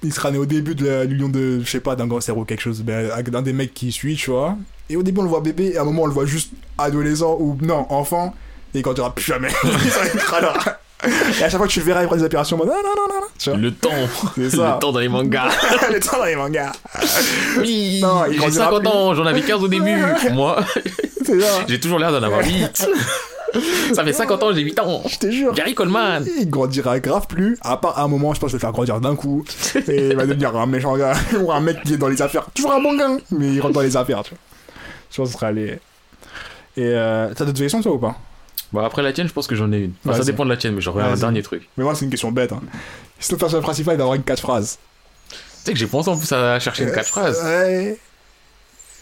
Il 0.04 0.14
sera 0.14 0.30
né 0.30 0.38
au 0.38 0.46
début 0.46 0.76
de 0.76 1.04
l'union 1.04 1.30
de, 1.30 1.62
je 1.64 1.70
sais 1.70 1.80
pas, 1.80 1.96
d'un 1.96 2.06
gangster 2.06 2.38
ou 2.38 2.44
quelque 2.46 2.62
chose, 2.62 2.84
d'un 2.84 3.42
des 3.42 3.54
mecs 3.54 3.74
qui 3.74 3.92
suit, 3.92 4.16
tu 4.16 4.30
vois. 4.30 4.56
Et 4.90 4.98
au 4.98 5.04
début, 5.04 5.22
on 5.22 5.24
le 5.24 5.30
voit 5.30 5.42
bébé, 5.42 5.72
et 5.74 5.78
à 5.78 5.82
un 5.82 5.86
moment, 5.86 6.04
on 6.04 6.08
le 6.08 6.14
voit 6.14 6.26
juste 6.28 6.52
adolescent 6.78 7.38
ou 7.40 7.58
non, 7.62 7.88
enfant, 7.92 8.36
et 8.76 8.82
quand 8.84 8.94
il 8.94 9.00
aura 9.00 9.16
plus 9.16 9.24
jamais, 9.26 9.48
il 9.64 10.20
sera 10.20 10.42
là. 10.42 10.80
Et 11.40 11.44
à 11.44 11.50
chaque 11.50 11.58
fois 11.58 11.68
que 11.68 11.72
tu 11.72 11.80
le 11.80 11.86
verras, 11.86 12.02
il 12.04 12.08
prend 12.08 12.16
des 12.16 12.24
opérations 12.24 12.56
en 12.56 12.60
mode 12.60 12.70
non, 12.70 12.76
non, 12.84 12.90
non, 12.96 13.22
non, 13.22 13.28
tu 13.38 13.50
vois. 13.50 13.60
Le 13.60 13.72
temps. 13.74 13.90
C'est 14.36 14.50
ça. 14.52 14.76
Le 14.76 14.80
temps 14.80 14.92
dans 14.92 15.00
les 15.00 15.10
mangas. 15.10 15.50
le 15.92 16.00
temps 16.00 16.18
dans 16.18 16.26
les 16.26 16.36
mangas. 16.36 16.72
Oui. 17.60 18.00
Non, 18.02 18.26
il 18.28 18.34
J'ai 18.34 18.38
grandira 18.40 18.66
50 18.66 18.80
plus. 18.82 18.90
ans, 18.90 19.14
j'en 19.16 19.26
avais 19.26 19.42
15 19.42 19.64
au 19.64 19.68
début. 19.68 19.98
Moi, 20.34 20.60
j'ai 21.68 21.80
toujours 21.80 22.00
l'air 22.00 22.12
d'en 22.12 22.24
avoir 22.24 22.42
8. 22.46 22.88
Ça 23.94 24.04
fait 24.04 24.14
50 24.14 24.44
ans, 24.44 24.54
j'ai 24.54 24.62
8 24.62 24.80
ans. 24.80 25.02
Je 25.08 25.18
te 25.18 25.32
jure. 25.32 25.54
Gary 25.54 25.74
Coleman. 25.74 26.26
Il 26.40 26.50
grandira 26.50 27.00
grave 27.00 27.28
plus, 27.28 27.58
à 27.62 27.78
part 27.78 27.98
à 27.98 28.04
un 28.04 28.08
moment, 28.08 28.34
je 28.34 28.40
pense 28.40 28.52
que 28.52 28.58
je 28.58 28.62
vais 28.62 28.68
le 28.68 28.68
faire 28.68 28.74
grandir 28.74 29.00
d'un 29.00 29.16
coup, 29.16 29.46
et 29.88 30.10
il 30.10 30.16
va 30.16 30.26
devenir 30.26 30.56
un 30.58 30.66
méchant 30.66 30.98
gars, 30.98 31.14
ou 31.40 31.52
un 31.52 31.62
mec 31.62 31.82
qui 31.84 31.94
est 31.94 31.98
dans 31.98 32.10
les 32.10 32.22
affaires. 32.22 32.46
Toujours 32.54 32.74
un 32.74 32.82
bon 32.82 32.96
gars, 32.98 33.10
mais 33.32 33.54
il 33.54 33.62
rentre 33.62 33.74
dans 33.76 33.82
les 33.82 33.96
affaires, 33.96 34.24
tu 34.24 34.32
vois. 34.32 34.40
Je 35.12 35.18
pense 35.18 35.28
que 35.30 35.34
ce 35.34 35.40
sera 35.40 35.52
les. 35.52 35.80
Et 36.78 36.82
euh, 36.84 37.30
t'as 37.34 37.46
d'autres 37.46 37.60
questions, 37.60 37.82
toi, 37.82 37.94
ou 37.94 37.98
pas? 37.98 38.16
Bon, 38.74 38.84
après 38.84 39.04
la 39.04 39.14
tienne, 39.14 39.28
je 39.28 39.34
pense 39.34 39.48
que 39.48 39.56
j'en 39.56 39.72
ai 39.72 39.80
une. 39.80 39.94
Enfin, 40.06 40.18
ça 40.18 40.24
dépend 40.24 40.44
de 40.44 40.50
la 40.50 40.58
tienne, 40.58 40.76
mais 40.76 40.82
j'aurais 40.82 41.04
un 41.04 41.16
dernier 41.16 41.42
truc. 41.42 41.68
Mais 41.78 41.84
moi, 41.84 41.96
c'est 41.96 42.06
une 42.06 42.12
question 42.12 42.32
bête. 42.32 42.52
Hein. 42.52 42.62
Si 43.20 43.30
ton 43.30 43.38
personnage 43.38 43.64
principal 43.64 43.96
est 43.96 43.98
d'avoir 43.98 44.16
une 44.16 44.24
4 44.24 44.40
phrases, 44.40 44.78
sais 45.66 45.74
que 45.74 45.80
j'ai 45.80 45.88
pensé 45.88 46.10
en 46.10 46.18
plus 46.18 46.32
à 46.32 46.60
chercher 46.60 46.84
une 46.84 46.92
catchphrase. 46.92 47.42
Ouais. 47.44 47.98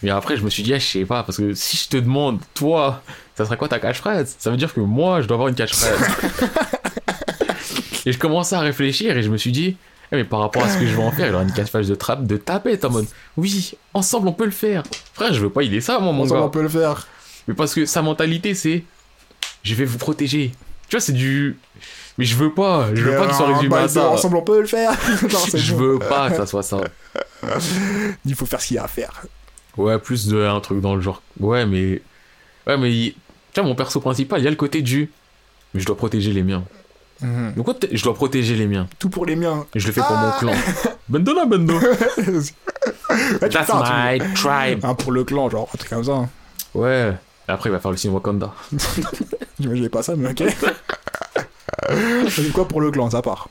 Mais 0.02 0.10
après, 0.10 0.38
je 0.38 0.44
me 0.44 0.49
suis 0.49 0.64
dit, 0.64 0.73
ah, 0.73 0.80
je 0.80 0.85
sais 0.85 1.06
pas, 1.06 1.23
parce 1.23 1.38
que 1.38 1.53
si 1.53 1.77
je 1.77 1.90
te 1.90 1.98
demande, 1.98 2.40
toi, 2.53 3.02
ça 3.35 3.45
serait 3.45 3.57
quoi 3.57 3.68
ta 3.68 3.80
catchphrase? 3.80 4.35
Ça 4.38 4.49
veut 4.49 4.57
dire 4.57 4.73
que 4.73 4.80
moi, 4.80 5.22
je 5.22 5.27
dois 5.27 5.35
avoir 5.35 5.49
une 5.49 5.56
catchphrase. 5.56 5.95
et 8.06 8.11
je 8.11 8.18
commençais 8.18 8.56
à 8.56 8.60
réfléchir 8.60 9.18
et 9.18 9.23
je 9.23 9.30
me 9.30 9.38
suis 9.38 9.52
dit, 9.52 9.77
eh, 10.11 10.15
mais 10.15 10.26
par 10.26 10.40
rapport 10.40 10.64
à 10.64 10.69
ce 10.69 10.77
que 10.77 10.85
je 10.85 10.95
vais 10.95 11.03
en 11.03 11.11
faire, 11.11 11.27
il 11.27 11.34
aura 11.34 11.44
une 11.44 11.53
catchphrase 11.53 11.88
de 11.88 11.95
trappe, 11.95 12.26
de 12.26 12.38
tapette 12.38 12.85
en 12.85 12.90
mode, 12.90 13.07
oui, 13.38 13.73
ensemble 13.94 14.27
on 14.27 14.34
peut 14.34 14.45
le 14.45 14.52
faire. 14.52 14.84
Frère, 15.14 15.34
je 15.34 15.40
veux 15.40 15.49
pas 15.49 15.61
aider 15.61 15.81
ça, 15.81 15.99
moi, 15.99 16.11
mon 16.11 16.23
Ensemble, 16.23 16.41
gars. 16.41 16.45
on 16.48 16.49
peut 16.49 16.61
le 16.61 16.69
faire. 16.69 17.07
Mais 17.48 17.53
parce 17.53 17.73
que 17.73 17.85
sa 17.85 18.02
mentalité, 18.02 18.56
c'est, 18.56 18.84
je 19.64 19.76
vais 19.76 19.85
vous 19.85 19.98
protéger. 19.98 20.52
Tu 20.90 20.95
vois, 20.95 21.02
c'est 21.02 21.14
du. 21.14 21.57
Mais 22.18 22.26
je 22.26 22.35
veux 22.35 22.53
pas, 22.53 22.90
je 22.94 23.02
veux 23.02 23.11
Mais 23.11 23.18
pas 23.18 23.27
que 23.27 23.34
ça 23.34 23.45
résume 23.45 23.69
bail 23.69 23.85
à 23.85 23.88
ça. 23.88 24.10
Ensemble, 24.10 24.38
on 24.38 24.41
peut 24.44 24.61
le 24.61 24.68
faire. 24.68 24.91
non, 25.23 25.40
Je 25.56 25.73
bon. 25.73 25.80
veux 25.80 25.99
pas 25.99 26.30
que 26.30 26.35
ça 26.38 26.45
soit 26.45 26.61
ça. 26.61 26.80
Il 28.26 28.35
faut 28.35 28.45
faire 28.45 28.61
ce 28.61 28.68
qu'il 28.68 28.76
y 28.76 28.77
a 28.77 28.84
à 28.84 28.88
faire. 28.88 29.23
Ouais, 29.77 29.98
plus 29.98 30.27
de 30.27 30.44
un 30.45 30.60
truc 30.60 30.80
dans 30.81 30.94
le 30.95 31.02
genre. 31.02 31.22
Ouais, 31.40 31.65
mais. 31.65 32.02
Ouais, 32.68 32.77
mais. 32.77 33.15
Tu 33.53 33.60
vois, 33.60 33.64
mon 33.64 33.76
perso 33.76 33.99
principal, 33.99 34.40
il 34.40 34.44
y 34.44 34.48
a 34.48 34.52
le 34.52 34.56
côté 34.56 34.81
du. 34.84 35.11
Mais 35.73 35.80
je 35.80 35.85
dois 35.85 35.98
protéger 35.98 36.31
les 36.34 36.44
miens. 36.44 36.64
Mhm. 37.22 37.53
Donc, 37.56 37.68
je 37.91 38.03
dois 38.03 38.14
protéger 38.14 38.56
les 38.56 38.68
miens. 38.68 38.88
Tout 38.99 39.10
pour 39.10 39.26
les 39.26 39.35
miens. 39.35 39.65
Et 39.73 39.80
je 39.80 39.88
le 39.88 39.94
fais 39.94 40.02
pour 40.02 40.11
Ah. 40.11 40.35
mon 40.41 40.48
clan. 40.52 40.60
Bendo 41.10 41.34
là, 41.34 41.45
Bendo. 41.45 41.80
That's 43.40 43.69
my 43.73 44.19
tribe. 44.35 44.84
Un 44.85 44.94
pour 44.95 45.11
le 45.11 45.23
clan, 45.23 45.49
genre, 45.49 45.69
un 45.73 45.77
truc 45.77 45.90
comme 45.90 46.03
ça. 46.03 46.27
Ouais. 46.73 47.14
Et 47.48 47.52
après, 47.52 47.70
il 47.70 47.74
va 47.74 47.80
faire 47.80 47.91
le 47.91 47.98
signe 47.98 48.11
Wakanda. 48.11 48.52
J'imaginais 49.60 49.90
pas 49.90 50.02
ça, 50.03 50.15
mais 50.15 50.30
ok. 50.30 50.44
C'est 52.30 52.52
quoi 52.53 52.68
pour 52.68 52.80
le 52.82 52.90
clan, 52.91 53.10
ça 53.10 53.22
part. 53.22 53.49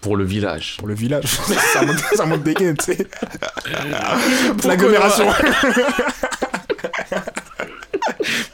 Pour 0.00 0.16
le 0.16 0.24
village. 0.24 0.76
Pour 0.78 0.88
le 0.88 0.94
village, 0.94 1.24
ça 1.72 1.82
monte, 1.82 1.98
ça 2.16 2.26
monte 2.26 2.42
des 2.42 2.54
gains, 2.54 2.74
tu 2.74 2.92
sais. 2.92 2.96
Pour 4.58 4.68
L'agglomération. 4.68 5.26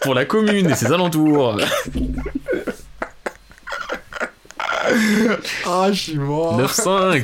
Pour 0.00 0.14
la 0.14 0.24
commune 0.26 0.70
et 0.70 0.74
ses 0.74 0.92
alentours. 0.92 1.56
Ah, 5.66 5.90
je 5.92 6.00
suis 6.00 6.18
mort. 6.18 6.60
9-5. 6.60 7.22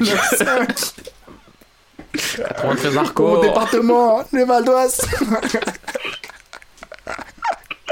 93 2.13 2.83
Pour 2.83 2.93
mon 2.93 2.99
hardcore. 3.01 3.41
département, 3.43 4.25
le 4.33 4.45
Val 4.45 4.65
d'Oise. 4.65 5.01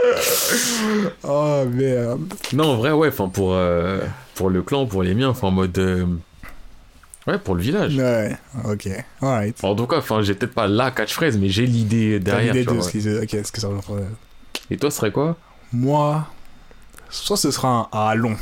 oh 1.24 1.64
merde. 1.70 2.20
Non, 2.52 2.72
en 2.72 2.76
vrai, 2.76 2.92
ouais, 2.92 3.08
enfin, 3.08 3.28
pour, 3.28 3.52
euh, 3.54 4.00
pour 4.34 4.50
le 4.50 4.62
clan, 4.62 4.86
pour 4.86 5.02
les 5.02 5.14
miens, 5.14 5.28
enfin, 5.30 5.48
en 5.48 5.52
mode. 5.52 5.78
euh, 5.78 6.06
Ouais, 7.28 7.38
pour 7.38 7.54
le 7.54 7.62
village. 7.62 7.94
Ouais, 7.96 8.36
ok. 8.64 8.88
Alright. 9.20 9.62
En 9.62 9.76
tout 9.76 9.86
cas, 9.86 9.98
enfin, 9.98 10.22
j'ai 10.22 10.34
peut-être 10.34 10.54
pas 10.54 10.66
la 10.66 10.90
catchphrase, 10.90 11.38
mais 11.38 11.48
j'ai 11.48 11.66
l'idée 11.66 12.18
T'as 12.24 12.32
derrière. 12.32 12.52
l'idée 12.52 12.64
de 12.66 12.72
vois, 12.72 12.82
ce 12.82 12.98
ouais. 12.98 13.44
ce 13.44 13.52
que 13.52 13.60
ça 13.60 13.68
va 13.68 13.80
faire. 13.80 13.94
Et 14.70 14.76
toi, 14.76 14.90
ce 14.90 14.96
serait 14.96 15.12
quoi? 15.12 15.36
Moi, 15.72 16.26
soit 17.10 17.36
ce 17.36 17.52
sera 17.52 17.88
un 17.92 17.96
allon. 18.10 18.34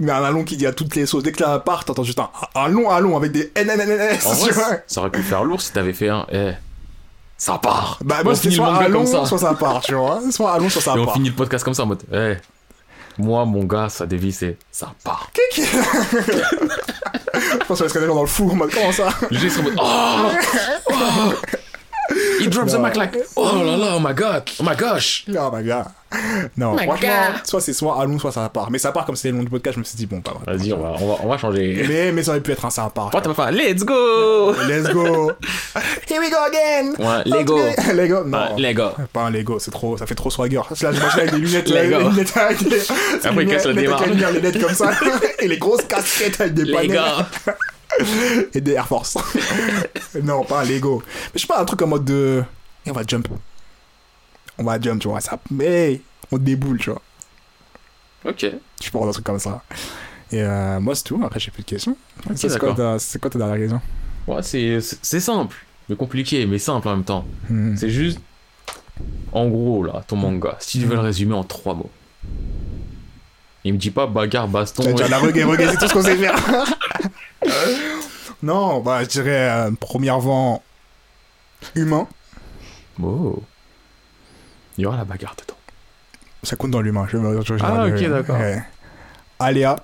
Mais 0.00 0.10
un 0.12 0.24
allon 0.24 0.44
qui 0.44 0.56
dit 0.56 0.66
à 0.66 0.72
toutes 0.72 0.96
les 0.96 1.04
sauces. 1.04 1.22
Dès 1.22 1.32
que 1.32 1.42
la 1.42 1.58
part, 1.58 1.84
t'entends 1.84 2.04
juste 2.04 2.18
un 2.18 2.30
allon, 2.54 2.88
allon 2.90 3.18
avec 3.18 3.32
des 3.32 3.52
NNNS. 3.54 4.18
Ça 4.86 5.00
aurait 5.02 5.10
pu 5.10 5.22
faire 5.22 5.44
lourd 5.44 5.60
si 5.60 5.70
t'avais 5.72 5.92
fait 5.92 6.08
un. 6.08 6.26
Ça 7.36 7.58
part 7.58 7.98
Bah, 8.02 8.16
On 8.20 8.24
moi, 8.24 8.32
le 8.32 8.50
soit 8.50 8.84
comme 8.90 9.06
ça. 9.06 9.26
soit 9.26 9.38
ça 9.38 9.54
part, 9.54 9.80
tu 9.82 9.94
vois. 9.94 10.20
Soit 10.30 10.52
allon, 10.52 10.68
soit 10.68 10.80
ça 10.82 10.94
Et 10.96 11.00
on 11.00 11.04
part. 11.04 11.14
finit 11.14 11.28
le 11.30 11.34
podcast 11.34 11.64
comme 11.64 11.74
ça 11.74 11.82
en 11.82 11.86
mode. 11.86 12.02
Eh, 12.12 12.34
moi, 13.18 13.44
mon 13.44 13.64
gars, 13.64 13.88
sa 13.88 14.06
devise, 14.06 14.38
c'est 14.38 14.56
ça 14.70 14.92
part. 15.02 15.30
Je 15.56 15.62
pense 17.66 17.78
qu'on 17.78 17.84
va 17.84 17.88
se 17.88 17.94
connaître 17.94 18.14
dans 18.14 18.20
le 18.22 18.26
four, 18.28 18.52
en 18.52 18.56
mode, 18.56 18.70
comment 18.72 18.92
ça? 18.92 19.08
Les 19.30 19.38
gens 19.38 19.44
ils 19.44 19.50
sont 19.50 19.60
en 19.60 19.64
mode. 19.64 19.74
Oh, 19.78 20.30
oh 20.90 21.32
He 22.40 22.48
drops 22.48 22.72
the 22.72 22.76
Non. 22.76 22.82
mic 22.86 22.96
like. 22.96 23.16
Oh 23.36 23.62
là 23.64 23.76
là, 23.76 23.94
oh 23.96 24.00
my 24.00 24.12
god, 24.14 24.42
oh 24.60 24.62
my 24.62 24.76
gosh. 24.76 25.24
Oh 25.28 25.50
my 25.50 25.62
god. 25.64 25.86
Non, 26.56 26.74
my 26.76 26.84
franchement, 26.86 27.08
God. 27.08 27.46
soit 27.46 27.60
c'est 27.60 27.72
soit 27.72 28.00
allon, 28.00 28.18
soit 28.20 28.30
ça 28.30 28.48
part. 28.48 28.70
Mais 28.70 28.78
ça 28.78 28.92
part 28.92 29.04
comme 29.04 29.16
c'était 29.16 29.30
le 29.32 29.38
long 29.38 29.42
du 29.44 29.50
podcast, 29.50 29.74
je 29.74 29.80
me 29.80 29.84
suis 29.84 29.96
dit, 29.96 30.06
bon, 30.06 30.20
pas 30.20 30.32
vrai. 30.32 30.56
Vas-y, 30.56 30.72
on 30.72 30.78
va, 30.78 30.94
on, 31.00 31.08
va, 31.08 31.16
on 31.24 31.28
va 31.28 31.38
changer. 31.38 31.84
Mais, 31.88 32.12
mais 32.12 32.22
ça 32.22 32.30
aurait 32.32 32.40
pu 32.40 32.52
être 32.52 32.64
un 32.64 32.70
ça 32.70 32.82
part. 32.94 33.10
Pourquoi 33.10 33.20
t'as 33.20 33.34
pas 33.34 33.46
fait 33.46 33.52
Let's 33.52 33.84
go 33.84 34.52
Let's 34.68 34.92
go. 34.92 35.32
Here 36.08 36.20
we 36.20 36.30
go 36.30 36.36
again. 36.46 36.92
Ouais, 36.98 37.22
Lego. 37.24 37.58
Lego, 37.94 38.22
non. 38.24 38.38
Ouais, 38.54 38.60
Lego. 38.62 38.90
Pas 39.12 39.22
un 39.22 39.30
Lego, 39.30 39.58
c'est 39.58 39.72
trop, 39.72 39.96
ça 39.96 40.06
fait 40.06 40.14
trop 40.14 40.30
swagger. 40.30 40.56
Là, 40.58 40.62
je 40.70 40.86
m'imagine 40.86 41.18
avec 41.20 41.30
des 41.32 41.38
lunettes, 41.38 41.68
Lego. 41.68 41.98
les 41.98 42.04
lunettes 42.10 42.36
avec 42.36 42.68
des, 42.68 42.80
Après, 43.24 43.42
il 43.42 43.48
casse 43.48 43.66
le 43.66 43.74
démarre. 43.74 44.06
les 44.06 44.32
lunettes 44.40 44.60
comme 44.62 44.74
ça, 44.74 44.90
et 45.40 45.48
les 45.48 45.58
grosses 45.58 45.82
casquettes 45.88 46.40
avec 46.40 46.54
des 46.54 46.86
gars. 46.86 47.26
Et 48.54 48.60
des 48.60 48.72
Air 48.72 48.86
Force. 48.86 49.16
non, 50.22 50.44
pas 50.44 50.62
un 50.62 50.64
Lego. 50.64 51.02
Mais 51.32 51.40
je 51.40 51.46
pas, 51.46 51.60
un 51.60 51.64
truc 51.64 51.82
en 51.82 51.86
mode 51.86 52.04
de, 52.04 52.42
et 52.86 52.90
on 52.90 52.94
va 52.94 53.02
jump. 53.06 53.28
On 54.58 54.64
va 54.64 54.80
jump, 54.80 55.00
tu 55.00 55.08
vois, 55.08 55.20
ça, 55.20 55.38
mais 55.50 56.00
on 56.30 56.38
déboule, 56.38 56.78
tu 56.78 56.90
vois. 56.90 57.02
Ok. 58.24 58.46
Je 58.82 58.90
pense 58.90 59.08
un 59.08 59.12
truc 59.12 59.24
comme 59.24 59.38
ça. 59.38 59.62
Et 60.32 60.42
euh, 60.42 60.80
moi, 60.80 60.94
c'est 60.94 61.04
tout. 61.04 61.20
Après, 61.24 61.38
j'ai 61.38 61.50
plus 61.50 61.62
de 61.62 61.68
questions. 61.68 61.96
C'est 62.34 62.58
quoi, 62.58 62.74
quoi 62.74 63.30
ta 63.30 63.38
dernière 63.38 63.58
question? 63.58 63.80
Ouais, 64.26 64.42
c'est 64.42 65.20
simple, 65.20 65.56
mais 65.88 65.96
compliqué, 65.96 66.46
mais 66.46 66.58
simple 66.58 66.88
en 66.88 66.96
même 66.96 67.04
temps. 67.04 67.26
Hmm. 67.50 67.76
C'est 67.76 67.90
juste. 67.90 68.20
En 69.32 69.48
gros, 69.48 69.82
là, 69.82 70.02
ton 70.06 70.16
manga, 70.16 70.56
si 70.60 70.78
tu 70.78 70.86
veux 70.86 70.94
le 70.94 71.00
résumer 71.00 71.34
en 71.34 71.44
trois 71.44 71.74
mots. 71.74 71.90
Il 73.64 73.72
me 73.72 73.78
dit 73.78 73.90
pas 73.90 74.06
bagarre, 74.06 74.46
baston. 74.46 74.82
Dire 74.92 75.06
et- 75.06 75.08
la 75.08 75.18
reggae, 75.18 75.44
reggae, 75.44 75.70
c'est 75.70 75.78
tout 75.78 75.88
ce 75.88 75.92
qu'on 75.92 76.02
sait 76.02 76.16
faire. 76.16 76.36
non, 78.42 78.80
bah, 78.80 79.02
je 79.04 79.08
dirais, 79.08 79.50
euh, 79.50 79.70
premièrement, 79.78 80.62
humain. 81.74 82.06
Oh. 83.02 83.42
Il 84.76 84.82
y 84.82 84.86
aura 84.86 84.96
la 84.96 85.04
bagarre 85.04 85.34
dedans. 85.36 85.56
Ça 86.42 86.56
compte 86.56 86.70
dans 86.72 86.80
l'humain. 86.80 87.06
Je, 87.10 87.16
je- 87.42 87.56
je- 87.56 87.64
Ah, 87.64 87.86
ok, 87.86 88.02
d'accord. 88.08 88.38
ouais. 88.38 88.62
Aléa. 89.38 89.76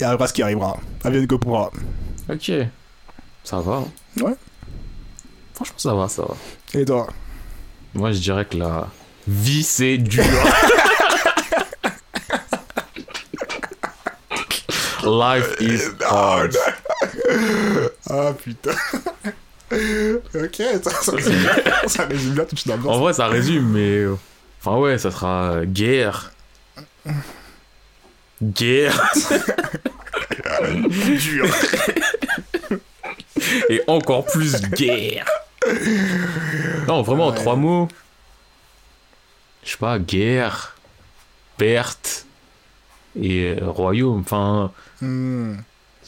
Il 0.00 0.04
arrivera 0.04 0.26
ce 0.26 0.32
qui 0.32 0.42
arrivera. 0.42 0.76
Avienne 1.04 1.26
que 1.26 1.36
pourra. 1.36 1.70
Ok. 2.28 2.50
Ça 3.44 3.60
va. 3.60 3.76
hein. 3.76 3.84
Ouais. 4.22 4.34
Franchement, 5.54 5.78
ça 5.78 5.94
va, 5.94 6.08
ça 6.08 6.22
va. 6.22 6.34
Et 6.80 6.84
toi? 6.84 7.06
Moi, 7.94 8.10
je 8.12 8.18
dirais 8.18 8.44
que 8.44 8.56
la 8.56 8.88
vie, 9.28 9.62
c'est 9.62 9.98
dur. 9.98 10.24
Life 15.06 15.56
is 15.60 15.80
hard. 16.02 16.56
Ah 18.10 18.32
putain. 18.42 18.72
ok, 20.34 20.62
ça, 20.82 20.90
ça, 21.02 21.12
résume 21.12 21.38
bien- 21.38 21.88
ça 21.88 22.04
résume 22.06 22.34
bien 22.34 22.44
toute 22.44 22.64
une 22.64 22.72
En 22.72 22.74
ambiance. 22.76 22.98
vrai, 22.98 23.12
ça 23.12 23.26
résume, 23.28 23.68
mais. 23.70 23.98
euh, 23.98 24.16
Enfin, 24.60 24.78
ouais, 24.78 24.96
ça 24.98 25.10
sera 25.10 25.52
euh, 25.56 25.64
guerre. 25.66 26.32
Guerre. 28.42 29.12
Dur. 30.88 31.46
Et 33.68 33.82
encore 33.86 34.24
plus 34.26 34.60
guerre. 34.70 35.26
Non, 36.88 37.02
vraiment, 37.02 37.26
en 37.28 37.32
trois 37.32 37.56
mots. 37.56 37.88
Je 39.64 39.70
sais 39.72 39.76
pas, 39.78 39.98
guerre, 39.98 40.76
perte 41.56 42.26
et 43.20 43.54
euh, 43.60 43.68
royaume. 43.70 44.20
Enfin, 44.20 44.70
Hmm. 45.00 45.54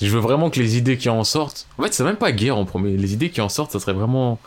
je 0.00 0.06
veux 0.08 0.20
vraiment 0.20 0.50
que 0.50 0.58
les 0.60 0.76
idées 0.76 0.96
qui 0.96 1.08
en 1.08 1.24
sortent. 1.24 1.66
En 1.78 1.82
fait, 1.82 1.92
c'est 1.94 2.04
même 2.04 2.16
pas 2.16 2.32
guerre 2.32 2.56
en 2.56 2.64
premier. 2.64 2.96
Les 2.96 3.12
idées 3.12 3.30
qui 3.30 3.40
en 3.40 3.48
sortent, 3.48 3.72
ça 3.72 3.80
serait 3.80 3.92
vraiment 3.92 4.38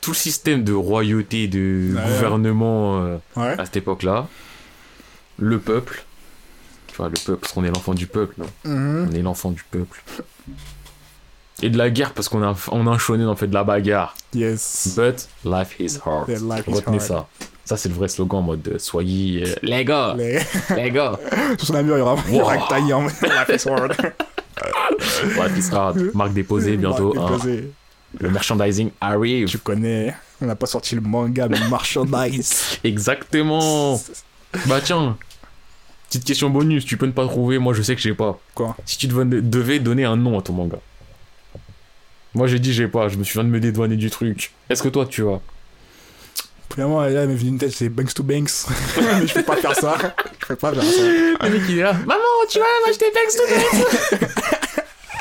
tout 0.00 0.10
le 0.10 0.16
système 0.16 0.64
de 0.64 0.72
royauté, 0.72 1.48
de 1.48 1.92
Ouais. 1.94 2.02
gouvernement 2.02 3.00
euh, 3.02 3.16
Ouais. 3.36 3.58
à 3.58 3.64
cette 3.64 3.76
époque-là. 3.78 4.28
Le 5.38 5.58
peuple. 5.58 6.04
Tu 6.88 6.96
vois, 6.96 7.08
le 7.08 7.14
peuple, 7.14 7.40
parce 7.40 7.52
qu'on 7.52 7.64
est 7.64 7.70
l'enfant 7.74 7.94
du 7.94 8.06
peuple. 8.06 8.34
non 8.38 8.46
Mhm. 8.70 9.08
On 9.10 9.14
est 9.14 9.22
l'enfant 9.22 9.50
du 9.50 9.64
peuple. 9.70 10.02
Et 11.62 11.70
de 11.70 11.78
la 11.78 11.88
guerre, 11.90 12.12
parce 12.12 12.28
qu'on 12.28 12.42
a, 12.42 12.54
on 12.72 12.86
a 12.86 12.90
un 12.90 12.98
shonen, 12.98 13.26
on 13.28 13.36
fait 13.36 13.46
de 13.46 13.54
la 13.54 13.64
bagarre. 13.64 14.14
Yes. 14.34 14.94
But 14.96 15.28
life 15.44 15.76
is 15.80 15.98
hard. 16.04 16.28
Life 16.28 16.66
is 16.68 16.72
Retenez 16.74 16.98
hard. 16.98 17.00
ça. 17.00 17.28
Ça, 17.64 17.76
c'est 17.76 17.88
le 17.88 17.94
vrai 17.94 18.08
slogan 18.08 18.40
en 18.40 18.42
mode 18.42 18.76
soyez 18.78 19.44
euh, 19.46 19.54
les 19.62 19.84
gars, 19.84 20.14
Les... 20.18 20.38
les 20.76 20.90
gars. 20.90 21.18
Sur 21.58 21.68
son 21.68 21.82
mur, 21.82 21.96
il 21.96 22.00
y 22.00 22.02
aura, 22.02 22.14
Wow. 22.14 22.50
Life 22.50 23.48
is 23.48 23.68
hard. 23.68 23.96
Life 25.22 25.58
is 25.58 25.74
hard. 25.74 26.10
Marque 26.14 26.34
déposée 26.34 26.76
bientôt. 26.76 27.14
Marque 27.14 27.30
hein. 27.30 27.36
déposée. 27.36 27.70
Le 28.20 28.30
merchandising 28.30 28.90
arrive. 29.00 29.48
Tu 29.48 29.58
connais. 29.58 30.14
On 30.40 30.46
n'a 30.46 30.56
pas 30.56 30.66
sorti 30.66 30.94
le 30.94 31.00
manga, 31.00 31.48
le 31.48 31.58
merchandise. 31.70 32.78
Exactement. 32.84 34.00
Bah 34.66 34.80
tiens. 34.82 35.16
Petite 36.08 36.24
question 36.24 36.50
bonus, 36.50 36.84
tu 36.84 36.96
peux 36.96 37.06
ne 37.06 37.12
pas 37.12 37.26
trouver, 37.26 37.58
moi 37.58 37.74
je 37.74 37.82
sais 37.82 37.96
que 37.96 38.00
j'ai 38.00 38.14
pas. 38.14 38.38
Quoi? 38.54 38.76
Si 38.84 38.98
tu 38.98 39.08
devais, 39.08 39.24
devais 39.24 39.80
donner 39.80 40.04
un 40.04 40.16
nom 40.16 40.38
à 40.38 40.42
ton 40.42 40.52
manga. 40.52 40.78
Moi 42.34 42.46
j'ai 42.46 42.58
dit 42.58 42.72
j'ai 42.72 42.86
pas, 42.88 43.08
je 43.08 43.16
me 43.16 43.24
suis 43.24 43.34
viens 43.34 43.44
de 43.44 43.48
me 43.48 43.58
dédouaner 43.58 43.96
du 43.96 44.10
truc. 44.10 44.52
Est-ce 44.68 44.82
que 44.82 44.88
toi 44.88 45.06
tu 45.06 45.26
as? 45.28 45.40
Finalement, 46.72 47.02
là, 47.02 47.22
il 47.22 47.28
m'est 47.28 47.34
venu 47.34 47.50
une 47.50 47.58
tête, 47.58 47.72
c'est 47.72 47.88
Banks 47.88 48.14
to 48.14 48.22
Banks. 48.22 48.50
mais 48.96 49.26
je 49.26 49.34
peux 49.34 49.42
pas 49.42 49.56
faire 49.56 49.74
ça. 49.74 49.96
Je 50.40 50.46
peux 50.46 50.56
pas 50.56 50.72
faire 50.72 50.82
ça. 50.82 51.02
Le 51.02 51.50
mec 51.50 51.62
il 51.68 51.78
est 51.78 51.82
là. 51.82 51.92
Maman, 51.92 52.22
tu 52.50 52.58
vas 52.58 52.64
m'acheter 52.84 53.06
Banks 53.14 53.36
to 53.36 54.20
Banks 54.20 54.30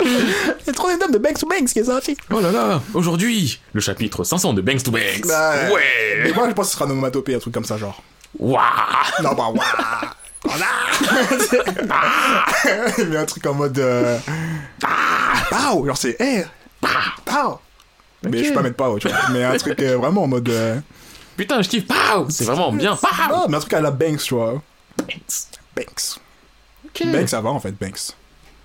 a 0.67 0.71
trop 0.73 0.89
d'étoiles 0.89 1.11
de 1.11 1.17
Banks 1.17 1.39
to 1.39 1.47
Banks 1.47 1.69
qui 1.69 1.79
est 1.79 1.83
sorti. 1.85 2.17
Oh 2.31 2.39
là 2.39 2.51
là, 2.51 2.81
aujourd'hui, 2.93 3.59
le 3.73 3.81
chapitre 3.81 4.23
500 4.23 4.53
de 4.53 4.61
Banks 4.61 4.83
to 4.83 4.91
Banks. 4.91 5.25
Ouais. 5.25 5.73
Ouais. 5.73 6.21
Mais 6.23 6.31
moi, 6.33 6.49
je 6.49 6.53
pense 6.53 6.67
que 6.67 6.71
ce 6.71 6.77
sera 6.77 6.85
un 6.85 6.91
onomatopée, 6.91 7.35
un 7.35 7.39
truc 7.39 7.53
comme 7.53 7.65
ça, 7.65 7.77
genre. 7.77 8.01
Waouh. 8.39 8.59
Non, 9.21 9.33
bah, 9.33 9.51
waouh 9.53 9.59
Mais 13.09 13.17
un 13.17 13.25
truc 13.25 13.45
en 13.45 13.53
mode. 13.53 13.79
Euh... 13.79 14.17
Pow 15.49 15.85
Genre, 15.85 15.97
c'est. 15.97 16.17
Eh 16.19 16.43
Pow 17.25 17.59
Mais 18.23 18.43
je 18.43 18.49
peux 18.49 18.55
pas 18.55 18.61
mettre 18.63 18.75
pow, 18.75 18.99
tu 18.99 19.07
vois. 19.07 19.17
Mais 19.31 19.43
un 19.43 19.57
truc 19.57 19.79
euh, 19.81 19.97
vraiment 19.97 20.23
en 20.23 20.27
mode. 20.27 20.49
Euh... 20.49 20.79
Putain, 21.35 21.61
je 21.61 21.69
kiffe. 21.69 21.87
Pow. 21.87 22.29
C'est 22.29 22.45
vraiment 22.45 22.71
bien. 22.71 22.95
Pow. 22.95 23.47
Mais 23.49 23.57
un 23.57 23.59
truc 23.59 23.73
à 23.73 23.81
la 23.81 23.91
Banks, 23.91 24.21
tu 24.23 24.33
vois. 24.35 24.61
Banks. 24.97 25.59
Banks. 25.75 26.19
Ok. 26.85 27.11
Banks, 27.11 27.29
ça 27.29 27.41
va 27.41 27.49
en 27.49 27.59
fait, 27.59 27.71
Banks. 27.71 28.13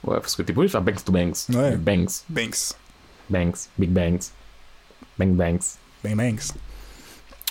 Ouais, 0.04 0.20
parce 0.20 0.36
que 0.36 0.42
t'es 0.42 0.52
obligé 0.52 0.66
de 0.66 0.72
faire 0.72 0.82
Banks 0.82 1.04
to 1.04 1.12
Banks. 1.12 1.48
Ouais. 1.50 1.76
Banks. 1.76 2.24
Banks. 2.28 2.74
Banks. 3.28 3.68
Big 3.78 3.90
Banks. 3.90 4.30
Bang 5.18 5.34
Banks. 5.34 5.76
Bang 6.04 6.16
Banks. 6.16 6.52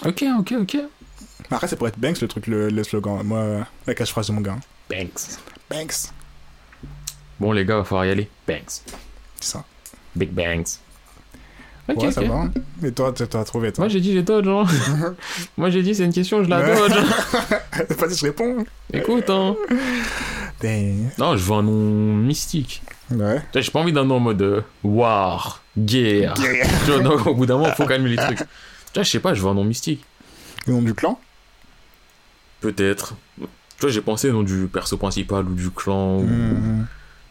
Ok, 0.06 0.24
ok, 0.40 0.54
ok. 0.62 0.78
Après, 1.50 1.68
c'est 1.68 1.76
pour 1.76 1.88
être 1.88 2.00
Banks 2.00 2.22
le 2.22 2.28
truc, 2.28 2.48
le, 2.48 2.70
le 2.70 2.84
slogan. 2.84 3.24
Moi, 3.24 3.66
la 3.86 3.94
cache-phrase 3.94 4.28
de 4.28 4.34
mon 4.34 4.42
gars. 4.42 4.58
Banks. 4.90 5.38
Banks. 5.70 6.12
Bon, 7.40 7.52
les 7.52 7.66
gars, 7.66 7.78
va 7.78 7.84
falloir 7.84 8.06
y 8.06 8.12
aller. 8.12 8.30
Banks. 8.48 8.82
C'est 9.40 9.52
ça. 9.52 9.64
Big 10.16 10.32
Banks. 10.32 10.80
Ok, 11.90 12.04
ouais, 12.04 12.12
ça 12.12 12.22
va. 12.22 12.34
hein. 12.36 12.52
Et 12.84 12.92
toi, 12.92 13.14
t'as 13.14 13.28
t'as 13.28 13.44
trouvé, 13.46 13.72
toi 13.72 13.84
Moi 13.86 13.90
j'ai 13.90 14.02
dit 14.02 14.12
j'ai 14.14 14.22
dodge 14.24 14.48
hein. 14.48 14.66
Moi 15.58 15.70
j'ai 15.70 15.82
dit 15.84 15.96
c'est 15.96 16.04
une 16.06 16.12
question, 16.14 16.44
je 16.44 16.50
la 16.50 16.60
Ouais. 16.60 16.76
dodge. 16.76 17.96
Pas 17.98 18.08
dit 18.08 18.16
je 18.18 18.26
réponds 18.26 18.66
Écoute 18.94 19.30
hein. 19.30 19.56
Non, 21.18 21.38
je 21.38 21.44
veux 21.44 21.54
un 21.54 21.64
nom 21.64 22.16
mystique. 22.16 22.82
Ouais. 23.12 23.42
Tu 23.54 23.62
J'ai 23.62 23.72
pas 23.72 23.80
envie 23.80 23.94
d'un 23.94 24.04
nom 24.06 24.16
en 24.16 24.20
mode 24.20 24.42
euh, 24.42 24.62
war, 24.84 25.62
guerre. 25.78 26.34
tu 26.34 26.92
vois, 26.92 27.02
non, 27.02 27.16
au 27.26 27.36
bout 27.36 27.46
d'un 27.46 27.58
moment, 27.58 27.72
faut 27.74 27.86
calmer 27.88 28.10
les 28.10 28.16
trucs. 28.18 28.40
Tu 28.40 28.44
vois, 28.96 29.04
je 29.04 29.10
sais 29.10 29.20
pas, 29.20 29.34
je 29.34 29.42
veux 29.42 29.48
un 29.48 29.54
nom 29.54 29.64
mystique. 29.64 30.04
Le 30.66 30.74
nom 30.74 30.82
du 30.82 30.94
clan? 30.94 31.20
Peut-être. 32.60 33.16
Tu 33.40 33.46
vois, 33.82 33.90
j'ai 33.92 34.02
pensé 34.02 34.30
au 34.30 34.34
nom 34.34 34.44
du 34.44 34.68
perso 34.68 34.98
principal 34.98 35.46
ou 35.48 35.54
du 35.54 35.70
clan. 35.70 36.18
ou- 36.18 36.24
Mhm. 36.24 36.86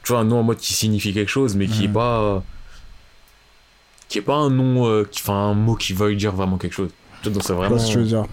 Tu 0.05 0.13
vois, 0.13 0.21
un 0.21 0.25
nom 0.25 0.39
en 0.39 0.43
mode 0.45 0.59
qui 0.59 0.73
signifie 0.73 1.13
quelque 1.13 1.29
chose, 1.31 1.57
mais 1.57 1.67
qui 1.67 1.85
est 1.85 1.89
Mhm. 1.89 1.95
pas. 1.95 2.43
Qui 4.09 4.19
est 4.19 4.23
pas 4.23 4.37
un 4.37 4.51
nom. 4.51 4.87
euh, 4.87 5.05
qui... 5.11 5.21
Enfin, 5.23 5.35
un 5.51 5.55
mot 5.55 5.75
qui 5.75 5.93
veuille 5.93 6.17
dire 6.17 6.33
vraiment 6.33 6.59
quelque 6.59 6.75
chose. 6.75 6.91
Donc 7.25 7.43
c'est 7.43 7.53
vraiment. 7.53 7.79
ce 7.79 7.87
que 7.87 7.93
tu 7.93 7.99
veux 7.99 8.05
dire. 8.05 8.25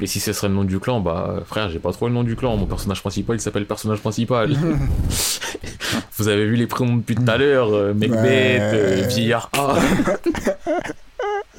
Et 0.00 0.06
si 0.06 0.18
ce 0.18 0.32
serait 0.32 0.48
le 0.48 0.54
nom 0.54 0.64
du 0.64 0.80
clan, 0.80 1.00
bah 1.00 1.26
euh, 1.28 1.44
frère, 1.44 1.70
j'ai 1.70 1.78
pas 1.78 1.92
trop 1.92 2.08
le 2.08 2.14
nom 2.14 2.24
du 2.24 2.34
clan. 2.34 2.56
Mon 2.56 2.66
personnage 2.66 3.00
principal, 3.00 3.36
il 3.36 3.40
s'appelle 3.40 3.66
personnage 3.66 4.00
principal. 4.00 4.50
Vous 6.16 6.28
avez 6.28 6.44
vu 6.46 6.56
les 6.56 6.66
prénoms 6.66 6.96
depuis 6.96 7.14
tout 7.14 7.24
à 7.26 7.36
l'heure, 7.36 7.72
euh, 7.72 7.94
Macbeth, 7.94 8.60
euh, 8.60 9.38
A. 9.52 9.76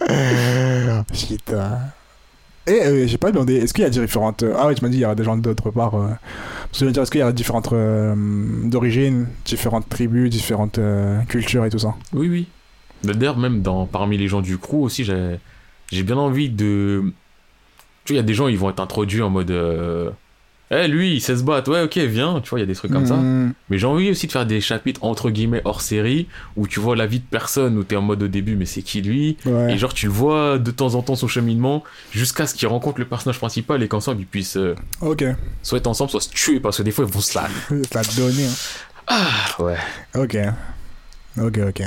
Putain. 1.13 1.79
Et 2.65 2.81
euh, 2.81 3.07
j'ai 3.07 3.17
pas 3.17 3.31
demandé, 3.31 3.55
est-ce 3.55 3.73
qu'il 3.73 3.83
y 3.83 3.87
a 3.87 3.89
différentes. 3.89 4.43
Ah 4.57 4.67
ouais, 4.67 4.75
tu 4.75 4.83
m'as 4.83 4.89
dit 4.89 4.97
il 4.97 5.01
y 5.01 5.05
a 5.05 5.15
des 5.15 5.23
gens 5.23 5.37
d'autre 5.37 5.69
part. 5.71 5.91
Parce 5.91 6.11
que 6.73 6.79
je 6.79 6.85
veux 6.85 6.91
dire, 6.91 7.03
est-ce 7.03 7.11
qu'il 7.11 7.19
y 7.19 7.23
a 7.23 7.31
différentes 7.31 7.73
d'origine, 8.65 9.27
différentes 9.45 9.87
tribus, 9.89 10.29
différentes 10.29 10.79
cultures 11.27 11.65
et 11.65 11.69
tout 11.69 11.79
ça? 11.79 11.93
Oui, 12.13 12.29
oui. 12.29 12.47
D'ailleurs, 13.03 13.37
même 13.37 13.61
dans, 13.61 13.85
parmi 13.85 14.17
les 14.17 14.27
gens 14.27 14.41
du 14.41 14.57
crew 14.57 14.75
aussi, 14.83 15.03
j'ai, 15.03 15.37
j'ai 15.91 16.03
bien 16.03 16.17
envie 16.17 16.49
de. 16.49 17.03
Tu 18.05 18.13
vois, 18.13 18.15
il 18.15 18.17
y 18.17 18.19
a 18.19 18.23
des 18.23 18.33
gens, 18.33 18.47
ils 18.47 18.57
vont 18.57 18.69
être 18.69 18.79
introduits 18.79 19.21
en 19.21 19.29
mode. 19.29 19.51
Euh... 19.51 20.09
Eh, 20.71 20.87
lui, 20.87 21.13
il 21.15 21.21
sait 21.21 21.37
se 21.37 21.43
battre, 21.43 21.69
ouais, 21.71 21.83
ok, 21.83 21.97
viens, 21.97 22.41
tu 22.41 22.49
vois, 22.49 22.57
il 22.57 22.61
y 22.61 22.63
a 22.63 22.65
des 22.65 22.73
trucs 22.73 22.91
comme 22.91 23.05
ça. 23.05 23.17
Mhm. 23.17 23.53
Mais 23.69 23.77
j'ai 23.77 23.85
envie 23.85 24.09
aussi 24.09 24.25
de 24.25 24.31
faire 24.31 24.45
des 24.47 24.59
chapitres 24.59 25.03
entre 25.03 25.29
guillemets 25.29 25.61
hors 25.65 25.81
série 25.81 26.27
où 26.55 26.65
tu 26.67 26.79
vois 26.79 26.95
la 26.95 27.05
vie 27.05 27.19
de 27.19 27.25
personne, 27.29 27.77
où 27.77 27.83
t'es 27.83 27.95
en 27.95 28.01
mode 28.01 28.23
au 28.23 28.27
début, 28.27 28.55
mais 28.55 28.65
c'est 28.65 28.81
qui 28.81 29.01
lui? 29.03 29.37
Ouais. 29.45 29.73
Et 29.73 29.77
genre, 29.77 29.93
tu 29.93 30.07
le 30.07 30.11
vois 30.13 30.57
de 30.57 30.71
temps 30.71 30.95
en 30.95 31.03
temps 31.03 31.15
son 31.15 31.27
cheminement 31.27 31.83
jusqu'à 32.11 32.47
ce 32.47 32.55
qu'il 32.55 32.67
rencontre 32.69 32.99
le 32.99 33.05
personnage 33.05 33.37
principal 33.37 33.83
et 33.83 33.87
qu'ensemble 33.87 34.21
ils 34.21 34.25
puissent 34.25 34.57
euh, 34.57 34.73
Ok. 35.01 35.23
soit 35.61 35.77
être 35.77 35.85
ensemble, 35.87 36.09
soit 36.09 36.21
se 36.21 36.29
tuer 36.29 36.59
parce 36.59 36.77
que 36.77 36.83
des 36.83 36.91
fois 36.91 37.05
ils 37.07 37.11
vont 37.13 37.19
se 37.21 37.37
la. 37.37 37.47
Donné. 38.17 38.45
hein. 38.45 38.53
Ah, 39.05 39.61
ouais. 39.61 39.77
Ok. 40.15 40.37
Ok, 41.39 41.59
ok. 41.67 41.81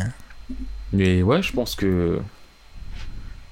Mais 0.97 1.23
ouais, 1.23 1.43
je 1.43 1.53
pense 1.53 1.75
que. 1.75 2.19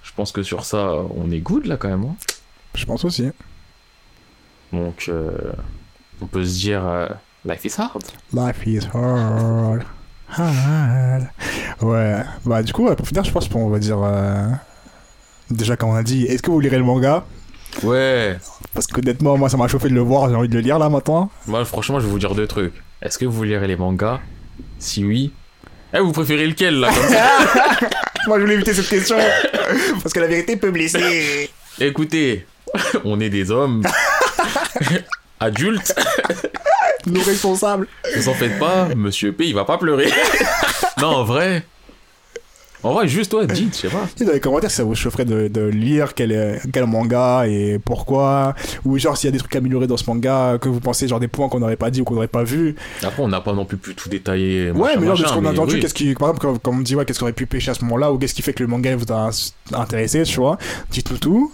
Je 0.03 0.13
pense 0.17 0.33
que 0.33 0.43
sur 0.43 0.65
ça, 0.65 0.93
on 1.17 1.31
est 1.31 1.41
good 1.41 1.67
là 1.67 1.77
quand 1.77 1.89
même. 1.89 2.05
hein. 2.05 2.17
Je 2.75 2.85
pense 2.87 3.05
aussi. 3.05 3.31
Donc, 4.73 5.07
euh, 5.09 5.31
on 6.21 6.27
peut 6.27 6.45
se 6.45 6.55
dire. 6.59 6.87
euh, 6.87 7.09
Life 7.45 7.65
is 7.65 7.75
hard. 7.79 8.03
Life 8.33 8.67
is 8.67 8.81
hard. 8.93 9.83
Hard. 10.29 11.29
Ouais. 11.83 12.23
Bah, 12.45 12.63
du 12.63 12.73
coup, 12.73 12.93
pour 12.95 13.07
finir, 13.07 13.25
je 13.25 13.31
pense 13.31 13.49
qu'on 13.49 13.69
va 13.69 13.79
dire. 13.79 13.99
euh, 14.03 14.49
Déjà, 15.51 15.77
comme 15.77 15.91
on 15.91 15.95
a 15.95 16.03
dit, 16.03 16.25
est-ce 16.25 16.43
que 16.43 16.51
vous 16.51 16.61
lirez 16.61 16.79
le 16.79 16.85
manga? 16.85 17.25
Ouais. 17.83 18.39
Parce 18.73 18.87
qu'honnêtement, 18.87 19.37
moi, 19.37 19.49
ça 19.51 19.57
m'a 19.57 19.69
chauffé 19.69 19.89
de 19.89 19.95
le 19.95 20.01
voir, 20.01 20.29
j'ai 20.31 20.35
envie 20.37 20.49
de 20.49 20.55
le 20.55 20.61
lire 20.61 20.79
là 20.79 20.89
maintenant. 20.89 21.31
Moi, 21.47 21.65
franchement, 21.65 22.01
je 22.01 22.07
vais 22.07 22.11
vous 22.11 22.19
dire 22.19 22.35
deux 22.35 22.47
trucs. 22.47 22.73
Est-ce 23.03 23.19
que 23.19 23.27
vous 23.27 23.43
lirez 23.43 23.67
les 23.69 23.77
mangas? 23.77 24.21
Si 24.79 25.05
oui. 25.05 25.33
Eh, 25.95 26.01
vous 26.01 26.13
préférez 26.13 26.47
lequel 26.47 26.81
là 26.81 26.89
comme 26.93 27.09
ça 27.09 27.89
Moi, 28.27 28.39
je 28.39 28.43
voulais 28.43 28.55
éviter 28.55 28.75
cette 28.75 28.89
question. 28.89 29.17
Parce 30.03 30.13
que 30.13 30.21
la 30.21 30.27
vérité 30.27 30.57
peut 30.57 30.71
blesser. 30.71 31.51
Écoutez, 31.79 32.47
on 33.05 33.21
est 33.21 33.29
des 33.29 33.51
hommes 33.51 33.83
adultes. 35.39 35.95
Nous 37.07 37.23
responsables. 37.23 37.87
Ne 38.17 38.23
s'en 38.23 38.35
faites 38.35 38.59
pas, 38.59 38.89
monsieur 38.97 39.33
P, 39.33 39.47
il 39.47 39.55
va 39.55 39.65
pas 39.65 39.79
pleurer. 39.79 40.11
non, 41.01 41.09
en 41.09 41.25
vrai. 41.25 41.65
En 42.85 42.93
vrai, 42.93 43.09
juste 43.09 43.31
toi, 43.31 43.47
dis, 43.47 43.69
je 43.73 43.77
sais 43.77 43.89
pas. 43.89 44.07
Dites 44.15 44.27
dans 44.27 44.35
les 44.35 44.41
commentaires 44.41 44.71
si 44.71 44.77
ça 44.77 44.85
vous 44.85 44.95
chaufferait 44.95 45.25
de, 45.25 45.49
de 45.49 45.63
lire 45.63 46.13
quel, 46.13 46.61
manga 46.87 47.47
et 47.47 47.79
pourquoi. 47.83 48.55
Ou 48.85 48.99
genre 48.99 49.17
s'il 49.17 49.29
y 49.29 49.31
a 49.31 49.33
des 49.33 49.39
trucs 49.39 49.57
améliorés 49.57 49.87
dans 49.87 49.97
ce 49.97 50.05
manga, 50.07 50.59
que 50.61 50.69
vous 50.69 50.81
pensez, 50.81 51.09
genre 51.09 51.19
des 51.19 51.29
points 51.29 51.49
qu'on 51.49 51.61
n'aurait 51.61 51.77
pas 51.77 51.91
dit 51.91 52.03
ou 52.03 52.05
qu'on 52.05 52.15
n'aurait 52.15 52.29
pas 52.29 52.45
vu. 52.45 52.77
Après, 53.03 53.23
on 53.23 53.29
n'a 53.29 53.41
pas 53.41 53.55
non 53.55 53.65
plus 53.65 53.79
pu 53.79 53.95
tout 53.95 54.11
détailler. 54.11 54.71
Ouais, 54.71 54.97
mais 54.99 55.07
genre 55.07 55.17
de 55.17 55.25
ce 55.25 55.33
qu'on 55.33 55.47
a 55.47 55.51
entendu, 55.53 55.77
oui. 55.77 55.81
qu'est-ce 55.81 55.95
qui, 55.95 56.15
par 56.15 56.29
exemple, 56.31 56.59
comme 56.59 56.79
on 56.79 56.83
dit, 56.83 56.95
ouais, 56.95 57.07
qu'est-ce 57.07 57.21
qu'on 57.21 57.25
aurait 57.25 57.33
pu 57.33 57.47
pêcher 57.47 57.71
à 57.71 57.75
ce 57.75 57.83
moment-là, 57.85 58.13
ou 58.13 58.19
qu'est-ce 58.19 58.35
qui 58.35 58.43
fait 58.43 58.53
que 58.53 58.63
le 58.63 58.69
manga 58.69 58.95
vous 58.95 59.11
a 59.11 59.31
intéressé, 59.73 60.25
tu 60.25 60.41
vois. 60.41 60.59
Dites-nous 60.91 61.19
tout. 61.19 61.53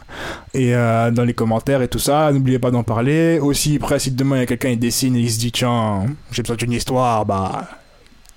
Et 0.53 0.75
euh, 0.75 1.13
dans 1.13 1.25
les 1.25 1.35
commentaires 1.35 1.81
et 1.83 1.89
tout 1.89 2.01
ça, 2.01 2.33
n'oubliez 2.33 2.59
pas 2.59 2.73
d'en 2.73 2.83
parler. 2.83 3.39
Aussi, 3.39 3.77
après, 3.77 4.01
si 4.01 4.11
demain 4.11 4.37
il 4.37 4.41
y 4.41 4.43
a 4.43 4.47
quelqu'un 4.47 4.71
qui 4.71 4.79
dessine 4.79 5.15
et 5.15 5.21
il 5.21 5.31
se 5.31 5.39
dit, 5.39 5.53
tiens, 5.53 6.07
j'ai 6.33 6.43
besoin 6.43 6.57
d'une 6.57 6.73
histoire, 6.73 7.25
bah, 7.25 7.69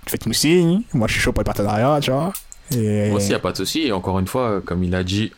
faites-nous 0.06 0.34
signe. 0.34 0.84
Moi, 0.94 1.07
je 1.07 1.14
suis 1.14 1.22
chaud 1.22 1.32
pour 1.32 1.41
le 1.41 1.45
partenariat, 1.45 1.99
tu 1.99 2.11
vois. 2.11 2.32
Moi 2.72 3.18
aussi, 3.18 3.31
y 3.31 3.35
a 3.35 3.40
pas 3.40 3.52
de 3.52 3.57
souci. 3.57 3.81
Et 3.88 3.91
encore 3.91 4.19
une 4.19 4.27
fois, 4.27 4.61
comme 4.64 4.84
il 4.84 4.95
a 4.95 5.03
dit, 5.03 5.31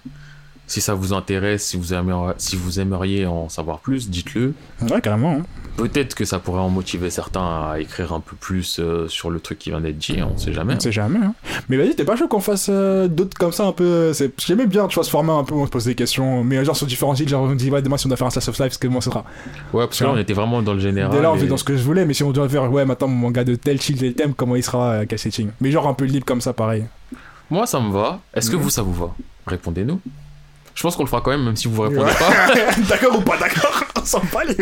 si 0.68 0.82
ça 0.82 0.94
vous 0.94 1.14
intéresse, 1.14 1.64
si 1.66 1.78
vous 1.78 1.94
aimeriez, 1.94 2.34
si 2.38 2.56
vous 2.56 2.80
aimeriez 2.80 3.26
en 3.26 3.50
savoir 3.50 3.80
plus, 3.80 4.10
dites-le. 4.10 4.54
Ouais, 4.90 5.02
carrément. 5.02 5.38
hein. 5.40 5.44
Peut-être 5.78 6.16
que 6.16 6.24
ça 6.24 6.40
pourrait 6.40 6.62
en 6.62 6.70
motiver 6.70 7.10
certains 7.10 7.42
à 7.72 7.80
écrire 7.82 8.14
un 8.14 8.22
peu 8.22 8.38
plus 8.38 8.80
euh, 8.80 9.10
sur 9.10 9.30
le 9.30 9.42
truc 9.42 9.60
qui 9.60 9.72
vient 9.72 9.82
d'être 9.82 9.98
dit, 9.98 10.18
on 10.24 10.38
sait 10.38 10.54
jamais. 10.54 10.76
On 10.76 10.80
sait 10.80 10.94
jamais. 10.94 11.20
Hein. 11.20 11.34
Mais 11.68 11.76
vas-y, 11.76 11.94
t'es 11.96 12.06
pas 12.06 12.16
chaud 12.16 12.30
qu'on 12.30 12.40
fasse 12.40 12.68
euh, 12.70 13.10
d'autres 13.10 13.38
comme 13.38 13.52
ça 13.52 13.66
un 13.66 13.74
peu. 13.74 14.14
c'est- 14.14 14.32
J'aimais 14.46 14.68
bien, 14.68 14.88
tu 14.88 14.96
vois, 14.96 15.04
ce 15.04 15.10
format 15.10 15.34
un 15.34 15.44
peu 15.44 15.54
où 15.54 15.60
on 15.60 15.66
se 15.66 15.72
pose 15.72 15.84
des 15.86 15.94
questions, 15.96 16.46
mais 16.46 16.64
genre 16.64 16.78
sur 16.78 16.88
différents 16.88 17.14
sites, 17.14 17.28
genre 17.28 17.44
on 17.44 17.48
me 17.50 17.56
dit, 17.56 17.70
ouais, 17.70 17.82
demain 17.82 17.98
si 17.98 18.06
on 18.06 18.10
doit 18.10 18.16
faire 18.18 18.28
un 18.28 18.30
Slice 18.30 18.48
of 18.48 18.56
Life, 18.58 18.68
parce 18.70 18.78
que 18.78 18.88
moi 18.88 19.02
ce 19.02 19.10
sera? 19.10 19.26
Ouais, 19.74 19.86
parce 19.86 20.00
que 20.00 20.06
là, 20.06 20.12
on 20.14 20.18
était 20.18 20.32
vraiment 20.34 20.62
dans 20.62 20.74
le 20.74 20.80
général. 20.80 21.12
Dès 21.12 21.22
là, 21.22 21.30
on 21.32 21.36
et- 21.36 21.40
fait 21.40 21.48
dans 21.48 21.58
ce 21.58 21.66
que 21.66 21.76
je 21.76 21.84
voulais, 21.84 22.06
mais 22.06 22.14
si 22.14 22.24
on 22.24 22.32
doit 22.32 22.48
faire, 22.48 22.72
ouais, 22.72 22.86
maintenant 22.86 23.10
mon 23.10 23.28
manga 23.28 23.44
de 23.44 23.56
tel 23.56 23.82
chill, 23.82 23.98
tel 23.98 24.14
thème, 24.14 24.34
comment 24.34 24.56
il 24.56 24.64
sera, 24.64 24.92
euh, 24.92 25.06
quel 25.08 25.20
setting? 25.20 25.50
Mais 25.60 25.72
genre 25.72 25.88
un 25.90 25.94
peu 25.94 26.06
libre 26.06 26.26
comme 26.26 26.40
ça, 26.42 26.54
pareil. 26.54 26.86
Moi, 27.50 27.68
ça 27.68 27.82
me 27.82 27.92
va. 27.92 28.22
Est-ce 28.34 28.50
que 28.50 28.56
vous, 28.56 28.70
ça 28.70 28.82
vous 28.82 28.94
va? 28.94 29.14
Répondez-nous. 29.46 30.00
Je 30.76 30.82
pense 30.82 30.96
qu'on 30.98 31.04
le 31.04 31.10
fera 31.10 31.22
quand 31.22 31.32
même, 31.32 31.44
même 31.44 31.56
si 31.56 31.68
vous 31.70 31.82
répondez 31.82 32.02
Ouais. 32.02 32.14
pas. 32.14 32.82
d'accord 32.90 33.18
ou 33.18 33.22
pas 33.22 33.38
d'accord 33.38 33.84
On 34.02 34.06
s'en 34.06 34.20
bat 34.32 34.44
les 34.44 34.56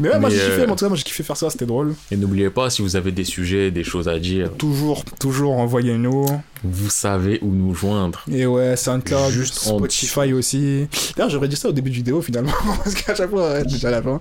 Mais 0.00 0.08
ouais, 0.10 0.18
moi 0.18 0.28
Mais, 0.28 0.36
j'ai 0.36 0.42
kiffé, 0.42 0.60
euh, 0.60 0.68
en 0.68 0.76
tout 0.76 0.84
cas, 0.84 0.88
moi 0.88 0.96
j'ai 0.96 1.02
kiffé 1.02 1.22
faire 1.22 1.36
ça, 1.36 1.50
c'était 1.50 1.66
drôle. 1.66 1.94
Et 2.10 2.16
n'oubliez 2.16 2.50
pas, 2.50 2.70
si 2.70 2.82
vous 2.82 2.94
avez 2.96 3.10
des 3.10 3.24
sujets, 3.24 3.70
des 3.70 3.84
choses 3.84 4.08
à 4.08 4.18
dire, 4.18 4.52
Toujours, 4.58 5.04
toujours 5.18 5.52
envoyez-nous. 5.58 6.26
vous 6.62 6.90
savez 6.90 7.38
où 7.42 7.50
nous 7.50 7.74
joindre. 7.74 8.22
Et 8.30 8.46
ouais, 8.46 8.76
SoundCloud, 8.76 9.30
Juste 9.32 9.66
en 9.66 9.78
Spotify 9.78 10.32
aussi. 10.32 10.86
D'ailleurs, 11.16 11.30
j'aurais 11.30 11.48
dit 11.48 11.56
ça 11.56 11.68
au 11.68 11.72
début 11.72 11.90
de 11.90 11.94
vidéo 11.96 12.22
finalement, 12.22 12.52
parce 12.84 12.94
qu'à 12.94 13.14
chaque 13.14 13.30
fois, 13.30 13.62
déjà 13.62 13.88
à 13.88 13.92
la 13.92 14.02
fin. 14.02 14.20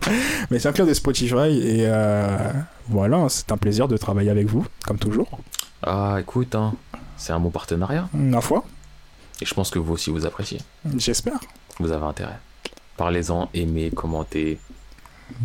Mais 0.50 0.58
SoundCloud 0.60 0.90
et 0.90 0.94
Spotify, 0.94 1.36
et 1.62 1.86
euh, 1.86 2.38
voilà, 2.90 3.28
c'est 3.30 3.52
un 3.52 3.58
plaisir 3.58 3.88
de 3.88 3.98
travailler 3.98 4.30
avec 4.32 4.48
vous, 4.48 4.66
comme 4.86 4.98
toujours. 4.98 5.40
Ah, 5.84 6.18
écoute, 6.20 6.56
hein, 6.56 6.74
c'est 7.18 7.34
un 7.34 7.40
bon 7.40 7.50
partenariat. 7.50 8.08
Ma 8.14 8.42
foi, 8.42 8.64
et 9.42 9.46
je 9.46 9.54
pense 9.54 9.70
que 9.70 9.80
vous 9.80 9.94
aussi 9.94 10.12
vous 10.12 10.26
appréciez. 10.26 10.60
J'espère. 10.98 11.40
Vous 11.80 11.92
avez 11.92 12.06
intérêt. 12.06 12.40
Parlez-en, 12.96 13.50
aimez, 13.54 13.90
commentez. 13.90 14.60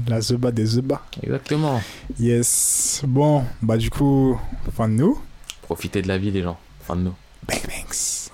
La 0.06 0.20
zeba 0.20 0.51
des 0.52 0.66
zeba. 0.66 1.02
Exactement. 1.23 1.81
Yes. 2.18 3.02
Bon, 3.06 3.44
bah 3.62 3.77
du 3.77 3.89
coup, 3.89 4.39
fin 4.77 4.89
de 4.89 4.94
nous. 4.94 5.20
Profitez 5.62 6.02
de 6.02 6.09
la 6.09 6.18
vie 6.18 6.31
les 6.31 6.43
gens. 6.43 6.59
Fin 6.81 6.97
de 6.97 7.02
nous. 7.02 7.14
Bang 7.48 7.60
bangs. 7.66 8.31